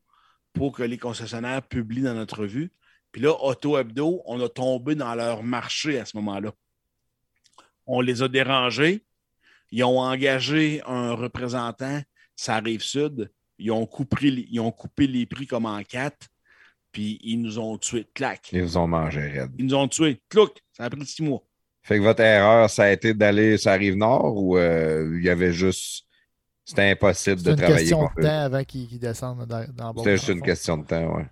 pour 0.53 0.71
que 0.71 0.81
les 0.81 0.97
concessionnaires 0.97 1.61
publient 1.61 2.01
dans 2.01 2.15
notre 2.15 2.39
revue. 2.39 2.71
Puis 3.11 3.21
là, 3.21 3.29
Auto 3.29 3.77
Hebdo, 3.77 4.23
on 4.25 4.41
a 4.41 4.49
tombé 4.49 4.95
dans 4.95 5.13
leur 5.13 5.43
marché 5.43 5.99
à 5.99 6.05
ce 6.05 6.17
moment-là. 6.17 6.51
On 7.85 8.01
les 8.01 8.23
a 8.23 8.27
dérangés. 8.27 9.05
Ils 9.69 9.83
ont 9.83 9.99
engagé 9.99 10.81
un 10.87 11.13
représentant, 11.13 12.01
ça 12.35 12.57
rive 12.57 12.81
sud. 12.81 13.31
Ils 13.59 13.69
ont, 13.69 13.85
coupé, 13.85 14.47
ils 14.49 14.59
ont 14.61 14.71
coupé 14.71 15.05
les 15.05 15.27
prix 15.27 15.45
comme 15.45 15.67
en 15.67 15.83
quatre. 15.83 16.27
Puis 16.91 17.19
ils 17.21 17.39
nous 17.39 17.59
ont 17.59 17.77
tués. 17.77 18.07
Clac. 18.15 18.49
Ils 18.51 18.63
nous 18.63 18.77
ont 18.77 18.87
mangé 18.87 19.45
Ils 19.59 19.65
nous 19.67 19.75
ont 19.75 19.87
tués. 19.87 20.23
Clouc. 20.27 20.59
Ça 20.71 20.85
a 20.85 20.89
pris 20.89 21.05
six 21.05 21.21
mois. 21.21 21.43
Fait 21.83 21.97
que 21.97 22.03
votre 22.03 22.21
erreur, 22.21 22.69
ça 22.69 22.83
a 22.83 22.91
été 22.91 23.13
d'aller 23.13 23.57
sur 23.57 23.71
la 23.71 23.77
rive 23.77 23.95
nord 23.95 24.37
ou 24.37 24.57
euh, 24.57 25.17
il 25.17 25.23
y 25.23 25.29
avait 25.29 25.51
juste. 25.51 26.05
C'était 26.65 26.91
impossible 26.91 27.41
de 27.41 27.53
travailler. 27.55 27.87
C'est 27.87 27.93
une 27.93 27.99
question 27.99 28.09
de 28.15 28.23
temps 28.23 28.39
avant 28.39 28.63
qu'ils 28.63 28.99
descendent 28.99 29.45
dans, 29.45 29.67
dans 29.73 29.97
C'était 29.97 30.17
juste 30.17 30.29
une 30.29 30.41
question 30.41 30.77
de 30.77 30.85
temps, 30.85 31.17
oui. 31.17 31.23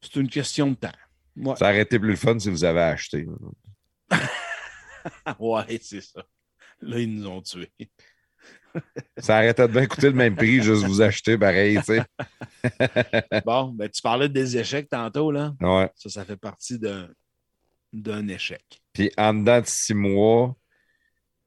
C'est 0.00 0.16
une 0.16 0.28
question 0.28 0.70
de 0.70 0.74
temps. 0.74 1.54
Ça 1.56 1.66
aurait 1.66 1.82
été 1.82 2.00
plus 2.00 2.10
le 2.10 2.16
fun 2.16 2.38
si 2.38 2.50
vous 2.50 2.64
avez 2.64 2.80
acheté. 2.80 3.28
ouais, 5.38 5.78
c'est 5.80 6.00
ça. 6.00 6.24
Là, 6.80 6.98
ils 6.98 7.14
nous 7.14 7.28
ont 7.28 7.40
tués. 7.42 7.70
ça 9.18 9.36
arrêtait 9.36 9.66
de 9.68 9.72
bien 9.72 9.86
coûter 9.86 10.08
le 10.08 10.16
même 10.16 10.34
prix, 10.34 10.60
juste 10.62 10.84
vous 10.84 11.00
acheter 11.00 11.38
pareil, 11.38 11.78
tu 11.78 11.94
sais. 11.94 12.02
bon, 13.44 13.72
ben, 13.72 13.88
tu 13.88 14.02
parlais 14.02 14.28
des 14.28 14.56
échecs 14.56 14.88
tantôt, 14.88 15.30
là. 15.30 15.54
Ouais. 15.60 15.90
Ça, 15.94 16.08
ça 16.08 16.24
fait 16.24 16.36
partie 16.36 16.78
d'un 16.78 17.08
d'un 17.92 18.28
échec. 18.28 18.80
Puis 18.92 19.10
en 19.16 19.34
dedans 19.34 19.60
de 19.60 19.66
six 19.66 19.94
mois, 19.94 20.56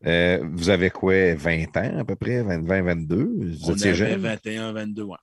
euh, 0.06 0.40
vous 0.52 0.70
avez 0.70 0.90
quoi, 0.90 1.36
20 1.36 1.78
ans 1.78 2.00
à 2.00 2.06
peu 2.06 2.16
près, 2.16 2.42
20, 2.42 2.82
22? 2.82 3.24
Vous 3.24 3.70
On 3.70 3.76
étiez 3.76 3.94
jeune? 3.94 4.20
21, 4.20 4.74
22 4.74 5.04
ans. 5.04 5.18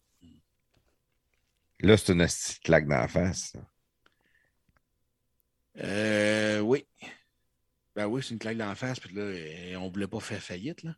Là, 1.81 1.97
c'est 1.97 2.13
une 2.13 2.25
petite 2.25 2.61
claque 2.63 2.87
dans 2.87 2.99
la 2.99 3.09
face. 3.09 3.55
Euh, 5.81 6.61
oui. 6.61 6.85
Ben 7.95 8.07
oui, 8.07 8.23
c'est 8.23 8.35
une 8.35 8.39
claque 8.39 8.57
dans 8.57 8.69
la 8.69 8.75
face. 8.75 8.99
Puis 9.01 9.15
là, 9.15 9.23
on 9.79 9.87
ne 9.87 9.93
voulait 9.93 10.09
pas 10.09 10.21
faire 10.21 10.43
faillite. 10.43 10.83
Là. 10.83 10.95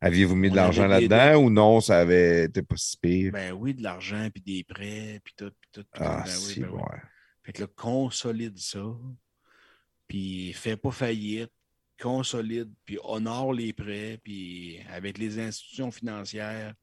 Aviez-vous 0.00 0.36
mis 0.36 0.50
de 0.50 0.56
l'argent 0.56 0.86
là-dedans 0.86 1.36
ou 1.36 1.50
non, 1.50 1.80
ça 1.80 1.98
avait 1.98 2.44
été 2.44 2.62
pas 2.62 2.76
si 2.76 2.96
pire? 2.98 3.32
Ben 3.32 3.52
oui, 3.52 3.74
de 3.74 3.82
l'argent, 3.82 4.28
puis 4.32 4.42
des 4.42 4.64
prêts, 4.64 5.20
puis 5.24 5.34
tout, 5.36 5.50
puis 5.58 5.70
tout. 5.72 5.86
ah, 5.94 6.22
ben 6.24 6.30
si, 6.30 6.60
ben 6.60 6.68
ouais. 6.68 7.00
Fait 7.46 7.52
que 7.52 7.62
là, 7.62 7.68
consolide 7.76 8.58
ça, 8.58 8.84
puis 10.08 10.52
fais 10.52 10.76
pas 10.76 10.90
faillite, 10.90 11.52
consolide, 11.96 12.74
puis 12.84 12.98
honore 13.04 13.52
les 13.52 13.72
prêts, 13.72 14.18
puis 14.20 14.80
avec 14.88 15.16
les 15.16 15.38
institutions 15.38 15.92
financières, 15.92 16.74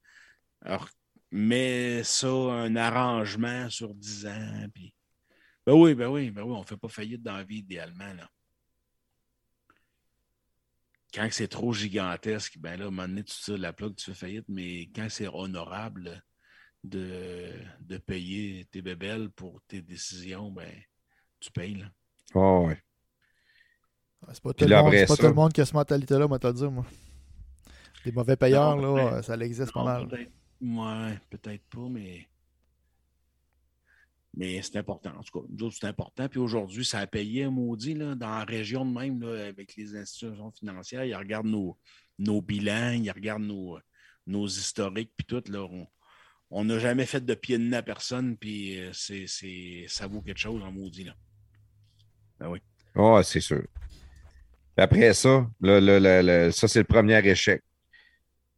alors, 0.62 0.88
mets 1.30 2.02
ça, 2.02 2.28
un 2.28 2.76
arrangement 2.76 3.68
sur 3.68 3.94
10 3.94 4.26
ans, 4.26 4.66
puis... 4.72 4.94
Ben 5.66 5.74
oui, 5.74 5.94
ben 5.94 6.08
oui, 6.08 6.30
ben 6.30 6.42
oui, 6.42 6.54
on 6.56 6.62
fait 6.62 6.78
pas 6.78 6.88
faillite 6.88 7.22
dans 7.22 7.36
la 7.36 7.44
vie 7.44 7.58
idéalement, 7.58 8.14
là. 8.14 8.26
Quand 11.12 11.28
c'est 11.30 11.48
trop 11.48 11.74
gigantesque, 11.74 12.56
ben 12.56 12.78
là, 12.78 12.86
à 12.86 12.88
un 12.88 12.90
moment 12.90 13.06
donné, 13.06 13.22
tu 13.22 13.36
tires 13.36 13.58
la 13.58 13.74
plaque, 13.74 13.96
tu 13.96 14.06
fais 14.06 14.14
faillite, 14.14 14.48
mais 14.48 14.88
quand 14.94 15.10
c'est 15.10 15.28
honorable, 15.28 16.24
de, 16.84 17.50
de 17.80 17.96
payer 17.98 18.66
tes 18.66 18.82
bébelles 18.82 19.30
pour 19.30 19.60
tes 19.66 19.82
décisions, 19.82 20.50
ben, 20.52 20.70
tu 21.40 21.50
payes. 21.50 21.74
Là. 21.76 21.86
Oh, 22.34 22.66
oui. 22.68 22.74
C'est 24.32 24.42
pas, 24.42 24.50
tout 24.50 24.56
Puis 24.58 24.66
le, 24.66 24.70
là, 24.70 24.82
monde, 24.82 24.86
après 24.88 24.98
c'est 25.00 25.06
pas 25.06 25.16
ça- 25.16 25.22
tout 25.22 25.28
le 25.28 25.34
monde 25.34 25.52
qui 25.52 25.60
a 25.60 25.64
cette 25.66 25.74
mentalité-là, 25.74 26.28
moi, 26.28 26.38
le 26.42 26.52
dire, 26.52 26.70
moi. 26.70 26.86
Des 28.04 28.12
mauvais 28.12 28.36
payeurs, 28.36 28.76
Non, 28.76 28.94
là, 28.96 29.10
ben, 29.10 29.22
ça 29.22 29.34
existe 29.36 29.72
pas 29.72 29.84
mal. 29.84 30.08
peut-être- 30.08 30.32
Ouais, 30.60 31.18
peut-être 31.30 31.64
pas, 31.68 31.88
mais. 31.90 32.26
Mais 34.36 34.60
c'est 34.62 34.78
important. 34.78 35.10
En 35.16 35.22
tout 35.22 35.40
cas, 35.40 35.46
nous 35.48 35.66
autres, 35.66 35.76
c'est 35.80 35.86
important. 35.86 36.28
Puis 36.28 36.40
aujourd'hui, 36.40 36.84
ça 36.84 36.98
a 37.00 37.06
payé 37.06 37.44
un 37.44 37.50
maudit 37.50 37.94
là, 37.94 38.14
dans 38.14 38.28
la 38.30 38.44
région 38.44 38.84
de 38.84 38.90
même, 38.92 39.20
là, 39.22 39.46
avec 39.46 39.76
les 39.76 39.94
institutions 39.94 40.50
financières. 40.50 41.04
Ils 41.04 41.14
regardent 41.14 41.46
nos, 41.46 41.78
nos 42.18 42.42
bilans, 42.42 42.90
ils 42.92 43.10
regardent 43.10 43.44
nos, 43.44 43.78
nos 44.26 44.46
historiques, 44.46 45.12
puis 45.16 45.24
tout. 45.26 45.42
Là, 45.52 45.60
on- 45.62 45.86
on 46.50 46.64
n'a 46.64 46.78
jamais 46.78 47.06
fait 47.06 47.24
de 47.24 47.34
pied 47.34 47.58
de 47.58 47.64
nez 47.64 47.76
à 47.76 47.82
personne, 47.82 48.36
puis 48.36 48.78
euh, 48.80 48.90
c'est, 48.92 49.24
c'est, 49.26 49.86
ça 49.88 50.06
vaut 50.06 50.20
quelque 50.20 50.38
chose 50.38 50.62
en 50.62 50.72
maudit. 50.72 51.04
Là. 51.04 51.14
Ben 52.38 52.48
oui. 52.48 52.60
Oh, 52.94 53.20
c'est 53.22 53.40
sûr. 53.40 53.62
Après 54.76 55.14
ça, 55.14 55.48
là, 55.60 55.80
là, 55.80 56.00
là, 56.00 56.22
là, 56.22 56.52
ça, 56.52 56.68
c'est 56.68 56.80
le 56.80 56.84
premier 56.84 57.18
échec. 57.26 57.62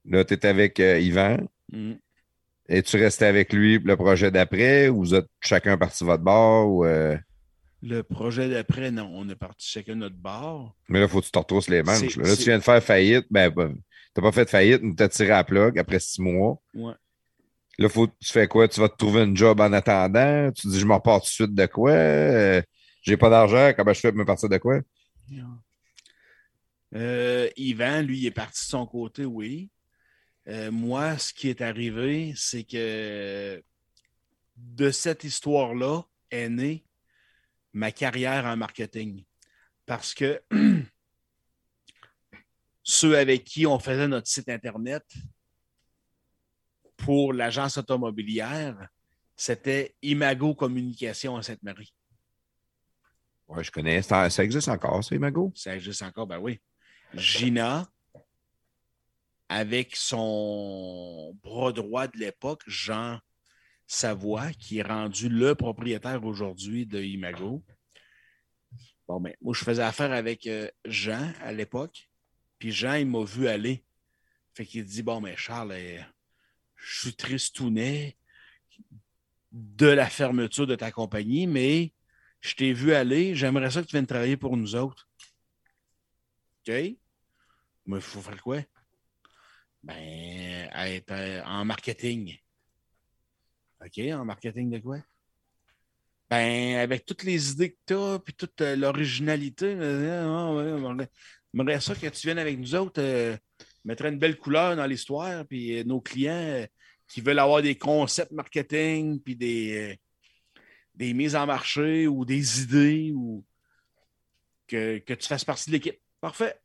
Là, 0.04 0.24
tu 0.24 0.34
es 0.34 0.46
avec 0.46 0.80
euh, 0.80 0.98
Yvan. 0.98 1.38
Mhm. 1.72 1.98
Et 2.68 2.82
tu 2.82 2.96
restais 2.96 3.26
avec 3.26 3.52
lui 3.52 3.78
le 3.78 3.96
projet 3.96 4.30
d'après 4.30 4.88
ou 4.88 4.98
vous 4.98 5.14
êtes 5.14 5.28
chacun 5.40 5.78
parti 5.78 6.02
de 6.02 6.06
votre 6.06 6.24
bord? 6.24 6.68
Ou, 6.68 6.84
euh, 6.84 7.16
Le 7.82 8.02
projet 8.02 8.48
d'après, 8.48 8.90
non, 8.90 9.08
on 9.14 9.28
est 9.28 9.36
parti 9.36 9.68
chacun 9.68 9.94
de 9.94 10.00
notre 10.00 10.16
bar. 10.16 10.74
Mais 10.88 10.98
là, 10.98 11.06
il 11.06 11.08
faut 11.08 11.20
que 11.20 11.26
tu 11.26 11.30
te 11.30 11.38
retrousses 11.38 11.68
les 11.68 11.82
manches. 11.82 12.16
Là, 12.16 12.24
Là, 12.24 12.36
tu 12.36 12.42
viens 12.42 12.58
de 12.58 12.64
faire 12.64 12.82
faillite. 12.82 13.26
Ben, 13.30 13.50
ben, 13.50 13.76
t'as 14.14 14.22
pas 14.22 14.32
fait 14.32 14.50
faillite, 14.50 14.82
mais 14.82 14.94
t'as 14.96 15.08
tiré 15.08 15.30
à 15.30 15.36
la 15.36 15.44
plug 15.44 15.78
après 15.78 16.00
six 16.00 16.20
mois. 16.20 16.60
Ouais. 16.74 16.94
Là, 17.78 17.88
faut, 17.88 18.06
tu 18.06 18.32
fais 18.32 18.48
quoi? 18.48 18.68
Tu 18.68 18.80
vas 18.80 18.88
te 18.88 18.96
trouver 18.96 19.22
une 19.24 19.36
job 19.36 19.60
en 19.60 19.72
attendant? 19.72 20.50
Tu 20.52 20.62
te 20.62 20.68
dis, 20.68 20.80
je 20.80 20.86
me 20.86 20.94
repars 20.94 21.20
tout 21.20 21.26
de 21.26 21.30
suite 21.30 21.54
de 21.54 21.66
quoi? 21.66 21.90
Euh, 21.92 22.62
J'ai 23.02 23.16
pas 23.16 23.28
d'argent, 23.28 23.72
comment 23.76 23.92
je 23.92 24.00
fais 24.00 24.10
pour 24.10 24.18
me 24.18 24.24
partir 24.24 24.48
de 24.48 24.58
quoi? 24.58 24.80
Euh, 26.94 27.50
Yvan, 27.56 28.02
lui, 28.02 28.20
il 28.20 28.26
est 28.26 28.30
parti 28.30 28.64
de 28.64 28.70
son 28.70 28.86
côté, 28.86 29.24
oui. 29.24 29.70
Euh, 30.48 30.70
moi, 30.70 31.18
ce 31.18 31.34
qui 31.34 31.48
est 31.48 31.60
arrivé, 31.60 32.32
c'est 32.36 32.64
que 32.64 33.62
de 34.56 34.90
cette 34.90 35.24
histoire-là 35.24 36.02
est 36.30 36.48
née 36.48 36.84
ma 37.72 37.92
carrière 37.92 38.46
en 38.46 38.56
marketing. 38.56 39.24
Parce 39.84 40.14
que 40.14 40.42
ceux 42.82 43.18
avec 43.18 43.44
qui 43.44 43.66
on 43.66 43.78
faisait 43.78 44.08
notre 44.08 44.28
site 44.28 44.48
Internet 44.48 45.04
pour 47.06 47.32
l'agence 47.32 47.78
automobilière, 47.78 48.88
c'était 49.36 49.94
Imago 50.02 50.56
Communication 50.56 51.36
à 51.36 51.42
Sainte-Marie. 51.42 51.94
Ouais, 53.46 53.62
je 53.62 53.70
connais. 53.70 54.02
Ça, 54.02 54.28
ça 54.28 54.42
existe 54.42 54.66
encore, 54.66 55.04
ça, 55.04 55.14
Imago? 55.14 55.52
Ça 55.54 55.76
existe 55.76 56.02
encore, 56.02 56.26
ben 56.26 56.38
oui. 56.38 56.60
Gina, 57.14 57.88
avec 59.48 59.94
son 59.94 61.38
bras 61.44 61.70
droit 61.70 62.08
de 62.08 62.18
l'époque, 62.18 62.62
Jean 62.66 63.20
Savoie, 63.86 64.50
qui 64.54 64.78
est 64.78 64.82
rendu 64.82 65.28
le 65.28 65.54
propriétaire 65.54 66.24
aujourd'hui 66.24 66.86
de 66.86 67.00
Imago. 67.00 67.62
Bon, 69.06 69.20
ben, 69.20 69.32
moi, 69.40 69.54
je 69.54 69.62
faisais 69.62 69.84
affaire 69.84 70.10
avec 70.10 70.48
euh, 70.48 70.68
Jean 70.84 71.32
à 71.40 71.52
l'époque. 71.52 72.10
Puis 72.58 72.72
Jean, 72.72 72.94
il 72.94 73.06
m'a 73.06 73.22
vu 73.22 73.46
aller. 73.46 73.84
Fait 74.54 74.66
qu'il 74.66 74.84
dit 74.84 75.04
Bon, 75.04 75.20
mais 75.20 75.36
Charles, 75.36 75.70
euh, 75.70 76.00
je 76.76 77.00
suis 77.00 77.14
tristounet 77.14 78.16
de 79.52 79.86
la 79.86 80.08
fermeture 80.08 80.66
de 80.66 80.74
ta 80.76 80.90
compagnie, 80.92 81.46
mais 81.46 81.92
je 82.40 82.54
t'ai 82.54 82.72
vu 82.72 82.92
aller. 82.92 83.34
J'aimerais 83.34 83.70
ça 83.70 83.82
que 83.82 83.86
tu 83.86 83.92
viennes 83.92 84.06
travailler 84.06 84.36
pour 84.36 84.56
nous 84.56 84.74
autres. 84.74 85.08
OK? 86.60 86.74
Mais 87.86 87.96
il 87.96 88.00
faut 88.00 88.20
faire 88.20 88.42
quoi? 88.42 88.60
Ben, 89.82 90.68
être 90.74 91.12
euh, 91.12 91.42
en 91.44 91.64
marketing. 91.64 92.36
OK? 93.80 93.98
En 94.12 94.24
marketing 94.24 94.70
de 94.70 94.78
quoi? 94.78 94.98
Ben, 96.28 96.78
avec 96.78 97.06
toutes 97.06 97.22
les 97.22 97.52
idées 97.52 97.72
que 97.72 97.78
tu 97.86 97.94
as, 97.94 98.18
puis 98.18 98.34
toute 98.34 98.60
euh, 98.60 98.74
l'originalité, 98.74 99.76
euh, 99.78 100.26
j'aimerais- 100.26 101.08
ça 101.80 101.94
que 101.94 102.08
tu 102.08 102.26
viennes 102.26 102.40
avec 102.40 102.58
nous 102.58 102.74
autres, 102.74 103.00
mettrais 103.86 104.08
une 104.08 104.18
belle 104.18 104.36
couleur 104.38 104.76
dans 104.76 104.86
l'histoire, 104.86 105.46
puis 105.46 105.78
euh, 105.78 105.84
nos 105.84 106.00
clients 106.00 106.32
euh, 106.32 106.66
qui 107.08 107.20
veulent 107.20 107.38
avoir 107.38 107.62
des 107.62 107.76
concepts 107.76 108.32
marketing, 108.32 109.20
puis 109.20 109.36
des, 109.36 109.92
euh, 109.92 110.60
des 110.94 111.14
mises 111.14 111.36
en 111.36 111.46
marché 111.46 112.06
ou 112.06 112.24
des 112.24 112.62
idées, 112.62 113.12
ou 113.14 113.44
que, 114.66 114.98
que 114.98 115.14
tu 115.14 115.26
fasses 115.26 115.44
partie 115.44 115.70
de 115.70 115.76
l'équipe. 115.76 116.00
Parfait. 116.20 116.58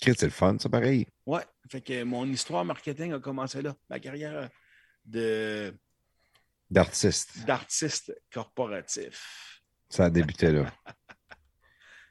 C'est 0.00 0.22
le 0.22 0.30
fun, 0.30 0.56
ça, 0.58 0.68
pareil. 0.68 1.06
Ouais. 1.26 1.42
Fait 1.68 1.80
que 1.80 2.04
mon 2.04 2.24
histoire 2.30 2.64
marketing 2.64 3.12
a 3.14 3.18
commencé 3.18 3.60
là. 3.60 3.74
Ma 3.90 3.98
carrière 3.98 4.48
de 5.04 5.74
D'artiste. 6.70 7.44
d'artiste 7.46 8.14
corporatif. 8.32 9.60
Ça 9.88 10.04
a 10.04 10.10
débuté 10.10 10.52
là. 10.52 10.72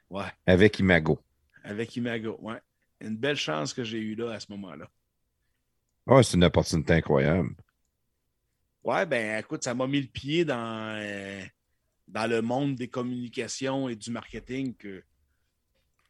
Ouais. 0.09 0.31
Avec 0.45 0.79
Imago. 0.79 1.19
Avec 1.63 1.97
Imago. 1.97 2.37
Ouais. 2.41 2.61
Une 2.99 3.17
belle 3.17 3.35
chance 3.37 3.73
que 3.73 3.83
j'ai 3.83 3.99
eue 3.99 4.15
là 4.15 4.31
à 4.31 4.39
ce 4.39 4.51
moment-là. 4.51 4.89
Ouais, 6.07 6.23
c'est 6.23 6.37
une 6.37 6.43
opportunité 6.45 6.93
incroyable. 6.93 7.55
Ouais, 8.83 9.05
ben 9.05 9.39
écoute, 9.39 9.63
ça 9.63 9.73
m'a 9.73 9.85
mis 9.87 10.01
le 10.01 10.07
pied 10.07 10.45
dans, 10.45 10.95
euh, 10.97 11.43
dans 12.07 12.29
le 12.29 12.41
monde 12.41 12.75
des 12.75 12.87
communications 12.87 13.89
et 13.89 13.95
du 13.95 14.11
marketing 14.11 14.73
que, 14.75 15.03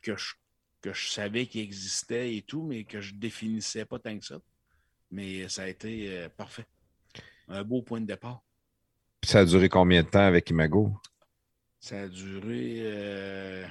que, 0.01 0.15
je, 0.15 0.33
que 0.81 0.93
je 0.93 1.07
savais 1.09 1.47
qu'il 1.47 1.61
existait 1.61 2.35
et 2.35 2.43
tout, 2.43 2.63
mais 2.63 2.83
que 2.83 3.01
je 3.01 3.15
définissais 3.15 3.85
pas 3.85 3.97
tant 3.99 4.17
que 4.17 4.25
ça. 4.25 4.39
Mais 5.09 5.49
ça 5.49 5.63
a 5.63 5.67
été 5.67 6.15
euh, 6.15 6.29
parfait. 6.29 6.67
Un 7.47 7.63
beau 7.63 7.81
point 7.81 8.01
de 8.01 8.05
départ. 8.05 8.43
Puis 9.21 9.31
ça 9.31 9.39
a 9.39 9.45
duré 9.45 9.69
combien 9.69 10.03
de 10.03 10.09
temps 10.09 10.25
avec 10.25 10.49
Imago? 10.49 10.93
Ça 11.79 12.01
a 12.01 12.07
duré. 12.07 12.81
euh, 12.81 13.67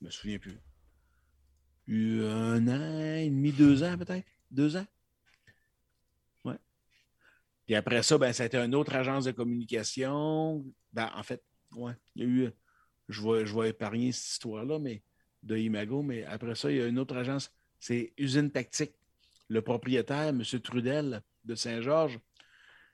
Je 0.00 0.06
me 0.06 0.10
souviens 0.10 0.38
plus. 0.38 0.58
Eu 1.86 2.24
un 2.24 2.68
an 2.68 3.00
et 3.16 3.28
demi, 3.28 3.52
deux 3.52 3.82
ans 3.82 3.98
peut-être? 3.98 4.26
Deux 4.50 4.76
ans? 4.76 4.86
Ouais. 6.44 6.56
Puis 7.66 7.74
après 7.74 8.02
ça, 8.02 8.16
ben, 8.16 8.32
ça 8.32 8.44
a 8.44 8.46
été 8.46 8.56
une 8.56 8.74
autre 8.74 8.94
agence 8.94 9.24
de 9.24 9.32
communication. 9.32 10.64
Ben, 10.92 11.10
en 11.14 11.22
fait, 11.22 11.42
ouais, 11.76 11.92
il 12.14 12.22
y 12.22 12.24
a 12.24 12.28
eu. 12.28 12.50
Je 13.08 13.22
vais, 13.22 13.44
je 13.44 13.64
épargner 13.64 14.12
cette 14.12 14.32
histoire-là, 14.32 14.78
mais 14.78 15.02
de 15.42 15.56
Imago, 15.56 16.02
mais 16.02 16.24
après 16.24 16.54
ça, 16.54 16.70
il 16.70 16.76
y 16.76 16.80
a 16.80 16.86
une 16.86 16.98
autre 16.98 17.16
agence. 17.16 17.52
C'est 17.78 18.12
Usine 18.16 18.50
Tactique. 18.50 18.94
Le 19.48 19.62
propriétaire, 19.62 20.28
M. 20.28 20.42
Trudel 20.62 21.22
de 21.44 21.54
Saint-Georges, 21.56 22.20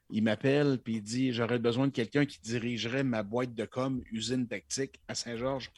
il 0.09 0.23
m'appelle 0.23 0.79
puis 0.83 0.97
il 0.97 1.03
dit 1.03 1.33
J'aurais 1.33 1.59
besoin 1.59 1.89
de 1.89 1.93
quelqu'un 1.93 2.25
qui 2.25 2.41
dirigerait 2.41 3.05
ma 3.05 3.23
boîte 3.23 3.55
de 3.55 3.65
com 3.65 4.03
Usine 4.11 4.47
Tactique 4.47 5.01
à 5.09 5.15
Saint-Georges. 5.15 5.71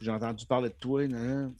J'ai 0.00 0.10
entendu 0.10 0.46
parler 0.46 0.70
de 0.70 0.74
toi. 0.80 1.02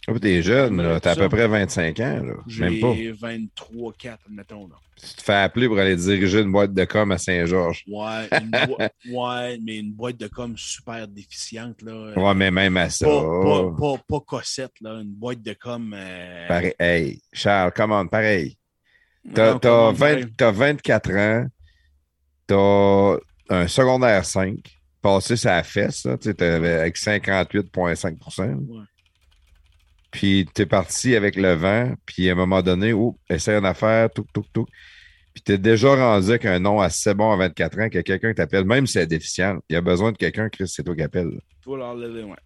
Ah, 0.08 0.12
puis 0.12 0.20
t'es 0.20 0.42
jeune, 0.42 0.80
là. 0.80 0.98
T'as 0.98 1.12
à 1.12 1.16
peu 1.16 1.28
près 1.28 1.46
25 1.46 2.00
ans, 2.00 2.22
là. 2.24 2.34
Même 2.58 2.80
pas. 2.80 2.94
J'ai 2.94 3.12
23, 3.12 3.92
4, 3.98 4.18
admettons. 4.28 4.66
Là. 4.66 4.76
Tu 4.96 5.14
te 5.14 5.22
fais 5.22 5.34
appeler 5.34 5.66
pour 5.68 5.78
aller 5.78 5.96
diriger 5.96 6.40
une 6.40 6.50
boîte 6.52 6.72
de 6.72 6.84
com 6.86 7.10
à 7.12 7.18
Saint-Georges. 7.18 7.84
Ouais, 7.86 8.28
ouais, 9.10 9.58
mais 9.62 9.78
une 9.78 9.92
boîte 9.92 10.16
de 10.16 10.26
com 10.28 10.54
super 10.56 11.06
déficiente. 11.06 11.82
Là. 11.82 12.12
Ouais, 12.16 12.34
mais 12.34 12.50
même 12.50 12.76
à 12.78 12.88
ça. 12.88 13.06
pas, 13.06 13.22
pas, 13.42 13.72
pas, 13.78 14.02
pas 14.08 14.20
cossette, 14.20 14.72
là. 14.80 15.00
une 15.00 15.12
boîte 15.14 15.42
de 15.42 15.52
com. 15.54 15.94
euh, 15.96 16.48
Pareil. 16.48 16.74
Hey, 16.78 17.22
Charles, 17.32 17.72
20 17.76 18.06
pareil. 18.06 18.56
t'as 19.34 20.50
24 20.50 21.10
ans, 21.12 21.46
t'as 22.46 23.16
un 23.54 23.68
secondaire 23.68 24.24
5, 24.24 24.56
passé 25.02 25.36
sa 25.36 25.62
fesse, 25.62 26.06
tu 26.20 26.44
avec 26.44 26.96
58,5 26.96 28.56
Ouais. 28.66 28.84
Puis 30.10 30.48
t'es 30.52 30.66
parti 30.66 31.14
avec 31.14 31.36
le 31.36 31.52
vent, 31.52 31.94
puis 32.04 32.28
à 32.28 32.32
un 32.32 32.34
moment 32.36 32.62
donné, 32.62 32.92
oh, 32.92 33.16
essaie 33.28 33.56
une 33.56 33.64
affaire, 33.64 34.10
tout, 34.10 34.26
tout, 34.32 34.44
tout. 34.52 34.66
Puis 35.32 35.42
t'es 35.42 35.58
déjà 35.58 35.94
rendu 35.94 36.30
avec 36.30 36.44
un 36.44 36.58
nom 36.58 36.80
assez 36.80 37.14
bon 37.14 37.30
à 37.30 37.36
24 37.36 37.78
ans 37.80 37.88
que 37.88 38.00
quelqu'un 38.00 38.34
t'appelle, 38.34 38.64
même 38.64 38.86
si 38.86 38.94
c'est 38.94 39.06
déficient. 39.06 39.60
Il 39.68 39.74
y 39.74 39.76
a 39.76 39.80
besoin 39.80 40.10
de 40.10 40.16
quelqu'un, 40.16 40.48
Chris, 40.48 40.66
c'est 40.66 40.82
toi 40.82 40.96
qui 40.96 41.02
appelle, 41.02 41.30
Toi, 41.62 41.78
leur 41.78 41.94
lever, 41.94 42.24
ouais. 42.24 42.36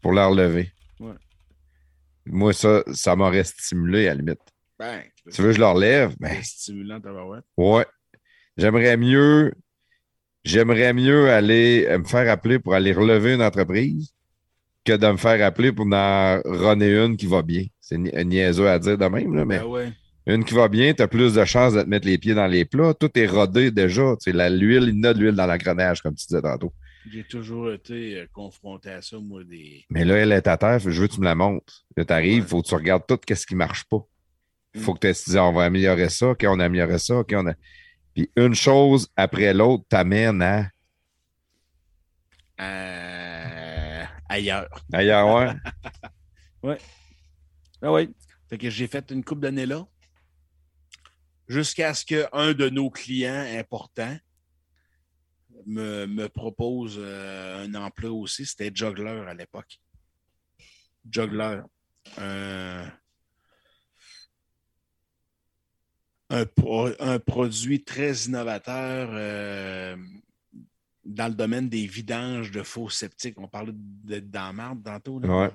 pour 0.00 0.12
la 0.12 0.26
relever. 0.26 0.72
Ouais. 0.98 1.14
Moi, 2.26 2.52
ça, 2.52 2.82
ça 2.92 3.14
m'aurait 3.14 3.44
stimulé 3.44 4.08
à 4.08 4.14
la 4.14 4.20
limite. 4.20 4.40
Ben, 4.78 5.02
Tu 5.32 5.40
veux 5.42 5.48
que 5.48 5.54
je 5.54 5.60
le 5.60 5.66
relève? 5.66 6.16
Ben, 6.18 6.42
stimulant, 6.42 7.00
tabarouette. 7.00 7.44
Ouais. 7.56 7.86
J'aimerais 8.56 8.96
mieux. 8.96 9.52
J'aimerais 10.44 10.92
mieux 10.92 11.30
aller 11.30 11.86
euh, 11.88 11.98
me 11.98 12.04
faire 12.04 12.30
appeler 12.30 12.58
pour 12.58 12.74
aller 12.74 12.92
relever 12.92 13.34
une 13.34 13.42
entreprise 13.42 14.12
que 14.84 14.92
de 14.96 15.06
me 15.06 15.16
faire 15.16 15.44
appeler 15.46 15.70
pour 15.72 15.86
en 15.86 16.40
runner 16.44 17.04
une 17.04 17.16
qui 17.16 17.26
va 17.26 17.42
bien. 17.42 17.64
C'est 17.80 17.98
ni- 17.98 18.10
niaiseux 18.24 18.68
à 18.68 18.78
dire 18.78 18.98
de 18.98 19.06
même, 19.06 19.34
là, 19.34 19.44
mais 19.44 19.58
Ben 19.60 19.66
ouais. 19.66 19.92
Une 20.26 20.44
qui 20.44 20.54
va 20.54 20.68
bien, 20.68 20.94
tu 20.94 21.02
as 21.02 21.08
plus 21.08 21.34
de 21.34 21.44
chances 21.44 21.74
de 21.74 21.82
te 21.82 21.88
mettre 21.88 22.06
les 22.06 22.16
pieds 22.16 22.34
dans 22.34 22.46
les 22.46 22.64
plats. 22.64 22.94
Tout 22.94 23.10
est 23.18 23.26
rodé 23.26 23.70
déjà. 23.72 24.14
L'huile, 24.26 24.90
il 24.94 25.00
y 25.00 25.06
a 25.06 25.14
de 25.14 25.18
l'huile 25.20 25.34
dans 25.34 25.46
l'engrenage, 25.46 26.00
comme 26.00 26.14
tu 26.14 26.26
disais 26.26 26.40
tantôt. 26.42 26.72
J'ai 27.12 27.24
toujours 27.24 27.72
été 27.72 28.18
euh, 28.20 28.26
confronté 28.32 28.90
à 28.90 29.02
ça, 29.02 29.16
moi, 29.18 29.42
des. 29.42 29.84
Mais 29.90 30.04
là, 30.04 30.14
elle 30.18 30.30
est 30.30 30.46
à 30.46 30.56
terre, 30.56 30.78
je 30.78 30.90
veux 30.90 31.08
que 31.08 31.14
tu 31.14 31.20
me 31.20 31.24
la 31.24 31.34
montres. 31.34 31.84
Là, 31.96 32.04
tu 32.04 32.12
arrives, 32.12 32.34
il 32.34 32.40
Ouais. 32.42 32.46
faut 32.46 32.62
que 32.62 32.68
tu 32.68 32.74
regardes 32.76 33.02
tout 33.08 33.18
ce 33.34 33.44
qui 33.46 33.56
marche 33.56 33.82
pas. 33.90 33.98
Il 34.76 34.80
faut 34.80 34.92
Mm. 34.94 34.98
que 34.98 35.08
tu 35.08 35.14
te 35.14 35.24
dises, 35.24 35.36
on 35.38 35.52
va 35.52 35.64
améliorer 35.64 36.08
ça, 36.08 36.28
OK, 36.30 36.44
on 36.48 36.60
a 36.60 36.64
amélioré 36.66 36.98
ça, 36.98 37.16
OK, 37.18 37.32
on 37.36 37.46
a. 37.48 37.54
Puis 38.14 38.30
une 38.36 38.54
chose 38.54 39.08
après 39.16 39.54
l'autre 39.54 39.84
t'amène 39.88 40.42
à? 40.42 40.70
Euh, 42.60 44.04
ailleurs. 44.28 44.68
ailleurs. 44.92 45.56
ouais. 46.62 46.78
Ah 47.84 47.92
oui. 47.92 48.14
Fait 48.48 48.58
que 48.58 48.70
j'ai 48.70 48.86
fait 48.86 49.10
une 49.10 49.24
coupe 49.24 49.40
d'années 49.40 49.66
là. 49.66 49.84
Jusqu'à 51.48 51.92
ce 51.94 52.04
qu'un 52.04 52.52
de 52.52 52.68
nos 52.68 52.90
clients 52.90 53.44
importants 53.58 54.16
me, 55.66 56.06
me 56.06 56.28
propose 56.28 56.96
euh, 56.96 57.64
un 57.64 57.74
emploi 57.74 58.10
aussi. 58.12 58.46
C'était 58.46 58.70
Juggler 58.72 59.24
à 59.26 59.34
l'époque. 59.34 59.80
Juggler. 61.10 61.60
Un, 62.18 62.84
un, 66.32 66.46
pro- 66.46 66.90
un 66.98 67.18
produit 67.18 67.82
très 67.84 68.12
innovateur 68.26 69.08
euh, 69.12 69.96
dans 71.04 71.28
le 71.28 71.34
domaine 71.34 71.68
des 71.68 71.86
vidanges 71.86 72.50
de 72.50 72.62
faux 72.62 72.88
sceptiques. 72.88 73.38
On 73.38 73.48
parlait 73.48 73.72
d'être 73.74 74.30
dans 74.30 74.46
la 74.46 74.52
marde 74.52 74.82
tantôt. 74.84 75.18
là. 75.20 75.28
Ouais. 75.28 75.50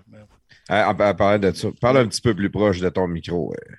À 0.70 1.14
parler 1.14 1.40
de 1.40 1.52
ça. 1.56 1.70
Parle 1.82 1.98
un 1.98 2.08
petit 2.08 2.22
peu 2.22 2.34
plus 2.36 2.50
proche 2.50 2.80
de 2.80 2.90
ton 2.90 3.08
micro. 3.08 3.54
euh. 3.54 3.76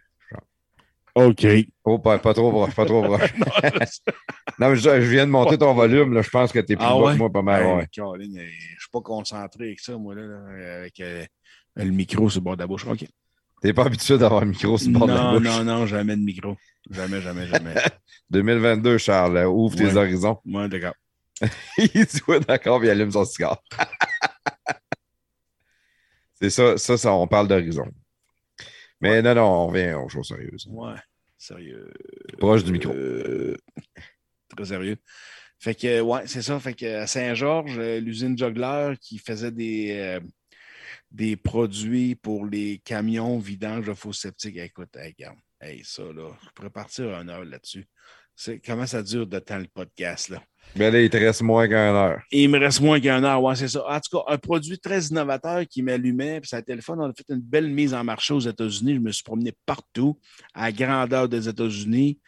OK. 1.14 1.46
Oh, 1.84 1.98
pas, 1.98 2.18
pas 2.18 2.32
trop 2.32 2.50
proche, 2.52 2.74
pas 2.76 2.84
trop 2.84 3.02
proche. 3.02 3.32
non, 4.60 4.70
mais 4.70 4.76
je, 4.76 4.82
je 5.00 5.10
viens 5.10 5.26
de 5.26 5.30
monter 5.32 5.58
ton 5.58 5.74
volume. 5.74 6.12
Là, 6.14 6.22
je 6.22 6.30
pense 6.30 6.52
que 6.52 6.60
tu 6.60 6.72
es 6.74 6.76
plus 6.76 6.84
Ah 6.86 6.94
bas 6.94 7.06
ouais? 7.06 7.12
que 7.14 7.18
moi, 7.18 7.32
pas 7.32 7.42
mal. 7.42 7.62
Hey, 7.64 7.74
ouais. 7.76 7.86
Caroline, 7.90 8.38
euh, 8.38 8.46
je 8.46 8.80
suis 8.80 8.90
pas 8.92 9.00
concentré 9.00 9.64
avec 9.64 9.80
ça, 9.80 9.96
moi, 9.98 10.14
là, 10.14 10.22
là, 10.26 10.76
avec 10.76 11.00
euh, 11.00 11.24
le 11.76 11.90
micro 11.90 12.30
sur 12.30 12.40
le 12.40 12.44
bord 12.44 12.56
de 12.56 12.60
la 12.62 12.66
bouche. 12.68 12.86
OK. 12.86 13.04
T'es 13.60 13.72
pas 13.72 13.84
habitué 13.86 14.18
d'avoir 14.18 14.42
un 14.42 14.46
micro 14.46 14.78
sur 14.78 14.90
le 14.90 14.98
bord 14.98 15.08
de 15.08 15.12
la 15.12 15.20
Non, 15.20 15.32
bouche. 15.34 15.42
non, 15.44 15.64
non, 15.64 15.86
jamais 15.86 16.16
de 16.16 16.22
micro. 16.22 16.56
Jamais, 16.90 17.20
jamais, 17.20 17.46
jamais. 17.46 17.74
2022, 18.30 18.98
Charles, 18.98 19.36
euh, 19.36 19.48
ouvre 19.48 19.76
tes 19.76 19.96
horizons. 19.96 20.38
Moi, 20.44 20.68
d'accord. 20.68 20.94
il 21.78 21.88
dit 21.88 22.20
ouais, 22.28 22.40
d'accord, 22.40 22.78
puis 22.78 22.88
il 22.88 22.90
allume 22.90 23.10
son 23.10 23.24
cigare. 23.24 23.62
C'est 26.40 26.50
ça, 26.50 26.78
ça, 26.78 26.96
ça, 26.96 27.12
on 27.12 27.26
parle 27.26 27.48
d'horizon. 27.48 27.86
Mais 29.00 29.22
non, 29.22 29.34
non, 29.34 29.42
on 29.42 29.66
revient 29.68 29.94
aux 29.94 30.08
choses 30.08 30.28
sérieuses. 30.28 30.66
Ouais, 30.70 30.94
sérieux. 31.36 31.92
Proche 32.38 32.62
du 32.64 32.72
micro. 32.72 32.92
Euh, 32.92 33.56
très 34.54 34.64
sérieux. 34.66 34.96
Fait 35.58 35.74
que, 35.74 36.00
ouais, 36.00 36.22
c'est 36.26 36.42
ça. 36.42 36.60
Fait 36.60 36.74
que 36.74 37.00
à 37.02 37.06
Saint-Georges, 37.08 37.76
euh, 37.78 37.98
l'usine 37.98 38.38
Juggler 38.38 38.94
qui 39.00 39.18
faisait 39.18 39.50
des, 39.50 39.90
euh, 39.98 40.20
des 41.10 41.36
produits 41.36 42.14
pour 42.14 42.46
les 42.46 42.78
camions 42.84 43.38
vidanges 43.38 43.86
de 43.86 43.94
faux 43.94 44.12
sceptiques. 44.12 44.56
Écoute, 44.56 44.96
hey, 44.96 45.14
regarde, 45.18 45.38
hey, 45.60 45.82
ça, 45.84 46.02
là, 46.02 46.30
je 46.44 46.48
pourrais 46.54 46.70
partir 46.70 47.14
un 47.16 47.28
heure 47.28 47.44
là-dessus. 47.44 47.86
Comment 48.64 48.86
ça 48.86 49.02
dure 49.02 49.26
de 49.26 49.38
temps 49.40 49.58
le 49.58 49.66
podcast, 49.66 50.28
là? 50.28 50.42
Là, 50.76 51.00
il 51.00 51.10
te 51.10 51.16
reste 51.16 51.42
moins 51.42 51.66
qu'une 51.66 51.76
heure. 51.76 52.22
Il 52.30 52.48
me 52.50 52.58
reste 52.58 52.80
moins 52.80 53.00
qu'un 53.00 53.24
heure, 53.24 53.42
ouais, 53.42 53.56
c'est 53.56 53.68
ça. 53.68 53.84
En 53.88 53.98
tout 53.98 54.18
cas, 54.18 54.32
un 54.32 54.38
produit 54.38 54.78
très 54.78 55.06
innovateur 55.06 55.66
qui 55.66 55.82
m'allumait, 55.82 56.40
puis 56.40 56.48
ça 56.48 56.58
a 56.58 56.60
été 56.60 56.74
le 56.74 56.82
fun. 56.82 56.96
On 56.98 57.10
a 57.10 57.12
fait 57.12 57.24
une 57.30 57.40
belle 57.40 57.68
mise 57.68 57.94
en 57.94 58.04
marché 58.04 58.34
aux 58.34 58.40
États-Unis. 58.40 58.94
Je 58.96 59.00
me 59.00 59.10
suis 59.10 59.24
promené 59.24 59.52
partout, 59.66 60.20
à 60.54 60.66
la 60.66 60.72
grandeur 60.72 61.28
des 61.28 61.48
États-Unis. 61.48 62.20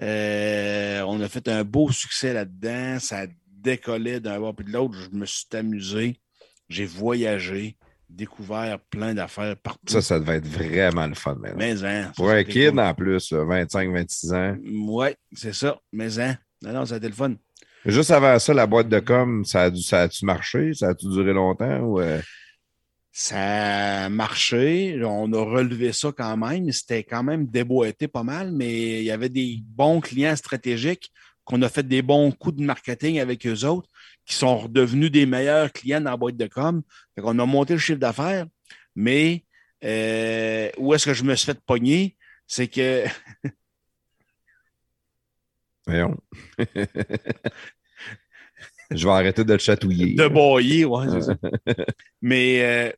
Euh, 0.00 1.02
on 1.02 1.20
a 1.20 1.28
fait 1.28 1.48
un 1.48 1.64
beau 1.64 1.90
succès 1.92 2.34
là-dedans. 2.34 2.98
Ça 2.98 3.26
décollait 3.48 4.20
d'un 4.20 4.40
bord 4.40 4.54
puis 4.54 4.66
de 4.66 4.72
l'autre. 4.72 4.98
Je 4.98 5.16
me 5.16 5.24
suis 5.24 5.46
amusé. 5.52 6.20
J'ai 6.68 6.86
voyagé, 6.86 7.76
découvert 8.14 8.78
plein 8.90 9.14
d'affaires 9.14 9.56
partout. 9.56 9.80
Ça, 9.92 10.00
ça 10.02 10.18
devait 10.20 10.36
être 10.36 10.46
vraiment 10.48 11.06
le 11.06 11.14
fun, 11.14 11.34
maintenant. 11.34 11.56
Mais, 11.58 11.84
hein, 11.84 12.12
Pour 12.16 12.30
un 12.30 12.44
kid, 12.44 12.70
cool. 12.70 12.80
en 12.80 12.94
plus, 12.94 13.32
25-26 13.32 14.32
ans. 14.34 14.56
Ouais, 14.92 15.16
c'est 15.32 15.54
ça. 15.54 15.78
Mais, 15.92 16.18
hein. 16.18 16.36
Non, 16.62 16.72
non, 16.72 16.86
ça 16.86 16.94
a 16.94 16.96
été 16.98 17.08
le 17.08 17.14
fun. 17.14 17.34
Juste 17.84 18.10
avant 18.10 18.38
ça, 18.38 18.54
la 18.54 18.66
boîte 18.66 18.88
de 18.88 18.98
com, 19.00 19.44
ça 19.44 19.64
a, 19.64 19.70
dû- 19.70 19.82
ça 19.82 20.02
a-tu 20.02 20.24
marché? 20.24 20.72
Ça 20.72 20.88
a-tu 20.90 21.06
duré 21.08 21.32
longtemps? 21.34 21.80
Ou, 21.80 22.00
euh, 22.00 22.20
Ça 23.12 24.04
a 24.06 24.08
marché. 24.08 24.98
On 25.04 25.32
a 25.32 25.44
relevé 25.44 25.92
ça 25.92 26.10
quand 26.16 26.36
même. 26.36 26.72
C'était 26.72 27.04
quand 27.04 27.22
même 27.22 27.46
déboîté 27.46 28.08
pas 28.08 28.22
mal, 28.22 28.50
mais 28.52 29.00
il 29.00 29.04
y 29.04 29.10
avait 29.10 29.28
des 29.28 29.58
bons 29.62 30.00
clients 30.00 30.34
stratégiques 30.36 31.10
qu'on 31.44 31.60
a 31.62 31.68
fait 31.68 31.86
des 31.86 32.00
bons 32.02 32.32
coups 32.32 32.56
de 32.56 32.64
marketing 32.64 33.20
avec 33.20 33.46
eux 33.46 33.64
autres 33.66 33.88
qui 34.26 34.34
sont 34.34 34.58
redevenus 34.58 35.10
des 35.10 35.26
meilleurs 35.26 35.72
clients 35.72 36.00
dans 36.00 36.10
la 36.10 36.16
boîte 36.16 36.36
de 36.36 36.46
com. 36.46 36.82
Fait 37.14 37.22
qu'on 37.22 37.38
a 37.38 37.46
monté 37.46 37.74
le 37.74 37.78
chiffre 37.78 37.98
d'affaires, 37.98 38.46
mais 38.94 39.44
euh, 39.84 40.70
où 40.78 40.94
est-ce 40.94 41.06
que 41.06 41.14
je 41.14 41.24
me 41.24 41.34
suis 41.34 41.46
fait 41.46 41.60
pogner? 41.60 42.16
C'est 42.46 42.68
que 42.68 43.04
voyons. 45.86 46.16
Je 48.90 49.06
vais 49.06 49.12
arrêter 49.12 49.44
de 49.44 49.56
te 49.56 49.62
chatouiller. 49.62 50.14
de 50.14 50.28
boyer, 50.28 50.84
ouais, 50.84 51.06
c'est 51.10 51.22
ça. 51.22 51.34
Mais 52.22 52.62
euh, 52.62 52.92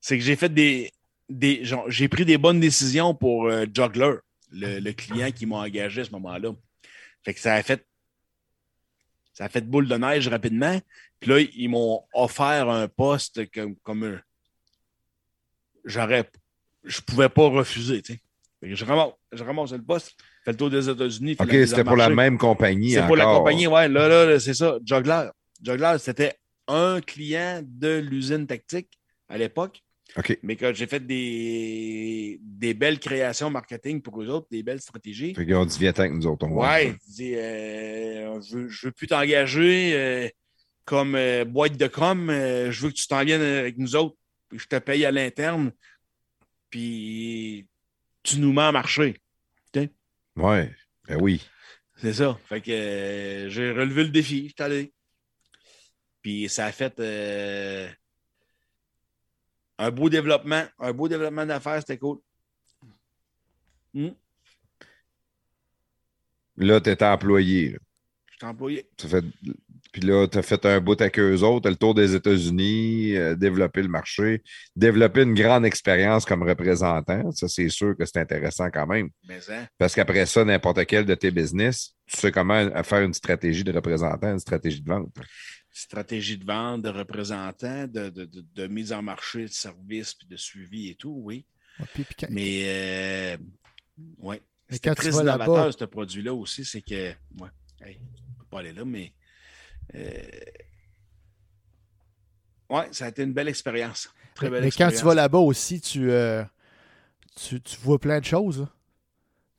c'est 0.00 0.18
que 0.18 0.24
j'ai 0.24 0.36
fait 0.36 0.52
des. 0.52 0.90
des 1.28 1.62
j'ai 1.88 2.08
pris 2.08 2.24
des 2.24 2.38
bonnes 2.38 2.60
décisions 2.60 3.14
pour 3.14 3.48
euh, 3.48 3.66
Juggler, 3.72 4.14
le, 4.52 4.78
le 4.78 4.92
client 4.92 5.30
qui 5.30 5.46
m'a 5.46 5.56
engagé 5.56 6.02
à 6.02 6.04
ce 6.04 6.10
moment-là. 6.12 6.52
Fait 7.22 7.34
que 7.34 7.40
ça 7.40 7.54
a 7.54 7.62
fait. 7.62 7.84
Ça 9.40 9.46
a 9.46 9.48
fait 9.48 9.62
boule 9.66 9.88
de 9.88 9.96
neige 9.96 10.28
rapidement. 10.28 10.78
Puis 11.18 11.30
là, 11.30 11.40
ils 11.40 11.68
m'ont 11.70 12.04
offert 12.12 12.68
un 12.68 12.88
poste 12.88 13.50
comme, 13.50 13.74
comme 13.76 14.02
un- 14.04 14.20
j'aurais. 15.86 16.28
Je 16.84 17.00
pouvais 17.00 17.30
pas 17.30 17.48
refuser, 17.48 18.02
tu 18.02 18.12
sais. 18.14 18.20
Je 18.62 18.84
ramasse, 18.84 19.12
je 19.32 19.42
ramasse 19.42 19.72
le 19.72 19.82
poste, 19.82 20.14
fais 20.44 20.50
le 20.52 20.56
tour 20.58 20.68
des 20.68 20.88
États-Unis. 20.90 21.32
OK, 21.40 21.46
c'était 21.66 21.84
pour 21.84 21.96
la 21.96 22.08
même 22.16 22.36
compagnie. 22.36 22.90
C'est 22.92 23.06
pour 23.06 23.16
la 23.16 23.24
compagnie, 23.38 23.66
ouais. 23.66 23.88
Là, 23.88 24.08
là, 24.08 24.26
là, 24.26 24.38
c'est 24.38 24.52
ça. 24.52 24.78
Juggler. 24.84 25.28
Juggler, 25.62 25.96
c'était 25.98 26.34
un 26.68 27.00
client 27.00 27.62
de 27.64 27.98
l'usine 27.98 28.46
tactique 28.46 28.90
à 29.30 29.38
l'époque. 29.38 29.80
Mais 30.42 30.56
quand 30.56 30.72
j'ai 30.74 30.86
fait 30.86 31.04
des, 31.06 32.38
des 32.42 32.74
belles 32.74 32.98
créations 32.98 33.50
marketing 33.50 34.02
pour 34.02 34.20
eux 34.22 34.28
autres, 34.28 34.46
des 34.50 34.62
belles 34.62 34.80
stratégies. 34.80 35.34
Fait 35.34 35.46
qu'on 35.46 35.64
dit, 35.64 35.78
viens 35.78 35.92
avec 35.96 36.12
nous 36.12 36.26
autres. 36.26 36.46
on 36.46 36.60
Ouais, 36.60 36.94
dit, 37.08 37.34
euh, 37.36 38.40
je, 38.42 38.56
veux, 38.56 38.68
je 38.68 38.86
veux 38.86 38.92
plus 38.92 39.06
t'engager 39.06 39.92
euh, 39.94 40.28
comme 40.84 41.14
euh, 41.14 41.44
boîte 41.44 41.76
de 41.76 41.86
com. 41.86 42.26
je 42.28 42.80
veux 42.80 42.90
que 42.90 42.94
tu 42.94 43.06
t'en 43.06 43.24
viennes 43.24 43.40
avec 43.42 43.78
nous 43.78 43.94
autres. 43.96 44.16
puis 44.48 44.58
Je 44.58 44.66
te 44.66 44.76
paye 44.78 45.04
à 45.04 45.10
l'interne. 45.10 45.72
Puis 46.70 47.66
tu 48.22 48.38
nous 48.38 48.52
mets 48.52 48.62
en 48.62 48.72
marché. 48.72 49.16
ça. 49.74 49.82
Ouais, 50.36 50.70
ben 51.08 51.18
oui. 51.20 51.40
C'est 51.96 52.14
ça. 52.14 52.38
Fait 52.46 52.60
que 52.60 53.46
j'ai 53.50 53.70
relevé 53.72 54.04
le 54.04 54.10
défi. 54.10 54.48
Je 54.48 54.52
suis 54.54 54.62
allé. 54.62 54.92
Puis 56.22 56.48
ça 56.48 56.66
a 56.66 56.72
fait 56.72 56.94
un 59.80 59.90
beau 59.90 60.08
développement. 60.08 60.64
Un 60.78 60.92
beau 60.92 61.08
développement 61.08 61.46
d'affaires. 61.46 61.80
C'était 61.80 61.98
cool. 61.98 62.18
Hmm. 63.94 64.10
Là, 66.56 66.80
tu 66.80 66.90
étais 66.90 67.04
employé. 67.04 67.78
suis 68.36 68.46
employé. 68.46 68.86
Fait- 69.00 69.24
Puis 69.92 70.02
là, 70.02 70.28
tu 70.28 70.38
as 70.38 70.42
fait 70.42 70.64
un 70.66 70.80
bout 70.80 71.00
avec 71.00 71.18
eux 71.18 71.40
autres, 71.42 71.62
t'as 71.64 71.70
le 71.70 71.76
tour 71.76 71.94
des 71.94 72.14
États-Unis, 72.14 73.16
euh, 73.16 73.34
développer 73.34 73.82
le 73.82 73.88
marché, 73.88 74.40
développer 74.76 75.22
une 75.22 75.34
grande 75.34 75.64
expérience 75.66 76.24
comme 76.24 76.44
représentant. 76.44 77.32
Ça, 77.32 77.48
c'est 77.48 77.68
sûr 77.68 77.96
que 77.96 78.04
c'est 78.04 78.18
intéressant 78.18 78.70
quand 78.70 78.86
même. 78.86 79.08
Mais 79.26 79.40
hein, 79.50 79.66
Parce 79.78 79.94
qu'après 79.96 80.26
ça, 80.26 80.44
n'importe 80.44 80.86
quel 80.86 81.04
de 81.06 81.14
tes 81.16 81.32
business, 81.32 81.96
tu 82.06 82.18
sais 82.18 82.30
comment 82.30 82.70
faire 82.84 83.02
une 83.02 83.14
stratégie 83.14 83.64
de 83.64 83.72
représentant, 83.72 84.30
une 84.30 84.38
stratégie 84.38 84.80
de 84.80 84.88
vente. 84.88 85.12
Stratégie 85.72 86.36
de 86.38 86.44
vente, 86.44 86.82
de 86.82 86.88
représentant, 86.88 87.86
de, 87.86 88.08
de- 88.10 88.24
de- 88.24 88.44
de 88.54 88.66
mise 88.66 88.92
en 88.92 89.02
marché, 89.02 89.42
de 89.44 89.52
service, 89.52 90.14
puis 90.14 90.26
de 90.26 90.36
suivi 90.36 90.88
et 90.90 90.94
tout, 90.96 91.14
oui. 91.24 91.46
Ouais, 91.78 91.86
puis- 91.94 92.04
puis 92.04 92.14
quand- 92.18 92.26
Mais 92.30 92.62
euh, 92.64 93.36
ouais. 94.18 94.42
Mais 94.68 94.76
C'était 94.76 94.94
très 94.94 95.10
vas 95.10 95.22
innovateur, 95.22 95.72
ce 95.78 95.84
produit-là 95.84 96.32
aussi, 96.34 96.64
c'est 96.64 96.82
que. 96.82 97.10
Ouais, 97.40 97.48
hey, 97.80 97.98
on 98.00 98.38
peut 98.40 98.46
pas 98.50 98.58
aller 98.60 98.72
là, 98.72 98.84
mais. 98.84 99.12
euh, 99.94 100.20
ouais, 102.70 102.88
ça 102.92 103.06
a 103.06 103.08
été 103.08 103.22
une 103.22 103.32
belle 103.32 103.48
expérience. 103.48 104.10
Très 104.34 104.48
belle 104.50 104.62
mais 104.64 104.70
quand 104.70 104.88
tu 104.90 105.04
vas 105.04 105.14
là-bas 105.14 105.38
aussi, 105.38 105.80
tu, 105.80 106.10
euh, 106.10 106.44
tu, 107.36 107.60
tu 107.60 107.76
vois 107.80 107.98
plein 107.98 108.20
de 108.20 108.24
choses. 108.24 108.60
là. 108.60 108.66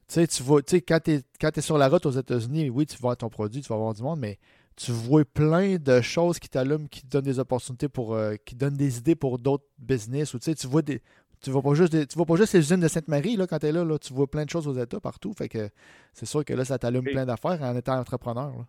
Tu 0.08 0.16
sais, 0.16 0.28
tu 0.28 0.44
vois, 0.44 0.62
tu 0.62 0.72
sais, 0.78 0.82
quand 0.82 1.00
tu 1.02 1.12
es, 1.12 1.62
sur 1.62 1.78
la 1.78 1.88
route 1.88 2.06
aux 2.06 2.12
États-Unis, 2.12 2.70
oui, 2.70 2.86
tu 2.86 2.98
vois 2.98 3.16
ton 3.16 3.30
produit, 3.30 3.62
tu 3.62 3.70
vas 3.70 3.78
voir 3.78 3.94
du 3.94 4.02
monde, 4.02 4.20
mais 4.20 4.40
tu 4.76 4.92
vois 4.92 5.26
plein 5.26 5.78
de 5.78 6.02
choses 6.02 6.40
qui 6.40 6.50
t'allument, 6.50 6.88
qui 6.88 7.02
te 7.02 7.08
donnent 7.08 7.26
des 7.26 7.40
opportunités 7.40 7.90
pour, 7.90 8.16
euh, 8.16 8.36
qui 8.46 8.56
donnent 8.56 8.78
des 8.78 8.98
idées 8.98 9.16
pour 9.16 9.38
d'autres 9.40 9.66
business. 9.78 10.34
Ou 10.34 10.40
tu 10.40 10.46
sais, 10.46 10.56
tu 10.56 10.68
vois 10.68 10.82
des, 10.82 11.02
tu 11.42 11.52
vois 11.52 11.62
pas 11.62 11.74
juste 11.76 11.92
des- 11.92 12.08
tu 12.08 12.16
vois 12.16 12.26
pas 12.26 12.36
juste 12.36 12.54
les 12.54 12.60
usines 12.60 12.80
de 12.80 12.88
Sainte-Marie 12.88 13.36
là, 13.36 13.48
quand 13.48 13.60
tu 13.60 13.68
es 13.68 13.72
là, 13.72 13.84
là. 13.84 13.98
Tu 14.00 14.14
vois 14.14 14.30
plein 14.30 14.46
de 14.46 14.50
choses 14.50 14.68
aux 14.68 14.74
États 14.78 15.00
partout. 15.00 15.34
Fait 15.34 15.50
que 15.50 15.70
c'est 16.14 16.26
sûr 16.26 16.44
que 16.46 16.54
là, 16.54 16.66
ça 16.66 16.80
t'allume 16.80 17.06
Oui. 17.06 17.12
plein 17.14 17.26
d'affaires 17.26 17.62
en 17.62 17.76
étant 17.76 17.98
entrepreneur. 18.00 18.52
là. 18.58 18.66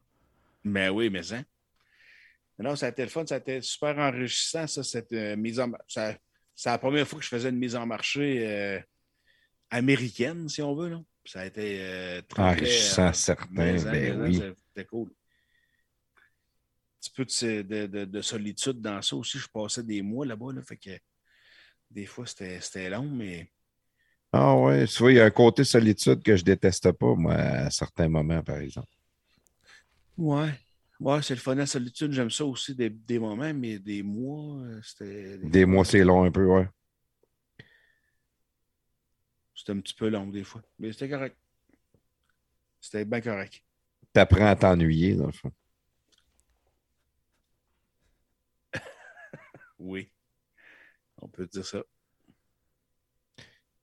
Ben 0.64 0.90
oui, 0.90 1.08
mais 1.10 1.32
hein. 1.32 1.44
Non, 2.58 2.76
ça 2.76 2.86
a 2.86 2.88
été 2.90 3.02
le 3.02 3.08
fun, 3.08 3.26
ça 3.26 3.36
a 3.36 3.38
été 3.38 3.60
super 3.62 3.98
enrichissant, 3.98 4.66
ça, 4.66 4.82
cette 4.84 5.12
euh, 5.12 5.36
mise 5.36 5.58
en 5.58 5.72
ça, 5.88 6.14
C'est 6.54 6.68
la 6.70 6.78
première 6.78 7.08
fois 7.08 7.18
que 7.18 7.24
je 7.24 7.30
faisais 7.30 7.48
une 7.48 7.56
mise 7.58 7.74
en 7.74 7.86
marché 7.86 8.46
euh, 8.46 8.78
américaine, 9.70 10.48
si 10.48 10.62
on 10.62 10.74
veut. 10.74 10.90
Là. 10.90 11.02
Ça 11.24 11.40
a 11.40 11.46
été 11.46 11.78
euh, 11.80 12.22
très, 12.28 12.42
Enrichissant, 12.42 13.08
euh, 13.08 13.12
certain, 13.12 13.46
mais, 13.50 13.82
ben 13.82 13.90
mais, 14.20 14.28
oui. 14.28 14.42
C'était 14.68 14.86
cool. 14.86 15.10
Un 17.02 17.08
petit 17.10 17.12
peu 17.14 17.24
de, 17.24 17.62
de- 17.62 17.86
de- 17.86 18.04
de 18.06 18.22
solitude 18.22 18.80
dans 18.80 19.02
ça 19.02 19.16
aussi. 19.16 19.38
Je 19.38 19.48
passais 19.48 19.82
des 19.82 20.02
mois 20.02 20.24
là-bas, 20.26 20.52
là, 20.54 20.62
fait 20.62 20.76
que 20.76 20.90
des 21.90 22.06
fois, 22.06 22.26
c'était 22.26 22.90
long, 22.90 23.08
mais 23.10 23.50
Ah 24.32 24.56
ouais, 24.56 24.86
tu 24.86 24.98
vois, 24.98 25.12
il 25.12 25.16
y 25.16 25.20
a 25.20 25.24
un 25.26 25.30
côté 25.30 25.64
solitude 25.64 26.22
que 26.22 26.36
je 26.36 26.44
déteste 26.44 26.92
pas, 26.92 27.14
moi, 27.14 27.34
à 27.34 27.70
certains 27.70 28.08
moments, 28.08 28.42
par 28.42 28.58
exemple. 28.58 28.88
ouais. 30.16 30.52
Ouais, 31.00 31.20
c'est 31.22 31.34
le 31.34 31.40
fun 31.40 31.56
la 31.56 31.66
solitude. 31.66 32.12
J'aime 32.12 32.30
ça 32.30 32.44
aussi 32.44 32.74
des, 32.76 32.88
des 32.90 33.18
moments, 33.18 33.52
mais 33.52 33.78
des 33.80 34.02
mois, 34.04 34.58
euh, 34.62 34.80
c'était. 34.84 35.38
Des 35.42 35.66
mois, 35.66 35.84
c'est 35.84 36.04
long 36.04 36.24
un 36.24 36.30
peu, 36.30 36.46
ouais. 36.46 36.66
C'était 39.54 39.72
un 39.72 39.80
petit 39.80 39.94
peu 39.94 40.10
long 40.10 40.26
des 40.26 40.44
fois. 40.44 40.60
Mais 40.78 40.92
c'était 40.92 41.08
correct. 41.08 41.36
C'était 42.80 43.06
bien 43.06 43.20
correct. 43.22 43.64
T'apprends 44.14 44.46
à 44.46 44.56
t'ennuyer, 44.56 45.16
dans 45.16 45.26
le 45.26 45.32
fond. 45.32 45.52
Oui. 49.82 50.12
On 51.20 51.28
peut 51.28 51.46
dire 51.46 51.66
ça. 51.66 51.82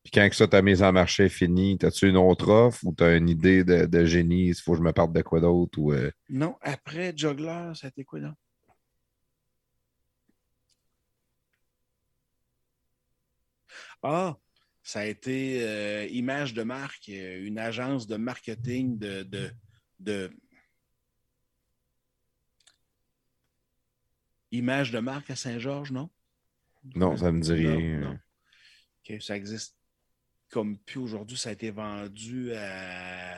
Puis 0.01 0.11
quand 0.13 0.27
que 0.29 0.35
ça, 0.35 0.47
ta 0.47 0.61
mise 0.61 0.81
en 0.81 0.93
marché 0.93 1.25
est 1.25 1.29
finie, 1.29 1.77
as-tu 1.83 2.07
une 2.07 2.15
autre 2.17 2.49
offre 2.49 2.79
ou 2.85 2.93
t'as 2.93 3.17
une 3.17 3.27
idée 3.27 3.65
de, 3.65 3.85
de 3.85 4.05
génie, 4.05 4.47
il 4.47 4.55
faut 4.55 4.71
que 4.71 4.77
je 4.77 4.83
me 4.83 4.93
parte 4.93 5.11
de 5.11 5.21
quoi 5.21 5.41
d'autre 5.41 5.77
ou 5.77 5.91
euh, 5.91 6.09
Non, 6.29 6.55
après 6.61 7.13
Juggler, 7.15 7.71
ça 7.75 7.87
a 7.87 7.89
été 7.89 8.05
quoi, 8.05 8.19
non? 8.21 8.33
Ah, 14.01 14.37
ça 14.81 15.01
a 15.01 15.05
été 15.05 15.61
euh, 15.61 16.07
Image 16.11 16.53
de 16.53 16.63
marque, 16.63 17.09
euh, 17.09 17.45
une 17.45 17.59
agence 17.59 18.07
de 18.07 18.15
marketing 18.15 18.97
de, 18.97 19.23
de, 19.23 19.51
de- 19.99 20.31
Image 24.51 24.91
de 24.91 24.99
marque 24.99 25.29
à 25.29 25.35
Saint-Georges, 25.35 25.91
non? 25.91 26.09
non, 26.95 27.15
ça 27.17 27.31
me 27.31 27.39
dit 27.41 27.53
rien. 27.53 27.99
non. 27.99 28.19
Ça 29.19 29.35
existe 29.35 29.75
comme 30.51 30.77
plus 30.77 30.99
aujourd'hui. 30.99 31.37
Ça 31.37 31.49
a 31.49 31.51
été 31.53 31.71
vendu 31.71 32.53
à. 32.53 33.37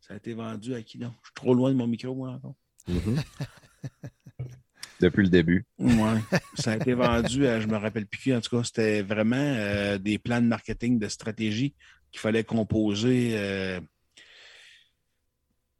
Ça 0.00 0.14
a 0.14 0.16
été 0.16 0.34
vendu 0.34 0.74
à 0.74 0.82
qui, 0.82 0.98
non? 0.98 1.14
Je 1.22 1.28
suis 1.28 1.34
trop 1.34 1.54
loin 1.54 1.70
de 1.70 1.76
mon 1.76 1.86
micro, 1.86 2.14
moi, 2.14 2.30
encore. 2.30 2.54
Mhm. 2.88 3.20
Depuis 5.00 5.22
le 5.24 5.28
début. 5.30 5.64
Ouais. 5.78 6.20
ça 6.54 6.72
a 6.72 6.76
été 6.76 6.94
vendu 6.94 7.46
à, 7.46 7.60
je 7.60 7.66
me 7.66 7.76
rappelle 7.76 8.06
plus 8.06 8.20
qui, 8.20 8.34
en 8.34 8.40
tout 8.40 8.56
cas, 8.56 8.62
c'était 8.64 9.02
vraiment 9.02 9.36
euh, 9.36 9.98
des 9.98 10.18
plans 10.18 10.40
de 10.40 10.46
marketing, 10.46 10.98
de 11.00 11.08
stratégie 11.08 11.74
qu'il 12.12 12.20
fallait 12.20 12.44
composer. 12.44 13.32
euh, 13.36 13.80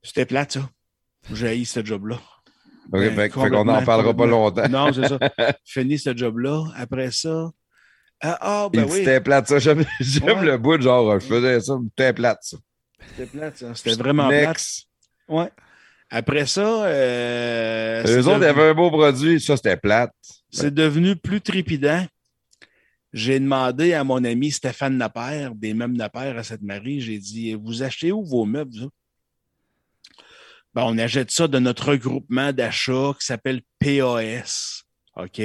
C'était 0.02 0.26
plate, 0.26 0.52
ça. 0.52 0.70
J'ai 1.32 1.48
haï 1.48 1.64
ce 1.64 1.84
job-là. 1.84 2.20
OK, 2.86 2.90
Ben, 3.00 3.14
fait, 3.14 3.30
fait 3.30 3.50
qu'on 3.50 3.64
n'en 3.64 3.84
parlera 3.84 4.14
pas 4.14 4.26
longtemps. 4.26 4.68
Non, 4.68 4.92
c'est 4.92 5.08
ça. 5.08 5.18
Fini 5.64 5.98
ce 5.98 6.16
job-là. 6.16 6.64
Après 6.76 7.10
ça. 7.10 7.50
Ah, 8.20 8.38
ah, 8.40 8.68
ben 8.72 8.84
Il 8.86 8.92
oui. 8.92 8.98
C'était 8.98 9.20
plate, 9.20 9.48
ça. 9.48 9.58
J'aime 9.58 9.78
Ouais. 9.80 10.44
le 10.44 10.56
bout, 10.58 10.76
de 10.78 10.82
genre, 10.82 11.18
je 11.18 11.26
faisais 11.26 11.60
ça, 11.60 11.78
c'était 11.90 12.12
plate, 12.12 12.38
ça. 12.42 12.56
C'était 13.10 13.26
plate, 13.26 13.56
ça. 13.58 13.74
C'était 13.74 13.94
vraiment 13.96 14.28
plate. 14.28 14.46
Next. 14.48 14.86
Ouais. 15.28 15.50
Après 16.10 16.46
ça, 16.46 16.84
euh, 16.84 18.02
Eux 18.06 18.18
autres, 18.28 18.38
devenu- 18.38 18.44
avait 18.44 18.68
un 18.70 18.74
beau 18.74 18.90
produit, 18.90 19.40
ça, 19.40 19.56
c'était 19.56 19.76
plate. 19.76 20.12
c'est 20.50 20.72
devenu 20.72 21.16
plus 21.16 21.40
trépidant. 21.40 22.04
J'ai 23.12 23.40
demandé 23.40 23.92
à 23.92 24.04
mon 24.04 24.22
ami 24.24 24.50
Stéphane 24.50 24.96
Napère, 24.96 25.54
des 25.54 25.74
meubles 25.74 25.96
Napère 25.96 26.36
à 26.38 26.42
Sainte-Marie, 26.42 27.00
j'ai 27.00 27.18
dit 27.18 27.54
Vous 27.54 27.82
achetez 27.82 28.12
où 28.12 28.24
vos 28.24 28.44
meubles, 28.44 28.72
vous? 28.78 28.90
Ben, 30.74 30.84
on 30.84 30.96
achète 30.98 31.30
ça 31.30 31.48
de 31.48 31.58
notre 31.58 31.90
regroupement 31.90 32.52
d'achat 32.52 33.12
qui 33.18 33.26
s'appelle 33.26 33.62
PAS. 33.78 34.84
OK? 35.16 35.36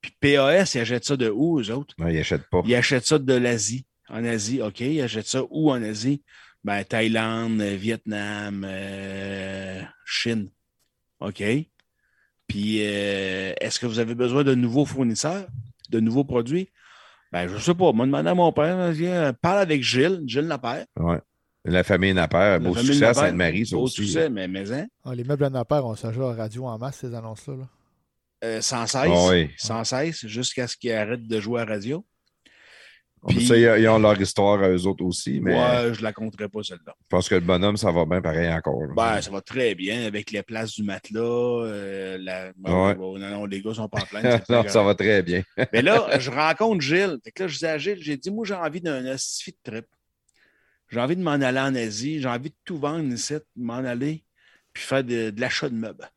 Puis 0.00 0.12
PAS, 0.20 0.74
ils 0.74 0.80
achètent 0.80 1.04
ça 1.04 1.16
de 1.16 1.30
où, 1.30 1.60
eux 1.60 1.70
autres? 1.70 1.94
Non, 1.98 2.08
ils 2.08 2.16
n'achètent 2.16 2.48
pas. 2.50 2.62
Ils 2.64 2.74
achètent 2.74 3.06
ça 3.06 3.18
de 3.18 3.34
l'Asie. 3.34 3.86
En 4.08 4.24
Asie, 4.24 4.62
OK? 4.62 4.80
Ils 4.80 5.02
achètent 5.02 5.26
ça 5.26 5.42
où 5.50 5.70
en 5.70 5.82
Asie? 5.82 6.22
Ben, 6.64 6.84
Thaïlande, 6.84 7.60
euh, 7.60 7.76
Vietnam, 7.76 8.64
euh, 8.66 9.82
Chine. 10.04 10.50
OK? 11.20 11.42
Puis, 12.46 12.78
euh, 12.80 13.52
est-ce 13.60 13.78
que 13.78 13.86
vous 13.86 13.98
avez 13.98 14.14
besoin 14.14 14.44
de 14.44 14.54
nouveaux 14.54 14.84
fournisseurs, 14.84 15.46
de 15.90 16.00
nouveaux 16.00 16.24
produits? 16.24 16.70
Ben, 17.32 17.46
je 17.48 17.54
ne 17.54 17.60
sais 17.60 17.74
pas. 17.74 17.92
Moi, 17.92 18.06
demandé 18.06 18.28
à 18.28 18.34
mon 18.34 18.52
père, 18.52 18.92
parle 19.40 19.58
avec 19.58 19.82
Gilles, 19.82 20.22
Gilles 20.26 20.46
Lapère. 20.46 20.86
Ouais. 20.96 21.20
La 21.68 21.84
famille 21.84 22.14
Napper, 22.14 22.58
beau 22.60 22.74
succès 22.76 23.04
à. 23.06 23.14
Sainte-Marie, 23.14 23.68
Beau 23.72 23.82
aussi. 23.82 24.04
succès, 24.06 24.28
mais, 24.30 24.48
mais 24.48 24.70
hein, 24.72 24.86
Ah, 25.04 25.14
les 25.14 25.24
meubles 25.24 25.44
à 25.44 25.50
Napper, 25.50 25.80
on 25.84 25.94
se 25.94 26.10
joue 26.12 26.24
à 26.24 26.34
radio 26.34 26.66
en 26.66 26.78
masse, 26.78 26.96
ces 26.98 27.14
annonces-là. 27.14 27.54
là. 27.56 27.68
euh, 28.44 28.60
sans 28.60 28.86
cesse, 28.86 29.10
Ah 29.12 29.28
oui. 29.30 29.50
sans 29.56 29.84
cesse, 29.84 30.26
jusqu'à 30.26 30.66
ce 30.68 30.76
qu'ils 30.76 30.92
arrêtent 30.92 31.26
de 31.26 31.40
jouer 31.40 31.60
à 31.62 31.64
radio. 31.64 32.04
Puis... 33.26 33.44
Ça, 33.46 33.56
ils 33.56 33.82
ils 33.82 33.88
ont 33.88 33.98
leur 33.98 34.18
histoire 34.20 34.62
à 34.62 34.68
eux 34.68 34.86
autres 34.86 35.04
aussi, 35.04 35.40
mais 35.40 35.52
Ouais, 35.52 35.92
je 35.92 36.02
la 36.04 36.12
compterai 36.12 36.48
pas, 36.48 36.62
celle-là. 36.62 36.94
je 37.00 37.06
pense 37.08 37.28
que 37.28 37.34
le 37.34 37.40
bonhomme, 37.40 37.76
ça 37.76 37.90
va 37.90 38.04
bien 38.04 38.22
pareil 38.22 38.48
encore. 38.48 38.80
Ben, 38.94 39.20
ça 39.20 39.32
va 39.32 39.40
très 39.40 39.74
bien 39.74 40.06
avec 40.06 40.30
les 40.30 40.44
places 40.44 40.74
du 40.76 40.84
matelas. 40.84 41.20
euh, 41.20 42.16
la... 42.20 42.46
Ouais. 42.64 42.94
bon, 42.94 43.18
non, 43.18 43.28
non, 43.30 43.44
les 43.44 43.60
gars 43.60 43.74
sont 43.74 43.88
pas 43.88 44.02
en 44.02 44.06
plein. 44.06 44.22
non, 44.48 44.62
ça 44.68 44.84
va 44.84 44.94
très 44.94 45.24
bien. 45.24 45.42
Mais 45.72 45.82
là, 45.82 46.06
je 46.20 46.30
rencontre 46.30 46.80
Gilles. 46.80 47.18
Fait 47.24 47.32
que 47.32 47.42
là, 47.42 47.48
je 47.48 47.58
dis 47.58 47.66
à 47.66 47.76
Gilles, 47.76 47.98
j'ai 48.00 48.16
dit, 48.16 48.30
moi, 48.30 48.46
j'ai 48.46 48.54
envie 48.54 48.80
d'un 48.80 49.04
hostifie 49.06 49.50
de 49.50 49.70
trip. 49.72 49.86
J'ai 50.88 51.00
envie 51.00 51.16
de 51.16 51.22
m'en 51.22 51.32
aller 51.32 51.60
en 51.60 51.74
Asie. 51.74 52.20
J'ai 52.20 52.28
envie 52.28 52.50
de 52.50 52.56
tout 52.64 52.78
vendre 52.78 53.12
ici, 53.12 53.34
de 53.34 53.44
m'en 53.56 53.74
aller, 53.74 54.24
puis 54.72 54.82
faire 54.82 55.04
de, 55.04 55.30
de 55.30 55.40
l'achat 55.40 55.68
de 55.68 55.74
meubles. 55.74 56.10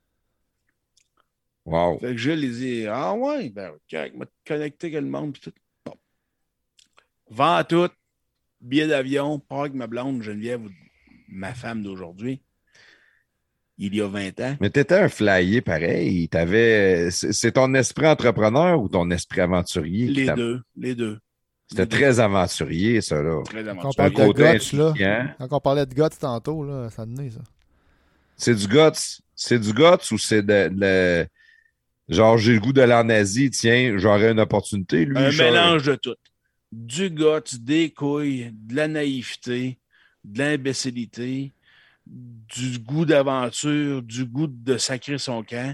Wow. 1.66 2.00
Fait 2.00 2.14
que 2.14 2.18
Gilles, 2.18 2.44
il 2.44 2.54
dit, 2.54 2.88
ah 2.88 3.14
ouais, 3.14 3.50
ben, 3.50 3.72
correct, 3.90 4.16
m'a 4.16 4.26
connecté 4.46 4.88
avec 4.88 5.02
le 5.02 5.08
monde, 5.08 5.34
puis 5.34 5.42
tout. 5.42 5.54
Bon. 5.86 5.96
Vends 7.30 7.64
tout, 7.64 7.90
billet 8.60 8.88
d'avion, 8.88 9.40
pars 9.40 9.62
avec 9.62 9.74
ma 9.74 9.88
blonde, 9.88 10.24
Geneviève, 10.24 10.62
ma 11.28 11.54
femme 11.54 11.84
d'aujourd'hui, 11.84 12.42
il 13.78 13.96
y 13.96 14.02
a 14.02 14.08
20 14.08 14.40
ans. 14.42 14.58
Mais 14.60 14.70
tu 14.70 14.80
étais 14.80 14.96
un 14.96 15.10
flyer 15.10 15.62
pareil. 15.62 16.30
T'avais... 16.30 17.10
C'est 17.12 17.54
ton 17.54 17.74
esprit 17.74 18.08
entrepreneur 18.08 18.80
ou 18.80 18.90
ton 18.90 19.10
esprit 19.12 19.42
aventurier? 19.42 20.08
Les 20.08 20.32
deux, 20.34 20.62
les 20.76 20.96
deux. 20.96 21.20
C'était 21.72 21.86
très 21.86 22.20
aventurier, 22.20 23.00
ça, 23.02 23.22
là. 23.22 23.42
Très 23.46 23.64
Quand 23.64 23.72
on 23.72 23.80
aventurier. 23.80 24.12
parle 24.14 24.34
de 24.34 24.58
guts, 24.60 24.78
là, 24.78 25.36
quand 25.40 25.48
on 25.58 25.60
parlait 25.62 25.86
de 25.86 25.94
guts 25.94 26.18
tantôt, 26.20 26.66
là, 26.66 26.90
ça 26.90 27.06
tenait, 27.06 27.30
ça. 27.30 27.40
C'est 28.36 28.56
du 28.56 28.68
guts. 28.68 29.22
C'est 29.36 29.58
du 29.60 29.72
guts 29.74 30.12
ou 30.12 30.18
c'est 30.18 30.42
de, 30.44 30.70
de- 30.70 31.28
Genre, 32.10 32.38
j'ai 32.38 32.54
le 32.54 32.60
goût 32.60 32.74
d'aller 32.74 32.94
en 32.94 33.08
Asie, 33.10 33.50
tiens, 33.52 33.94
j'aurais 33.98 34.32
une 34.32 34.40
opportunité. 34.42 35.06
Lui, 35.06 35.18
Un 35.18 35.32
mélange 35.32 35.84
de 35.84 35.96
tout. 35.96 36.16
Du 36.74 37.10
goth, 37.10 37.56
des 37.56 37.90
couilles, 37.92 38.52
de 38.54 38.76
la 38.76 38.88
naïveté, 38.90 39.80
de 40.26 40.40
l'imbécilité, 40.40 41.54
du 42.06 42.80
goût 42.80 43.06
d'aventure, 43.06 44.02
du 44.02 44.26
goût 44.26 44.48
de 44.48 44.78
sacrer 44.78 45.18
son 45.18 45.42
camp, 45.44 45.74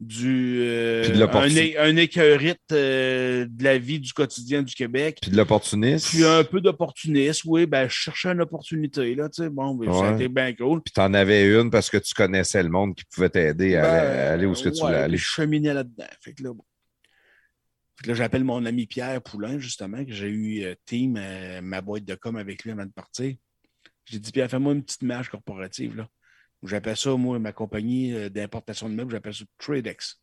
du 0.00 0.60
euh, 0.62 1.08
de 1.08 1.78
un, 1.80 1.84
un 1.88 1.96
écœurite 1.96 2.60
euh, 2.70 3.46
de 3.48 3.64
la 3.64 3.78
vie 3.78 3.98
du 3.98 4.12
quotidien 4.12 4.62
du 4.62 4.74
Québec. 4.74 5.18
Puis 5.20 5.30
de 5.32 5.36
l'opportunisme. 5.36 6.08
Puis 6.10 6.24
un 6.24 6.44
peu 6.44 6.60
d'opportunisme, 6.60 7.48
oui, 7.50 7.66
ben, 7.66 7.88
je 7.88 7.94
cherchais 7.94 8.28
une 8.28 8.40
opportunité, 8.40 9.14
là, 9.16 9.28
tu 9.28 9.42
sais, 9.42 9.50
bon, 9.50 9.74
ben, 9.74 9.92
ça 9.92 9.98
a 9.98 10.10
Ouais. 10.10 10.14
été 10.14 10.28
bien 10.28 10.52
cool. 10.54 10.82
Puis 10.82 10.92
t'en 10.92 11.12
avais 11.14 11.52
une 11.52 11.70
parce 11.70 11.90
que 11.90 11.96
tu 11.96 12.14
connaissais 12.14 12.62
le 12.62 12.68
monde 12.68 12.94
qui 12.94 13.04
pouvait 13.12 13.28
t'aider 13.28 13.74
à, 13.74 13.82
Ben, 13.82 13.88
aller- 13.88 14.18
à 14.20 14.32
aller 14.34 14.46
où 14.46 14.52
est-ce 14.52 14.62
que 14.62 14.68
tu 14.68 14.76
ouais, 14.82 14.86
voulais 14.88 14.98
aller. 15.02 15.16
Je 15.16 15.24
cheminais 15.24 15.74
là-dedans. 15.74 16.06
Fait 16.20 16.32
que 16.32 16.44
là, 16.44 16.52
bon. 16.52 16.64
Fait 17.96 18.04
que 18.04 18.08
là, 18.10 18.14
j'appelle 18.14 18.44
mon 18.44 18.64
ami 18.64 18.86
Pierre 18.86 19.20
Poulain, 19.20 19.58
justement, 19.58 20.04
que 20.04 20.12
j'ai 20.12 20.28
eu 20.28 20.62
euh, 20.62 20.74
team, 20.86 21.18
ma 21.62 21.80
boîte 21.80 22.04
de 22.04 22.14
com 22.14 22.36
avec 22.36 22.62
lui 22.62 22.70
avant 22.70 22.86
de 22.86 22.92
partir. 22.92 23.34
J'ai 24.04 24.20
dit, 24.20 24.30
Pierre, 24.30 24.48
fais-moi 24.48 24.74
une 24.74 24.84
petite 24.84 25.02
image 25.02 25.28
corporative, 25.28 25.96
là. 25.96 26.08
J'appelle 26.64 26.96
ça, 26.96 27.14
moi, 27.14 27.38
ma 27.38 27.52
compagnie 27.52 28.12
euh, 28.14 28.28
d'importation 28.28 28.88
de 28.88 28.94
meubles, 28.94 29.12
j'appelle 29.12 29.34
ça 29.34 29.44
Tradex. 29.58 30.20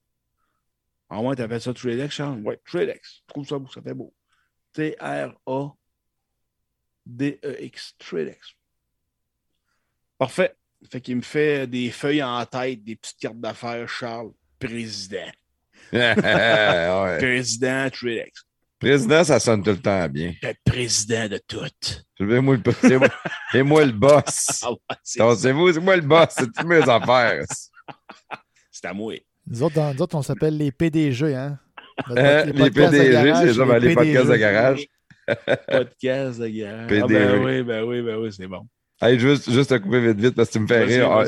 En 1.09 1.23
moins, 1.23 1.35
tu 1.35 1.41
appelles 1.41 1.61
ça 1.61 1.73
Tradex, 1.73 2.13
Charles? 2.13 2.41
Oui, 2.43 2.55
Tradex. 2.65 3.21
Je 3.21 3.27
trouve 3.27 3.47
ça 3.47 3.57
beau, 3.57 3.69
ça 3.71 3.81
fait 3.81 3.93
beau. 3.93 4.13
T-R-A-D-E-X, 4.73 5.85
Tradex. 7.97 8.55
Parfait. 10.17 10.55
Fait 10.91 11.01
qu'il 11.01 11.15
me 11.15 11.21
fait 11.21 11.67
des 11.67 11.89
feuilles 11.89 12.23
en 12.23 12.45
tête, 12.45 12.83
des 12.83 12.95
petites 12.95 13.19
cartes 13.19 13.39
d'affaires, 13.39 13.87
Charles, 13.87 14.31
président. 14.59 15.31
ouais. 15.93 17.17
Président 17.17 17.89
Tradex. 17.89 18.45
Président, 18.79 19.23
ça 19.23 19.39
sonne 19.39 19.63
tout 19.63 19.71
le 19.71 19.77
temps 19.81 20.07
bien. 20.09 20.33
Le 20.43 20.53
président 20.69 21.27
de 21.29 21.39
tout. 21.47 21.59
C'est 22.17 22.25
moi, 22.41 22.57
le- 22.57 23.63
moi- 23.63 23.85
le 23.85 23.91
boss. 23.91 24.63
Ah 24.63 24.71
ouais, 25.29 25.35
c'est 25.35 25.51
vous, 25.51 25.71
c'est 25.73 25.79
moi 25.79 25.95
le 25.95 26.01
boss. 26.01 26.27
C'est 26.31 26.45
toutes 26.51 26.65
mes 26.67 26.87
affaires. 26.89 27.43
c'est 28.71 28.85
à 28.87 28.93
moi. 28.93 29.13
Nous 29.47 29.63
autres, 29.63 29.75
dans- 29.75 29.93
nous 29.93 30.01
autres, 30.01 30.15
on 30.15 30.21
s'appelle 30.21 30.57
les 30.57 30.71
PDG, 30.71 31.35
hein? 31.35 31.57
Hein, 32.09 32.45
les 32.45 32.53
podcasts 32.53 32.93
de 32.93 32.97
PDG, 32.99 33.11
garage, 33.11 33.47
c'est 33.47 33.53
ça, 33.53 33.79
les 33.79 33.93
podcasts 33.95 34.29
de 34.29 34.35
garage. 34.35 34.85
Podcast 35.67 36.39
de 36.39 36.47
guerre. 36.49 36.87
Ah, 36.89 37.07
ben 37.07 37.43
oui, 37.43 37.63
ben 37.63 37.83
oui, 37.83 38.01
ben 38.01 38.17
oui, 38.17 38.29
c'est 38.35 38.47
bon. 38.47 38.67
Hey, 39.01 39.17
juste, 39.19 39.49
juste 39.51 39.69
te 39.71 39.75
couper 39.75 39.99
vite, 40.07 40.19
vite, 40.19 40.35
parce 40.35 40.49
que 40.49 40.53
tu 40.53 40.59
me 40.59 40.67
fais 40.67 40.83
rire. 40.83 41.09
Ah, 41.11 41.23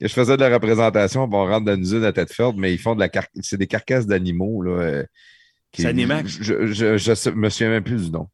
Je 0.00 0.08
faisais 0.08 0.36
de 0.36 0.40
la 0.42 0.52
représentation, 0.52 1.22
on 1.24 1.46
rentre 1.46 1.64
dans 1.64 1.74
une 1.74 1.80
usine 1.82 2.04
à 2.04 2.12
Tedford, 2.12 2.54
mais 2.56 2.74
ils 2.74 2.78
font 2.78 2.94
de 2.94 3.00
la 3.00 3.08
car... 3.08 3.24
c'est 3.40 3.56
des 3.56 3.66
carcasses 3.66 4.06
d'animaux. 4.06 4.62
là. 4.62 5.04
Qui- 5.74 5.82
C'est 5.82 5.88
Animax? 5.88 6.38
Je, 6.40 6.66
je, 6.72 6.96
je 6.96 7.30
me 7.30 7.48
souviens 7.50 7.70
même 7.70 7.82
plus 7.84 8.04
du 8.06 8.10
nom. 8.10 8.28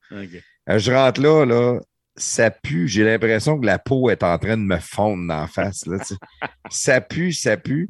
Euh, 0.69 0.78
Je 0.78 0.93
rentre 0.93 1.20
là, 1.20 1.44
là, 1.44 1.81
ça 2.17 2.51
pue. 2.51 2.86
J'ai 2.86 3.02
l'impression 3.05 3.59
que 3.59 3.67
la 3.67 3.78
peau 3.78 4.10
est 4.10 4.23
en 4.23 4.36
train 4.39 4.57
de 4.57 4.62
me 4.62 4.78
fondre 4.78 5.27
dans 5.27 5.41
la 5.41 5.47
face. 5.47 5.86
Là, 5.86 5.97
ça 6.70 7.01
pue, 7.01 7.33
ça 7.33 7.57
pue. 7.57 7.89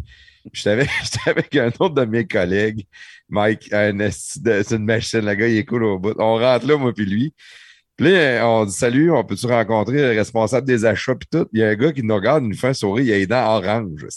J'étais 0.53 0.71
avec, 0.71 0.89
j'étais 1.03 1.31
avec 1.31 1.57
un 1.57 1.69
autre 1.81 1.95
de 1.95 2.05
mes 2.05 2.27
collègues, 2.27 2.87
Mike, 3.29 3.71
c'est 4.11 4.71
une 4.73 4.85
machine, 4.85 5.21
le 5.21 5.35
gars, 5.35 5.47
il 5.49 5.59
est 5.59 5.65
cool 5.65 5.85
au 5.85 5.99
bout. 5.99 6.15
On 6.19 6.37
rentre 6.39 6.67
là, 6.67 6.77
moi 6.77 6.93
puis 6.95 7.05
lui. 7.07 7.35
Puis 7.97 8.11
là, 8.11 8.49
on 8.49 8.65
dit 8.65 8.73
Salut, 8.73 9.11
on 9.13 9.23
peut-tu 9.25 9.47
rencontrer 9.47 9.99
le 9.99 10.09
responsable 10.19 10.67
des 10.67 10.85
achats 10.87 11.15
puis 11.15 11.29
tout? 11.31 11.47
Il 11.53 11.61
y 11.61 11.63
a 11.63 11.69
un 11.69 11.75
gars 11.75 11.93
qui 11.93 12.03
nous 12.03 12.15
regarde, 12.15 12.43
il 12.45 12.49
nous 12.49 12.57
fait 12.57 12.69
un 12.69 12.73
sourire, 12.75 13.05
il 13.05 13.13
a 13.13 13.19
les 13.19 13.27
dents 13.27 13.57
orange. 13.57 14.01
Tu 14.01 14.09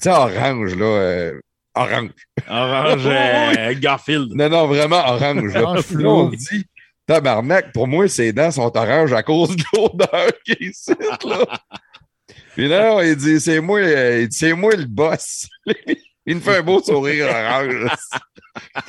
sais, 0.00 0.10
orange, 0.10 0.74
là. 0.74 0.84
euh, 0.84 1.40
orange. 1.76 2.10
Orange 2.48 3.06
euh, 3.06 3.74
Garfield. 3.78 4.32
Non, 4.34 4.48
non, 4.48 4.66
vraiment 4.66 5.02
orange. 5.06 5.52
Là. 5.54 6.08
On 6.08 6.28
dit, 6.30 6.64
tabarnak, 7.06 7.72
pour 7.72 7.86
moi, 7.86 8.08
ses 8.08 8.32
dents 8.32 8.50
sont 8.50 8.76
oranges 8.76 9.12
à 9.12 9.22
cause 9.22 9.54
de 9.56 9.64
l'odeur 9.74 10.32
qui 10.44 10.52
est 10.52 10.60
ici, 10.62 10.92
là. 11.24 11.38
Puis 12.54 12.68
là, 12.68 13.04
il 13.04 13.16
dit, 13.16 13.38
c'est 13.38 13.60
moi, 13.60 13.80
euh, 13.80 14.22
il 14.22 14.28
dit, 14.28 14.36
c'est 14.36 14.54
moi 14.54 14.74
le 14.74 14.86
boss. 14.86 15.46
il 16.26 16.36
me 16.36 16.40
fait 16.40 16.56
un 16.56 16.62
beau 16.62 16.82
sourire 16.82 17.26
orange. 17.28 17.86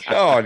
Ah, 0.07 0.41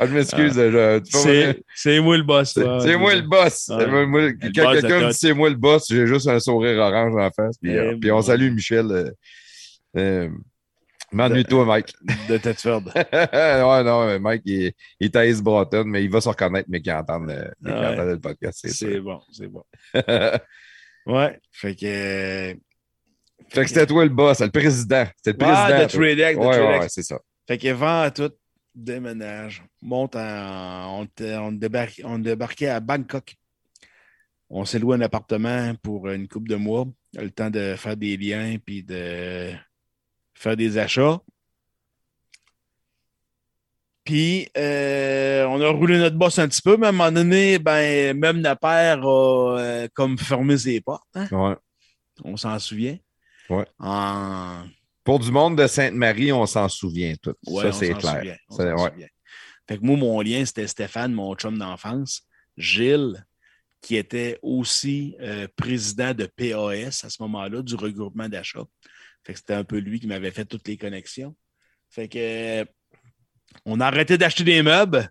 je 0.00 0.04
m'excuse. 0.06 0.54
peux 0.54 1.02
C'est 1.04 1.62
c'est 1.74 2.00
moi 2.00 2.16
le 2.18 2.22
boss. 2.22 2.52
c'est 2.52 2.96
moi 2.96 3.14
le 3.14 3.22
boss. 3.22 3.68
Ouais. 3.68 3.86
Moi, 3.86 4.06
moi, 4.06 4.20
Le 4.20 4.52
quand 4.54 4.72
quelqu'un 4.72 5.08
dit 5.08 5.14
c'est 5.14 5.32
moi 5.32 5.48
le 5.48 5.56
boss, 5.56 5.86
j'ai 5.88 6.06
juste 6.06 6.28
un 6.28 6.38
sourire 6.38 6.78
orange 6.78 7.14
en 7.16 7.30
face. 7.30 7.56
Puis, 7.60 7.72
Eh 7.72 7.78
euh, 7.78 7.96
puis 7.98 8.12
on 8.12 8.20
salue 8.20 8.52
Michel. 8.52 9.12
Euh, 9.96 10.28
M'ennuie-toi, 11.12 11.64
Mike. 11.64 11.94
De 12.28 12.36
Tedford. 12.36 12.82
ouais, 12.94 13.84
non, 13.84 14.18
Mike, 14.20 14.42
il, 14.44 14.72
il 15.00 15.06
est 15.06 15.16
à 15.16 15.26
East 15.26 15.42
Broughton, 15.42 15.84
mais 15.86 16.02
il 16.04 16.10
va 16.10 16.20
se 16.20 16.28
reconnaître, 16.28 16.68
mais 16.68 16.80
qui 16.82 16.90
entend 16.92 17.18
le, 17.20 17.52
mais 17.60 17.72
Ouais. 17.72 18.04
le 18.06 18.18
podcast, 18.20 18.66
c'est 18.68 19.00
bon, 19.00 19.20
c'est 19.32 19.46
bon. 19.48 19.62
fait 19.92 20.42
Ouais. 21.06 21.38
Fait 21.52 21.76
que. 21.76 21.86
euh, 21.86 22.54
que 23.54 23.64
c'était 23.66 23.86
toi 23.86 24.02
le 24.04 24.10
boss, 24.10 24.40
le 24.40 24.50
président. 24.50 25.04
C'était 25.22 25.44
le 25.44 25.48
Ah, 25.50 25.66
président. 25.68 25.86
Tradex, 26.02 26.34
de 26.38 26.44
ouais, 26.44 26.78
ouais, 26.80 26.88
c'est 26.88 27.02
ça. 27.04 27.20
Fait 27.46 27.58
que 27.58 27.68
vend 27.68 28.10
tout, 28.10 28.32
déménage, 28.74 29.62
monte 29.80 30.16
en. 30.16 31.02
On, 31.02 31.08
on, 31.20 31.52
débarque- 31.52 32.02
on 32.04 32.18
débarquait 32.18 32.68
à 32.68 32.80
Bangkok. 32.80 33.36
On 34.50 34.64
s'est 34.64 34.78
loué 34.80 34.96
un 34.96 35.00
appartement 35.00 35.74
pour 35.82 36.08
une 36.08 36.26
couple 36.26 36.48
de 36.50 36.56
mois. 36.56 36.86
Le 37.14 37.30
temps 37.30 37.50
de 37.50 37.74
faire 37.76 37.96
des 37.96 38.16
liens 38.16 38.56
puis 38.64 38.82
de 38.82 39.52
faire 40.36 40.56
des 40.56 40.78
achats. 40.78 41.18
Puis, 44.04 44.48
euh, 44.56 45.44
on 45.46 45.60
a 45.60 45.68
roulé 45.68 45.98
notre 45.98 46.16
boss 46.16 46.38
un 46.38 46.46
petit 46.48 46.62
peu, 46.62 46.76
mais 46.76 46.86
à 46.86 46.88
un 46.90 46.92
moment 46.92 47.10
donné, 47.10 47.58
ben, 47.58 48.16
même 48.16 48.40
la 48.40 48.54
paire 48.54 49.02
a 49.04 49.58
euh, 49.58 49.88
comme 49.94 50.16
fermé 50.16 50.56
ses 50.56 50.80
portes. 50.80 51.02
hein. 51.14 51.26
Ouais. 51.32 51.56
On 52.22 52.36
s'en 52.36 52.56
souvient. 52.60 52.96
Ouais. 53.50 53.66
En, 53.80 54.64
Pour 55.02 55.18
du 55.18 55.30
monde 55.32 55.58
de 55.58 55.66
Sainte-Marie, 55.66 56.32
on 56.32 56.46
s'en 56.46 56.68
souvient 56.68 57.14
tout. 57.20 57.34
Ouais, 57.48 57.64
ça, 57.64 57.72
c'est 57.72 57.94
clair. 57.94 58.16
souvient, 58.18 58.36
on 58.48 58.56
C'est- 58.56 58.62
s'en 58.76 58.82
ouais. 58.84 58.90
souvient. 58.90 59.06
Fait 59.68 59.78
que 59.78 59.82
moi, 59.84 59.96
mon 59.96 60.20
lien, 60.20 60.44
c'était 60.44 60.68
Stéphane, 60.68 61.12
mon 61.12 61.34
chum 61.34 61.58
d'enfance, 61.58 62.22
Gilles, 62.56 63.26
qui 63.80 63.96
était 63.96 64.38
aussi 64.40 65.16
euh, 65.20 65.48
président 65.56 66.14
de 66.14 66.26
PAS 66.26 67.04
à 67.04 67.10
ce 67.10 67.20
moment-là, 67.22 67.62
du 67.62 67.74
regroupement 67.74 68.28
d'achat. 68.28 68.62
Fait 69.26 69.32
que 69.32 69.40
c'était 69.40 69.54
un 69.54 69.64
peu 69.64 69.78
lui 69.78 69.98
qui 69.98 70.06
m'avait 70.06 70.30
fait 70.30 70.44
toutes 70.44 70.68
les 70.68 70.76
connexions. 70.76 71.34
Fait 71.90 72.06
que 72.06 72.60
euh, 72.60 72.64
on 73.64 73.80
a 73.80 73.86
arrêté 73.86 74.16
d'acheter 74.16 74.44
des 74.44 74.62
meubles. 74.62 75.10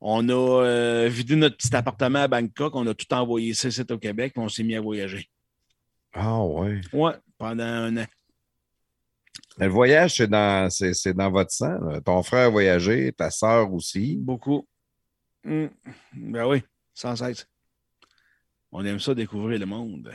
On 0.00 0.28
a 0.28 0.32
euh, 0.64 1.08
vidé 1.08 1.34
notre 1.34 1.56
petit 1.56 1.74
appartement 1.74 2.20
à 2.20 2.28
Bangkok. 2.28 2.76
On 2.76 2.86
a 2.86 2.94
tout 2.94 3.12
envoyé 3.12 3.52
ça 3.52 3.66
ici 3.66 3.82
au 3.90 3.98
Québec, 3.98 4.32
puis 4.32 4.42
on 4.44 4.48
s'est 4.48 4.62
mis 4.62 4.76
à 4.76 4.80
voyager. 4.80 5.28
Ah, 6.12 6.40
ouais. 6.44 6.80
Ouais, 6.92 7.14
pendant 7.36 7.64
un 7.64 7.96
an. 7.96 8.06
Le 9.58 9.66
voyage, 9.66 10.18
c'est 10.18 10.28
dans, 10.28 10.70
c'est, 10.70 10.94
c'est 10.94 11.12
dans 11.12 11.30
votre 11.30 11.50
sang. 11.50 11.80
là. 11.80 12.00
Ton 12.00 12.22
frère 12.22 12.46
a 12.46 12.50
voyagé, 12.50 13.12
ta 13.12 13.28
sœur 13.30 13.72
aussi. 13.74 14.16
Beaucoup. 14.20 14.68
Hum, 15.44 15.68
Ben 16.12 16.46
oui, 16.46 16.62
sans 16.94 17.16
cesse. 17.16 17.48
On 18.70 18.84
aime 18.84 19.00
ça 19.00 19.16
découvrir 19.16 19.58
le 19.58 19.66
monde. 19.66 20.12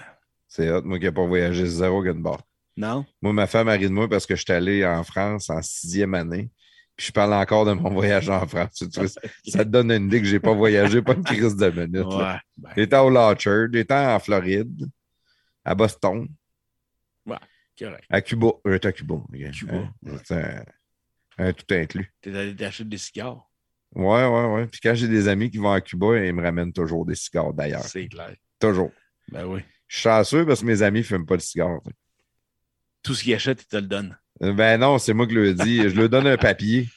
C'est 0.47 0.71
hot, 0.71 0.81
moi 0.83 0.97
qui 0.97 1.05
n'ai 1.05 1.11
pas 1.11 1.25
voyagé 1.25 1.65
zéro 1.65 2.01
gunbar. 2.01 2.41
Non? 2.77 3.05
Moi, 3.21 3.33
ma 3.33 3.47
femme 3.47 3.67
a 3.67 3.73
ri 3.73 3.85
de 3.85 3.89
moi 3.89 4.07
parce 4.07 4.25
que 4.25 4.35
je 4.35 4.43
suis 4.43 4.53
allé 4.53 4.85
en 4.85 5.03
France 5.03 5.49
en 5.49 5.61
sixième 5.61 6.13
année. 6.13 6.49
Puis 6.95 7.07
je 7.07 7.11
parle 7.11 7.33
encore 7.33 7.65
de 7.65 7.73
mon 7.73 7.89
voyage 7.93 8.29
en 8.29 8.45
France. 8.47 8.83
Ça 9.47 9.65
te 9.65 9.69
donne 9.69 9.91
une 9.91 10.05
idée 10.05 10.19
que 10.21 10.27
j'ai 10.27 10.39
pas 10.39 10.53
voyagé, 10.53 11.01
pas 11.01 11.13
une 11.13 11.23
crise 11.25 11.55
de 11.55 11.69
minutes. 11.69 11.93
là. 11.95 12.33
Ouais. 12.35 12.39
ben, 12.57 12.69
J'étais 12.77 12.97
au 12.97 13.09
Lorchard, 13.09 13.67
j'étais 13.73 13.93
en 13.93 14.19
Floride, 14.19 14.87
à 15.65 15.75
Boston, 15.75 16.27
correct. 17.79 18.05
à 18.09 18.21
Cuba. 18.21 18.47
J'étais 18.65 18.87
à 18.87 18.91
Cuba. 18.91 19.15
Cuba, 19.53 19.73
Hein, 19.73 19.91
ouais. 20.03 20.63
Un, 21.37 21.45
un 21.49 21.53
tout 21.53 21.65
inclus. 21.73 22.11
T'es 22.21 22.35
allé 22.35 22.55
t'acheter 22.55 22.85
des 22.85 22.97
cigares. 22.97 23.47
Ouais, 23.95 24.25
ouais, 24.25 24.45
ouais. 24.53 24.67
Puis 24.67 24.79
quand 24.81 24.93
j'ai 24.95 25.07
des 25.07 25.27
amis 25.27 25.49
qui 25.51 25.57
vont 25.57 25.71
à 25.71 25.81
Cuba, 25.81 26.17
ils 26.25 26.33
me 26.33 26.41
ramènent 26.41 26.73
toujours 26.73 27.05
des 27.05 27.15
cigares 27.15 27.53
d'ailleurs. 27.53 27.83
C'est 27.83 28.07
clair. 28.07 28.35
Toujours. 28.59 28.91
Ben 29.31 29.45
oui. 29.45 29.61
Je 29.87 29.95
suis 29.95 30.03
chanceux 30.03 30.45
parce 30.45 30.61
que 30.61 30.65
mes 30.65 30.81
amis 30.81 30.99
ne 30.99 31.03
fument 31.03 31.25
pas 31.25 31.37
de 31.37 31.41
cigares. 31.41 31.79
Tout 33.07 33.15
ce 33.15 33.23
qu'ils 33.23 33.33
achètent, 33.33 33.63
ils 33.63 33.67
te 33.67 33.77
le 33.77 33.81
donnent. 33.83 34.17
Euh, 34.43 34.53
Ben 34.53 34.79
non, 34.79 34.99
c'est 34.99 35.13
moi 35.13 35.25
qui 35.27 35.33
le 35.33 35.53
dis. 35.53 35.77
Je 35.89 35.95
leur 35.99 36.09
donne 36.09 36.27
un 36.27 36.37
papier. 36.37 36.87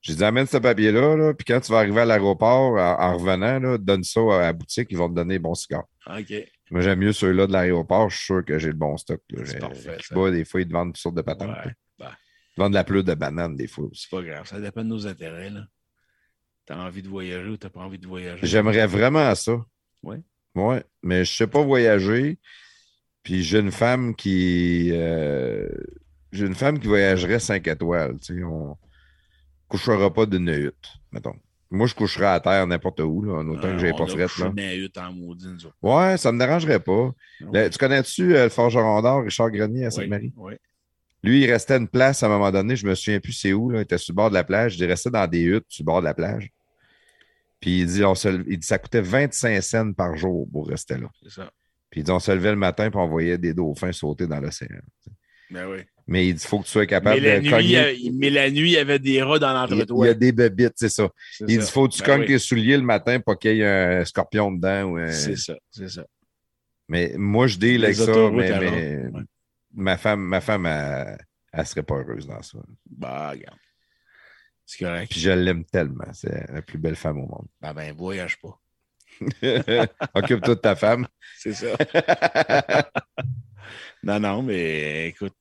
Je 0.00 0.12
dis, 0.12 0.24
amène 0.24 0.46
ce 0.46 0.56
papier-là, 0.56 1.16
là, 1.16 1.34
puis 1.34 1.44
quand 1.44 1.60
tu 1.60 1.72
vas 1.72 1.78
arriver 1.78 2.00
à 2.00 2.04
l'aéroport, 2.04 2.72
en, 2.78 3.00
en 3.02 3.16
revenant, 3.18 3.58
là, 3.58 3.78
donne 3.78 4.04
ça 4.04 4.20
à 4.20 4.40
la 4.40 4.52
boutique, 4.52 4.88
ils 4.90 4.96
vont 4.96 5.08
te 5.08 5.14
donner 5.14 5.34
les 5.34 5.38
bons 5.40 5.54
cigares. 5.54 5.84
OK. 6.06 6.32
Moi, 6.70 6.80
j'aime 6.82 7.00
mieux 7.00 7.12
ceux-là 7.12 7.46
de 7.46 7.52
l'aéroport, 7.52 8.08
je 8.08 8.16
suis 8.16 8.26
sûr 8.26 8.44
que 8.44 8.58
j'ai 8.58 8.68
le 8.68 8.74
bon 8.74 8.96
stock. 8.96 9.20
là. 9.30 9.42
C'est 9.44 9.52
J'ai- 9.54 9.58
parfait, 9.58 9.96
je 10.00 10.06
sais 10.06 10.14
pas, 10.14 10.30
des 10.30 10.44
fois, 10.44 10.60
ils 10.60 10.68
te 10.68 10.72
vendent 10.72 10.92
toutes 10.92 11.02
sortes 11.02 11.16
de. 11.16 11.22
Ouais. 11.22 11.74
là. 11.98 12.12
Ils 12.56 12.60
vendent 12.60 12.72
de 12.72 12.76
la 12.78 12.84
pleure 12.84 13.04
de 13.04 13.14
banane, 13.14 13.56
des 13.56 13.66
fois. 13.66 13.86
C'est 13.92 14.08
pas 14.10 14.22
grave. 14.22 14.46
Ça 14.46 14.60
dépend 14.60 14.82
de 14.82 14.88
nos 14.88 15.06
intérêts. 15.06 15.50
là. 15.50 15.66
T'as 16.64 16.76
envie 16.76 17.02
de 17.02 17.08
voyager 17.08 17.48
ou 17.48 17.56
t'as 17.56 17.68
pas 17.70 17.80
envie 17.80 17.98
de 17.98 18.06
voyager? 18.06 18.40
J'aimerais 18.46 18.86
vraiment 18.86 19.34
ça. 19.34 19.64
Ouais. 20.02 20.20
Ouais, 20.54 20.84
mais 21.02 21.24
je 21.24 21.34
sais 21.36 21.46
pas 21.46 21.62
voyager. 21.62 22.38
Puis 23.22 23.42
j'ai 23.42 23.58
une 23.60 23.72
femme 23.72 24.14
qui. 24.14 24.90
euh, 24.92 25.68
j'ai 26.32 26.46
une 26.46 26.54
femme 26.54 26.78
qui 26.78 26.86
voyagerait 26.88 27.38
5 27.38 27.66
étoiles. 27.66 28.18
Tu 28.20 28.36
sais, 28.38 28.44
on 28.44 28.76
couchera 29.68 30.12
pas 30.12 30.26
d'une 30.26 30.48
hutte, 30.48 30.88
mettons. 31.12 31.34
Moi, 31.70 31.86
je 31.86 31.94
coucherais 31.94 32.26
à 32.26 32.40
terre 32.40 32.66
n'importe 32.66 33.00
où, 33.00 33.22
là, 33.22 33.34
en 33.34 33.48
autant 33.48 33.70
que 33.72 33.78
j'ai 33.78 33.88
Euh, 33.88 33.92
pas 33.92 34.04
couché 34.04 34.16
Là. 34.44 34.74
hutte 34.74 34.96
en 34.98 35.12
autres. 35.18 35.42
Ouais, 35.82 36.16
ça 36.16 36.32
me 36.32 36.38
dérangerait 36.38 36.80
pas. 36.80 37.12
Le- 37.40 37.68
tu 37.68 37.76
connais-tu 37.78 38.34
euh, 38.36 38.44
le 38.44 38.48
Forgeron 38.48 39.02
d'Or, 39.02 39.22
Richard 39.24 39.50
Grenier 39.50 39.84
à 39.84 39.90
Sainte-Marie? 39.90 40.32
Oui. 40.36 40.54
Lui, 41.22 41.42
il 41.42 41.50
restait 41.50 41.76
une 41.76 41.88
place 41.88 42.22
à 42.22 42.26
un 42.26 42.28
moment 42.30 42.50
donné, 42.50 42.76
je 42.76 42.86
me 42.86 42.94
souviens 42.94 43.20
plus 43.20 43.32
c'est 43.32 43.52
où, 43.52 43.68
là, 43.70 43.80
il 43.80 43.82
était 43.82 43.98
sur 43.98 44.12
le 44.12 44.16
bord 44.16 44.30
de 44.30 44.34
la 44.34 44.44
plage. 44.44 44.78
Il 44.78 44.84
restait 44.86 45.10
dans 45.10 45.26
des 45.26 45.42
huttes 45.42 45.66
sur 45.68 45.82
le 45.82 45.86
bord 45.86 46.00
de 46.00 46.04
la 46.06 46.14
plage. 46.14 46.50
Puis 47.60 47.80
il 47.80 47.86
dit, 47.86 48.04
on 48.04 48.14
se, 48.14 48.28
il 48.48 48.58
dit 48.58 48.66
ça 48.66 48.78
coûtait 48.78 49.00
25 49.02 49.60
cents 49.62 49.92
par 49.92 50.16
jour 50.16 50.48
pour 50.50 50.68
rester 50.68 50.96
là. 50.96 51.08
C'est 51.22 51.30
ça. 51.32 51.50
Puis 51.90 52.04
on 52.08 52.18
se 52.18 52.30
levait 52.30 52.50
le 52.50 52.56
matin 52.56 52.90
puis 52.90 52.98
on 53.00 53.08
voyait 53.08 53.38
des 53.38 53.54
dauphins 53.54 53.92
sauter 53.92 54.26
dans 54.26 54.40
l'océan. 54.40 54.68
Ben 55.50 55.66
oui. 55.66 55.78
Mais 56.06 56.26
il 56.28 56.34
dit, 56.34 56.42
il 56.42 56.46
faut 56.48 56.58
que 56.60 56.64
tu 56.64 56.70
sois 56.70 56.82
Mais 56.82 56.86
capable 56.86 57.20
la, 57.20 57.36
de 57.36 57.42
nuit, 57.42 57.50
cogner. 57.50 57.78
a- 57.78 58.10
mais 58.14 58.30
la 58.30 58.50
nuit, 58.50 58.70
il 58.70 58.74
y 58.74 58.76
avait 58.78 58.98
des 58.98 59.22
rats 59.22 59.38
dans 59.38 59.48
Il, 59.66 59.70
il 59.72 59.74
y 59.74 59.78
l'entretoit. 59.78 60.06
a 60.08 60.14
des 60.14 60.32
bébites, 60.32 60.72
c'est 60.76 60.88
ça. 60.88 61.08
Il 61.40 61.50
ça. 61.56 61.60
dit, 61.66 61.70
faut 61.70 61.88
que 61.88 61.94
tu 61.94 62.00
Ben 62.00 62.06
cognes 62.06 62.20
oui. 62.22 62.26
tes 62.26 62.38
souliers 62.38 62.76
le 62.76 62.82
matin 62.82 63.20
pour 63.20 63.38
qu'il 63.38 63.56
y 63.56 63.60
ait 63.60 63.66
un 64.00 64.04
scorpion 64.04 64.50
dedans. 64.52 64.96
Un- 64.96 65.10
C'est 65.12 65.36
ça, 65.36 65.54
c'est 65.70 65.88
ça. 65.88 66.06
Mais 66.88 67.12
moi, 67.16 67.46
je 67.46 67.58
deal 67.58 67.80
Les 67.82 67.84
avec 67.84 67.96
ça, 67.96 68.30
mais, 68.30 68.58
mais. 68.58 69.06
Ouais. 69.08 69.22
ma 69.74 69.96
femme, 69.98 70.20
ma 70.20 70.40
femme 70.40 70.64
elle, 70.66 71.18
elle 71.52 71.66
serait 71.66 71.82
pas 71.82 71.96
heureuse 71.96 72.26
dans 72.26 72.40
ça. 72.42 72.58
Bah, 72.90 73.30
regarde. 73.30 73.58
C'est 74.64 74.84
correct. 74.84 75.10
Puis 75.10 75.20
je 75.20 75.30
l'aime 75.30 75.64
tellement. 75.64 76.10
C'est 76.12 76.50
la 76.50 76.62
plus 76.62 76.78
belle 76.78 76.96
femme 76.96 77.18
au 77.18 77.26
monde. 77.26 77.46
Ben, 77.60 77.72
ben, 77.74 77.94
voyage 77.94 78.38
pas. 78.40 78.58
Occupe-toi 80.14 80.54
de 80.54 80.60
ta 80.60 80.76
femme. 80.76 81.06
C'est 81.38 81.52
ça. 81.52 81.66
non, 84.02 84.20
non, 84.20 84.42
mais 84.42 85.08
écoute, 85.08 85.34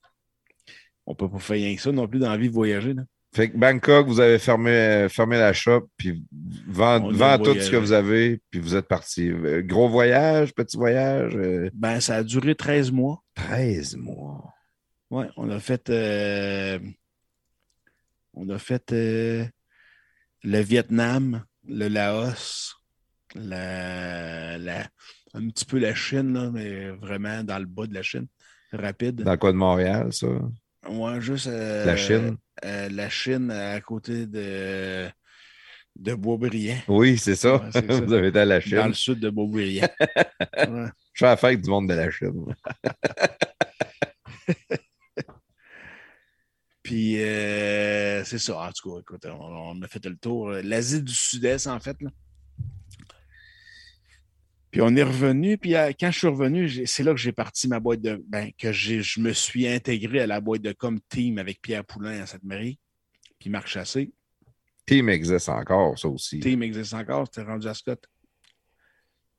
on 1.05 1.15
peut 1.15 1.29
pas 1.29 1.39
faire 1.39 1.55
rien 1.55 1.75
que 1.75 1.81
ça 1.81 1.91
non 1.91 2.07
plus 2.07 2.19
dans 2.19 2.29
la 2.31 2.37
vie 2.37 2.49
de 2.49 2.53
voyager. 2.53 2.93
Là. 2.93 3.03
Fait 3.35 3.49
que 3.51 3.57
Bangkok, 3.57 4.07
vous 4.07 4.19
avez 4.19 4.39
fermé, 4.39 5.07
fermé 5.09 5.37
la 5.37 5.53
shop, 5.53 5.89
puis 5.97 6.23
vend, 6.67 7.11
vend 7.11 7.37
tout 7.37 7.59
ce 7.59 7.69
que 7.69 7.75
vous 7.75 7.91
avez, 7.91 8.41
puis 8.49 8.59
vous 8.59 8.75
êtes 8.75 8.87
parti. 8.87 9.29
Euh, 9.29 9.61
Gros 9.63 9.89
voyage, 9.89 10.53
petit 10.53 10.77
voyage, 10.77 11.35
euh, 11.35 11.69
Ben, 11.73 11.99
ça 11.99 12.15
a 12.15 12.23
duré 12.23 12.55
13 12.55 12.91
mois. 12.91 13.23
13 13.35 13.97
mois. 13.97 14.53
Ouais, 15.09 15.27
on 15.37 15.49
a 15.49 15.59
fait. 15.59 15.89
euh, 15.89 16.79
on 18.33 18.49
a 18.49 18.57
fait 18.57 18.91
euh, 18.91 19.45
le 20.43 20.59
Vietnam, 20.59 21.43
le 21.67 21.87
Laos, 21.89 22.76
la, 23.35 24.57
la- 24.57 24.87
un 25.33 25.47
petit 25.49 25.65
peu 25.65 25.77
la 25.79 25.93
Chine, 25.93 26.33
là, 26.33 26.49
mais 26.51 26.89
vraiment 26.91 27.43
dans 27.43 27.59
le 27.59 27.65
bas 27.65 27.87
de 27.87 27.93
la 27.93 28.03
Chine. 28.03 28.27
Rapide. 28.71 29.21
Dans 29.23 29.31
le 29.31 29.37
coin 29.37 29.51
de 29.53 29.57
Montréal, 29.57 30.11
ça? 30.11 30.27
Juste. 31.19 31.47
euh, 31.47 31.85
La 31.85 31.95
Chine? 31.97 32.37
euh, 32.65 32.89
la 32.89 33.09
Chine 33.09 33.51
à 33.51 33.79
côté 33.81 34.25
de, 34.25 35.07
de 35.95 36.13
Boisbriand. 36.13 36.77
Oui, 36.87 37.17
c'est 37.17 37.35
ça. 37.35 37.55
Ouais, 37.57 37.71
ça. 37.81 37.81
vous 37.81 38.13
avez 38.13 38.27
été 38.27 38.39
à 38.39 38.45
la 38.45 38.59
Dans 38.59 38.65
Chine. 38.65 38.87
le 38.87 38.93
sud 38.93 39.19
de 39.19 39.29
Beaubriand. 39.29 39.89
Ouais. 40.57 40.87
Je 41.13 41.19
suis 41.19 41.25
à 41.25 41.29
la 41.29 41.37
fête 41.37 41.61
du 41.61 41.69
monde 41.69 41.89
de 41.89 41.93
la 41.95 42.11
Chine. 42.11 42.45
Puis 46.83 47.21
euh, 47.21 48.23
c'est 48.23 48.37
ça. 48.39 48.57
En 48.59 48.71
tout 48.71 48.93
cas, 48.93 48.99
écoute, 49.01 49.25
on, 49.25 49.31
on 49.77 49.81
a 49.81 49.87
fait 49.87 50.05
le 50.05 50.15
tour. 50.17 50.49
L'Asie 50.51 51.01
du 51.03 51.13
Sud-Est, 51.13 51.67
en 51.67 51.79
fait. 51.79 51.97
Là. 52.01 52.09
Puis 54.71 54.81
on 54.81 54.95
est 54.95 55.03
revenu. 55.03 55.57
Puis 55.57 55.71
quand 55.71 56.11
je 56.11 56.17
suis 56.17 56.27
revenu, 56.27 56.85
c'est 56.85 57.03
là 57.03 57.11
que 57.11 57.19
j'ai 57.19 57.31
parti 57.31 57.67
ma 57.67 57.79
boîte 57.79 58.01
de. 58.01 58.23
Ben, 58.27 58.51
que 58.57 58.71
je 58.71 59.19
me 59.19 59.31
suis 59.33 59.67
intégré 59.67 60.19
à 60.21 60.27
la 60.27 60.41
boîte 60.41 60.61
de 60.61 60.73
com 60.73 60.99
team 61.09 61.37
avec 61.37 61.61
Pierre 61.61 61.85
Poulain 61.85 62.21
à 62.21 62.25
Sainte-Marie. 62.25 62.79
Puis 63.39 63.49
Marc 63.49 63.67
Chassé. 63.67 64.11
Team 64.85 65.09
existe 65.09 65.49
encore, 65.49 65.97
ça 65.99 66.07
aussi. 66.07 66.39
Team 66.39 66.63
existe 66.63 66.93
encore, 66.93 67.27
c'était 67.27 67.47
rendu 67.47 67.67
à 67.67 67.73
Scott. 67.73 68.05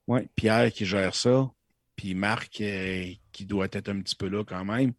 Oui, 0.06 0.20
Pierre 0.34 0.72
qui 0.72 0.86
gère 0.86 1.14
ça. 1.14 1.50
Puis 1.96 2.14
Marc 2.14 2.60
euh, 2.60 3.10
qui 3.32 3.44
doit 3.44 3.66
être 3.72 3.88
un 3.88 4.00
petit 4.00 4.14
peu 4.14 4.28
là 4.28 4.44
quand 4.44 4.64
même. 4.64 4.92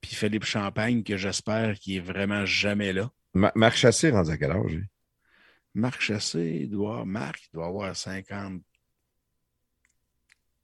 Puis 0.00 0.14
Philippe 0.14 0.44
Champagne, 0.44 1.02
que 1.02 1.16
j'espère 1.16 1.78
qu'il 1.78 1.96
est 1.96 2.00
vraiment 2.00 2.46
jamais 2.46 2.92
là. 2.92 3.10
Ma- 3.34 3.52
Marc 3.54 3.76
Chassé, 3.76 4.10
rendu 4.10 4.30
à 4.30 4.36
quel 4.38 4.52
âge? 4.52 4.80
Marc 5.74 6.00
Chassé, 6.00 6.60
il 6.62 6.70
doit, 6.70 7.04
Marc, 7.04 7.44
il 7.46 7.54
doit 7.54 7.66
avoir 7.66 7.96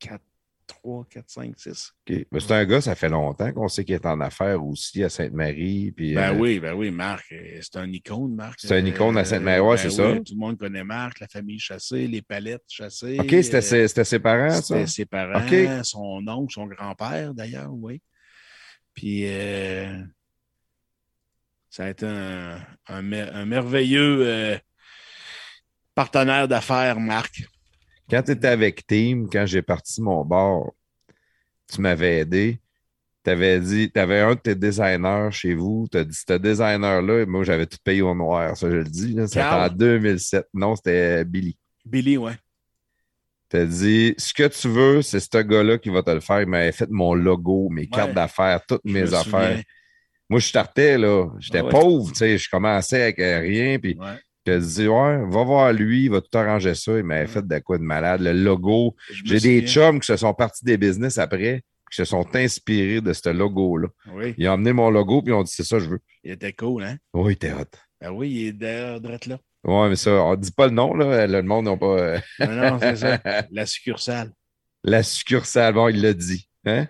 54, 0.02 0.20
3, 0.66 1.06
4, 1.10 1.24
5, 1.30 1.54
6. 1.58 1.92
OK. 2.08 2.26
Ben, 2.30 2.40
c'est 2.40 2.52
un 2.52 2.64
gars, 2.64 2.80
ça 2.80 2.94
fait 2.94 3.08
longtemps 3.08 3.52
qu'on 3.52 3.68
sait 3.68 3.84
qu'il 3.84 3.94
est 3.94 4.06
en 4.06 4.20
affaires 4.20 4.64
aussi 4.64 5.02
à 5.04 5.08
Sainte-Marie. 5.08 5.92
Puis, 5.92 6.14
Ben 6.14 6.34
euh, 6.34 6.38
oui, 6.38 6.60
ben 6.60 6.72
oui, 6.74 6.90
Marc, 6.90 7.30
euh, 7.32 7.58
c'est 7.60 7.76
un 7.76 7.90
icône, 7.90 8.34
Marc. 8.34 8.58
C'est 8.60 8.76
un 8.76 8.84
icône 8.86 9.16
à 9.18 9.24
Sainte-Marie, 9.24 9.60
ouais, 9.60 9.76
c'est 9.76 9.90
ça. 9.90 10.14
Tout 10.16 10.32
le 10.32 10.38
monde 10.38 10.58
connaît 10.58 10.84
Marc, 10.84 11.20
la 11.20 11.28
famille 11.28 11.58
Chassé, 11.58 12.06
les 12.06 12.22
palettes 12.22 12.64
Chassé. 12.68 13.18
OK, 13.20 13.28
c'était 13.30 13.56
euh, 13.56 13.60
ses, 13.60 13.88
c'était 13.88 14.04
ses 14.04 14.18
parents, 14.18 14.50
ça? 14.50 14.62
C'était 14.62 14.86
ses 14.86 15.04
parents, 15.04 15.44
OK. 15.44 15.84
son 15.84 16.24
oncle, 16.26 16.52
son 16.54 16.66
grand-père 16.66 17.34
d'ailleurs, 17.34 17.72
oui. 17.74 18.00
Puis 18.94 19.24
euh, 19.26 20.02
ça 21.70 21.84
a 21.86 21.90
été 21.90 22.06
un, 22.06 22.60
un 22.86 23.02
mer- 23.02 23.34
un 23.34 23.44
merveilleux 23.46 24.26
euh, 24.26 24.58
partenaire 25.94 26.48
d'affaires, 26.48 26.98
Marc. 27.00 27.42
Quand 28.12 28.22
tu 28.22 28.32
étais 28.32 28.48
avec 28.48 28.86
Team, 28.86 29.26
quand 29.30 29.46
j'ai 29.46 29.62
parti 29.62 30.02
mon 30.02 30.22
bar, 30.22 30.64
tu 31.72 31.80
m'avais 31.80 32.18
aidé. 32.18 32.60
Tu 33.24 33.30
avais 33.30 33.58
dit, 33.58 33.90
tu 33.90 33.98
avais 33.98 34.20
un 34.20 34.34
de 34.34 34.40
tes 34.40 34.54
designers 34.54 35.28
chez 35.30 35.54
vous. 35.54 35.86
Tu 35.90 35.96
as 35.96 36.04
dit, 36.04 36.14
ce 36.14 36.34
designer-là, 36.34 37.24
moi, 37.24 37.42
j'avais 37.42 37.64
tout 37.66 37.78
payé 37.82 38.02
au 38.02 38.14
noir. 38.14 38.54
Ça, 38.56 38.68
je 38.68 38.76
le 38.76 38.84
dis. 38.84 39.16
C'était 39.26 39.42
en 39.42 39.68
2007. 39.68 40.46
Non, 40.52 40.76
c'était 40.76 41.24
Billy. 41.24 41.56
Billy, 41.86 42.18
ouais. 42.18 42.34
Tu 43.48 43.56
as 43.56 43.64
dit, 43.64 44.14
ce 44.18 44.34
que 44.34 44.46
tu 44.48 44.68
veux, 44.68 45.00
c'est 45.00 45.20
ce 45.20 45.38
gars-là 45.42 45.78
qui 45.78 45.88
va 45.88 46.02
te 46.02 46.10
le 46.10 46.20
faire. 46.20 46.42
Il 46.42 46.48
m'avait 46.48 46.72
fait 46.72 46.90
mon 46.90 47.14
logo, 47.14 47.68
mes 47.70 47.86
cartes 47.86 48.12
d'affaires, 48.12 48.60
toutes 48.66 48.82
Je 48.84 48.92
mes 48.92 49.02
me 49.02 49.14
affaires. 49.14 49.24
souviens. 49.24 49.62
Moi, 50.28 50.40
je 50.40 50.46
startais, 50.48 50.98
là. 50.98 51.28
J'étais 51.38 51.58
Ah 51.58 51.64
ouais. 51.64 51.70
pauvre, 51.70 52.08
tu 52.10 52.16
sais. 52.18 52.36
Je 52.36 52.50
commençais 52.50 53.02
avec 53.02 53.16
rien. 53.18 53.78
Puis 53.78 53.96
Ouais. 53.98 54.18
Je 54.46 54.52
te 54.52 54.58
dis, 54.58 54.88
ouais, 54.88 55.18
va 55.30 55.44
voir 55.44 55.72
lui, 55.72 56.04
il 56.04 56.10
va 56.10 56.20
tout 56.20 56.36
arranger 56.36 56.74
ça. 56.74 56.96
Il 56.98 57.04
m'avait 57.04 57.20
Ouais. 57.22 57.26
fait 57.26 57.46
de 57.46 57.58
quoi 57.60 57.78
de 57.78 57.82
malade. 57.82 58.20
Le 58.22 58.32
logo. 58.32 58.96
J'ai 59.24 59.38
des 59.40 59.66
chums 59.66 60.00
qui 60.00 60.06
se 60.06 60.16
sont 60.16 60.34
partis 60.34 60.64
des 60.64 60.76
business 60.76 61.18
après, 61.18 61.62
qui 61.90 61.96
se 61.96 62.04
sont 62.04 62.26
inspirés 62.34 63.00
de 63.00 63.12
ce 63.12 63.28
logo-là. 63.28 63.88
Oui, 64.12 64.34
Ils 64.38 64.48
ont 64.48 64.52
amené 64.54 64.72
mon 64.72 64.90
logo, 64.90 65.22
puis 65.22 65.30
ils 65.32 65.34
ont 65.34 65.42
dit, 65.42 65.52
c'est 65.52 65.64
ça 65.64 65.76
que 65.78 65.84
je 65.84 65.90
veux. 65.90 66.00
il 66.24 66.32
était 66.32 66.52
cool, 66.52 66.82
hein? 66.84 66.96
Oui, 67.14 67.36
t'es 67.36 67.52
hot. 67.52 67.64
Ben 68.00 68.10
oui, 68.10 68.30
il 68.30 68.46
est 68.48 68.52
d'ailleurs 68.52 69.00
drette 69.00 69.26
là. 69.26 69.38
Ouais, 69.64 69.88
mais 69.88 69.94
ça, 69.96 70.10
on 70.24 70.34
dit 70.34 70.50
pas 70.50 70.66
le 70.66 70.72
nom, 70.72 70.92
là. 70.94 71.24
Le 71.28 71.40
monde 71.42 71.66
n'a 71.66 71.76
pas. 71.76 71.86
euh, 71.98 72.18
Non, 72.40 72.48
non, 72.72 72.78
c'est 72.80 72.96
ça. 72.96 73.20
La 73.52 73.64
succursale. 73.64 74.32
La 74.82 75.04
succursale, 75.04 75.74
bon, 75.74 75.86
il 75.88 76.00
l'a 76.02 76.12
dit. 76.12 76.48
Hein? 76.66 76.88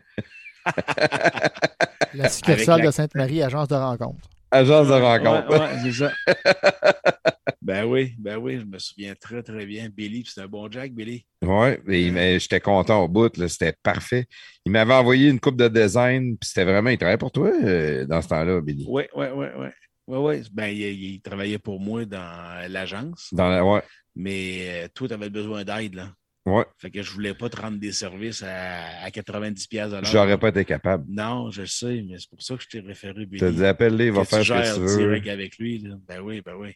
La 2.15 2.29
succursale 2.29 2.81
la- 2.81 2.87
de 2.87 2.91
Sainte-Marie, 2.91 3.43
agence 3.43 3.69
de 3.69 3.75
rencontre. 3.75 4.29
Agence 4.53 4.89
de 4.89 4.93
rencontre. 4.93 5.51
Ouais, 5.51 5.59
ouais, 5.59 5.79
c'est 5.83 5.93
ça. 5.93 6.13
ben 7.63 7.85
oui, 7.87 8.15
ben 8.19 8.37
oui, 8.37 8.59
je 8.61 8.65
me 8.67 8.79
souviens 8.79 9.15
très, 9.15 9.43
très 9.43 9.65
bien. 9.65 9.89
Billy, 9.89 10.25
c'est 10.27 10.43
un 10.43 10.47
bon 10.47 10.71
Jack, 10.71 10.93
Billy. 10.93 11.25
M'a- 11.43 12.39
j'étais 12.39 12.61
content 12.61 13.03
au 13.03 13.09
bout, 13.09 13.35
là, 13.37 13.49
c'était 13.49 13.75
parfait. 13.83 14.27
Il 14.67 14.73
m'avait 14.73 14.95
envoyé 14.95 15.29
une 15.31 15.41
coupe 15.41 15.57
de 15.57 15.69
design, 15.69 16.37
puis 16.37 16.49
c'était 16.49 16.65
vraiment, 16.65 16.91
il 16.91 16.99
travaillait 16.99 17.19
pour 17.19 17.33
toi 17.33 17.51
euh, 17.65 18.05
dans 18.07 18.21
ce 18.21 18.29
temps-là, 18.29 18.61
Billy? 18.61 18.87
Oui, 18.89 19.05
oui, 19.15 19.27
oui, 19.35 19.47
oui. 19.59 19.67
Oui, 20.07 20.19
oui. 20.19 20.49
Ben, 20.53 20.67
il, 20.67 20.83
il 20.83 21.21
travaillait 21.23 21.59
pour 21.59 21.81
moi 21.81 22.05
dans 22.05 22.71
l'agence, 22.71 23.29
Dans 23.33 23.49
la, 23.49 23.65
ouais, 23.65 23.83
mais 24.15 24.85
euh, 24.85 24.89
toi, 24.95 25.09
tu 25.09 25.15
avais 25.15 25.31
besoin 25.31 25.65
d'aide, 25.65 25.95
là. 25.95 26.13
Ouais, 26.47 26.65
Fait 26.79 26.91
que 26.91 27.03
je 27.03 27.11
voulais 27.13 27.35
pas 27.35 27.49
te 27.49 27.61
rendre 27.61 27.79
des 27.79 27.93
services 27.93 28.43
à, 28.43 29.03
à 29.05 29.09
90$ 29.11 29.69
piastres 29.69 29.97
de 29.97 30.03
l'heure. 30.03 30.11
j'aurais 30.11 30.39
pas 30.39 30.49
été 30.49 30.65
capable. 30.65 31.05
Non, 31.09 31.51
je 31.51 31.65
sais, 31.65 32.03
mais 32.09 32.19
c'est 32.19 32.29
pour 32.31 32.43
ça 32.43 32.57
que 32.57 32.63
je 32.63 32.69
t'ai 32.69 32.81
référé, 32.81 33.27
Billy. 33.27 33.41
Tu 33.45 33.53
dis, 33.53 33.65
appelle-les, 33.65 34.07
il 34.07 34.13
va 34.13 34.23
Que 34.23 34.29
faire 34.29 34.45
ce 34.45 34.53
que 34.53 34.75
tu 34.77 34.81
veux. 34.81 34.97
direct 34.99 35.29
avec 35.29 35.59
lui. 35.59 35.79
Là. 35.79 35.97
Ben 36.09 36.21
oui, 36.21 36.41
ben 36.45 36.55
oui. 36.55 36.75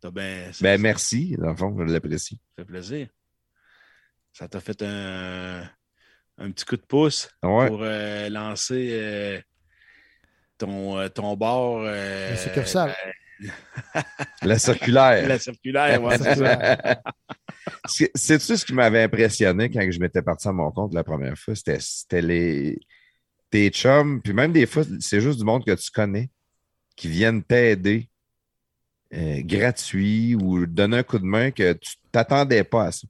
T'as 0.00 0.10
ben, 0.10 0.52
ça, 0.52 0.58
Ben, 0.62 0.76
ça 0.76 0.82
merci, 0.82 1.36
dans 1.38 1.50
le 1.50 1.56
fond, 1.56 1.76
je 1.86 1.92
l'apprécie. 1.92 2.40
fait 2.56 2.64
plaisir. 2.64 3.06
Ça 4.32 4.48
t'a 4.48 4.60
fait 4.60 4.82
un, 4.82 5.62
un 6.38 6.50
petit 6.50 6.64
coup 6.64 6.76
de 6.76 6.82
pouce 6.82 7.28
Ouais, 7.42 7.68
pour 7.68 7.80
euh, 7.82 8.28
lancer 8.30 8.88
euh, 8.92 9.40
ton, 10.58 10.98
euh, 10.98 11.08
ton 11.08 11.36
bar. 11.36 11.76
euh, 11.84 12.30
La 12.30 12.36
succursale. 12.36 12.94
la 14.42 14.58
circulaire. 14.58 15.28
La 15.28 15.38
circulaire, 15.38 16.02
ouais, 16.02 16.16
c'est 16.18 16.34
ça. 16.36 17.02
C'est- 17.84 18.10
Sais-tu 18.16 18.56
ce 18.56 18.64
qui 18.64 18.74
m'avait 18.74 19.02
impressionné 19.02 19.70
quand 19.70 19.88
je 19.90 19.98
m'étais 19.98 20.22
parti 20.22 20.46
à 20.48 20.52
mon 20.52 20.70
compte 20.70 20.94
la 20.94 21.02
première 21.04 21.36
fois? 21.36 21.54
C'était 21.54 22.22
les 22.22 22.78
tes 23.50 23.68
chums, 23.70 24.20
puis 24.22 24.32
même 24.32 24.52
des 24.52 24.66
fois, 24.66 24.82
c'est 25.00 25.20
juste 25.20 25.38
du 25.38 25.44
monde 25.44 25.64
que 25.64 25.72
tu 25.74 25.90
connais 25.90 26.30
qui 26.96 27.08
viennent 27.08 27.42
t'aider 27.42 28.08
euh, 29.14 29.42
gratuit 29.42 30.34
ou 30.34 30.64
donner 30.66 30.98
un 30.98 31.02
coup 31.02 31.18
de 31.18 31.24
main 31.24 31.50
que 31.50 31.74
tu 31.74 31.96
t'attendais 32.10 32.64
pas 32.64 32.84
à 32.86 32.92
ça. 32.92 33.06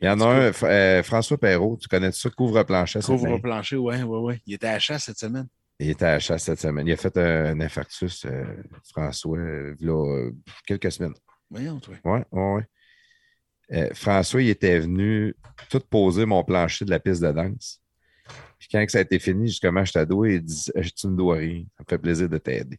Il 0.00 0.06
y 0.06 0.08
en 0.08 0.20
a 0.20 0.26
un, 0.26 0.52
euh, 0.64 1.02
François 1.02 1.38
Perrault, 1.38 1.76
tu 1.80 1.86
connais 1.86 2.10
ça, 2.12 2.30
couvre-plancher. 2.30 3.00
cette 3.00 3.06
Couvre 3.10 3.26
année? 3.26 3.40
plancher, 3.40 3.76
ouais, 3.76 4.02
ouais, 4.02 4.18
ouais. 4.18 4.40
Il 4.46 4.54
était 4.54 4.66
à 4.68 4.72
la 4.72 4.78
chasse 4.78 5.04
cette 5.04 5.18
semaine. 5.18 5.48
Il 5.78 5.90
était 5.90 6.06
à 6.06 6.12
la 6.12 6.18
chasse 6.18 6.44
cette 6.44 6.60
semaine. 6.60 6.86
Il 6.86 6.92
a 6.92 6.96
fait 6.96 7.16
un, 7.18 7.46
un 7.46 7.60
infarctus, 7.60 8.24
euh, 8.24 8.44
François, 8.90 9.38
il 9.38 9.86
y 9.86 9.90
a 9.90 10.30
quelques 10.66 10.90
semaines. 10.90 11.14
Voyons, 11.50 11.78
toi. 11.78 11.94
Ouais, 12.04 12.24
ouais. 12.32 12.62
Euh, 13.72 13.88
François, 13.94 14.42
il 14.42 14.48
était 14.50 14.78
venu 14.80 15.34
tout 15.70 15.80
poser 15.88 16.26
mon 16.26 16.44
plancher 16.44 16.84
de 16.84 16.90
la 16.90 17.00
piste 17.00 17.22
de 17.22 17.32
danse. 17.32 17.80
Puis 18.58 18.68
quand 18.70 18.84
ça 18.88 18.98
a 18.98 19.00
été 19.02 19.18
fini, 19.18 19.48
justement, 19.48 19.84
je 19.84 19.92
t'adoue, 19.92 20.26
il 20.26 20.42
dit 20.42 20.70
Tu 20.96 21.06
ne 21.08 21.16
dois 21.16 21.36
rien. 21.36 21.64
Ça 21.76 21.84
me 21.84 21.88
fait 21.88 21.98
plaisir 21.98 22.28
de 22.28 22.38
t'aider. 22.38 22.78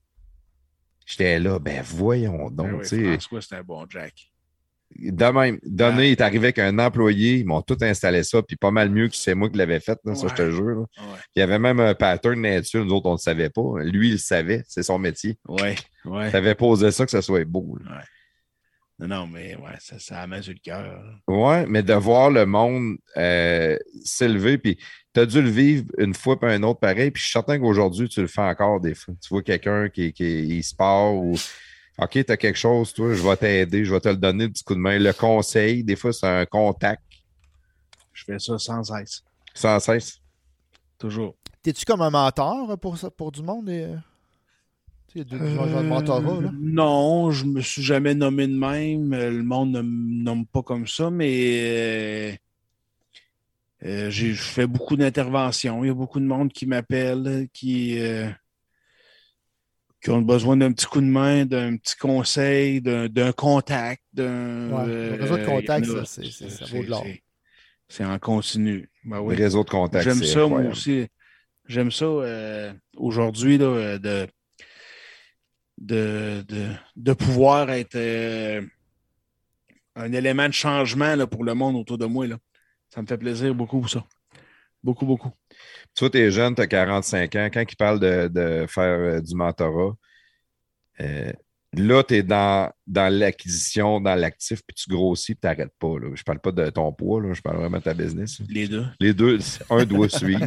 J'étais 1.05 1.39
là, 1.39 1.59
ben 1.59 1.81
voyons 1.83 2.49
donc. 2.49 2.67
Ben 2.71 2.87
oui. 2.91 3.11
François, 3.11 3.41
c'était 3.41 3.55
un 3.57 3.63
bon 3.63 3.85
Jack. 3.89 4.13
de 4.97 5.25
même, 5.25 5.59
donné, 5.65 5.97
Ouais. 5.97 6.07
il 6.09 6.11
est 6.11 6.21
arrivé 6.21 6.45
avec 6.45 6.59
un 6.59 6.79
employé, 6.79 7.37
ils 7.39 7.45
m'ont 7.45 7.61
tout 7.61 7.77
installé 7.81 8.23
ça, 8.23 8.41
puis 8.43 8.55
pas 8.55 8.71
mal 8.71 8.89
mieux 8.89 9.09
que 9.09 9.15
c'est 9.15 9.33
moi 9.35 9.49
qui 9.49 9.57
l'avais 9.57 9.79
fait, 9.81 9.99
là, 10.05 10.15
ça, 10.15 10.27
je 10.29 10.35
te 10.35 10.51
jure. 10.51 10.81
Ouais, 10.97 11.03
Il 11.35 11.39
y 11.39 11.41
avait 11.41 11.59
même 11.59 11.79
un 11.81 11.93
pattern 11.95 12.41
là-dessus, 12.41 12.77
nous 12.77 12.93
autres, 12.93 13.07
on 13.07 13.13
ne 13.13 13.17
le 13.17 13.21
savait 13.21 13.49
pas. 13.49 13.79
Lui, 13.81 14.09
il 14.09 14.11
le 14.13 14.17
savait, 14.19 14.63
c'est 14.67 14.83
son 14.83 14.99
métier. 14.99 15.37
ouais. 15.49 15.75
ouais. 16.05 16.29
Il 16.29 16.35
avait 16.35 16.55
posé 16.55 16.91
ça 16.91 17.03
que 17.05 17.11
ça 17.11 17.21
soit 17.23 17.43
beau. 17.43 17.77
Non, 19.03 19.07
non, 19.07 19.27
mais 19.27 19.55
ouais, 19.57 19.75
ça, 19.79 19.99
ça 19.99 20.21
a 20.21 20.27
mis 20.27 20.41
sur 20.41 20.53
le 20.53 20.59
cœur. 20.59 21.03
Ouais, 21.27 21.65
mais 21.65 21.83
de 21.83 21.93
voir 21.93 22.29
le 22.29 22.45
monde 22.45 22.95
euh, 23.17 23.77
s'élever, 24.03 24.57
puis 24.57 24.77
tu 25.13 25.19
as 25.19 25.25
dû 25.25 25.41
le 25.41 25.49
vivre 25.49 25.85
une 25.97 26.13
fois 26.13 26.39
puis 26.39 26.49
un 26.49 26.63
autre 26.63 26.79
pareil, 26.79 27.11
puis 27.11 27.19
je 27.19 27.25
suis 27.27 27.33
certain 27.33 27.59
qu'aujourd'hui, 27.59 28.07
tu 28.07 28.21
le 28.21 28.27
fais 28.27 28.41
encore 28.41 28.79
des 28.79 28.95
fois. 28.95 29.13
Tu 29.21 29.27
vois 29.29 29.43
quelqu'un 29.43 29.89
qui, 29.89 30.13
qui 30.13 30.43
il 30.45 30.63
se 30.63 30.73
part 30.73 31.13
ou 31.15 31.35
OK, 31.99 32.11
tu 32.11 32.31
as 32.31 32.37
quelque 32.37 32.57
chose, 32.57 32.93
toi, 32.93 33.13
je 33.13 33.21
vais 33.21 33.35
t'aider, 33.35 33.83
je 33.83 33.93
vais 33.93 33.99
te 33.99 34.09
le 34.09 34.15
donner, 34.15 34.45
le 34.45 34.51
petit 34.51 34.63
coup 34.63 34.73
de 34.73 34.79
main. 34.79 34.97
Le 34.97 35.13
conseil, 35.13 35.83
des 35.83 35.95
fois, 35.95 36.13
c'est 36.13 36.27
un 36.27 36.45
contact 36.45 37.03
Je 38.13 38.23
fais 38.23 38.39
ça 38.39 38.57
sans 38.57 38.83
cesse. 38.83 39.21
sans 39.53 39.79
cesse. 39.79 40.19
Toujours. 40.97 41.35
T'es-tu 41.61 41.83
comme 41.85 42.01
un 42.01 42.09
mentor 42.09 42.79
pour, 42.79 42.97
ça, 42.97 43.11
pour 43.11 43.31
du 43.31 43.43
monde? 43.43 43.69
et, 43.69 43.83
euh, 43.83 43.95
Il 45.15 45.19
y 45.19 45.21
a 45.21 45.23
deux 45.25 45.37
de 45.39 45.87
mentorat, 45.87 46.41
là. 46.41 46.47
Euh, 46.49 46.51
non, 46.59 47.31
je 47.31 47.45
me 47.45 47.61
suis 47.61 47.83
jamais 47.83 48.15
nommé 48.15 48.47
de 48.47 48.57
même. 48.57 49.11
Le 49.11 49.43
monde 49.43 49.71
ne 49.71 49.81
me 49.81 50.23
nomme 50.23 50.45
pas 50.45 50.63
comme 50.63 50.87
ça, 50.87 51.09
mais 51.09 51.59
euh, 51.61 52.31
euh, 53.85 54.09
j'ai 54.09 54.33
je 54.33 54.41
fais 54.41 54.65
beaucoup 54.67 54.95
d'interventions. 54.95 55.83
Il 55.83 55.87
y 55.87 55.91
a 55.91 55.93
beaucoup 55.93 56.19
de 56.19 56.25
monde 56.25 56.51
qui 56.51 56.65
m'appelle, 56.65 57.47
qui, 57.53 57.99
euh, 57.99 58.29
qui 60.01 60.09
ont 60.09 60.21
besoin 60.21 60.57
d'un 60.57 60.71
petit 60.71 60.85
coup 60.85 61.01
de 61.01 61.05
main, 61.05 61.45
d'un 61.45 61.77
petit 61.77 61.95
conseil, 61.95 62.81
d'un 62.81 63.31
contact. 63.31 64.01
d'un 64.13 64.71
Ouais, 64.71 64.85
le 64.87 64.91
euh, 64.93 65.15
réseau 65.19 65.37
de 65.37 65.41
a- 65.41 65.45
ça, 66.05 66.65
vaut 66.65 66.83
de 66.83 66.89
l'or. 66.89 67.05
c'est- 67.87 68.05
en 68.05 68.17
continu. 68.19 68.89
Ben 69.03 69.19
oui. 69.19 69.35
Le 69.35 69.43
réseau 69.43 69.63
de 69.63 69.69
contacts. 69.69 70.03
J'aime 70.03 70.17
c'est 70.17 70.25
ça, 70.25 70.47
moi 70.47 70.61
aussi. 70.71 71.07
J'aime 71.67 71.91
ça 71.91 72.05
euh, 72.05 72.73
aujourd'hui, 72.97 73.57
là, 73.57 73.97
de, 73.99 74.27
de, 75.83 76.43
de, 76.47 76.69
de 76.95 77.13
pouvoir 77.13 77.69
être 77.69 77.95
euh, 77.95 78.61
un 79.95 80.11
élément 80.13 80.47
de 80.47 80.53
changement 80.53 81.15
là, 81.15 81.27
pour 81.27 81.43
le 81.43 81.53
monde 81.53 81.75
autour 81.75 81.97
de 81.97 82.05
moi. 82.05 82.25
Là. 82.25 82.37
Ça 82.89 83.01
me 83.01 83.07
fait 83.07 83.17
plaisir 83.17 83.53
beaucoup, 83.53 83.85
ça. 83.87 84.03
Beaucoup, 84.81 85.05
beaucoup. 85.05 85.31
Toi, 85.95 86.09
tu 86.09 86.17
es 86.17 86.31
jeune, 86.31 86.55
tu 86.55 86.61
as 86.61 86.67
45 86.67 87.35
ans. 87.35 87.49
Quand 87.53 87.63
ils 87.69 87.75
parlent 87.75 87.99
de, 87.99 88.27
de 88.27 88.65
faire 88.67 88.99
euh, 88.99 89.21
du 89.21 89.35
mentorat, 89.35 89.93
euh, 91.01 91.33
là, 91.75 92.03
tu 92.03 92.15
es 92.15 92.23
dans, 92.23 92.71
dans 92.87 93.11
l'acquisition, 93.13 93.99
dans 93.99 94.15
l'actif, 94.15 94.61
puis 94.65 94.75
tu 94.75 94.89
grossis, 94.89 95.33
puis 95.35 95.41
tu 95.41 95.47
n'arrêtes 95.47 95.73
pas. 95.79 95.99
Là. 95.99 96.09
Je 96.13 96.23
parle 96.23 96.39
pas 96.39 96.51
de 96.51 96.69
ton 96.69 96.91
poids, 96.91 97.21
là, 97.21 97.33
je 97.33 97.41
parle 97.41 97.57
vraiment 97.57 97.77
de 97.77 97.83
ta 97.83 97.93
business. 97.93 98.39
Les 98.49 98.67
deux. 98.67 98.85
Les 98.99 99.13
deux, 99.13 99.39
un 99.69 99.85
doit 99.85 100.09
suivre. 100.09 100.45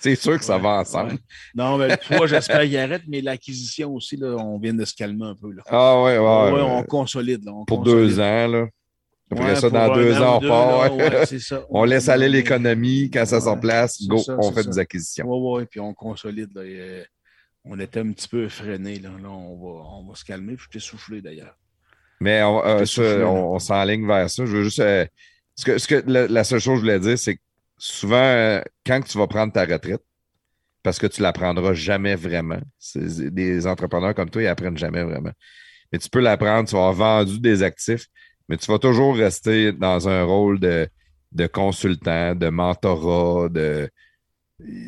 C'est 0.00 0.14
sûr 0.14 0.38
que 0.38 0.44
ça 0.44 0.58
va 0.58 0.80
ensemble. 0.80 1.12
Ouais. 1.12 1.18
Non, 1.54 1.76
mais 1.78 1.96
toi, 1.96 2.26
j'espère 2.26 2.62
qu'il 2.62 2.76
arrête, 2.76 3.02
mais 3.08 3.20
l'acquisition 3.20 3.94
aussi, 3.94 4.16
là, 4.16 4.36
on 4.36 4.58
vient 4.58 4.74
de 4.74 4.84
se 4.84 4.94
calmer 4.94 5.26
un 5.26 5.34
peu. 5.34 5.52
Là. 5.52 5.62
Ah 5.66 6.02
ouais, 6.02 6.18
ouais. 6.18 6.24
Ouais, 6.52 6.60
euh, 6.60 6.64
on 6.64 6.82
consolide. 6.84 7.46
On 7.48 7.64
pour 7.64 7.78
consolide. 7.78 7.98
deux 8.08 8.20
ans, 8.20 8.46
là. 8.48 8.66
Après 9.30 9.44
Ouais, 9.50 9.56
ça, 9.56 9.68
dans 9.68 9.94
deux 9.94 10.14
an 10.22 10.36
ans, 10.36 10.40
on 10.42 10.48
part. 10.48 10.96
ouais. 10.96 11.10
ouais, 11.30 11.38
ça. 11.38 11.62
On 11.70 11.84
laisse 11.84 12.08
aller 12.08 12.26
Ouais, 12.28 12.32
l'économie. 12.32 13.10
Quand 13.10 13.26
ça 13.26 13.42
s'en 13.42 13.56
Ouais, 13.56 13.60
place, 13.60 14.02
go, 14.06 14.16
ça, 14.16 14.34
on 14.40 14.50
fait 14.52 14.62
ça. 14.62 14.70
des 14.70 14.78
acquisitions. 14.78 15.26
Oui, 15.28 15.60
oui, 15.60 15.66
puis 15.70 15.80
on 15.80 15.92
consolide. 15.92 16.48
Là, 16.54 16.64
et, 16.64 17.04
on 17.68 17.78
était 17.80 18.00
un 18.00 18.12
petit 18.12 18.28
peu 18.28 18.48
freiné. 18.48 18.98
Là, 18.98 19.10
Là, 19.22 19.30
on, 19.30 19.56
va, 19.56 19.84
on 19.98 20.04
va 20.08 20.14
se 20.14 20.24
calmer. 20.24 20.56
Puis 20.56 20.66
je 20.66 20.70
t'ai 20.70 20.80
soufflé 20.80 21.22
d'ailleurs. 21.22 21.56
Mais 22.20 22.42
on, 22.42 22.64
euh, 22.64 22.84
soufflé, 22.84 23.22
on, 23.24 23.54
on 23.54 23.58
s'enligne 23.58 24.06
vers 24.06 24.28
ça. 24.30 24.44
Je 24.44 24.50
veux 24.56 24.64
juste. 24.64 24.80
euh, 24.80 25.06
ce 25.54 25.64
que, 25.64 25.78
ce 25.78 25.88
que, 25.88 26.02
la, 26.06 26.26
la 26.28 26.44
seule 26.44 26.60
chose 26.60 26.74
que 26.74 26.76
je 26.76 26.80
voulais 26.82 27.00
dire, 27.00 27.18
c'est 27.18 27.36
que 27.36 27.42
souvent, 27.78 28.16
euh, 28.16 28.60
quand 28.86 29.00
tu 29.02 29.18
vas 29.18 29.26
prendre 29.26 29.52
ta 29.52 29.64
retraite, 29.64 30.02
parce 30.82 30.98
que 30.98 31.06
tu 31.06 31.22
la 31.22 31.32
prendras 31.32 31.74
jamais 31.74 32.16
vraiment, 32.16 32.60
c'est- 32.78 33.30
des 33.32 33.66
entrepreneurs 33.66 34.14
comme 34.14 34.30
toi, 34.30 34.42
ils 34.42 34.46
apprennent 34.48 34.78
jamais 34.78 35.04
vraiment. 35.04 35.32
Mais 35.92 35.98
tu 35.98 36.10
peux 36.10 36.20
la 36.20 36.36
prendre, 36.36 36.68
tu 36.68 36.74
vas 36.76 36.88
avoir 36.88 37.24
vendu 37.24 37.40
des 37.40 37.62
actifs, 37.62 38.06
mais 38.48 38.56
tu 38.58 38.70
vas 38.70 38.78
toujours 38.78 39.16
rester 39.16 39.72
dans 39.72 40.08
un 40.08 40.24
rôle 40.24 40.60
de, 40.60 40.88
de 41.32 41.46
consultant, 41.48 42.34
de 42.34 42.48
mentorat, 42.50 43.48
de. 43.50 43.90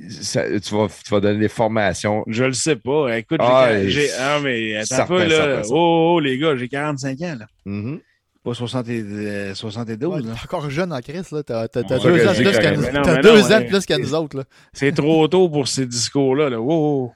Ça- 0.09 0.61
tu, 0.61 0.75
vas, 0.75 0.89
tu 0.89 1.11
vas 1.11 1.21
donner 1.21 1.39
des 1.39 1.49
formations. 1.49 2.25
Je 2.27 2.45
le 2.45 2.53
sais 2.53 2.77
pas. 2.77 3.17
Écoute, 3.17 3.41
Ah, 3.43 3.71
j'ai. 3.87 4.07
et- 4.07 4.11
Ah, 4.19 4.39
mais 4.43 4.77
attends 4.77 4.87
certain, 4.87 5.07
peu, 5.07 5.23
là. 5.25 5.29
certain, 5.31 5.55
certain. 5.63 5.69
Oh, 5.75 6.13
oh, 6.17 6.21
les 6.21 6.39
gars, 6.39 6.57
j'ai 6.57 6.69
45 6.69 7.21
ans, 7.23 7.37
là. 7.41 7.47
Mhm. 7.65 8.01
Pas 8.43 8.55
60 8.55 8.89
et- 8.89 9.03
euh, 9.03 9.55
72, 9.55 10.23
Ouais, 10.23 10.29
là. 10.29 10.35
t'es 10.35 10.45
encore 10.45 10.71
jeune 10.71 10.93
en 10.93 11.01
crise, 11.01 11.31
là. 11.31 11.43
T'as 11.43 11.63
Ouais, 11.63 11.69
deux 11.85 12.27
ans 12.27 12.35
plus 12.35 12.59
qu'à 12.59 12.71
nous, 12.73 12.83
Non, 12.83 12.89
deux 13.03 13.39
non, 13.39 13.45
ans 13.45 13.49
de 13.49 13.55
ouais. 13.55 13.65
plus 13.67 13.85
qu'à 13.87 13.99
nous 13.99 14.15
autres, 14.15 14.37
là. 14.39 14.45
C'est 14.73 14.93
trop 14.93 15.29
tôt 15.29 15.49
pour 15.51 15.69
ces 15.69 15.87
discours-là, 15.87 16.49
là. 16.49 16.61
Wow. 16.61 17.13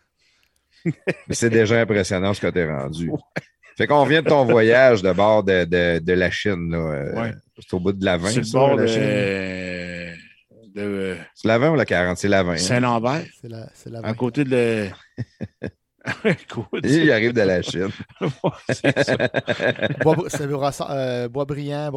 Mais 0.85 1.35
c'est 1.35 1.49
déjà 1.51 1.81
impressionnant 1.81 2.35
ce 2.35 2.41
que 2.43 2.49
tu 2.49 2.59
es 2.59 2.71
rendu. 2.71 3.11
Fait 3.77 3.87
qu'on 3.87 4.05
vient 4.05 4.23
de 4.23 4.29
ton 4.29 4.45
voyage 4.45 5.03
de 5.03 5.11
bord 5.13 5.43
de, 5.43 5.65
de, 5.65 5.99
de 5.99 6.13
la 6.13 6.31
Chine. 6.31 6.71
Là, 6.71 6.77
euh, 6.79 7.21
Ouais. 7.23 7.33
C'est 7.59 7.75
au 7.75 7.81
bout 7.81 7.93
de 7.93 8.05
la 8.05 8.19
20. 8.19 8.29
C'est 8.31 8.41
le 8.45 8.53
bord 8.53 8.77
la 8.77 8.83
de, 8.83 8.87
Chine? 8.87 9.01
De 10.75 11.17
C'est 11.35 11.49
la 11.49 11.59
20 11.59 11.71
ou 11.71 11.75
la 11.77 11.85
40? 11.85 12.19
C'est 12.19 12.29
la 12.29 12.43
20. 12.43 12.53
hein? 12.53 12.57
Saint-Lambert, 12.59 13.25
C'est 13.41 13.49
la, 13.49 13.69
c'est 13.75 13.91
la 13.91 14.01
à 14.01 14.15
côté 14.15 14.45
de. 14.45 14.51
le- 14.51 14.89
Écoute, 16.25 16.81
Il 16.85 17.11
arrive 17.11 17.33
de 17.33 17.41
la 17.41 17.63
Chine. 17.63 17.89
c'est 18.69 19.05
ça. 19.05 19.17
Bois, 20.03 20.17
c'est 20.29 20.43
euh, 20.91 21.29
Boisbriand. 21.29 21.91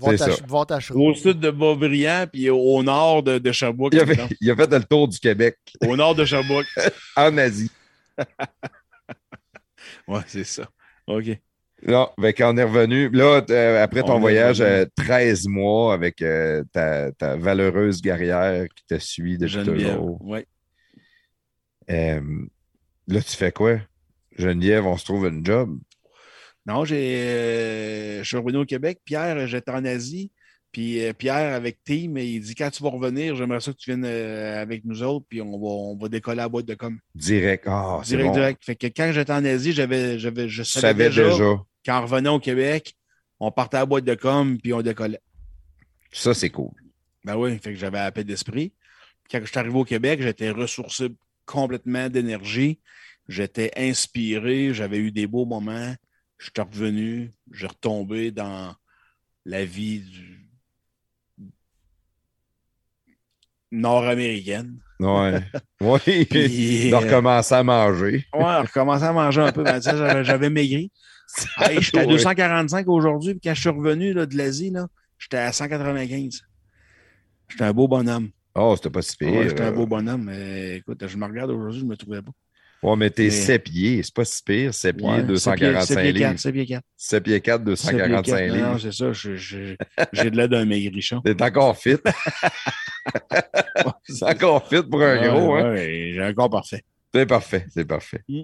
C'est 0.00 0.16
ça. 0.16 0.30
Vortachereau. 0.46 1.10
Au 1.10 1.14
sud 1.14 1.40
de 1.40 1.50
Beaubriand, 1.50 2.26
puis 2.32 2.50
au 2.50 2.82
nord 2.82 3.22
de, 3.22 3.38
de 3.38 3.52
Sherbrooke. 3.52 3.94
Il 3.94 4.00
a, 4.00 4.06
fait, 4.06 4.36
il 4.40 4.50
a 4.50 4.56
fait 4.56 4.70
le 4.72 4.82
tour 4.84 5.06
du 5.08 5.18
Québec 5.18 5.56
Au 5.86 5.96
nord 5.96 6.14
de 6.14 6.24
Sherbrooke. 6.24 6.66
en 7.16 7.36
Asie. 7.38 7.70
Ouais, 10.08 10.20
c'est 10.26 10.44
ça. 10.44 10.68
OK. 11.06 11.38
Non, 11.86 12.08
fait 12.18 12.32
qu'on 12.32 12.56
est 12.56 12.64
revenu. 12.64 13.10
Là, 13.10 13.42
euh, 13.50 13.82
après 13.82 14.02
ton 14.02 14.14
On 14.14 14.20
voyage, 14.20 14.60
euh, 14.60 14.86
13 14.96 15.46
mois 15.48 15.92
avec 15.92 16.22
euh, 16.22 16.62
ta, 16.72 17.12
ta 17.12 17.36
valeureuse 17.36 18.00
guerrière 18.00 18.66
qui 18.74 18.84
te 18.86 18.98
suit 18.98 19.36
depuis 19.36 19.52
Geneviève. 19.54 19.96
toujours. 19.96 20.22
Ouais. 20.24 20.46
Euh, 21.90 22.20
là, 23.06 23.20
tu 23.20 23.36
fais 23.36 23.52
quoi? 23.52 23.78
Geneviève, 24.38 24.86
on 24.86 24.96
se 24.96 25.04
trouve 25.04 25.26
une 25.26 25.44
job. 25.44 25.78
Non, 26.66 26.86
j'ai, 26.86 28.20
je 28.20 28.24
suis 28.24 28.36
revenu 28.38 28.58
au 28.58 28.64
Québec. 28.64 29.00
Pierre, 29.04 29.46
j'étais 29.46 29.70
en 29.70 29.84
Asie. 29.84 30.32
Puis 30.74 31.04
euh, 31.04 31.12
Pierre, 31.12 31.54
avec 31.54 31.84
Team, 31.84 32.18
il 32.18 32.40
dit 32.40 32.56
quand 32.56 32.68
tu 32.68 32.82
vas 32.82 32.88
revenir, 32.90 33.36
j'aimerais 33.36 33.60
ça 33.60 33.72
que 33.72 33.76
tu 33.78 33.90
viennes 33.90 34.04
euh, 34.04 34.60
avec 34.60 34.84
nous 34.84 35.04
autres, 35.04 35.24
puis 35.28 35.40
on 35.40 35.52
va, 35.52 35.66
on 35.68 35.96
va 35.96 36.08
décoller 36.08 36.40
à 36.40 36.42
la 36.42 36.48
boîte 36.48 36.66
de 36.66 36.74
com. 36.74 36.98
Direct. 37.14 37.62
Ah, 37.68 38.00
c'est 38.02 38.16
direct, 38.16 38.26
bon. 38.28 38.34
direct. 38.34 38.64
Fait 38.64 38.74
que 38.74 38.88
quand 38.88 39.12
j'étais 39.12 39.32
en 39.32 39.44
Asie, 39.44 39.72
j'avais, 39.72 40.18
j'avais, 40.18 40.48
je 40.48 40.64
savais, 40.64 40.88
savais 40.88 41.04
déjà, 41.10 41.28
déjà. 41.30 41.62
qu'en 41.86 42.02
revenant 42.02 42.34
au 42.34 42.40
Québec, 42.40 42.92
on 43.38 43.52
partait 43.52 43.76
à 43.76 43.80
la 43.80 43.86
boîte 43.86 44.04
de 44.04 44.16
com, 44.16 44.58
puis 44.60 44.72
on 44.72 44.82
décollait. 44.82 45.20
Ça, 46.10 46.34
c'est 46.34 46.50
cool. 46.50 46.72
Ben 47.24 47.36
oui, 47.36 47.56
fait 47.62 47.72
que 47.72 47.78
j'avais 47.78 47.98
la 47.98 48.10
paix 48.10 48.24
d'esprit. 48.24 48.72
Quand 49.30 49.38
je 49.42 49.46
suis 49.46 49.58
arrivé 49.60 49.78
au 49.78 49.84
Québec, 49.84 50.20
j'étais 50.22 50.50
ressourcé 50.50 51.08
complètement 51.46 52.08
d'énergie. 52.08 52.80
J'étais 53.28 53.70
inspiré, 53.76 54.74
j'avais 54.74 54.98
eu 54.98 55.12
des 55.12 55.28
beaux 55.28 55.46
moments. 55.46 55.94
Je 56.38 56.46
suis 56.46 56.68
revenu, 56.68 57.32
j'ai 57.52 57.68
retombé 57.68 58.32
dans 58.32 58.74
la 59.46 59.64
vie 59.64 60.00
du- 60.00 60.43
nord-américaine. 63.74 64.78
Ouais. 65.00 65.40
oui. 65.80 66.24
Puis, 66.24 66.90
de 66.90 66.94
recommencer 66.94 67.54
à 67.54 67.62
manger. 67.62 68.24
Ouais, 68.34 68.60
recommencer 68.60 69.04
à 69.04 69.12
manger 69.12 69.42
un 69.42 69.52
peu. 69.52 69.62
Ben, 69.62 69.80
j'avais, 69.80 70.50
maigri. 70.50 70.90
Hey, 71.58 71.80
j'étais 71.80 72.00
à 72.00 72.02
Ouais. 72.02 72.12
245 72.12 72.86
aujourd'hui, 72.86 73.34
puis 73.34 73.40
quand 73.42 73.54
je 73.54 73.60
suis 73.60 73.70
revenu 73.70 74.12
là, 74.12 74.24
de 74.24 74.36
l'Asie, 74.36 74.70
là, 74.70 74.86
j'étais 75.18 75.38
à 75.38 75.50
195. 75.50 76.42
J'étais 77.48 77.64
un 77.64 77.72
beau 77.72 77.88
bonhomme. 77.88 78.30
Oh, 78.54 78.74
c'était 78.76 78.90
pas 78.90 79.02
si 79.02 79.16
pire. 79.16 79.32
Ouais, 79.32 79.48
j'étais 79.48 79.64
un 79.64 79.72
beau 79.72 79.86
bonhomme. 79.86 80.24
Mais 80.24 80.76
écoute, 80.76 81.04
je 81.04 81.16
me 81.16 81.24
regarde 81.24 81.50
aujourd'hui, 81.50 81.80
je 81.80 81.86
me 81.86 81.96
trouvais 81.96 82.22
pas. 82.22 82.30
Ouais, 82.84 82.96
mais 82.96 83.10
t'es 83.10 83.24
Mais- 83.24 83.30
7 83.30 83.64
pieds. 83.64 84.02
C'est 84.02 84.14
pas 84.14 84.24
si 84.24 84.42
pire. 84.42 84.74
7 84.74 84.96
pieds, 84.96 85.06
Ouais, 85.08 85.22
245 85.22 85.86
7 85.86 85.98
pieds 86.02 86.12
livres. 86.12 86.28
4, 86.30 86.38
7 86.38 86.52
pieds 86.54 86.66
4. 86.66 86.84
7 86.96 87.22
pieds 87.24 87.40
4, 87.40 87.64
245 87.64 88.46
Non, 88.48 88.54
livres. 88.54 88.78
c'est 88.78 88.92
ça, 88.92 89.12
j'ai 89.12 90.30
de 90.30 90.36
l'aide 90.36 90.50
d'un 90.50 90.64
maigrichon. 90.64 91.20
T'es 91.22 91.42
encore 91.42 91.76
fit. 91.78 91.96
c'est 94.04 94.22
encore 94.24 94.68
fit 94.68 94.82
pour 94.82 95.02
un 95.02 95.18
Ouais, 95.18 95.28
gros, 95.28 95.54
hein? 95.54 95.74
j'ai 95.76 96.22
un 96.22 96.32
corps 96.34 96.50
parfait. 96.50 96.82
C'est 97.14 97.26
parfait, 97.26 97.66
c'est 97.72 97.84
parfait. 97.84 98.22
Mm. 98.28 98.42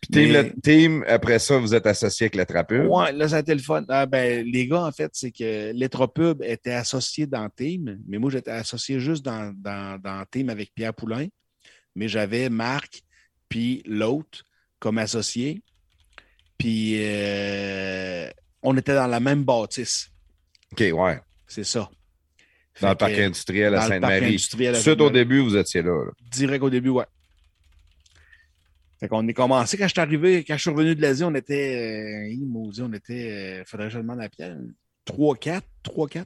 Puis 0.00 0.10
team, 0.12 0.32
Mais- 0.32 0.52
team, 0.62 1.04
après 1.08 1.40
ça, 1.40 1.58
vous 1.58 1.74
êtes 1.74 1.86
associé 1.86 2.24
avec 2.26 2.36
la 2.36 2.46
trapure. 2.46 2.88
Ouais, 2.90 3.12
là, 3.12 3.28
ça 3.28 3.36
a 3.36 3.40
été 3.40 3.52
le 3.52 3.60
fun. 3.60 3.84
Ah, 3.88 4.06
ben, 4.06 4.46
les 4.46 4.68
gars, 4.68 4.84
en 4.84 4.92
fait, 4.92 5.10
c'est 5.12 5.32
que 5.32 5.72
Letropub 5.72 6.40
était 6.44 6.72
associé 6.72 7.26
dans 7.26 7.48
Team, 7.48 7.98
mais 8.06 8.18
moi, 8.18 8.30
j'étais 8.30 8.52
associé 8.52 9.00
juste 9.00 9.24
dans, 9.24 9.52
dans, 9.56 10.00
dans 10.00 10.24
Team 10.30 10.50
avec 10.50 10.72
Pierre 10.72 10.94
Poulain. 10.94 11.26
Mais 11.98 12.08
j'avais 12.08 12.48
Marc, 12.48 13.02
puis 13.48 13.82
l'autre 13.84 14.44
comme 14.78 14.98
associé. 14.98 15.62
Puis 16.56 16.94
euh, 17.04 18.30
on 18.62 18.76
était 18.76 18.94
dans 18.94 19.06
la 19.08 19.18
même 19.20 19.42
bâtisse. 19.44 20.10
OK, 20.72 20.84
ouais. 20.92 21.20
C'est 21.48 21.64
ça. 21.64 21.80
Dans 22.80 22.88
Fait 22.88 22.88
le 22.90 22.94
parc 22.94 23.12
que- 23.14 23.20
industriel 23.22 23.74
à 23.74 23.82
Sainte-Marie. 23.88 24.38
Suite 24.38 25.00
au 25.00 25.10
début, 25.10 25.40
vous 25.40 25.56
étiez 25.56 25.82
là. 25.82 26.04
là. 26.04 26.10
Direct 26.30 26.62
au 26.62 26.70
début, 26.70 26.90
ouais. 26.90 27.06
Fait 29.00 29.08
qu'on 29.08 29.26
est 29.26 29.34
commencé. 29.34 29.76
Quand 29.76 29.86
je 29.86 29.92
suis 29.92 30.00
arrivé, 30.00 30.44
quand 30.44 30.54
je 30.56 30.60
suis 30.62 30.70
revenu 30.70 30.94
de 30.94 31.02
l'Asie, 31.02 31.24
on 31.24 31.34
était, 31.34 32.28
euh, 32.30 32.82
on 32.84 32.92
était, 32.92 33.30
euh, 33.60 33.64
faudrait 33.64 33.86
que 33.88 33.94
je 33.94 33.98
demande 33.98 34.20
à 34.20 34.28
Pierre, 34.28 34.56
3-4, 35.04 35.62
3-4. 35.84 36.24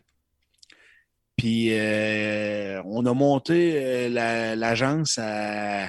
Puis 1.42 1.70
euh, 1.72 2.80
on 2.84 3.04
a 3.04 3.12
monté 3.14 3.72
euh, 3.74 4.08
la- 4.08 4.54
l'agence 4.54 5.18
à. 5.20 5.86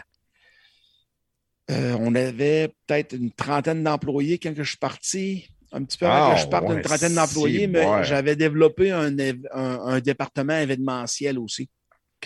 euh, 1.69 1.95
on 1.99 2.15
avait 2.15 2.69
peut-être 2.87 3.13
une 3.13 3.29
trentaine 3.31 3.83
d'employés 3.83 4.39
quand 4.39 4.55
que 4.55 4.63
je 4.63 4.69
suis 4.69 4.79
parti. 4.79 5.47
Un 5.71 5.83
petit 5.83 5.99
peu 5.99 6.07
avant 6.07 6.31
Ah, 6.31 6.33
que 6.33 6.41
je 6.41 6.47
parte, 6.47 6.67
ouais, 6.67 6.75
une 6.77 6.81
trentaine 6.81 7.13
d'employés, 7.13 7.59
si, 7.59 7.67
mais 7.67 7.85
ouais. 7.85 8.03
j'avais 8.03 8.35
développé 8.35 8.89
un, 8.89 9.11
év- 9.15 9.45
un- 9.51 9.79
un 9.93 9.99
département 9.99 10.57
événementiel 10.57 11.37
aussi. 11.37 11.69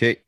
OK. 0.00 0.22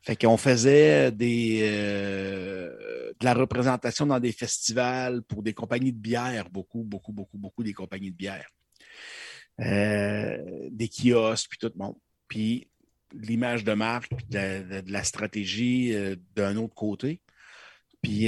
Fait 0.00 0.16
qu'on 0.16 0.38
faisait 0.38 1.12
des, 1.12 1.60
de 1.60 3.24
la 3.24 3.34
représentation 3.34 4.06
dans 4.06 4.20
des 4.20 4.32
festivals 4.32 5.22
pour 5.24 5.42
des 5.42 5.52
compagnies 5.52 5.92
de 5.92 5.98
bière, 5.98 6.48
beaucoup, 6.48 6.82
beaucoup, 6.82 7.12
beaucoup, 7.12 7.36
beaucoup 7.36 7.62
des 7.62 7.74
compagnies 7.74 8.10
de 8.10 8.16
bière. 8.16 8.46
Euh, 9.60 10.68
des 10.70 10.88
kiosques, 10.88 11.48
puis 11.50 11.58
tout 11.58 11.70
le 11.74 11.78
monde. 11.78 11.96
Puis 12.28 12.68
l'image 13.12 13.64
de 13.64 13.72
marque, 13.72 14.12
puis 14.14 14.26
de, 14.28 14.90
la 14.90 15.04
stratégie 15.04 15.94
euh, 15.94 16.16
d'un 16.34 16.56
autre 16.56 16.74
côté. 16.74 17.20
Puis 18.02 18.26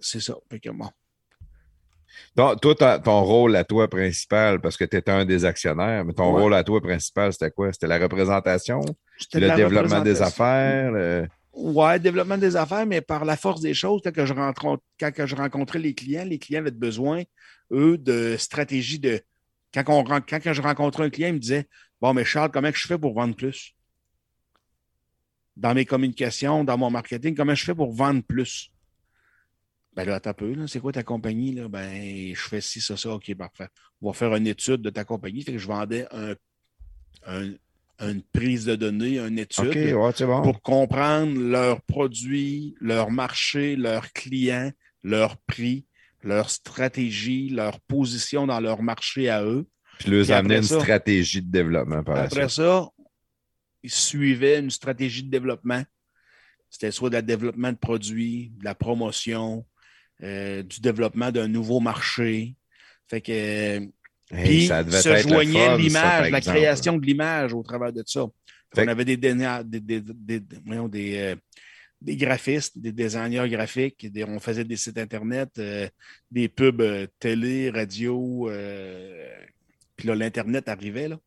c'est 0.00 0.20
ça. 0.20 0.34
Fait 0.50 0.60
que, 0.60 0.70
bon, 0.70 0.88
toi, 2.34 2.98
ton 2.98 3.22
rôle 3.22 3.56
à 3.56 3.64
toi 3.64 3.88
principal, 3.88 4.60
parce 4.60 4.76
que 4.76 4.84
tu 4.84 4.96
étais 4.96 5.10
un 5.10 5.24
des 5.24 5.44
actionnaires, 5.44 6.04
mais 6.04 6.12
ton 6.12 6.32
rôle 6.32 6.54
à 6.54 6.64
toi 6.64 6.80
principal, 6.80 7.32
c'était 7.32 7.50
quoi? 7.50 7.72
C'était 7.72 7.86
la 7.86 7.98
représentation? 7.98 8.80
Le 9.34 9.56
développement 9.56 10.00
des 10.00 10.22
affaires? 10.22 10.92
Le... 10.92 11.28
Oui, 11.52 11.98
développement 12.00 12.38
des 12.38 12.56
affaires, 12.56 12.86
mais 12.86 13.00
par 13.00 13.24
la 13.24 13.36
force 13.36 13.60
des 13.60 13.74
choses, 13.74 14.00
quand, 14.02 14.24
je, 14.24 14.32
rencontre, 14.32 14.82
quand 14.98 15.26
je 15.26 15.36
rencontrais 15.36 15.78
les 15.78 15.94
clients, 15.94 16.24
les 16.24 16.38
clients 16.38 16.60
avaient 16.60 16.70
besoin, 16.70 17.22
eux, 17.72 17.98
de 17.98 18.36
stratégie 18.38 18.98
de. 18.98 19.20
Quand, 19.72 19.84
on, 19.88 20.04
quand 20.04 20.52
je 20.52 20.62
rencontrais 20.62 21.04
un 21.04 21.10
client, 21.10 21.28
il 21.28 21.34
me 21.34 21.38
disait 21.38 21.68
Bon, 22.00 22.14
mais 22.14 22.24
Charles, 22.24 22.50
comment 22.50 22.70
je 22.72 22.86
fais 22.86 22.98
pour 22.98 23.14
vendre 23.14 23.36
plus? 23.36 23.74
Dans 25.56 25.74
mes 25.74 25.84
communications, 25.84 26.64
dans 26.64 26.78
mon 26.78 26.90
marketing, 26.90 27.34
comment 27.34 27.54
je 27.54 27.64
fais 27.64 27.74
pour 27.74 27.92
vendre 27.92 28.22
plus? 28.22 28.70
Ben 29.94 30.04
là, 30.04 30.20
t'as 30.20 30.32
peu, 30.32 30.66
c'est 30.66 30.80
quoi 30.80 30.92
ta 30.92 31.02
compagnie? 31.02 31.52
Là? 31.52 31.68
Ben, 31.68 32.34
je 32.34 32.40
fais 32.40 32.60
ci, 32.60 32.80
ça, 32.80 32.96
ça, 32.96 33.10
ok, 33.10 33.34
parfait. 33.34 33.68
On 34.00 34.08
va 34.08 34.14
faire 34.14 34.34
une 34.34 34.46
étude 34.46 34.82
de 34.82 34.90
ta 34.90 35.04
compagnie. 35.04 35.42
Fait 35.42 35.52
que 35.52 35.58
je 35.58 35.66
vendais 35.66 36.06
une 37.26 38.22
prise 38.32 38.64
de 38.64 38.76
données, 38.76 39.18
une 39.18 39.38
étude 39.38 39.94
pour 40.42 40.62
comprendre 40.62 41.38
leurs 41.38 41.82
produits, 41.82 42.74
leur 42.80 43.10
marché, 43.10 43.76
leurs 43.76 44.12
clients, 44.12 44.70
leur 45.02 45.36
prix, 45.38 45.86
leur 46.22 46.50
stratégie, 46.50 47.48
leur 47.48 47.80
position 47.80 48.46
dans 48.46 48.60
leur 48.60 48.82
marché 48.82 49.28
à 49.28 49.44
eux. 49.44 49.66
Puis 49.98 50.10
leur 50.10 50.30
amener 50.30 50.56
une 50.56 50.62
stratégie 50.62 51.42
de 51.42 51.50
développement 51.50 52.02
par 52.02 52.16
Après 52.16 52.48
ça, 52.48 52.88
ils 53.82 53.90
suivaient 53.90 54.58
une 54.58 54.70
stratégie 54.70 55.22
de 55.22 55.30
développement. 55.30 55.82
C'était 56.70 56.90
soit 56.90 57.10
de 57.10 57.20
développement 57.20 57.72
de 57.72 57.76
produits, 57.76 58.52
de 58.58 58.64
la 58.64 58.74
promotion, 58.74 59.66
euh, 60.22 60.62
du 60.62 60.80
développement 60.80 61.30
d'un 61.32 61.48
nouveau 61.48 61.80
marché. 61.80 62.54
Fait 63.08 63.20
que. 63.20 63.80
puis, 64.30 64.66
se 64.68 65.26
joignait 65.26 65.76
l'image, 65.76 66.30
la 66.30 66.40
création 66.40 66.98
de 66.98 67.04
l'image 67.04 67.52
au 67.52 67.62
travers 67.62 67.92
de 67.92 68.02
ça. 68.06 68.26
On 68.76 68.86
avait 68.86 69.04
des, 69.04 69.16
des, 69.16 69.34
des, 69.64 70.00
des, 70.00 70.40
euh, 71.16 71.36
des, 72.00 72.16
graphistes, 72.16 72.78
des 72.78 72.92
designers 72.92 73.48
graphiques, 73.48 74.06
on 74.26 74.40
faisait 74.40 74.64
des 74.64 74.76
sites 74.76 74.98
Internet, 74.98 75.50
euh, 75.58 75.88
des 76.30 76.48
pubs 76.48 76.82
télé, 77.18 77.70
radio, 77.70 78.50
puis 79.96 80.08
là, 80.08 80.14
l'Internet 80.14 80.68
arrivait. 80.68 81.08
Là. 81.08 81.18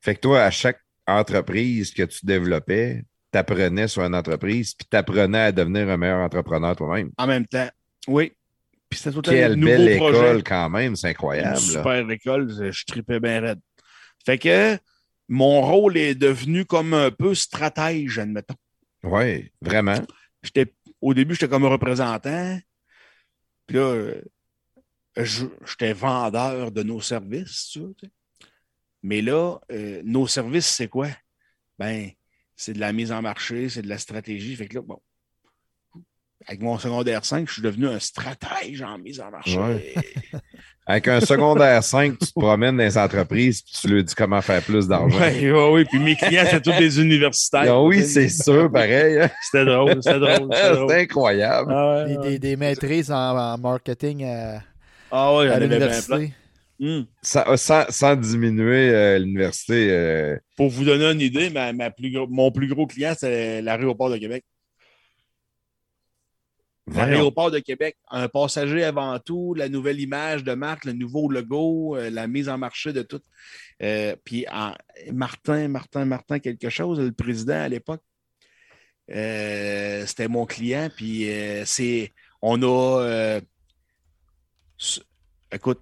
Fait 0.00 0.14
que 0.14 0.20
toi, 0.20 0.42
à 0.42 0.50
chaque 0.50 0.80
entreprise 1.06 1.92
que 1.92 2.02
tu 2.02 2.26
développais, 2.26 3.04
tu 3.32 3.38
apprenais 3.38 3.88
sur 3.88 4.02
une 4.02 4.14
entreprise, 4.14 4.74
puis 4.74 4.86
tu 4.90 4.96
apprenais 4.96 5.38
à 5.38 5.52
devenir 5.52 5.88
un 5.88 5.96
meilleur 5.96 6.20
entrepreneur 6.20 6.76
toi-même. 6.76 7.10
En 7.16 7.26
même 7.26 7.46
temps. 7.46 7.68
Oui. 8.06 8.32
Puis 8.88 8.98
c'était 8.98 9.14
tout 9.14 9.22
Quelle 9.22 9.58
belle 9.58 9.88
école 9.88 10.42
quand 10.44 10.68
même, 10.68 10.96
c'est 10.96 11.08
incroyable. 11.08 11.56
super 11.56 12.10
école, 12.10 12.50
je 12.70 12.84
tripais 12.84 13.20
bien 13.20 13.40
raide. 13.40 13.60
Fait 14.24 14.36
que 14.36 14.76
mon 15.28 15.62
rôle 15.62 15.96
est 15.96 16.14
devenu 16.14 16.66
comme 16.66 16.92
un 16.92 17.10
peu 17.10 17.34
stratège, 17.34 18.18
admettons. 18.18 18.54
Oui, 19.02 19.50
vraiment. 19.60 20.00
Au 21.00 21.14
début, 21.14 21.34
j'étais 21.34 21.48
comme 21.48 21.64
représentant. 21.64 22.58
Puis 23.66 23.76
là, 23.76 24.14
j'étais 25.16 25.92
vendeur 25.92 26.70
de 26.70 26.82
nos 26.82 27.00
services, 27.00 27.68
tu 27.72 27.80
vois, 27.80 27.90
Mais 29.02 29.22
là, 29.22 29.58
euh, 29.70 30.02
nos 30.04 30.26
services, 30.26 30.68
c'est 30.68 30.88
quoi? 30.88 31.08
Ben, 31.78 32.10
c'est 32.56 32.74
de 32.74 32.80
la 32.80 32.92
mise 32.92 33.12
en 33.12 33.22
marché, 33.22 33.68
c'est 33.68 33.82
de 33.82 33.88
la 33.88 33.98
stratégie. 33.98 34.54
Fait 34.54 34.68
que 34.68 34.76
là, 34.76 34.82
bon, 34.82 35.00
avec 36.46 36.60
mon 36.60 36.78
secondaire 36.78 37.24
5, 37.24 37.48
je 37.48 37.54
suis 37.54 37.62
devenu 37.62 37.88
un 37.88 37.98
stratège 37.98 38.82
en 38.82 38.98
mise 38.98 39.20
en 39.20 39.30
marché. 39.30 39.94
Avec 40.84 41.06
un 41.06 41.20
secondaire 41.20 41.82
5, 41.84 42.18
tu 42.18 42.26
te 42.26 42.32
promènes 42.32 42.76
dans 42.76 42.82
les 42.82 42.98
entreprises 42.98 43.60
et 43.60 43.80
tu 43.80 43.88
leur 43.88 44.02
dis 44.02 44.14
comment 44.16 44.42
faire 44.42 44.60
plus 44.62 44.88
d'argent. 44.88 45.16
Oui, 45.16 45.50
oui, 45.50 45.68
oui. 45.70 45.84
Puis 45.84 46.00
mes 46.00 46.16
clients, 46.16 46.42
c'est 46.50 46.60
tous 46.60 46.76
des 46.76 47.00
universitaires. 47.00 47.72
Ah 47.72 47.82
oui, 47.82 48.04
c'est 48.04 48.28
sûr, 48.28 48.70
pareil. 48.70 49.20
Hein. 49.20 49.30
C'était 49.44 49.64
drôle, 49.64 50.02
c'était 50.02 50.18
drôle. 50.18 50.48
C'était 50.52 50.94
incroyable. 51.02 51.72
Ah 51.72 52.04
des, 52.04 52.40
des, 52.40 52.56
maîtrises 52.56 53.12
en, 53.12 53.56
marketing 53.58 54.24
à, 54.24 54.60
ah 55.12 55.36
oui, 55.36 55.46
à 55.46 55.60
l'université. 55.60 56.32
Hmm. 56.80 57.02
Sans, 57.22 58.16
diminuer 58.16 58.90
euh, 58.90 59.18
l'université. 59.20 59.88
Euh, 59.88 60.36
Pour 60.56 60.68
vous 60.68 60.84
donner 60.84 61.12
une 61.12 61.20
idée, 61.20 61.48
ma, 61.48 61.72
ma 61.72 61.92
plus 61.92 62.12
mon 62.28 62.50
plus 62.50 62.66
gros 62.66 62.88
client, 62.88 63.14
c'est 63.16 63.62
l'aéroport 63.62 64.10
de 64.10 64.16
Québec. 64.16 64.44
L'aéroport 66.88 67.50
de 67.50 67.60
Québec, 67.60 67.96
un 68.10 68.28
passager 68.28 68.82
avant 68.82 69.18
tout, 69.20 69.54
la 69.54 69.68
nouvelle 69.68 70.00
image 70.00 70.42
de 70.42 70.52
marque, 70.54 70.84
le 70.84 70.92
nouveau 70.92 71.28
logo, 71.28 71.96
euh, 71.96 72.10
la 72.10 72.26
mise 72.26 72.48
en 72.48 72.58
marché 72.58 72.92
de 72.92 73.02
tout. 73.02 73.20
Euh, 73.82 74.16
puis 74.24 74.46
Martin, 75.12 75.68
Martin, 75.68 76.04
Martin, 76.04 76.40
quelque 76.40 76.68
chose, 76.68 76.98
le 76.98 77.12
président 77.12 77.62
à 77.62 77.68
l'époque, 77.68 78.02
euh, 79.10 80.04
c'était 80.06 80.28
mon 80.28 80.44
client. 80.44 80.90
Puis 80.94 81.28
c'est, 81.64 82.12
on 82.40 82.60
a, 82.62 83.40
écoute, 85.52 85.80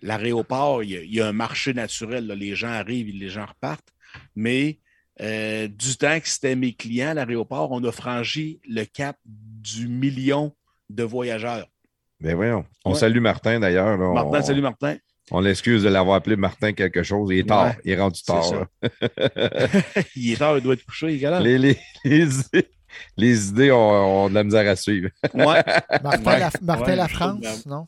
l'aéroport, 0.00 0.84
il 0.84 1.12
y, 1.12 1.20
a 1.20 1.26
un 1.26 1.32
marché 1.32 1.74
naturel. 1.74 2.26
Les 2.26 2.54
gens 2.54 2.68
arrivent, 2.68 3.14
les 3.14 3.30
gens 3.30 3.46
repartent. 3.46 3.92
Mais 4.36 4.78
du 5.20 5.96
temps 5.96 6.18
que 6.18 6.28
c'était 6.28 6.56
mes 6.56 6.72
clients 6.72 7.10
à 7.10 7.14
l'aéroport, 7.14 7.70
on 7.72 7.84
a 7.84 7.92
franchi 7.92 8.60
le 8.68 8.84
cap 8.84 9.16
du 9.24 9.88
million 9.88 10.54
de 10.88 11.02
voyageurs. 11.02 11.66
Ben 12.20 12.34
voyons. 12.34 12.64
On 12.84 12.94
salue 12.94 13.20
Martin 13.20 13.60
d'ailleurs. 13.60 13.96
Martin, 13.96 14.42
salut 14.42 14.62
Martin. 14.62 14.96
On 15.30 15.40
l'excuse 15.40 15.84
de 15.84 15.88
l'avoir 15.88 16.16
appelé 16.16 16.36
Martin 16.36 16.72
quelque 16.72 17.02
chose. 17.02 17.30
Il 17.32 17.38
est 17.38 17.48
tard. 17.48 17.74
il 17.84 17.92
est 17.92 18.00
rendu 18.00 18.20
tard. 18.22 18.42
il 20.16 20.32
est 20.32 20.36
tard, 20.36 20.58
il 20.58 20.62
doit 20.62 20.74
être 20.74 20.84
couché. 20.84 21.06
Les, 21.08 21.58
les, 21.58 21.78
les, 23.16 23.48
idées 23.48 23.70
ont, 23.70 24.28
de 24.28 24.34
la 24.34 24.44
misère 24.44 24.68
à 24.68 24.76
suivre. 24.76 25.10
Ouais. 25.32 25.62
Martin, 26.02 26.38
la, 26.38 26.50
Martin 26.62 26.96
la 26.96 27.08
France, 27.08 27.66
non? 27.66 27.86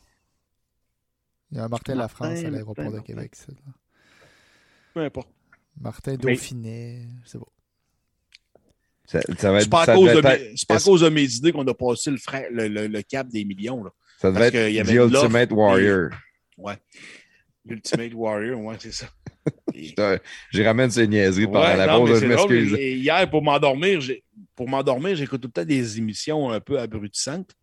Il 1.51 1.57
y 1.57 1.59
a 1.59 1.65
un 1.65 1.67
Martin, 1.67 1.95
la 1.95 2.07
France 2.07 2.43
à 2.43 2.49
l'aéroport 2.49 2.91
de 2.91 2.99
Québec. 2.99 3.33
Peu 4.93 5.01
importe. 5.01 5.29
Martin 5.79 6.15
Dauphinet, 6.15 7.07
c'est 7.25 7.37
bon. 7.37 7.47
Ça, 9.05 9.19
va 9.51 9.57
être, 9.57 9.63
c'est 9.63 9.69
pas, 9.69 9.83
à, 9.83 9.95
cause, 9.95 10.09
de 10.09 10.21
mes, 10.21 10.53
pas 10.67 10.75
à 10.75 10.79
cause 10.79 11.01
de 11.01 11.09
mes 11.09 11.23
idées 11.23 11.51
qu'on 11.51 11.67
a 11.67 11.73
passé 11.73 12.09
le, 12.09 12.67
le, 12.67 12.87
le, 12.87 13.01
cap 13.01 13.27
des 13.27 13.43
millions. 13.43 13.83
Là. 13.83 13.91
Ça 14.17 14.31
devait 14.31 14.47
être 14.47 14.71
y 14.71 14.79
avait 14.79 14.93
The 14.93 15.11
Ultimate 15.11 15.51
Warrior. 15.51 16.09
Ouais. 16.57 16.75
Ultimate 17.67 18.13
Warrior, 18.13 18.59
ouais, 18.61 18.75
c'est 18.79 18.93
ça. 18.93 19.07
J'ai 20.51 20.65
ramène 20.65 20.89
ces 20.89 21.07
niaiseries 21.07 21.47
par 21.47 21.75
la 21.75 21.97
pause, 21.97 22.19
je 22.19 22.25
m'excuse. 22.25 22.71
Hier, 22.71 23.29
pour 23.29 23.41
m'endormir, 23.41 23.99
pour 24.55 24.69
m'endormir, 24.69 25.15
j'écoute 25.15 25.41
tout 25.41 25.47
le 25.47 25.51
temps 25.51 25.65
des 25.65 25.97
émissions 25.97 26.51
un 26.51 26.59
peu 26.59 26.79
abrutissantes. 26.79 27.53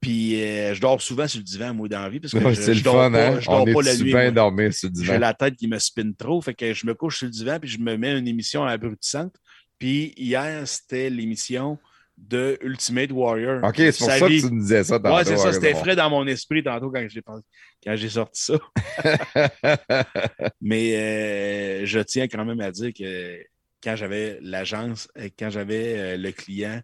Puis 0.00 0.40
euh, 0.42 0.74
je 0.74 0.80
dors 0.80 1.02
souvent 1.02 1.26
sur 1.26 1.38
le 1.38 1.44
divan, 1.44 1.74
moi, 1.74 1.88
dans 1.88 2.02
la 2.02 2.08
vie, 2.08 2.20
parce 2.20 2.32
que 2.32 2.38
je, 2.38 2.72
je, 2.72 2.84
dors 2.84 2.94
fun, 2.94 3.10
pas, 3.10 3.28
hein? 3.28 3.40
je 3.40 3.46
dors 3.46 3.64
pas 3.64 3.82
la 3.82 3.96
nuit. 3.96 4.12
Bien 4.12 4.32
dormir 4.32 4.72
sur 4.72 4.88
le 4.88 4.94
divan. 4.94 5.12
J'ai 5.12 5.18
la 5.18 5.34
tête 5.34 5.56
qui 5.56 5.66
me 5.66 5.78
spinne 5.78 6.14
trop, 6.14 6.40
fait 6.40 6.54
que 6.54 6.72
je 6.72 6.86
me 6.86 6.94
couche 6.94 7.18
sur 7.18 7.26
le 7.26 7.32
divan 7.32 7.58
puis 7.58 7.68
je 7.68 7.78
me 7.78 7.96
mets 7.96 8.16
une 8.16 8.28
émission 8.28 8.64
abrutissante. 8.64 9.34
Puis 9.78 10.14
hier, 10.16 10.66
c'était 10.66 11.10
l'émission 11.10 11.78
de 12.18 12.58
Ultimate 12.62 13.12
Warrior. 13.12 13.62
OK, 13.64 13.76
c'est 13.76 13.98
pour 13.98 14.08
ça 14.08 14.20
que 14.20 14.40
tu 14.40 14.50
me 14.52 14.60
disais 14.60 14.84
ça 14.84 14.98
tantôt. 14.98 15.16
Ouais, 15.16 15.24
c'est 15.24 15.36
ça. 15.36 15.52
C'était 15.52 15.74
frais 15.74 15.96
dans 15.96 16.10
mon 16.10 16.26
esprit 16.26 16.62
tantôt 16.62 16.90
quand 16.90 17.06
j'ai, 17.08 17.22
quand 17.22 17.96
j'ai 17.96 18.08
sorti 18.08 18.42
ça. 18.42 18.58
Mais 20.60 20.96
euh, 20.96 21.86
je 21.86 22.00
tiens 22.00 22.26
quand 22.26 22.44
même 22.44 22.60
à 22.60 22.70
dire 22.70 22.92
que 22.92 23.40
quand 23.82 23.94
j'avais 23.94 24.38
l'agence, 24.42 25.08
euh, 25.16 25.28
quand 25.38 25.50
j'avais 25.50 25.98
euh, 25.98 26.16
le 26.16 26.32
client 26.32 26.80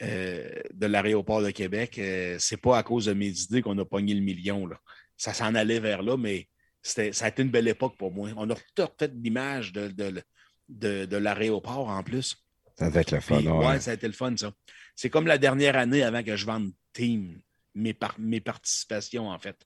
de 0.00 0.86
l'aéroport 0.86 1.42
de 1.42 1.50
Québec, 1.50 2.00
c'est 2.38 2.60
pas 2.60 2.78
à 2.78 2.82
cause 2.82 3.06
de 3.06 3.12
mes 3.12 3.28
idées 3.28 3.62
qu'on 3.62 3.78
a 3.78 3.84
pogné 3.84 4.14
le 4.14 4.20
million. 4.20 4.66
Là. 4.66 4.78
Ça 5.16 5.32
s'en 5.32 5.54
allait 5.54 5.80
vers 5.80 6.02
là, 6.02 6.16
mais 6.16 6.48
ça 6.82 7.02
a 7.02 7.28
été 7.28 7.42
une 7.42 7.50
belle 7.50 7.68
époque 7.68 7.96
pour 7.96 8.12
moi. 8.12 8.30
On 8.36 8.48
a 8.50 8.54
refait 8.54 9.10
l'image 9.14 9.72
de, 9.72 9.88
de, 9.88 11.04
de, 11.06 11.16
l'aéroport 11.16 11.88
en 11.88 12.02
plus. 12.02 12.36
Ça 12.78 12.90
va 12.90 13.00
être 13.00 13.10
le 13.10 13.20
fun. 13.20 13.42
ouais. 13.42 13.80
ça 13.80 13.92
a 13.92 13.94
été 13.94 14.06
le 14.06 14.12
fun, 14.12 14.36
ça. 14.36 14.52
C'est 14.94 15.10
comme 15.10 15.26
la 15.26 15.38
dernière 15.38 15.76
année 15.76 16.02
avant 16.02 16.22
que 16.22 16.36
je 16.36 16.46
vende 16.46 16.70
Team, 16.92 17.40
mes, 17.74 17.96
mes 18.18 18.40
participations, 18.40 19.28
en 19.28 19.38
fait. 19.38 19.56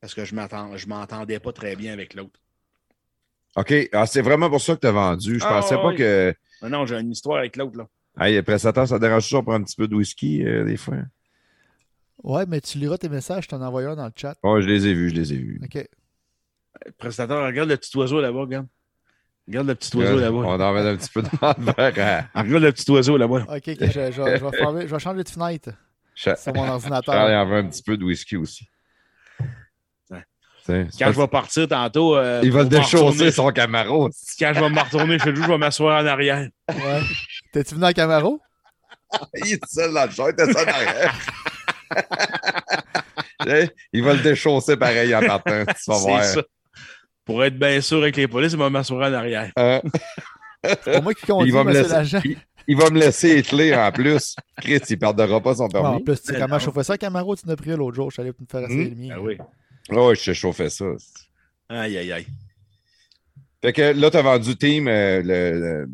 Parce 0.00 0.14
que 0.14 0.24
je 0.24 0.34
ne 0.34 0.86
m'entendais 0.86 1.40
pas 1.40 1.52
très 1.52 1.76
bien 1.76 1.92
avec 1.92 2.14
l'autre. 2.14 2.40
OK. 3.56 3.74
Ah, 3.92 4.06
c'est 4.06 4.22
vraiment 4.22 4.48
pour 4.48 4.60
ça 4.60 4.74
que 4.74 4.80
tu 4.80 4.86
as 4.86 4.92
vendu. 4.92 5.38
Je 5.38 5.44
ne 5.44 5.50
ah, 5.50 5.60
pensais 5.60 5.76
pas 5.76 5.94
que. 5.94 6.34
Non, 6.62 6.86
j'ai 6.86 6.96
une 6.96 7.10
histoire 7.10 7.38
avec 7.38 7.56
l'autre, 7.56 7.76
là. 7.78 7.86
Hey, 8.18 8.34
le 8.34 8.42
prestataire, 8.42 8.86
ça 8.88 8.98
dérange 8.98 9.24
toujours 9.24 9.44
pour 9.44 9.54
un 9.54 9.62
petit 9.62 9.76
peu 9.76 9.88
de 9.88 9.94
whisky, 9.94 10.44
euh, 10.44 10.64
des 10.64 10.76
fois? 10.76 10.96
Ouais, 12.22 12.44
mais 12.46 12.60
tu 12.60 12.78
liras 12.78 12.98
tes 12.98 13.08
messages, 13.08 13.44
je 13.44 13.48
t'en 13.48 13.62
envoie 13.62 13.82
un 13.84 13.96
dans 13.96 14.04
le 14.06 14.12
chat. 14.14 14.36
Ouais, 14.42 14.60
je 14.62 14.66
les 14.68 14.86
ai 14.88 14.94
vus, 14.94 15.10
je 15.10 15.14
les 15.14 15.32
ai 15.32 15.36
vus. 15.36 15.60
OK. 15.64 15.86
Le 16.86 16.92
prestataire, 16.92 17.44
regarde 17.46 17.68
le 17.68 17.76
petit 17.76 17.96
oiseau 17.96 18.20
là-bas, 18.20 18.40
regarde. 18.40 18.66
Regarde 19.48 19.66
le 19.68 19.74
petit 19.74 19.96
oiseau 19.96 20.18
là-bas. 20.18 20.36
On 20.36 20.60
en 20.60 20.72
met 20.74 20.80
un 20.80 20.96
petit 20.96 21.10
peu 21.10 21.22
dans. 21.22 21.28
Ah, 21.40 21.54
regarde 22.42 22.62
le 22.62 22.72
petit 22.72 22.90
oiseau 22.90 23.16
là-bas. 23.16 23.46
OK, 23.48 23.68
ok, 23.68 23.76
je, 23.80 23.90
je 24.12 24.22
vais- 24.22 24.38
je 24.38 24.44
vais 24.44 24.56
fermer- 24.56 24.86
je 24.86 24.94
vais 24.94 24.98
changer 24.98 25.24
de 25.24 25.28
fenêtre 25.28 25.70
sur 26.14 26.26
mon 26.28 26.34
Charles, 26.34 26.36
il 26.46 26.70
ordinateur. 26.72 27.14
en 27.14 27.46
veut 27.46 27.56
un 27.56 27.66
petit 27.68 27.82
peu 27.82 27.96
de 27.96 28.04
whisky 28.04 28.36
aussi. 28.36 28.68
C'est 30.62 30.86
Quand 30.98 31.10
je 31.10 31.18
vais 31.18 31.26
partir 31.26 31.66
tantôt. 31.66 32.16
euh, 32.16 32.42
Il 32.44 32.52
va 32.52 32.64
déchausser, 32.64 33.30
son 33.32 33.50
Camaro. 33.50 34.10
Quand 34.38 34.52
je 34.54 34.60
vais 34.60 34.68
me 34.68 34.78
retourner 34.78 35.18
chez 35.18 35.32
lui, 35.32 35.42
je 35.42 35.48
vais 35.48 35.56
m'asseoir 35.56 36.02
en 36.02 36.06
arrière. 36.06 36.50
Ouais. 36.68 37.00
T'es-tu 37.52 37.74
venu 37.74 37.86
en 37.86 37.92
Camaro? 37.92 38.40
Il 39.34 39.54
est 39.54 39.66
seul 39.66 39.92
dans 39.92 40.04
le 40.04 40.10
champ, 40.10 40.26
il 40.28 40.30
était 40.32 40.52
seul 40.52 40.64
derrière. 40.66 41.14
Hey, 43.46 43.70
Il 43.92 44.04
va 44.04 44.12
le 44.14 44.20
déchausser 44.22 44.76
pareil 44.76 45.14
en 45.14 45.20
partant, 45.20 45.64
tu 45.64 45.90
vas 45.90 45.98
voir. 45.98 46.22
Ça. 46.24 46.42
Pour 47.24 47.42
être 47.42 47.58
bien 47.58 47.80
sûr 47.80 47.98
avec 48.02 48.16
les 48.16 48.28
polices, 48.28 48.52
il 48.52 48.58
va 48.58 48.68
m'asseoir 48.68 49.08
en 49.10 49.14
arrière. 49.14 49.50
C'est 50.62 50.84
pas 50.84 51.00
moi 51.00 51.14
qui 51.14 51.24
conduis, 51.26 51.48
il, 51.48 51.54
va 51.54 51.64
me 51.64 51.72
laisser, 51.72 51.88
l'agent. 51.88 52.20
il, 52.24 52.36
il 52.68 52.76
va 52.76 52.90
me 52.90 52.98
laisser 53.00 53.38
ételer 53.38 53.74
en 53.74 53.90
plus. 53.92 54.36
Chris, 54.60 54.80
il 54.90 54.98
perdra 54.98 55.40
pas 55.40 55.54
son 55.54 55.68
Bon, 55.68 55.78
en 55.78 55.82
permis. 55.82 56.04
plus, 56.04 56.20
tu 56.20 56.34
sais 56.34 56.38
comment 56.38 56.58
chauffais 56.58 56.84
ça, 56.84 56.98
Camaro? 56.98 57.34
Tu 57.34 57.46
n'as 57.48 57.56
pris 57.56 57.70
l'autre 57.70 57.96
jour. 57.96 58.10
Je 58.10 58.14
suis 58.14 58.20
allé 58.22 58.32
me 58.38 58.46
faire 58.46 58.60
essayer 58.68 58.90
le 58.90 58.96
mien. 58.96 59.14
Ah 59.16 59.20
oui. 59.20 59.38
Oh, 59.90 60.12
je 60.14 60.22
te 60.22 60.32
chauffais 60.34 60.68
ça. 60.68 60.84
Aïe, 61.70 61.96
aïe, 61.96 62.12
aïe. 62.12 62.26
Fait 63.62 63.72
que 63.72 63.82
là, 63.92 64.10
tu 64.10 64.16
as 64.18 64.22
vendu 64.22 64.56
Team. 64.56 64.86
euh, 64.86 65.22
le, 65.22 65.60
le- 65.60 65.88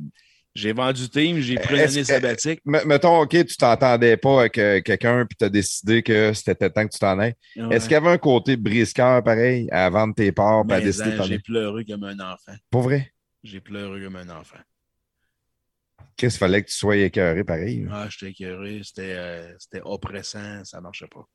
J'ai 0.57 0.73
vendu 0.73 1.07
team, 1.11 1.39
j'ai 1.39 1.59
pris 1.59 1.75
une 1.75 1.81
année 1.81 2.01
que- 2.01 2.05
sabbatique. 2.05 2.61
Mettons, 2.65 3.21
OK, 3.21 3.29
tu 3.29 3.57
t'entendais 3.59 4.17
pas 4.17 4.41
avec 4.41 4.57
euh, 4.57 4.81
quelqu'un 4.81 5.27
puis 5.27 5.37
tu 5.39 5.45
as 5.45 5.51
décidé 5.51 6.03
que 6.03 6.33
c'était 6.33 6.71
temps 6.71 6.87
que 6.87 6.93
tu 6.95 6.99
t'en 6.99 7.19
ailles. 7.19 7.35
Est-ce 7.71 7.85
qu'il 7.85 7.93
y 7.93 7.97
avait 7.97 8.09
un 8.09 8.17
côté 8.17 8.57
brisqueur 8.57 9.23
pareil 9.23 9.69
à 9.71 9.91
vendre 9.91 10.15
tes 10.15 10.33
parts 10.33 10.65
à 10.71 10.81
décider 10.81 11.11
de 11.11 11.21
hein, 11.21 11.25
J'ai 11.25 11.39
pleuré 11.41 11.85
comme 11.85 12.05
un 12.05 12.19
enfant. 12.21 12.55
Pour 12.71 12.81
vrai? 12.81 13.13
J'ai 13.45 13.61
pleuré 13.61 14.03
comme 14.03 14.17
un 14.17 14.31
enfant. 14.31 14.57
Qu'est-ce 16.17 16.37
qu'il 16.37 16.41
fallait 16.41 16.63
que 16.63 16.69
tu 16.69 16.75
sois 16.75 16.97
écœuré 16.97 17.45
pareil? 17.45 17.87
Ah, 17.93 18.07
j'étais 18.09 18.31
écœuré, 18.31 18.81
c'était 18.83 19.15
euh, 19.15 19.53
c'était 19.59 19.83
oppressant, 19.85 20.65
ça 20.65 20.81
marchait 20.81 21.09
pas. 21.09 21.27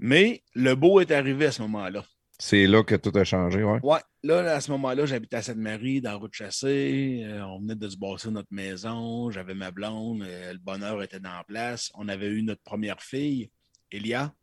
Mais 0.00 0.42
le 0.54 0.74
beau 0.74 1.00
est 1.00 1.12
arrivé 1.12 1.46
à 1.46 1.52
ce 1.52 1.62
moment-là. 1.62 2.04
C'est 2.38 2.66
là 2.66 2.82
que 2.82 2.94
tout 2.94 3.16
a 3.16 3.24
changé, 3.24 3.62
ouais. 3.64 3.78
Ouais, 3.82 4.00
là, 4.26 4.54
à 4.54 4.60
ce 4.60 4.70
moment-là, 4.72 5.06
j'habitais 5.06 5.36
à 5.36 5.42
Sainte-Marie, 5.42 6.00
dans 6.00 6.10
la 6.10 6.16
route 6.16 6.34
chassée. 6.34 7.22
Euh, 7.24 7.44
on 7.46 7.60
venait 7.60 7.74
de 7.76 7.88
se 7.88 7.96
bâtir 7.96 8.30
notre 8.32 8.52
maison. 8.52 9.30
J'avais 9.30 9.54
ma 9.54 9.70
blonde. 9.70 10.22
euh, 10.22 10.52
le 10.52 10.58
bonheur 10.58 11.02
était 11.02 11.20
dans 11.20 11.32
la 11.32 11.44
place. 11.44 11.90
On 11.94 12.08
avait 12.08 12.28
eu 12.28 12.42
notre 12.42 12.62
première 12.62 13.00
fille, 13.00 13.50
Elia. 13.90 14.34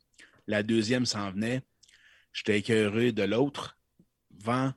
La 0.47 0.63
deuxième 0.63 1.05
s'en 1.05 1.31
venait. 1.31 1.61
J'étais 2.31 2.59
écœuré 2.59 3.11
de 3.11 3.23
l'autre. 3.23 3.77
Vent. 4.43 4.73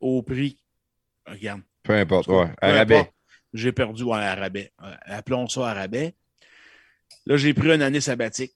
Au 0.00 0.22
prix. 0.22 0.58
Regarde. 1.26 1.62
Peu 1.82 1.94
importe, 1.94 2.28
ouais. 2.28 2.46
Peu 2.46 2.66
À 2.66 2.72
rabais. 2.72 3.12
J'ai 3.52 3.72
perdu 3.72 4.02
ouais, 4.04 4.18
à 4.18 4.34
rabais. 4.34 4.72
Appelons 4.78 5.48
ça 5.48 5.70
à 5.70 5.74
rabais. 5.74 6.14
Là, 7.26 7.36
j'ai 7.36 7.54
pris 7.54 7.72
une 7.72 7.82
année 7.82 8.00
sabbatique. 8.00 8.52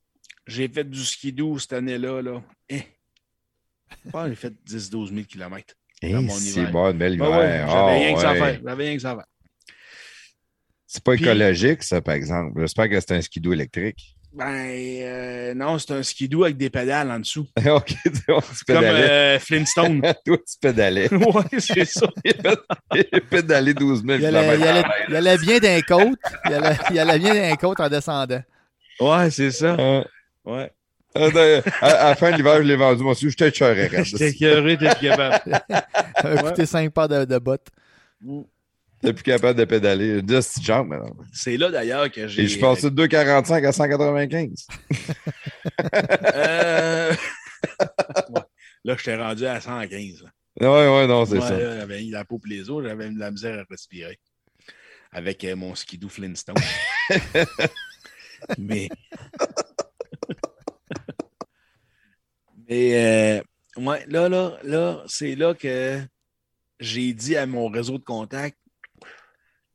J'ai 0.47 0.69
fait 0.69 0.85
du 0.85 1.05
skidoo 1.05 1.59
cette 1.59 1.73
année-là. 1.75 2.23
Là. 2.23 2.43
Eh. 2.69 2.83
J'ai 4.29 4.35
fait 4.35 4.53
10-12 4.69 5.09
000 5.15 5.27
km. 5.29 5.75
C'est 6.01 6.71
bon, 6.71 6.91
une 6.91 6.99
belle 6.99 7.17
Ben 7.17 7.27
hiver. 7.27 7.39
ouais, 7.39 7.65
j'avais 7.67 7.73
Ah, 7.73 7.87
rien 7.95 8.15
que 8.15 8.21
ça 8.21 8.29
à 8.29 8.33
ouais. 8.33 8.39
faire. 8.39 8.61
J'avais 8.65 8.85
rien 8.85 8.97
que 8.97 9.03
ça 9.03 9.11
à 9.13 9.15
faire. 9.17 9.25
C'est 10.87 11.03
pas 11.03 11.13
Puis- 11.15 11.25
écologique, 11.25 11.83
ça, 11.83 12.01
par 12.01 12.15
exemple. 12.15 12.61
J'espère 12.61 12.89
que 12.89 13.01
c'est 13.01 13.13
un 13.13 13.21
skidoo 13.21 13.53
électrique. 13.53 14.15
Ben, 14.33 14.45
euh, 14.47 15.55
non, 15.55 15.79
c'est 15.79 15.93
un 15.93 16.03
skidoo 16.03 16.43
avec 16.45 16.57
des 16.57 16.69
pédales 16.69 17.09
en 17.11 17.21
dessous. 17.21 17.47
OK, 17.67 17.95
Comme 18.67 18.83
euh, 18.85 19.39
Flintstone. 19.39 20.01
Toi, 20.27 20.39
tu 20.39 20.59
pédalais. 20.61 21.09
ouais, 21.15 21.45
c'est 21.61 21.85
ça. 21.85 22.07
Il 22.25 22.35
a 23.13 23.21
pédalé 23.21 23.75
12 23.75 24.05
000 24.05 24.19
Il 24.19 24.27
allait, 24.27 24.57
il, 24.57 24.61
km. 24.61 24.69
allait, 24.69 24.85
il 25.09 25.17
allait 25.17 25.39
bien 25.39 25.59
d'un 25.61 25.81
côte. 25.83 26.19
Il 26.47 26.53
allait, 26.53 26.77
il 26.91 26.99
allait 26.99 27.19
bien 27.21 27.35
d'un 27.35 27.57
côte 27.57 27.79
en 27.81 27.89
descendant. 27.89 28.43
Ouais, 29.01 29.31
c'est 29.31 29.53
ça. 29.53 29.77
Hein? 29.79 30.05
Ouais. 30.45 30.71
À, 31.15 31.87
à 31.87 32.09
la 32.11 32.15
fin 32.17 32.31
de 32.33 32.37
l'hiver, 32.37 32.57
je 32.59 32.63
l'ai 32.63 32.77
vendu, 32.77 33.03
moi 33.03 33.13
aussi. 33.13 33.29
J'étais 33.31 33.49
écœuré. 33.49 33.89
J'étais 34.05 34.31
écœuré, 34.31 34.77
t'es 34.77 34.89
capable. 35.01 35.63
Ça 36.21 36.35
m'a 36.35 36.43
coûté 36.43 36.67
5 36.67 36.93
paires 36.93 37.09
de, 37.09 37.25
de 37.25 37.39
bottes. 37.39 37.69
T'es 39.01 39.13
plus 39.13 39.23
capable 39.23 39.59
de 39.59 39.65
pédaler. 39.65 40.23
10 40.23 40.35
petites 40.35 40.65
jambes 40.65 40.89
maintenant. 40.89 41.15
C'est 41.33 41.57
là 41.57 41.71
d'ailleurs 41.71 42.11
que 42.11 42.27
j'ai. 42.27 42.43
Et 42.43 42.47
je 42.47 42.53
suis 42.53 42.61
passé 42.61 42.91
de 42.91 43.07
2,45 43.07 43.67
à 43.67 43.73
195. 43.73 44.67
Euh, 46.35 47.11
ouais. 48.31 48.41
Là, 48.85 48.97
je 48.99 49.05
t'ai 49.05 49.15
rendu 49.17 49.47
à 49.47 49.61
115. 49.61 50.25
là. 50.25 50.31
Ouais, 50.61 50.89
ouais, 50.89 51.07
non, 51.07 51.25
c'est 51.27 51.35
Ouais, 51.35 51.41
ça. 51.41 51.59
J'avais 51.79 52.01
la 52.03 52.25
peau 52.25 52.39
pour 52.39 52.49
les 52.49 52.71
os, 52.71 52.83
j'avais 52.85 53.11
de 53.11 53.19
la 53.19 53.31
misère 53.31 53.59
à 53.59 53.65
respirer. 53.71 54.19
Avec 55.13 55.45
euh, 55.45 55.55
mon 55.57 55.75
skidoo 55.75 56.09
Flintstone. 56.09 56.57
Mais. 58.59 58.89
Mais, 62.75 63.39
euh, 63.39 63.43
ouais, 63.77 64.05
là, 64.09 64.29
là, 64.29 64.59
là, 64.65 65.05
c'est 65.07 65.37
là 65.37 65.55
que 65.55 66.03
j'ai 66.81 67.13
dit 67.13 67.37
à 67.37 67.47
mon 67.47 67.69
réseau 67.69 67.99
de 67.99 68.03
contacts. 68.03 68.59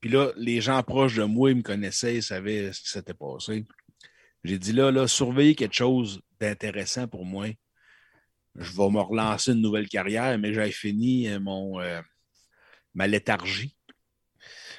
Puis 0.02 0.10
là, 0.10 0.34
les 0.36 0.60
gens 0.60 0.84
proches 0.84 1.16
de 1.16 1.24
moi, 1.24 1.52
ils 1.52 1.56
me 1.56 1.62
connaissaient, 1.62 2.16
ils 2.16 2.24
savaient 2.24 2.74
ce 2.74 2.82
qui 2.82 2.90
s'était 2.90 3.14
passé. 3.14 3.66
J'ai 4.44 4.60
dit 4.60 4.74
là, 4.74 4.92
là, 4.92 5.08
surveillez 5.08 5.56
quelque 5.56 5.76
chose 5.76 6.20
d'intéressant 6.42 7.08
pour 7.08 7.26
moi. 7.26 7.48
Je 8.56 8.72
vais 8.74 8.90
me 8.90 9.00
relancer 9.00 9.54
une 9.54 9.62
nouvelle 9.62 9.88
carrière, 9.88 10.38
mais 10.38 10.54
j'avais 10.54 10.72
fini 10.72 11.30
euh, 11.30 11.40
mon, 11.40 11.80
euh, 11.80 12.02
ma 12.96 13.08
léthargie. 13.08 13.78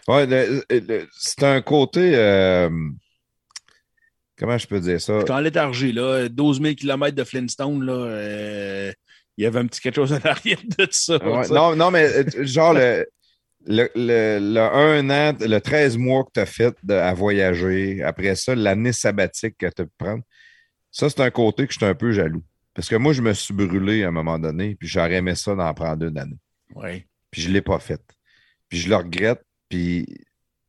Le- 0.07 1.09
c'est 1.19 1.43
un 1.43 1.63
côté. 1.63 2.15
Comment 4.41 4.59
je 4.59 4.67
peux 4.67 4.81
dire 4.81 5.01
ça? 5.01 5.21
J'étais 5.21 5.31
en 5.31 5.39
léthargie, 5.41 5.93
là. 5.93 6.29
12 6.29 6.61
000 6.63 6.75
km 6.75 7.15
de 7.15 7.23
Flintstone, 7.25 7.85
là. 7.85 7.93
euh, 7.93 8.93
il 9.37 9.45
y 9.45 9.47
avait 9.47 9.61
un 9.61 9.67
petit 9.67 9.81
quelque 9.81 9.95
chose 9.97 10.13
en 10.13 10.19
arrière 10.25 10.59
de 10.79 10.89
ça. 10.91 11.17
Ouais, 11.25 11.45
sais. 11.45 11.55
non, 11.55 11.77
non, 11.77 11.91
mais 11.91 12.05
euh, 12.07 12.25
genre 12.45 12.75
le, 12.75 13.07
le, 13.67 13.89
le, 13.95 14.61
an, 14.61 15.37
le 15.41 15.59
13 15.61 15.97
mois 15.99 16.25
que 16.25 16.31
tu 16.35 16.41
as 16.41 16.47
fait 16.47 16.75
de- 16.83 16.95
à 16.95 17.15
voyager, 17.15 18.03
après 18.03 18.35
ça, 18.35 18.55
l'année 18.55 18.93
sabbatique 18.93 19.57
que 19.59 19.67
tu 19.67 19.83
as 19.83 19.85
pu 19.85 19.93
prendre, 19.99 20.23
ça, 20.91 21.09
c'est 21.09 21.21
un 21.21 21.31
côté 21.31 21.67
que 21.67 21.73
je 21.73 21.79
suis 21.79 21.87
un 21.87 21.95
peu 21.95 22.11
jaloux. 22.13 22.43
Parce 22.75 22.89
que 22.89 22.97
moi, 22.97 23.13
je 23.13 23.23
me 23.23 23.33
suis 23.33 23.55
brûlé 23.55 24.05
à 24.05 24.09
un 24.09 24.13
moment 24.13 24.39
donné, 24.39 24.75
puis 24.75 24.89
j'aurais 24.89 25.15
aimé 25.17 25.35
ça 25.35 25.55
d'en 25.55 25.73
prendre 25.75 26.07
une 26.07 26.19
année. 26.19 26.39
Ouais. 26.75 27.07
Puis 27.31 27.43
je 27.43 27.49
ne 27.49 27.55
l'ai 27.55 27.63
pas 27.63 27.79
fait. 27.79 28.01
Puis 28.69 28.79
je 28.79 28.89
le 28.89 28.97
regrette, 28.97 29.43
puis 29.69 30.07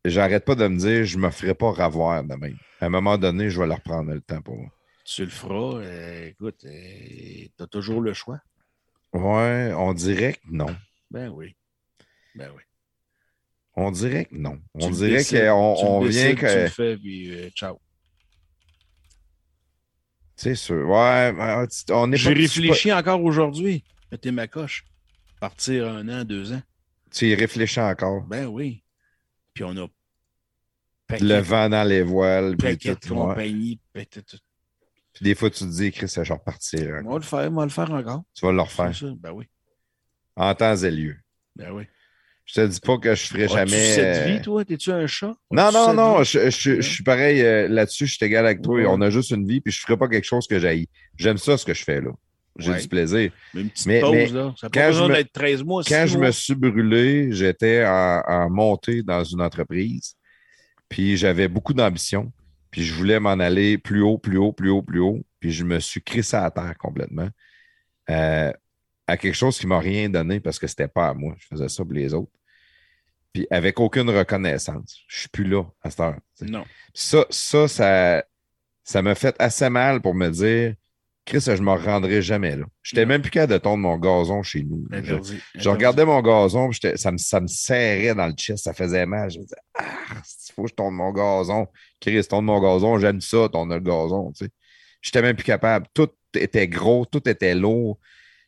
j'arrête 0.06 0.46
pas 0.46 0.56
de 0.56 0.68
me 0.68 0.78
dire, 0.78 1.06
je 1.06 1.18
me 1.18 1.30
ferai 1.30 1.54
pas 1.54 1.72
ravoir 1.72 2.24
de 2.24 2.36
même. 2.36 2.58
À 2.80 2.86
un 2.86 2.90
moment 2.90 3.18
donné, 3.18 3.50
je 3.50 3.60
vais 3.60 3.68
leur 3.68 3.82
prendre 3.82 4.12
le 4.14 4.22
temps 4.22 4.42
pour 4.42 4.58
moi. 4.58 4.70
Tu 5.06 5.24
le 5.24 5.30
feras. 5.32 5.80
euh, 5.82 6.28
écoute, 6.28 6.60
tu 6.60 7.52
as 7.60 7.68
toujours 7.68 8.02
le 8.02 8.14
choix. 8.14 8.40
Ouais, 9.14 9.74
on 9.76 9.94
dirait 9.94 10.34
que 10.34 10.40
non. 10.50 10.76
Ben 11.10 11.30
oui. 11.30 11.56
Ben 12.36 12.50
oui. 12.56 12.62
On 13.76 13.92
dirait 13.92 14.26
que 14.26 14.36
non. 14.36 14.60
On 14.74 14.80
Tu 14.90 14.92
dirait 14.92 15.24
qu'on 15.26 15.76
on 15.84 16.02
vient 16.02 16.30
Tu 16.36 16.42
le 16.42 16.66
que. 16.66 16.68
fais, 16.68 16.98
puis 16.98 17.34
euh, 17.34 17.50
ciao. 17.50 17.80
C'est 20.36 20.56
sûr. 20.56 20.88
Ouais, 20.90 21.32
tu- 21.68 21.92
on 21.94 22.12
est 22.12 22.18
J'ai 22.18 22.34
pas. 22.34 22.40
réfléchi 22.40 22.92
encore 22.92 23.24
aujourd'hui. 23.24 23.84
Mettez 24.12 24.32
ma 24.32 24.48
coche. 24.48 24.86
Partir 25.40 25.88
un 25.88 26.08
an, 26.10 26.24
deux 26.24 26.54
ans. 26.54 26.62
Tu 27.12 27.28
y 27.28 27.36
réfléchis 27.36 27.80
encore. 27.80 28.22
Ben 28.24 28.46
oui. 28.48 28.84
Puis 29.54 29.64
on 29.64 29.76
a 29.78 29.88
Le 31.20 31.40
vent 31.40 31.70
dans 31.70 31.84
les 31.88 32.04
voiles. 32.04 32.56
Puis, 32.58 32.70
paquet 32.70 32.96
de 32.96 33.08
compagnie. 33.08 33.80
Puis 33.94 35.24
des 35.24 35.36
fois, 35.36 35.50
tu 35.50 35.60
te 35.60 35.70
dis, 35.70 35.92
Chris, 35.92 36.08
je 36.16 36.22
vais 36.22 36.34
repartir. 36.34 37.02
On 37.06 37.12
va 37.12 37.16
le 37.18 37.22
faire, 37.24 37.52
on 37.52 37.56
va 37.56 37.64
le 37.66 37.70
faire 37.70 37.92
encore. 37.92 38.24
Tu 38.34 38.46
vas 38.46 38.52
le 38.54 38.62
refaire. 38.62 38.96
Ça. 38.96 39.08
Ben 39.20 39.32
oui. 39.32 39.46
En 40.36 40.56
temps 40.56 40.76
et 40.76 40.92
lieu. 40.92 41.18
Ben 41.56 41.72
oui. 41.72 41.84
Je 42.46 42.56
te 42.62 42.68
dis 42.68 42.80
pas 42.80 42.98
que 42.98 43.14
je 43.14 43.28
ferai 43.28 43.48
jamais. 43.48 43.94
cette 43.94 44.28
euh, 44.28 44.34
vie, 44.36 44.42
toi? 44.42 44.66
T'es-tu 44.66 44.92
un 44.92 45.06
chat? 45.08 45.34
Non, 45.52 45.72
non, 45.72 45.94
non, 45.94 46.24
je, 46.24 46.50
je- 46.50 46.82
je 46.82 46.90
suis 46.90 47.04
pareil 47.04 47.42
euh, 47.42 47.68
là-dessus, 47.68 48.08
je 48.08 48.16
suis 48.16 48.26
égal 48.26 48.46
avec 48.46 48.62
toi. 48.62 48.76
Ouais. 48.76 48.86
On 48.88 49.00
a 49.02 49.10
juste 49.10 49.32
une 49.32 49.48
vie, 49.48 49.62
puis 49.62 49.72
je 49.72 49.80
ferai 49.80 49.96
pas 49.98 50.08
quelque 50.10 50.26
chose 50.26 50.48
que 50.48 50.60
j'aille. 50.60 50.88
J'aime 51.18 51.38
ça, 51.38 51.58
ce 51.58 51.66
que 51.66 51.74
je 51.74 51.84
fais 51.84 52.02
là. 52.02 52.12
J'ai 52.58 52.72
Ouais. 52.72 52.82
du 52.82 52.88
plaisir. 52.88 53.32
Mais 53.54 53.62
une 53.62 53.70
petite 53.70 53.88
Mais- 53.88 54.02
pause, 54.02 54.12
mais 54.14 54.28
là. 54.30 54.54
Ça 54.60 54.68
quand 54.72 54.88
besoin 54.88 55.08
d'être 55.10 55.32
13 55.32 55.64
mois. 55.64 55.84
Quand 55.88 56.06
je 56.06 56.18
me 56.18 56.32
suis 56.32 56.56
brûlé, 56.56 57.32
j'étais 57.32 57.86
en, 57.86 58.22
en 58.28 58.50
montée 58.50 59.04
dans 59.04 59.24
une 59.24 59.42
entreprise, 59.42 60.16
puis 60.90 61.16
j'avais 61.18 61.48
beaucoup 61.48 61.74
d'ambition, 61.74 62.32
puis 62.70 62.84
je 62.84 62.94
voulais 62.94 63.20
m'en 63.20 63.32
aller 63.32 63.78
plus 63.78 64.02
haut, 64.02 64.18
plus 64.18 64.38
haut, 64.38 64.52
plus 64.52 64.70
haut, 64.70 64.82
plus 64.82 65.00
haut, 65.00 65.22
puis 65.40 65.52
je 65.52 65.64
me 65.64 65.80
suis 65.80 66.02
crissé 66.02 66.36
à 66.38 66.52
terre 66.52 66.76
complètement. 66.78 67.30
Euh, 68.10 68.52
à 69.08 69.18
quelque 69.18 69.36
chose 69.36 69.58
qui 69.58 69.68
m'a 69.68 69.80
rien 69.80 70.10
donné 70.10 70.40
parce 70.40 70.60
que 70.60 70.68
c'était 70.68 70.88
pas 70.88 71.08
à 71.10 71.14
moi. 71.14 71.34
Je 71.38 71.48
faisais 71.48 71.68
ça 71.70 71.84
pour 71.84 71.94
les 71.94 72.14
autres. 72.14 72.32
Puis 73.34 73.48
avec 73.50 73.80
aucune 73.80 74.10
reconnaissance. 74.10 75.00
Je 75.08 75.20
suis 75.22 75.30
plus 75.30 75.46
là 75.46 75.64
à 75.82 75.90
cette 75.90 76.00
heure. 76.02 76.18
Non. 76.42 76.66
Ça, 76.94 77.26
ça, 77.30 77.68
ça, 77.68 78.24
ça 78.84 79.02
m'a 79.02 79.16
fait 79.16 79.36
assez 79.40 79.70
mal 79.70 80.02
pour 80.02 80.14
me 80.14 80.30
dire, 80.30 80.76
Chris, 81.32 81.46
je 81.48 81.62
me 81.62 81.72
rendrai 81.72 82.22
jamais 82.22 82.58
là. 82.58 82.66
J'étais 82.84 83.06
même 83.06 83.22
plus 83.22 83.32
capable 83.32 83.54
de 83.54 83.58
tondre 83.58 83.78
mon 83.78 83.98
gazon 83.98 84.44
chez 84.44 84.64
nous. 84.64 84.86
Je, 84.92 84.98
Interdit. 84.98 85.40
je 85.56 85.70
regardais 85.70 86.04
mon 86.04 86.22
gazon, 86.22 86.70
puis 86.70 86.82
ça 86.96 87.10
me, 87.10 87.18
ça 87.18 87.40
me 87.40 87.48
serrait 87.48 88.14
dans 88.14 88.28
le 88.28 88.34
chest, 88.34 88.66
ça 88.66 88.74
faisait 88.74 89.06
mal. 89.06 89.32
Je 89.32 89.38
me 89.40 89.44
disais, 89.44 89.56
ah, 89.76 89.86
il 90.20 90.54
faut 90.54 90.64
que 90.64 90.70
je 90.72 90.76
tonde 90.76 90.94
mon 90.94 91.14
gazon. 91.14 91.68
Chris, 92.02 92.22
tonde 92.26 92.44
mon 92.44 92.60
gazon, 92.60 93.00
j'aime 93.00 93.22
ça, 93.22 93.48
tondre 93.48 93.74
le 93.76 93.80
gazon. 93.80 94.34
Tu 94.34 94.44
sais. 94.44 94.52
J'étais 95.02 95.22
même 95.22 95.38
plus 95.38 95.46
capable. 95.46 95.88
Tout 95.94 96.10
était 96.36 96.68
gros, 96.68 97.06
tout 97.06 97.26
était 97.30 97.56
lourd. 97.56 97.98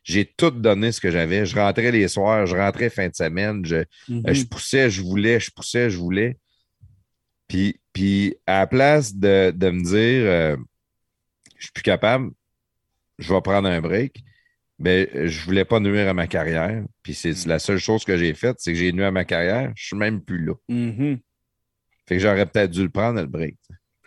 J'ai 0.02 0.26
tout 0.26 0.50
donné 0.50 0.92
ce 0.92 1.00
que 1.00 1.10
j'avais. 1.10 1.46
Je 1.46 1.56
rentrais 1.56 1.90
les 1.90 2.06
soirs, 2.08 2.44
je 2.44 2.54
rentrais 2.54 2.90
fin 2.90 3.08
de 3.08 3.14
semaine, 3.14 3.64
je, 3.64 3.76
euh, 3.76 3.84
Je 4.28 4.44
poussais, 4.44 4.90
je 4.90 5.00
voulais, 5.00 5.40
je 5.40 5.50
poussais, 5.50 5.88
je 5.88 5.96
voulais. 5.96 6.36
Puis, 7.48 7.80
puis 7.94 8.36
à 8.46 8.58
la 8.58 8.66
place 8.66 9.14
de, 9.14 9.54
de 9.56 9.70
me 9.70 9.82
dire, 9.82 10.30
euh, 10.30 10.56
je 11.56 11.64
suis 11.64 11.72
plus 11.72 11.82
capable, 11.82 12.30
je 13.18 13.32
vais 13.32 13.40
prendre 13.40 13.68
un 13.68 13.80
break, 13.80 14.22
mais 14.78 15.28
je 15.28 15.44
voulais 15.44 15.64
pas 15.64 15.80
nuire 15.80 16.08
à 16.08 16.14
ma 16.14 16.26
carrière. 16.26 16.84
Puis 17.02 17.14
c'est 17.14 17.46
la 17.46 17.58
seule 17.58 17.78
chose 17.78 18.04
que 18.04 18.16
j'ai 18.16 18.34
faite, 18.34 18.56
c'est 18.58 18.72
que 18.72 18.78
j'ai 18.78 18.92
nuit 18.92 19.04
à 19.04 19.10
ma 19.10 19.24
carrière. 19.24 19.72
Je 19.76 19.86
suis 19.86 19.96
même 19.96 20.22
plus 20.22 20.44
là. 20.44 20.54
Mhm. 20.68 21.18
Fait 22.06 22.16
que 22.16 22.22
j'aurais 22.22 22.46
peut-être 22.46 22.70
dû 22.70 22.82
le 22.82 22.90
prendre, 22.90 23.20
le 23.20 23.26
break. 23.26 23.56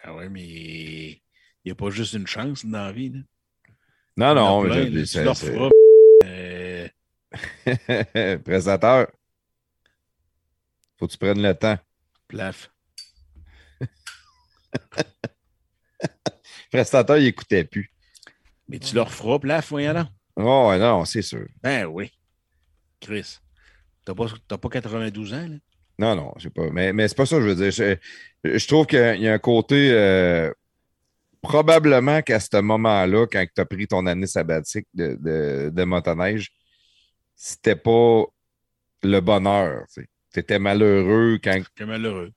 Ah 0.04 0.14
ouais, 0.16 0.30
mais 0.30 0.44
il 0.46 1.22
n'y 1.66 1.72
a 1.72 1.76
pas 1.76 1.90
juste 1.90 2.14
une 2.14 2.28
chance 2.28 2.66
dans 2.66 2.86
la 2.86 2.92
vie. 2.92 3.10
Là. 3.10 3.20
Non, 4.18 4.36
non, 4.36 4.64
plein, 4.64 4.86
je- 4.86 4.90
là. 4.90 5.06
tu 5.06 5.24
leur 5.24 5.72
euh. 6.26 6.88
Faut 11.00 11.08
que 11.08 11.12
tu 11.12 11.18
prennes 11.18 11.42
le 11.42 11.54
temps. 11.54 11.78
plaf. 12.28 12.72
Prestateur, 16.72 17.18
il 17.18 17.28
écoutait 17.28 17.64
plus. 17.64 17.92
Mais 18.70 18.80
tu 18.80 18.96
leur 18.96 19.12
feras, 19.12 19.40
plaf, 19.40 19.70
voyons 19.70 19.94
là. 19.94 20.10
Oh, 20.36 20.74
non, 20.78 21.06
c'est 21.06 21.22
sûr. 21.22 21.48
Ben 21.64 21.86
oui. 21.86 22.12
Chris, 23.00 23.38
t'as 24.06 24.14
pas, 24.14 24.26
t'as 24.48 24.58
pas 24.58 24.70
92 24.70 25.34
ans, 25.34 25.48
là? 25.48 25.56
Non, 26.00 26.16
non, 26.16 26.34
je 26.38 26.44
sais 26.44 26.50
pas. 26.50 26.70
Mais, 26.72 26.94
mais 26.94 27.08
c'est 27.08 27.18
pas 27.18 27.26
ça 27.26 27.38
que 27.38 27.42
je 27.44 27.48
veux 27.48 27.56
dire. 27.56 27.72
Je, 28.44 28.58
je 28.58 28.68
trouve 28.68 28.86
qu'il 28.86 29.22
y 29.22 29.28
a 29.28 29.34
un 29.34 29.40
côté. 29.40 29.90
euh, 29.92 30.52
probablement 31.42 32.22
qu'à 32.22 32.40
ce 32.40 32.58
moment-là, 32.62 33.26
quand 33.28 33.46
tu 33.56 33.62
as 33.62 33.66
pris 33.66 33.88
ton 33.88 34.06
année 34.06 34.28
sabbatique 34.28 34.88
de, 34.94 35.18
de, 35.20 35.72
de 35.74 35.84
motoneige, 35.84 36.50
c'était 37.36 37.76
pas 37.76 38.26
le 39.04 39.20
bonheur. 39.22 39.86
Tu 39.96 40.40
étais 40.40 40.60
malheureux 40.60 41.40
quand. 41.44 41.54
J'étais 41.58 41.86
malheureux. 41.86 42.32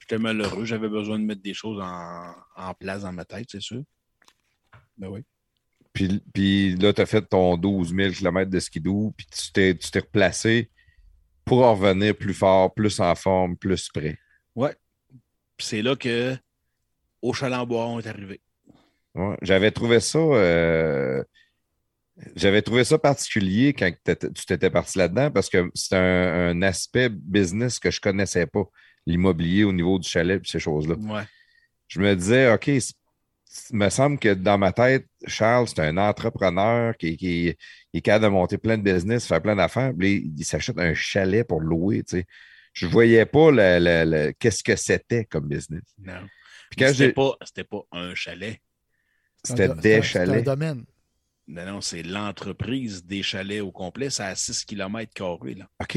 J'étais 0.00 0.18
malheureux. 0.18 0.64
J'avais 0.64 0.88
besoin 0.88 1.18
de 1.18 1.24
mettre 1.24 1.42
des 1.42 1.54
choses 1.54 1.80
en, 1.80 2.34
en 2.56 2.74
place 2.74 3.02
dans 3.02 3.12
ma 3.12 3.24
tête, 3.24 3.46
c'est 3.50 3.60
sûr. 3.62 3.82
Ben 5.00 5.08
oui. 5.08 5.20
Puis, 5.92 6.22
puis 6.32 6.76
là, 6.76 6.92
tu 6.92 7.00
as 7.00 7.06
fait 7.06 7.22
ton 7.22 7.56
12 7.56 7.94
000 7.94 8.12
km 8.12 8.48
de 8.50 8.60
skidoo, 8.60 9.12
puis 9.16 9.26
tu 9.26 9.50
t'es 9.52 9.74
tu 9.76 9.90
t'es 9.90 9.98
replacé 10.00 10.70
pour 11.44 11.64
en 11.66 11.74
revenir 11.74 12.14
plus 12.16 12.34
fort, 12.34 12.72
plus 12.72 13.00
en 13.00 13.14
forme, 13.16 13.56
plus 13.56 13.88
prêt. 13.88 14.16
Ouais. 14.54 14.74
Puis 15.56 15.66
c'est 15.66 15.82
là 15.82 15.96
que 15.96 16.36
au 17.22 17.32
Chalamboiron 17.32 17.98
est 17.98 18.06
arrivé. 18.06 18.40
Ouais, 19.16 19.36
J'avais 19.42 19.72
trouvé 19.72 19.98
ça. 19.98 20.18
euh, 20.18 21.24
J'avais 22.36 22.62
trouvé 22.62 22.84
ça 22.84 22.98
particulier 22.98 23.72
quand 23.72 23.90
tu 24.04 24.44
t'étais 24.46 24.70
parti 24.70 24.98
là-dedans 24.98 25.30
parce 25.30 25.48
que 25.48 25.70
c'est 25.74 25.96
un, 25.96 26.50
un 26.50 26.62
aspect 26.62 27.08
business 27.08 27.78
que 27.78 27.90
je 27.90 28.00
connaissais 28.00 28.46
pas, 28.46 28.64
l'immobilier 29.06 29.64
au 29.64 29.72
niveau 29.72 29.98
du 29.98 30.08
chalet 30.08 30.40
et 30.44 30.48
ces 30.48 30.60
choses-là. 30.60 30.94
Ouais. 30.96 31.24
Je 31.88 32.00
me 32.00 32.14
disais, 32.14 32.52
OK, 32.52 32.64
c'est- 32.66 32.94
il 33.70 33.76
me 33.76 33.88
semble 33.88 34.18
que 34.18 34.32
dans 34.34 34.58
ma 34.58 34.72
tête, 34.72 35.06
Charles, 35.26 35.68
c'est 35.68 35.80
un 35.80 35.96
entrepreneur 35.96 36.96
qui, 36.96 37.16
qui- 37.16 37.54
qui 37.90 37.98
est 37.98 38.00
capable 38.00 38.24
de 38.26 38.30
monter 38.30 38.58
plein 38.58 38.78
de 38.78 38.82
business, 38.82 39.26
faire 39.26 39.42
plein 39.42 39.56
d'affaires. 39.56 39.92
Il 40.00 40.44
s'achète 40.44 40.78
un 40.78 40.94
chalet 40.94 41.46
pour 41.46 41.60
louer. 41.60 42.02
Tu 42.04 42.18
sais. 42.18 42.26
Je 42.72 42.86
ne 42.86 42.90
voyais 42.92 43.26
pas 43.26 43.50
le- 43.50 43.78
le- 43.80 44.04
le- 44.26 44.32
qu'est-ce 44.38 44.62
que 44.62 44.76
c'était 44.76 45.24
comme 45.24 45.48
business. 45.48 45.82
Non. 45.98 46.20
C'était 46.78 47.12
pas, 47.12 47.36
c'était 47.44 47.64
pas 47.64 47.82
un 47.90 48.14
chalet. 48.14 48.60
c'était 49.42 49.68
des 49.74 50.02
chalets. 50.02 50.40
Un 50.40 50.42
domaine. 50.42 50.84
Non, 51.48 51.66
non, 51.66 51.80
c'est 51.80 52.04
l'entreprise 52.04 53.04
des 53.04 53.24
chalets 53.24 53.60
au 53.62 53.72
complet. 53.72 54.08
C'est 54.10 54.22
à 54.22 54.36
6 54.36 54.64
km 54.64 55.12
carrés, 55.12 55.54
là. 55.54 55.66
OK. 55.82 55.96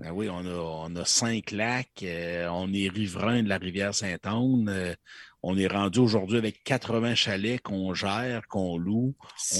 Ben 0.00 0.12
oui, 0.12 0.28
on 0.30 0.40
a, 0.46 0.54
on 0.54 0.94
a 0.96 1.04
cinq 1.04 1.50
lacs. 1.50 2.02
euh, 2.02 2.46
on 2.50 2.72
est 2.72 2.88
riverain 2.88 3.42
de 3.42 3.48
la 3.48 3.56
rivière 3.58 3.94
Sainte-Anne. 3.94 4.68
euh, 4.68 4.94
on 5.48 5.56
est 5.56 5.66
rendu 5.66 5.98
aujourd'hui 6.00 6.36
avec 6.38 6.62
80 6.62 7.14
chalets 7.14 7.60
qu'on 7.62 7.94
gère, 7.94 8.46
qu'on 8.48 8.76
loue. 8.76 9.14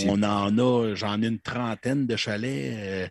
On 0.07 0.23
en 0.23 0.59
a, 0.59 0.95
j'en 0.95 1.23
ai 1.23 1.27
une 1.29 1.41
trentaine 1.41 2.07
de 2.07 2.17
chalets. 2.17 2.75
euh, 2.79 3.09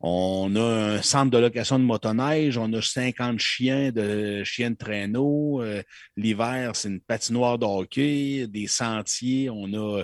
on 0.00 0.54
a 0.56 0.60
un 0.96 1.02
centre 1.02 1.30
de 1.30 1.38
location 1.38 1.78
de 1.78 1.84
motoneige. 1.84 2.56
On 2.58 2.72
a 2.72 2.82
50 2.82 3.38
chiens 3.38 3.90
de 3.92 4.42
chiens 4.44 4.70
de 4.70 4.76
traîneau. 4.76 5.62
euh, 5.62 5.82
L'hiver, 6.16 6.74
c'est 6.74 6.88
une 6.88 7.00
patinoire 7.00 7.58
de 7.58 7.64
hockey, 7.66 8.46
des 8.48 8.66
sentiers. 8.68 9.48
On 9.50 9.72
a 9.74 10.02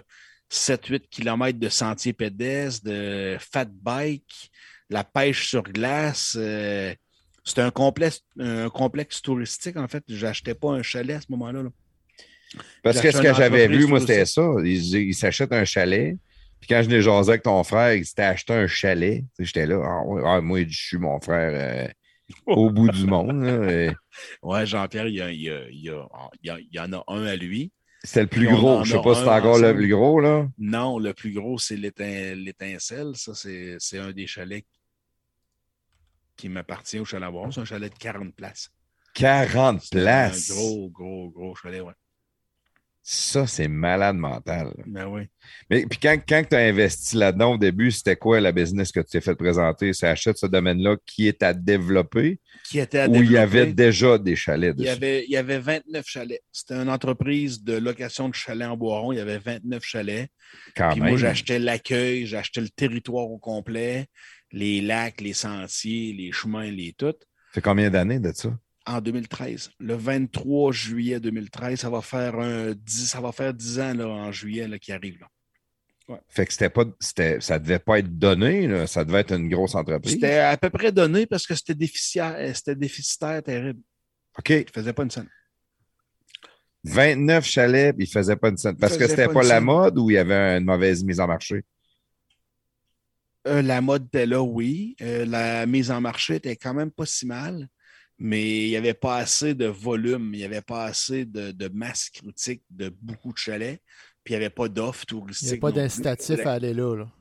7-8 0.51 1.09
km 1.11 1.59
de 1.59 1.69
sentiers 1.69 2.13
pédestres, 2.13 2.85
de 2.85 3.37
fat 3.41 3.67
bike, 3.67 4.51
la 4.91 5.05
pêche 5.05 5.49
sur 5.49 5.63
glace. 5.65 6.37
euh, 6.39 6.95
c'est 7.45 7.59
un 7.61 7.71
complexe, 7.71 8.23
un 8.39 8.71
complexe 8.71 9.21
touristique, 9.21 9.77
en 9.77 9.87
fait. 9.87 10.03
J'achetais 10.09 10.55
pas 10.55 10.71
un 10.71 10.83
chalet 10.83 11.17
à 11.17 11.21
ce 11.21 11.27
moment-là. 11.31 11.63
là. 11.63 11.69
Parce 12.83 13.01
que 13.01 13.11
ce 13.11 13.21
que 13.21 13.35
j'avais 13.35 13.69
vu, 13.69 13.87
moi, 13.87 14.01
c'était 14.01 14.27
ça. 14.27 14.43
Il, 14.65 14.95
il 15.09 15.15
s'achète 15.15 15.53
un 15.53 15.65
chalet. 15.65 16.17
Puis 16.61 16.69
quand 16.69 16.83
je 16.83 16.89
l'ai 16.89 17.03
jasé 17.03 17.31
avec 17.31 17.43
ton 17.43 17.63
frère, 17.65 17.95
il 17.95 18.07
s'était 18.07 18.23
acheté 18.23 18.53
un 18.55 18.67
chalet. 18.67 19.23
Sais, 19.37 19.45
J'étais 19.45 19.67
là. 19.67 19.81
Ah, 19.85 20.03
ah, 20.37 20.41
moi, 20.41 20.65
je 20.67 20.77
suis 20.87 20.97
mon 20.99 21.21
frère 21.21 21.51
euh, 21.53 21.89
au 22.47 22.71
bout 22.71 22.89
du 22.91 23.05
monde. 23.07 23.43
là. 23.43 23.71
Et 23.71 23.91
Ouais, 24.43 24.65
Jean-Pierre, 24.67 25.09
il 25.09 25.15
y, 25.17 25.21
a- 25.21 25.31
il 25.31 25.41
y 25.43 25.51
a- 25.51 25.67
il 25.71 25.83
y 25.83 25.91
a- 26.51 26.59
il 26.59 26.69
y 26.73 26.81
en 26.81 26.93
a 26.95 27.05
un 27.09 27.25
à 27.27 27.37
lui. 27.37 27.71
C'était 28.03 28.23
le 28.23 28.27
plus 28.29 28.49
gros. 28.49 28.85
Je 28.85 28.93
sais 28.93 28.99
a 28.99 29.03
pas 29.03 29.15
si 29.15 29.23
c'est 29.23 29.29
encore 29.29 29.59
le 29.59 29.75
plus 29.75 29.89
gros, 29.89 30.21
là. 30.21 30.47
Non, 30.59 30.99
le 30.99 31.13
plus 31.15 31.33
gros, 31.33 31.59
c'est 31.59 31.77
l'étin- 31.77 32.35
l'étincelle. 32.35 33.13
Ça, 33.15 33.35
c'est 33.35 33.77
c'est 33.79 33.99
un 33.99 34.13
des 34.13 34.27
chalets 34.27 34.65
qui 36.37 36.49
m'appartient 36.49 36.99
au 36.99 37.05
chalet 37.05 37.31
C'est 37.51 37.61
un 37.61 37.65
chalet 37.65 37.93
de 37.93 37.99
40 37.99 38.35
places. 38.35 38.71
40 39.15 39.83
C'est 39.83 39.91
places? 39.91 40.51
Un 40.51 40.55
gros, 40.55 40.89
gros, 40.91 41.31
gros 41.31 41.55
chalet, 41.55 41.81
ouais. 41.83 41.93
Ça, 43.07 43.47
c'est 43.47 43.69
malade 43.69 44.17
mental. 44.17 44.73
Ben 44.87 45.07
oui. 45.09 45.25
Mais 45.69 45.85
puis 45.85 45.99
quand, 45.99 46.17
quand 46.27 46.43
tu 46.49 46.57
as 46.57 46.61
investi 46.61 47.17
là-dedans 47.17 47.53
au 47.53 47.59
début, 47.59 47.91
c'était 47.91 48.17
quoi 48.17 48.41
la 48.41 48.51
business 48.51 48.93
que 48.93 49.01
tu 49.01 49.07
t'es 49.11 49.21
fait 49.21 49.35
présenter? 49.35 49.93
C'est 49.93 50.07
achète 50.09 50.39
ce 50.39 50.47
domaine-là 50.47 50.97
qui 51.05 51.29
est 51.29 51.43
à 51.43 51.53
développer 51.53 52.41
Qui 52.67 52.79
était 52.79 53.01
à 53.01 53.09
ou 53.11 53.17
il 53.17 53.31
y 53.31 53.37
avait 53.37 53.67
déjà 53.67 54.17
des 54.17 54.35
chalets 54.37 54.75
Il 54.79 54.85
y, 54.85 54.85
dessus? 54.87 54.97
avait, 54.97 55.25
il 55.25 55.31
y 55.31 55.37
avait 55.37 55.59
29 55.59 56.03
chalets. 56.09 56.41
C'était 56.51 56.77
une 56.77 56.89
entreprise 56.89 57.63
de 57.63 57.75
location 57.77 58.31
de 58.31 58.35
chalets 58.35 58.69
en 58.69 58.77
Boiron. 58.79 59.13
Il 59.13 59.19
y 59.19 59.21
avait 59.21 59.37
29 59.39 59.85
chalets. 59.85 60.29
Quand 60.75 60.93
Puis 60.93 61.01
même. 61.03 61.11
moi, 61.11 61.19
j'achetais 61.19 61.59
l'accueil, 61.59 62.25
j'achetais 62.27 62.63
le 62.63 62.71
territoire 62.71 63.31
au 63.31 63.37
complet, 63.37 64.07
les 64.51 64.81
lacs, 64.81 65.21
les 65.21 65.35
sentiers, 65.35 66.15
les 66.15 66.33
chemins, 66.33 66.71
les 66.71 66.95
tout. 66.97 67.13
Ça 67.21 67.53
fait 67.53 67.61
combien 67.61 67.91
d'années 67.91 68.19
de 68.19 68.33
ça? 68.33 68.49
En 68.87 69.01
2013, 69.01 69.71
le 69.79 69.95
23 69.95 70.73
juillet 70.73 71.19
2013, 71.19 71.81
ça 71.81 71.89
va 71.89 72.03
faire 72.03 72.39
un 72.39 72.73
10, 72.73 73.07
ça 73.07 73.21
va 73.21 73.33
faire 73.33 73.55
10 73.55 73.81
ans 73.81 73.95
là, 73.95 74.07
en 74.07 74.31
juillet 74.31 74.69
là, 74.69 74.79
qui 74.79 74.93
arrive. 74.93 75.19
Là. 75.21 75.29
Fait 76.29 76.45
que 76.45 76.53
c'était 76.53 76.69
pas, 76.69 76.85
c'était, 77.01 77.41
ça 77.41 77.59
devait 77.59 77.79
pas 77.79 78.01
être 78.01 78.19
donné, 78.19 78.67
là. 78.67 78.87
ça 78.87 79.05
devait 79.05 79.21
être 79.21 79.35
une 79.35 79.49
grosse 79.49 79.75
entreprise. 79.75 80.13
C'était 80.13 80.39
à 80.39 80.57
peu 80.59 80.69
près 80.69 80.93
donné 80.93 81.25
parce 81.25 81.47
que 81.47 81.55
c'était 81.55 81.75
déficitaire, 81.75 82.55
c'était 82.55 82.77
déficitaire 82.77 83.43
terrible. 83.43 83.81
OK. 84.39 84.51
Il 84.51 84.59
ne 84.59 84.65
faisait 84.75 84.93
pas 84.93 85.05
une 85.05 85.11
scène. 85.11 85.29
29 86.85 87.47
chalets, 87.47 87.97
puis 87.97 88.05
ils 88.05 88.11
faisaient 88.11 88.37
pas 88.37 88.51
une 88.51 88.59
scène. 88.59 88.77
Parce 88.77 88.99
que 88.99 89.09
c'était 89.09 89.29
pas 89.29 89.35
pas 89.35 89.43
la 89.43 89.55
scène. 89.57 89.65
mode 89.65 89.99
ou 89.99 90.11
il 90.11 90.15
y 90.15 90.19
avait 90.19 90.59
une 90.59 90.65
mauvaise 90.65 91.03
mise 91.03 91.21
en 91.21 91.27
marché? 91.27 91.65
Euh, 93.47 93.63
la 93.63 93.81
mode 93.81 94.07
était 94.07 94.27
là, 94.27 94.43
oui. 94.43 94.97
Euh, 95.01 95.25
la 95.25 95.65
mise 95.65 95.91
en 95.91 96.01
marché 96.03 96.37
était 96.37 96.57
quand 96.57 96.75
même 96.75 96.91
pas 96.91 97.07
si 97.07 97.27
mal, 97.27 97.69
mais 98.27 98.65
il 98.65 98.71
n'y 98.71 98.77
avait 98.79 98.95
pas 98.95 99.17
assez 99.19 99.55
de 99.55 99.67
volume, 99.67 100.33
il 100.33 100.39
n'y 100.39 100.45
avait 100.45 100.63
pas 100.63 100.85
assez 100.87 101.27
de, 101.27 101.53
de 101.53 101.69
masse 101.69 102.09
critique 102.09 102.63
de 102.71 102.89
beaucoup 103.03 103.35
de 103.35 103.37
chalets, 103.37 103.83
puis 104.25 104.33
il 104.33 104.39
n'y 104.39 104.45
avait 104.45 104.49
pas 104.55 104.67
d'offres 104.71 105.03
Il 105.03 105.09
touristiques. 105.09 105.51
n'y 105.53 105.59
a 105.59 105.61
pas 105.61 105.73
d'incitatif 105.73 106.41
à 106.47 106.53
aller 106.53 106.73
là. 106.73 106.97
là. 106.97 107.13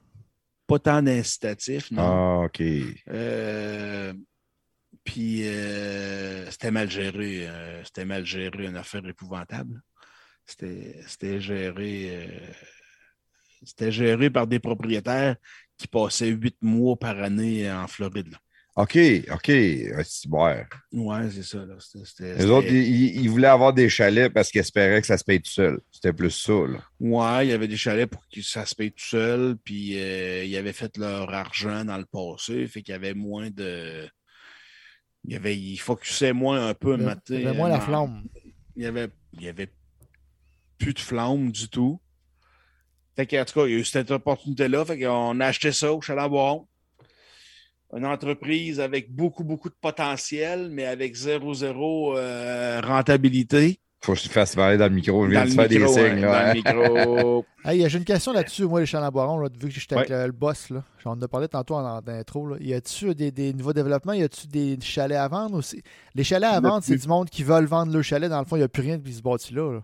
Pas 0.66 0.80
tant 0.80 1.04
d'incitatifs, 1.04 1.92
non. 1.92 2.04
Ah, 2.04 2.46
OK. 2.46 2.62
Euh, 3.10 4.14
puis 5.04 5.46
euh, 5.46 6.50
c'était 6.50 6.72
mal 6.72 6.90
géré. 6.90 7.50
euh, 7.50 7.84
c'était 7.84 8.06
mal 8.06 8.26
géré, 8.26 8.66
une 8.68 8.78
affaire 8.78 9.06
épouvantable. 9.06 9.82
C'était 10.46 10.96
c'était 11.06 11.42
géré 11.42 12.12
euh, 12.12 12.48
C'était 13.66 13.92
géré 13.92 14.30
par 14.30 14.48
des 14.48 14.60
propriétaires 14.60 15.36
qui 15.78 15.90
passaient 15.90 16.30
huit 16.30 16.56
mois 16.62 16.96
par 16.98 17.22
année 17.22 17.70
en 17.70 17.88
Floride. 17.90 18.30
là. 18.32 18.38
OK, 18.76 18.98
OK. 19.32 19.46
C'est 19.46 20.28
bon. 20.28 20.46
Ouais, 20.94 21.30
c'est 21.30 21.44
ça. 21.44 21.60
Là. 21.60 21.76
Les 22.20 22.46
autres, 22.46 22.68
ils, 22.70 23.22
ils 23.22 23.30
voulaient 23.30 23.48
avoir 23.48 23.72
des 23.72 23.88
chalets 23.88 24.34
parce 24.34 24.50
qu'ils 24.50 24.62
espéraient 24.62 25.00
que 25.00 25.06
ça 25.06 25.18
se 25.18 25.24
paye 25.24 25.40
tout 25.40 25.52
seul. 25.52 25.80
C'était 25.92 26.12
plus 26.14 26.32
ça, 26.32 26.54
là. 26.54 26.80
Ouais, 27.00 27.46
il 27.46 27.50
y 27.52 27.54
avait 27.54 27.68
des 27.68 27.78
chalets 27.78 28.10
pour 28.10 28.24
que 28.28 28.42
ça 28.42 28.66
se 28.66 28.74
paye 28.74 28.92
tout 28.92 29.06
seul, 29.06 29.58
puis 29.64 30.00
euh, 30.00 30.44
ils 30.44 30.58
avaient 30.58 30.74
fait 30.74 30.98
leur 30.98 31.32
argent 31.32 31.86
dans 31.86 31.98
le 31.98 32.06
passé, 32.06 32.66
fait 32.68 32.82
qu'il 32.82 32.94
y 32.94 32.96
avait 32.96 33.14
moins 33.14 33.52
de. 33.52 34.08
Il 35.26 35.34
y 35.34 35.36
avait, 35.36 35.56
ils 35.56 35.78
focusaient 35.78 36.34
moins 36.34 36.68
un 36.68 36.74
peu, 36.74 36.96
Il 36.96 37.02
y 37.02 37.06
matin. 37.06 37.36
avait 37.36 37.54
moins 37.54 37.70
la 37.70 37.80
flamme. 37.80 38.24
Il 38.76 38.84
y 38.84 38.86
avait, 38.88 39.08
il 39.34 39.44
y 39.44 39.48
avait 39.50 39.72
plus 40.80 40.94
de 40.96 41.00
flamme 41.00 41.52
du 41.52 41.70
tout. 41.70 42.02
Fait 43.16 43.28
que, 43.28 43.40
en 43.40 43.46
tout 43.46 43.54
cas, 43.54 43.68
il 43.68 43.72
y 43.72 43.76
a 43.76 43.78
eu 43.78 43.86
cette 43.86 44.10
opportunité-là. 44.10 44.84
Fait 44.84 45.00
qu'on 45.00 45.40
a 45.40 45.46
acheté 45.46 45.72
ça 45.72 45.94
au 45.94 46.02
Chalet 46.02 46.28
Boiron. 46.28 46.68
Une 47.96 48.06
entreprise 48.06 48.80
avec 48.80 49.12
beaucoup, 49.14 49.44
beaucoup 49.44 49.70
de 49.70 49.76
potentiel, 49.80 50.70
mais 50.72 50.86
avec 50.86 51.14
zéro, 51.16 51.54
zéro 51.54 52.18
euh, 52.18 52.82
rentabilité. 52.84 53.80
Faut 54.02 54.14
que 54.14 54.20
je 54.20 54.24
te 54.28 54.30
fasse 54.34 54.56
parler 54.56 54.78
dans 54.78 54.88
le 54.88 54.96
micro. 54.96 55.26
Je 55.26 55.32
viens 55.32 55.40
Dans 55.42 55.46
de 55.46 55.50
le 55.52 55.56
faire 55.56 55.70
des 55.70 55.78
micro, 55.78 55.94
signes, 55.94 56.20
là. 56.22 56.44
dans 56.44 56.48
le 56.48 56.54
micro. 56.56 57.46
Hey, 57.66 57.90
j'ai 57.90 57.98
une 57.98 58.04
question 58.04 58.34
là-dessus, 58.34 58.66
moi, 58.66 58.82
les 58.82 58.86
chalands 58.86 59.10
boiron, 59.10 59.40
là, 59.40 59.48
vu 59.58 59.70
que 59.70 59.74
j'étais 59.74 59.96
avec 59.96 60.10
Ouais. 60.10 60.18
le, 60.20 60.26
le 60.26 60.32
boss. 60.34 60.70
Là. 60.72 60.84
J'en 61.02 61.12
en 61.12 61.22
ai 61.22 61.28
parlé 61.30 61.48
tantôt 61.48 61.76
en, 61.76 61.86
en 62.00 62.08
intro. 62.10 62.46
Là. 62.48 62.58
Y 62.60 62.74
a-tu 62.74 63.16
des, 63.16 63.32
des 63.32 63.54
nouveaux 63.54 63.72
développements? 63.72 64.12
Y 64.12 64.24
a-tu 64.24 64.48
des 64.48 64.78
chalets 64.82 65.18
à 65.18 65.28
vendre 65.30 65.56
aussi? 65.60 65.82
Les 66.16 66.26
chalets 66.26 66.50
à 66.50 66.56
a 66.58 66.60
vendre, 66.60 66.84
c'est 66.84 66.98
du 66.98 67.08
monde 67.08 67.30
qui 67.30 67.44
veulent 67.44 67.64
vendre 67.66 67.94
le 67.94 68.02
chalet. 68.02 68.30
Dans 68.30 68.40
le 68.40 68.46
fond, 68.46 68.58
il 68.58 68.60
n'y 68.60 68.66
a 68.66 68.68
plus 68.70 68.82
rien 68.82 68.98
depuis 68.98 69.14
ce 69.14 69.22
bâti-là. 69.22 69.72
là. 69.76 69.80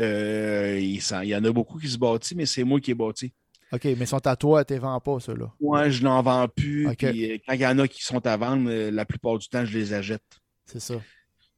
Euh, 0.00 0.78
il, 0.80 1.00
y 1.28 1.34
en 1.36 1.44
a 1.44 1.50
beaucoup 1.52 1.78
qui 1.78 1.88
se 1.88 1.98
bâtissent, 1.98 2.34
mais 2.36 2.46
c'est 2.46 2.62
moi 2.64 2.78
qui 2.80 2.92
ai 2.92 2.94
bâti. 2.94 3.32
OK, 3.74 3.84
mais 3.84 3.92
ils 3.92 4.06
sont 4.06 4.24
à 4.26 4.36
toi, 4.36 4.64
tu 4.64 4.76
vends 4.76 5.00
pas, 5.00 5.18
ceux-là. 5.18 5.52
Moi, 5.60 5.88
je 5.88 6.02
n'en 6.04 6.22
vends 6.22 6.46
plus. 6.48 6.86
Ok. 6.86 7.10
puis, 7.10 7.32
euh, 7.32 7.38
quand 7.46 7.54
il 7.54 7.60
y 7.60 7.66
en 7.66 7.78
a 7.78 7.88
qui 7.88 8.04
sont 8.04 8.24
à 8.26 8.36
vendre, 8.36 8.70
euh, 8.70 8.90
la 8.90 9.04
plupart 9.04 9.36
du 9.38 9.48
temps, 9.48 9.64
je 9.64 9.76
les 9.76 9.92
achète. 9.92 10.22
C'est 10.64 10.80
ça. 10.80 10.94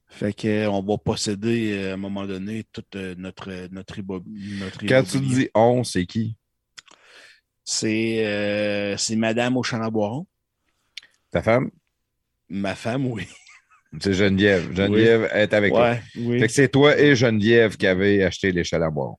Fait 0.09 0.33
que, 0.33 0.49
euh, 0.49 0.71
on 0.71 0.83
va 0.83 0.97
posséder 0.97 1.89
à 1.91 1.95
un 1.95 1.97
moment 1.97 2.27
donné 2.27 2.65
toute 2.73 2.95
notre, 2.95 3.69
notre, 3.71 4.01
Quand 4.87 5.03
tu 5.03 5.21
dis 5.21 5.49
on, 5.55 5.85
c'est 5.85 6.07
qui? 6.07 6.37
C'est 7.65 8.25
euh, 8.25 8.97
c'est 8.97 9.17
Madame 9.17 9.57
au 9.57 9.63
Boiron. 9.91 10.27
Ta 11.33 11.43
femme? 11.43 11.71
Ma 12.49 12.77
femme, 12.77 13.07
oui. 13.07 13.27
C'est 14.01 14.15
Geneviève. 14.15 14.73
Geneviève 14.75 15.29
est 15.33 15.53
avec 15.53 15.73
toi. 15.73 15.91
Ouais, 15.91 16.03
oui. 16.17 16.39
Fait 16.39 16.47
que 16.47 16.53
c'est 16.53 16.69
toi 16.69 16.97
et 16.97 17.17
Geneviève 17.17 17.77
qui 17.77 17.89
avez 17.89 18.23
acheté 18.23 18.53
les 18.53 18.63
boire. 18.93 19.17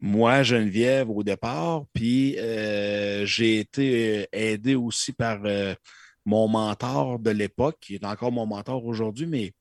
Moi, 0.00 0.42
Geneviève, 0.42 1.10
au 1.10 1.22
départ, 1.22 1.84
puis 1.92 2.38
euh, 2.38 3.24
j'ai 3.26 3.60
été 3.60 4.22
euh, 4.22 4.26
aidé 4.32 4.74
aussi 4.74 5.12
par 5.12 5.40
euh, 5.44 5.74
mon 6.24 6.48
mentor 6.48 7.18
de 7.18 7.30
l'époque, 7.30 7.76
qui 7.80 7.94
est 7.96 8.04
encore 8.04 8.32
mon 8.32 8.46
mentor 8.46 8.84
aujourd'hui, 8.84 9.26
mais 9.26 9.52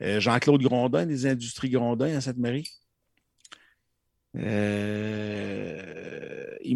Jean-Claude 0.00 0.60
Grondin, 0.60 1.06
des 1.06 1.24
Industries 1.24 1.70
Grondin 1.70 2.16
à 2.16 2.20
Sainte-Marie. 2.20 2.68
Il 4.34 4.42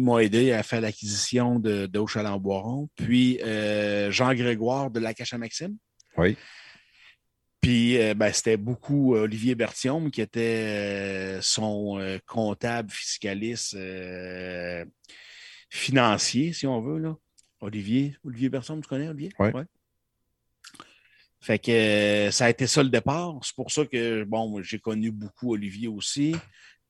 m'a 0.03 0.23
aidé 0.23 0.51
à 0.53 0.63
faire 0.63 0.81
l'acquisition 0.81 1.59
de, 1.59 1.85
de. 1.85 1.99
Puis 2.95 3.39
Jean 4.11 4.33
Grégoire 4.33 4.89
de 4.89 4.99
la 4.99 5.13
Cache 5.13 5.33
Maxime. 5.33 5.75
Oui. 6.17 6.37
Puis 7.61 7.97
euh, 7.97 8.13
ben, 8.13 8.31
c'était 8.31 8.57
beaucoup 8.57 9.15
euh, 9.15 9.23
Olivier 9.23 9.53
Berthiaume 9.53 10.11
qui 10.11 10.21
était 10.21 10.39
euh, 10.39 11.41
son 11.41 11.99
euh, 11.99 12.17
comptable 12.25 12.89
fiscaliste 12.89 13.77
financier, 15.69 16.53
si 16.53 16.65
on 16.65 16.81
veut. 16.81 16.99
Là. 16.99 17.15
Olivier, 17.59 18.15
Olivier 18.23 18.49
Berthiaume, 18.49 18.81
tu 18.81 18.87
connais 18.87 19.09
Olivier? 19.09 19.31
Oui. 19.39 19.49
Ouais. 19.49 19.63
Fait 21.41 21.59
que 21.59 22.29
ça 22.31 22.45
a 22.45 22.49
été 22.49 22.67
ça 22.67 22.83
le 22.83 22.89
départ. 22.89 23.39
C'est 23.43 23.55
pour 23.55 23.71
ça 23.71 23.85
que 23.85 24.23
bon, 24.23 24.61
j'ai 24.61 24.79
connu 24.79 25.11
beaucoup 25.11 25.53
Olivier 25.53 25.87
aussi. 25.87 26.35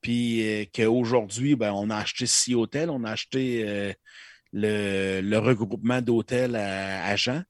Puis 0.01 0.69
qu'aujourd'hui, 0.73 1.56
ben, 1.56 1.72
on 1.73 1.89
a 1.89 1.98
acheté 1.98 2.25
six 2.25 2.56
hôtels. 2.56 2.89
On 2.89 3.03
a 3.03 3.11
acheté 3.11 3.93
le, 4.53 5.22
le 5.22 5.38
regroupement 5.38 6.01
d'hôtels 6.01 6.56
à, 6.56 7.06
à 7.06 7.15
Jean, 7.15 7.43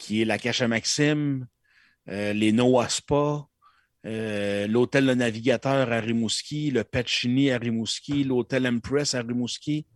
qui 0.00 0.22
est 0.22 0.24
la 0.24 0.38
Cache 0.38 0.62
à 0.62 0.68
Maxime, 0.68 1.46
euh, 2.08 2.32
les 2.32 2.50
Noah 2.50 2.88
Spa, 2.88 3.46
euh, 4.06 4.66
l'hôtel 4.66 5.04
Le 5.04 5.14
Navigateur 5.14 5.92
à 5.92 6.00
Rimouski, 6.00 6.70
le 6.70 6.82
Pacini 6.82 7.50
à 7.50 7.58
Rimouski, 7.58 8.24
l'hôtel 8.24 8.66
Empress 8.66 9.14
à 9.14 9.20
Rimouski. 9.20 9.86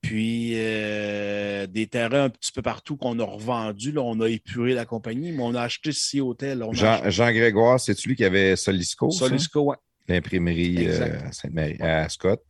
Puis 0.00 0.52
euh, 0.54 1.66
des 1.66 1.88
terrains 1.88 2.24
un 2.24 2.30
petit 2.30 2.52
peu 2.52 2.62
partout 2.62 2.96
qu'on 2.96 3.18
a 3.18 3.24
revendus. 3.24 3.92
Là, 3.92 4.00
on 4.02 4.18
a 4.20 4.28
épuré 4.28 4.72
la 4.72 4.86
compagnie, 4.86 5.32
mais 5.32 5.42
on 5.42 5.54
a 5.54 5.62
acheté 5.62 5.92
six 5.92 6.20
hôtels. 6.20 6.64
Jean, 6.72 6.92
acheté 6.92 7.10
Jean 7.10 7.32
Grégoire, 7.32 7.80
c'est 7.80 7.94
celui 7.94 8.16
qui 8.16 8.24
avait 8.24 8.56
Solisco? 8.56 9.10
Solisco, 9.10 9.62
ouais. 9.62 9.76
l'imprimerie 10.06 10.86
euh, 10.88 11.20
à 11.26 11.32
Sainte-Marie, 11.32 11.80
à 11.80 12.08
Scott. 12.08 12.42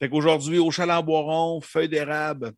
Fait 0.00 0.08
qu'aujourd'hui, 0.08 0.58
au 0.58 0.70
chalet 0.70 1.04
Boiron, 1.04 1.60
feuille 1.60 1.90
d'érable. 1.90 2.54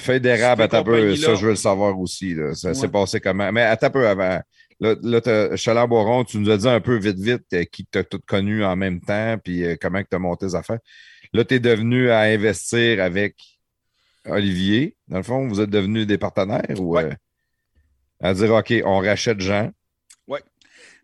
Feuille 0.00 0.20
d'érable, 0.20 0.62
un 0.62 0.82
peu, 0.82 1.14
ça, 1.16 1.34
je 1.34 1.44
veux 1.44 1.50
le 1.50 1.56
savoir 1.56 1.98
aussi. 1.98 2.34
Là. 2.34 2.54
Ça 2.54 2.74
s'est 2.74 2.82
Ouais. 2.82 2.88
passé 2.88 3.20
comment? 3.20 3.50
Mais 3.52 3.62
attends 3.62 3.86
un 3.86 3.90
peu 3.90 4.08
avant. 4.08 4.40
Là, 4.80 4.94
là 5.02 5.56
Chaland 5.56 5.86
Boiron, 5.88 6.24
tu 6.24 6.38
nous 6.38 6.50
as 6.50 6.56
dit 6.56 6.68
un 6.68 6.80
peu 6.80 6.96
vite, 6.96 7.18
vite 7.18 7.44
euh, 7.52 7.64
qui 7.64 7.84
t'a 7.84 8.02
tout 8.02 8.20
connu 8.26 8.64
en 8.64 8.76
même 8.76 9.00
temps, 9.00 9.36
puis 9.42 9.64
euh, 9.64 9.76
comment 9.80 10.02
tu 10.02 10.16
as 10.16 10.18
monté 10.18 10.46
tes 10.46 10.54
affaires. 10.54 10.78
Là, 11.32 11.44
tu 11.44 11.54
es 11.54 11.60
devenu 11.60 12.10
à 12.10 12.20
investir 12.20 13.02
avec 13.02 13.36
Olivier. 14.26 14.96
Dans 15.08 15.18
le 15.18 15.22
fond, 15.22 15.46
vous 15.46 15.60
êtes 15.60 15.70
devenus 15.70 16.06
des 16.06 16.18
partenaires 16.18 16.80
ou 16.80 16.96
Ouais. 16.96 17.04
euh, 17.04 17.14
à 18.22 18.32
dire 18.34 18.50
OK, 18.52 18.72
on 18.84 18.98
rachète 18.98 19.40
Jean? 19.40 19.70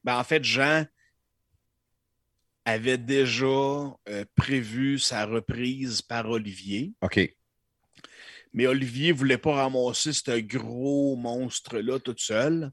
Ben, 0.05 0.19
en 0.21 0.23
fait, 0.25 0.45
Jean 0.45 0.85
avait 2.65 2.97
déjà 2.99 3.45
euh, 3.47 4.25
prévu 4.37 4.99
sa 5.01 5.25
reprise 5.27 6.01
par 6.01 6.29
Olivier. 6.31 6.93
OK. 7.03 7.19
Mais 8.57 8.67
Olivier 8.67 9.13
ne 9.13 9.19
voulait 9.19 9.39
pas 9.39 9.53
ramasser 9.53 10.15
ce 10.15 10.41
gros 10.41 11.15
monstre-là 11.17 12.01
tout 12.01 12.17
seul. 12.17 12.71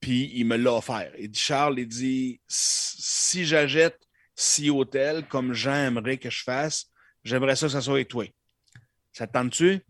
Puis 0.00 0.32
il 0.34 0.46
me 0.46 0.56
l'a 0.56 0.72
offert. 0.72 1.12
Il 1.18 1.30
dit 1.30 1.38
Charles, 1.38 1.78
il 1.78 1.86
dit 1.86 2.40
si 2.48 3.44
j'achète 3.44 4.00
six 4.34 4.70
hôtels 4.70 5.28
comme 5.28 5.52
Jean 5.52 5.74
aimerait 5.74 6.16
que 6.16 6.30
je 6.30 6.42
fasse, 6.42 6.86
j'aimerais 7.22 7.56
ça 7.56 7.66
que 7.66 7.72
ça 7.72 7.82
soit 7.82 8.06
toi. 8.06 8.24
Ça 9.12 9.26
te 9.26 9.34
tente-tu? 9.34 9.80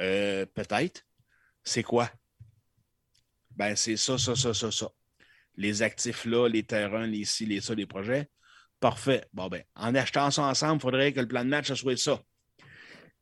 Euh, 0.00 0.46
Peut-être. 0.46 1.04
C'est 1.64 1.82
quoi? 1.82 2.08
Ben, 3.56 3.74
c'est 3.74 3.96
ça, 3.96 4.16
ça, 4.16 4.36
ça, 4.36 4.54
ça, 4.54 4.70
ça. 4.70 4.90
Les 5.56 5.82
actifs 5.82 6.24
là, 6.24 6.46
les 6.48 6.62
terrains, 6.62 7.08
les 7.08 7.24
ci, 7.24 7.46
les 7.46 7.60
ça, 7.60 7.74
les 7.74 7.86
projets. 7.86 8.30
Parfait. 8.78 9.26
Bon, 9.32 9.48
ben, 9.48 9.64
en 9.74 9.92
achetant 9.96 10.30
ça 10.30 10.42
ensemble, 10.44 10.76
il 10.76 10.82
faudrait 10.82 11.12
que 11.12 11.20
le 11.20 11.26
plan 11.26 11.44
de 11.44 11.50
match, 11.50 11.72
soit 11.72 11.96
ça. 11.96 12.22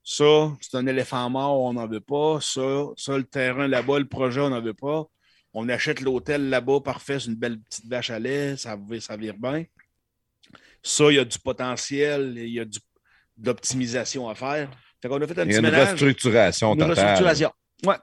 Ça, 0.02 0.52
c'est 0.60 0.76
un 0.76 0.86
éléphant 0.86 1.28
mort, 1.30 1.60
on 1.60 1.74
n'en 1.74 1.86
veut 1.86 2.00
pas. 2.00 2.38
Ça, 2.40 2.86
ça, 2.96 3.16
le 3.16 3.24
terrain 3.24 3.68
là-bas, 3.68 3.98
le 3.98 4.08
projet, 4.08 4.40
on 4.40 4.50
n'en 4.50 4.60
veut 4.62 4.74
pas. 4.74 5.04
On 5.52 5.68
achète 5.68 6.00
l'hôtel 6.00 6.48
là-bas, 6.48 6.80
parfait, 6.80 7.18
c'est 7.20 7.26
une 7.28 7.34
belle 7.34 7.60
petite 7.60 7.86
vache 7.86 8.10
à 8.10 8.18
lait, 8.18 8.56
ça, 8.56 8.76
va- 8.76 9.00
ça 9.00 9.16
vire 9.16 9.34
bien. 9.36 9.64
Ça, 10.82 11.04
il 11.10 11.16
y 11.16 11.18
a 11.18 11.24
du 11.24 11.38
potentiel, 11.38 12.34
il 12.36 12.48
y 12.50 12.60
a 12.60 12.64
du, 12.64 12.78
de 13.36 13.46
l'optimisation 13.46 14.28
à 14.28 14.34
faire. 14.34 14.70
Fait 15.02 15.08
qu'on 15.08 15.20
a 15.20 15.26
fait 15.26 15.38
un 15.38 15.44
Il 15.44 15.52
y 15.52 15.56
a 15.56 15.60
petit 15.60 15.66
une 15.66 15.72
ménage. 15.72 15.90
restructuration 15.92 16.74
Une 16.74 16.82
restructuration. 16.84 17.52
Ouais. 17.84 17.96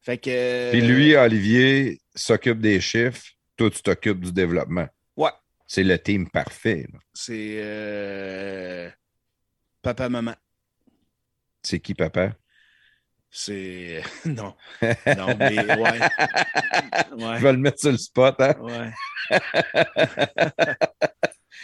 Fait 0.00 0.18
que. 0.18 0.30
euh, 0.30 0.70
Puis 0.70 0.80
lui, 0.80 1.16
Olivier, 1.16 2.00
s'occupe 2.14 2.60
des 2.60 2.80
chiffres. 2.80 3.22
Toi, 3.56 3.70
tu 3.70 3.82
t'occupes 3.82 4.20
du 4.20 4.32
développement. 4.32 4.86
Ouais. 5.16 5.30
C'est 5.66 5.82
le 5.84 5.98
team 5.98 6.30
parfait. 6.30 6.86
C'est 7.12 7.56
euh, 7.58 8.88
papa, 9.82 10.08
maman. 10.08 10.34
C'est 11.68 11.80
qui, 11.80 11.92
papa? 11.92 12.30
C'est. 13.30 14.00
non. 14.24 14.54
Non, 14.82 15.36
mais 15.38 15.58
ouais. 15.58 15.98
Je 17.36 17.42
vais 17.42 17.52
le 17.52 17.58
mettre 17.58 17.78
sur 17.78 17.90
le 17.90 17.98
spot. 17.98 18.36
Hein? 18.40 18.54
ouais. 18.58 18.90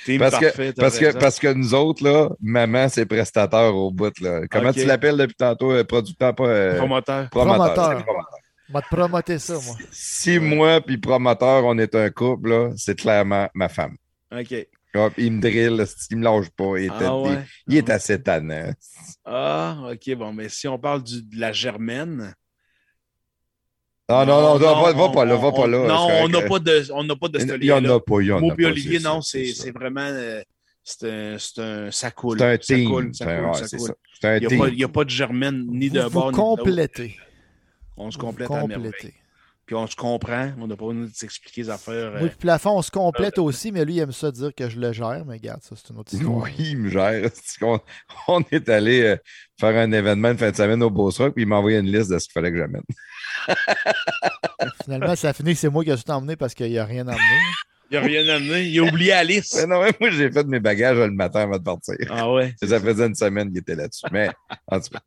Team 0.04 0.18
Parce 0.18 0.38
que, 0.38 0.44
parfait, 0.44 0.72
t'as 0.74 0.82
parce, 0.82 0.98
que, 0.98 1.18
parce 1.18 1.38
que 1.38 1.50
nous 1.54 1.72
autres, 1.72 2.04
là, 2.04 2.28
maman, 2.42 2.90
c'est 2.90 3.06
prestataire 3.06 3.74
au 3.74 3.90
bout. 3.90 4.12
Là. 4.20 4.42
Comment 4.50 4.74
tu 4.74 4.84
l'appelles 4.84 5.16
depuis 5.16 5.36
tantôt? 5.36 5.72
euh, 5.72 5.84
Producteur, 5.84 6.34
pas 6.34 6.44
euh, 6.48 6.76
Promoteur. 6.76 7.30
promoteur. 7.30 8.04
Promoteur. 8.04 8.28
va 8.68 8.82
te 8.82 8.88
promoter 8.94 9.38
ça, 9.38 9.54
moi. 9.54 9.76
Si 9.90 10.38
moi 10.38 10.82
puis 10.82 10.98
promoteur, 10.98 11.64
on 11.64 11.78
est 11.78 11.94
un 11.94 12.10
couple, 12.10 12.50
là, 12.50 12.70
c'est 12.76 12.98
clairement 12.98 13.48
ma 13.54 13.70
femme. 13.70 13.96
OK. 14.30 14.54
Hop, 14.96 15.12
il 15.18 15.32
me 15.32 15.40
drille, 15.40 15.84
il 16.10 16.16
me 16.18 16.22
lâche 16.24 16.50
pas. 16.50 16.78
Il 16.78 16.84
est, 16.84 16.90
Ah 16.92 17.18
ouais. 17.18 17.38
il, 17.66 17.74
il 17.74 17.76
est 17.78 17.90
assez 17.90 18.22
tannant. 18.22 18.70
Ah, 19.24 19.88
OK. 19.92 20.14
Bon, 20.16 20.32
mais 20.32 20.48
si 20.48 20.68
on 20.68 20.78
parle 20.78 21.02
du- 21.02 21.22
de 21.22 21.40
la 21.40 21.52
germaine, 21.52 22.32
Ah 24.08 24.24
non, 24.26 24.40
non, 24.40 24.58
non, 24.58 24.82
va, 24.82 24.92
va 24.92 25.08
pas 25.08 25.24
là, 25.24 25.34
va 25.36 25.50
pas 25.50 25.66
là. 25.66 25.86
Non, 25.88 26.08
on 26.24 26.28
n'a 26.28 26.42
pas 26.42 26.58
de, 26.58 26.92
on 26.92 27.02
n'a 27.04 27.16
pas 27.16 27.28
de 27.28 27.38
Il 27.56 27.64
y 27.64 27.72
en 27.72 27.84
a 27.86 27.98
pas, 28.00 28.20
il 28.20 28.26
y 28.26 28.32
en 28.32 28.36
a 28.36 28.40
Moi 28.40 28.50
pas. 28.50 28.54
puis 28.56 28.66
Olivier, 28.66 29.00
non, 29.00 29.20
c'est 29.22 29.52
vraiment. 29.74 30.00
euh, 30.02 30.42
C'est 30.86 31.10
un, 31.10 31.38
c'est 31.38 31.60
un. 31.62 31.90
Ça 31.90 32.10
coule. 32.10 32.38
C'est 32.38 32.44
un 32.44 32.52
Ça 32.52 32.58
team. 32.58 32.88
coule, 32.90 33.14
ça 33.14 33.24
C'est 33.24 33.30
un- 33.32 33.38
coule, 33.40 33.46
ouais, 33.48 33.54
ça 33.58 33.66
c'est 33.68 33.76
coule. 33.78 33.86
ça. 33.88 33.94
C'est 34.20 34.28
un 34.28 34.36
Il 34.36 34.46
n'y 34.48 34.54
a, 34.54 34.58
pas- 34.58 34.68
il 34.68 34.78
y 34.78 34.84
a 34.84 34.88
pas 34.88 35.04
de 35.04 35.10
germaine 35.10 35.64
ni 35.70 35.88
Vous 35.88 36.00
vous 36.02 36.10
bord 36.10 36.26
ni 36.30 36.32
de 36.32 36.36
l'autre. 36.36 36.56
complétez. 36.62 37.16
On 37.96 38.10
se 38.10 38.18
Vous 38.18 38.24
complète 38.26 38.50
à 38.50 38.66
merveille. 38.66 39.14
Puis 39.66 39.74
on 39.74 39.86
se 39.86 39.96
comprend. 39.96 40.52
On 40.58 40.66
n'a 40.66 40.76
pas 40.76 40.86
besoin 40.86 41.06
de 41.06 41.10
s'expliquer 41.14 41.62
les 41.62 41.70
affaires. 41.70 42.10
Moi, 42.12 42.22
euh, 42.22 42.28
puis 42.28 42.36
Plafond, 42.36 42.76
on 42.78 42.82
se 42.82 42.90
complète 42.90 43.38
aussi, 43.38 43.72
mais 43.72 43.84
lui, 43.84 43.94
il 43.94 44.00
aime 44.00 44.12
ça 44.12 44.30
dire 44.30 44.54
que 44.54 44.68
je 44.68 44.78
le 44.78 44.92
gère. 44.92 45.24
Mais 45.26 45.34
regarde, 45.34 45.62
ça, 45.62 45.74
c'est 45.74 45.90
une 45.92 45.98
autre 45.98 46.12
histoire. 46.12 46.36
Oui, 46.36 46.52
il 46.58 46.78
me 46.78 46.90
gère. 46.90 47.30
On 48.28 48.42
est 48.52 48.68
allé 48.68 49.02
euh, 49.02 49.16
faire 49.58 49.76
un 49.76 49.90
événement 49.92 50.32
de 50.34 50.38
fin 50.38 50.50
de 50.50 50.56
semaine 50.56 50.82
au 50.82 50.90
Beauce-Rock, 50.90 51.32
puis 51.34 51.44
il 51.44 51.46
m'a 51.46 51.56
envoyé 51.56 51.78
une 51.78 51.90
liste 51.90 52.10
de 52.10 52.18
ce 52.18 52.24
qu'il 52.26 52.32
fallait 52.32 52.52
que 52.52 52.58
j'amène. 52.58 52.82
Finalement, 54.84 55.16
ça 55.16 55.30
a 55.30 55.32
fini 55.32 55.54
que 55.54 55.58
c'est 55.58 55.68
moi 55.70 55.84
qui 55.84 55.90
ai 55.90 55.96
tout 55.96 56.10
emmené 56.10 56.36
parce 56.36 56.54
qu'il 56.54 56.70
n'y 56.70 56.78
a 56.78 56.84
rien 56.84 57.02
emmené. 57.06 57.18
Il 57.90 58.00
n'a 58.00 58.06
rien 58.06 58.28
amené. 58.28 58.62
Il 58.62 58.80
a 58.80 58.82
oublié 58.82 59.12
Alice. 59.12 59.54
Mais 59.56 59.66
non, 59.66 59.82
mais 59.82 59.92
moi, 60.00 60.10
j'ai 60.10 60.30
fait 60.32 60.46
mes 60.46 60.58
bagages 60.58 60.96
le 60.96 61.10
matin 61.10 61.40
avant 61.42 61.58
de 61.58 61.62
partir. 61.62 61.94
Ah 62.10 62.32
ouais. 62.32 62.54
Ça 62.62 62.80
faisait 62.80 63.06
une 63.06 63.14
semaine 63.14 63.48
qu'il 63.50 63.58
était 63.58 63.74
là-dessus. 63.76 64.06
Mais, 64.10 64.30
en 64.68 64.80
tout 64.80 64.88
cas, 64.88 65.00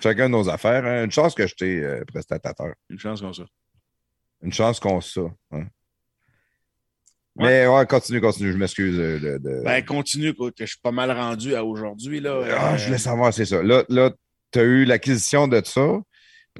chacun 0.00 0.28
nos 0.28 0.48
affaires. 0.48 0.84
hein. 0.86 1.04
Une 1.04 1.10
chance 1.10 1.34
que 1.34 1.46
j'étais 1.46 1.80
euh, 1.82 2.04
prestatateur. 2.06 2.72
Une 2.88 2.98
chance 2.98 3.20
comme 3.20 3.34
ça. 3.34 3.42
Une 4.46 4.52
chance 4.52 4.78
qu'on 4.80 5.00
ça. 5.00 5.22
hein. 5.50 5.64
Mais 7.38 7.66
ouais, 7.66 7.84
continue, 7.86 8.20
continue. 8.20 8.52
Je 8.52 8.56
m'excuse. 8.56 8.98
euh, 8.98 9.18
de, 9.18 9.38
de- 9.38 9.62
Ben, 9.64 9.84
continue, 9.84 10.32
que 10.34 10.50
je 10.60 10.64
suis 10.66 10.80
pas 10.80 10.92
mal 10.92 11.10
rendu 11.10 11.54
à 11.54 11.64
aujourd'hui. 11.64 12.20
là. 12.20 12.40
Ah, 12.50 12.72
Euh, 12.74 12.76
je 12.78 12.86
voulais 12.86 12.98
savoir, 12.98 13.34
c'est 13.34 13.44
ça. 13.44 13.62
Là, 13.62 13.84
là 13.90 14.10
tu 14.52 14.58
as 14.58 14.62
eu 14.62 14.84
l'acquisition 14.84 15.46
de 15.48 15.60
ça. 15.64 15.98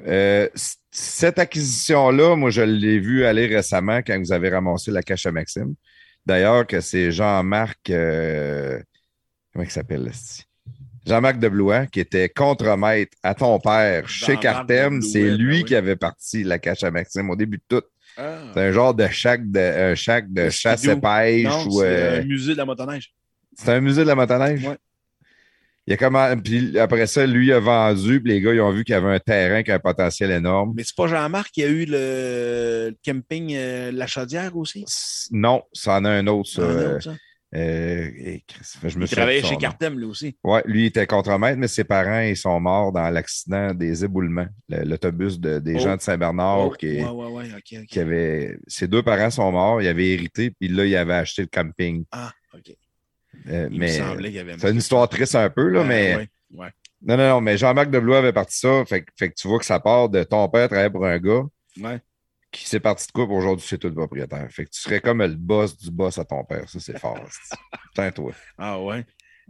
Euh, 0.05 0.47
cette 0.91 1.39
acquisition-là, 1.39 2.35
moi, 2.35 2.51
je 2.51 2.61
l'ai 2.61 2.99
vu 2.99 3.25
aller 3.25 3.47
récemment 3.47 3.99
quand 4.05 4.19
vous 4.19 4.31
avez 4.33 4.49
ramassé 4.49 4.91
la 4.91 5.01
cache 5.01 5.25
à 5.25 5.31
Maxime. 5.31 5.73
D'ailleurs, 6.25 6.67
que 6.67 6.81
c'est 6.81 7.11
Jean-Marc. 7.11 7.89
euh, 7.89 8.79
comment 9.53 9.63
il 9.65 9.71
s'appelle, 9.71 10.03
là? 10.03 10.11
Jean-Marc 11.07 11.39
de 11.39 11.47
Blouin, 11.47 11.85
qui 11.85 11.99
était 11.99 12.29
contremaître 12.29 13.17
à 13.23 13.33
ton 13.33 13.59
père 13.59 14.07
chez 14.09 14.37
Cartem. 14.37 15.01
C'est 15.01 15.23
lui 15.37 15.37
ben 15.37 15.61
oui. 15.61 15.63
qui 15.63 15.75
avait 15.75 15.95
parti 15.95 16.43
la 16.43 16.59
cache 16.59 16.83
à 16.83 16.91
Maxime 16.91 17.29
au 17.29 17.35
début 17.35 17.57
de 17.57 17.63
tout. 17.79 17.85
ah. 18.17 18.39
C'est 18.53 18.59
un 18.61 18.71
genre 18.71 18.93
de 18.93 19.07
chac 19.07 19.49
de, 19.49 19.91
de 20.33 20.49
chasse 20.49 20.85
et 20.85 20.95
pêche. 20.95 21.45
Non, 21.45 21.65
ou, 21.67 21.79
c'est 21.79 21.85
euh, 21.85 22.19
un 22.21 22.23
musée 22.25 22.53
de 22.53 22.57
la 22.57 22.65
motoneige. 22.65 23.13
c'est 23.55 23.71
un 23.71 23.79
musée 23.79 24.01
de 24.03 24.07
la 24.07 24.15
motoneige? 24.15 24.67
Il 25.89 25.93
a 25.93 25.97
comment... 25.97 26.35
Puis 26.35 26.77
après 26.77 27.07
ça, 27.07 27.25
lui 27.25 27.53
a 27.53 27.61
vendu, 27.61 28.21
puis 28.21 28.33
les 28.33 28.41
gars, 28.41 28.53
ils 28.53 28.59
ont 28.59 28.71
vu 28.73 28.83
qu'il 28.83 28.91
y 28.91 28.97
avait 28.97 29.15
un 29.15 29.19
terrain 29.19 29.63
qui 29.63 29.71
a 29.71 29.75
un 29.75 29.79
potentiel 29.79 30.31
énorme. 30.31 30.73
Mais 30.75 30.83
c'est 30.83 30.95
pas 30.97 31.07
Jean-Marc 31.07 31.51
qui 31.51 31.63
a 31.63 31.67
eu 31.67 31.85
le, 31.85 32.89
le 32.89 32.95
camping 33.05 33.53
euh, 33.55 33.91
La 33.93 34.05
Chaudière 34.05 34.57
aussi? 34.57 34.83
Non, 35.31 35.63
ça 35.71 35.95
en 35.95 36.03
a 36.03 36.09
un 36.09 36.27
autre, 36.27 36.49
ça. 36.49 36.99
Euh, 37.55 38.09
et 38.17 38.43
Chris, 38.45 38.65
je 38.89 38.97
me 38.99 39.05
Il 39.05 39.09
travaillait 39.09 39.41
chez. 39.41 39.55
Cartem, 39.57 39.97
lui 39.97 40.05
aussi. 40.05 40.37
Ouais, 40.43 40.61
lui, 40.65 40.83
il 40.83 40.85
était 40.87 41.07
contremaître, 41.07 41.57
mais 41.57 41.67
ses 41.69 41.83
parents, 41.85 42.19
ils 42.21 42.35
sont 42.35 42.59
morts 42.59 42.91
dans 42.91 43.09
l'accident 43.09 43.73
des 43.73 44.03
éboulements. 44.03 44.47
Le- 44.67 44.83
L'autobus 44.83 45.39
de- 45.39 45.59
des 45.59 45.75
Oh. 45.75 45.79
gens 45.79 45.95
de 45.95 46.01
Saint-Bernard 46.01 46.59
Oh, 46.67 46.69
qui, 46.71 47.01
Ouais, 47.01 47.03
ouais, 47.09 47.27
ouais, 47.31 47.45
ok, 47.55 47.79
ok. 47.81 47.85
qui 47.87 47.99
avait. 47.99 48.57
Ses 48.67 48.87
deux 48.87 49.01
parents 49.01 49.29
sont 49.31 49.51
morts, 49.51 49.81
il 49.81 49.87
avait 49.87 50.09
hérité, 50.09 50.51
puis 50.51 50.67
là, 50.67 50.85
il 50.85 50.95
avait 50.95 51.13
acheté 51.13 51.43
le 51.43 51.47
camping. 51.47 52.03
Ah, 52.11 52.33
ok. 52.53 52.75
Euh, 53.49 53.69
Il 53.71 53.79
mais 53.79 53.87
me 53.87 53.91
semblait 53.91 54.27
qu'il 54.29 54.37
y 54.37 54.39
avait. 54.39 54.57
c'est 54.57 54.71
une 54.71 54.77
histoire 54.77 55.07
triste 55.07 55.35
un 55.35 55.49
peu, 55.49 55.69
là, 55.69 55.83
mais. 55.83 56.27
Non, 56.51 57.15
non, 57.15 57.29
non, 57.29 57.41
mais 57.41 57.57
Jean-Marc 57.57 57.91
Deblois 57.91 58.17
avait 58.17 58.33
parti 58.33 58.57
ça. 58.57 58.83
Fait, 58.85 59.01
que- 59.03 59.11
fait 59.15 59.29
que 59.29 59.35
tu 59.35 59.47
vois 59.47 59.59
que 59.59 59.65
ça 59.65 59.79
part 59.79 60.09
de 60.09 60.23
ton 60.23 60.49
père 60.49 60.67
travaillait 60.67 60.89
pour 60.89 61.05
un 61.05 61.19
gars. 61.19 61.43
Qui 62.51 62.67
s'est 62.67 62.79
parti 62.79 63.07
de 63.07 63.11
couple. 63.11 63.33
Aujourd'hui, 63.33 63.65
c'est 63.67 63.77
tout 63.77 63.87
le 63.89 63.93
propriétaire. 63.95 64.47
Fait 64.51 64.65
que 64.65 64.69
tu 64.69 64.79
serais 64.79 65.01
comme 65.01 65.21
le 65.21 65.35
boss 65.35 65.77
du 65.77 65.91
boss 65.91 66.17
à 66.17 66.25
ton 66.25 66.43
père. 66.43 66.67
Ça, 66.69 66.79
c'est 66.79 66.97
fort. 66.99 67.17
c'est- 67.49 67.55
Putain, 67.89 68.11
toi. 68.11 68.31
Ah 68.57 68.81
ouais? 68.81 69.05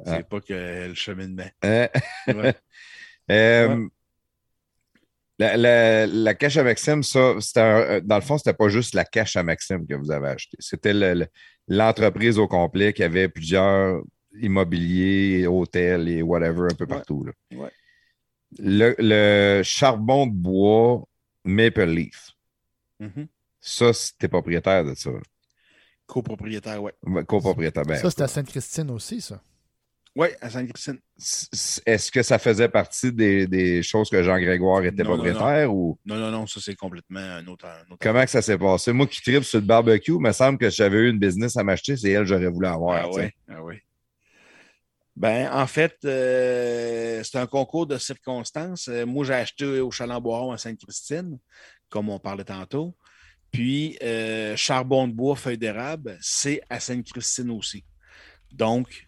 C'est 0.06 0.12
Ah. 0.12 0.24
pas 0.24 0.42
que 0.42 0.88
le 0.88 0.94
cheminement. 0.94 1.50
Hein? 1.64 1.88
Ouais. 2.28 2.56
Euh, 3.32 3.88
La, 5.40 5.56
la, 5.56 6.08
la 6.08 6.34
cache 6.34 6.58
à 6.58 6.64
Maxime, 6.64 7.04
ça, 7.04 7.36
c'était 7.40 7.60
un- 7.60 7.80
euh, 7.82 8.02
dans 8.02 8.16
le 8.16 8.22
fond, 8.22 8.40
c'était 8.40 8.54
pas 8.56 8.70
juste 8.70 8.96
la 8.96 9.06
cache 9.06 9.36
à 9.36 9.44
Maxime 9.44 9.86
que 9.86 9.94
vous 9.94 10.10
avez 10.12 10.30
acheté. 10.30 10.58
C'était 10.60 10.94
le- 10.94 11.14
le- 11.14 11.28
l'entreprise 11.68 12.40
au 12.40 12.48
complet 12.48 12.92
qui 12.92 13.04
avait 13.04 13.30
plusieurs 13.30 14.02
immobiliers, 14.40 15.46
hôtels 15.46 16.10
et 16.10 16.24
whatever 16.24 16.68
un 16.72 16.76
peu 16.76 16.88
partout. 16.88 17.24
là. 17.24 17.34
Ouais. 17.58 17.70
Le, 18.58 18.96
le 18.98 19.62
charbon 19.64 20.26
de 20.26 20.34
bois 20.34 21.04
Maple 21.44 21.86
Leaf, 21.86 22.32
Mhm. 23.00 23.28
ça, 23.60 23.94
c'était 23.94 24.28
propriétaire 24.28 24.84
de 24.86 24.96
ça. 24.96 25.12
Copropriétaire, 26.06 26.82
ouais. 26.82 26.94
Copropriétaire. 27.28 27.84
Ben, 27.84 27.98
ça, 27.98 28.10
c'est 28.10 28.22
à 28.22 28.28
Sainte-Christine 28.28 28.90
aussi, 28.92 29.20
ça. 29.22 29.42
Oui, 30.16 30.30
à 30.42 30.50
Sainte-Christine. 30.50 31.00
Est-ce 31.86 32.12
que 32.12 32.24
ça 32.24 32.40
faisait 32.40 32.70
partie 32.70 33.12
des, 33.12 33.46
des 33.46 33.84
choses 33.84 34.10
que 34.10 34.24
Jean-Grégoire 34.24 34.84
était 34.84 35.04
Non, 35.04 35.10
non, 35.12 35.16
propriétaire 35.18 35.72
ou? 35.72 36.00
Non, 36.06 36.16
non, 36.16 36.32
non, 36.32 36.48
ça 36.48 36.60
c'est 36.60 36.76
complètement 36.76 37.20
un 37.20 37.46
autre. 37.48 37.66
un 37.66 37.82
autre- 37.92 37.98
comment 38.02 38.24
que 38.24 38.30
ça 38.32 38.42
s'est 38.42 38.58
passé? 38.58 38.94
Moi 38.94 39.06
qui 39.06 39.22
tripe 39.22 39.44
sur 39.44 39.60
le 39.60 39.66
barbecue, 39.66 40.14
il 40.14 40.20
me 40.20 40.32
semble 40.32 40.58
que 40.58 40.70
si 40.72 40.78
j'avais 40.78 40.98
eu 40.98 41.10
une 41.12 41.20
business 41.20 41.56
à 41.58 41.64
m'acheter, 41.64 41.98
c'est 41.98 42.10
elle 42.10 42.22
que 42.22 42.30
j'aurais 42.30 42.48
voulu 42.48 42.66
avoir. 42.66 42.96
Ah 43.06 43.12
ouais, 43.12 43.32
ah 43.50 43.64
ouais. 43.64 43.84
Ben, 45.16 45.52
en 45.52 45.66
fait, 45.66 45.96
euh, 46.06 47.24
c'est 47.24 47.38
un 47.40 47.48
concours 47.48 47.88
de 47.88 47.98
circonstances. 47.98 48.88
Euh, 48.88 49.04
moi, 49.06 49.26
j'ai 49.26 49.34
acheté 49.34 49.66
au 49.82 49.90
Chaland-Boiron 49.90 50.52
à 50.52 50.58
Sainte-Christine, 50.60 51.40
comme 51.90 52.10
on 52.10 52.20
parlait 52.20 52.44
tantôt. 52.44 52.96
Puis, 53.52 53.98
euh, 54.04 54.56
charbon 54.56 55.08
de 55.08 55.14
bois, 55.14 55.36
feuille 55.36 55.58
d'érable, 55.58 56.18
c'est 56.22 56.62
à 56.70 56.80
Sainte-Christine 56.80 57.50
aussi. 57.52 57.86
Donc, 58.52 59.08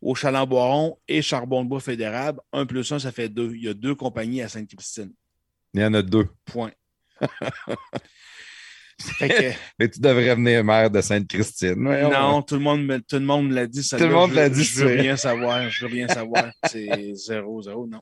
au 0.00 0.14
Chaland-Boiron 0.14 0.98
et 1.08 1.22
charbon 1.22 1.64
de 1.64 1.68
bois, 1.68 1.80
feuille 1.80 1.96
d'érable, 1.96 2.40
un 2.52 2.66
plus 2.66 2.90
un, 2.92 2.98
ça 2.98 3.12
fait 3.12 3.28
deux. 3.28 3.54
Il 3.54 3.64
y 3.64 3.68
a 3.68 3.74
deux 3.74 3.94
compagnies 3.94 4.42
à 4.42 4.48
Sainte-Christine. 4.48 5.12
Il 5.74 5.80
y 5.80 5.84
en 5.84 5.94
a 5.94 6.02
deux. 6.02 6.28
Point. 6.44 6.72
Que, 9.20 9.52
Mais 9.78 9.88
tu 9.88 10.00
devrais 10.00 10.34
venir 10.34 10.64
maire 10.64 10.90
de 10.90 11.00
Sainte-Christine. 11.00 11.76
Non, 11.76 12.42
tout 12.42 12.56
le 12.56 12.60
monde 12.60 12.84
me, 12.84 12.98
tout 13.00 13.14
le 13.16 13.24
monde 13.24 13.52
l'a 13.52 13.66
dit. 13.68 13.88
Tout 13.88 13.96
le 13.96 14.08
monde 14.08 14.32
l'a 14.32 14.48
dit, 14.48 14.64
Je 14.64 14.80
veux 14.80 14.88
c'est- 14.88 15.00
rien 15.00 15.16
savoir. 15.16 15.70
Je 15.70 15.86
veux 15.86 15.92
rien 15.92 16.08
savoir. 16.08 16.50
C'est 16.68 17.14
zéro, 17.14 17.62
zéro, 17.62 17.86
non. 17.86 18.00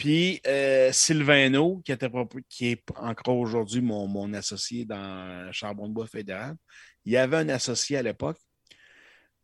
Puis 0.00 0.40
euh, 0.46 0.90
qui, 0.92 1.92
était 1.92 2.10
qui 2.48 2.68
est 2.68 2.82
encore 2.96 3.36
aujourd'hui 3.36 3.82
mon, 3.82 4.06
mon 4.08 4.32
associé 4.32 4.86
dans 4.86 5.52
Charbon 5.52 5.88
de 5.88 5.92
Bois 5.92 6.06
fédéral, 6.06 6.56
il 7.04 7.12
y 7.12 7.18
avait 7.18 7.36
un 7.36 7.50
associé 7.50 7.98
à 7.98 8.02
l'époque. 8.02 8.38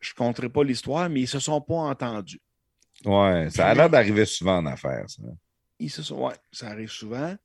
Je 0.01 0.13
ne 0.13 0.15
compterai 0.15 0.49
pas 0.49 0.65
l'histoire, 0.65 1.11
mais 1.11 1.21
ils 1.21 1.25
ne 1.25 1.29
se 1.29 1.41
sont 1.41 1.61
pas 1.61 1.75
entendus. 1.75 2.41
Ouais, 3.05 3.51
ça 3.51 3.69
a 3.69 3.75
l'air 3.75 3.91
d'arriver 3.91 4.25
souvent 4.25 4.57
en 4.57 4.65
affaires, 4.65 5.05
ça. 5.09 5.23
Ils 5.79 5.91
se 5.91 6.03
sont, 6.03 6.27
ouais, 6.27 6.35
ça 6.51 6.69
arrive 6.69 6.91
souvent, 6.91 7.37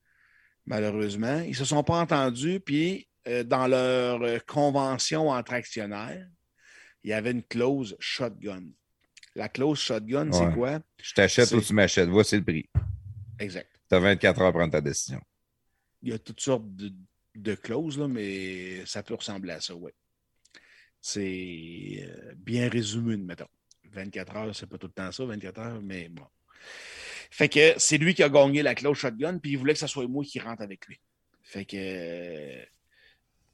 malheureusement. 0.65 1.39
Ils 1.41 1.49
ne 1.49 1.55
se 1.55 1.65
sont 1.65 1.83
pas 1.83 1.99
entendus, 1.99 2.61
puis 2.61 3.09
euh, 3.27 3.43
dans 3.43 3.67
leur 3.67 4.21
euh, 4.21 4.39
convention 4.47 5.27
entre 5.27 5.51
actionnaires, 5.51 6.25
il 7.03 7.09
y 7.09 7.13
avait 7.13 7.31
une 7.31 7.43
clause 7.43 7.97
shotgun. 7.99 8.63
La 9.35 9.49
clause 9.49 9.79
shotgun, 9.79 10.31
Ouais. 10.31 10.37
c'est 10.37 10.53
quoi? 10.53 10.79
Je 11.03 11.13
t'achète 11.13 11.51
ou 11.51 11.59
tu 11.59 11.73
m'achètes? 11.73 12.07
Voici 12.07 12.37
le 12.37 12.43
prix. 12.45 12.69
Exact. 13.41 13.69
Tu 13.89 13.95
as 13.95 13.99
24 13.99 14.41
heures 14.41 14.47
à 14.47 14.53
prendre 14.53 14.71
ta 14.71 14.81
décision. 14.81 15.21
Il 16.01 16.09
y 16.09 16.13
a 16.13 16.19
toutes 16.19 16.39
sortes 16.39 16.75
de, 16.75 16.93
de 17.35 17.55
clauses, 17.55 17.97
là, 17.97 18.07
mais 18.07 18.85
ça 18.85 19.03
peut 19.03 19.15
ressembler 19.15 19.53
à 19.53 19.61
ça, 19.61 19.75
oui. 19.75 19.91
C'est 21.01 22.03
euh, 22.03 22.33
bien 22.37 22.69
résumé, 22.69 23.17
mettons. 23.17 23.47
24 23.91 24.35
heures, 24.37 24.55
c'est 24.55 24.67
pas 24.67 24.77
tout 24.77 24.87
le 24.87 24.93
temps 24.93 25.11
ça, 25.11 25.25
24 25.25 25.59
heures, 25.59 25.81
mais 25.81 26.07
bon. 26.09 26.25
Fait 27.29 27.49
que 27.49 27.73
c'est 27.77 27.97
lui 27.97 28.13
qui 28.13 28.23
a 28.23 28.29
gagné 28.29 28.61
la 28.61 28.75
clause 28.75 28.97
shotgun, 28.97 29.37
puis 29.37 29.51
il 29.51 29.57
voulait 29.57 29.73
que 29.73 29.79
ce 29.79 29.87
soit 29.87 30.07
moi 30.07 30.23
qui 30.23 30.39
rentre 30.39 30.61
avec 30.61 30.85
lui. 30.87 30.99
Fait 31.43 31.65
que 31.65 31.77
euh, 31.77 32.63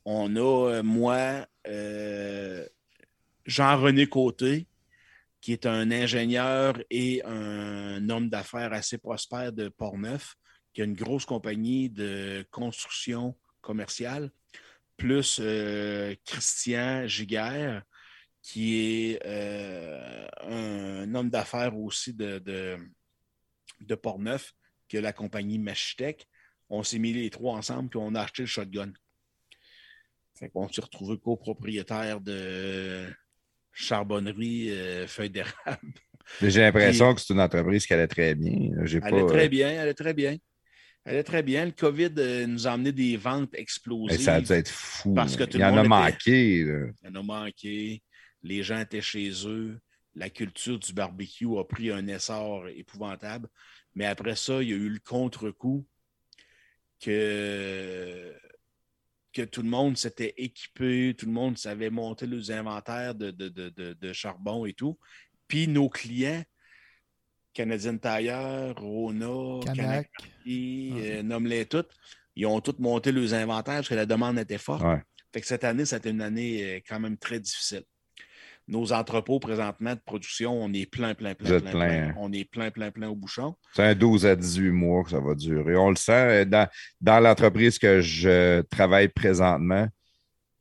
on 0.05 0.35
a, 0.35 0.71
euh, 0.71 0.83
moi, 0.83 1.47
euh, 1.67 2.67
Jean-René 3.45 4.07
Côté, 4.07 4.67
qui 5.41 5.53
est 5.53 5.65
un 5.65 5.91
ingénieur 5.91 6.81
et 6.89 7.23
un 7.25 8.09
homme 8.09 8.29
d'affaires 8.29 8.73
assez 8.73 8.97
prospère 8.97 9.53
de 9.53 9.69
Portneuf, 9.69 10.35
qui 10.73 10.81
a 10.81 10.85
une 10.85 10.93
grosse 10.93 11.25
compagnie 11.25 11.89
de 11.89 12.45
construction 12.51 13.37
commerciale, 13.61 14.31
plus 14.95 15.39
euh, 15.39 16.15
Christian 16.25 17.07
Giguère, 17.07 17.83
qui 18.41 18.75
est 18.75 19.19
euh, 19.25 20.27
un 20.41 21.13
homme 21.15 21.29
d'affaires 21.29 21.77
aussi 21.77 22.13
de, 22.13 22.39
de, 22.39 22.77
de 23.81 23.95
Portneuf, 23.95 24.53
qui 24.87 24.97
a 24.97 25.01
la 25.01 25.13
compagnie 25.13 25.59
Machitech. 25.59 26.27
On 26.69 26.83
s'est 26.83 26.99
mis 26.99 27.13
les 27.13 27.29
trois 27.29 27.55
ensemble, 27.55 27.89
puis 27.89 27.99
on 28.01 28.15
a 28.15 28.21
acheté 28.21 28.43
le 28.43 28.47
shotgun. 28.47 28.91
Qu'on 30.53 30.69
s'est 30.69 30.81
retrouvé 30.81 31.17
copropriétaire 31.17 32.21
de 32.21 33.11
charbonnerie 33.79 34.71
euh, 34.71 35.07
feuille 35.07 35.29
d'érable. 35.29 35.93
J'ai 36.41 36.61
l'impression 36.61 37.13
que 37.13 37.21
c'est 37.21 37.33
une 37.33 37.39
entreprise 37.39 37.85
qui 37.85 37.93
allait 37.93 38.07
très 38.07 38.33
bien. 38.35 38.71
Elle 38.83 38.99
pas, 39.01 39.09
est 39.09 39.13
euh, 39.13 39.25
très 39.27 39.49
bien, 39.49 39.69
elle 39.69 39.89
est 39.89 39.93
très 39.93 40.13
bien. 40.13 40.35
Elle 41.05 41.15
est 41.17 41.23
très 41.23 41.41
bien. 41.43 41.63
Le 41.65 41.71
COVID 41.71 42.11
euh, 42.17 42.47
nous 42.47 42.67
a 42.67 42.71
amené 42.71 42.91
des 42.91 43.15
ventes 43.15 43.53
explosives. 43.53 44.17
Mais 44.17 44.23
ça 44.23 44.33
a 44.35 44.41
dû 44.41 44.51
être 44.51 44.69
fou. 44.69 45.13
Parce 45.13 45.37
que 45.37 45.43
tout 45.45 45.57
Il 45.57 45.61
le 45.63 45.65
y 45.65 45.69
en 45.69 45.77
a 45.77 45.79
était- 45.81 45.87
manqué. 45.87 46.63
là. 46.65 46.85
Il 47.03 47.07
y 47.07 47.11
en 47.11 47.15
a 47.15 47.23
manqué. 47.23 48.01
Les 48.43 48.61
gens 48.63 48.79
étaient 48.79 48.99
chez 49.01 49.31
eux. 49.47 49.79
La 50.15 50.29
culture 50.29 50.79
du 50.79 50.91
barbecue 50.93 51.47
a 51.57 51.63
pris 51.63 51.91
un 51.91 52.05
essor 52.07 52.67
épouvantable. 52.69 53.47
Mais 53.95 54.05
après 54.05 54.35
ça, 54.35 54.61
il 54.61 54.69
y 54.69 54.73
a 54.73 54.75
eu 54.75 54.89
le 54.89 54.99
contre-coup 54.99 55.85
que, 56.99 58.33
que 59.37 59.43
tout 59.43 59.61
le 59.61 59.69
monde 59.69 59.97
s'était 59.97 60.33
équipé, 60.37 61.13
tout 61.17 61.27
le 61.27 61.31
monde 61.31 61.57
savait 61.57 61.89
monter 61.91 62.25
les 62.25 62.49
inventaires 62.51 63.13
de, 63.13 63.29
de- 63.31 63.49
de- 63.49 63.69
de- 63.69 63.93
de 63.93 64.13
charbon 64.13 64.65
et 64.65 64.73
tout. 64.73 64.97
Puis 65.47 65.67
nos 65.67 65.89
clients, 65.89 66.43
Canadian 67.53 67.97
Tire, 67.97 68.73
Rona, 68.77 69.59
Canac. 69.75 70.09
Euh, 70.99 71.23
nomme-les 71.23 71.65
toutes, 71.65 71.91
ils 72.35 72.45
ont 72.45 72.59
tous 72.61 72.77
monté 72.79 73.11
leurs 73.11 73.33
inventaires 73.33 73.75
parce 73.75 73.89
que 73.89 73.95
la 73.95 74.05
demande 74.05 74.39
était 74.39 74.57
forte. 74.57 74.83
Ouais. 74.83 75.01
Fait 75.33 75.41
que 75.41 75.47
cette 75.47 75.63
année, 75.63 75.85
c'était 75.85 76.09
une 76.11 76.21
année 76.21 76.63
euh, 76.63 76.79
quand 76.87 76.99
même 76.99 77.17
très 77.17 77.39
difficile. 77.39 77.83
Nos 78.69 78.91
entrepôts 78.91 79.39
présentement 79.39 79.93
de 79.95 79.99
production, 80.05 80.51
on 80.61 80.73
est 80.73 80.85
plein, 80.85 81.13
plein, 81.13 81.33
plein, 81.35 81.59
plein, 81.59 81.71
plein, 81.71 82.07
hein? 82.09 82.13
On 82.17 82.31
est 82.33 82.43
plein, 82.43 82.69
plein, 82.69 82.91
plein 82.91 83.07
au 83.07 83.15
bouchon. 83.15 83.55
C'est 83.73 83.83
un 83.83 83.95
12 83.95 84.25
à 84.25 84.35
18 84.35 84.71
mois 84.71 85.03
que 85.05 85.11
ça 85.11 85.21
va 85.21 85.35
durer. 85.35 85.77
On 85.77 85.89
le 85.89 85.95
sent. 85.95 86.11
euh, 86.11 86.45
Dans, 86.45 86.67
dans 86.99 87.19
l'entreprise 87.21 87.79
que 87.79 88.01
je 88.01 88.61
travaille 88.63 89.07
présentement, 89.07 89.87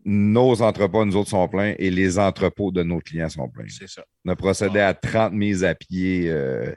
nos 0.05 0.62
entrepôts, 0.62 1.05
nous 1.05 1.17
autres, 1.17 1.31
sont 1.31 1.49
pleins 1.49 1.75
et 1.78 1.91
les 1.91 2.17
entrepôts 2.17 2.70
de 2.70 2.85
nos 2.85 3.01
clients 3.01 3.28
sont 3.28 3.49
pleins. 3.49 3.67
C'est 3.68 3.89
ça. 3.89 4.05
On 4.25 4.31
a 4.31 4.36
procédé 4.36 4.78
à 4.78 4.94
30 4.94 5.33
mises 5.33 5.65
à 5.65 5.75
pied 5.75 6.28
euh, 6.31 6.73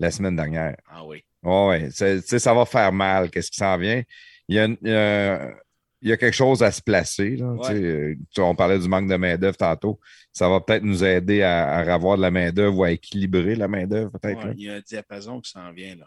la 0.00 0.10
semaine 0.10 0.34
dernière. 0.34 0.76
Ah 0.90 1.04
oui. 1.06 1.22
Oui, 1.44 1.90
ça 1.92 2.54
va 2.54 2.64
faire 2.64 2.92
mal. 2.92 3.30
Qu'est-ce 3.30 3.52
qui 3.52 3.56
s'en 3.58 3.76
vient? 3.78 4.02
Il 4.48 4.56
y, 4.56 4.58
a, 4.58 4.66
il 4.66 4.78
y 4.82 4.90
a- 4.92 5.54
il 6.02 6.08
y 6.10 6.12
a 6.12 6.16
quelque 6.16 6.34
chose 6.34 6.62
à 6.62 6.70
se 6.72 6.82
placer. 6.82 7.36
là, 7.36 7.46
Ouais. 7.52 7.74
euh, 7.74 8.16
on 8.38 8.54
parlait 8.56 8.78
du 8.78 8.88
manque 8.88 9.08
de 9.08 9.16
main-d'œuvre 9.16 9.56
tantôt. 9.56 10.00
Ça 10.32 10.48
va 10.48 10.60
peut-être 10.60 10.82
nous 10.82 11.04
aider 11.04 11.42
à, 11.42 11.68
à 11.78 11.94
avoir 11.94 12.16
de 12.16 12.22
la 12.22 12.30
main-d'œuvre 12.30 12.78
ou 12.78 12.84
à 12.84 12.90
équilibrer 12.90 13.54
la 13.54 13.68
main-d'œuvre, 13.68 14.10
peut-être. 14.18 14.44
Ouais, 14.44 14.54
il 14.56 14.64
y 14.64 14.68
a 14.68 14.74
un 14.74 14.80
diapason 14.80 15.40
qui 15.40 15.50
s'en 15.50 15.72
vient 15.72 15.94
là. 15.96 16.06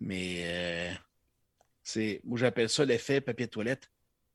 Mais 0.00 0.42
euh, 0.42 0.90
c'est. 1.82 2.20
Moi, 2.24 2.38
j'appelle 2.38 2.68
ça 2.68 2.84
l'effet 2.84 3.20
papier 3.20 3.46
de 3.46 3.50
toilette. 3.52 3.88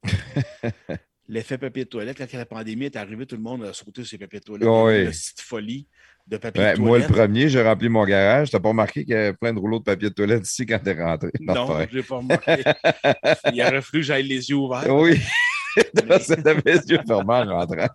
l'effet 1.27 1.57
papier 1.57 1.83
de 1.83 1.90
toilette, 1.90 2.17
quand 2.17 2.32
la 2.33 2.45
pandémie 2.45 2.85
est 2.85 2.95
arrivée, 2.95 3.25
tout 3.25 3.35
le 3.35 3.41
monde 3.41 3.66
a 3.66 3.74
sauté 3.74 4.03
sur 4.03 4.17
les 4.17 4.25
papiers 4.25 4.40
de 4.40 4.45
toilette. 4.45 4.67
Ouais. 4.69 4.93
Il 4.93 4.95
y 4.95 4.99
a 4.99 5.03
eu 5.03 5.06
une 5.06 5.11
petite 5.11 5.41
folie 5.41 5.88
de 6.27 6.38
papier 6.38 6.61
Ouais, 6.61 6.73
de 6.73 6.80
moi, 6.80 6.99
le 6.99 7.06
premier, 7.06 7.49
j'ai 7.49 7.61
rempli 7.61 7.89
mon 7.89 8.03
garage. 8.06 8.51
T'as 8.51 8.59
pas 8.59 8.69
remarqué 8.69 9.06
qu'il 9.06 9.14
y 9.14 9.17
avait 9.17 9.33
plein 9.33 9.53
de 9.53 9.59
rouleaux 9.59 9.80
de 9.80 9.83
papier 9.83 10.09
de 10.09 10.14
toilette 10.14 10.45
ici 10.47 10.65
quand 10.65 10.80
t'es 10.80 10.93
rentré? 10.93 11.30
Non, 11.39 11.80
je 11.89 11.97
n'ai 11.97 12.03
pas 12.03 12.17
remarqué. 12.17 12.64
Il 13.53 13.61
aurait 13.61 13.81
fallu 13.81 13.83
que 13.91 14.01
j'aille 14.01 14.27
les 14.27 14.49
yeux 14.49 14.56
ouverts. 14.56 14.93
Oui. 14.93 15.19
T'avais 15.95 16.61
les 16.65 16.80
yeux 16.89 16.99
fermés 17.07 17.33
en 17.33 17.59
rentrant. 17.59 17.88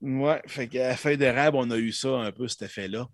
Ouais, 0.00 0.42
fait 0.46 0.66
qu'à 0.66 0.88
la 0.88 0.96
feuille 0.96 1.18
d'érable, 1.18 1.56
on 1.60 1.70
a 1.70 1.76
eu 1.76 1.92
ça 1.92 2.08
un 2.08 2.32
peu, 2.32 2.48
cet 2.48 2.62
effet-là. 2.62 3.06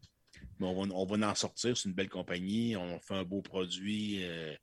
Mais 0.58 0.66
on 0.66 0.74
va, 0.74 0.94
on 0.94 1.04
va 1.04 1.28
en 1.28 1.34
sortir. 1.34 1.76
C'est 1.76 1.88
une 1.88 1.94
belle 1.94 2.08
compagnie. 2.08 2.76
On 2.76 2.98
fait 3.00 3.14
un 3.14 3.24
beau 3.24 3.42
produit. 3.42 4.24
euh, 4.24 4.54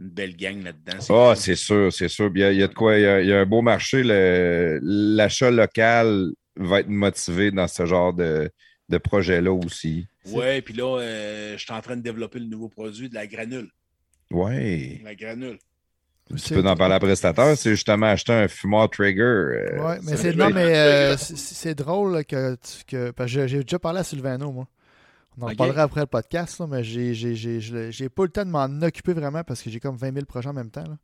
une 0.00 0.10
belle 0.10 0.36
gang 0.36 0.62
là-dedans. 0.62 0.98
Ah, 1.10 1.34
c'est 1.34 1.56
sûr, 1.56 1.92
c'est 1.92 2.08
sûr. 2.08 2.30
Il 2.34 2.40
y, 2.40 2.44
a, 2.44 2.52
il 2.52 2.58
y 2.58 2.62
a 2.62 2.68
de 2.68 2.74
quoi, 2.74 2.96
il 2.98 3.02
y 3.02 3.06
a, 3.06 3.20
il 3.20 3.28
y 3.28 3.32
a 3.32 3.40
un 3.40 3.46
beau 3.46 3.62
marché. 3.62 4.02
L'achat 4.04 5.50
local 5.50 6.30
va 6.66 6.80
être 6.80 6.88
motivé 6.88 7.50
dans 7.50 7.68
ce 7.68 7.86
genre 7.86 8.12
de, 8.12 8.50
de 8.88 8.98
projet-là 8.98 9.52
aussi. 9.52 10.06
Ouais, 10.26 10.60
puis 10.62 10.74
là, 10.74 10.98
euh, 11.00 11.52
je 11.56 11.62
suis 11.62 11.72
en 11.72 11.80
train 11.80 11.96
de 11.96 12.02
développer 12.02 12.38
le 12.38 12.46
nouveau 12.46 12.68
produit 12.68 13.08
de 13.08 13.14
la 13.14 13.26
granule. 13.26 13.70
Oui. 14.30 15.00
La 15.04 15.14
granule. 15.14 15.58
Tu 16.36 16.52
peux 16.52 16.66
en 16.68 16.76
parler 16.76 16.94
à 16.96 17.00
prestataire. 17.00 17.56
C'est 17.56 17.70
justement 17.70 18.06
acheter 18.06 18.34
un 18.34 18.48
fumoir 18.48 18.90
trigger. 18.90 19.22
euh, 19.22 19.82
Ouais, 19.82 19.98
mais 20.02 20.16
c'est 20.18 20.34
non, 20.36 20.50
euh, 20.54 21.16
c'est- 21.16 21.74
drôle 21.74 22.22
que, 22.26 22.54
tu- 22.56 22.84
que 22.86 23.10
parce 23.12 23.32
que 23.32 23.46
j'ai- 23.46 23.62
déjà 23.62 23.78
parlé 23.78 24.00
à 24.00 24.04
Sylvano, 24.04 24.52
moi. 24.52 24.68
On 25.38 25.42
en 25.42 25.46
Ok. 25.46 25.52
reparlera 25.52 25.82
après 25.84 26.00
le 26.02 26.06
podcast, 26.06 26.58
là, 26.58 26.66
mais 26.68 26.84
j'ai 26.84 27.14
j'ai- 27.14 27.34
j'ai- 27.34 27.60
j'ai- 27.60 27.92
j'ai 27.92 28.08
pas 28.10 28.24
eu 28.24 28.26
le 28.26 28.32
temps 28.32 28.44
de 28.44 28.50
m'en 28.50 28.66
occuper 28.82 29.14
vraiment 29.14 29.42
parce 29.42 29.62
que 29.62 29.70
j'ai 29.70 29.80
comme 29.80 29.96
20 29.96 30.12
000 30.12 30.26
projets 30.26 30.48
en 30.50 30.52
même 30.52 30.70
temps. 30.70 30.82
là. 30.84 30.98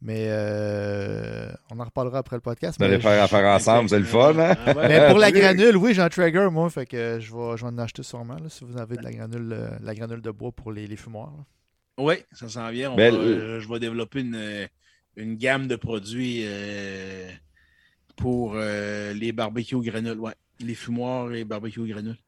Mais 0.00 0.26
euh, 0.28 1.50
on 1.70 1.80
en 1.80 1.84
reparlera 1.84 2.18
après 2.18 2.36
le 2.36 2.40
podcast. 2.40 2.78
Vous 2.78 2.84
allez 2.84 2.96
mais 2.98 3.02
faire 3.02 3.22
affaire 3.22 3.44
ensemble, 3.46 3.88
c'est 3.88 3.98
le 3.98 4.04
fun, 4.04 4.38
hein? 4.38 4.54
Ah 4.64 4.72
ouais. 4.76 4.88
Mais 4.88 5.08
pour 5.08 5.18
la 5.18 5.32
granule, 5.32 5.76
oui, 5.76 5.92
j'ai 5.92 6.02
un 6.02 6.08
trigger, 6.08 6.48
moi, 6.52 6.70
fait 6.70 6.86
que 6.86 7.18
je 7.20 7.34
vais, 7.34 7.56
je 7.56 7.62
vais 7.64 7.68
en 7.70 7.78
acheter 7.78 8.04
sûrement 8.04 8.34
là, 8.36 8.48
si 8.48 8.64
vous 8.64 8.78
avez 8.78 8.96
de 8.96 9.02
la 9.02 9.10
granule, 9.10 9.52
euh, 9.52 9.70
la 9.82 9.94
granule 9.96 10.22
de 10.22 10.30
bois 10.30 10.52
pour 10.52 10.70
les, 10.70 10.86
les 10.86 10.96
fumoirs. 10.96 11.32
là. 11.36 11.44
Oui, 12.00 12.14
ça 12.32 12.48
s'en 12.48 12.70
vient. 12.70 12.92
On 12.92 12.96
Ben, 12.96 13.12
va- 13.12 13.20
euh, 13.20 13.60
je 13.60 13.68
vais 13.68 13.80
développer 13.80 14.20
une, 14.20 14.68
une 15.16 15.34
gamme 15.36 15.66
de 15.66 15.74
produits 15.74 16.42
euh, 16.46 17.28
pour 18.16 18.52
euh, 18.54 19.12
les 19.14 19.32
barbecues 19.32 19.80
granules. 19.82 20.18
Ouais. 20.20 20.34
Les 20.60 20.74
fumoirs 20.74 21.32
et 21.32 21.42
barbecues 21.44 21.88
granules. 21.88 22.18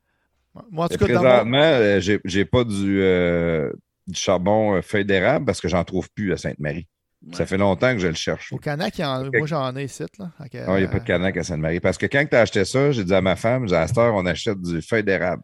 Moi, 0.72 0.86
en 0.86 0.88
tout 0.88 0.98
cas, 0.98 1.04
présentement, 1.04 2.00
j'ai 2.24 2.44
pas 2.44 2.64
du, 2.64 3.00
euh, 3.00 3.70
du 4.08 4.18
charbon 4.18 4.82
feuille 4.82 5.04
d'érable 5.04 5.44
parce 5.44 5.60
que 5.60 5.68
j'en 5.68 5.84
trouve 5.84 6.10
plus 6.10 6.32
à 6.32 6.36
Sainte-Marie. 6.36 6.88
Ouais. 7.26 7.34
Ça 7.34 7.44
fait 7.44 7.58
longtemps 7.58 7.92
que 7.92 7.98
je 7.98 8.06
le 8.08 8.14
cherche. 8.14 8.50
au 8.52 8.56
Canac, 8.56 8.96
il 8.98 9.02
y 9.02 9.04
en- 9.04 9.24
moi 9.30 9.46
j'en 9.46 9.76
ai 9.76 9.84
ici. 9.84 10.02
Là, 10.18 10.30
que, 10.50 10.56
Ah, 10.66 10.78
il 10.78 10.80
n'y 10.80 10.84
a 10.84 10.88
pas 10.88 11.00
de 11.00 11.04
canac 11.04 11.36
à 11.36 11.44
Sainte-Marie. 11.44 11.78
Parce 11.80 11.98
que 11.98 12.06
quand 12.06 12.24
tu 12.28 12.34
as 12.34 12.40
acheté 12.40 12.64
ça, 12.64 12.92
j'ai 12.92 13.04
dit 13.04 13.12
à 13.14 13.20
ma 13.20 13.36
femme, 13.36 13.64
j'ai 13.64 13.74
dit, 13.74 13.74
à 13.74 13.86
cette 13.86 13.98
heure, 13.98 14.14
on 14.14 14.24
achète 14.24 14.60
du 14.62 14.80
feuille 14.80 15.04
d'érable. 15.04 15.42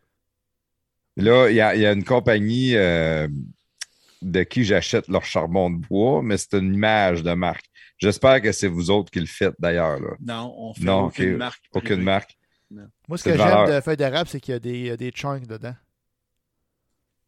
Là, 1.17 1.49
il 1.51 1.55
y 1.55 1.57
y 1.57 1.61
a 1.87 1.93
une 1.93 2.05
compagnie 2.05 2.77
euh, 2.77 3.29
de 4.23 4.43
qui 4.43 4.65
j'achète 4.65 5.09
leur 5.09 5.25
charbon 5.25 5.71
de 5.71 5.77
bois, 5.87 6.23
mais 6.23 6.37
c'est 6.39 6.55
une 6.55 6.75
image 6.75 7.23
de 7.23 7.33
marque. 7.35 7.65
J'espère 7.99 8.41
que 8.43 8.53
c'est 8.53 8.69
vous 8.69 8.91
autres 8.91 9.11
qui 9.11 9.21
le 9.21 9.27
faites 9.27 9.55
d'ailleurs. 9.59 9.99
Non, 10.21 10.55
on 10.57 10.75
fait 10.75 10.85
Non, 10.85 11.05
aucune 11.07 11.37
marque. 11.37 11.63
Aucune 11.73 12.03
marque. 12.03 12.37
Moi, 13.09 13.17
ce 13.17 13.25
que 13.25 13.31
de 13.31 13.37
j'aime 13.37 13.77
de 13.77 13.81
feuilles 13.81 13.97
d'érable, 13.97 14.29
c'est 14.29 14.41
qu'il 14.41 14.53
y 14.53 14.57
a 14.57 14.61
des, 14.61 14.91
euh, 14.91 14.97
des 14.97 15.11
chunks 15.11 15.47
dedans. 15.47 15.75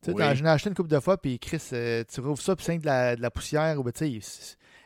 Tu 0.02 0.10
sais, 0.10 0.16
Oui. 0.16 0.22
dans- 0.22 0.34
j'en 0.34 0.44
ai 0.44 0.48
acheté 0.48 0.68
une 0.68 0.74
couple 0.76 0.90
de 0.90 1.00
fois, 1.00 1.20
puis 1.20 1.38
Chris, 1.38 1.60
euh, 1.72 2.04
tu 2.12 2.20
rouvres 2.20 2.40
ça, 2.40 2.54
puis 2.54 2.64
c'est 2.64 2.78
de 2.78 2.86
la, 2.86 3.16
de 3.16 3.20
la 3.22 3.30
poussière, 3.30 3.78
ou 3.78 3.82
ben, 3.82 3.92
tu 3.92 3.98
sais, 3.98 4.10
il 4.10 4.22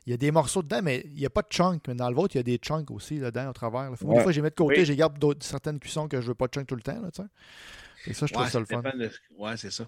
il 0.05 0.11
y 0.11 0.15
a 0.15 0.17
des 0.17 0.33
morceaux 0.33 0.63
dedans, 0.65 0.81
mais 0.83 1.03
il 1.07 1.15
n'y 1.15 1.27
a 1.27 1.31
pas 1.31 1.43
de 1.43 1.47
chunks. 1.49 1.81
Mais 1.87 1.95
dans 1.95 2.09
le 2.09 2.17
vôtre, 2.17 2.35
il 2.35 2.39
y 2.39 2.41
a 2.41 2.43
des 2.43 2.57
chunks 2.57 2.91
aussi 2.91 3.21
dedans, 3.21 3.49
au 3.51 3.53
travers. 3.53 3.89
là. 3.89 3.95
Faut- 3.97 4.13
Des 4.13 4.19
fois, 4.21 4.33
j'ai 4.33 4.43
mis 4.43 4.49
de 4.51 4.55
côté, 4.55 4.81
Oui. 4.81 4.85
j'ai 4.85 4.97
garde 4.97 5.17
d'autres- 5.17 5.47
certaines 5.47 5.79
cuissons 5.79 6.09
que 6.09 6.21
je 6.21 6.27
veux 6.27 6.35
pas 6.35 6.49
de 6.49 6.53
chunks 6.55 6.67
tout 6.67 6.75
le 6.75 6.83
temps. 6.83 7.01
Là, 7.01 7.09
tu 7.15 7.23
sais. 7.23 8.11
Et 8.11 8.13
ça, 8.15 8.27
je 8.27 8.33
trouve 8.33 8.45
Ouais, 8.45 8.51
ça 8.51 8.59
le 8.59 8.67
fun. 8.67 8.83
de- 8.83 9.11
Ouais, 9.39 9.57
c'est 9.57 9.71
ça. 9.71 9.87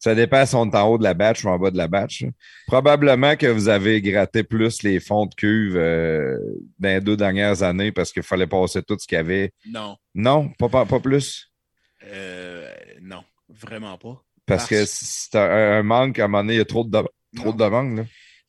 Ça 0.00 0.14
dépend 0.16 0.44
si 0.44 0.56
on 0.56 0.64
est 0.68 0.74
en 0.74 0.88
haut 0.88 0.98
de 0.98 1.04
la 1.04 1.14
batch 1.14 1.44
ou 1.44 1.48
en 1.50 1.58
bas 1.58 1.70
de 1.70 1.76
la 1.76 1.86
batch. 1.86 2.24
Probablement 2.66 3.36
que 3.36 3.46
vous 3.46 3.68
avez 3.68 4.00
gratté 4.02 4.42
plus 4.42 4.82
les 4.82 4.98
fonds 4.98 5.26
de 5.26 5.34
cuve 5.36 5.76
euh, 5.76 6.36
dans 6.80 6.88
les 6.88 7.00
deux 7.00 7.16
dernières 7.16 7.62
années 7.62 7.92
parce 7.92 8.10
qu'il 8.10 8.22
fallait 8.24 8.46
passer 8.48 8.82
tout 8.82 8.96
ce 8.98 9.06
qu'il 9.06 9.16
y 9.16 9.18
avait. 9.20 9.52
Non. 9.68 9.96
Non, 10.16 10.48
pas, 10.58 10.68
pas, 10.70 10.84
pas 10.86 10.98
plus? 11.00 11.52
Euh, 12.02 12.68
non, 13.02 13.22
vraiment 13.60 13.96
pas. 13.98 14.24
Parce, 14.46 14.62
Parce- 14.62 14.68
que 14.68 14.84
c'est 14.86 15.36
un, 15.36 15.78
un 15.78 15.82
manque, 15.82 16.18
à 16.18 16.24
un 16.24 16.28
moment 16.28 16.42
donné, 16.42 16.54
il 16.54 16.58
y 16.58 16.60
a 16.60 16.64
trop 16.64 16.84
de, 16.84 16.90
trop 16.90 17.08
Non. 17.34 17.52
de 17.52 17.64
demandes. 17.64 17.96
là. 17.98 18.04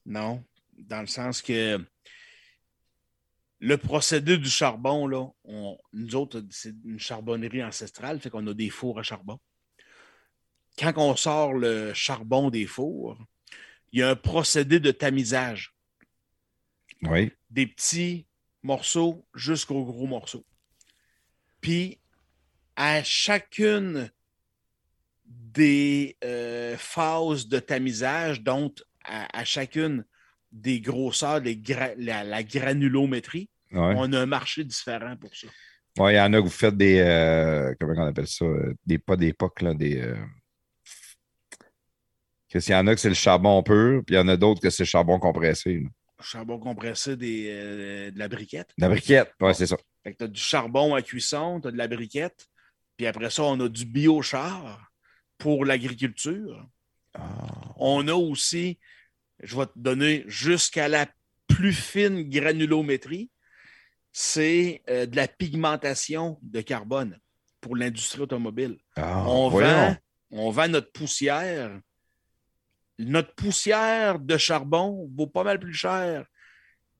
Non, 0.06 0.43
dans 0.77 1.01
le 1.01 1.07
sens 1.07 1.41
que 1.41 1.80
le 3.59 3.77
procédé 3.77 4.38
du 4.38 4.49
charbon, 4.49 5.06
là, 5.07 5.27
on- 5.43 5.77
nous 5.93 6.15
autres, 6.15 6.43
c'est 6.49 6.73
une 6.83 6.99
charbonnerie 6.99 7.64
ancestrale, 7.64 8.19
fait 8.19 8.30
qu'on 8.30 8.48
a 8.48 8.53
des 8.53 8.69
fours 8.69 8.99
à 8.99 9.03
charbon. 9.03 9.40
Quand 10.80 10.93
on 10.98 11.15
sort 11.15 11.53
le 11.53 11.93
charbon 11.93 12.49
des 12.49 12.65
fours, 12.65 13.17
il 13.91 13.99
y 13.99 14.03
a 14.03 14.09
un 14.09 14.15
procédé 14.15 14.80
de 14.80 14.90
tamisage, 14.91 15.75
Oui. 17.03 17.31
des 17.51 17.67
petits 17.67 18.25
morceaux 18.64 19.27
jusqu'aux 19.35 19.83
gros 19.83 20.07
morceaux. 20.07 20.45
Puis, 21.59 21.99
à 22.75 23.03
chacune 23.03 24.09
des 25.54 26.18
euh, 26.24 26.76
phases 26.78 27.48
de 27.48 27.60
tamisage, 27.60 28.42
donc 28.42 28.78
à, 29.04 29.40
à 29.40 29.44
chacune 29.46 30.06
des 30.52 30.80
grosseurs, 30.82 31.40
gra- 31.42 31.94
la, 31.98 32.24
la 32.24 32.44
granulométrie, 32.44 33.50
Ouais. 33.72 33.94
on 33.96 34.12
a 34.12 34.20
un 34.20 34.26
marché 34.26 34.66
différent 34.66 35.16
pour 35.16 35.34
ça. 35.34 35.48
Ouais, 35.98 36.14
il 36.14 36.18
y 36.18 36.20
en 36.20 36.34
a 36.34 36.38
que 36.40 36.44
vous 36.44 36.50
faites 36.50 36.76
des. 36.76 37.00
euh, 37.00 37.74
comment 37.80 37.94
on 38.04 38.08
appelle 38.08 38.28
ça? 38.28 38.46
Des, 38.86 38.98
pas 38.98 39.16
pocs, 39.38 39.62
là, 39.62 39.74
des. 39.74 40.02
Euh... 40.02 40.16
Qu'est-ce 42.50 42.66
qu'il 42.66 42.76
y 42.76 42.78
en 42.78 42.88
a 42.88 42.94
que 42.94 43.00
c'est 43.00 43.08
le 43.10 43.16
charbon 43.16 43.64
pur, 43.64 44.02
puis 44.06 44.16
il 44.16 44.18
y 44.18 44.22
en 44.22 44.28
a 44.28 44.36
d'autres 44.36 44.62
que 44.62 44.70
c'est 44.70 44.84
le 44.84 44.88
charbon 44.88 45.20
compressé. 45.20 45.80
là. 45.80 45.90
Charbon 46.22 46.60
compressé 46.60 47.16
des, 47.16 47.48
euh, 47.50 48.12
de 48.12 48.20
la 48.20 48.28
briquette. 48.28 48.70
La 48.78 48.90
briquette, 48.90 49.32
ouais, 49.42 49.54
c'est 49.54 49.68
ça. 49.68 49.78
Fait 50.04 50.12
que 50.14 50.18
tu 50.18 50.24
as 50.26 50.28
du 50.28 50.40
charbon 50.42 50.94
à 50.94 51.02
cuisson, 51.02 51.62
tu 51.62 51.70
as 51.70 51.72
de 51.72 51.78
la 51.78 51.88
briquette, 51.88 52.48
puis 52.98 53.08
après 53.08 53.30
ça, 53.30 53.44
on 53.44 53.60
a 53.62 53.70
du 53.70 53.86
biochar 53.86 54.91
pour 55.42 55.66
l'agriculture. 55.66 56.64
Ah. 57.16 57.74
On 57.78 58.08
a 58.08 58.14
aussi, 58.14 58.78
je 59.42 59.58
vais 59.58 59.66
te 59.66 59.72
donner 59.76 60.24
jusqu'à 60.28 60.88
la 60.88 61.08
plus 61.48 61.74
fine 61.74 62.30
granulométrie, 62.30 63.32
c'est 64.11 64.84
euh, 64.88 65.08
de 65.08 65.16
la 65.16 65.28
pigmentation 65.28 66.38
de 66.44 66.61
carbone 66.61 67.18
pour 67.60 67.76
l'industrie 67.76 68.22
automobile. 68.22 68.78
Ah, 68.95 69.24
on, 69.28 69.50
vend, 69.50 69.95
on 70.30 70.52
vend 70.52 70.68
notre 70.68 70.92
poussière 70.92 71.72
notre 73.00 73.34
poussière 73.34 74.20
de 74.20 74.38
charbon 74.38 75.10
vaut 75.16 75.26
pas 75.26 75.44
mal 75.44 75.60
plus 75.60 75.74
cher 75.74 76.24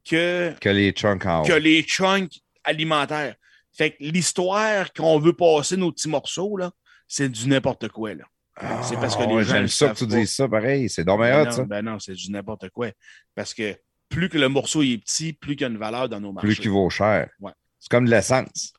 que, 0.03 0.52
Que 0.60 0.70
les 0.70 0.94
chunks 0.94 1.22
que 1.45 1.53
les 1.53 1.84
chunks 1.84 2.40
alimentaires. 2.64 3.36
Fait 3.72 3.92
que 3.92 3.98
l'histoire 4.00 4.92
qu'on 4.94 5.20
veut 5.20 5.34
passer 5.34 5.78
nos 5.78 5.92
petits 5.92 6.10
morceaux, 6.10 6.58
là, 6.58 6.72
c'est 7.14 7.27
du 7.30 7.49
n'importe 7.49 7.90
quoi. 7.90 8.14
Là. 8.14 8.23
Ah, 8.56 8.81
c'est 8.83 8.95
parce 8.95 9.17
que 9.17 9.23
les 9.23 9.33
ouais, 9.33 9.43
gens 9.43 9.53
J'aime 9.53 9.61
le 9.64 9.67
ça 9.67 9.90
que 9.90 9.98
tu 9.98 10.07
pas. 10.07 10.15
dises 10.15 10.33
ça, 10.33 10.48
pareil. 10.48 10.90
C'est 10.90 11.03
dommage 11.03 11.30
Ben 11.30 11.43
non, 11.45 11.51
ça. 11.51 11.64
ben 11.65 11.81
non, 11.85 11.99
c'est 11.99 12.14
du 12.14 12.31
n'importe 12.31 12.69
quoi. 12.69 12.88
Parce 13.35 13.53
que 13.53 13.75
plus 14.07 14.30
que 14.30 14.38
le 14.38 14.48
morceau 14.48 14.81
est 14.81 14.98
petit, 14.98 15.33
plus 15.33 15.56
qu'il 15.56 15.61
y 15.61 15.65
a 15.65 15.69
une 15.69 15.77
valeur 15.77 16.07
dans 16.07 16.22
nos 16.22 16.31
marchés. 16.31 16.48
Plus 16.48 16.59
qu'il 16.59 16.69
vaut 16.72 16.90
cher. 16.90 17.30
Ouais. 17.41 17.51
C'est 17.80 17.90
comme 17.91 18.06
de 18.06 18.11
l'essence. 18.11 18.73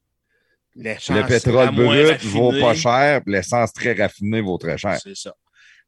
Le 0.74 1.26
pétrole 1.28 1.74
brut 1.74 2.22
vaut 2.24 2.52
pas 2.52 2.74
cher, 2.74 3.22
puis 3.22 3.34
l'essence 3.34 3.72
très 3.74 3.92
raffinée 3.92 4.40
vaut 4.40 4.56
très 4.56 4.78
cher. 4.78 4.98
C'est 5.02 5.16
ça. 5.16 5.34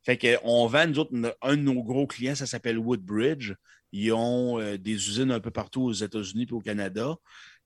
Fait 0.03 0.19
qu'on 0.19 0.67
vend, 0.67 0.87
nous 0.87 0.99
autres, 0.99 1.13
un 1.41 1.57
de 1.57 1.63
nos 1.63 1.83
gros 1.83 2.07
clients, 2.07 2.35
ça 2.35 2.45
s'appelle 2.45 2.79
Woodbridge. 2.79 3.53
Ils 3.93 4.13
ont 4.13 4.61
euh, 4.61 4.77
des 4.77 4.93
usines 4.93 5.31
un 5.31 5.41
peu 5.41 5.51
partout 5.51 5.83
aux 5.85 5.93
États-Unis 5.93 6.47
et 6.51 6.53
au 6.53 6.61
Canada. 6.61 7.15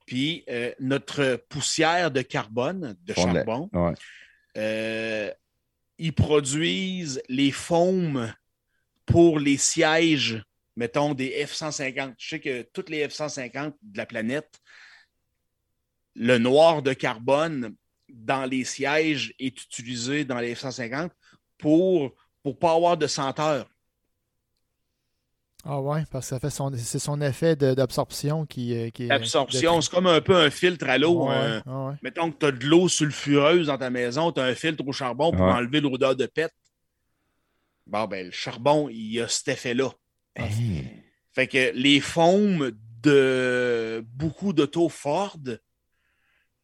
Puis 0.07 0.44
euh, 0.48 0.70
notre 0.78 1.42
poussière 1.48 2.12
de 2.12 2.23
carbone, 2.23 2.94
de 3.02 3.15
charbon, 3.15 3.68
Ouais. 3.73 3.94
Euh, 4.57 5.31
ils 5.99 6.15
produisent 6.15 7.23
les 7.28 7.51
foams 7.51 8.33
pour 9.07 9.39
les 9.39 9.57
sièges, 9.57 10.43
mettons, 10.77 11.15
des 11.15 11.44
F-150. 11.44 12.15
Je 12.18 12.28
sais 12.28 12.41
que 12.41 12.62
toutes 12.73 12.91
les 12.91 13.07
F-150 13.07 13.75
de 13.83 13.99
la 13.99 14.07
planète, 14.07 14.60
le 16.15 16.39
noir 16.39 16.83
de 16.83 16.93
carbone 16.93 17.75
dans 18.09 18.44
les 18.44 18.65
sièges 18.65 19.35
est 19.39 19.62
utilisé 19.62 20.25
dans 20.25 20.39
les 20.39 20.55
F-150 20.55 21.10
pour 21.59 22.15
ne 22.44 22.52
pas 22.52 22.75
avoir 22.75 22.97
de 22.97 23.07
senteur. 23.07 23.68
Ah 25.65 25.81
ouais, 25.81 26.05
parce 26.11 26.27
que 26.27 26.28
ça 26.31 26.39
fait 26.41 26.51
son, 26.51 26.70
c'est 26.77 26.99
son 27.01 27.20
effet 27.20 27.57
d'absorption 27.57 28.47
qui, 28.47 28.75
euh, 28.77 28.91
qui 28.91 29.05
est. 29.05 29.07
L'absorption, 29.09 29.77
de- 29.78 29.81
c'est 29.83 29.91
comme 29.91 30.07
un 30.07 30.20
peu 30.20 30.37
un 30.37 30.51
filtre 30.51 30.89
à 30.89 30.99
l'eau. 30.99 31.27
Ouais, 31.27 31.35
un- 31.35 31.62
ouais, 31.67 31.89
ouais. 31.91 31.95
mettons 32.03 32.31
que 32.31 32.39
tu 32.39 32.47
as 32.47 32.53
de 32.53 32.65
l'eau 32.65 32.89
sulfureuse 32.89 33.67
dans 33.67 33.77
ta 33.77 33.91
maison, 33.91 34.31
tu 34.33 34.41
as 34.41 34.45
un 34.45 34.55
filtre 34.55 34.85
au 34.87 34.93
charbon 34.93 35.33
pour 35.33 35.45
Ouais. 35.47 35.53
enlever 35.53 35.81
l'odeur 35.81 36.15
de 36.15 36.27
pète. 36.27 36.55
Bon, 37.87 38.07
ben, 38.07 38.27
le 38.27 38.33
charbon, 38.33 38.89
il 38.89 39.20
a 39.20 39.28
cet 39.28 39.49
effet-là. 39.49 39.91
Hey. 40.37 40.85
Fait 41.33 41.49
que 41.49 41.73
les 41.75 42.01
foams 42.01 42.70
de 43.03 44.05
beaucoup 44.15 44.53
d'autos 44.53 44.89
Ford, 44.89 45.39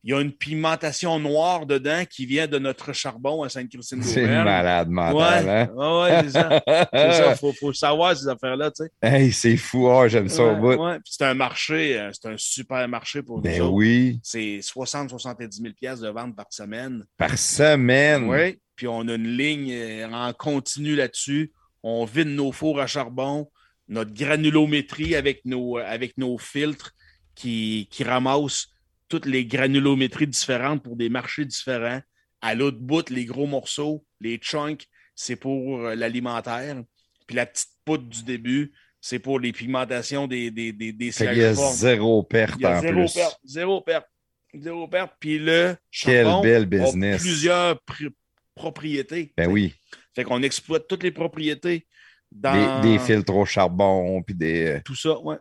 il 0.07 0.11
y 0.11 0.15
a 0.15 0.21
une 0.21 0.33
pigmentation 0.33 1.19
noire 1.19 1.65
dedans 1.65 2.05
qui 2.09 2.27
vient 2.27 2.47
de 2.47 2.59
notre 2.59 2.93
charbon 2.93 3.43
à 3.43 3.49
Sainte-Christine 3.49 4.03
C'est 4.03 4.27
malade 4.27 4.89
Ouais, 4.89 4.95
mental, 4.95 5.49
hein? 5.49 5.71
ouais, 5.75 6.13
ouais, 6.13 6.23
c'est 6.25 6.31
ça. 6.31 6.63
Ça, 6.93 7.37
faut, 7.37 7.55
faut 7.55 7.73
savoir 7.73 8.15
ces 8.15 8.29
affaires-là, 8.29 8.71
tu 8.71 8.85
sais. 8.85 8.91
Hey, 9.03 9.33
c'est 9.33 9.57
fou, 9.57 9.89
ah, 9.89 10.07
j'aime 10.07 10.29
ça 10.29 10.45
au 10.45 10.57
bout. 10.57 10.75
ouais. 10.75 10.97
Puis 11.01 11.13
C'est 11.17 11.25
un 11.25 11.33
marché, 11.33 11.99
euh, 11.99 12.11
c'est 12.13 12.29
un 12.29 12.37
super 12.37 12.87
marché 12.87 13.23
pour 13.23 13.41
Ben 13.41 13.59
nous 13.59 13.69
oui, 13.69 14.21
C'est 14.23 14.59
60-70 14.61 15.63
000 15.63 15.73
pièces 15.75 16.01
de 16.01 16.09
vente 16.11 16.37
par 16.37 16.47
semaine. 16.51 17.05
par 17.17 17.39
semaine? 17.39 18.29
Oui. 18.29 18.59
Puis 18.77 18.87
on 18.87 19.09
a 19.09 19.15
une 19.15 19.37
ligne 19.39 19.73
euh, 19.73 20.09
en 20.11 20.33
continu 20.35 20.97
là-dessus. 20.97 21.51
On 21.83 22.05
vide 22.05 22.29
nos 22.29 22.53
fours 22.53 22.79
à 22.81 22.87
charbon, 22.87 23.49
notre 23.89 24.13
granulométrie 24.13 25.15
avec 25.15 25.45
nos, 25.47 25.79
euh, 25.79 25.85
avec 25.87 26.19
nos 26.19 26.37
filtres 26.37 26.93
qui, 27.35 27.89
qui 27.91 28.05
ramassent 28.05 28.69
toutes 29.09 29.27
les 29.27 29.45
granulométries 29.47 30.27
différentes 30.27 30.83
pour 30.83 30.97
des 30.97 31.09
marchés 31.09 31.45
différents. 31.45 32.01
À 32.41 32.55
l'autre 32.55 32.79
bout, 32.79 33.09
les 33.11 33.25
gros 33.25 33.47
morceaux, 33.47 34.05
les 34.21 34.39
chunks, 34.39 34.87
c'est 35.15 35.37
pour 35.37 35.79
euh, 35.81 35.95
l'alimentaire. 35.95 36.83
Puis 37.27 37.37
la 37.37 37.47
petite 37.47 37.71
poudre 37.85 38.05
du 38.09 38.23
début, 38.23 38.73
c'est 39.01 39.19
pour 39.19 39.39
les 39.39 39.53
pigmentations 39.53 40.27
des, 40.27 40.51
des, 40.51 40.73
des, 40.73 41.13
sièges 41.13 41.37
y 41.37 41.43
a 41.45 41.55
zéro 41.55 42.23
perte 42.23 42.57
Il 42.59 42.67
a 42.67 42.79
en 42.79 42.81
zéro 42.81 42.93
plus. 42.95 43.13
perte. 43.15 43.41
Zéro 43.45 43.81
perte. 43.81 44.07
Zéro 44.55 44.89
perte. 44.89 45.13
Puis 45.21 45.39
le 45.39 45.77
charbon 45.91 46.41
belle 46.43 46.63
a 46.63 46.67
business. 46.67 47.21
plusieurs 47.23 47.75
pri- 47.87 48.15
propriétés. 48.55 49.33
Ben 49.37 49.51
oui, 49.51 49.75
Fait 50.15 50.25
qu'on 50.25 50.43
exploite 50.43 50.87
toutes 50.89 51.03
les 51.03 51.11
propriétés 51.11 51.87
dans 52.31 52.81
des, 52.81 52.99
filtres 52.99 53.35
au 53.35 53.45
charbon, 53.45 54.23
puis 54.23 54.35
des... 54.35 54.65
euh, 54.67 54.81
tout 54.85 54.95
ça. 54.97 55.19
Ouais. 55.21 55.37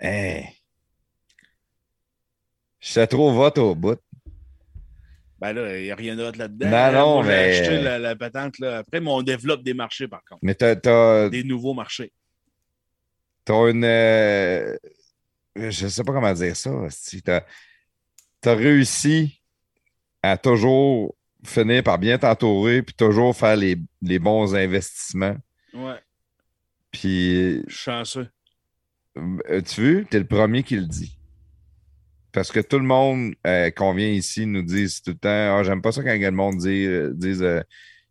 Hey. 0.00 0.46
Je 2.82 2.94
te 2.94 3.04
trouve 3.06 3.38
hot 3.38 3.58
au 3.60 3.74
bout. 3.74 3.98
Ben 5.38 5.52
là, 5.52 5.78
il 5.78 5.84
n'y 5.84 5.90
a 5.90 5.94
rien 5.96 6.14
d'autre 6.16 6.38
là-dedans. 6.38 6.68
Non, 6.68 6.76
Hein, 6.76 6.92
non, 6.92 7.14
moi, 7.14 7.22
j'ai 7.24 7.28
mais- 7.30 7.58
acheté 7.60 7.80
la, 7.82 7.98
la 7.98 8.16
patente 8.16 8.58
là. 8.58 8.78
Après, 8.78 9.00
mais 9.00 9.10
on 9.10 9.22
développe 9.22 9.62
des 9.62 9.74
marchés, 9.74 10.06
par 10.08 10.22
contre. 10.24 10.40
Mais 10.42 10.54
t'as, 10.54 11.28
Des 11.28 11.42
nouveaux 11.44 11.74
marchés. 11.74 12.12
t'as 13.44 13.70
une... 13.70 13.84
euh, 13.84 14.76
je 15.56 15.88
sais 15.88 16.04
pas 16.04 16.12
comment 16.12 16.32
dire 16.32 16.56
ça. 16.56 16.70
Si 16.90 17.22
t'as, 17.22 17.44
t'as 18.40 18.54
réussi 18.54 19.40
à 20.22 20.36
toujours 20.36 21.14
finir 21.44 21.82
par 21.82 21.98
bien 21.98 22.18
t'entourer, 22.18 22.82
puis 22.82 22.94
toujours 22.94 23.36
faire 23.36 23.56
les, 23.56 23.76
les 24.00 24.18
bons 24.20 24.54
investissements. 24.54 25.36
Ouais. 25.74 25.98
Puis, 26.92 27.62
Je 27.66 27.74
suis 27.74 27.84
chanceux. 27.84 28.28
euh, 29.16 29.60
tu 29.62 29.94
vois, 29.94 30.04
t'es 30.04 30.18
le 30.20 30.26
premier 30.26 30.62
qui 30.62 30.76
le 30.76 30.86
dit. 30.86 31.18
Parce 32.32 32.50
que 32.50 32.60
tout 32.60 32.78
le 32.78 32.84
monde 32.84 33.34
euh, 33.46 33.70
qu'on 33.70 33.94
vient 33.94 34.08
ici 34.08 34.46
nous 34.46 34.62
dit 34.62 34.86
tout 35.04 35.10
le 35.10 35.18
temps 35.18 35.58
Ah, 35.58 35.62
j'aime 35.64 35.82
pas 35.82 35.92
ça 35.92 36.02
quand 36.02 36.16
le 36.18 36.30
monde 36.30 36.58
dit, 36.58 36.86
euh, 36.86 37.12
dise 37.14 37.42
euh, 37.42 37.60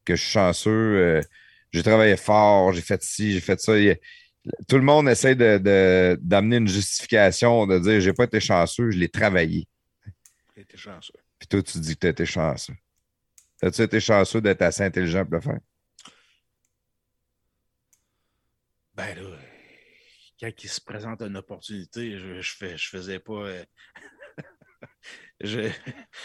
que 0.05 0.15
je 0.15 0.21
suis 0.21 0.31
chanceux, 0.31 0.69
euh, 0.71 1.21
j'ai 1.71 1.83
travaillé 1.83 2.17
fort, 2.17 2.71
j'ai 2.73 2.81
fait 2.81 3.01
ci, 3.03 3.33
j'ai 3.33 3.39
fait 3.39 3.59
ça. 3.59 3.77
Il 3.77 3.97
tout 4.67 4.77
le 4.77 4.83
monde 4.83 5.07
essaie 5.07 5.35
de, 5.35 5.57
de- 5.59 6.17
d'amener 6.21 6.57
une 6.57 6.67
justification, 6.67 7.67
de 7.67 7.77
dire 7.79 8.01
j'ai 8.01 8.13
pas 8.13 8.23
été 8.23 8.39
chanceux, 8.39 8.89
je 8.91 8.97
l'ai 8.97 9.09
travaillé. 9.09 9.67
J'ai 10.55 10.63
été 10.63 10.77
chanceux. 10.77 11.13
Puis 11.37 11.47
toi, 11.47 11.61
tu 11.61 11.79
dis 11.79 11.95
que 11.95 11.99
tu 11.99 12.07
as 12.07 12.09
été 12.11 12.25
chanceux. 12.25 12.73
As-tu 13.61 13.81
été 13.83 13.99
chanceux 13.99 14.41
d'être 14.41 14.63
assez 14.63 14.83
intelligent 14.83 15.23
pour 15.23 15.35
le 15.35 15.41
faire? 15.41 15.59
Ben 18.95 19.15
là, 19.15 19.37
quand 20.39 20.63
il 20.63 20.69
se 20.69 20.81
présente 20.81 21.21
une 21.21 21.37
opportunité, 21.37 22.17
je, 22.17 22.41
je, 22.41 22.55
fais, 22.55 22.77
je 22.77 22.89
faisais 22.89 23.19
pas. 23.19 23.33
euh, 23.33 23.63
je, 25.43 25.63
je, 25.63 25.69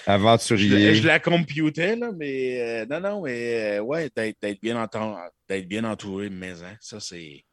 Aventurier. 0.07 0.86
la- 0.86 0.95
je 0.95 1.07
la 1.07 1.20
computais, 1.20 1.97
là, 1.97 2.11
mais 2.17 2.61
euh, 2.61 2.86
non, 2.86 3.01
non, 3.01 3.23
mais 3.23 3.78
euh, 3.78 3.81
ouais, 3.83 4.11
d'être, 4.15 4.61
bien, 4.61 4.81
entouré, 4.83 5.15
d'être 5.49 5.69
bien 5.69 5.85
entouré 5.85 6.28
de 6.31 6.35
maison, 6.35 6.67
ça, 6.81 7.01
c'est. 7.01 7.45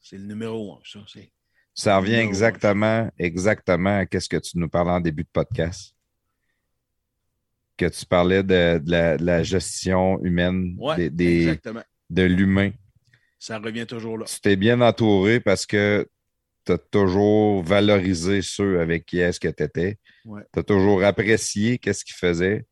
C'est 0.00 0.18
le 0.18 0.24
numéro 0.24 0.74
un, 0.74 0.80
ça. 0.84 0.98
C'est, 1.06 1.30
Ça 1.74 1.98
revient 1.98 2.14
exactement, 2.16 3.08
exactement 3.18 3.98
à 4.10 4.20
ce 4.20 4.28
que 4.28 4.36
tu 4.38 4.58
nous 4.58 4.68
parlais 4.68 4.90
en 4.90 5.00
début 5.00 5.22
de 5.22 5.28
podcast. 5.32 5.94
Que 7.76 7.86
tu 7.86 8.04
parlais 8.04 8.42
de, 8.42 8.78
de 8.78 8.90
la, 8.90 9.16
de 9.16 9.24
la 9.24 9.42
gestion 9.42 10.22
humaine, 10.22 10.74
ouais, 10.78 11.08
des- 11.10 11.58
de 12.10 12.22
l'humain. 12.24 12.70
Ça 13.38 13.58
revient 13.58 13.86
toujours 13.86 14.18
là. 14.18 14.26
Tu 14.26 14.40
t'es 14.40 14.56
bien 14.56 14.80
entouré 14.80 15.40
parce 15.40 15.66
que 15.66 16.06
tu 16.64 16.72
as 16.72 16.78
toujours 16.78 17.62
valorisé 17.62 18.42
ceux 18.42 18.80
avec 18.80 19.06
qui 19.06 19.18
est-ce 19.18 19.40
que 19.40 19.48
tu 19.48 19.62
étais. 19.62 19.98
Ouais. 20.24 20.42
Tu 20.52 20.58
as 20.60 20.62
toujours 20.62 21.02
apprécié 21.04 21.78
qu'est-ce 21.78 22.04
qu'ils 22.04 22.16
faisaient. 22.16 22.66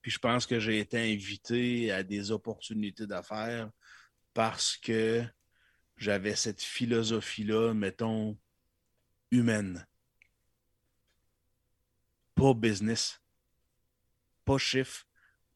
Puis 0.00 0.12
je 0.12 0.18
pense 0.18 0.46
que 0.46 0.60
j'ai 0.60 0.78
été 0.78 0.98
invité 0.98 1.90
à 1.90 2.02
des 2.02 2.30
opportunités 2.30 3.06
d'affaires 3.06 3.68
parce 4.32 4.76
que 4.76 5.24
j'avais 5.96 6.36
cette 6.36 6.62
philosophie-là, 6.62 7.74
mettons, 7.74 8.38
humaine. 9.30 9.86
Pas 12.34 12.54
business. 12.54 13.20
Pas 14.44 14.58
chiffre. 14.58 15.04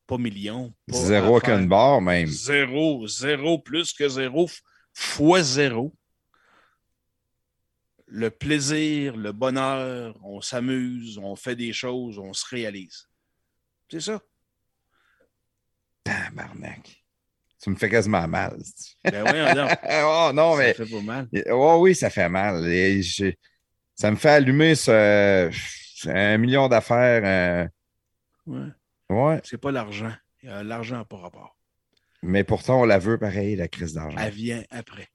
Pas 0.07 0.19
million. 0.19 0.75
pas 0.89 0.97
Zéro 0.97 1.41
qu'une 1.41 1.69
barre 1.69 2.01
même. 2.01 2.27
Zéro. 2.27 3.07
Zéro 3.07 3.59
plus 3.59 3.93
que 3.93 4.09
zéro 4.09 4.51
fois 4.93 5.43
zéro. 5.43 5.95
Le 8.15 8.29
plaisir, 8.31 9.17
le 9.17 9.33
bonheur, 9.33 10.15
on 10.23 10.43
s'amuse, 10.43 11.17
on 11.17 11.35
fait 11.35 11.57
des 11.57 11.73
choses, 11.73 12.19
on 12.19 12.35
se 12.35 12.45
réalise. 12.47 13.09
C'est 13.91 14.01
ça. 14.01 14.21
Tabarnak. 16.05 17.03
Tu 17.63 17.71
me 17.71 17.77
fais 17.77 17.89
quasiment 17.89 18.27
mal. 18.29 18.59
Ben 19.05 19.23
voyons 19.23 19.55
donc. 19.55 19.71
oh 20.05 20.31
non, 20.35 20.57
mais. 20.57 20.75
Ça 20.75 20.85
fait 20.85 20.93
pas 20.93 21.01
mal. 21.01 21.29
Oh 21.51 21.79
oui, 21.81 21.95
ça 21.95 22.11
fait 22.11 22.29
mal. 22.29 22.67
Et 22.69 23.01
ça 23.95 24.11
me 24.11 24.17
fait 24.17 24.31
allumer 24.31 24.75
ce, 24.75 25.51
un 26.09 26.37
million 26.39 26.69
d'affaires. 26.69 27.71
Ouais. 28.47 28.59
euh, 29.11 29.15
ouais, 29.15 29.41
C'est 29.45 29.59
pas 29.59 29.73
l'argent. 29.73 30.13
Euh, 30.45 30.63
L'argent 30.65 30.99
n'a 30.99 31.05
pas 31.05 31.17
rapport. 31.19 31.57
mais 32.23 32.45
pourtant, 32.45 32.81
on 32.81 32.85
la 32.85 32.99
veut 32.99 33.17
pareil, 33.17 33.57
la 33.57 33.69
crise 33.69 33.95
d'argent. 33.95 34.19
Elle 34.19 34.33
vient 34.35 34.63
après. 34.71 35.09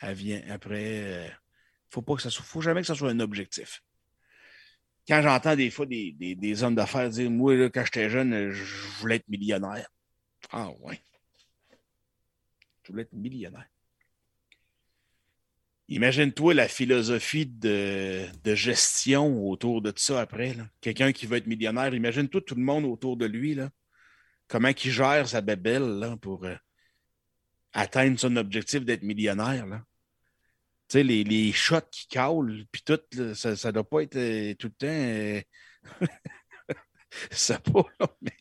Elle 0.00 0.14
vient 0.14 0.42
après. 0.50 1.32
Faut 1.90 2.02
pas 2.02 2.14
que 2.14 2.22
ça 2.22 2.30
faut 2.30 2.60
jamais 2.60 2.80
que 2.80 2.86
ça 2.86 2.94
soit 2.94 3.10
un 3.10 3.20
objectif. 3.20 3.82
Quand 5.08 5.22
j'entends 5.22 5.56
des 5.56 5.70
fois 5.70 5.86
des, 5.86 6.12
des- 6.12 6.62
hommes 6.62 6.74
d'affaires 6.74 7.10
dire 7.10 7.30
Moi, 7.30 7.68
quand 7.70 7.84
j'étais 7.84 8.08
jeune, 8.10 8.50
je 8.50 8.86
voulais 9.00 9.16
être 9.16 9.28
millionnaire. 9.28 9.88
Ah 10.50 10.70
ouais. 10.80 11.00
Je 12.82 12.92
voulais 12.92 13.02
être 13.02 13.12
millionnaire. 13.12 13.68
Imagine-toi 15.88 16.54
la 16.54 16.68
philosophie 16.68 17.46
de, 17.46 18.24
de, 18.44 18.54
gestion 18.54 19.48
autour 19.48 19.82
de 19.82 19.92
ça 19.96 20.20
après. 20.20 20.56
Quelqu'un 20.80 21.10
qui 21.10 21.26
veut 21.26 21.38
être 21.38 21.48
millionnaire, 21.48 21.92
imagine-toi 21.92 22.42
tout 22.42 22.54
le 22.54 22.62
monde 22.62 22.84
autour 22.84 23.16
de 23.16 23.26
lui. 23.26 23.56
Là. 23.56 23.70
Comment 24.46 24.68
il 24.68 24.90
gère 24.92 25.28
sa 25.28 25.40
bébelle 25.40 25.98
là, 25.98 26.16
pour 26.16 26.44
euh, 26.44 26.54
atteindre 27.72 28.20
son 28.20 28.36
objectif 28.36 28.84
d'être 28.84 29.02
millionnaire. 29.02 29.66
Là. 29.66 29.84
Tu 30.90 30.98
sais, 30.98 31.02
les, 31.04 31.22
les 31.22 31.52
shots 31.52 31.88
qui 31.92 32.08
caulent, 32.08 32.64
puis 32.72 32.82
tout, 32.82 32.98
ça 33.34 33.50
ne 33.52 33.70
doit 33.70 33.88
pas 33.88 34.02
être 34.02 34.16
euh, 34.16 34.54
tout 34.54 34.66
le 34.66 34.72
temps. 34.72 34.86
Euh, 34.88 35.40
ça 37.30 37.60
pas, 37.60 37.84
mais 38.20 38.32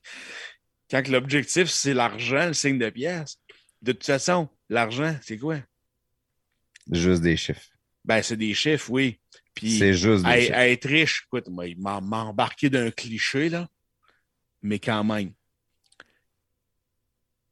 quand 0.89 1.07
l'objectif, 1.07 1.69
c'est 1.69 1.93
l'argent, 1.93 2.47
le 2.47 2.53
signe 2.53 2.79
de 2.79 2.89
pièce, 2.89 3.37
de 3.83 3.91
toute 3.91 4.03
façon, 4.03 4.49
l'argent, 4.67 5.15
c'est 5.21 5.37
quoi? 5.37 5.59
Juste 6.91 7.21
des 7.21 7.37
chiffres. 7.37 7.69
Ben, 8.03 8.23
c'est 8.23 8.35
des 8.37 8.55
chiffres, 8.55 8.89
oui. 8.89 9.19
Puis, 9.53 9.77
c'est 9.77 9.93
juste 9.93 10.23
des 10.23 10.29
à, 10.29 10.39
chiffres. 10.39 10.53
à 10.55 10.67
être 10.69 10.87
riche, 10.87 11.27
écoute, 11.27 11.45
il 11.63 11.79
m'a 11.79 11.97
embarqué 11.97 12.71
d'un 12.71 12.89
cliché, 12.89 13.49
là, 13.49 13.67
mais 14.63 14.79
quand 14.79 15.03
même. 15.03 15.33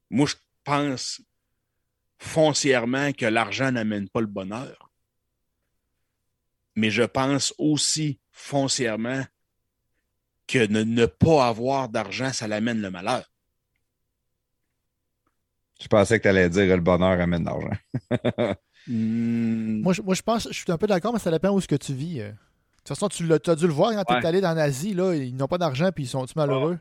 Moi, 0.09 0.25
je 0.25 0.35
pense 0.63 1.21
foncièrement 2.17 3.13
que 3.13 3.27
l'argent 3.27 3.71
n'amène 3.71 4.09
pas 4.09 4.21
le 4.21 4.27
bonheur. 4.27 4.86
Mais 6.77 6.91
je 6.91 7.01
pense 7.03 7.53
aussi 7.57 8.19
foncièrement 8.31 9.23
que 10.47 10.65
ne, 10.67 10.83
ne 10.83 11.05
pas 11.07 11.47
avoir 11.47 11.89
d'argent, 11.89 12.31
ça 12.31 12.47
l'amène 12.47 12.79
le 12.79 12.91
malheur. 12.91 13.25
Je 15.81 15.87
pensais 15.87 16.17
que 16.19 16.23
tu 16.23 16.29
allais 16.29 16.49
dire 16.49 16.75
le 16.75 16.81
bonheur 16.81 17.19
amène 17.19 17.43
l'argent. 17.43 18.55
Hmm. 18.87 19.81
Moi, 19.81 19.93
je, 19.93 20.01
moi, 20.01 20.15
je 20.15 20.21
pense, 20.21 20.47
je 20.49 20.53
suis 20.53 20.71
un 20.71 20.77
peu 20.77 20.87
d'accord, 20.87 21.13
mais 21.13 21.19
ça 21.19 21.29
dépend 21.31 21.49
où 21.49 21.57
est-ce 21.59 21.67
que 21.67 21.75
tu 21.75 21.93
vis. 21.93 22.21
euh. 22.21 22.29
De 22.29 22.33
toute 22.85 22.87
façon, 22.89 23.09
tu 23.09 23.29
as 23.31 23.55
dû 23.55 23.67
le 23.67 23.73
voir 23.73 23.91
quand 23.91 24.03
tu 24.05 24.13
Ouais. 24.13 24.21
es 24.21 24.25
allé 24.25 24.39
en 24.45 24.55
Asie, 24.57 24.93
là, 24.93 25.13
ils 25.13 25.35
n'ont 25.35 25.47
pas 25.47 25.57
d'argent 25.57 25.89
puis 25.93 26.05
ils 26.05 26.07
sont 26.07 26.25
malheureux? 26.35 26.79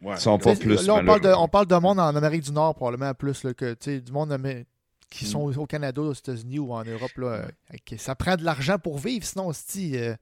Ouais. 0.00 0.14
Ils 0.16 0.20
sont 0.20 0.38
pas 0.38 0.56
Tu 0.56 0.62
plus 0.66 0.86
là, 0.86 0.94
on 0.94 1.04
parle, 1.04 1.20
de, 1.20 1.26
malheureux. 1.26 1.42
on 1.44 1.48
parle 1.48 1.66
de 1.66 1.74
monde 1.76 2.00
en 2.00 2.16
Amérique 2.16 2.42
du 2.44 2.52
Nord, 2.52 2.74
probablement 2.74 3.12
plus, 3.12 3.44
là, 3.44 3.52
que 3.52 3.74
tu 3.74 4.00
du 4.00 4.12
monde 4.12 4.32
amé- 4.32 4.64
qui 5.12 5.24
Mm. 5.24 5.28
sont 5.28 5.58
au 5.58 5.66
Canada, 5.66 6.00
aux 6.02 6.12
États-Unis 6.12 6.58
ou 6.58 6.72
en 6.72 6.84
Europe. 6.84 7.16
Là, 7.16 7.26
euh, 7.72 7.96
ça 7.98 8.14
prend 8.14 8.36
de 8.36 8.44
l'argent 8.44 8.78
pour 8.78 8.98
vivre, 8.98 9.24
sinon, 9.24 9.52
c'ti, 9.52 9.96
euh, 9.96 10.14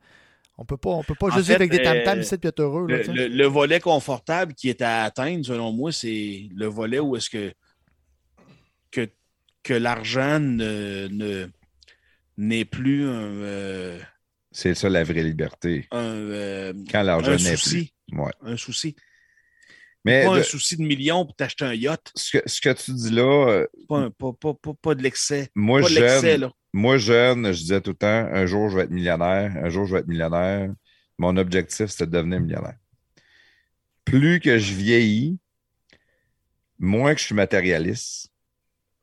on 0.59 0.65
peut 0.65 0.77
pas, 0.77 0.91
on 0.91 1.03
peut 1.05 1.15
pas 1.15 1.29
En 1.29 1.31
juste 1.31 1.47
vivre 1.47 1.59
fait, 1.59 1.65
avec 1.65 1.71
des 1.71 1.83
tam-tams 1.83 2.19
euh, 2.19 2.23
ici 2.23 2.37
puis 2.39 2.49
être 2.49 2.61
heureux. 2.61 2.87
Là, 2.89 2.99
Le, 3.07 3.47
volet 3.47 3.81
confortable 3.81 4.53
qui 4.55 4.69
est 4.69 4.83
à 4.83 5.05
atteindre, 5.05 5.45
selon 5.47 5.73
moi, 5.73 5.93
c'est 5.93 6.49
le 6.55 6.67
volet 6.67 6.99
où 6.99 7.17
est-ce 7.17 7.31
que, 7.31 7.53
que, 8.91 9.09
que 9.63 9.75
l'argent 9.75 10.39
ne, 10.41 11.09
ne- 11.09 11.49
n'est 12.37 12.65
plus 12.65 13.05
un, 13.09 13.13
euh, 13.43 13.99
C'est 14.51 14.75
ça 14.75 14.89
la 14.89 15.05
vraie 15.05 15.23
liberté. 15.23 15.87
un, 15.93 15.99
euh, 16.03 16.73
Quand 16.91 17.03
l'argent 17.03 17.37
n'est 17.37 17.57
plus. 17.57 17.91
Ouais. 18.13 18.33
Un 18.43 18.57
souci. 18.57 18.97
Mais 20.05 20.25
pas 20.25 20.37
de- 20.37 20.41
un 20.41 20.43
souci 20.43 20.77
de 20.77 20.83
millions 20.83 21.27
pour 21.27 21.35
t'acheter 21.37 21.65
un 21.65 21.75
yacht. 21.75 22.11
ce, 22.15 22.39
que, 22.39 22.49
ce 22.49 22.61
que 22.61 22.71
tu 22.73 22.93
dis 22.93 23.11
là, 23.11 23.49
euh, 23.49 23.67
Pas, 23.89 23.99
un- 23.99 24.11
pas, 24.11 24.33
pas, 24.33 24.55
pas, 24.55 24.73
pas 24.81 24.95
de 24.95 25.03
l'excès. 25.03 25.51
moi 25.55 25.81
Pas 25.83 25.89
de 25.91 25.95
l'excès, 25.95 26.31
jeune, 26.33 26.41
là. 26.41 26.53
moi 26.73 26.97
jeune, 26.97 27.53
je 27.53 27.61
disais 27.61 27.81
tout 27.83 27.91
le 27.91 27.97
temps, 27.97 28.07
un 28.33 28.47
jour 28.47 28.71
je 28.71 28.77
vais 28.77 28.85
être 28.85 28.91
millionnaire, 28.91 29.53
un 29.63 29.69
jour 29.69 29.85
je 29.87 29.95
vais 29.95 30.01
être 30.01 30.09
millionnaire. 30.09 30.71
Mon 31.19 31.37
objectif, 31.37 31.87
c'était 31.89 32.07
de 32.07 32.13
devenir 32.13 32.41
millionnaire. 32.41 32.79
Plus 34.07 34.41
que 34.41 34.59
je 34.59 34.73
vieillis, 34.75 35.39
moins 36.79 37.15
que 37.15 37.21
je 37.21 37.27
suis 37.27 37.35
matérialiste. 37.35 38.29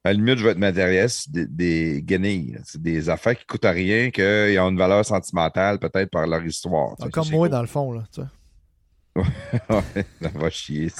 À 0.03 0.09
la 0.09 0.13
limite, 0.13 0.37
je 0.39 0.43
vais 0.45 0.51
être 0.51 0.57
matérialiste 0.57 1.29
des, 1.31 1.45
des 1.45 2.01
guenilles. 2.01 2.57
C'est 2.65 2.81
des 2.81 3.09
affaires 3.09 3.35
qui 3.35 3.43
ne 3.43 3.47
coûtent 3.47 3.65
rien, 3.65 4.09
qui 4.09 4.21
ont 4.57 4.69
une 4.69 4.77
valeur 4.77 5.05
sentimentale, 5.05 5.79
peut-être 5.79 6.09
par 6.09 6.25
leur 6.25 6.43
histoire. 6.45 6.95
sais. 6.99 7.09
Comme 7.09 7.29
moi, 7.29 7.47
cool. 7.47 7.49
dans 7.51 7.61
le 7.61 7.67
fond. 7.67 7.91
Là, 7.91 8.03
tu 8.11 8.21
sais. 8.21 8.27
Ça 9.69 10.29
va 10.33 10.49
chier. 10.49 10.91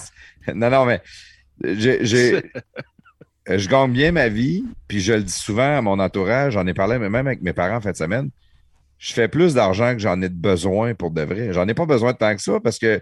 Non, 0.54 0.70
non, 0.70 0.86
mais 0.86 1.02
j'ai, 1.64 2.06
je 3.48 3.68
gagne 3.70 3.92
bien 3.92 4.12
ma 4.12 4.28
vie, 4.30 4.64
puis 4.88 5.00
je 5.02 5.14
le 5.14 5.24
dis 5.24 5.32
souvent 5.34 5.78
à 5.78 5.82
mon 5.82 6.00
entourage, 6.00 6.54
j'en 6.54 6.68
ai 6.68 6.74
parlé 6.74 6.98
même 7.00 7.16
avec 7.16 7.42
mes 7.42 7.54
parents 7.54 7.78
en 7.78 7.82
fin 7.82 7.92
de 7.92 7.98
semaine. 7.98 8.30
Je 9.00 9.14
fais 9.14 9.28
plus 9.28 9.54
d'argent 9.54 9.94
que 9.94 10.00
j'en 10.00 10.22
ai 10.22 10.30
de 10.30 10.36
besoin 10.36 10.96
pour 10.96 11.12
de 11.12 11.22
vrai. 11.22 11.54
J'en 11.54 11.68
ai 11.68 11.74
pas 11.76 11.86
besoin 11.86 12.14
de 12.14 12.18
tant 12.18 12.36
que 12.36 12.42
ça 12.42 12.60
parce 12.60 12.80
que 12.80 13.00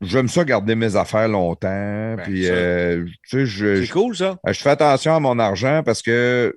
j'aime 0.00 0.28
ça 0.28 0.44
garder 0.44 0.76
mes 0.76 0.94
affaires 0.96 1.26
longtemps. 1.28 2.14
Ben, 2.16 2.22
puis, 2.22 2.48
euh, 2.48 3.04
tu 3.28 3.44
sais, 3.44 3.46
je, 3.46 3.84
C'est 3.84 3.92
cool, 3.92 4.16
ça. 4.16 4.38
je, 4.46 4.52
je 4.52 4.60
fais 4.60 4.70
attention 4.70 5.14
à 5.16 5.20
mon 5.20 5.38
argent 5.40 5.82
parce 5.84 6.00
que 6.00 6.56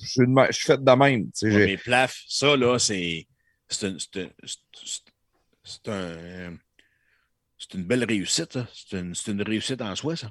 je 0.00 0.06
suis, 0.06 0.20
de 0.20 0.26
même- 0.26 0.46
je 0.50 0.52
suis 0.56 0.66
fait 0.66 0.82
de 0.82 0.90
même. 0.92 1.24
tu 1.24 1.30
sais, 1.34 1.50
j'ai- 1.50 1.56
Ouais, 1.58 1.66
mais 1.66 1.76
plaf, 1.76 2.22
ça, 2.28 2.56
là, 2.56 2.78
c'est. 2.78 3.26
C'est 3.66 3.88
c'est- 5.64 5.88
un. 5.88 6.56
C'est 7.58 7.74
une 7.78 7.84
belle 7.84 8.04
réussite, 8.04 8.54
là. 8.54 8.66
C'est 8.74 8.98
une, 8.98 9.14
une 9.28 9.42
réussite 9.42 9.80
en 9.80 9.94
soi, 9.96 10.16
ça. 10.16 10.30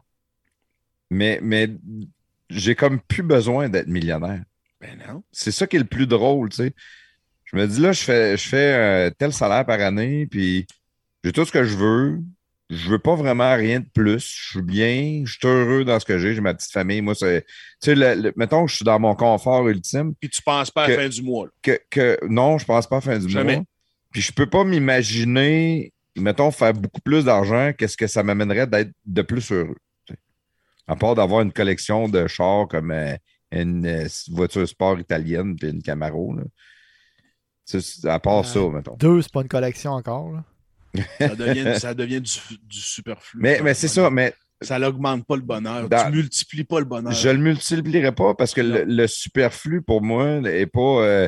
mais 1.09 1.39
mais 1.41 1.69
j'ai 2.49 2.75
comme 2.75 2.99
plus 3.01 3.23
besoin 3.23 3.69
d'être 3.69 3.87
millionnaire. 3.87 4.43
Ben 4.79 5.01
non. 5.07 5.23
c'est 5.31 5.51
ça 5.51 5.65
qui 5.65 5.77
est 5.77 5.79
le 5.79 5.85
plus 5.85 6.07
drôle, 6.07 6.49
tu 6.49 6.57
sais. 6.57 6.73
Je 7.45 7.55
me 7.57 7.67
dis 7.67 7.79
là, 7.79 7.91
je 7.93 8.03
fais, 8.03 8.35
je 8.37 8.49
fais 8.49 8.73
euh, 8.73 9.09
tel 9.17 9.31
salaire 9.31 9.65
par 9.65 9.79
année, 9.79 10.27
puis 10.27 10.67
j'ai 11.23 11.31
tout 11.31 11.45
ce 11.45 11.51
que 11.51 11.63
je 11.63 11.75
veux. 11.77 12.19
Je 12.69 12.89
veux 12.89 12.99
pas 12.99 13.15
vraiment 13.15 13.55
rien 13.55 13.79
de 13.81 13.85
plus. 13.93 14.19
Je 14.25 14.49
suis 14.51 14.61
bien, 14.61 15.23
je 15.25 15.33
suis 15.33 15.47
heureux 15.47 15.85
dans 15.85 15.99
ce 15.99 16.05
que 16.05 16.17
j'ai. 16.17 16.33
J'ai 16.33 16.41
ma 16.41 16.53
petite 16.53 16.71
famille. 16.71 17.01
Moi, 17.01 17.13
c'est. 17.15 17.43
Tu 17.43 17.51
sais, 17.81 17.95
le- 17.95 18.15
le- 18.21 18.33
mettons 18.35 18.65
que 18.65 18.71
je 18.71 18.77
suis 18.77 18.85
dans 18.85 18.99
mon 18.99 19.15
confort 19.15 19.67
ultime. 19.67 20.15
Puis 20.15 20.29
tu 20.29 20.41
penses 20.41 20.71
pas 20.71 20.85
à 20.85 20.87
la 20.89 20.95
fin 20.95 21.09
du 21.09 21.21
mois, 21.21 21.45
là. 21.45 21.51
Que, 21.61 21.79
que 21.89 22.17
non, 22.27 22.57
je 22.57 22.65
pense 22.65 22.87
pas 22.87 22.97
à 22.97 22.99
la 22.99 23.01
fin 23.01 23.19
du 23.19 23.29
Jamais. 23.29 23.57
mois. 23.57 23.65
Puis 24.13 24.21
je 24.21 24.31
peux 24.31 24.45
pas 24.45 24.63
m'imaginer, 24.63 25.91
mettons, 26.15 26.51
faire 26.51 26.73
beaucoup 26.73 27.01
plus 27.01 27.25
d'argent, 27.25 27.71
qu'est-ce 27.77 27.97
que 27.97 28.07
ça 28.07 28.23
m'amènerait 28.23 28.67
d'être 28.67 28.91
de 29.05 29.21
plus 29.23 29.51
heureux. 29.51 29.75
À 30.87 30.95
part 30.95 31.15
d'avoir 31.15 31.41
une 31.41 31.51
collection 31.51 32.07
de 32.07 32.27
chars 32.27 32.67
comme 32.69 32.91
euh, 32.91 33.15
une 33.51 33.85
euh, 33.85 34.07
voiture 34.31 34.67
sport 34.67 34.99
italienne 34.99 35.55
puis 35.55 35.69
une 35.69 35.81
Camaro. 35.81 36.35
Là. 36.35 36.43
À 38.13 38.19
part 38.19 38.39
Euh, 38.39 38.43
ça, 38.43 38.59
mettons. 38.69 38.95
Deux, 38.97 39.21
c'est 39.21 39.31
pas 39.31 39.41
une 39.41 39.47
collection 39.47 39.91
encore. 39.91 40.31
Là. 40.31 40.43
Ça 41.19 41.35
devient, 41.35 41.79
ça 41.79 41.93
devient 41.93 42.21
du, 42.21 42.31
du 42.63 42.79
superflu. 42.79 43.39
Mais, 43.41 43.61
mais 43.63 43.73
c'est 43.73 43.87
ça, 43.87 44.09
mais 44.09 44.33
Ça 44.61 44.77
n'augmente 44.77 45.25
pas 45.25 45.35
le 45.37 45.41
bonheur. 45.41 45.89
Dans- 45.89 46.05
Tu 46.05 46.11
multiplies 46.11 46.63
pas 46.65 46.79
le 46.79 46.85
bonheur. 46.85 47.11
je 47.13 47.29
le 47.29 47.37
multiplierai 47.39 48.11
pas 48.11 48.35
parce 48.35 48.53
que 48.53 48.61
le, 48.61 48.83
le 48.83 49.07
superflu 49.07 49.81
pour 49.81 50.01
moi 50.01 50.39
n'est 50.41 50.67
pas. 50.67 51.27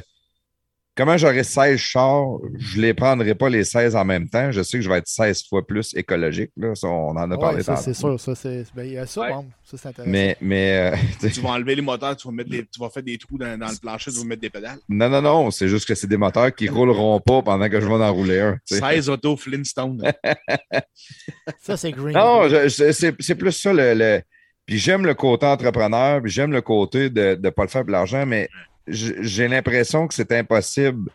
Comment 0.96 1.18
j'aurais 1.18 1.44
16 1.44 1.78
chars, 1.78 2.38
je 2.58 2.80
les 2.82 2.94
prendrai 2.94 3.36
pas 3.36 3.50
les 3.50 3.64
16 3.64 3.96
en 3.96 4.06
même 4.06 4.30
temps. 4.30 4.52
Je 4.52 4.62
sais 4.64 4.78
que 4.78 4.84
je 4.84 4.90
vais 4.90 4.98
être 5.00 5.08
16 5.08 5.44
fois 5.50 5.66
plus 5.66 5.94
écologique. 5.96 6.52
Là. 6.58 6.74
Ça, 6.76 6.88
on 6.88 7.10
en 7.18 7.32
a 7.32 7.38
parlé 7.38 7.58
Ouais, 7.58 7.64
ça, 7.64 7.74
tantôt. 7.74 7.84
c'est 7.84 7.94
sûr. 7.94 8.20
Ça, 8.20 8.36
c'est, 8.36 8.64
ben, 8.76 8.84
il 8.86 8.94
y 8.94 8.98
a 8.98 9.06
ça, 9.06 9.22
Ouais. 9.22 9.30
bon, 9.32 9.46
ça, 9.64 9.78
c'est 9.78 9.88
intéressant. 9.90 10.12
Mais, 10.12 10.38
mais 10.42 10.92
euh, 10.94 10.96
tu 11.34 11.42
vas 11.42 11.50
enlever 11.50 11.76
les 11.76 11.82
moteurs, 11.82 12.16
tu 12.16 12.28
vas, 12.28 12.34
mettre 12.34 12.50
des, 12.50 12.66
tu 12.66 12.80
vas 12.80 12.90
faire 12.90 13.04
des 13.04 13.18
trous 13.18 13.38
dans, 13.38 13.58
dans 13.60 13.68
le 13.68 13.78
plancher, 13.80 14.12
tu 14.12 14.18
vas 14.20 14.26
mettre 14.26 14.42
des 14.42 14.50
pédales. 14.50 14.80
non, 14.90 15.10
non, 15.10 15.22
non, 15.22 15.52
c'est 15.52 15.68
juste 15.68 15.88
que 15.88 15.96
c'est 15.96 16.08
des 16.08 16.18
moteurs 16.18 16.54
qui 16.54 16.68
rouleront 16.70 17.20
pas 17.20 17.42
pendant 17.42 17.68
que 17.70 17.80
je 17.80 17.86
vais 17.86 17.94
en 17.94 18.14
rouler 18.14 18.40
un. 18.40 18.54
tu 18.68 18.76
sais. 18.76 18.80
16 18.80 19.10
autos 19.10 19.38
Flintstone. 19.38 20.02
Ça, 21.62 21.78
c'est 21.78 21.92
green. 21.92 22.14
Non, 22.16 22.44
c'est 22.70 22.92
c'est 23.20 23.36
plus 23.36 23.52
ça 23.52 23.74
le. 23.74 23.94
le- 23.94 24.22
Puis 24.66 24.78
j'aime 24.80 25.06
le 25.06 25.14
côté 25.14 25.46
entrepreneur, 25.46 26.22
puis 26.22 26.32
j'aime 26.32 26.52
le 26.52 26.62
côté 26.62 27.10
de 27.10 27.40
ne 27.42 27.50
pas 27.50 27.64
le 27.64 27.68
faire 27.70 27.82
pour 27.84 27.92
l'argent, 27.92 28.26
mais 28.26 28.50
j'ai 28.88 29.48
l'impression 29.48 30.08
que 30.08 30.14
c'est 30.14 30.32
impossible 30.32 31.12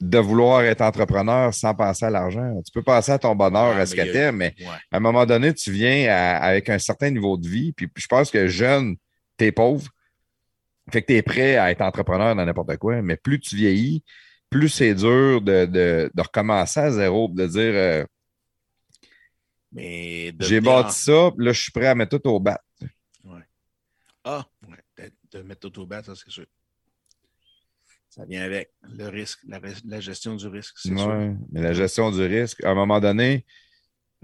de 0.00 0.18
vouloir 0.18 0.62
être 0.62 0.82
entrepreneur 0.82 1.52
sans 1.54 1.74
penser 1.74 2.04
à 2.04 2.10
l'argent. 2.10 2.60
Tu 2.64 2.70
peux 2.70 2.82
penser 2.82 3.12
à 3.12 3.18
ton 3.18 3.34
bonheur, 3.34 3.76
à 3.76 3.86
ce 3.86 3.94
que 3.94 4.02
t'aimes, 4.12 4.36
mais 4.36 4.54
Ouais. 4.60 4.66
à 4.92 4.96
un 4.98 5.00
moment 5.00 5.24
donné, 5.24 5.54
tu 5.54 5.72
viens 5.72 6.08
à- 6.10 6.36
avec 6.36 6.68
un 6.68 6.78
certain 6.78 7.10
niveau 7.10 7.36
de 7.38 7.48
vie, 7.48 7.72
puis, 7.72 7.86
puis 7.88 8.02
je 8.02 8.06
pense 8.06 8.30
que 8.30 8.46
jeune, 8.46 8.96
t'es 9.38 9.52
pauvre. 9.52 9.88
Fait 10.92 11.00
que 11.02 11.06
t'es 11.06 11.22
prêt 11.22 11.56
à 11.56 11.70
être 11.70 11.80
entrepreneur 11.80 12.36
dans 12.36 12.44
n'importe 12.44 12.76
quoi, 12.76 13.00
mais 13.02 13.16
plus 13.16 13.40
tu 13.40 13.56
vieillis, 13.56 14.04
plus 14.50 14.68
c'est 14.68 14.94
dur 14.94 15.40
de, 15.40 15.64
de- 15.64 16.10
de 16.14 16.22
recommencer 16.22 16.78
à 16.80 16.90
zéro, 16.90 17.28
de 17.28 17.46
dire 17.46 17.60
euh, 17.74 18.04
Mais 19.72 20.32
j'ai 20.40 20.60
bâti 20.60 20.98
ça, 20.98 21.30
là, 21.36 21.52
je 21.52 21.60
suis 21.60 21.72
prêt 21.72 21.86
à 21.88 21.94
mettre 21.94 22.18
tout 22.18 22.28
au 22.28 22.38
bat. 22.38 22.60
Ah, 24.28 24.44
de, 24.98 25.10
de 25.38 25.42
mettre 25.42 25.66
autobat, 25.68 26.02
ça, 26.02 26.12
c'est 26.16 26.30
sûr. 26.30 26.46
Ça 28.16 28.24
vient 28.24 28.42
avec 28.44 28.70
le 28.96 29.08
risque, 29.08 29.40
la, 29.46 29.60
la 29.86 30.00
gestion 30.00 30.34
du 30.36 30.46
risque, 30.46 30.74
c'est 30.78 30.96
sûr. 30.96 31.06
Ouais, 31.06 31.34
mais 31.52 31.60
la 31.60 31.74
gestion 31.74 32.10
du 32.10 32.22
risque, 32.22 32.64
à 32.64 32.70
un 32.70 32.74
moment 32.74 32.98
donné, 32.98 33.44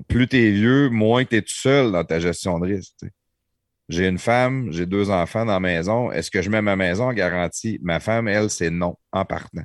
plus 0.08 0.26
tu 0.26 0.38
es 0.38 0.50
vieux, 0.50 0.88
moins 0.88 1.24
tu 1.26 1.36
es 1.36 1.42
tout 1.42 1.52
seul 1.52 1.92
dans 1.92 2.02
ta 2.04 2.18
gestion 2.18 2.58
de 2.58 2.66
risque. 2.74 2.94
J'ai 3.90 4.08
une 4.08 4.18
femme, 4.18 4.72
j'ai 4.72 4.86
deux 4.86 5.10
enfants 5.10 5.44
dans 5.44 5.52
la 5.52 5.60
maison. 5.60 6.10
Est-ce 6.10 6.30
que 6.30 6.40
je 6.40 6.48
mets 6.48 6.62
ma 6.62 6.76
maison 6.76 7.04
en 7.08 7.12
garantie? 7.12 7.78
Ma 7.82 8.00
femme, 8.00 8.28
elle, 8.28 8.48
c'est 8.48 8.70
non, 8.70 8.96
en 9.12 9.26
partant. 9.26 9.62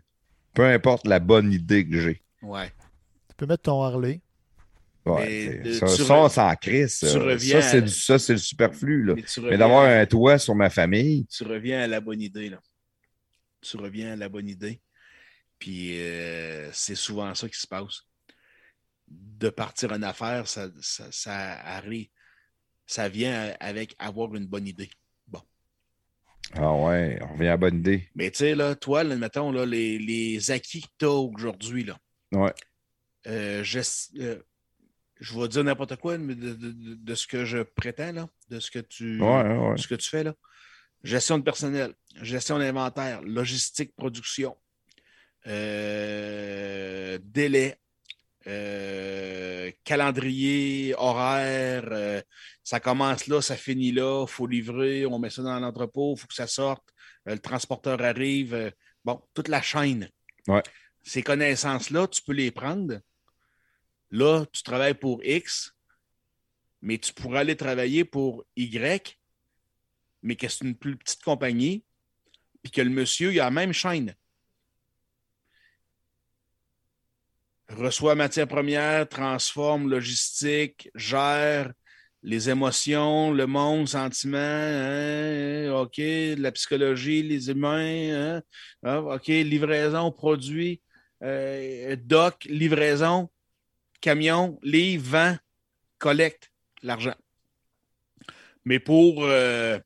Peu 0.54 0.66
importe 0.66 1.08
la 1.08 1.20
bonne 1.20 1.54
idée 1.54 1.88
que 1.88 1.98
j'ai. 1.98 2.22
Ouais. 2.42 2.68
Tu 3.30 3.36
peux 3.38 3.46
mettre 3.46 3.64
ton 3.64 3.82
Harley. 3.82 4.20
Ouais, 5.06 5.62
de- 5.64 5.72
ça, 5.72 5.86
tu 5.86 6.04
ça, 6.04 6.14
re- 6.16 6.26
on 6.26 6.30
s'en 6.30 6.54
crisse. 6.56 7.00
tu 7.00 7.06
Ça, 7.08 7.62
c'est 7.62 7.78
à- 7.78 7.82
du- 7.82 7.90
ça, 7.90 8.20
c'est 8.20 8.34
le 8.34 8.40
superflu. 8.40 9.04
Là. 9.06 9.16
Mais, 9.44 9.58
d'avoir 9.58 9.86
un 9.86 10.06
toit 10.06 10.38
sur 10.38 10.54
ma 10.56 10.70
famille, 10.70 11.26
tu 11.28 11.46
reviens 11.46 11.80
à 11.84 11.88
la 11.88 12.02
bonne 12.02 12.20
idée. 12.20 12.50
Là. 12.50 12.60
Tu 13.62 13.78
reviens 13.78 14.14
à 14.14 14.16
la 14.16 14.30
bonne 14.30 14.48
idée. 14.48 14.82
Puis 15.60 16.00
euh, 16.02 16.70
c'est 16.74 16.96
souvent 16.96 17.34
ça 17.36 17.50
qui 17.50 17.60
se 17.60 17.68
passe. 17.68 18.04
De 19.08 19.50
partir 19.50 19.92
en 19.94 20.02
affaires, 20.04 20.48
ça, 20.48 20.70
ça, 20.82 21.12
ça 21.12 21.36
arrive. 21.62 22.08
Ça 22.86 23.10
vient 23.10 23.56
avec 23.60 23.96
avoir 24.00 24.34
une 24.36 24.46
bonne 24.48 24.68
idée. 24.68 24.90
ah 26.54 26.74
ouais, 26.74 27.20
on 27.22 27.34
revient 27.34 27.48
à 27.48 27.52
la 27.52 27.58
bonne 27.58 27.80
idée. 27.80 28.10
Mais 28.16 28.32
tu 28.32 28.38
sais, 28.38 28.56
là, 28.56 28.76
toi, 28.76 29.04
là, 29.04 29.16
mettons, 29.18 29.52
là, 29.52 29.66
les, 29.66 29.98
les 30.00 30.52
acquis 30.52 30.82
que 30.82 30.88
tu 31.00 31.06
as 31.06 31.10
aujourd'hui, 31.10 31.84
là, 31.84 31.98
Ouais. 32.32 32.54
euh, 33.28 33.64
je, 33.64 33.80
euh, 34.20 34.42
je 35.20 35.38
vais 35.38 35.48
dire 35.50 35.64
n'importe 35.66 35.98
quoi 35.98 36.18
mais 36.18 36.36
de, 36.36 36.54
de- 36.54 36.72
de- 36.72 36.96
de 36.96 37.16
ce 37.16 37.28
que 37.28 37.44
je 37.44 37.60
prétends, 37.64 38.14
là, 38.14 38.30
de 38.50 38.60
ce 38.62 38.72
que 38.72 38.80
tu, 38.80 39.22
ouais, 39.22 39.58
ouais. 39.58 39.78
ce 39.78 39.88
que 39.88 39.96
tu 39.96 40.10
fais. 40.10 40.24
Là. 40.24 40.34
Gestion 41.04 41.38
de 41.38 41.44
personnel, 41.44 41.94
gestion 42.22 42.60
d'inventaire, 42.60 43.22
logistique, 43.22 43.96
production, 43.96 44.58
euh, 45.46 47.20
délai, 47.24 47.78
euh, 48.48 49.72
calendrier, 49.84 50.96
horaire. 50.98 51.88
euh, 51.92 52.22
ça 52.64 52.80
commence 52.80 53.28
là, 53.28 53.42
ça 53.42 53.56
finit 53.56 53.92
là, 53.92 54.26
il 54.28 54.32
faut 54.32 54.48
livrer, 54.48 55.06
on 55.06 55.20
met 55.20 55.30
ça 55.30 55.42
dans 55.42 55.60
l'entrepôt, 55.60 56.16
il 56.16 56.20
faut 56.20 56.28
que 56.28 56.34
ça 56.34 56.48
sorte, 56.48 56.84
euh, 57.28 57.34
le 57.34 57.40
transporteur 57.40 58.02
arrive. 58.02 58.72
bon, 59.06 59.22
toute 59.34 59.48
la 59.48 59.62
chaîne. 59.62 60.10
Ouais. 60.48 60.64
Ces 61.04 61.24
connaissances-là, 61.24 62.08
tu 62.08 62.22
peux 62.22 62.34
les 62.34 62.52
prendre. 62.52 63.00
Là, 64.12 64.46
tu 64.52 64.64
travailles 64.64 64.94
pour 64.94 65.24
X, 65.24 65.74
mais 66.82 66.98
tu 66.98 67.14
pourrais 67.14 67.40
aller 67.40 67.56
travailler 67.56 68.04
pour 68.06 68.46
Y, 68.56 69.18
mais 70.22 70.36
que 70.36 70.48
c'est 70.48 70.66
une 70.66 70.76
plus 70.76 70.98
petite 70.98 71.24
compagnie, 71.24 71.84
puis 72.64 72.72
que 72.72 72.82
le 72.82 72.90
monsieur, 72.90 73.32
il 73.34 73.40
a 73.40 73.46
la 73.46 73.52
même 73.52 73.74
chaîne. 73.74 74.16
Reçoit 77.70 78.16
matière 78.16 78.48
première, 78.48 79.08
transforme, 79.10 79.90
logistique, 79.90 80.90
gère 80.96 81.74
les 82.24 82.50
émotions, 82.50 83.32
le 83.32 83.48
monde, 83.48 83.88
sentiments, 83.88 84.38
hein, 84.38 85.72
OK, 85.74 85.98
la 85.98 86.52
psychologie, 86.52 87.24
les 87.24 87.50
humains, 87.50 88.42
hein, 88.84 88.98
OK, 88.98 89.28
livraison, 89.28 90.12
produit, 90.12 90.82
euh, 91.24 91.96
doc, 91.96 92.44
livraison, 92.46 93.30
camion, 94.02 94.60
livre, 94.62 95.06
vend, 95.06 95.38
collecte 96.00 96.52
l'argent. 96.82 97.16
Mais 98.66 98.80
pour 98.80 99.24
euh, 99.24 99.80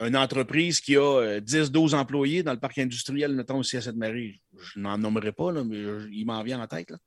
une 0.00 0.16
entreprise 0.16 0.80
qui 0.80 0.96
a 0.96 1.00
euh, 1.20 1.40
10-12 1.40 1.94
employés 1.94 2.42
dans 2.42 2.52
le 2.52 2.58
parc 2.60 2.78
industriel, 2.78 3.32
mettons 3.34 3.58
aussi 3.58 3.76
à 3.76 3.80
Sainte-Marie, 3.80 4.40
je 4.74 4.78
n'en 4.78 4.98
nommerai 4.98 5.32
pas, 5.32 5.52
là, 5.52 5.64
mais 5.64 5.76
je- 5.82 6.08
il 6.10 6.24
m'en 6.26 6.42
vient 6.42 6.60
en 6.60 6.66
tête. 6.66 6.90
Là. 6.90 6.98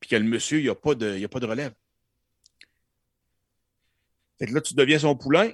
Puis 0.00 0.08
que 0.10 0.16
le 0.16 0.24
monsieur, 0.24 0.58
il 0.58 0.64
n'y 0.64 0.68
a, 0.68 0.74
pas 0.74 0.94
de- 0.94 1.16
il 1.16 1.24
a 1.24 1.28
pas 1.28 1.40
de 1.40 1.46
relève. 1.46 1.72
Fait 4.38 4.46
que 4.46 4.54
là, 4.54 4.60
tu 4.60 4.74
deviens 4.74 4.98
son 4.98 5.16
poulain. 5.16 5.50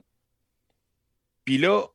Puis 1.45 1.57
là, 1.59 1.87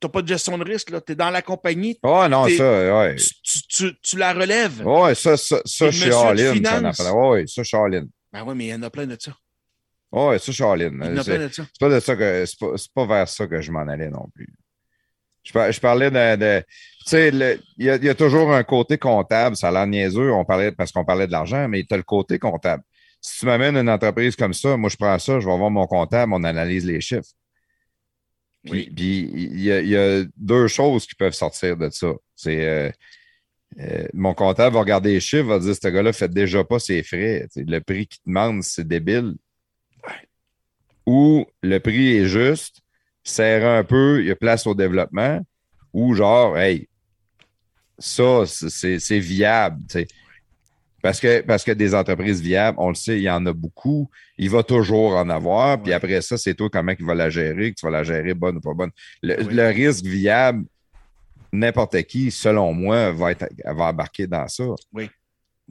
tu 0.00 0.06
n'as 0.06 0.10
pas 0.10 0.22
de 0.22 0.28
gestion 0.28 0.56
de 0.56 0.64
risque. 0.64 0.88
Tu 1.04 1.12
es 1.12 1.14
dans 1.14 1.28
la 1.30 1.42
compagnie. 1.42 1.98
Oh 2.02 2.26
non, 2.30 2.48
ça, 2.56 2.98
ouais. 2.98 3.16
Tu, 3.16 3.62
tu- 3.68 4.00
tu- 4.00 4.16
la 4.16 4.32
relèves. 4.32 4.86
Ouais, 4.86 5.14
ça, 5.14 5.36
ça, 5.36 5.60
ça, 5.66 5.90
de 5.90 6.14
all-in. 6.14 6.52
ça. 6.94 7.14
Ouais, 7.14 7.44
all-in. 7.76 8.06
Ben 8.32 8.44
oui, 8.46 8.54
mais 8.56 8.64
il 8.66 8.68
y 8.70 8.74
en 8.74 8.82
a 8.82 8.88
plein 8.90 9.06
de 9.06 9.16
ça. 9.20 9.36
Ouais, 10.12 10.38
ça, 10.38 10.50
a 10.50 11.22
C'est- 11.52 11.78
pas 11.78 11.88
de 11.88 12.00
ça 12.00 12.16
que 12.16 12.44
c'est 12.46 12.58
pas, 12.58 12.74
pas 12.94 13.06
vers 13.06 13.28
ça 13.28 13.46
que 13.46 13.60
je 13.60 13.70
m'en 13.70 13.86
allais 13.86 14.10
non 14.10 14.28
plus. 14.34 14.48
Je, 15.44 15.52
par- 15.52 15.70
je 15.72 15.80
parlais 15.80 16.10
de. 16.10 16.36
de- 16.36 16.60
tu 16.60 17.10
sais, 17.10 17.28
il 17.28 17.84
y, 17.84 17.88
a- 17.90 17.96
il 17.96 18.04
y 18.04 18.08
a 18.08 18.14
toujours 18.14 18.52
un 18.52 18.62
côté 18.64 18.98
comptable, 18.98 19.56
ça 19.56 19.68
a 19.68 19.70
l'air 19.72 19.86
niaiseux, 19.86 20.32
on 20.32 20.44
parlait 20.44 20.72
parce 20.72 20.92
qu'on 20.92 21.04
parlait 21.04 21.26
de 21.26 21.32
l'argent, 21.32 21.66
mais 21.68 21.84
tu 21.84 21.94
as 21.94 21.96
le 21.96 22.02
côté 22.02 22.38
comptable. 22.38 22.82
Si 23.20 23.38
tu 23.40 23.46
m'amènes 23.46 23.76
une 23.76 23.88
entreprise 23.88 24.34
comme 24.36 24.52
ça, 24.54 24.76
moi 24.76 24.90
je 24.90 24.96
prends 24.96 25.18
ça, 25.18 25.40
je 25.40 25.46
vais 25.48 25.56
voir 25.56 25.70
mon 25.70 25.86
comptable, 25.86 26.32
on 26.34 26.42
analyse 26.44 26.84
les 26.86 27.00
chiffres. 27.00 27.28
Puis, 28.64 28.72
Oui. 28.72 28.90
puis 28.94 29.30
il 29.32 29.60
y, 29.62 29.72
a, 29.72 29.80
il 29.80 29.88
y 29.88 29.96
a 29.96 30.22
deux 30.36 30.66
choses 30.68 31.06
qui 31.06 31.14
peuvent 31.14 31.32
sortir 31.32 31.76
de 31.78 31.88
ça. 31.90 32.12
C'est 32.36 32.66
euh, 32.68 32.90
euh, 33.78 34.06
mon 34.12 34.34
comptable 34.34 34.74
va 34.74 34.80
regarder 34.80 35.12
les 35.12 35.20
chiffres, 35.20 35.44
va 35.44 35.58
dire 35.58 35.74
ce 35.74 35.88
gars-là 35.88 36.12
fait 36.12 36.30
déjà 36.30 36.62
pas 36.64 36.78
ses 36.78 37.02
frais. 37.02 37.46
Le 37.56 37.78
prix 37.78 38.06
qu'il 38.08 38.20
demande, 38.26 38.62
c'est 38.62 38.86
débile. 38.86 39.36
Ou 41.12 41.44
le 41.62 41.78
prix 41.80 42.18
est 42.18 42.26
juste, 42.26 42.82
serre 43.24 43.66
un 43.68 43.82
peu, 43.82 44.20
il 44.20 44.28
y 44.28 44.30
a 44.30 44.36
place 44.36 44.64
au 44.68 44.74
développement, 44.76 45.40
ou 45.92 46.14
genre, 46.14 46.56
hey, 46.56 46.88
ça, 47.98 48.44
c'est 48.46 49.00
c'est 49.00 49.18
viable. 49.18 49.80
tu 49.88 49.92
sais. 50.00 50.06
Parce 51.02 51.18
que, 51.18 51.40
parce 51.40 51.64
que 51.64 51.72
des 51.72 51.94
entreprises 51.94 52.40
viables, 52.42 52.76
on 52.78 52.90
le 52.90 52.94
sait, 52.94 53.16
il 53.16 53.22
y 53.22 53.30
en 53.30 53.44
a 53.46 53.52
beaucoup. 53.52 54.08
Il 54.38 54.50
va 54.50 54.62
toujours 54.62 55.16
en 55.16 55.28
avoir. 55.30 55.78
Puis 55.82 55.90
Ouais. 55.90 55.94
après 55.96 56.20
ça, 56.20 56.36
c'est 56.38 56.54
toi 56.54 56.68
comment 56.70 56.92
il 56.96 57.04
va 57.04 57.14
la 57.14 57.28
gérer, 57.30 57.70
que 57.72 57.76
tu 57.80 57.86
vas 57.86 57.90
la 57.90 58.04
gérer 58.04 58.34
bonne 58.34 58.58
ou 58.58 58.60
pas 58.60 58.74
bonne. 58.74 58.90
Le, 59.22 59.42
Oui. 59.42 59.54
le 59.54 59.66
risque 59.68 60.04
viable, 60.04 60.64
n'importe 61.52 62.02
qui, 62.02 62.30
selon 62.30 62.72
moi, 62.74 63.10
va, 63.12 63.32
être, 63.32 63.46
va 63.64 63.84
embarquer 63.86 64.26
dans 64.26 64.46
ça. 64.46 64.64
Ben 64.92 65.08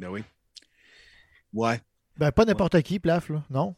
oui. 0.09 0.23
Ouais. 1.53 1.79
Ben, 2.17 2.31
pas 2.31 2.43
n'importe 2.45 2.81
qui, 2.81 2.99
plaf, 2.99 3.29
là. 3.29 3.43
Non? 3.49 3.75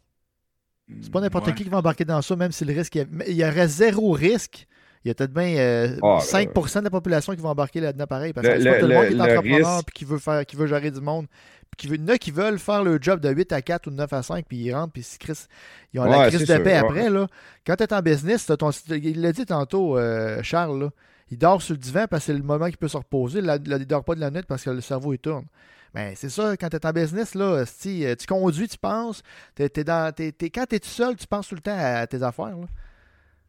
C'est 1.01 1.11
pas 1.11 1.21
n'importe 1.21 1.47
Ouais. 1.47 1.53
qui 1.53 1.63
qui 1.63 1.69
va 1.69 1.77
embarquer 1.77 2.05
dans 2.05 2.21
ça, 2.21 2.35
même 2.35 2.51
si 2.51 2.65
le 2.65 2.73
risque. 2.73 2.95
Il 3.27 3.33
y 3.35 3.43
aurait 3.45 3.67
zéro 3.67 4.11
risque. 4.11 4.67
Il 5.03 5.07
y 5.07 5.11
a 5.11 5.15
peut-être 5.15 5.33
bien 5.33 5.55
euh, 5.57 5.97
Ah, 6.03 6.19
5 6.21 6.53
de 6.53 6.83
la 6.83 6.89
population 6.91 7.33
qui 7.33 7.41
va 7.41 7.49
embarquer 7.49 7.79
là-dedans 7.81 8.05
pareil. 8.05 8.33
Parce 8.33 8.47
que 8.47 8.59
c'est 8.59 8.69
pas 8.71 8.79
tout 8.79 8.87
le 8.87 8.93
monde 8.95 9.07
qui 9.07 9.13
est 9.13 9.21
entrepreneur 9.21 9.75
risque- 9.75 9.85
puis 9.87 9.93
qui 9.95 10.05
veut 10.05 10.19
faire, 10.19 10.45
qui 10.45 10.55
veut 10.55 10.67
gérer 10.67 10.91
du 10.91 11.01
monde. 11.01 11.25
Puis 11.71 11.77
qui 11.77 11.87
veut, 11.87 11.95
il 11.95 12.01
y 12.01 12.03
en 12.03 12.07
a 12.13 12.17
qui 12.17 12.29
veulent 12.31 12.59
faire 12.59 12.83
le 12.83 12.99
job 13.01 13.19
de 13.19 13.29
8 13.29 13.51
à 13.51 13.61
4 13.63 13.87
ou 13.87 13.89
de 13.91 13.95
9 13.95 14.13
à 14.13 14.21
5, 14.21 14.45
puis 14.47 14.57
ils 14.57 14.73
rentrent, 14.75 14.91
puis 14.93 15.01
ils, 15.01 15.05
se 15.05 15.17
crissent- 15.17 15.47
ils 15.93 15.99
ont 15.99 16.03
la 16.03 16.27
crise 16.27 16.41
de 16.41 16.45
sûr, 16.45 16.57
paix 16.61 16.71
ouais. 16.73 16.77
après. 16.77 17.09
Là. 17.09 17.27
Quand 17.65 17.75
tu 17.77 17.83
es 17.83 17.93
en 17.93 18.01
business, 18.01 18.45
ton, 18.45 18.69
il 18.89 19.21
l'a 19.21 19.31
dit 19.31 19.45
tantôt, 19.45 19.97
euh, 19.97 20.43
Charles, 20.43 20.79
là, 20.79 20.89
il 21.31 21.37
dort 21.37 21.61
sur 21.61 21.73
le 21.73 21.79
divan 21.79 22.05
parce 22.09 22.25
que 22.25 22.33
c'est 22.33 22.37
le 22.37 22.43
moment 22.43 22.67
qu'il 22.67 22.77
peut 22.77 22.89
se 22.89 22.97
reposer. 22.97 23.41
Là, 23.41 23.57
il 23.63 23.71
ne 23.71 23.77
dort 23.85 24.03
pas 24.03 24.13
de 24.15 24.19
la 24.19 24.29
nuit 24.29 24.41
parce 24.47 24.63
que 24.63 24.69
le 24.69 24.81
cerveau 24.81 25.13
il 25.13 25.19
tourne. 25.19 25.45
Mais 25.93 26.13
c'est 26.15 26.29
ça, 26.29 26.55
quand 26.55 26.69
tu 26.69 26.77
es 26.77 26.85
en 26.85 26.91
business, 26.93 27.35
là, 27.35 27.65
si, 27.65 28.05
euh, 28.05 28.15
tu 28.15 28.25
conduis, 28.25 28.67
tu 28.67 28.77
penses. 28.77 29.21
T'es- 29.55 29.67
t'es 29.69 29.83
dans, 29.83 30.13
t'es- 30.13 30.31
t'es- 30.31 30.49
quand 30.49 30.65
tu 30.65 30.75
es 30.75 30.79
tout 30.79 30.87
seul, 30.87 31.15
tu 31.17 31.27
penses 31.27 31.49
tout 31.49 31.55
le 31.55 31.61
temps 31.61 31.75
à 31.77 32.07
tes 32.07 32.23
affaires. 32.23 32.55
Là, 32.57 32.65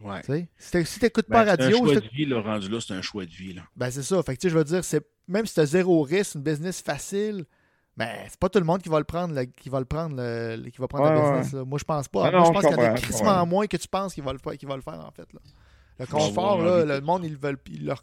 Ouais. 0.00 0.46
si 0.58 0.72
tu 0.98 1.04
n'écoutes 1.04 1.26
Ben, 1.28 1.44
pas 1.44 1.56
c'est 1.56 1.62
un 1.62 1.64
radio, 1.66 1.78
choix 1.86 1.94
de 2.00 2.08
vie, 2.12 2.26
là, 2.26 2.40
rendu 2.40 2.68
là, 2.68 2.78
c'est 2.80 2.94
un 2.94 3.02
choix 3.02 3.24
de 3.24 3.30
vie. 3.30 3.52
Là. 3.52 3.62
ben 3.76 3.90
c'est 3.90 4.02
ça. 4.02 4.20
Fait 4.24 4.34
que, 4.34 4.40
tu 4.40 4.48
sais, 4.48 4.52
je 4.52 4.58
veux 4.58 4.64
dire, 4.64 4.84
c'est 4.84 5.06
même 5.28 5.46
si 5.46 5.54
tu 5.54 5.60
as 5.60 5.66
zéro 5.66 6.02
risque, 6.02 6.34
une 6.34 6.42
business 6.42 6.82
facile, 6.82 7.44
ben 7.96 8.08
c'est 8.28 8.40
pas 8.40 8.48
tout 8.48 8.58
le 8.58 8.64
monde 8.64 8.82
qui 8.82 8.88
va 8.88 8.98
le 8.98 9.04
prendre, 9.04 9.32
le- 9.32 9.44
qui 9.44 9.68
va 9.68 9.78
le 9.78 9.84
prendre, 9.84 10.16
le- 10.16 10.56
le- 10.56 10.70
qui 10.70 10.80
va 10.80 10.88
prendre 10.88 11.04
Ouais, 11.08 11.14
la 11.14 11.38
business. 11.38 11.52
là. 11.52 11.64
Moi, 11.64 11.78
je 11.78 11.84
pense 11.84 12.08
pas. 12.08 12.20
Moi, 12.22 12.30
non, 12.32 12.44
je 12.46 12.50
pense 12.50 12.62
qu'il 12.66 12.72
y 12.72 12.74
en 12.74 12.94
a 12.94 13.00
comprends. 13.00 13.46
moins 13.46 13.66
que 13.68 13.76
tu 13.76 13.86
penses 13.86 14.14
qu'ils 14.14 14.24
vont 14.24 14.32
le, 14.32 14.38
vont 14.42 14.74
le 14.76 14.82
faire, 14.82 14.98
en 15.06 15.10
fait. 15.12 15.32
là. 15.32 15.38
Le 16.00 16.06
confort, 16.06 16.60
là, 16.60 16.84
le 16.84 17.00
de- 17.00 17.06
monde, 17.06 17.24
ils 17.24 17.36
veulent. 17.36 17.58
ils 17.70 17.84
leur- 17.86 18.02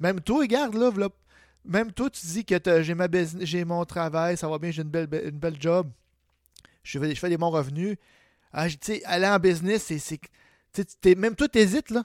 Même 0.00 0.20
toi, 0.20 0.38
regarde, 0.40 0.74
là, 0.74 0.90
là, 0.96 1.08
même 1.66 1.92
toi, 1.92 2.10
tu 2.10 2.26
dis 2.26 2.44
que 2.44 2.82
j'ai 2.82 2.94
ma 2.94 3.08
business, 3.08 3.44
j'ai 3.46 3.64
mon 3.64 3.84
travail, 3.84 4.36
ça 4.36 4.48
va 4.48 4.58
bien, 4.58 4.70
j'ai 4.70 4.82
une 4.82 4.88
belle, 4.88 5.08
une 5.24 5.38
belle 5.38 5.56
job, 5.60 5.88
je 6.82 6.98
fais, 6.98 7.14
je 7.14 7.20
fais 7.20 7.28
des 7.28 7.36
bons 7.38 7.50
revenus. 7.50 7.96
Ah, 8.52 8.68
tu 8.68 8.76
sais, 8.80 9.02
aller 9.04 9.26
en 9.26 9.38
business, 9.38 9.92
c'est. 9.98 11.16
même 11.16 11.34
toi, 11.34 11.48
t'hésites, 11.48 11.90
là. 11.90 12.04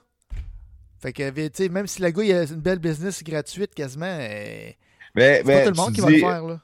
Fait 0.99 1.13
que, 1.13 1.29
tu 1.47 1.49
sais, 1.53 1.69
même 1.69 1.87
si 1.87 2.01
le 2.01 2.09
gars, 2.11 2.23
il 2.23 2.31
a 2.33 2.43
une 2.43 2.55
belle 2.61 2.79
business 2.79 3.23
gratuite 3.23 3.73
quasiment, 3.73 4.05
euh, 4.05 4.69
Mais, 5.15 5.37
c'est 5.37 5.43
mais 5.45 5.63
pas 5.63 5.69
tout 5.69 5.75
le 5.75 5.81
monde 5.83 5.93
qui 5.93 6.01
va 6.01 6.09
le 6.09 6.13
dis- 6.15 6.21
faire, 6.21 6.43
là. 6.45 6.61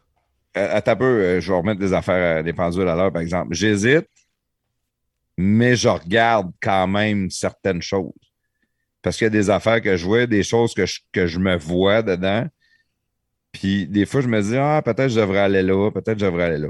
Euh, 0.57 0.75
attends 0.75 0.91
un 0.91 0.95
peu, 0.95 1.05
euh, 1.05 1.41
je 1.41 1.51
vais 1.51 1.57
remettre 1.57 1.79
des 1.79 1.93
affaires, 1.93 2.39
euh, 2.39 2.43
des 2.43 2.53
pendules 2.53 2.87
à 2.87 2.95
l'heure, 2.95 3.11
par 3.13 3.21
exemple. 3.21 3.53
J'hésite, 3.53 4.07
mais 5.37 5.75
je 5.75 5.87
regarde 5.87 6.51
quand 6.61 6.87
même 6.87 7.29
certaines 7.29 7.81
choses. 7.81 8.11
Parce 9.01 9.17
qu'il 9.17 9.25
y 9.25 9.27
a 9.27 9.31
des 9.31 9.49
affaires 9.49 9.81
que 9.81 9.95
je 9.95 10.05
vois, 10.05 10.25
des 10.25 10.43
choses 10.43 10.73
que 10.73 10.85
je, 10.85 10.99
que 11.11 11.27
je 11.27 11.39
me 11.39 11.55
vois 11.57 12.01
dedans. 12.01 12.47
Puis 13.59 13.87
des 13.87 14.05
fois, 14.05 14.21
je 14.21 14.27
me 14.27 14.41
dis, 14.41 14.55
ah, 14.57 14.81
peut-être 14.83 15.09
je 15.09 15.19
devrais 15.19 15.39
aller 15.39 15.63
là, 15.63 15.91
peut-être 15.91 16.19
je 16.19 16.25
devrais 16.25 16.45
aller 16.45 16.57
là. 16.59 16.69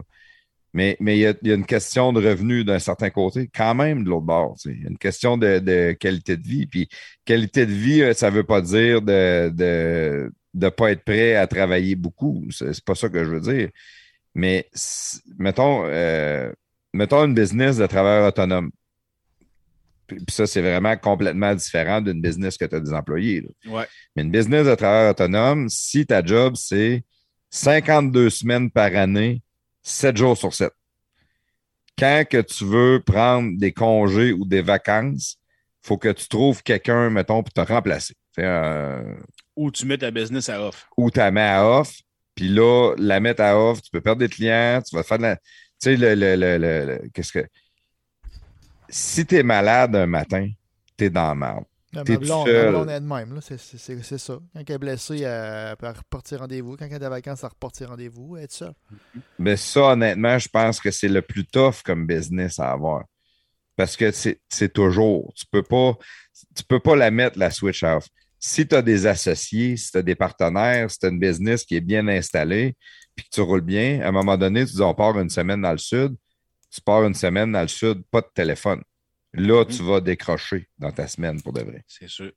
Mais, 0.73 0.97
mais 0.99 1.17
il, 1.17 1.21
y 1.21 1.25
a, 1.25 1.33
il 1.41 1.47
y 1.49 1.51
a 1.51 1.55
une 1.55 1.65
question 1.65 2.13
de 2.13 2.25
revenu 2.25 2.63
d'un 2.63 2.79
certain 2.79 3.09
côté, 3.09 3.49
quand 3.53 3.73
même 3.75 4.03
de 4.03 4.09
l'autre 4.09 4.25
bord. 4.25 4.55
Il 4.65 4.83
y 4.83 4.85
a 4.85 4.89
une 4.89 4.97
question 4.97 5.37
de, 5.37 5.59
de 5.59 5.93
qualité 5.93 6.37
de 6.37 6.47
vie. 6.47 6.67
Puis 6.67 6.87
qualité 7.25 7.65
de 7.65 7.71
vie, 7.73 8.01
euh, 8.03 8.13
ça 8.13 8.29
ne 8.29 8.35
veut 8.35 8.43
pas 8.43 8.61
dire 8.61 9.01
de 9.01 9.49
de 9.55 10.31
de 10.53 10.69
pas 10.69 10.91
être 10.91 11.03
prêt 11.03 11.35
à 11.35 11.47
travailler 11.47 11.95
beaucoup. 11.95 12.45
C'est 12.51 12.83
pas 12.85 12.95
ça 12.95 13.09
que 13.09 13.23
je 13.23 13.29
veux 13.29 13.41
dire. 13.41 13.69
Mais 14.35 14.69
mettons, 15.39 15.83
euh, 15.85 16.51
mettons 16.93 17.25
une 17.25 17.33
business 17.35 17.77
de 17.77 17.87
travailleur 17.87 18.27
autonome. 18.27 18.71
Puis 20.07 20.23
ça, 20.29 20.47
c'est 20.47 20.61
vraiment 20.61 20.95
complètement 20.97 21.53
différent 21.53 22.01
d'une 22.01 22.21
business 22.21 22.57
que 22.57 22.65
tu 22.65 22.75
as 22.75 22.79
des 22.79 22.93
employés. 22.93 23.41
là. 23.41 23.71
Ouais. 23.71 23.85
Mais 24.15 24.23
une 24.23 24.31
business 24.31 24.65
de 24.65 24.75
travailleur 24.75 25.11
autonome, 25.11 25.69
si 25.69 26.05
ta 26.05 26.23
job, 26.23 26.55
c'est 26.55 27.03
52 27.49 28.29
semaines 28.29 28.71
par 28.71 28.95
année, 28.95 29.41
7 29.83 30.17
jours 30.17 30.37
sur 30.37 30.53
7. 30.53 30.71
quand 31.97 32.23
que 32.29 32.41
tu 32.41 32.65
veux 32.65 33.01
prendre 33.05 33.57
des 33.57 33.71
congés 33.71 34.31
ou 34.33 34.45
des 34.45 34.61
vacances, 34.61 35.37
il 35.83 35.87
faut 35.87 35.97
que 35.97 36.09
tu 36.09 36.27
trouves 36.27 36.61
quelqu'un, 36.63 37.09
mettons, 37.09 37.43
pour 37.43 37.53
te 37.53 37.61
remplacer. 37.61 38.13
Euh, 38.39 39.15
ou 39.55 39.71
tu 39.71 39.85
mets 39.85 39.97
ta 39.97 40.11
business 40.11 40.49
à 40.49 40.61
off. 40.61 40.87
Ou 40.97 41.09
tu 41.09 41.17
la 41.19 41.31
mets 41.31 41.41
à 41.41 41.65
off. 41.65 41.99
Puis 42.35 42.49
là, 42.49 42.93
la 42.97 43.19
mettre 43.19 43.41
à 43.41 43.59
off, 43.59 43.81
tu 43.81 43.89
peux 43.89 44.01
perdre 44.01 44.19
des 44.19 44.29
clients, 44.29 44.79
tu 44.87 44.95
vas 44.95 45.03
faire 45.03 45.17
de 45.17 45.23
la. 45.23 45.35
Tu 45.37 45.41
sais, 45.79 45.95
le, 45.95 46.13
le, 46.13 46.35
le, 46.35 47.09
qu'est-ce 47.13 47.31
que. 47.31 47.45
Si 48.89 49.25
tu 49.25 49.35
es 49.35 49.43
malade 49.43 49.95
un 49.95 50.07
matin, 50.07 50.49
tu 50.97 51.05
es 51.05 51.09
dans 51.09 51.27
la 51.27 51.35
merde. 51.35 51.63
Ma 51.93 52.03
blonde, 52.03 52.47
ma 52.49 52.69
blonde 52.69 52.89
est 52.89 52.99
de 52.99 53.05
même, 53.05 53.39
c'est 53.41 54.17
ça. 54.17 54.33
Quand 54.53 54.61
elle 54.67 54.75
est 54.75 54.77
blessée, 54.77 55.21
elle 55.21 55.75
peut 55.77 55.87
repartir 55.87 56.39
rendez-vous. 56.39 56.75
Quand 56.75 56.85
elle 56.85 56.95
a 56.95 56.99
des 56.99 57.09
vacances, 57.09 57.43
elle 57.43 57.49
repartir 57.49 57.89
rendez-vous. 57.89 58.37
Être 58.37 58.51
ça. 58.51 58.73
Mais 59.39 59.55
ça, 59.55 59.93
honnêtement, 59.93 60.37
je 60.37 60.49
pense 60.49 60.79
que 60.79 60.91
c'est 60.91 61.07
le 61.07 61.21
plus 61.21 61.45
tough 61.45 61.81
comme 61.83 62.05
business 62.05 62.59
à 62.59 62.71
avoir. 62.71 63.05
Parce 63.75 63.95
que 63.95 64.11
c'est 64.11 64.73
toujours. 64.73 65.33
Tu 65.35 65.45
peux 65.49 65.63
pas, 65.63 65.97
tu 66.55 66.63
peux 66.63 66.79
pas 66.79 66.95
la 66.95 67.09
mettre, 67.09 67.39
la 67.39 67.51
switch 67.51 67.83
off. 67.83 68.07
Si 68.37 68.67
tu 68.67 68.75
as 68.75 68.81
des 68.81 69.07
associés, 69.07 69.77
si 69.77 69.91
tu 69.91 69.97
as 69.97 70.03
des 70.03 70.15
partenaires, 70.15 70.91
si 70.91 70.99
tu 70.99 71.05
as 71.05 71.09
une 71.09 71.19
business 71.19 71.63
qui 71.63 71.77
est 71.77 71.81
bien 71.81 72.07
installée, 72.07 72.75
puis 73.15 73.25
que 73.25 73.29
tu 73.33 73.41
roules 73.41 73.61
bien, 73.61 74.01
à 74.01 74.09
un 74.09 74.11
moment 74.11 74.37
donné, 74.37 74.65
tu 74.65 74.73
dis 74.73 74.81
on 74.81 74.93
part 74.93 75.17
une 75.17 75.29
semaine 75.29 75.61
dans 75.61 75.71
le 75.71 75.77
sud, 75.79 76.15
tu 76.69 76.81
pars 76.81 77.03
une 77.05 77.13
semaine 77.13 77.51
dans 77.51 77.61
le 77.61 77.67
sud, 77.67 78.03
pas 78.11 78.21
de 78.21 78.29
téléphone. 78.33 78.81
Là, 79.33 79.65
tu 79.65 79.83
vas 79.83 80.01
décrocher 80.01 80.67
dans 80.77 80.91
ta 80.91 81.07
semaine 81.07 81.41
pour 81.41 81.53
de 81.53 81.61
vrai. 81.61 81.83
C'est 81.87 82.09
sûr. 82.09 82.31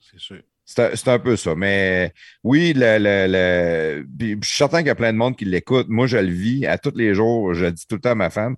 C'est 0.00 0.18
sûr. 0.18 0.42
C'est 0.64 1.08
un, 1.08 1.18
peu 1.20 1.36
ça. 1.36 1.54
Mais 1.54 2.12
oui, 2.42 2.72
le, 2.74 4.04
je 4.18 4.26
suis 4.42 4.56
certain 4.56 4.78
qu'il 4.78 4.88
y 4.88 4.90
a 4.90 4.96
plein 4.96 5.12
de 5.12 5.18
monde 5.18 5.36
qui 5.36 5.44
l'écoute. 5.44 5.86
Moi, 5.88 6.08
je 6.08 6.16
le 6.16 6.32
vis 6.32 6.66
à 6.66 6.76
tous 6.76 6.96
les 6.96 7.14
jours. 7.14 7.54
Je 7.54 7.66
le 7.66 7.72
dis 7.72 7.86
tout 7.86 7.94
le 7.94 8.00
temps 8.00 8.10
à 8.10 8.14
ma 8.16 8.30
femme. 8.30 8.56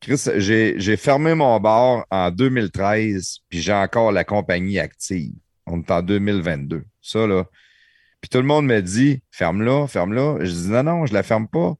Chris, 0.00 0.20
j'ai 0.36 0.96
fermé 0.96 1.34
mon 1.34 1.58
bar 1.60 2.06
en 2.10 2.30
2013, 2.32 3.38
puis 3.48 3.60
j'ai 3.60 3.72
encore 3.72 4.10
la 4.10 4.24
compagnie 4.24 4.80
active. 4.80 5.34
On 5.66 5.80
est 5.80 5.90
en 5.90 6.02
2022. 6.02 6.84
Ça, 7.00 7.26
là. 7.26 7.44
Puis 8.20 8.28
tout 8.28 8.38
le 8.38 8.44
monde 8.44 8.66
me 8.66 8.80
dit, 8.80 9.22
ferme-la, 9.30 9.86
ferme-la. 9.86 10.44
Je 10.44 10.50
dis, 10.50 10.68
non, 10.70 10.82
non, 10.82 11.06
je 11.06 11.14
la 11.14 11.22
ferme 11.22 11.46
pas 11.46 11.76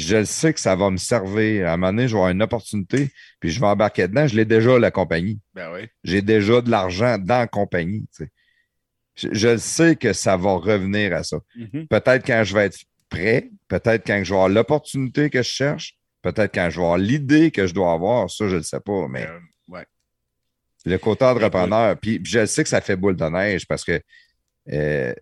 je 0.00 0.24
sais 0.24 0.52
que 0.52 0.60
ça 0.60 0.76
va 0.76 0.90
me 0.90 0.96
servir. 0.96 1.68
À 1.68 1.72
un 1.72 1.76
moment 1.76 1.92
donné, 1.92 2.08
je 2.08 2.14
vais 2.14 2.18
avoir 2.18 2.30
une 2.30 2.42
opportunité, 2.42 3.10
puis 3.38 3.50
je 3.50 3.60
vais 3.60 3.66
embarquer 3.66 4.08
dedans. 4.08 4.26
Je 4.26 4.36
l'ai 4.36 4.44
déjà, 4.44 4.78
la 4.78 4.90
compagnie. 4.90 5.38
Ben 5.54 5.72
oui. 5.72 5.88
J'ai 6.04 6.22
déjà 6.22 6.60
de 6.60 6.70
l'argent 6.70 7.18
dans 7.18 7.38
la 7.38 7.46
compagnie. 7.46 8.06
Je, 9.16 9.56
sais 9.56 9.96
que 9.96 10.12
ça 10.12 10.36
va 10.36 10.54
revenir 10.54 11.14
à 11.14 11.22
ça. 11.22 11.38
Mm-hmm. 11.56 11.88
Peut-être 11.88 12.26
quand 12.26 12.42
je 12.44 12.54
vais 12.54 12.66
être 12.66 12.78
prêt, 13.08 13.50
peut-être 13.68 14.06
quand 14.06 14.22
je 14.24 14.30
vais 14.30 14.36
avoir 14.36 14.48
l'opportunité 14.48 15.28
que 15.30 15.42
je 15.42 15.50
cherche, 15.50 15.96
peut-être 16.22 16.54
quand 16.54 16.70
je 16.70 16.76
vais 16.76 16.84
avoir 16.84 16.98
l'idée 16.98 17.50
que 17.50 17.66
je 17.66 17.74
dois 17.74 17.92
avoir. 17.92 18.30
Ça, 18.30 18.46
je 18.46 18.52
ne 18.52 18.58
le 18.58 18.62
sais 18.62 18.80
pas, 18.80 19.08
mais 19.08 19.26
ben, 19.26 19.84
le 20.86 20.98
côté 20.98 21.24
entrepreneur, 21.24 21.96
puis, 21.98 22.20
je 22.24 22.46
sais 22.46 22.62
que 22.62 22.68
ça 22.68 22.80
fait 22.80 22.96
boule 22.96 23.16
de 23.16 23.24
neige 23.24 23.66
parce 23.66 23.84
que 23.84 24.00
euh, 24.72 25.12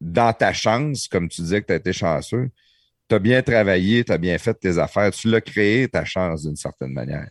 dans 0.00 0.32
ta 0.32 0.52
chance, 0.52 1.08
comme 1.08 1.28
tu 1.28 1.42
disais 1.42 1.62
que 1.62 1.66
tu 1.66 1.72
as 1.72 1.76
été 1.76 1.92
chanceux, 1.92 2.50
tu 3.14 3.16
as 3.16 3.18
bien 3.20 3.42
travaillé, 3.42 4.04
tu 4.04 4.12
as 4.12 4.18
bien 4.18 4.36
fait 4.38 4.54
tes 4.54 4.78
affaires, 4.78 5.10
tu 5.12 5.28
l'as 5.28 5.40
créé 5.40 5.88
ta 5.88 6.04
chance 6.04 6.42
d'une 6.42 6.56
certaine 6.56 6.92
manière. 6.92 7.28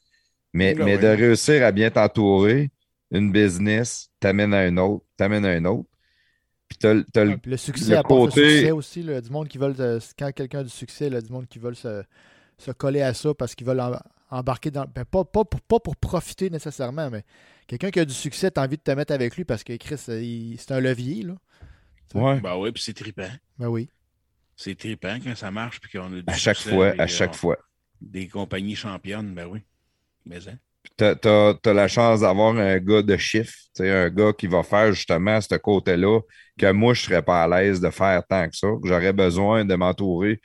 Mais, 0.54 0.76
mais 0.76 0.98
de 0.98 1.08
réussir 1.08 1.66
à 1.66 1.72
bien 1.72 1.90
t'entourer, 1.90 2.72
une 3.12 3.32
business 3.32 4.10
t'amène 4.20 4.54
à 4.54 4.60
un 4.60 4.78
autre, 4.78 5.06
t'amène 5.18 5.46
à 5.46 5.50
un 5.50 5.66
autre. 5.66 5.90
Puis 6.70 6.78
t'as, 6.80 6.94
le 7.24 7.58
succès, 7.58 7.96
le 7.96 8.04
côté... 8.04 8.42
le 8.42 8.50
succès 8.50 8.72
aussi, 8.72 9.04
du 9.04 9.30
monde 9.30 9.48
qui 9.48 9.58
veulent, 9.58 9.76
quand 10.18 10.32
quelqu'un 10.32 10.60
a 10.60 10.64
du 10.64 10.70
succès, 10.70 11.10
du 11.10 11.32
monde 11.32 11.48
qui 11.48 11.60
veulent 11.60 11.76
se, 11.76 12.04
coller 12.78 13.02
à 13.02 13.14
ça 13.14 13.34
parce 13.34 13.56
qu'ils 13.56 13.68
veulent 13.68 13.84
embarquer 14.30 14.72
dans. 14.72 14.86
Ben, 14.86 15.06
pas, 15.06 15.26
pas, 15.26 15.44
pour, 15.44 15.62
pas 15.62 15.80
pour 15.80 15.96
profiter 15.96 16.50
nécessairement, 16.50 17.10
mais 17.10 17.24
quelqu'un 17.68 17.92
qui 17.92 18.00
a 18.00 18.06
du 18.06 18.14
succès, 18.14 18.50
tu 18.50 18.60
as 18.60 18.64
envie 18.64 18.78
de 18.78 18.82
te 18.82 18.92
mettre 18.92 19.14
avec 19.14 19.36
lui 19.36 19.44
parce 19.44 19.64
que 19.64 19.76
Chris, 19.76 19.98
c'est 19.98 20.72
un 20.72 20.80
levier. 20.80 21.24
Là. 21.24 21.36
Ouais. 22.16 22.40
Ben 22.40 22.56
oui, 22.58 22.72
puis 22.72 22.82
c'est 22.82 22.94
trippant. 22.94 23.30
Ben 23.60 23.68
oui. 23.68 23.90
C'est 24.56 24.78
trippant 24.78 25.18
quand 25.24 25.36
ça 25.36 25.52
marche 25.52 25.80
puis 25.80 25.98
qu'on 25.98 26.14
a 26.14 26.22
À 26.28 26.36
chaque 26.36 26.58
fois, 26.58 26.94
à 26.98 27.08
chaque 27.08 27.36
fois. 27.36 27.58
Des 28.02 28.28
compagnies 28.28 28.76
championnes, 28.76 29.34
ben 29.34 29.48
oui. 29.48 29.60
Mais 30.26 30.48
hein? 30.48 30.58
Tu 30.98 31.06
as, 31.06 31.74
la 31.74 31.88
chance 31.88 32.20
d'avoir 32.22 32.56
un 32.56 32.78
gars 32.78 33.02
de 33.02 33.18
chiffre, 33.18 33.54
un 33.80 34.10
gars 34.10 34.34
qui 34.34 34.48
va 34.48 34.64
faire 34.64 34.92
justement 34.94 35.40
ce 35.40 35.56
côté-là 35.56 36.20
que 36.58 36.72
moi, 36.72 36.94
je 36.94 37.02
ne 37.02 37.06
serais 37.06 37.22
pas 37.22 37.44
à 37.44 37.48
l'aise 37.48 37.80
de 37.80 37.90
faire 37.90 38.22
tant 38.28 38.48
que 38.50 38.56
ça. 38.56 38.68
J'aurais 38.84 39.14
besoin 39.14 39.66
de 39.66 39.76
m'entourer. 39.76 40.42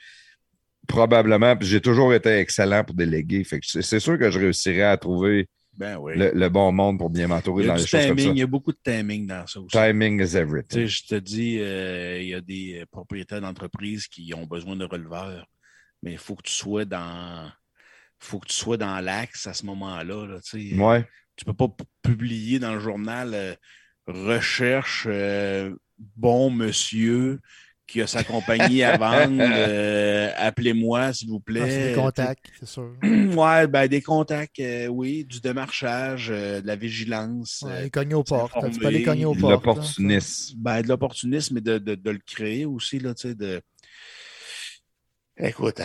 Probablement, 0.87 1.55
puis 1.55 1.67
j'ai 1.67 1.81
toujours 1.81 2.13
été 2.13 2.39
excellent 2.39 2.83
pour 2.83 2.95
déléguer. 2.95 3.45
c'est 3.61 3.99
sûr 3.99 4.17
que 4.17 4.31
je 4.31 4.39
réussirais 4.39 4.83
à 4.83 4.97
trouver 4.97 5.47
ben 5.73 5.97
le, 6.03 6.49
bon 6.49 6.71
monde 6.71 6.97
pour 6.97 7.09
bien 7.09 7.27
m'entourer 7.27 7.65
dans 7.65 7.75
les 7.75 7.85
choses 7.85 8.07
comme 8.07 8.17
ça. 8.17 8.29
Il 8.29 8.37
y 8.37 8.41
a 8.41 8.47
beaucoup 8.47 8.71
de 8.71 8.79
timing 8.83 9.27
dans 9.27 9.47
ça 9.47 9.59
aussi. 9.59 9.69
Timing 9.69 10.21
is 10.21 10.35
everything. 10.35 10.85
je 10.85 11.05
te 11.05 11.15
dis, 11.15 11.59
euh, 11.59 12.21
il 12.21 12.27
y 12.27 12.33
a 12.33 12.41
des 12.41 12.83
propriétaires 12.91 13.41
d'entreprises 13.41 14.07
qui 14.07 14.33
ont 14.33 14.45
besoin 14.45 14.75
de 14.75 14.85
releveurs, 14.85 15.45
mais 16.03 16.11
il 16.11 16.17
faut 16.17 16.35
que 16.35 16.43
tu 16.43 16.53
sois 16.53 16.85
dans 16.85 17.49
faut 18.21 18.39
que 18.39 18.47
tu 18.47 18.55
sois 18.55 18.77
dans 18.77 18.99
l'axe 18.99 19.47
à 19.47 19.53
ce 19.53 19.65
moment-là. 19.65 20.27
Là. 20.27 20.39
Tu 20.43 20.75
ne 20.75 21.45
peux 21.45 21.53
pas 21.53 21.73
publier 22.01 22.59
dans 22.59 22.73
le 22.73 22.79
journal 22.79 23.33
euh, 23.33 23.55
recherche 24.07 25.07
euh, 25.09 25.73
bon 25.97 26.49
monsieur 26.49 27.39
qui 27.89 28.01
a 28.01 28.07
sa 28.07 28.23
compagnie 28.23 28.83
à 28.83 28.97
vendre, 28.97 29.37
euh, 29.41 30.31
appelez-moi, 30.37 31.11
s'il 31.13 31.29
vous 31.29 31.39
plaît. 31.39 31.61
Ah, 31.63 31.69
c'est 31.69 31.89
des 31.89 31.95
contacts, 31.95 32.51
c'est 32.59 32.67
sûr. 32.67 32.93
ouais, 33.03 33.67
ben, 33.67 33.87
des 33.87 34.01
contacts, 34.01 34.59
euh, 34.59 34.87
oui, 34.87 35.25
du 35.25 35.41
démarchage, 35.41 36.29
euh, 36.29 36.61
de 36.61 36.67
la 36.67 36.75
vigilance. 36.75 37.63
Ouais, 37.65 37.89
cogner 37.89 38.13
aux 38.13 38.23
portes. 38.23 38.53
Tu 38.71 38.79
peux 38.79 38.87
aller 38.87 39.03
cogner 39.03 39.25
aux 39.25 39.33
portes. 39.33 39.65
L'opportunisme. 39.65 40.55
Ben, 40.57 40.81
de 40.81 40.87
l'opportunisme, 40.87 41.55
mais 41.55 41.61
de, 41.61 41.79
de, 41.79 41.95
de, 41.95 42.11
le 42.11 42.19
créer 42.19 42.65
aussi, 42.65 42.99
là, 42.99 43.13
tu 43.13 43.29
sais, 43.29 43.35
de. 43.35 43.61
Écoute, 45.37 45.81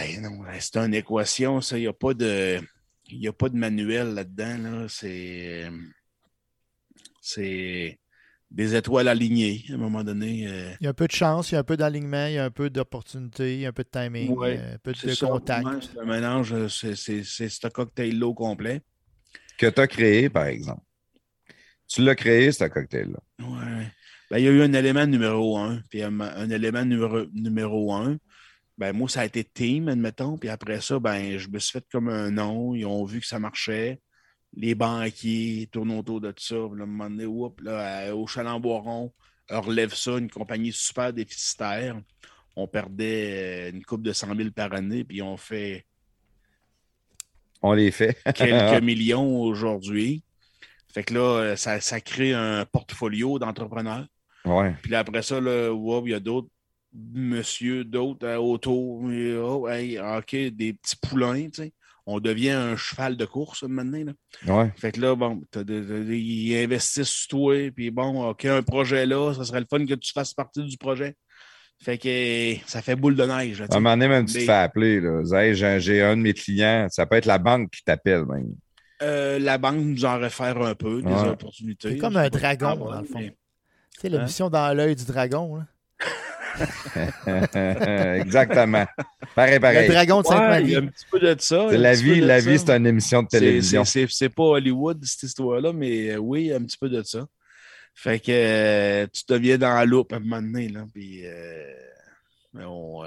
c'est 0.59 0.77
une 0.77 0.95
équation, 0.95 1.61
ça. 1.61 1.79
Il 1.79 1.83
n'y 1.83 1.87
a 1.87 1.93
pas 1.93 2.13
de. 2.13 2.61
Il 3.09 3.19
n'y 3.19 3.29
a 3.29 3.33
pas 3.33 3.49
de 3.49 3.57
manuel 3.57 4.15
là-dedans, 4.15 4.59
là. 4.59 4.87
C'est. 4.89 5.71
C'est 7.21 7.99
des 8.55 8.77
étoiles 8.77 9.09
alignées 9.09 9.65
à 9.71 9.75
un 9.75 9.79
moment 9.79 10.05
donné. 10.05 10.47
Euh. 10.47 10.73
Il 10.81 10.85
y 10.85 10.87
a 10.87 10.91
un 10.91 10.95
peu 10.95 11.09
de 11.09 11.13
chance, 11.13 11.51
il 11.51 11.55
y 11.55 11.57
a 11.57 11.61
un 11.61 11.65
peu 11.65 11.77
d'alignement, 11.77 12.27
il 12.27 12.35
y 12.35 12.39
a 12.39 12.45
un 12.45 12.51
peu 12.51 12.71
d'opportunité, 12.71 13.55
il 13.55 13.61
y 13.61 13.67
a 13.67 13.71
un 13.71 13.73
peu 13.73 13.83
de 13.83 13.89
timing, 13.89 14.35
euh, 14.41 14.75
un 14.75 14.79
peu 14.79 14.93
de 14.93 15.21
contact. 15.21 15.67
C'est 15.93 16.01
un 16.01 16.05
mélange, 16.05 16.53
euh, 16.53 16.69
c'est 16.69 16.95
ce 17.25 17.69
cocktail-là 17.69 18.27
au 18.27 18.35
complet. 18.35 18.81
Que 19.59 19.67
tu 19.67 19.81
as 19.81 19.87
créé, 19.89 20.31
par 20.31 20.47
exemple. 20.47 20.83
Tu 21.89 22.03
l'as 22.03 22.15
créé, 22.15 22.53
ce 22.53 22.65
cocktail-là. 22.65 23.19
Oui. 23.41 23.85
Ben, 24.31 24.39
il 24.39 24.45
y 24.45 24.49
a 24.49 24.51
eu 24.51 24.63
un 24.63 24.73
élément 24.73 25.07
numéro 25.07 25.59
un, 25.59 25.81
puis 25.91 26.03
un, 26.03 26.49
élément 26.49 26.85
numéro, 26.85 27.25
numéro 27.35 27.93
un. 27.93 28.17
Ben, 28.79 28.93
moi, 28.93 29.09
ça 29.09 29.21
a 29.21 29.25
été 29.25 29.45
team, 29.45 29.89
admettons. 29.89 30.39
Puis 30.39 30.49
après 30.49 30.81
ça, 30.81 30.99
ben, 30.99 31.39
je 31.39 31.49
me 31.49 31.59
suis 31.59 31.73
fait 31.73 31.85
comme 31.91 32.09
un 32.09 32.31
nom. 32.31 32.75
Ils 32.75 32.87
ont 32.87 33.05
vu 33.05 33.21
que 33.21 33.27
ça 33.27 33.39
marchait 33.39 34.01
les 34.57 34.75
banquiers 34.75 35.69
tournent 35.71 35.99
autour 35.99 36.21
de 36.21 36.33
ça. 36.37 36.55
Là, 36.55 36.83
un 36.83 36.87
moment 36.87 37.11
donné, 37.11 37.27
là, 37.63 38.15
au 38.15 38.27
Chalamboiron, 38.27 39.13
relève 39.51 39.95
ça, 39.95 40.13
une 40.19 40.31
compagnie 40.31 40.73
super 40.73 41.13
déficitaire. 41.13 42.01
On 42.57 42.69
perdait 42.69 43.69
euh, 43.69 43.71
une 43.71 43.85
coupe 43.85 44.03
de 44.03 44.13
100 44.13 44.37
000 44.37 44.51
par 44.51 44.73
année, 44.73 45.05
puis 45.05 45.23
on 45.23 45.37
fait. 45.37 45.85
On 47.63 47.73
les 47.73 47.91
fait. 47.91 48.17
quelques 48.35 48.83
millions 48.83 49.43
aujourd'hui. 49.43 50.23
Fait 50.93 51.03
que 51.03 51.15
là, 51.15 51.21
euh, 51.21 51.57
ça, 51.57 51.81
ça 51.81 52.01
crée 52.01 52.33
un 52.33 52.65
portfolio 52.65 53.39
d'entrepreneurs. 53.39 54.07
Ouais. 54.45 54.75
Puis 54.83 54.95
après 54.95 55.23
ça, 55.23 55.41
là, 55.41 55.75
il 56.05 56.11
y 56.11 56.15
a 56.15 56.21
d'autres 56.21 56.49
monsieur, 56.93 57.83
d'autres 57.83 58.25
euh, 58.25 58.37
autour. 58.37 59.03
Oh, 59.43 59.69
OK, 59.69 60.37
des 60.37 60.75
petits 60.75 60.97
poulains, 60.97 61.49
tu 61.49 61.63
sais 61.63 61.73
on 62.07 62.21
devient 62.21 62.51
un 62.51 62.77
cheval 62.77 63.17
de 63.17 63.25
course 63.25 63.63
maintenant. 63.63 64.05
Là. 64.05 64.55
Ouais. 64.55 64.73
Fait 64.77 64.93
que 64.93 65.01
là, 65.01 65.15
bon, 65.15 65.43
ils 65.57 66.57
investissent 66.57 67.09
sur 67.09 67.29
toi, 67.29 67.71
puis 67.71 67.91
bon, 67.91 68.29
OK, 68.29 68.45
un 68.45 68.63
projet 68.63 69.07
là, 69.07 69.33
ça 69.35 69.45
serait 69.45 69.61
le 69.61 69.67
fun 69.69 69.85
que 69.87 69.95
tu 69.95 70.13
fasses 70.13 70.35
partie 70.35 70.63
du 70.65 70.77
projet. 70.77 71.17
Fait 71.83 71.99
que 71.99 72.55
ça 72.67 72.83
fait 72.83 72.97
boule 72.97 73.17
de 73.17 73.25
neige. 73.25 73.61
à 73.61 73.65
un 73.65 73.81
moment 73.81 73.91
donné, 73.91 74.09
même, 74.09 74.27
tu 74.27 74.35
te 74.35 74.39
fais 74.41 74.53
appeler. 74.53 75.01
j'ai 75.81 76.03
un 76.03 76.17
de 76.17 76.23
mes 76.23 76.35
clients, 76.35 76.87
ça 76.91 77.05
peut 77.07 77.17
être 77.17 77.27
la 77.27 77.39
banque 77.39 77.71
qui 77.71 77.83
t'appelle 77.83 78.25
même. 78.27 78.55
Euh, 79.03 79.39
la 79.39 79.59
banque 79.59 79.79
nous 79.79 80.05
en 80.05 80.19
réfère 80.19 80.61
un 80.63 80.75
peu, 80.75 81.03
des 81.03 81.13
opportunités. 81.13 81.91
C'est 81.91 81.99
comme 81.99 82.17
un 82.17 82.29
dragon, 82.29 82.77
dans 82.77 83.01
le 83.01 83.07
fond. 83.07 83.21
Tu 83.21 84.01
sais, 84.01 84.09
la 84.09 84.21
hein? 84.21 84.25
mission 84.25 84.49
dans 84.49 84.75
l'œil 84.77 84.97
du 84.97 85.05
dragon. 85.05 85.57
Là. 85.57 85.67
Exactement. 88.21 88.87
Pareil, 89.35 89.59
pareil. 89.61 89.89
Le 89.89 89.95
dragon 89.95 90.21
de 90.21 90.27
Sainte-Marie. 90.27 90.65
il 90.65 90.71
y 90.71 90.77
a 90.77 90.79
un 90.81 90.87
petit 90.87 91.07
peu 91.11 91.19
de 91.21 91.37
ça. 91.41 91.67
la 91.77 91.95
vie, 91.95 92.21
la 92.21 92.41
vie, 92.41 92.59
c'est 92.59 92.71
une 92.77 92.87
émission 92.87 93.23
de 93.23 93.29
télévision. 93.29 93.85
C'est 93.85 94.29
pas 94.29 94.43
Hollywood, 94.45 95.05
cette 95.05 95.25
histoire-là, 95.25 95.73
mais 95.73 96.11
euh, 96.13 96.17
oui, 96.19 96.53
un 96.53 96.63
petit 96.65 96.79
peu 96.79 96.89
de 96.89 97.03
ça. 97.03 97.27
Fait 97.95 98.19
que 98.19 98.33
euh, 98.33 99.07
tu 99.13 99.23
deviens 99.29 99.57
dans 99.59 99.75
la 99.75 99.85
loupe 99.85 100.13
à 100.13 100.17
un 100.17 100.21
moment 100.21 100.43
donné, 100.43 100.69
là, 100.69 100.85
puis 100.93 101.23
euh, 101.25 101.73
on, 102.55 103.05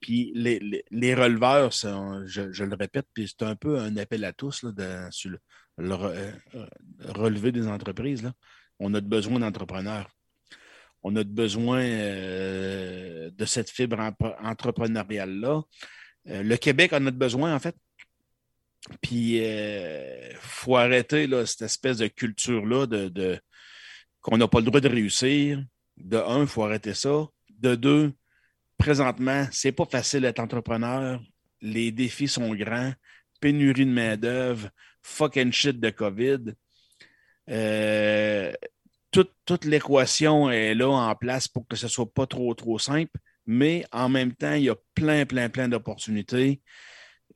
Puis 0.00 0.32
les, 0.34 0.58
les, 0.58 0.84
les 0.90 1.14
releveurs, 1.14 1.72
sont- 1.72 2.22
je, 2.26 2.52
je 2.52 2.64
le 2.64 2.74
répète, 2.76 3.06
puis 3.14 3.28
c'est 3.28 3.44
un 3.44 3.54
peu 3.56 3.78
un 3.78 3.96
appel 3.96 4.24
à 4.24 4.32
tous 4.32 4.62
là, 4.64 4.72
de- 4.72 5.10
sur 5.10 5.30
le, 5.30 5.38
le 5.78 5.94
re- 5.94 6.12
euh, 6.14 6.32
euh, 6.56 6.66
relevé 7.10 7.52
des 7.52 7.66
entreprises. 7.68 8.22
Là. 8.22 8.32
On 8.80 8.92
a 8.94 9.00
besoin 9.00 9.38
d'entrepreneurs. 9.40 10.08
On 11.02 11.16
a 11.16 11.24
besoin 11.24 11.82
euh, 11.82 13.30
de 13.30 13.44
cette 13.44 13.70
fibre 13.70 13.98
entrepreneuriale-là. 14.42 15.62
Euh, 16.28 16.42
le 16.42 16.56
Québec 16.56 16.92
en 16.92 17.06
a 17.06 17.10
besoin, 17.10 17.54
en 17.54 17.58
fait. 17.58 17.74
Puis, 19.00 19.36
il 19.36 20.36
faut 20.40 20.76
arrêter 20.76 21.26
là, 21.26 21.46
cette 21.46 21.62
espèce 21.62 21.98
de 21.98 22.06
culture-là 22.08 22.86
de- 22.86 23.38
qu'on 24.20 24.36
n'a 24.36 24.48
pas 24.48 24.58
le 24.60 24.66
droit 24.66 24.80
de 24.80 24.88
réussir. 24.88 25.62
De 25.96 26.16
un, 26.16 26.42
il 26.42 26.46
faut 26.46 26.64
arrêter 26.64 26.94
ça. 26.94 27.26
De 27.58 27.74
deux, 27.74 28.12
présentement, 28.78 29.46
c'est 29.52 29.72
pas 29.72 29.84
facile 29.84 30.22
d'être 30.22 30.40
entrepreneur. 30.40 31.20
Les 31.60 31.92
défis 31.92 32.28
sont 32.28 32.54
grands. 32.54 32.92
Pénurie 33.40 33.86
de 33.86 33.90
main-d'œuvre, 33.90 34.68
fucking 35.02 35.52
shit 35.52 35.80
de 35.80 35.90
COVID. 35.90 36.54
Euh, 37.48 38.52
toute 39.10 39.64
l'équation 39.64 40.50
est 40.50 40.74
là 40.74 40.88
en 40.88 41.14
place 41.14 41.48
pour 41.48 41.66
que 41.66 41.76
ce 41.76 41.88
soit 41.88 42.12
pas 42.12 42.26
trop, 42.26 42.54
trop 42.54 42.78
simple. 42.78 43.18
Mais 43.46 43.84
en 43.92 44.08
même 44.08 44.32
temps, 44.32 44.52
il 44.54 44.64
y 44.64 44.70
a 44.70 44.76
plein, 44.94 45.26
plein, 45.26 45.48
plein 45.48 45.68
d'opportunités. 45.68 46.60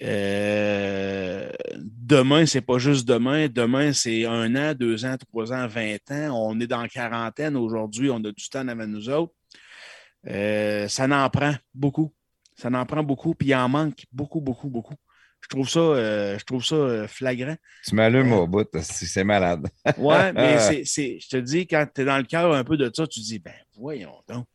Euh, 0.02 1.50
demain, 1.78 2.46
c'est 2.46 2.60
pas 2.60 2.78
juste 2.78 3.06
demain. 3.06 3.48
Demain, 3.48 3.92
c'est 3.92 4.24
un 4.24 4.54
an, 4.56 4.74
deux 4.74 5.04
ans, 5.04 5.16
trois 5.16 5.52
ans, 5.52 5.66
vingt 5.66 6.10
ans. 6.10 6.48
On 6.48 6.60
est 6.60 6.66
dans 6.66 6.82
la 6.82 6.88
quarantaine 6.88 7.56
aujourd'hui. 7.56 8.10
On 8.10 8.16
a 8.24 8.32
du 8.32 8.48
temps 8.48 8.66
avant 8.66 8.86
nous 8.86 9.08
autres. 9.08 9.34
Euh, 10.26 10.88
ça 10.88 11.06
n'en 11.06 11.28
prend 11.30 11.54
beaucoup. 11.74 12.12
Ça 12.56 12.70
n'en 12.70 12.86
prend 12.86 13.02
beaucoup. 13.02 13.34
Puis 13.34 13.48
il 13.48 13.54
en 13.54 13.68
manque 13.68 14.04
beaucoup, 14.12 14.40
beaucoup, 14.40 14.68
beaucoup. 14.68 14.94
Je 15.44 15.48
trouve 15.48 15.68
ça, 15.68 15.78
euh, 15.78 16.38
je 16.38 16.44
trouve 16.44 16.64
ça 16.64 16.74
euh, 16.74 17.06
flagrant. 17.06 17.54
Tu 17.84 17.94
m'allumes 17.94 18.32
au 18.32 18.46
bout, 18.46 18.66
c'est 18.80 19.24
malade. 19.24 19.68
Ouais, 19.98 20.32
mais 20.32 20.58
c'est, 20.58 20.84
c'est, 20.86 21.18
je 21.20 21.28
te 21.28 21.36
dis, 21.36 21.66
quand 21.66 21.86
tu 21.94 22.00
es 22.00 22.04
dans 22.06 22.16
le 22.16 22.24
cœur 22.24 22.54
un 22.54 22.64
peu 22.64 22.78
de 22.78 22.90
ça, 22.94 23.06
tu 23.06 23.20
te 23.20 23.26
dis, 23.26 23.38
ben 23.40 23.52
voyons 23.76 24.22
donc, 24.26 24.46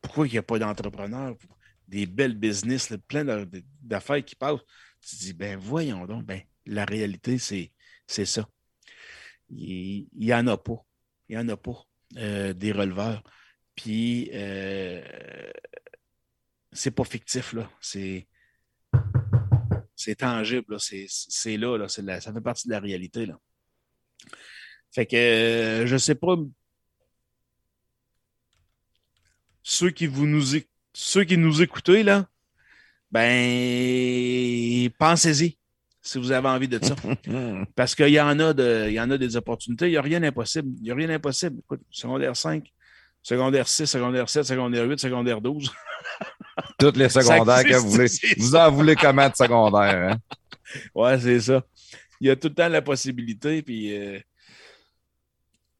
pourquoi 0.00 0.26
il 0.26 0.32
n'y 0.32 0.38
a 0.38 0.42
pas 0.42 0.58
d'entrepreneurs, 0.58 1.36
des 1.86 2.06
belles 2.06 2.34
business, 2.34 2.88
là, 2.88 2.96
plein 2.96 3.26
d'affaires 3.82 4.24
qui 4.24 4.36
passent. 4.36 4.60
Tu 5.06 5.16
te 5.16 5.20
dis, 5.20 5.32
ben 5.34 5.58
voyons 5.58 6.06
donc, 6.06 6.24
ben 6.24 6.40
la 6.64 6.86
réalité, 6.86 7.36
c'est, 7.36 7.70
c'est 8.06 8.24
ça. 8.24 8.48
Il 9.50 10.06
n'y 10.16 10.32
en 10.32 10.46
a 10.46 10.56
pas. 10.56 10.82
Il 11.28 11.36
n'y 11.36 11.42
en 11.42 11.48
a 11.50 11.58
pas 11.58 11.84
euh, 12.16 12.54
des 12.54 12.72
releveurs. 12.72 13.22
Puis, 13.74 14.30
euh, 14.32 15.02
c'est 16.72 16.90
pas 16.90 17.04
fictif, 17.04 17.52
là. 17.52 17.70
C'est, 17.82 18.26
c'est 19.98 20.14
tangible. 20.14 20.76
C'est, 20.78 21.56
là, 21.56 21.76
là. 21.76 21.88
C'est 21.88 22.02
la- 22.02 22.20
ça 22.20 22.32
fait 22.32 22.40
partie 22.40 22.68
de 22.68 22.72
la 22.72 22.78
réalité, 22.80 23.26
là. 23.26 23.36
Fait 24.94 25.04
que 25.06 25.16
euh, 25.16 25.86
je 25.86 25.96
sais 25.96 26.14
pas. 26.14 26.36
Ceux 29.62 29.90
qui 29.90 30.06
vous 30.06 30.26
nous 30.26 30.54
éc- 30.56 30.68
ceux 30.94 31.24
qui 31.24 31.36
nous 31.36 31.60
écoutez, 31.62 32.02
là, 32.02 32.26
ben 33.10 34.88
pensez-y 34.98 35.58
si 36.00 36.18
vous 36.18 36.32
avez 36.32 36.48
envie 36.48 36.68
de 36.68 36.82
ça. 36.82 36.94
Parce 37.76 37.94
qu'il 37.94 38.08
y 38.08 38.20
en 38.20 38.38
a 38.38 38.54
de, 38.54 38.86
il 38.88 38.94
y 38.94 39.00
en 39.00 39.10
a 39.10 39.18
des 39.18 39.36
opportunités. 39.36 39.86
Il 39.88 39.90
n'y 39.90 39.96
a 39.96 40.02
rien 40.02 40.20
d'impossible. 40.20 40.70
Il 40.78 40.84
n'y 40.84 40.90
a 40.90 40.94
rien 40.94 41.08
d'impossible. 41.08 41.58
Écoute, 41.58 41.82
secondaire 41.90 42.34
5, 42.36 42.72
secondaire 43.22 43.68
6, 43.68 43.84
secondaire 43.86 44.28
7, 44.28 44.44
secondaire 44.44 44.84
8, 44.88 44.98
secondaire 45.00 45.40
12. 45.40 45.70
Toutes 46.78 46.96
les 46.96 47.08
secondaires 47.08 47.64
que 47.64 47.76
vous 47.76 47.90
voulez. 47.90 48.08
Vous 48.36 48.56
en 48.56 48.70
voulez 48.70 48.96
comment 48.96 49.28
de 49.28 49.34
secondaire? 49.34 50.12
Hein? 50.12 50.18
Ouais, 50.94 51.18
c'est 51.18 51.40
ça. 51.40 51.62
Il 52.20 52.28
y 52.28 52.30
a 52.30 52.36
tout 52.36 52.48
le 52.48 52.54
temps 52.54 52.68
la 52.68 52.82
possibilité. 52.82 53.62
Puis 53.62 53.96
euh, 53.96 54.18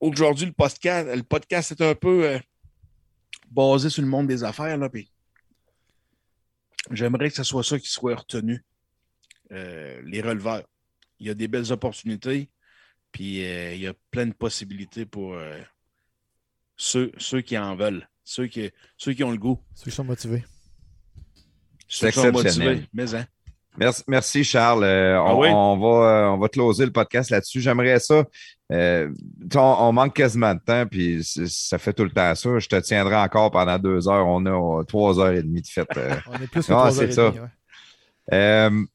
aujourd'hui, 0.00 0.46
le 0.46 0.52
podcast, 0.52 1.08
le 1.14 1.22
podcast 1.22 1.72
est 1.72 1.82
un 1.82 1.94
peu 1.94 2.24
euh, 2.24 2.38
basé 3.50 3.90
sur 3.90 4.02
le 4.02 4.08
monde 4.08 4.26
des 4.26 4.44
affaires. 4.44 4.76
Là, 4.76 4.88
puis 4.88 5.10
j'aimerais 6.90 7.30
que 7.30 7.36
ce 7.36 7.44
soit 7.44 7.64
ça 7.64 7.78
qui 7.78 7.88
soit 7.88 8.14
retenu. 8.14 8.64
Euh, 9.50 10.02
les 10.04 10.20
releveurs. 10.20 10.64
Il 11.20 11.26
y 11.26 11.30
a 11.30 11.34
des 11.34 11.48
belles 11.48 11.72
opportunités. 11.72 12.50
Puis 13.12 13.44
euh, 13.44 13.74
il 13.74 13.80
y 13.80 13.86
a 13.86 13.94
plein 14.10 14.26
de 14.26 14.32
possibilités 14.32 15.06
pour 15.06 15.34
euh, 15.34 15.58
ceux, 16.76 17.10
ceux 17.16 17.40
qui 17.40 17.56
en 17.56 17.74
veulent, 17.74 18.06
ceux 18.24 18.46
qui, 18.46 18.70
ceux 18.96 19.14
qui 19.14 19.24
ont 19.24 19.30
le 19.30 19.38
goût. 19.38 19.58
Ceux 19.74 19.90
qui 19.90 19.96
sont 19.96 20.04
motivés. 20.04 20.44
C'est 21.88 22.08
exceptionnel. 22.08 22.86
Mais, 22.92 23.14
hein. 23.14 23.24
Merci, 23.78 24.02
merci 24.08 24.44
Charles. 24.44 24.82
Euh, 24.84 25.18
on, 25.20 25.26
Ah 25.26 25.34
oui? 25.36 25.48
on 25.52 25.78
va, 25.78 25.86
euh, 26.10 26.26
on 26.30 26.38
va 26.38 26.48
closer 26.48 26.84
le 26.84 26.90
podcast 26.92 27.30
là-dessus. 27.30 27.60
J'aimerais 27.60 28.00
ça. 28.00 28.24
euh, 28.72 29.08
on, 29.54 29.58
on 29.60 29.92
manque 29.92 30.14
quasiment 30.14 30.52
de 30.54 30.60
temps, 30.60 30.84
puis 30.86 31.22
ça 31.22 31.78
fait 31.78 31.92
tout 31.92 32.02
le 32.04 32.10
temps 32.10 32.34
ça. 32.34 32.58
Je 32.58 32.66
te 32.68 32.76
tiendrai 32.80 33.14
encore 33.16 33.50
pendant 33.52 33.78
deux 33.78 34.08
heures. 34.08 34.26
On 34.26 34.44
a 34.46 34.84
trois 34.84 35.20
heures 35.20 35.32
et 35.32 35.42
demie 35.42 35.62
de 35.62 35.66
fête. 35.68 35.88
euh. 35.96 36.14
On 36.28 36.34
est 36.42 36.48
plus 36.48 36.66
que 36.66 36.72
Ah, 36.72 36.90
trois 36.90 37.00
heures 37.00 37.08
et 37.08 37.12
ça. 37.12 37.30
demie, 37.30 37.40
ouais. 37.40 38.86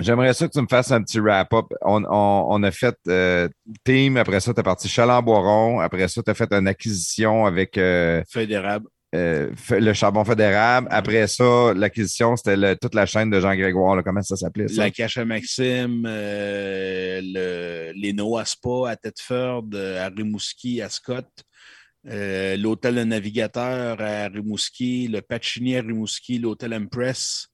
J'aimerais 0.00 0.34
ça 0.34 0.48
que 0.48 0.52
tu 0.52 0.60
me 0.60 0.66
fasses 0.68 0.90
un 0.90 1.00
petit 1.02 1.20
wrap-up. 1.20 1.66
On, 1.82 2.02
on- 2.04 2.46
on 2.50 2.62
a 2.64 2.70
fait 2.72 2.96
euh, 3.06 3.48
Team, 3.84 4.16
après 4.16 4.40
ça, 4.40 4.52
tu 4.52 4.58
es 4.58 4.62
parti 4.64 4.88
Chaland-Boiron. 4.88 5.78
Après 5.80 6.08
ça, 6.08 6.20
tu 6.20 6.28
as 6.30 6.34
fait 6.34 6.52
une 6.52 6.66
acquisition 6.66 7.46
avec 7.46 7.78
euh, 7.78 8.20
Feuille 8.28 8.48
d'érable. 8.48 8.88
Euh, 9.14 9.50
le 9.70 9.92
charbon 9.92 10.24
fédéral. 10.24 10.86
Après 10.90 11.26
ça, 11.28 11.72
l'acquisition, 11.74 12.36
c'était 12.36 12.76
toute 12.76 12.94
la 12.94 13.06
chaîne 13.06 13.30
de 13.30 13.40
Jean-Grégoire. 13.40 13.96
là. 13.96 14.02
Comment 14.02 14.22
ça 14.22 14.36
s'appelait? 14.36 14.66
La 14.76 14.90
cache 14.90 15.18
à 15.18 15.24
Maxime, 15.24 16.04
euh, 16.06 17.20
le, 17.22 17.92
les 17.94 18.12
Noah 18.12 18.44
Spa 18.44 18.90
à 18.90 18.96
Thetford, 18.96 19.66
euh, 19.74 20.04
à 20.04 20.08
Rimouski, 20.08 20.80
à 20.82 20.88
Scott, 20.88 21.28
l'hôtel 22.04 22.96
navigateur 23.04 24.00
à 24.00 24.28
Rimouski, 24.28 25.08
le 25.08 25.22
Pacini 25.22 25.76
à 25.76 25.80
Rimouski, 25.80 26.38
l'hôtel 26.38 26.74
Empress. 26.74 27.48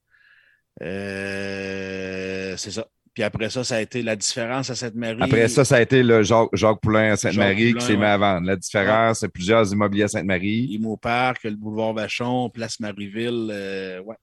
C'est 0.81 2.57
ça. 2.57 2.87
Puis 3.21 3.27
après 3.27 3.51
ça, 3.51 3.63
ça 3.65 3.77
a 3.77 3.81
été 3.83 4.03
la 4.03 4.17
différence 4.17 4.71
à 4.71 4.75
Sainte-Marie. 4.75 5.19
Après 5.21 5.47
ça, 5.49 5.63
ça 5.63 5.77
a 5.77 5.83
été 5.83 6.03
le 6.03 6.23
Jacques, 6.23 6.49
Jacques 6.55 6.81
Poulain 6.81 7.13
à 7.13 7.17
Sainte-Marie 7.19 7.75
qui 7.75 7.85
s'est 7.85 7.93
mis 7.93 8.01
ouais. 8.01 8.07
à 8.07 8.17
vendre. 8.17 8.47
La 8.47 8.57
différence, 8.57 9.19
c'est 9.21 9.29
plusieurs 9.29 9.71
immobiliers 9.71 10.05
à 10.05 10.09
Sainte-Marie. 10.09 10.69
Imo 10.71 10.97
Park, 10.97 11.41
le 11.45 11.51
boulevard 11.55 11.93
Vachon, 11.93 12.49
Place 12.49 12.81
Marieville. 12.81 13.51
euh, 13.53 14.01
ouais. 14.01 14.17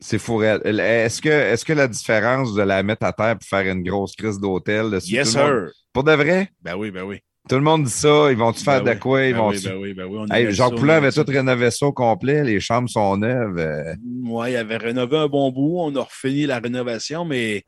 C'est 0.00 0.18
fourré. 0.18 0.48
Est-ce 0.66 1.22
que, 1.22 1.30
est 1.30 1.64
que 1.64 1.72
la 1.72 1.88
différence 1.88 2.52
de 2.52 2.60
la 2.60 2.82
mettre 2.82 3.06
à 3.06 3.14
terre 3.14 3.38
pour 3.38 3.48
faire 3.48 3.72
une 3.72 3.82
grosse 3.82 4.14
crise 4.14 4.38
d'hôtel? 4.38 4.90
Yes, 5.06 5.34
monde- 5.34 5.46
sir. 5.46 5.70
Pour 5.94 6.04
de 6.04 6.12
vrai? 6.12 6.50
Ben 6.60 6.76
oui, 6.76 6.90
ben 6.90 7.04
oui. 7.04 7.20
Tout 7.48 7.54
le 7.54 7.62
monde 7.62 7.84
dit 7.84 7.90
ça. 7.90 8.30
Ils 8.30 8.36
vont-tu 8.36 8.62
faire 8.62 8.82
Ben 8.82 8.90
de 8.90 8.96
oui, 8.96 9.00
quoi? 9.00 9.24
Ils 9.24 9.32
ben 9.32 9.38
vont 9.38 9.48
oui, 9.48 9.62
ben 9.64 9.76
oui, 9.76 9.94
ben 9.94 10.04
oui. 10.04 10.18
On 10.18 10.26
Hey, 10.34 10.44
avait 10.44 10.52
Jacques 10.52 10.72
on 10.76 10.88
avait 10.90 11.10
tout 11.12 11.24
rénové 11.26 11.70
ça 11.70 11.86
au 11.86 11.92
complet. 11.92 12.44
Les 12.44 12.60
chambres 12.60 12.90
sont 12.90 13.16
neuves. 13.16 13.56
euh, 13.56 13.94
Oui, 14.24 14.50
il 14.50 14.56
avait 14.56 14.76
rénové 14.76 15.16
un 15.16 15.28
bon 15.28 15.50
bout. 15.50 15.76
On 15.78 15.96
a 15.96 16.02
refini 16.02 16.44
la 16.44 16.58
rénovation, 16.58 17.24
mais 17.24 17.64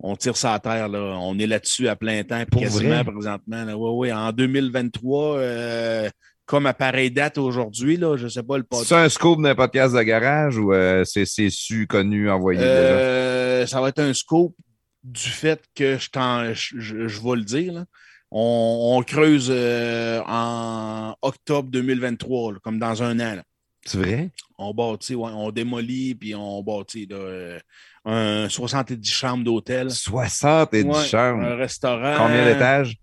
on 0.00 0.16
tire 0.16 0.36
ça 0.36 0.54
à 0.54 0.58
terre. 0.60 0.88
Là. 0.88 0.98
On 1.20 1.38
est 1.38 1.46
là-dessus 1.46 1.88
à 1.88 1.96
plein 1.96 2.22
temps, 2.22 2.44
Pour 2.50 2.60
quasiment 2.62 3.02
vrai? 3.02 3.04
présentement. 3.04 3.64
Là. 3.64 3.76
Ouais, 3.76 3.90
ouais. 3.90 4.12
En 4.12 4.32
2023, 4.32 5.36
euh, 5.38 6.10
comme 6.44 6.66
à 6.66 6.74
pareille 6.74 7.10
date 7.10 7.38
aujourd'hui, 7.38 7.96
là, 7.96 8.16
je 8.16 8.24
ne 8.24 8.28
sais 8.28 8.42
pas 8.42 8.56
le 8.58 8.62
C'est 8.64 8.68
podcast. 8.68 8.88
ça 8.90 9.02
un 9.02 9.08
scoop 9.08 9.42
d'un 9.42 9.54
podcast 9.54 9.94
de 9.94 10.02
garage 10.02 10.58
ou 10.58 10.72
euh, 10.72 11.02
c'est 11.04 11.24
c'est 11.26 11.50
su, 11.50 11.86
connu, 11.86 12.30
envoyé 12.30 12.58
déjà? 12.60 12.70
Euh, 12.70 13.66
ça 13.66 13.80
va 13.80 13.88
être 13.88 13.98
un 14.00 14.12
scoop 14.14 14.54
du 15.02 15.28
fait 15.28 15.62
que 15.74 15.98
je, 15.98 16.10
t'en- 16.10 16.52
je, 16.52 16.78
je- 16.78 17.08
je 17.08 17.20
vais 17.20 17.36
le 17.36 17.42
dire. 17.44 17.72
là. 17.72 17.84
On, 18.32 18.96
on 18.98 19.02
creuse 19.02 19.48
euh, 19.50 20.20
en 20.26 21.14
octobre 21.22 21.70
2023, 21.70 22.52
là, 22.54 22.58
comme 22.62 22.78
dans 22.78 23.02
un 23.02 23.18
an. 23.20 23.36
là. 23.36 23.42
C'est 23.84 23.98
vrai? 23.98 24.30
On 24.58 24.74
bâtit, 24.74 25.14
ouais, 25.14 25.30
on 25.32 25.52
démolit, 25.52 26.16
puis 26.16 26.34
on 26.34 26.60
bâtit 26.62 27.06
là, 27.06 27.58
un 28.06 28.48
70 28.48 29.10
chambres 29.10 29.44
d'hôtel. 29.44 29.90
70 29.90 30.84
Ouais, 30.84 31.04
chambres. 31.04 31.44
Un 31.44 31.56
restaurant. 31.56 32.14
Combien 32.16 32.44
d'étages? 32.46 32.96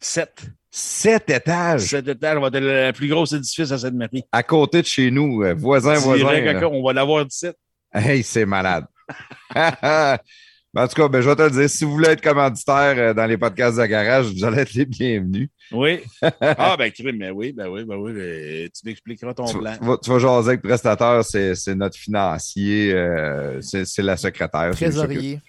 7. 0.00 0.46
Sept 0.70 1.30
étages? 1.30 1.82
7 1.82 2.08
étages 2.08 2.38
va 2.38 2.48
être 2.48 2.58
le 2.58 2.92
plus 2.92 3.08
gros 3.08 3.24
édifice 3.24 3.70
à 3.72 3.78
Sainte-Marie. 3.78 4.24
À 4.30 4.42
côté 4.42 4.82
de 4.82 4.86
chez 4.86 5.10
nous, 5.10 5.42
euh, 5.42 5.54
voisin, 5.54 5.94
voisin. 5.94 6.26
On 6.70 6.84
va 6.84 6.92
l'avoir 6.92 7.24
17. 7.24 7.56
Hey, 7.94 8.22
c'est 8.22 8.44
malade. 8.44 8.84
Ben, 10.74 10.84
en 10.84 10.88
tout 10.88 10.94
cas, 11.00 11.08
ben, 11.08 11.20
je 11.22 11.28
vais 11.30 11.34
te 11.36 11.42
le 11.42 11.50
dire, 11.50 11.70
si 11.70 11.84
vous 11.84 11.92
voulez 11.92 12.10
être 12.10 12.20
commanditaire 12.20 12.94
euh, 12.98 13.14
dans 13.14 13.24
les 13.26 13.38
podcasts 13.38 13.78
de 13.78 13.86
garage, 13.86 14.26
vous 14.34 14.44
allez 14.44 14.58
être 14.58 14.74
les 14.74 14.84
bienvenus. 14.84 15.48
Oui. 15.72 16.00
ah, 16.40 16.76
ben, 16.78 16.92
mais 17.14 17.30
oui, 17.30 17.52
ben 17.52 17.68
oui, 17.68 17.84
ben 17.84 17.96
oui. 17.96 18.12
ben, 18.12 18.68
tu 18.68 18.80
m'expliqueras 18.86 19.32
ton 19.32 19.46
Tu, 19.46 19.58
plan. 19.58 19.72
tu 19.80 19.86
vas, 19.86 19.96
tu 19.96 20.10
vas 20.10 20.18
jaser 20.18 20.48
avec 20.48 20.62
le 20.62 20.68
prestataire, 20.68 21.24
c'est 21.24 21.54
c'est 21.54 21.74
notre 21.74 21.96
financier, 21.96 22.92
euh, 22.92 23.60
c'est 23.62 23.86
c'est 23.86 24.02
la 24.02 24.16
secrétaire. 24.16 24.70
qui 24.72 24.78
s'occupe. 24.92 24.98
Trésorier. 25.08 25.40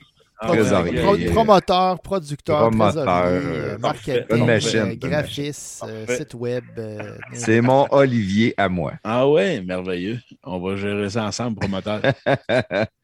Trésorier. 0.41 1.01
Pro- 1.01 1.33
promoteur, 1.33 1.99
producteur, 1.99 2.59
Promoteur, 2.69 3.03
trésorier, 3.05 3.59
euh, 3.59 3.77
marketing, 3.77 4.45
machine, 4.45 4.79
euh, 4.79 4.95
graphiste, 4.95 5.83
euh, 5.85 6.07
site 6.15 6.33
web. 6.33 6.63
euh, 6.77 7.17
C'est 7.33 7.59
mon 7.59 7.85
Olivier 7.91 8.53
à 8.55 8.69
moi. 8.69 8.93
Ah 9.03 9.27
ouais, 9.27 9.59
merveilleux. 9.61 10.17
On 10.45 10.59
va 10.61 10.77
gérer 10.77 11.09
ça 11.09 11.25
ensemble, 11.25 11.57
promoteur. 11.59 11.99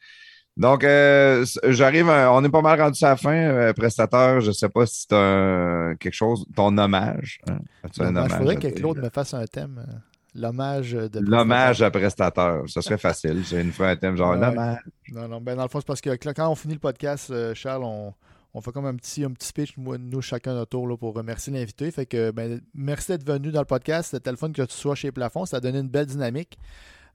Donc, 0.57 0.83
euh, 0.85 1.45
j'arrive, 1.65 2.07
on 2.07 2.43
est 2.43 2.49
pas 2.49 2.61
mal 2.61 2.79
rendu 2.81 3.03
à 3.03 3.09
la 3.09 3.15
fin, 3.17 3.35
euh, 3.35 3.73
prestateur. 3.73 4.39
Je 4.39 4.51
sais 4.51 4.69
pas 4.69 4.85
si 4.85 5.05
tu 5.07 5.13
as 5.15 5.95
quelque 5.99 6.13
chose, 6.13 6.45
ton 6.55 6.77
hommage. 6.77 7.39
hein? 7.49 7.59
As-tu 7.83 8.01
un 8.01 8.05
Il 8.05 8.17
hommage 8.17 8.31
faudrait 8.31 8.55
à 8.55 8.59
que? 8.59 8.67
Claude 8.69 8.97
me 8.99 9.09
fasse 9.09 9.33
un 9.33 9.45
thème. 9.45 9.85
euh, 9.87 9.93
L'hommage 10.37 10.91
de. 10.91 11.19
L'hommage 11.19 11.81
à 11.81 11.89
prestateur. 11.91 12.69
Ça 12.69 12.81
serait 12.81 12.97
facile. 12.97 13.43
J'ai 13.45 13.61
une 13.61 13.71
fois 13.71 13.87
un 13.89 13.95
thème 13.95 14.15
genre 14.17 14.31
Ouais. 14.31 14.39
l'hommage. 14.39 14.79
Non, 15.13 15.27
non, 15.27 15.39
ben 15.41 15.55
dans 15.55 15.63
le 15.63 15.69
fond, 15.69 15.79
c'est 15.79 15.87
parce 15.87 16.01
que 16.01 16.09
quand 16.09 16.49
on 16.49 16.55
finit 16.55 16.73
le 16.73 16.79
podcast, 16.79 17.31
euh, 17.31 17.53
Charles, 17.53 17.83
on, 17.85 18.13
on 18.53 18.59
fait 18.61 18.71
comme 18.73 18.85
un 18.85 18.95
petit, 18.95 19.23
un 19.23 19.31
petit 19.31 19.47
speech, 19.47 19.75
nous, 19.77 20.21
chacun 20.21 20.53
notre 20.53 20.71
tour, 20.71 20.87
là, 20.87 20.97
pour 20.97 21.13
remercier 21.13 21.53
l'invité. 21.53 21.89
Fait 21.91 22.05
que, 22.05 22.31
ben, 22.31 22.59
merci 22.73 23.11
d'être 23.13 23.25
venu 23.25 23.51
dans 23.51 23.61
le 23.61 23.65
podcast. 23.65 24.09
C'était 24.11 24.31
le 24.31 24.35
fun 24.37 24.51
que 24.51 24.61
tu 24.61 24.73
sois 24.75 24.95
chez 24.95 25.11
Plafond. 25.11 25.45
Ça 25.45 25.57
a 25.57 25.59
donné 25.61 25.79
une 25.79 25.89
belle 25.89 26.05
dynamique. 26.05 26.57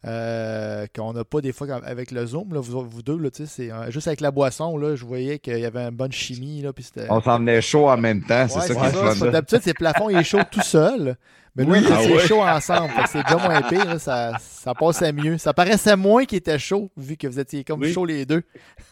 Euh, 0.06 0.86
qu'on 0.96 1.12
n'a 1.12 1.24
pas 1.24 1.40
des 1.40 1.52
fois 1.52 1.66
avec 1.84 2.10
le 2.10 2.24
Zoom, 2.24 2.54
là, 2.54 2.60
vous, 2.60 2.88
vous 2.88 3.02
deux, 3.02 3.18
là, 3.18 3.28
c'est, 3.32 3.70
euh, 3.70 3.90
juste 3.90 4.06
avec 4.06 4.20
la 4.20 4.30
boisson, 4.30 4.76
là, 4.78 4.96
je 4.96 5.04
voyais 5.04 5.38
qu'il 5.38 5.58
y 5.58 5.64
avait 5.66 5.82
une 5.82 5.96
bonne 5.96 6.12
chimie. 6.12 6.62
Là, 6.62 6.72
puis 6.72 6.84
c'était... 6.84 7.06
On 7.10 7.20
s'en 7.20 7.38
venait 7.38 7.60
chaud 7.60 7.88
en 7.88 7.98
même 7.98 8.22
temps. 8.22 8.46
C'est 8.48 8.60
Ouais, 8.60 8.90
ça 8.90 9.14
ça, 9.14 9.24
là. 9.26 9.30
D'habitude, 9.30 9.60
c'est 9.62 9.74
plafond, 9.74 10.08
il 10.08 10.16
est 10.16 10.24
chaud 10.24 10.40
tout 10.50 10.62
seul. 10.62 11.16
Mais 11.56 11.64
là, 11.64 11.70
Oui. 11.70 11.84
Ah 11.90 11.98
c'est 12.02 12.12
ouais. 12.14 12.26
chaud 12.26 12.42
ensemble. 12.42 12.92
C'est 13.08 13.22
déjà 13.24 13.36
moins 13.36 13.62
pire. 13.68 13.84
là, 13.84 13.98
ça, 13.98 14.38
ça 14.38 14.72
passait 14.74 15.12
mieux. 15.12 15.36
Ça 15.38 15.52
paraissait 15.52 15.96
moins 15.96 16.24
qu'il 16.24 16.38
était 16.38 16.58
chaud, 16.58 16.90
vu 16.96 17.16
que 17.16 17.26
vous 17.26 17.40
étiez 17.40 17.64
comme 17.64 17.80
Oui. 17.80 17.92
chauds 17.92 18.04
les 18.04 18.24
deux. 18.24 18.42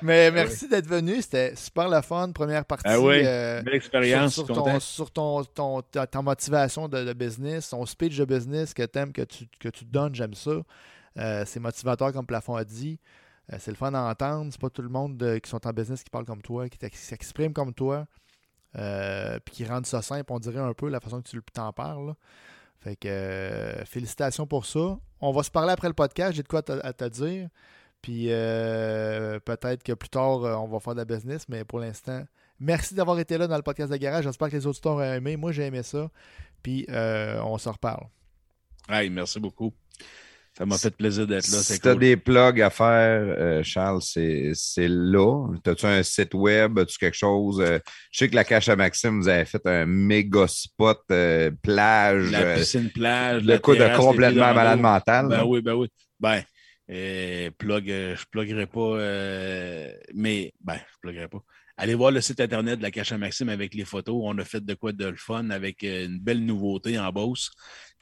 Mais 0.02 0.32
merci 0.32 0.68
d'être 0.68 0.88
venu. 0.88 1.22
C'était 1.22 1.56
super 1.56 1.88
le 1.90 2.02
fun. 2.02 2.32
Première 2.32 2.66
partie. 2.66 2.84
Ah 2.88 2.96
euh, 2.98 3.62
Belle 3.62 3.76
expérience, 3.76 4.34
sur, 4.34 4.48
ton, 4.48 4.80
sur 4.80 5.12
ton, 5.12 5.44
ton- 5.44 5.82
ta, 5.82 6.08
ta 6.08 6.22
motivation 6.22 6.88
de, 6.88 7.04
de 7.06 7.14
business, 7.14 7.70
ton 7.70 7.86
speech 7.86 8.18
de 8.18 8.26
business 8.26 8.74
que 8.74 8.84
tu 8.86 9.00
aimes, 9.00 9.14
que 9.14 9.22
tu, 9.24 9.46
que 9.60 9.70
tu 9.70 9.86
donnes, 9.86 10.16
j'aime 10.16 10.34
ça. 10.34 10.52
Euh, 11.18 11.44
c'est 11.46 11.60
motivateur, 11.60 12.12
comme 12.14 12.26
Plafond 12.26 12.56
a 12.56 12.64
dit. 12.64 13.00
Euh, 13.52 13.58
c'est 13.60 13.72
le 13.72 13.78
fun 13.78 13.94
à 13.94 14.02
entendre. 14.02 14.50
C'est 14.52 14.62
pas 14.62 14.70
tout 14.70 14.82
le 14.82 14.90
monde 14.90 15.40
qui 15.44 15.50
sont 15.50 15.66
en 15.66 15.72
business 15.72 16.04
qui 16.04 16.10
parle 16.10 16.26
comme 16.26 16.42
toi, 16.42 16.68
qui 16.70 16.78
s'exprime 16.98 17.54
comme 17.54 17.74
toi, 17.74 18.06
euh, 18.78 19.40
puis 19.44 19.56
qui 19.56 19.66
rendent 19.66 19.86
ça 19.86 20.02
simple, 20.02 20.32
on 20.32 20.40
dirait 20.40 20.60
un 20.60 20.74
peu 20.74 20.90
la 20.90 21.00
façon 21.00 21.22
que 21.22 21.30
tu 21.30 21.42
t'en 21.54 21.74
parles. 21.74 22.14
Fait 22.80 22.96
que 22.96 23.08
euh, 23.10 23.86
félicitations 23.86 24.48
pour 24.48 24.66
ça. 24.66 24.98
On 25.22 25.32
va 25.32 25.44
se 25.44 25.52
parler 25.52 25.72
après 25.72 25.88
le 25.88 25.94
podcast. 25.94 26.34
J'ai 26.34 26.44
de 26.44 26.48
quoi 26.48 26.62
te- 26.62 27.08
dire. 27.10 27.50
Puis 28.02 28.28
euh, 28.30 29.40
peut-être 29.40 29.84
que 29.84 29.92
plus 29.94 30.10
tard, 30.10 30.40
on 30.64 30.68
va 30.68 30.80
faire 30.80 30.94
de 30.94 31.00
la 31.00 31.06
business, 31.06 31.50
mais 31.50 31.66
pour 31.66 31.80
l'instant, 31.80 32.24
merci 32.60 32.94
d'avoir 32.94 33.20
été 33.20 33.38
là 33.38 33.48
dans 33.48 33.58
le 33.58 33.64
podcast 33.64 33.92
de 33.92 33.98
garage. 33.98 34.24
J'espère 34.24 34.50
que 34.50 34.56
les 34.56 34.66
auditeurs 34.66 34.96
ont 34.96 35.02
aimé. 35.04 35.36
Moi, 35.36 35.52
j'ai 35.52 35.66
aimé 35.66 35.84
ça. 35.84 36.10
Puis 36.64 36.86
on 36.90 37.58
se 37.58 37.68
reparle. 37.68 38.08
Hey, 38.88 39.10
merci 39.10 39.40
beaucoup. 39.40 39.74
Ça 40.60 40.66
m'a 40.66 40.78
fait 40.78 40.94
plaisir 40.94 41.26
d'être 41.26 41.48
là. 41.48 41.60
Si 41.60 41.80
tu 41.80 41.88
as 41.88 41.94
cool. 41.94 42.02
des 42.02 42.18
plugs 42.18 42.62
à 42.62 42.70
faire, 42.70 43.24
euh, 43.40 43.64
Charles, 43.64 44.02
c'est 44.02 44.54
là. 44.90 45.48
As-tu 45.66 45.86
un 45.86 46.04
site 46.04 46.34
web? 46.34 46.78
As-tu 46.78 46.98
quelque 46.98 47.16
chose? 47.16 47.62
Euh, 47.62 47.80
je 48.12 48.18
sais 48.18 48.30
que 48.30 48.36
la 48.36 48.44
Cache 48.44 48.68
à 48.68 48.76
Maxime, 48.76 49.22
vous 49.22 49.30
avez 49.30 49.46
fait 49.46 49.66
un 49.66 49.86
méga 49.86 50.48
spot 50.50 51.00
euh, 51.12 51.50
plage. 51.64 52.30
La 52.32 52.56
piscine 52.56 52.90
plage. 52.90 53.44
le 53.46 53.58
coup 53.60 53.74
de 53.74 53.96
complètement 53.96 54.54
malade 54.54 54.82
mental. 54.82 55.30
là. 55.30 55.38
Ben 55.38 55.44
oui, 55.46 55.62
ben 55.62 55.76
oui. 55.76 55.88
Ben, 56.20 56.44
plug, 57.58 57.88
je 57.88 58.26
pluguerai 58.30 58.66
pas, 58.66 58.98
mais 60.14 60.52
ben, 60.60 60.76
je 60.76 60.98
pluguerai 61.02 61.30
pas. 61.30 61.40
Allez 61.78 61.96
voir 61.96 62.12
le 62.12 62.20
site 62.20 62.42
internet 62.42 62.80
de 62.80 62.84
la 62.84 62.92
Cache 62.92 63.14
à 63.14 63.18
Maxime 63.18 63.48
avec 63.48 63.74
les 63.74 63.86
photos. 63.86 64.20
On 64.22 64.38
a 64.38 64.44
fait 64.44 64.60
de 64.60 64.74
quoi 64.74 64.92
de 64.92 65.06
le 65.06 65.16
fun 65.16 65.50
avec 65.52 65.84
une 65.84 66.20
belle 66.20 66.44
nouveauté 66.44 67.00
en 67.00 67.10
Beauce 67.14 67.52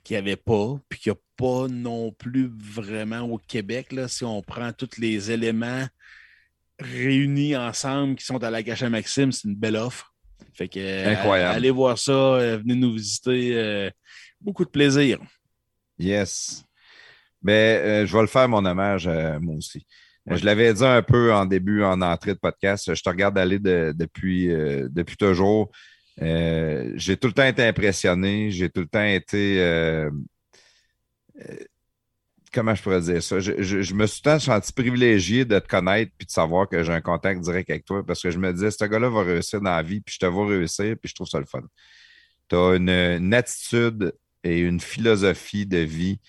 qu'il 0.07 0.15
n'y 0.15 0.19
avait 0.19 0.35
pas, 0.37 0.79
puis 0.89 0.99
qu'il 0.99 1.11
n'y 1.11 1.17
a 1.17 1.21
pas 1.37 1.67
non 1.67 2.11
plus 2.11 2.49
vraiment 2.57 3.21
au 3.21 3.37
Québec. 3.37 3.91
Là, 3.91 4.07
si 4.07 4.23
on 4.23 4.41
prend 4.41 4.71
tous 4.71 4.97
les 4.97 5.31
éléments 5.31 5.85
réunis 6.79 7.55
ensemble 7.55 8.15
qui 8.15 8.25
sont 8.25 8.43
à 8.43 8.49
la 8.49 8.63
Cache 8.63 8.83
à 8.83 8.89
Maxime, 8.89 9.31
c'est 9.31 9.47
une 9.47 9.55
belle 9.55 9.75
offre. 9.75 10.13
Fait 10.53 10.67
que, 10.67 10.79
euh, 10.79 11.11
Incroyable. 11.11 11.55
allez 11.55 11.71
voir 11.71 11.97
ça, 11.97 12.11
euh, 12.11 12.57
venez 12.57 12.75
nous 12.75 12.93
visiter. 12.93 13.55
euh, 13.55 13.89
beaucoup 14.39 14.63
de 14.65 14.69
plaisir. 14.69 15.19
Yes. 15.97 16.63
Ben, 17.41 17.53
euh, 17.53 18.05
je 18.05 18.13
vais 18.15 18.21
le 18.21 18.27
faire, 18.27 18.47
mon 18.47 18.63
hommage, 18.65 19.07
euh, 19.07 19.39
moi 19.39 19.55
aussi. 19.55 19.85
Je 20.29 20.43
l'avais 20.45 20.73
dit 20.73 20.83
un 20.85 21.01
peu 21.01 21.33
en 21.33 21.45
début, 21.45 21.83
en 21.83 22.01
entrée 22.01 22.33
de 22.33 22.39
podcast. 22.39 22.93
Je 22.93 23.01
te 23.01 23.09
regarde 23.09 23.37
aller 23.37 23.59
de- 23.59 23.93
depuis, 23.95 24.51
euh, 24.51 24.87
depuis 24.91 25.15
toujours. 25.15 25.71
Euh, 26.21 26.91
j'ai 26.95 27.17
tout 27.17 27.27
le 27.27 27.33
temps 27.33 27.45
été 27.45 27.63
impressionné. 27.63 28.51
J'ai 28.51 28.69
tout 28.69 28.81
le 28.81 28.87
temps 28.87 29.03
été. 29.03 29.61
euh, 29.61 30.09
euh, 31.41 31.55
comment 32.53 32.73
je 32.73 32.81
pourrais 32.81 33.01
dire 33.01 33.21
ça? 33.21 33.39
Je, 33.39 33.61
je- 33.61 33.81
je 33.81 33.93
me 33.93 34.07
suis 34.07 34.21
temps 34.21 34.39
senti 34.39 34.73
privilégié 34.73 35.45
de 35.45 35.59
te 35.59 35.67
connaître 35.67 36.11
puis 36.17 36.25
de 36.25 36.31
savoir 36.31 36.67
que 36.67 36.83
j'ai 36.83 36.93
un 36.93 37.01
contact 37.01 37.41
direct 37.41 37.69
avec 37.69 37.85
toi 37.85 38.03
parce 38.05 38.21
que 38.21 38.31
je 38.31 38.39
me 38.39 38.51
disais, 38.53 38.71
ce 38.71 38.85
gars-là 38.85 39.09
va 39.09 39.23
réussir 39.23 39.61
dans 39.61 39.71
la 39.71 39.83
vie 39.83 40.01
puis 40.01 40.15
je 40.15 40.19
te 40.19 40.25
vois 40.25 40.47
réussir 40.47 40.95
puis 41.01 41.09
je 41.09 41.15
trouve 41.15 41.27
ça 41.27 41.39
le 41.39 41.45
fun. 41.45 41.61
Tu 42.49 42.55
as 42.55 42.75
une, 42.75 42.89
une 42.89 43.33
attitude 43.33 44.13
et 44.43 44.59
une 44.59 44.79
philosophie 44.79 45.65
de 45.65 45.79
vie 45.79 46.19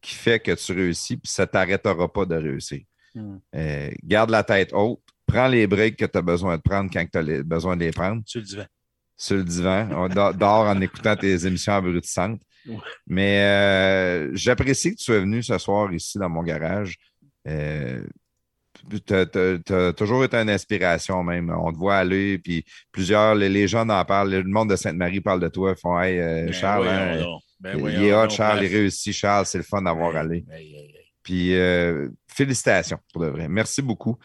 qui 0.00 0.14
fait 0.14 0.40
que 0.40 0.52
tu 0.52 0.72
réussis 0.72 1.16
puis 1.16 1.30
ça 1.30 1.42
ne 1.42 1.46
t'arrêtera 1.48 2.12
pas 2.12 2.24
de 2.24 2.34
réussir. 2.36 2.80
Mm. 3.14 3.36
Euh, 3.54 3.90
garde 4.04 4.30
la 4.30 4.42
tête 4.44 4.72
haute, 4.72 5.00
prends 5.26 5.48
les 5.48 5.66
breaks 5.66 5.96
que 5.96 6.04
tu 6.06 6.18
as 6.18 6.22
besoin 6.22 6.56
de 6.56 6.62
prendre 6.62 6.90
quand 6.92 7.04
tu 7.10 7.18
as 7.18 7.42
besoin 7.42 7.76
de 7.76 7.84
les 7.84 7.90
prendre 7.92 8.22
Sur 8.24 8.40
le 8.40 8.46
divan. 8.46 8.64
Sur 9.16 9.36
le 9.36 9.44
divan. 9.44 9.88
On 9.92 10.08
dort, 10.08 10.66
en 10.66 10.80
écoutant 10.80 11.16
tes 11.16 11.46
émissions 11.46 11.72
abrutissantes. 11.72 12.40
Mais 13.06 13.40
euh, 13.42 14.30
j'apprécie 14.34 14.90
que 14.92 14.96
tu 14.96 15.04
sois 15.04 15.20
venu 15.20 15.42
ce 15.42 15.56
soir 15.58 15.92
ici 15.92 16.18
dans 16.18 16.28
mon 16.28 16.42
garage. 16.42 16.96
Euh, 17.46 18.02
tu 19.06 19.14
as, 19.14 19.92
toujours 19.92 20.24
été 20.24 20.36
une 20.36 20.50
inspiration 20.50 21.22
même. 21.22 21.50
On 21.50 21.72
te 21.72 21.78
voit 21.78 21.96
aller, 21.96 22.38
puis 22.38 22.64
plusieurs, 22.92 23.34
les, 23.34 23.48
les 23.48 23.68
gens 23.68 23.88
en 23.88 24.04
parlent. 24.04 24.30
Le 24.30 24.42
monde 24.44 24.70
de 24.70 24.76
Sainte-Marie 24.76 25.20
parle 25.20 25.40
de 25.40 25.48
toi. 25.48 25.74
Ils 25.76 25.80
font 25.80 25.98
Hey, 26.00 26.18
euh, 26.18 26.46
Ben 26.46 26.52
Charles, 26.52 26.88
hein. 26.88 27.24
Ben 27.58 27.72
il 27.74 27.80
voyons 27.80 28.02
est 28.02 28.12
hot, 28.12 28.28
Charles, 28.28 28.64
il 28.64 28.68
réussit, 28.68 29.14
Charles, 29.14 29.46
c'est 29.46 29.58
le 29.58 29.64
fun 29.64 29.80
d'avoir 29.80 30.14
allé. 30.14 30.44
Hey, 30.50 30.74
hey. 30.74 30.92
Puis 31.22 31.52
félicitations 32.28 32.98
pour 33.12 33.22
de 33.22 33.28
vrai. 33.28 33.48
Merci 33.48 33.82
beaucoup. 33.82 34.18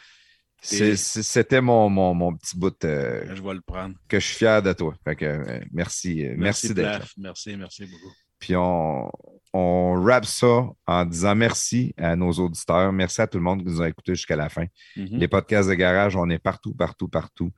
C'était 0.61 1.61
mon, 1.61 1.90
mon, 1.90 2.14
mon 2.14 2.35
petit 2.35 2.57
bout 2.57 2.75
euh, 2.85 3.23
Je 3.35 3.41
vais 3.41 3.53
le 3.53 3.61
prendre. 3.61 3.95
que 4.07 4.19
je 4.19 4.25
suis 4.25 4.38
fier 4.38 4.61
de 4.61 4.73
toi. 4.73 4.93
Fait 5.03 5.15
que, 5.15 5.25
euh, 5.25 5.59
merci, 5.72 6.25
euh, 6.25 6.35
merci, 6.38 6.73
d'être 6.73 6.85
là. 6.85 6.98
Plaf. 6.99 7.14
Merci, 7.17 7.57
merci 7.57 7.85
beaucoup. 7.85 8.14
Puis 8.40 8.56
on, 8.56 9.11
on 9.53 9.95
wrap 10.01 10.25
ça 10.25 10.67
en 10.88 11.06
disant 11.06 11.35
merci 11.35 11.93
à 11.98 12.15
nos 12.15 12.31
auditeurs. 12.31 12.91
Merci 12.91 13.22
à 13.22 13.27
tout 13.27 13.38
le 13.38 13.43
monde 13.43 13.59
qui 13.64 13.65
nous 13.69 13.81
a 13.81 13.90
écoutés 13.90 14.15
jusqu'à 14.15 14.35
la 14.35 14.49
fin. 14.49 14.65
Mhm. 14.95 15.07
Les 15.11 15.27
podcasts 15.27 15.69
de 15.69 15.73
garage, 15.73 16.15
on 16.15 16.30
est 16.30 16.40
partout, 16.40 16.73
partout, 16.73 17.07
partout. 17.07 17.51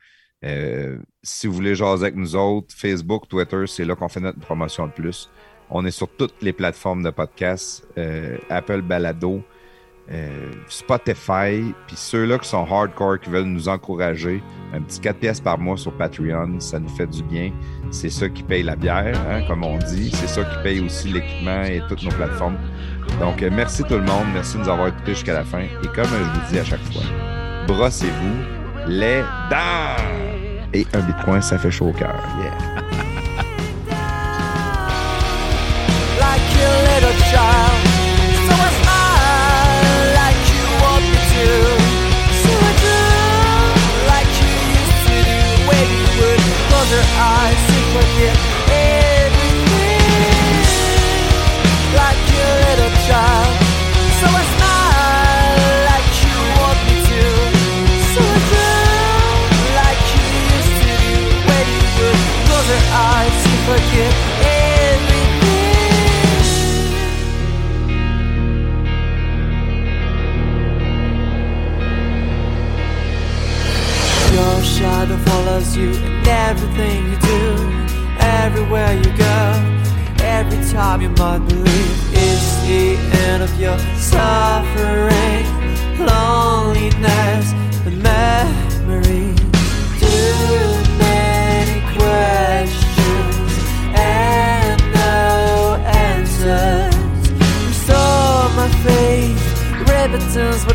Euh, 0.43 0.97
si 1.21 1.47
vous 1.47 1.53
voulez 1.53 1.75
jaser 1.75 2.03
avec 2.03 2.15
nous 2.15 2.35
autres, 2.35 2.73
Facebook, 2.75 3.27
Twitter, 3.29 3.65
c'est 3.67 3.85
là 3.85 3.95
qu'on 3.95 4.09
fait 4.09 4.19
notre 4.19 4.39
promotion 4.39 4.87
de 4.87 4.91
plus. 4.91 5.29
On 5.69 5.85
est 5.85 5.91
sur 5.91 6.09
toutes 6.09 6.41
les 6.41 6.51
plateformes 6.53 7.01
de 7.03 7.09
podcasts, 7.09 7.87
euh, 7.97 8.37
Apple 8.49 8.81
Balado, 8.81 9.41
euh, 10.11 10.51
Spotify, 10.67 11.73
puis 11.87 11.95
ceux-là 11.95 12.37
qui 12.37 12.49
sont 12.49 12.65
hardcore, 12.69 13.19
qui 13.19 13.29
veulent 13.29 13.45
nous 13.45 13.69
encourager, 13.69 14.43
un 14.73 14.81
petit 14.81 14.99
4 14.99 15.17
pièces 15.17 15.39
par 15.39 15.57
mois 15.57 15.77
sur 15.77 15.93
Patreon, 15.93 16.59
ça 16.59 16.79
nous 16.79 16.89
fait 16.89 17.07
du 17.07 17.23
bien. 17.23 17.51
C'est 17.89 18.09
ça 18.09 18.27
qui 18.27 18.43
paye 18.43 18.63
la 18.63 18.75
bière, 18.75 19.17
hein, 19.29 19.43
comme 19.47 19.63
on 19.63 19.77
dit. 19.77 20.11
C'est 20.13 20.27
ça 20.27 20.43
qui 20.43 20.63
paye 20.63 20.79
aussi 20.81 21.07
l'équipement 21.09 21.63
et 21.63 21.81
toutes 21.87 22.03
nos 22.03 22.11
plateformes. 22.11 22.57
Donc, 23.19 23.41
euh, 23.41 23.49
merci 23.51 23.83
tout 23.83 23.95
le 23.95 24.03
monde. 24.03 24.25
Merci 24.33 24.57
de 24.57 24.63
nous 24.63 24.69
avoir 24.69 24.87
écoutés 24.89 25.13
jusqu'à 25.13 25.33
la 25.33 25.43
fin. 25.43 25.61
Et 25.61 25.87
comme 25.95 26.05
je 26.05 26.39
vous 26.39 26.51
dis 26.51 26.59
à 26.59 26.65
chaque 26.65 26.83
fois, 26.91 27.03
brossez-vous 27.67 28.89
les 28.91 29.21
dents. 29.49 30.03
Et 30.73 30.85
un 30.93 31.01
bitcoin, 31.01 31.41
ça 31.41 31.57
fait 31.57 31.71
chaud 31.71 31.89
au 31.89 31.93
cœur. 31.93 32.15
close 46.83 46.91
your 46.91 47.07
eyes 47.17 47.63
and 47.75 47.85
forget 47.95 48.37
everything. 48.67 50.11
Like 51.95 52.21
your 52.35 52.51
little 52.65 52.93
child. 53.07 53.53
So 54.19 54.27
I, 54.27 54.37
like 55.91 56.09
you 56.25 56.37
want 56.59 56.79
me 56.87 56.95
to. 57.09 57.23
So 58.13 58.21
I 58.21 58.39
do, 58.51 58.67
like 59.79 60.03
you 60.15 60.25
used 60.55 60.75
to 60.79 60.91
do, 61.03 61.15
when 61.47 61.65
you 61.75 61.87
would 61.97 62.19
close 62.47 62.67
your 62.73 62.85
eyes 62.91 63.39
and 63.49 63.59
forget 63.69 64.13
everything. 64.83 65.31
Your 74.33 74.55
shadow 74.63 75.17
follows 75.17 75.77
you 75.77 76.12
in 76.23 76.29
everything 76.29 77.05
you 77.11 77.17
do, 77.19 77.41
everywhere 78.19 78.93
you 78.93 79.11
go. 79.17 79.39
Every 80.23 80.63
time 80.71 81.01
you 81.01 81.09
might 81.09 81.39
believe 81.39 81.97
it's 82.13 82.55
the 82.67 82.95
end 83.27 83.43
of 83.43 83.59
your 83.59 83.77
suffering, 83.97 85.45
loneliness, 85.99 87.53
and 87.85 88.01
memories. 88.01 89.39
Too 89.99 90.65
many 90.99 91.81
questions 91.97 93.51
and 93.95 94.81
no 94.93 95.75
answers. 95.85 96.95
Restore 97.67 98.49
my 98.55 98.69
repentance, 100.13 100.65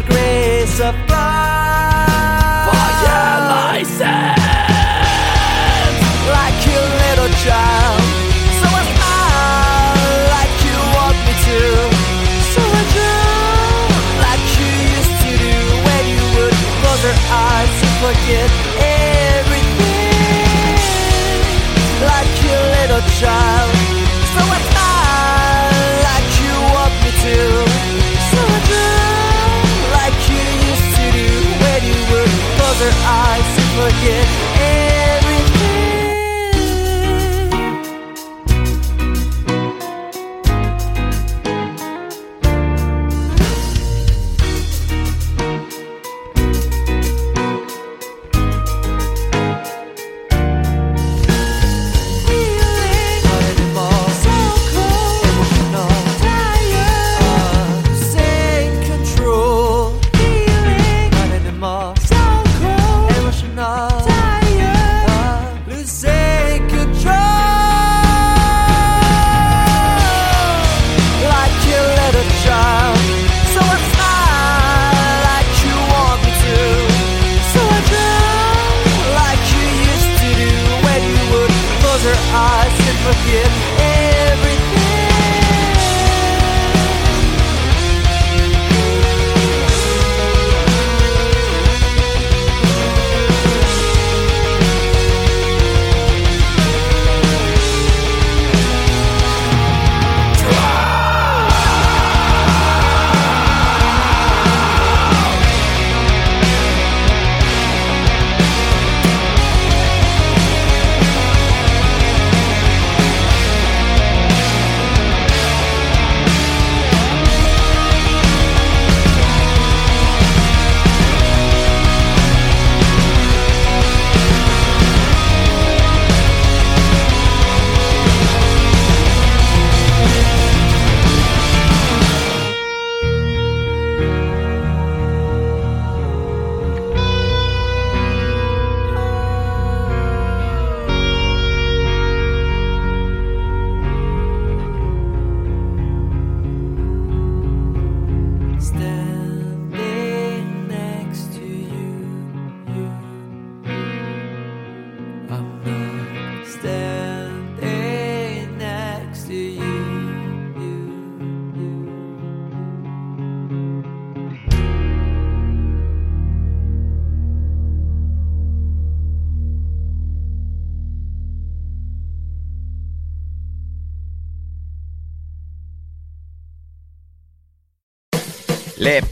forget 18.14 18.67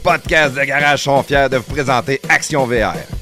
podcasts 0.07 0.55
de 0.55 0.63
garage 0.63 1.03
sont 1.03 1.21
fiers 1.21 1.49
de 1.51 1.57
vous 1.57 1.63
présenter 1.73 2.21
Action 2.29 2.65
VR. 2.65 2.93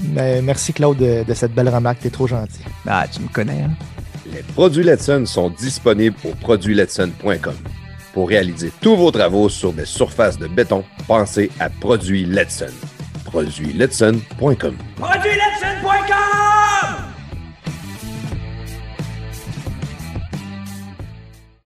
Merci 0.00 0.72
Claude 0.72 0.98
de, 0.98 1.24
de 1.24 1.34
cette 1.34 1.54
belle 1.54 1.68
remarque, 1.68 2.00
t'es 2.00 2.10
trop 2.10 2.26
gentil. 2.26 2.60
Ah, 2.86 3.06
tu 3.10 3.20
me 3.20 3.28
connais, 3.28 3.62
hein? 3.62 3.70
Les 4.32 4.42
produits 4.42 4.84
Letson 4.84 5.26
sont 5.26 5.50
disponibles 5.50 6.16
au 6.24 6.30
produitsletson.com. 6.30 7.54
Pour 8.12 8.28
réaliser 8.28 8.72
tous 8.80 8.96
vos 8.96 9.10
travaux 9.10 9.48
sur 9.48 9.72
des 9.72 9.84
surfaces 9.84 10.38
de 10.38 10.46
béton, 10.46 10.84
pensez 11.06 11.50
à 11.60 11.68
Produits 11.68 12.24
Letson. 12.24 12.72
ProduitsLetson.com. 13.24 14.76
ProduitsLetson.com 14.96 16.63